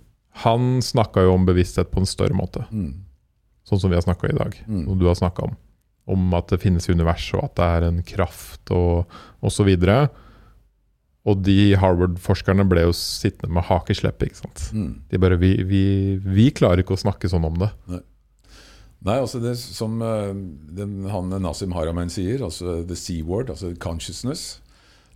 han 0.46 0.80
snakka 0.82 1.26
jo 1.28 1.34
om 1.36 1.46
bevissthet 1.46 1.92
på 1.92 2.00
en 2.02 2.08
større 2.10 2.34
måte. 2.38 2.64
Mm. 2.72 3.02
Sånn 3.68 3.80
som 3.82 3.92
vi 3.92 3.98
har 4.00 4.06
snakka 4.06 4.30
i 4.32 4.38
dag, 4.38 4.56
Mm. 4.68 4.86
som 4.88 5.00
du 5.00 5.06
har 5.10 5.16
snakka 5.20 5.44
om. 5.50 5.56
Om 6.08 6.34
at 6.36 6.48
det 6.52 6.60
finnes 6.62 6.88
univers, 6.90 7.34
og 7.34 7.44
at 7.46 7.56
det 7.56 7.64
er 7.66 7.88
en 7.88 8.02
kraft, 8.04 8.72
og 8.72 9.06
osv. 9.42 9.70
Og 11.26 11.40
de 11.44 11.76
Harvard-forskerne 11.80 12.66
ble 12.68 12.82
jo 12.84 12.92
sittende 12.98 13.54
med 13.56 13.64
hakeslepp. 13.70 14.20
ikke 14.26 14.42
sant? 14.42 14.66
Mm. 14.76 14.90
De 15.10 15.18
bare 15.24 15.38
vi, 15.40 15.54
vi, 15.64 15.84
vi 16.20 16.50
klarer 16.52 16.84
ikke 16.84 16.98
å 16.98 17.00
snakke 17.00 17.30
sånn 17.32 17.46
om 17.48 17.56
det. 17.62 17.70
Nei, 19.04 19.18
altså 19.20 19.40
det 19.44 19.58
som 19.60 20.02
eh, 20.02 20.34
den, 20.76 21.06
han 21.12 21.30
Nasim 21.44 21.72
Haramein 21.76 22.10
sier, 22.12 22.40
altså 22.44 22.86
the 22.88 22.96
C-word, 22.96 23.50
altså 23.52 23.74
consciousness, 23.80 24.60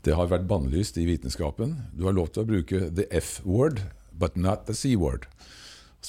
det 0.07 0.15
har 0.15 0.29
vært 0.31 0.47
bannlyst 0.47 0.97
i 1.01 1.05
vitenskapen. 1.07 1.75
Du 1.93 2.05
har 2.07 2.15
lov 2.15 2.31
til 2.31 2.45
å 2.45 2.49
bruke 2.49 2.87
the 2.95 3.07
F-word, 3.19 3.81
but 4.15 4.37
not 4.39 4.65
the 4.69 4.75
C-word. 4.77 5.27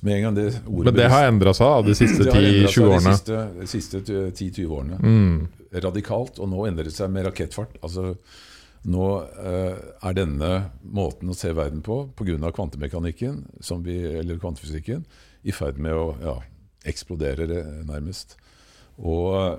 Men 0.04 0.94
det 0.94 1.08
har 1.10 1.26
endra 1.26 1.54
seg 1.56 1.66
da, 1.66 1.78
de 1.88 1.94
siste 1.96 2.22
Det 2.28 2.34
har 2.34 2.44
endret 2.44 2.74
seg 2.74 2.84
10-20 2.84 2.92
årene. 2.92 3.14
De 3.14 3.16
siste, 3.16 3.38
de 3.56 3.70
siste 3.72 4.02
10-20 4.60 4.74
årene. 4.76 4.98
Mm. 5.02 5.72
Radikalt, 5.84 6.38
og 6.38 6.50
nå 6.52 6.66
endrer 6.68 6.86
det 6.90 6.94
seg 6.94 7.10
med 7.14 7.26
rakettfart. 7.26 7.80
Altså, 7.82 8.12
nå 8.88 9.06
eh, 9.42 9.80
er 10.06 10.14
denne 10.16 10.52
måten 10.86 11.32
å 11.32 11.36
se 11.36 11.50
verden 11.56 11.82
på, 11.84 12.02
pga. 12.18 12.52
kvantemekanikken, 12.54 13.40
som 13.64 13.82
vi, 13.86 13.96
eller 14.20 14.38
kvantefysikken, 14.38 15.02
i 15.42 15.54
ferd 15.56 15.80
med 15.82 15.96
å 15.96 16.06
ja, 16.22 16.36
eksplodere, 16.88 17.48
re- 17.50 17.64
nærmest. 17.88 18.36
Og 18.98 19.34
eh, 19.40 19.58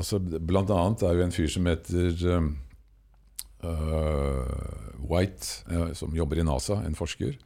altså, 0.00 0.18
blant 0.18 0.72
annet 0.74 1.06
er 1.06 1.20
jo 1.20 1.28
en 1.28 1.36
fyr 1.36 1.52
som 1.52 1.70
heter 1.70 2.26
um, 2.26 2.50
eh, 2.56 2.66
White, 5.10 5.46
eh, 5.70 5.92
som 5.98 6.14
jobber 6.16 6.40
i 6.40 6.46
NASA, 6.46 6.80
en 6.86 6.96
forsker. 6.98 7.36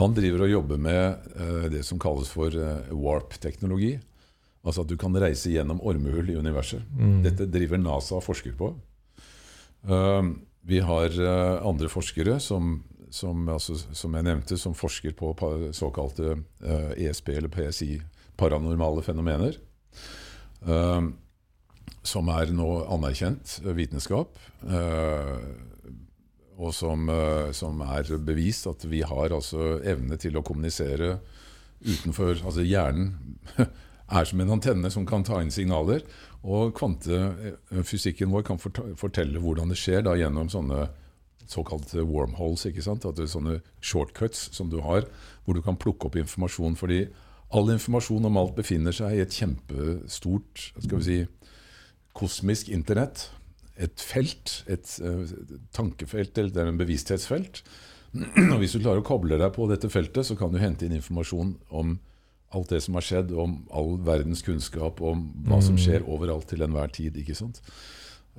Han 0.00 0.12
driver 0.16 0.44
og 0.44 0.52
jobber 0.52 0.80
med 0.80 1.30
eh, 1.36 1.68
det 1.72 1.84
som 1.88 2.00
kalles 2.02 2.28
for 2.32 2.52
eh, 2.52 2.92
warp-teknologi. 2.92 3.96
Altså 4.66 4.82
at 4.82 4.90
du 4.90 4.96
kan 4.98 5.14
reise 5.16 5.52
gjennom 5.52 5.80
ormehull 5.80 6.28
i 6.32 6.36
universet. 6.36 6.82
Mm. 6.98 7.22
Dette 7.24 7.46
driver 7.48 7.80
NASA 7.80 8.18
og 8.18 8.26
forsker 8.26 8.56
på. 8.58 8.74
Vi 10.66 10.80
har 10.82 11.14
eh, 11.22 11.66
andre 11.66 11.88
forskere 11.88 12.40
som, 12.42 12.80
som, 13.10 13.46
altså, 13.48 13.76
som 13.94 14.14
jeg 14.18 14.26
nevnte, 14.26 14.58
som 14.58 14.74
forsker 14.74 15.14
på 15.14 15.30
såkalte 15.76 16.40
eh, 16.64 17.06
ESP 17.06 17.30
eller 17.36 17.52
PSI, 17.52 18.00
paranormale 18.36 19.04
fenomener. 19.06 19.60
Um, 20.66 21.14
som 22.06 22.28
er 22.32 22.52
nå 22.54 22.68
anerkjent 22.92 23.60
eh, 23.64 23.72
vitenskap. 23.76 24.38
eh, 24.66 25.40
og 26.56 26.72
som, 26.72 27.08
eh, 27.12 27.50
som 27.52 27.82
er 27.84 28.16
bevist 28.24 28.66
at 28.70 28.86
vi 28.88 29.02
har 29.04 29.34
altså 29.34 29.76
evne 29.84 30.16
til 30.16 30.38
å 30.38 30.44
kommunisere 30.46 31.18
utenfor 31.86 32.40
Altså 32.40 32.64
hjernen 32.64 33.10
er 34.16 34.24
som 34.24 34.40
en 34.40 34.54
antenne 34.54 34.90
som 34.90 35.04
kan 35.06 35.26
ta 35.26 35.42
inn 35.42 35.52
signaler. 35.52 36.06
Og 36.46 36.72
kvantefysikken 36.78 38.32
vår 38.32 38.46
kan 38.46 38.58
fortelle 38.58 39.42
hvordan 39.42 39.68
det 39.68 39.76
skjer 39.78 40.06
da 40.06 40.14
gjennom 40.16 40.48
sånne 40.48 40.86
såkalte 41.46 42.02
wormholes. 42.06 42.64
ikke 42.66 42.82
sant? 42.82 43.04
At 43.04 43.18
det 43.18 43.26
er 43.26 43.34
sånne 43.34 43.58
shortcuts 43.84 44.48
som 44.56 44.70
du 44.72 44.80
har, 44.80 45.06
hvor 45.44 45.58
du 45.58 45.62
kan 45.62 45.78
plukke 45.78 46.08
opp 46.08 46.16
informasjon. 46.16 46.78
Fordi 46.80 47.04
all 47.54 47.70
informasjon 47.74 48.26
om 48.26 48.40
alt 48.40 48.56
befinner 48.56 48.94
seg 48.94 49.16
i 49.16 49.22
et 49.22 49.36
kjempestort 49.36 50.70
skal 50.80 51.02
vi 51.02 51.06
si, 51.06 51.18
kosmisk 52.16 52.70
internett. 52.72 53.28
Et 53.76 54.00
felt, 54.00 54.62
et 54.72 54.94
eh, 55.04 55.34
tankefelt 55.76 56.38
eller 56.40 56.70
en 56.70 56.80
bevissthetsfelt. 56.80 57.62
Og 58.52 58.58
Hvis 58.62 58.76
du 58.76 58.80
klarer 58.80 59.02
å 59.02 59.06
koble 59.06 59.38
deg 59.40 59.52
på 59.56 59.68
dette 59.70 59.90
feltet, 59.92 60.24
så 60.28 60.36
kan 60.38 60.52
du 60.52 60.60
hente 60.62 60.86
inn 60.86 60.96
informasjon 60.96 61.56
om 61.68 61.98
alt 62.56 62.72
det 62.72 62.80
som 62.84 62.96
har 62.96 63.04
skjedd, 63.04 63.34
om 63.36 63.58
all 63.74 63.96
verdens 64.06 64.40
kunnskap, 64.46 65.02
om 65.04 65.26
hva 65.48 65.58
som 65.64 65.76
skjer 65.80 66.06
overalt 66.06 66.46
til 66.48 66.62
enhver 66.64 66.92
tid. 66.94 67.18
ikke 67.20 67.36
sant? 67.36 67.60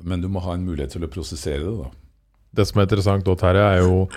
Men 0.02 0.24
du 0.24 0.30
må 0.32 0.42
ha 0.46 0.56
en 0.56 0.66
mulighet 0.66 0.96
til 0.96 1.06
å 1.06 1.12
prosessere 1.12 1.66
det. 1.66 1.76
da. 1.84 1.92
Det 2.58 2.66
som 2.70 2.80
er 2.80 2.88
interessant, 2.88 3.28
da, 3.28 3.36
Terje, 3.38 3.66
er 3.68 3.84
jo 3.84 4.08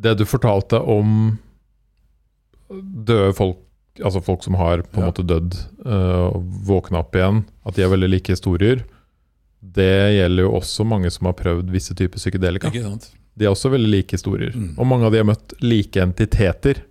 det 0.00 0.16
du 0.18 0.24
fortalte 0.26 0.80
om 0.80 1.36
døde 2.70 3.34
folk, 3.36 3.60
altså 4.02 4.22
folk 4.24 4.42
som 4.42 4.54
har 4.58 4.82
på 4.82 4.98
en 4.98 5.04
Ja. 5.06 5.10
måte 5.12 5.22
dødd 5.26 5.54
uh, 5.86 6.34
og 6.34 6.44
våkna 6.66 6.98
opp 7.04 7.14
igjen, 7.14 7.44
at 7.66 7.74
de 7.76 7.82
er 7.82 7.88
veldig 7.92 8.10
like 8.10 8.32
historier. 8.32 8.84
Det 9.62 9.90
gjelder 10.16 10.42
jo 10.44 10.52
også 10.58 10.84
mange 10.86 11.10
som 11.10 11.26
har 11.26 11.36
prøvd 11.38 11.70
visse 11.70 11.94
typer 11.94 12.18
psykedelika. 12.18 12.70
De 13.36 13.44
er 13.46 13.50
også 13.50 13.70
veldig 13.72 13.90
like 13.90 14.12
historier. 14.16 14.52
Mm. 14.54 14.74
Og 14.78 14.86
mange 14.86 15.06
av 15.06 15.12
de 15.12 15.18
har 15.18 15.26
møtt 15.26 15.54
like 15.62 15.96
entiteter 16.02 16.82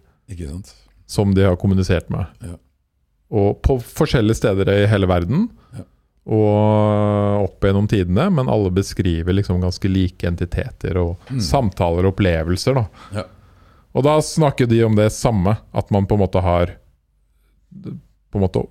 som 1.05 1.33
de 1.35 1.43
har 1.45 1.55
kommunisert 1.61 2.09
med. 2.09 2.25
Ja. 2.41 2.55
Og 3.33 3.61
på 3.61 3.77
forskjellige 3.81 4.35
steder 4.41 4.69
i 4.73 4.87
hele 4.87 5.07
verden. 5.07 5.49
Ja. 5.73 5.83
Og 6.33 7.43
opp 7.45 7.61
gjennom 7.65 7.87
tidene, 7.91 8.29
men 8.31 8.49
alle 8.51 8.71
beskriver 8.73 9.33
liksom 9.35 9.61
ganske 9.61 9.89
like 9.91 10.27
entiteter 10.27 10.97
og 10.97 11.17
Mm. 11.29 11.39
samtaler 11.41 12.05
og 12.05 12.13
opplevelser. 12.15 12.73
Da. 12.75 12.85
Ja. 13.13 13.23
Og 13.95 14.03
da 14.03 14.17
snakker 14.21 14.67
de 14.67 14.83
om 14.83 14.95
det 14.95 15.11
samme, 15.11 15.57
at 15.73 15.91
man 15.91 16.05
på 16.07 16.15
en 16.15 16.21
måte 16.25 16.41
har 16.41 16.75
på 17.83 18.39
en 18.39 18.43
måte 18.43 18.63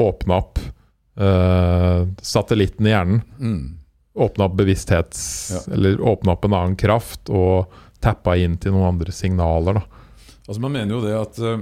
åpna 0.00 0.40
opp 0.40 0.60
uh, 1.20 2.06
satellitten 2.22 2.86
i 2.86 2.94
hjernen. 2.94 3.22
Mm. 3.38 3.78
Åpna 4.14 4.48
opp 4.48 4.56
bevissthets... 4.58 5.22
Ja. 5.54 5.60
Eller 5.74 6.00
åpna 6.00 6.32
opp 6.32 6.44
en 6.44 6.56
annen 6.56 6.78
kraft 6.80 7.30
og 7.30 7.70
tappa 8.00 8.36
inn 8.40 8.56
til 8.60 8.74
noen 8.74 8.94
andre 8.94 9.12
signaler. 9.12 9.80
Da. 9.80 9.84
Altså 10.46 10.60
Man 10.64 10.74
mener 10.78 10.96
jo 10.96 11.04
det 11.04 11.14
at 11.18 11.38
uh, 11.44 11.60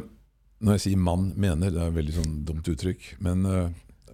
Når 0.59 0.79
jeg 0.79 0.85
sier 0.87 1.03
'mann 1.03 1.33
mener', 1.37 1.71
det 1.71 1.83
er 1.83 1.91
et 1.91 1.99
veldig 1.99 2.15
sånn 2.17 2.41
dumt 2.47 2.73
uttrykk. 2.73 3.13
Men 3.23 3.47
Uh, 3.47 3.69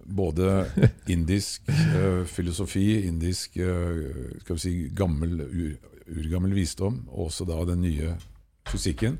både 0.05 0.65
indisk 1.15 1.69
uh, 1.69 2.25
filosofi, 2.25 3.05
indisk 3.07 3.57
uh, 3.57 4.37
skal 4.43 4.55
vi 4.57 4.61
si 4.61 4.73
gammel, 4.93 5.41
ur, 5.41 5.75
urgammel 6.13 6.53
visdom, 6.53 7.01
og 7.09 7.31
også 7.31 7.47
da 7.49 7.63
den 7.65 7.81
nye 7.81 8.13
fysikken, 8.69 9.17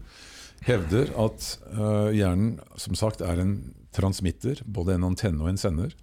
hevder 0.66 1.12
at 1.20 1.48
uh, 1.76 2.10
hjernen 2.16 2.56
som 2.80 2.98
sagt 2.98 3.22
er 3.26 3.42
en 3.42 3.58
transmitter, 3.96 4.62
både 4.66 4.96
en 4.96 5.08
antenne 5.12 5.44
og 5.44 5.52
en 5.52 5.60
sender, 5.60 5.94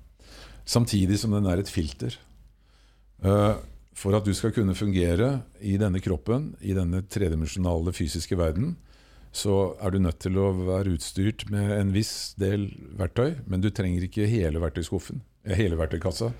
samtidig 0.65 1.19
som 1.21 1.35
den 1.35 1.49
er 1.51 1.63
et 1.63 1.73
filter. 1.73 2.17
Uh, 3.25 3.59
for 3.97 4.17
at 4.17 4.25
du 4.27 4.33
skal 4.35 4.55
kunne 4.55 4.75
fungere 4.75 5.43
i 5.61 5.77
denne 5.81 6.01
kroppen, 6.03 6.53
i 6.61 6.75
denne 6.77 7.03
tredimensjonale 7.13 7.93
fysiske 7.95 8.39
verden, 8.39 8.77
så 9.33 9.75
er 9.81 9.93
du 9.93 10.01
nødt 10.03 10.21
til 10.21 10.37
å 10.41 10.51
være 10.53 10.93
utstyrt 10.97 11.47
med 11.53 11.73
en 11.79 11.93
viss 11.95 12.35
del 12.41 12.69
verktøy, 12.99 13.39
men 13.49 13.65
du 13.65 13.71
trenger 13.73 14.05
ikke 14.05 14.29
hele 14.29 14.61
verktøyskuffen, 14.61 15.23
eh, 15.47 15.57
hele 15.57 15.79
verktøykassa. 15.81 16.33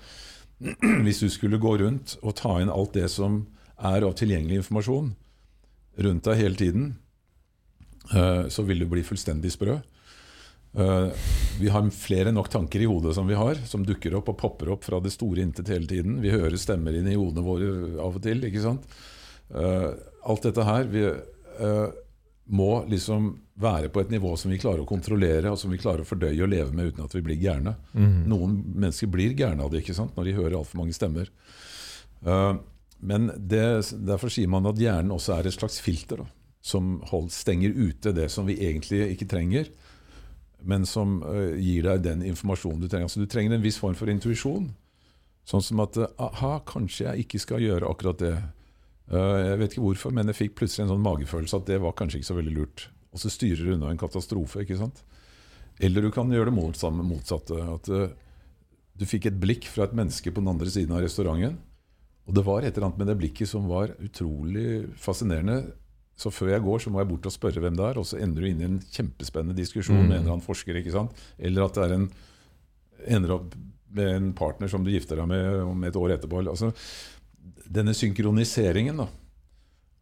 Hvis 1.05 1.23
du 1.23 1.29
skulle 1.33 1.61
gå 1.61 1.75
rundt 1.81 2.17
og 2.21 2.37
ta 2.37 2.59
inn 2.61 2.73
alt 2.73 2.93
det 2.97 3.09
som 3.11 3.45
er 3.81 4.05
av 4.05 4.13
tilgjengelig 4.17 4.61
informasjon 4.61 5.13
rundt 6.05 6.29
deg 6.29 6.39
hele 6.39 6.57
tiden, 6.57 6.85
så 8.49 8.63
vil 8.67 8.79
du 8.83 8.85
bli 8.91 9.03
fullstendig 9.05 9.51
sprø. 9.55 9.77
Eh, 10.75 11.09
Vi 11.59 11.69
har 11.69 11.89
flere 11.93 12.31
nok 12.33 12.49
tanker 12.49 12.81
i 12.81 12.85
hodet 12.89 13.13
som 13.15 13.27
vi 13.29 13.35
har, 13.37 13.55
som 13.69 13.83
dukker 13.85 14.15
opp 14.17 14.29
og 14.33 14.37
popper 14.41 14.71
opp 14.73 14.83
fra 14.83 14.99
det 14.99 15.11
store 15.13 15.43
intet 15.45 15.69
hele 15.69 15.85
tiden. 15.87 16.19
Vi 16.21 16.31
hører 16.33 16.57
stemmer 16.57 16.95
inn 16.97 17.07
i 17.07 17.15
hodene 17.15 17.43
våre 17.45 17.99
av 18.01 18.15
og 18.17 18.21
til. 18.25 18.41
ikke 18.43 18.61
sant? 18.63 18.83
Eh, 19.53 19.91
Alt 20.25 20.41
dette 20.47 20.63
her 20.63 20.83
vi, 20.87 21.03
eh, 21.03 21.87
må 22.49 22.85
liksom 22.89 23.37
være 23.59 23.89
på 23.89 24.01
et 24.01 24.09
nivå 24.09 24.33
som 24.37 24.49
vi 24.51 24.57
klarer 24.57 24.81
å 24.83 24.87
kontrollere, 24.87 25.51
og 25.51 25.57
som 25.59 25.69
vi 25.71 25.77
klarer 25.77 26.01
å 26.01 26.07
fordøye 26.09 26.41
og 26.43 26.49
leve 26.49 26.73
med 26.73 26.91
uten 26.93 27.03
at 27.05 27.13
vi 27.13 27.21
blir 27.21 27.37
gærne. 27.39 27.75
Noen 27.93 28.55
mennesker 28.75 29.07
blir 29.07 29.35
gærne 29.37 29.61
av 29.63 29.69
det 29.71 29.83
ikke 29.83 29.93
sant? 29.95 30.15
når 30.17 30.23
de 30.25 30.33
hører 30.33 30.57
altfor 30.57 30.77
mange 30.81 30.93
stemmer. 30.95 31.29
Eh, 32.25 32.53
men 33.01 33.27
det, 33.37 33.83
derfor 34.07 34.29
sier 34.31 34.47
man 34.49 34.65
at 34.65 34.75
hjernen 34.79 35.11
også 35.11 35.37
er 35.37 35.47
et 35.47 35.53
slags 35.59 35.79
filter, 35.83 36.17
da, 36.23 36.25
som 36.63 37.01
hold, 37.11 37.27
stenger 37.35 37.75
ute 37.75 38.13
det 38.15 38.29
som 38.31 38.47
vi 38.47 38.55
egentlig 38.63 39.01
ikke 39.13 39.27
trenger, 39.33 39.67
men 40.63 40.87
som 40.87 41.17
uh, 41.25 41.57
gir 41.59 41.83
deg 41.83 42.05
den 42.05 42.23
informasjonen 42.23 42.79
du 42.79 42.87
trenger. 42.87 43.09
Altså, 43.09 43.19
du 43.19 43.27
trenger 43.27 43.57
en 43.57 43.65
viss 43.65 43.81
form 43.81 43.97
for 43.99 44.11
intuisjon. 44.11 44.69
Sånn 45.43 45.63
som 45.65 45.81
at 45.83 45.97
eh, 45.99 46.11
aha, 46.23 46.61
kanskje 46.63 47.09
jeg 47.09 47.25
ikke 47.25 47.41
skal 47.43 47.65
gjøre 47.65 47.89
akkurat 47.91 48.21
det 48.21 48.35
Eh, 49.11 49.39
jeg 49.49 49.59
vet 49.59 49.73
ikke 49.75 49.83
hvorfor, 49.83 50.13
men 50.15 50.31
jeg 50.31 50.39
fikk 50.39 50.59
plutselig 50.61 50.85
en 50.85 50.93
sånn 50.93 51.03
magefølelse 51.03 51.59
at 51.59 51.67
det 51.67 51.79
var 51.83 51.95
kanskje 51.99 52.21
ikke 52.21 52.29
så 52.31 52.37
veldig 52.37 52.55
lurt. 52.55 52.85
Og 53.13 53.21
så 53.21 53.31
styrer 53.33 53.65
du 53.65 53.75
unna 53.75 53.91
en 53.91 53.99
katastrofe. 53.99 54.63
ikke 54.63 54.79
sant? 54.79 55.03
Eller 55.83 56.05
du 56.05 56.11
kan 56.13 56.31
gjøre 56.31 56.51
det 56.51 56.57
motsatte. 56.57 57.59
at 57.59 57.89
du 58.93 59.05
fikk 59.09 59.27
et 59.27 59.39
blikk 59.41 59.67
fra 59.67 59.85
et 59.85 59.93
menneske 59.93 60.31
på 60.31 60.41
den 60.41 60.49
andre 60.49 60.69
siden 60.69 60.93
av 60.95 61.01
restauranten. 61.01 61.57
Og 62.25 62.35
det 62.37 62.45
var 62.45 62.61
et 62.61 62.77
eller 62.77 62.87
annet 62.87 63.01
med 63.01 63.07
det 63.07 63.19
blikket 63.19 63.49
som 63.49 63.67
var 63.67 63.93
utrolig 63.99 64.87
fascinerende. 64.97 65.73
Så 66.15 66.29
før 66.31 66.51
jeg 66.53 66.61
går, 66.61 66.79
så 66.79 66.89
må 66.93 66.99
jeg 67.01 67.09
bort 67.09 67.25
og 67.25 67.33
spørre 67.33 67.59
hvem 67.63 67.75
det 67.77 67.85
er, 67.87 67.97
og 67.97 68.05
så 68.05 68.19
ender 68.21 68.41
du 68.41 68.47
inn 68.47 68.61
i 68.61 68.67
en 68.67 68.79
kjempespennende 68.93 69.55
diskusjon 69.57 69.97
Mm. 69.97 70.07
med 70.07 70.15
en 70.17 70.21
eller 70.21 70.33
annen 70.35 70.45
forsker. 70.45 70.75
ikke 70.77 70.91
sant? 70.91 71.11
Eller 71.39 71.65
at 71.65 71.73
det 71.73 71.83
er 71.83 71.93
en 71.95 72.11
ender 73.07 73.31
opp 73.35 73.55
med 73.93 74.15
en 74.15 74.33
partner 74.33 74.67
som 74.67 74.83
du 74.83 74.91
gifter 74.91 75.15
deg 75.17 75.27
med 75.27 75.61
om 75.63 75.83
et 75.83 75.95
år 75.95 76.13
etterpå. 76.15 76.39
Altså, 76.47 76.71
denne 77.69 77.93
synkroniseringen 77.93 78.97
da, 78.97 79.07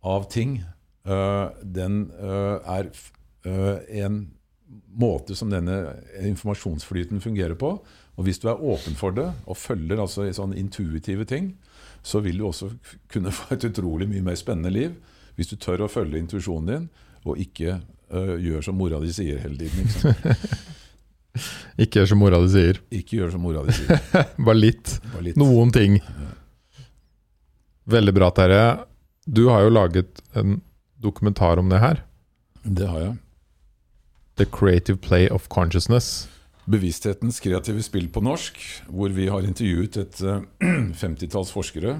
av 0.03 0.29
ting, 0.29 0.61
øh, 1.07 1.49
den 1.63 2.11
øh, 2.19 2.59
er 2.65 2.89
øh, 3.45 3.79
en 3.89 4.31
måte 4.95 5.35
som 5.35 5.49
denne 5.49 5.95
informasjonsflyten 6.21 7.21
fungerer 7.21 7.55
på. 7.55 7.73
Og 8.17 8.23
hvis 8.23 8.39
du 8.39 8.47
er 8.49 8.59
åpen 8.61 8.95
for 8.95 9.11
det, 9.11 9.31
og 9.47 9.57
følger 9.57 9.99
altså 10.01 10.27
i 10.27 10.33
sånne 10.35 10.57
intuitive 10.59 11.25
ting, 11.25 11.55
så 12.03 12.19
vil 12.19 12.37
du 12.37 12.45
også 12.47 12.69
kunne 13.11 13.31
få 13.31 13.55
et 13.55 13.65
utrolig 13.71 14.07
mye 14.09 14.21
mer 14.21 14.35
spennende 14.35 14.69
liv. 14.69 14.91
Hvis 15.41 15.49
du 15.49 15.57
tør 15.57 15.87
å 15.87 15.89
følge 15.89 16.19
intuisjonen 16.21 16.67
din, 16.69 16.83
og 17.25 17.39
ikke 17.41 17.79
uh, 18.13 18.35
gjør 18.37 18.61
som 18.67 18.77
mora 18.77 18.99
di 19.01 19.09
sier 19.15 19.41
hele 19.41 19.57
tiden. 19.57 19.89
Ikke? 19.89 20.35
Ikke 21.81 22.01
gjør 22.01 22.11
som 22.11 22.19
mora 22.21 22.41
di 22.43 22.49
sier. 22.51 22.79
ikke 22.91 23.17
gjør 23.17 23.29
som 23.33 23.41
mora 23.41 23.61
di 23.63 23.73
sier. 23.73 24.01
Bare 24.45 24.57
litt. 24.57 24.97
Bare 25.13 25.23
litt. 25.29 25.37
Noen 25.39 25.71
ting. 25.73 25.95
Veldig 27.89 28.13
bra, 28.13 28.27
Terje. 28.35 28.65
Du 29.25 29.45
har 29.47 29.63
jo 29.63 29.71
laget 29.71 30.21
en 30.37 30.59
dokumentar 31.01 31.57
om 31.57 31.71
det 31.71 31.79
her. 31.81 32.03
Det 32.61 32.89
har 32.91 33.05
jeg. 33.05 33.15
The 34.37 34.45
Creative 34.45 34.99
Play 35.01 35.31
of 35.31 35.47
Consciousness. 35.47 36.27
Bevissthetens 36.69 37.39
kreative 37.41 37.81
spill 37.83 38.11
på 38.13 38.21
norsk, 38.27 38.59
hvor 38.91 39.15
vi 39.15 39.31
har 39.31 39.47
intervjuet 39.47 39.97
et 40.03 40.21
femtitalls 41.01 41.49
uh, 41.49 41.55
forskere. 41.55 41.95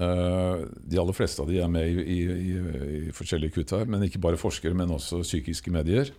Eh, 0.00 0.60
de 0.80 0.98
aller 0.98 1.16
fleste 1.16 1.42
av 1.42 1.50
de 1.50 1.58
er 1.60 1.68
med 1.68 1.84
i, 1.84 2.00
i, 2.00 2.20
i, 2.24 3.00
forskjellige 3.12 3.58
kutt 3.58 3.74
her, 3.76 3.88
men 3.90 4.06
ikke 4.06 4.22
bare 4.22 4.40
forskere, 4.40 4.76
men 4.76 4.94
også 4.94 5.20
psykiske 5.26 5.72
medier. 5.74 6.12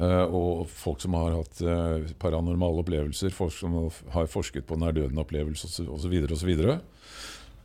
Eh, 0.00 0.24
og 0.24 0.64
folk 0.70 1.02
som 1.04 1.16
har 1.18 1.36
hatt 1.36 1.60
eh, 1.60 2.08
paranormale 2.22 2.80
opplevelser, 2.84 3.34
folk 3.36 3.52
som 3.52 3.76
har 4.14 4.30
forsket 4.32 4.68
på 4.68 4.80
nær-døden-opplevelser 4.80 5.90
osv. 5.92 6.16
osv. 6.24 6.52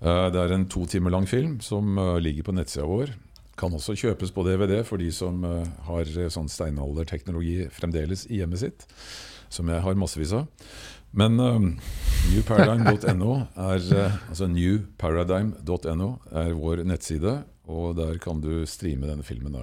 Uh, 0.01 0.27
det 0.33 0.39
er 0.41 0.55
en 0.55 0.63
to 0.65 0.81
timer 0.89 1.13
lang 1.13 1.27
film 1.29 1.59
som 1.61 1.99
ligger 2.19 2.47
på 2.47 2.55
nettsida 2.57 2.87
vår. 2.89 3.13
Kan 3.59 3.75
også 3.77 3.93
kjøpes 3.93 4.31
på 4.33 4.43
DVD 4.47 4.79
for 4.87 4.97
de 4.97 5.11
som 5.13 5.43
har 5.85 6.09
sånn 6.33 6.49
steinalderteknologi 6.49 7.67
fremdeles 7.69 8.25
i 8.31 8.39
hjemmet 8.39 8.63
sitt, 8.63 8.87
som 9.53 9.69
jeg 9.69 9.83
har 9.85 9.99
massevis 9.99 10.33
av. 10.39 10.49
Men 11.13 11.39
um, 11.43 11.65
newparadigm.no 12.31 13.31
er 13.59 13.87
eh, 13.97 14.13
altså 14.31 14.47
newparadigm.no 14.47 16.07
er 16.31 16.53
vår 16.55 16.83
nettside, 16.87 17.33
og 17.71 17.97
der 17.97 18.15
kan 18.23 18.39
du 18.43 18.63
streame 18.67 19.09
denne 19.09 19.23
filmen. 19.27 19.55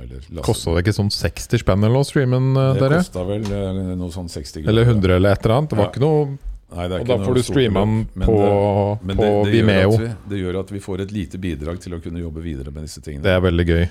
Kosta 0.45 0.75
det 0.77 0.85
ikke 0.85 0.97
sånn 0.99 1.11
60 1.13 1.63
spenn 1.65 1.85
eller 1.87 1.97
noe, 2.01 2.09
streamen, 2.09 2.51
eh, 2.57 2.75
det 2.81 2.91
kosta 2.99 3.25
vel 3.29 3.49
eh, 3.49 3.81
noe 3.97 4.13
sånn 4.15 4.29
60 4.33 4.69
Eller 4.69 4.89
100 4.93 5.17
eller 5.17 5.33
et 5.39 5.45
eller 5.49 5.57
annet? 5.57 5.73
Det 5.73 5.81
var 5.81 5.89
Ja. 5.89 5.95
ikke 5.95 6.05
noe 6.05 6.39
Nei, 6.69 6.85
Og 6.85 7.07
da 7.09 7.15
får 7.17 7.35
du 7.39 7.41
streame 7.41 7.81
den 7.81 8.27
på, 8.29 8.35
det- 9.01 9.17
på 9.17 9.23
det, 9.25 9.29
det 9.47 9.53
Vimeo. 9.55 9.93
Vi, 9.97 10.09
det 10.29 10.39
gjør 10.43 10.59
at 10.61 10.71
vi 10.75 10.81
får 10.85 11.01
et 11.01 11.13
lite 11.17 11.39
bidrag 11.41 11.81
til 11.81 11.95
å 11.97 12.01
kunne 12.05 12.21
jobbe 12.21 12.43
videre 12.45 12.69
med 12.71 12.85
disse 12.85 13.01
tingene. 13.01 13.23
Det 13.25 13.33
er 13.33 13.41
veldig 13.41 13.65
gøy. 13.71 13.87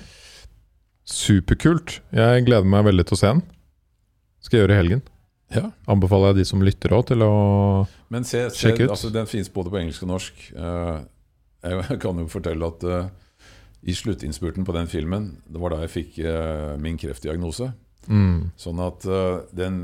Superkult. 1.10 1.96
Jeg 2.14 2.44
gleder 2.46 2.68
meg 2.70 2.84
veldig 2.86 3.04
til 3.08 3.16
å 3.16 3.18
se 3.18 3.32
den. 3.32 3.42
Skal 4.46 4.60
jeg 4.60 4.62
gjøre 4.68 4.76
i 4.76 4.78
helgen. 4.78 5.02
Ja. 5.54 5.70
Anbefaler 5.88 6.34
jeg 6.34 6.42
de 6.42 6.44
som 6.50 6.60
lytter 6.64 6.92
òg, 6.92 7.06
til 7.08 7.22
å 7.24 7.32
Men 8.12 8.26
se, 8.28 8.42
se 8.52 8.66
sjekke 8.68 8.84
ut. 8.84 8.90
altså, 8.92 9.08
den 9.14 9.28
fins 9.30 9.48
både 9.52 9.72
på 9.72 9.78
engelsk 9.80 10.04
og 10.04 10.10
norsk. 10.12 10.42
Eh, 10.52 10.98
jeg 11.70 11.98
kan 12.04 12.20
jo 12.20 12.26
fortelle 12.28 12.68
at 12.68 12.84
eh, 12.84 13.08
i 13.88 13.94
sluttinnspurten 13.96 14.66
på 14.68 14.74
den 14.76 14.90
filmen, 14.90 15.30
det 15.48 15.60
var 15.62 15.72
da 15.72 15.80
jeg 15.86 15.94
fikk 15.94 16.18
eh, 16.20 16.74
min 16.82 16.98
kreftdiagnose. 17.00 17.70
mm, 18.10 18.50
Sånn 18.60 18.80
at 18.84 19.06
den, 19.56 19.78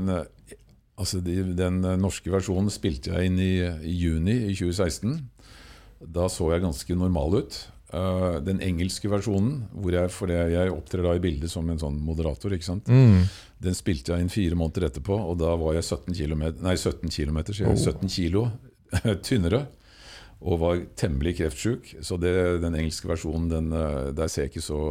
altså 0.99 1.21
den 1.23 1.79
norske 2.01 2.29
versjonen 2.33 2.69
spilte 2.73 3.15
jeg 3.15 3.31
inn 3.31 3.39
i, 3.41 3.53
i 3.63 3.95
juni 4.05 4.35
i 4.51 4.53
2016. 4.53 5.17
Da 6.05 6.27
så 6.29 6.51
jeg 6.53 6.61
ganske 6.65 6.97
normal 6.99 7.39
ut. 7.41 7.57
Eh, 7.95 8.37
den 8.43 8.59
engelske 8.65 9.07
versjonen, 9.11 9.65
hvor 9.71 9.93
jeg, 9.95 10.11
for 10.11 10.31
jeg, 10.31 10.51
jeg 10.51 10.71
opptrer 10.73 11.05
da 11.05 11.13
i 11.15 11.21
bildet 11.23 11.51
som 11.51 11.67
en 11.71 11.79
sånn 11.79 11.99
moderator, 12.03 12.51
ikke 12.55 12.67
sant? 12.67 12.89
mm, 12.91 13.21
den 13.63 13.77
spilte 13.77 14.11
jeg 14.11 14.25
inn 14.25 14.33
fire 14.33 14.57
måneder 14.59 14.89
etterpå, 14.89 15.15
og 15.15 15.37
da 15.39 15.53
var 15.59 15.77
jeg 15.77 15.85
17 15.85 16.17
km, 16.17 16.43
nei, 16.65 16.75
17 16.75 17.07
km, 17.13 17.39
jeg, 17.53 17.69
Oh. 17.71 17.77
17 17.77 18.11
kilo 18.11 18.49
tynnere. 19.27 19.65
Og 20.45 20.59
var 20.59 20.81
temmelig 20.99 21.37
kreftsjuk. 21.39 21.87
Så 22.05 22.17
det, 22.21 22.33
den 22.61 22.75
engelske 22.75 23.07
versjonen 23.07 23.47
den, 23.49 23.69
eh, 23.73 24.09
der 24.17 24.27
ser 24.29 24.45
jeg 24.45 24.51
ikke 24.51 24.65
så 24.65 24.81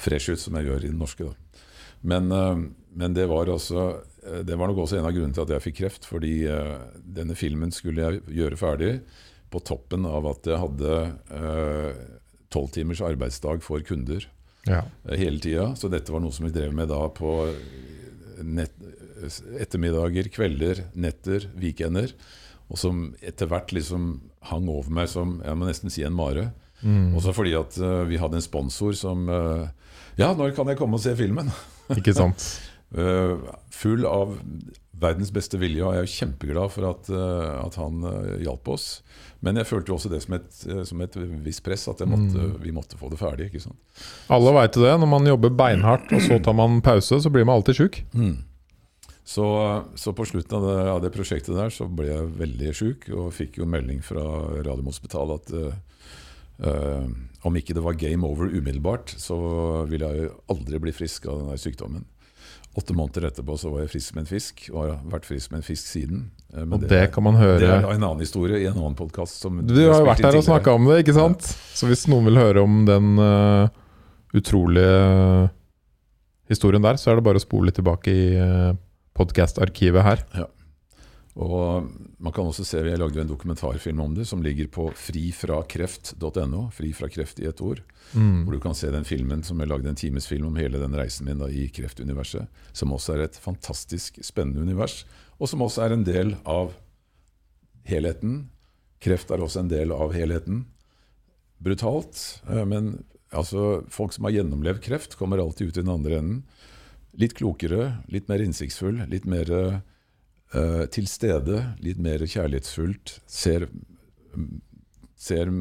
fresh 0.00 0.32
ut 0.32 0.40
som 0.40 0.56
jeg 0.56 0.70
gjør 0.70 0.86
i 0.86 0.90
den 0.90 0.98
norske. 1.02 1.28
Da. 1.28 1.60
Men, 2.08 2.32
eh, 2.32 2.62
men 2.96 3.14
det 3.14 3.28
var 3.30 3.50
altså 3.52 4.00
Det 4.22 4.54
var 4.54 4.68
nok 4.70 4.84
også 4.84 4.98
en 4.98 5.06
av 5.06 5.12
grunnene 5.12 5.34
til 5.34 5.42
at 5.42 5.50
jeg 5.50 5.64
fikk 5.64 5.76
kreft. 5.82 6.04
Fordi 6.06 6.34
denne 7.02 7.34
filmen 7.34 7.72
skulle 7.74 8.04
jeg 8.04 8.20
gjøre 8.38 8.58
ferdig 8.60 8.90
på 9.50 9.60
toppen 9.66 10.06
av 10.06 10.28
at 10.30 10.46
jeg 10.46 10.60
hadde 10.62 10.92
tolv 12.52 12.72
timers 12.74 13.02
arbeidsdag 13.04 13.62
for 13.64 13.84
kunder 13.86 14.26
ja. 14.68 14.82
eh, 15.08 15.18
hele 15.18 15.40
tida. 15.42 15.72
Så 15.78 15.90
dette 15.92 16.12
var 16.12 16.22
noe 16.24 16.34
som 16.34 16.46
vi 16.48 16.54
drev 16.54 16.74
med 16.76 16.90
da 16.92 17.00
på 17.12 17.34
nett, 18.42 18.74
ettermiddager, 19.60 20.30
kvelder, 20.34 20.86
netter, 20.98 21.48
weekender. 21.58 22.14
Og 22.72 22.80
som 22.80 23.10
etter 23.20 23.50
hvert 23.50 23.74
liksom 23.74 24.14
hang 24.48 24.68
over 24.70 24.90
meg 24.94 25.10
som 25.12 25.38
jeg 25.44 25.58
må 25.58 25.68
nesten 25.68 25.92
si 25.92 26.04
en 26.06 26.16
mare. 26.16 26.50
Mm, 26.82 27.12
Også 27.14 27.34
fordi 27.36 27.52
at 27.54 27.76
uh, 27.78 28.02
vi 28.08 28.18
hadde 28.18 28.40
en 28.40 28.42
sponsor 28.42 28.96
som 28.98 29.28
uh, 29.30 29.68
Ja, 30.18 30.32
når 30.34 30.50
kan 30.56 30.66
jeg 30.66 30.80
komme 30.80 30.98
og 30.98 31.04
se 31.04 31.12
filmen? 31.14 31.52
ikke 31.98 32.14
sant? 32.16 32.42
uh, 32.98 33.38
full 33.70 34.02
av 34.08 34.34
verdens 35.02 35.32
beste 35.34 35.58
vilje, 35.60 35.84
og 35.84 35.96
jeg 35.96 36.06
er 36.06 36.14
kjempeglad 36.14 36.72
for 36.74 36.88
at, 36.92 37.10
eh, 37.10 37.52
at 37.62 37.78
han 37.80 38.04
eh, 38.06 38.42
hjalp 38.46 38.72
oss. 38.74 38.86
Men 39.42 39.56
jeg 39.58 39.66
følte 39.66 39.90
jo 39.90 39.96
også 39.98 40.10
det 40.12 40.20
som 40.22 40.34
et, 40.36 40.50
eh, 40.70 40.84
som 40.86 41.00
et 41.02 41.16
visst 41.42 41.64
press, 41.66 41.88
at 41.90 41.98
måtte, 42.06 42.38
Mm. 42.38 42.60
vi 42.62 42.70
måtte 42.70 42.96
få 42.98 43.10
det 43.10 43.18
ferdig. 43.18 43.48
ikke 43.50 43.60
sant? 43.64 43.76
Alle 44.30 44.52
veit 44.54 44.72
det. 44.72 44.92
Når 45.00 45.08
man 45.08 45.26
jobber 45.26 45.50
beinhardt, 45.50 46.12
og 46.12 46.20
så 46.22 46.38
tar 46.42 46.54
man 46.54 46.80
pause, 46.80 47.18
så 47.20 47.30
blir 47.30 47.44
man 47.44 47.56
alltid 47.58 47.74
sjuk. 47.74 48.02
Mm. 48.14 48.36
Så, 49.24 49.44
så 49.96 50.12
på 50.14 50.26
slutten 50.26 50.56
av 50.58 50.62
det, 50.66 50.78
av 50.90 51.00
det 51.02 51.12
prosjektet 51.14 51.54
der 51.54 51.70
så 51.70 51.86
ble 51.88 52.06
jeg 52.10 52.30
veldig 52.38 52.72
sjuk 52.74 53.08
og 53.14 53.32
fikk 53.32 53.58
jo 53.58 53.66
melding 53.70 54.00
fra 54.02 54.22
Radiumhospitalet 54.66 55.40
at 55.40 55.52
eh, 56.62 57.06
om 57.42 57.56
ikke 57.58 57.74
det 57.74 57.82
var 57.82 57.94
game 57.98 58.26
over 58.26 58.46
umiddelbart, 58.50 59.14
så 59.18 59.86
ville 59.90 60.06
jeg 60.10 60.24
jo 60.28 60.34
aldri 60.54 60.78
bli 60.78 60.92
frisk 60.94 61.26
av 61.26 61.38
denne 61.40 61.58
sykdommen. 61.58 62.04
Åtte 62.74 62.94
måneder 62.96 63.26
etterpå 63.28 63.58
så 63.60 63.68
var 63.68 63.82
jeg 63.82 63.90
frisk 63.92 64.14
med 64.16 64.22
en 64.24 64.30
fisk, 64.30 64.62
og 64.72 64.78
har 64.80 64.92
vært 65.12 65.26
frisk 65.28 65.52
med 65.52 65.60
en 65.60 65.66
fisk 65.66 65.90
siden. 65.90 66.22
Eh, 66.54 66.62
men 66.62 66.78
Og 66.78 66.86
det 66.88 67.02
kan 67.12 67.26
man 67.26 67.36
høre 67.36 67.58
det 67.60 67.68
er 67.68 67.84
en 67.84 68.06
annen 68.06 68.22
historie 68.24 68.62
i 68.62 68.68
en 68.70 68.78
annen 68.78 68.96
podkast. 68.96 69.44
Du 69.44 69.74
har 69.76 70.00
jo 70.00 70.06
vært 70.08 70.24
her 70.24 70.38
og 70.38 70.46
snakka 70.46 70.76
om 70.78 70.88
det, 70.88 71.02
ikke 71.04 71.16
sant? 71.18 71.50
Så 71.76 71.90
hvis 71.90 72.06
noen 72.08 72.30
vil 72.30 72.40
høre 72.40 72.64
om 72.64 72.86
den 72.88 73.20
uh, 73.20 73.68
utrolige 74.32 75.50
historien 76.48 76.84
der, 76.84 76.96
så 76.96 77.12
er 77.12 77.20
det 77.20 77.26
bare 77.28 77.40
å 77.40 77.44
spole 77.44 77.68
litt 77.68 77.76
tilbake 77.76 78.08
i 78.12 78.26
uh, 78.40 78.72
podkastarkivet 79.20 80.08
her. 80.08 80.24
her. 80.32 80.48
Og 81.32 81.86
man 82.20 82.32
kan 82.32 82.44
også 82.44 82.64
se, 82.64 82.82
Jeg 82.84 82.98
lagde 83.00 83.20
en 83.20 83.28
dokumentarfilm 83.28 84.00
om 84.00 84.14
det, 84.14 84.26
som 84.28 84.42
ligger 84.42 84.68
på 84.68 84.90
frifrakreft.no. 84.92 86.70
Fri 86.70 86.92
fra 86.92 87.08
kreft 87.08 87.40
i 87.40 87.46
ett 87.48 87.60
ord. 87.60 87.80
Mm. 88.12 88.44
Hvor 88.44 88.52
du 88.52 88.60
kan 88.60 88.74
se 88.74 88.90
den 88.92 89.04
filmen 89.04 89.42
som 89.42 89.58
jeg 89.60 89.68
lagde 89.68 89.88
en 89.88 89.96
timesfilm 89.96 90.50
om 90.50 90.56
hele 90.60 90.78
den 90.78 90.94
reisen 90.94 91.26
min 91.26 91.40
da, 91.40 91.48
i 91.48 91.70
kreftuniverset. 91.72 92.48
Som 92.72 92.92
også 92.92 93.16
er 93.16 93.24
et 93.24 93.38
fantastisk 93.40 94.20
spennende 94.24 94.60
univers, 94.60 95.06
og 95.40 95.48
som 95.48 95.64
også 95.64 95.86
er 95.86 95.96
en 95.96 96.04
del 96.04 96.34
av 96.44 96.74
helheten. 97.88 98.50
Kreft 99.02 99.32
er 99.32 99.40
også 99.40 99.64
en 99.64 99.72
del 99.72 99.94
av 99.96 100.12
helheten. 100.12 100.66
Brutalt, 101.62 102.42
eh, 102.50 102.64
men 102.68 103.06
altså, 103.32 103.86
folk 103.88 104.12
som 104.12 104.28
har 104.28 104.36
gjennomlevd 104.36 104.82
kreft, 104.84 105.16
kommer 105.16 105.40
alltid 105.40 105.72
ut 105.72 105.80
i 105.80 105.86
den 105.86 105.94
andre 105.96 106.20
enden. 106.20 106.44
Litt 107.16 107.34
klokere, 107.40 108.04
litt 108.12 108.28
mer 108.28 108.44
innsiktsfull, 108.44 109.00
litt 109.08 109.24
mer 109.28 109.50
eh, 109.52 109.80
til 110.92 111.06
stede, 111.08 111.62
litt 111.80 112.00
mer 112.02 112.20
kjærlighetsfullt. 112.28 113.14
Ser, 113.26 113.64
ser 115.16 115.52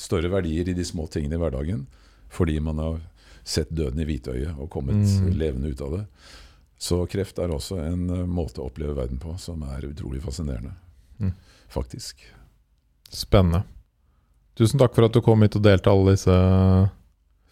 større 0.00 0.30
verdier 0.32 0.70
i 0.72 0.74
de 0.74 0.84
små 0.86 1.06
tingene 1.12 1.38
i 1.38 1.42
hverdagen 1.42 1.84
fordi 2.34 2.56
man 2.58 2.80
har 2.82 2.96
sett 3.46 3.70
døden 3.70 4.00
i 4.02 4.06
hvitøyet 4.08 4.56
og 4.58 4.70
kommet 4.72 4.96
Mm. 5.04 5.30
levende 5.38 5.70
ut 5.70 5.80
av 5.84 5.92
det. 5.98 6.04
Så 6.78 7.06
kreft 7.06 7.38
er 7.38 7.52
også 7.54 7.78
en 7.78 8.10
eh, 8.10 8.26
måte 8.26 8.60
å 8.60 8.66
oppleve 8.66 8.96
verden 8.96 9.20
på 9.22 9.36
som 9.38 9.62
er 9.62 9.86
utrolig 9.86 10.22
fascinerende. 10.24 10.72
Mm. 11.20 11.32
Faktisk. 11.70 12.24
Spennende. 13.10 13.62
Tusen 14.58 14.78
takk 14.78 14.94
for 14.94 15.06
at 15.06 15.14
du 15.14 15.20
kom 15.22 15.42
hit 15.42 15.56
og 15.56 15.62
delte 15.62 15.90
alle 15.90 16.16
disse 16.16 16.34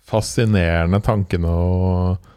fascinerende 0.09 0.99
tankene 1.02 1.49
og 1.49 2.28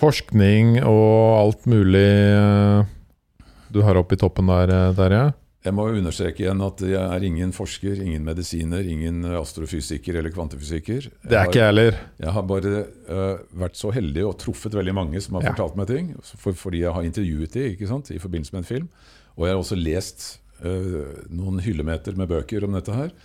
forskning 0.00 0.78
og 0.84 1.40
alt 1.40 1.66
mulig 1.70 2.06
eh, 2.06 2.84
du 3.74 3.82
har 3.82 3.98
oppe 3.98 4.16
i 4.16 4.20
toppen 4.20 4.48
der, 4.50 4.70
eh, 4.72 4.92
Terje. 4.96 5.24
Jeg 5.64 5.72
må 5.72 5.86
understreke 5.88 6.42
igjen 6.44 6.60
at 6.60 6.82
jeg 6.84 7.00
er 7.00 7.24
ingen 7.24 7.52
forsker, 7.56 7.96
ingen 8.04 8.24
medisiner, 8.26 8.84
ingen 8.84 9.22
astrofysiker 9.24 10.18
eller 10.20 10.32
kvantefysiker. 10.34 11.06
Det 11.24 11.38
er 11.38 11.48
ikke 11.48 11.62
jeg 11.62 11.70
heller. 11.70 11.96
Jeg 12.20 12.34
har 12.36 12.44
bare 12.44 12.72
uh, 13.08 13.38
vært 13.56 13.78
så 13.80 13.88
heldig 13.96 14.26
og 14.28 14.34
truffet 14.42 14.76
veldig 14.76 14.92
mange 14.92 15.22
som 15.24 15.38
har 15.38 15.46
Ja. 15.46 15.54
fortalt 15.54 15.78
meg 15.80 15.88
ting. 15.88 16.10
For, 16.20 16.52
fordi 16.52 16.82
jeg 16.82 16.92
har 16.92 17.08
intervjuet 17.08 17.56
dem 17.56 18.04
i 18.12 18.20
forbindelse 18.20 18.52
med 18.52 18.60
en 18.60 18.68
film. 18.68 18.90
Og 19.38 19.46
jeg 19.46 19.54
har 19.54 19.62
også 19.62 19.80
lest 19.80 20.26
uh, 20.60 21.24
noen 21.32 21.64
hyllemeter 21.64 22.12
med 22.20 22.28
bøker 22.28 22.68
om 22.68 22.76
dette 22.76 22.92
her. 22.92 23.16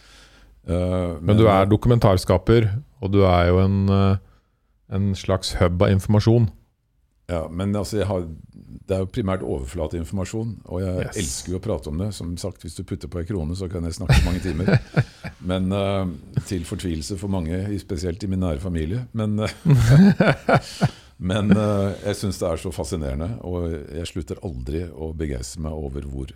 Uh, 0.63 1.19
Men 1.19 1.35
du 1.35 1.43
er 1.51 1.67
dokumentarskaper, 1.67 2.69
og 3.01 3.11
du 3.11 3.23
er 3.27 3.49
jo 3.49 3.59
en, 3.63 3.77
eh, 3.89 4.17
en 4.95 5.11
slags 5.15 5.53
hub 5.59 5.81
av 5.81 5.91
informasjon. 5.91 6.49
Ja, 7.29 7.43
men 7.53 7.75
altså 7.77 7.99
jeg 7.99 8.07
har, 8.09 8.23
det 8.89 8.95
er 8.95 9.03
jo 9.03 9.09
primært 9.13 9.43
overflateinformasjon, 9.45 10.55
og 10.65 10.81
jeg 10.81 11.03
Yes. 11.05 11.17
elsker 11.21 11.53
jo 11.53 11.59
å 11.59 11.63
prate 11.63 11.91
om 11.91 11.99
det. 12.01 12.07
Som 12.17 12.31
sagt, 12.41 12.63
Hvis 12.65 12.75
du 12.75 12.83
putter 12.83 13.07
på 13.07 13.19
ei 13.21 13.27
krone, 13.29 13.55
så 13.55 13.69
kan 13.69 13.85
jeg 13.85 13.93
snakke 13.99 14.17
i 14.17 14.25
mange 14.25 14.41
timer. 14.41 14.79
Men 15.51 15.69
uh, 15.71 16.09
Til 16.49 16.65
fortvilelse 16.65 17.17
for 17.21 17.29
mange, 17.29 17.61
spesielt 17.79 18.23
i 18.23 18.27
min 18.31 18.41
nære 18.41 18.59
familie. 18.59 19.05
Men, 19.13 19.39
uh, 19.39 19.49
men 21.31 21.51
uh, 21.51 21.93
jeg 22.05 22.15
syns 22.15 22.39
det 22.41 22.49
er 22.49 22.61
så 22.63 22.71
fascinerende, 22.71 23.29
og 23.45 23.69
jeg 23.93 24.07
slutter 24.07 24.41
aldri 24.43 24.85
å 24.89 25.11
begeistre 25.13 25.61
meg 25.61 25.77
over 25.77 26.07
hvor 26.09 26.33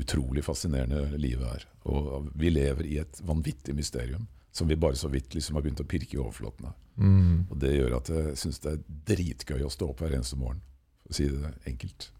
utrolig 0.00 0.44
fascinerende 0.44 1.16
livet 1.20 1.46
er. 1.54 1.66
Og 1.88 2.28
vi 2.34 2.50
lever 2.52 2.86
i 2.88 2.98
et 3.00 3.22
vanvittig 3.24 3.74
mysterium 3.76 4.26
som 4.52 4.68
vi 4.68 4.76
bare 4.76 4.96
så 4.98 5.08
vidt 5.08 5.34
liksom 5.34 5.56
har 5.56 5.62
begynt 5.62 5.80
å 5.80 5.86
pirke 5.86 6.16
i 6.16 6.20
overflaten 6.20 6.66
av. 6.66 6.74
Mm. 7.00 7.48
Og 7.48 7.58
det 7.62 7.74
gjør 7.74 7.96
at 7.96 8.10
jeg 8.12 8.38
syns 8.38 8.60
det 8.62 8.74
er 8.74 8.80
dritgøy 9.08 9.64
å 9.64 9.72
stå 9.72 9.88
opp 9.90 10.02
hver 10.02 10.14
eneste 10.18 10.38
morgen. 10.38 10.60
For 11.02 11.14
å 11.14 11.18
si 11.18 11.28
det 11.32 11.52
enkelt. 11.70 12.10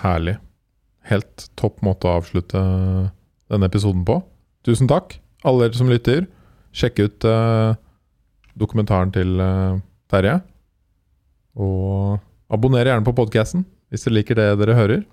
Herlig. 0.00 0.38
Helt 1.10 1.48
topp 1.60 1.82
måte 1.84 2.08
å 2.08 2.20
avslutte 2.20 2.62
denne 3.52 3.68
episoden 3.68 4.04
på. 4.08 4.20
Tusen 4.64 4.88
takk, 4.88 5.18
alle 5.44 5.66
dere 5.66 5.78
som 5.78 5.90
lytter. 5.90 6.24
Sjekk 6.74 7.02
ut 7.02 7.26
eh, 7.28 7.76
dokumentaren 8.58 9.12
til 9.14 9.36
eh, 9.42 9.82
Terje. 10.10 10.38
Og 11.60 12.16
abonner 12.54 12.88
gjerne 12.88 13.06
på 13.06 13.14
podkasten 13.18 13.66
hvis 13.92 14.06
dere 14.06 14.18
liker 14.18 14.40
det 14.40 14.48
dere 14.62 14.78
hører. 14.78 15.04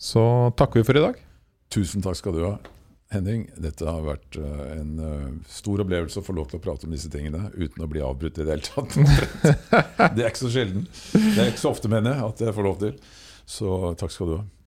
Så 0.00 0.24
takker 0.58 0.80
vi 0.80 0.88
for 0.88 0.98
i 0.98 1.04
dag. 1.04 1.20
Tusen 1.72 2.04
takk 2.04 2.18
skal 2.18 2.34
du 2.36 2.42
ha, 2.44 2.56
Henning. 3.14 3.44
Dette 3.60 3.86
har 3.88 4.02
vært 4.04 4.38
eh, 4.40 4.64
en 4.76 4.94
eh, 5.02 5.28
stor 5.50 5.82
opplevelse 5.84 6.20
å 6.20 6.26
få 6.26 6.34
lov 6.36 6.50
til 6.50 6.60
å 6.60 6.64
prate 6.64 6.88
om 6.88 6.94
disse 6.94 7.10
tingene 7.12 7.48
uten 7.54 7.84
å 7.84 7.90
bli 7.90 8.02
avbrutt 8.04 8.40
i 8.40 8.46
det 8.46 8.56
hele 8.56 8.66
tatt. 8.66 8.96
Det 10.16 10.24
er 10.24 10.30
ikke 10.30 10.44
så 10.44 10.52
sjelden. 10.52 10.88
Det 11.14 11.38
er 11.38 11.52
ikke 11.52 11.62
så 11.64 11.72
ofte, 11.74 11.90
mener 11.92 12.16
jeg, 12.16 12.32
at 12.32 12.44
jeg 12.46 12.56
får 12.56 12.68
lov 12.68 12.82
til. 12.82 12.98
Så 13.44 13.78
takk 14.00 14.14
skal 14.14 14.30
du 14.30 14.36
ha. 14.38 14.44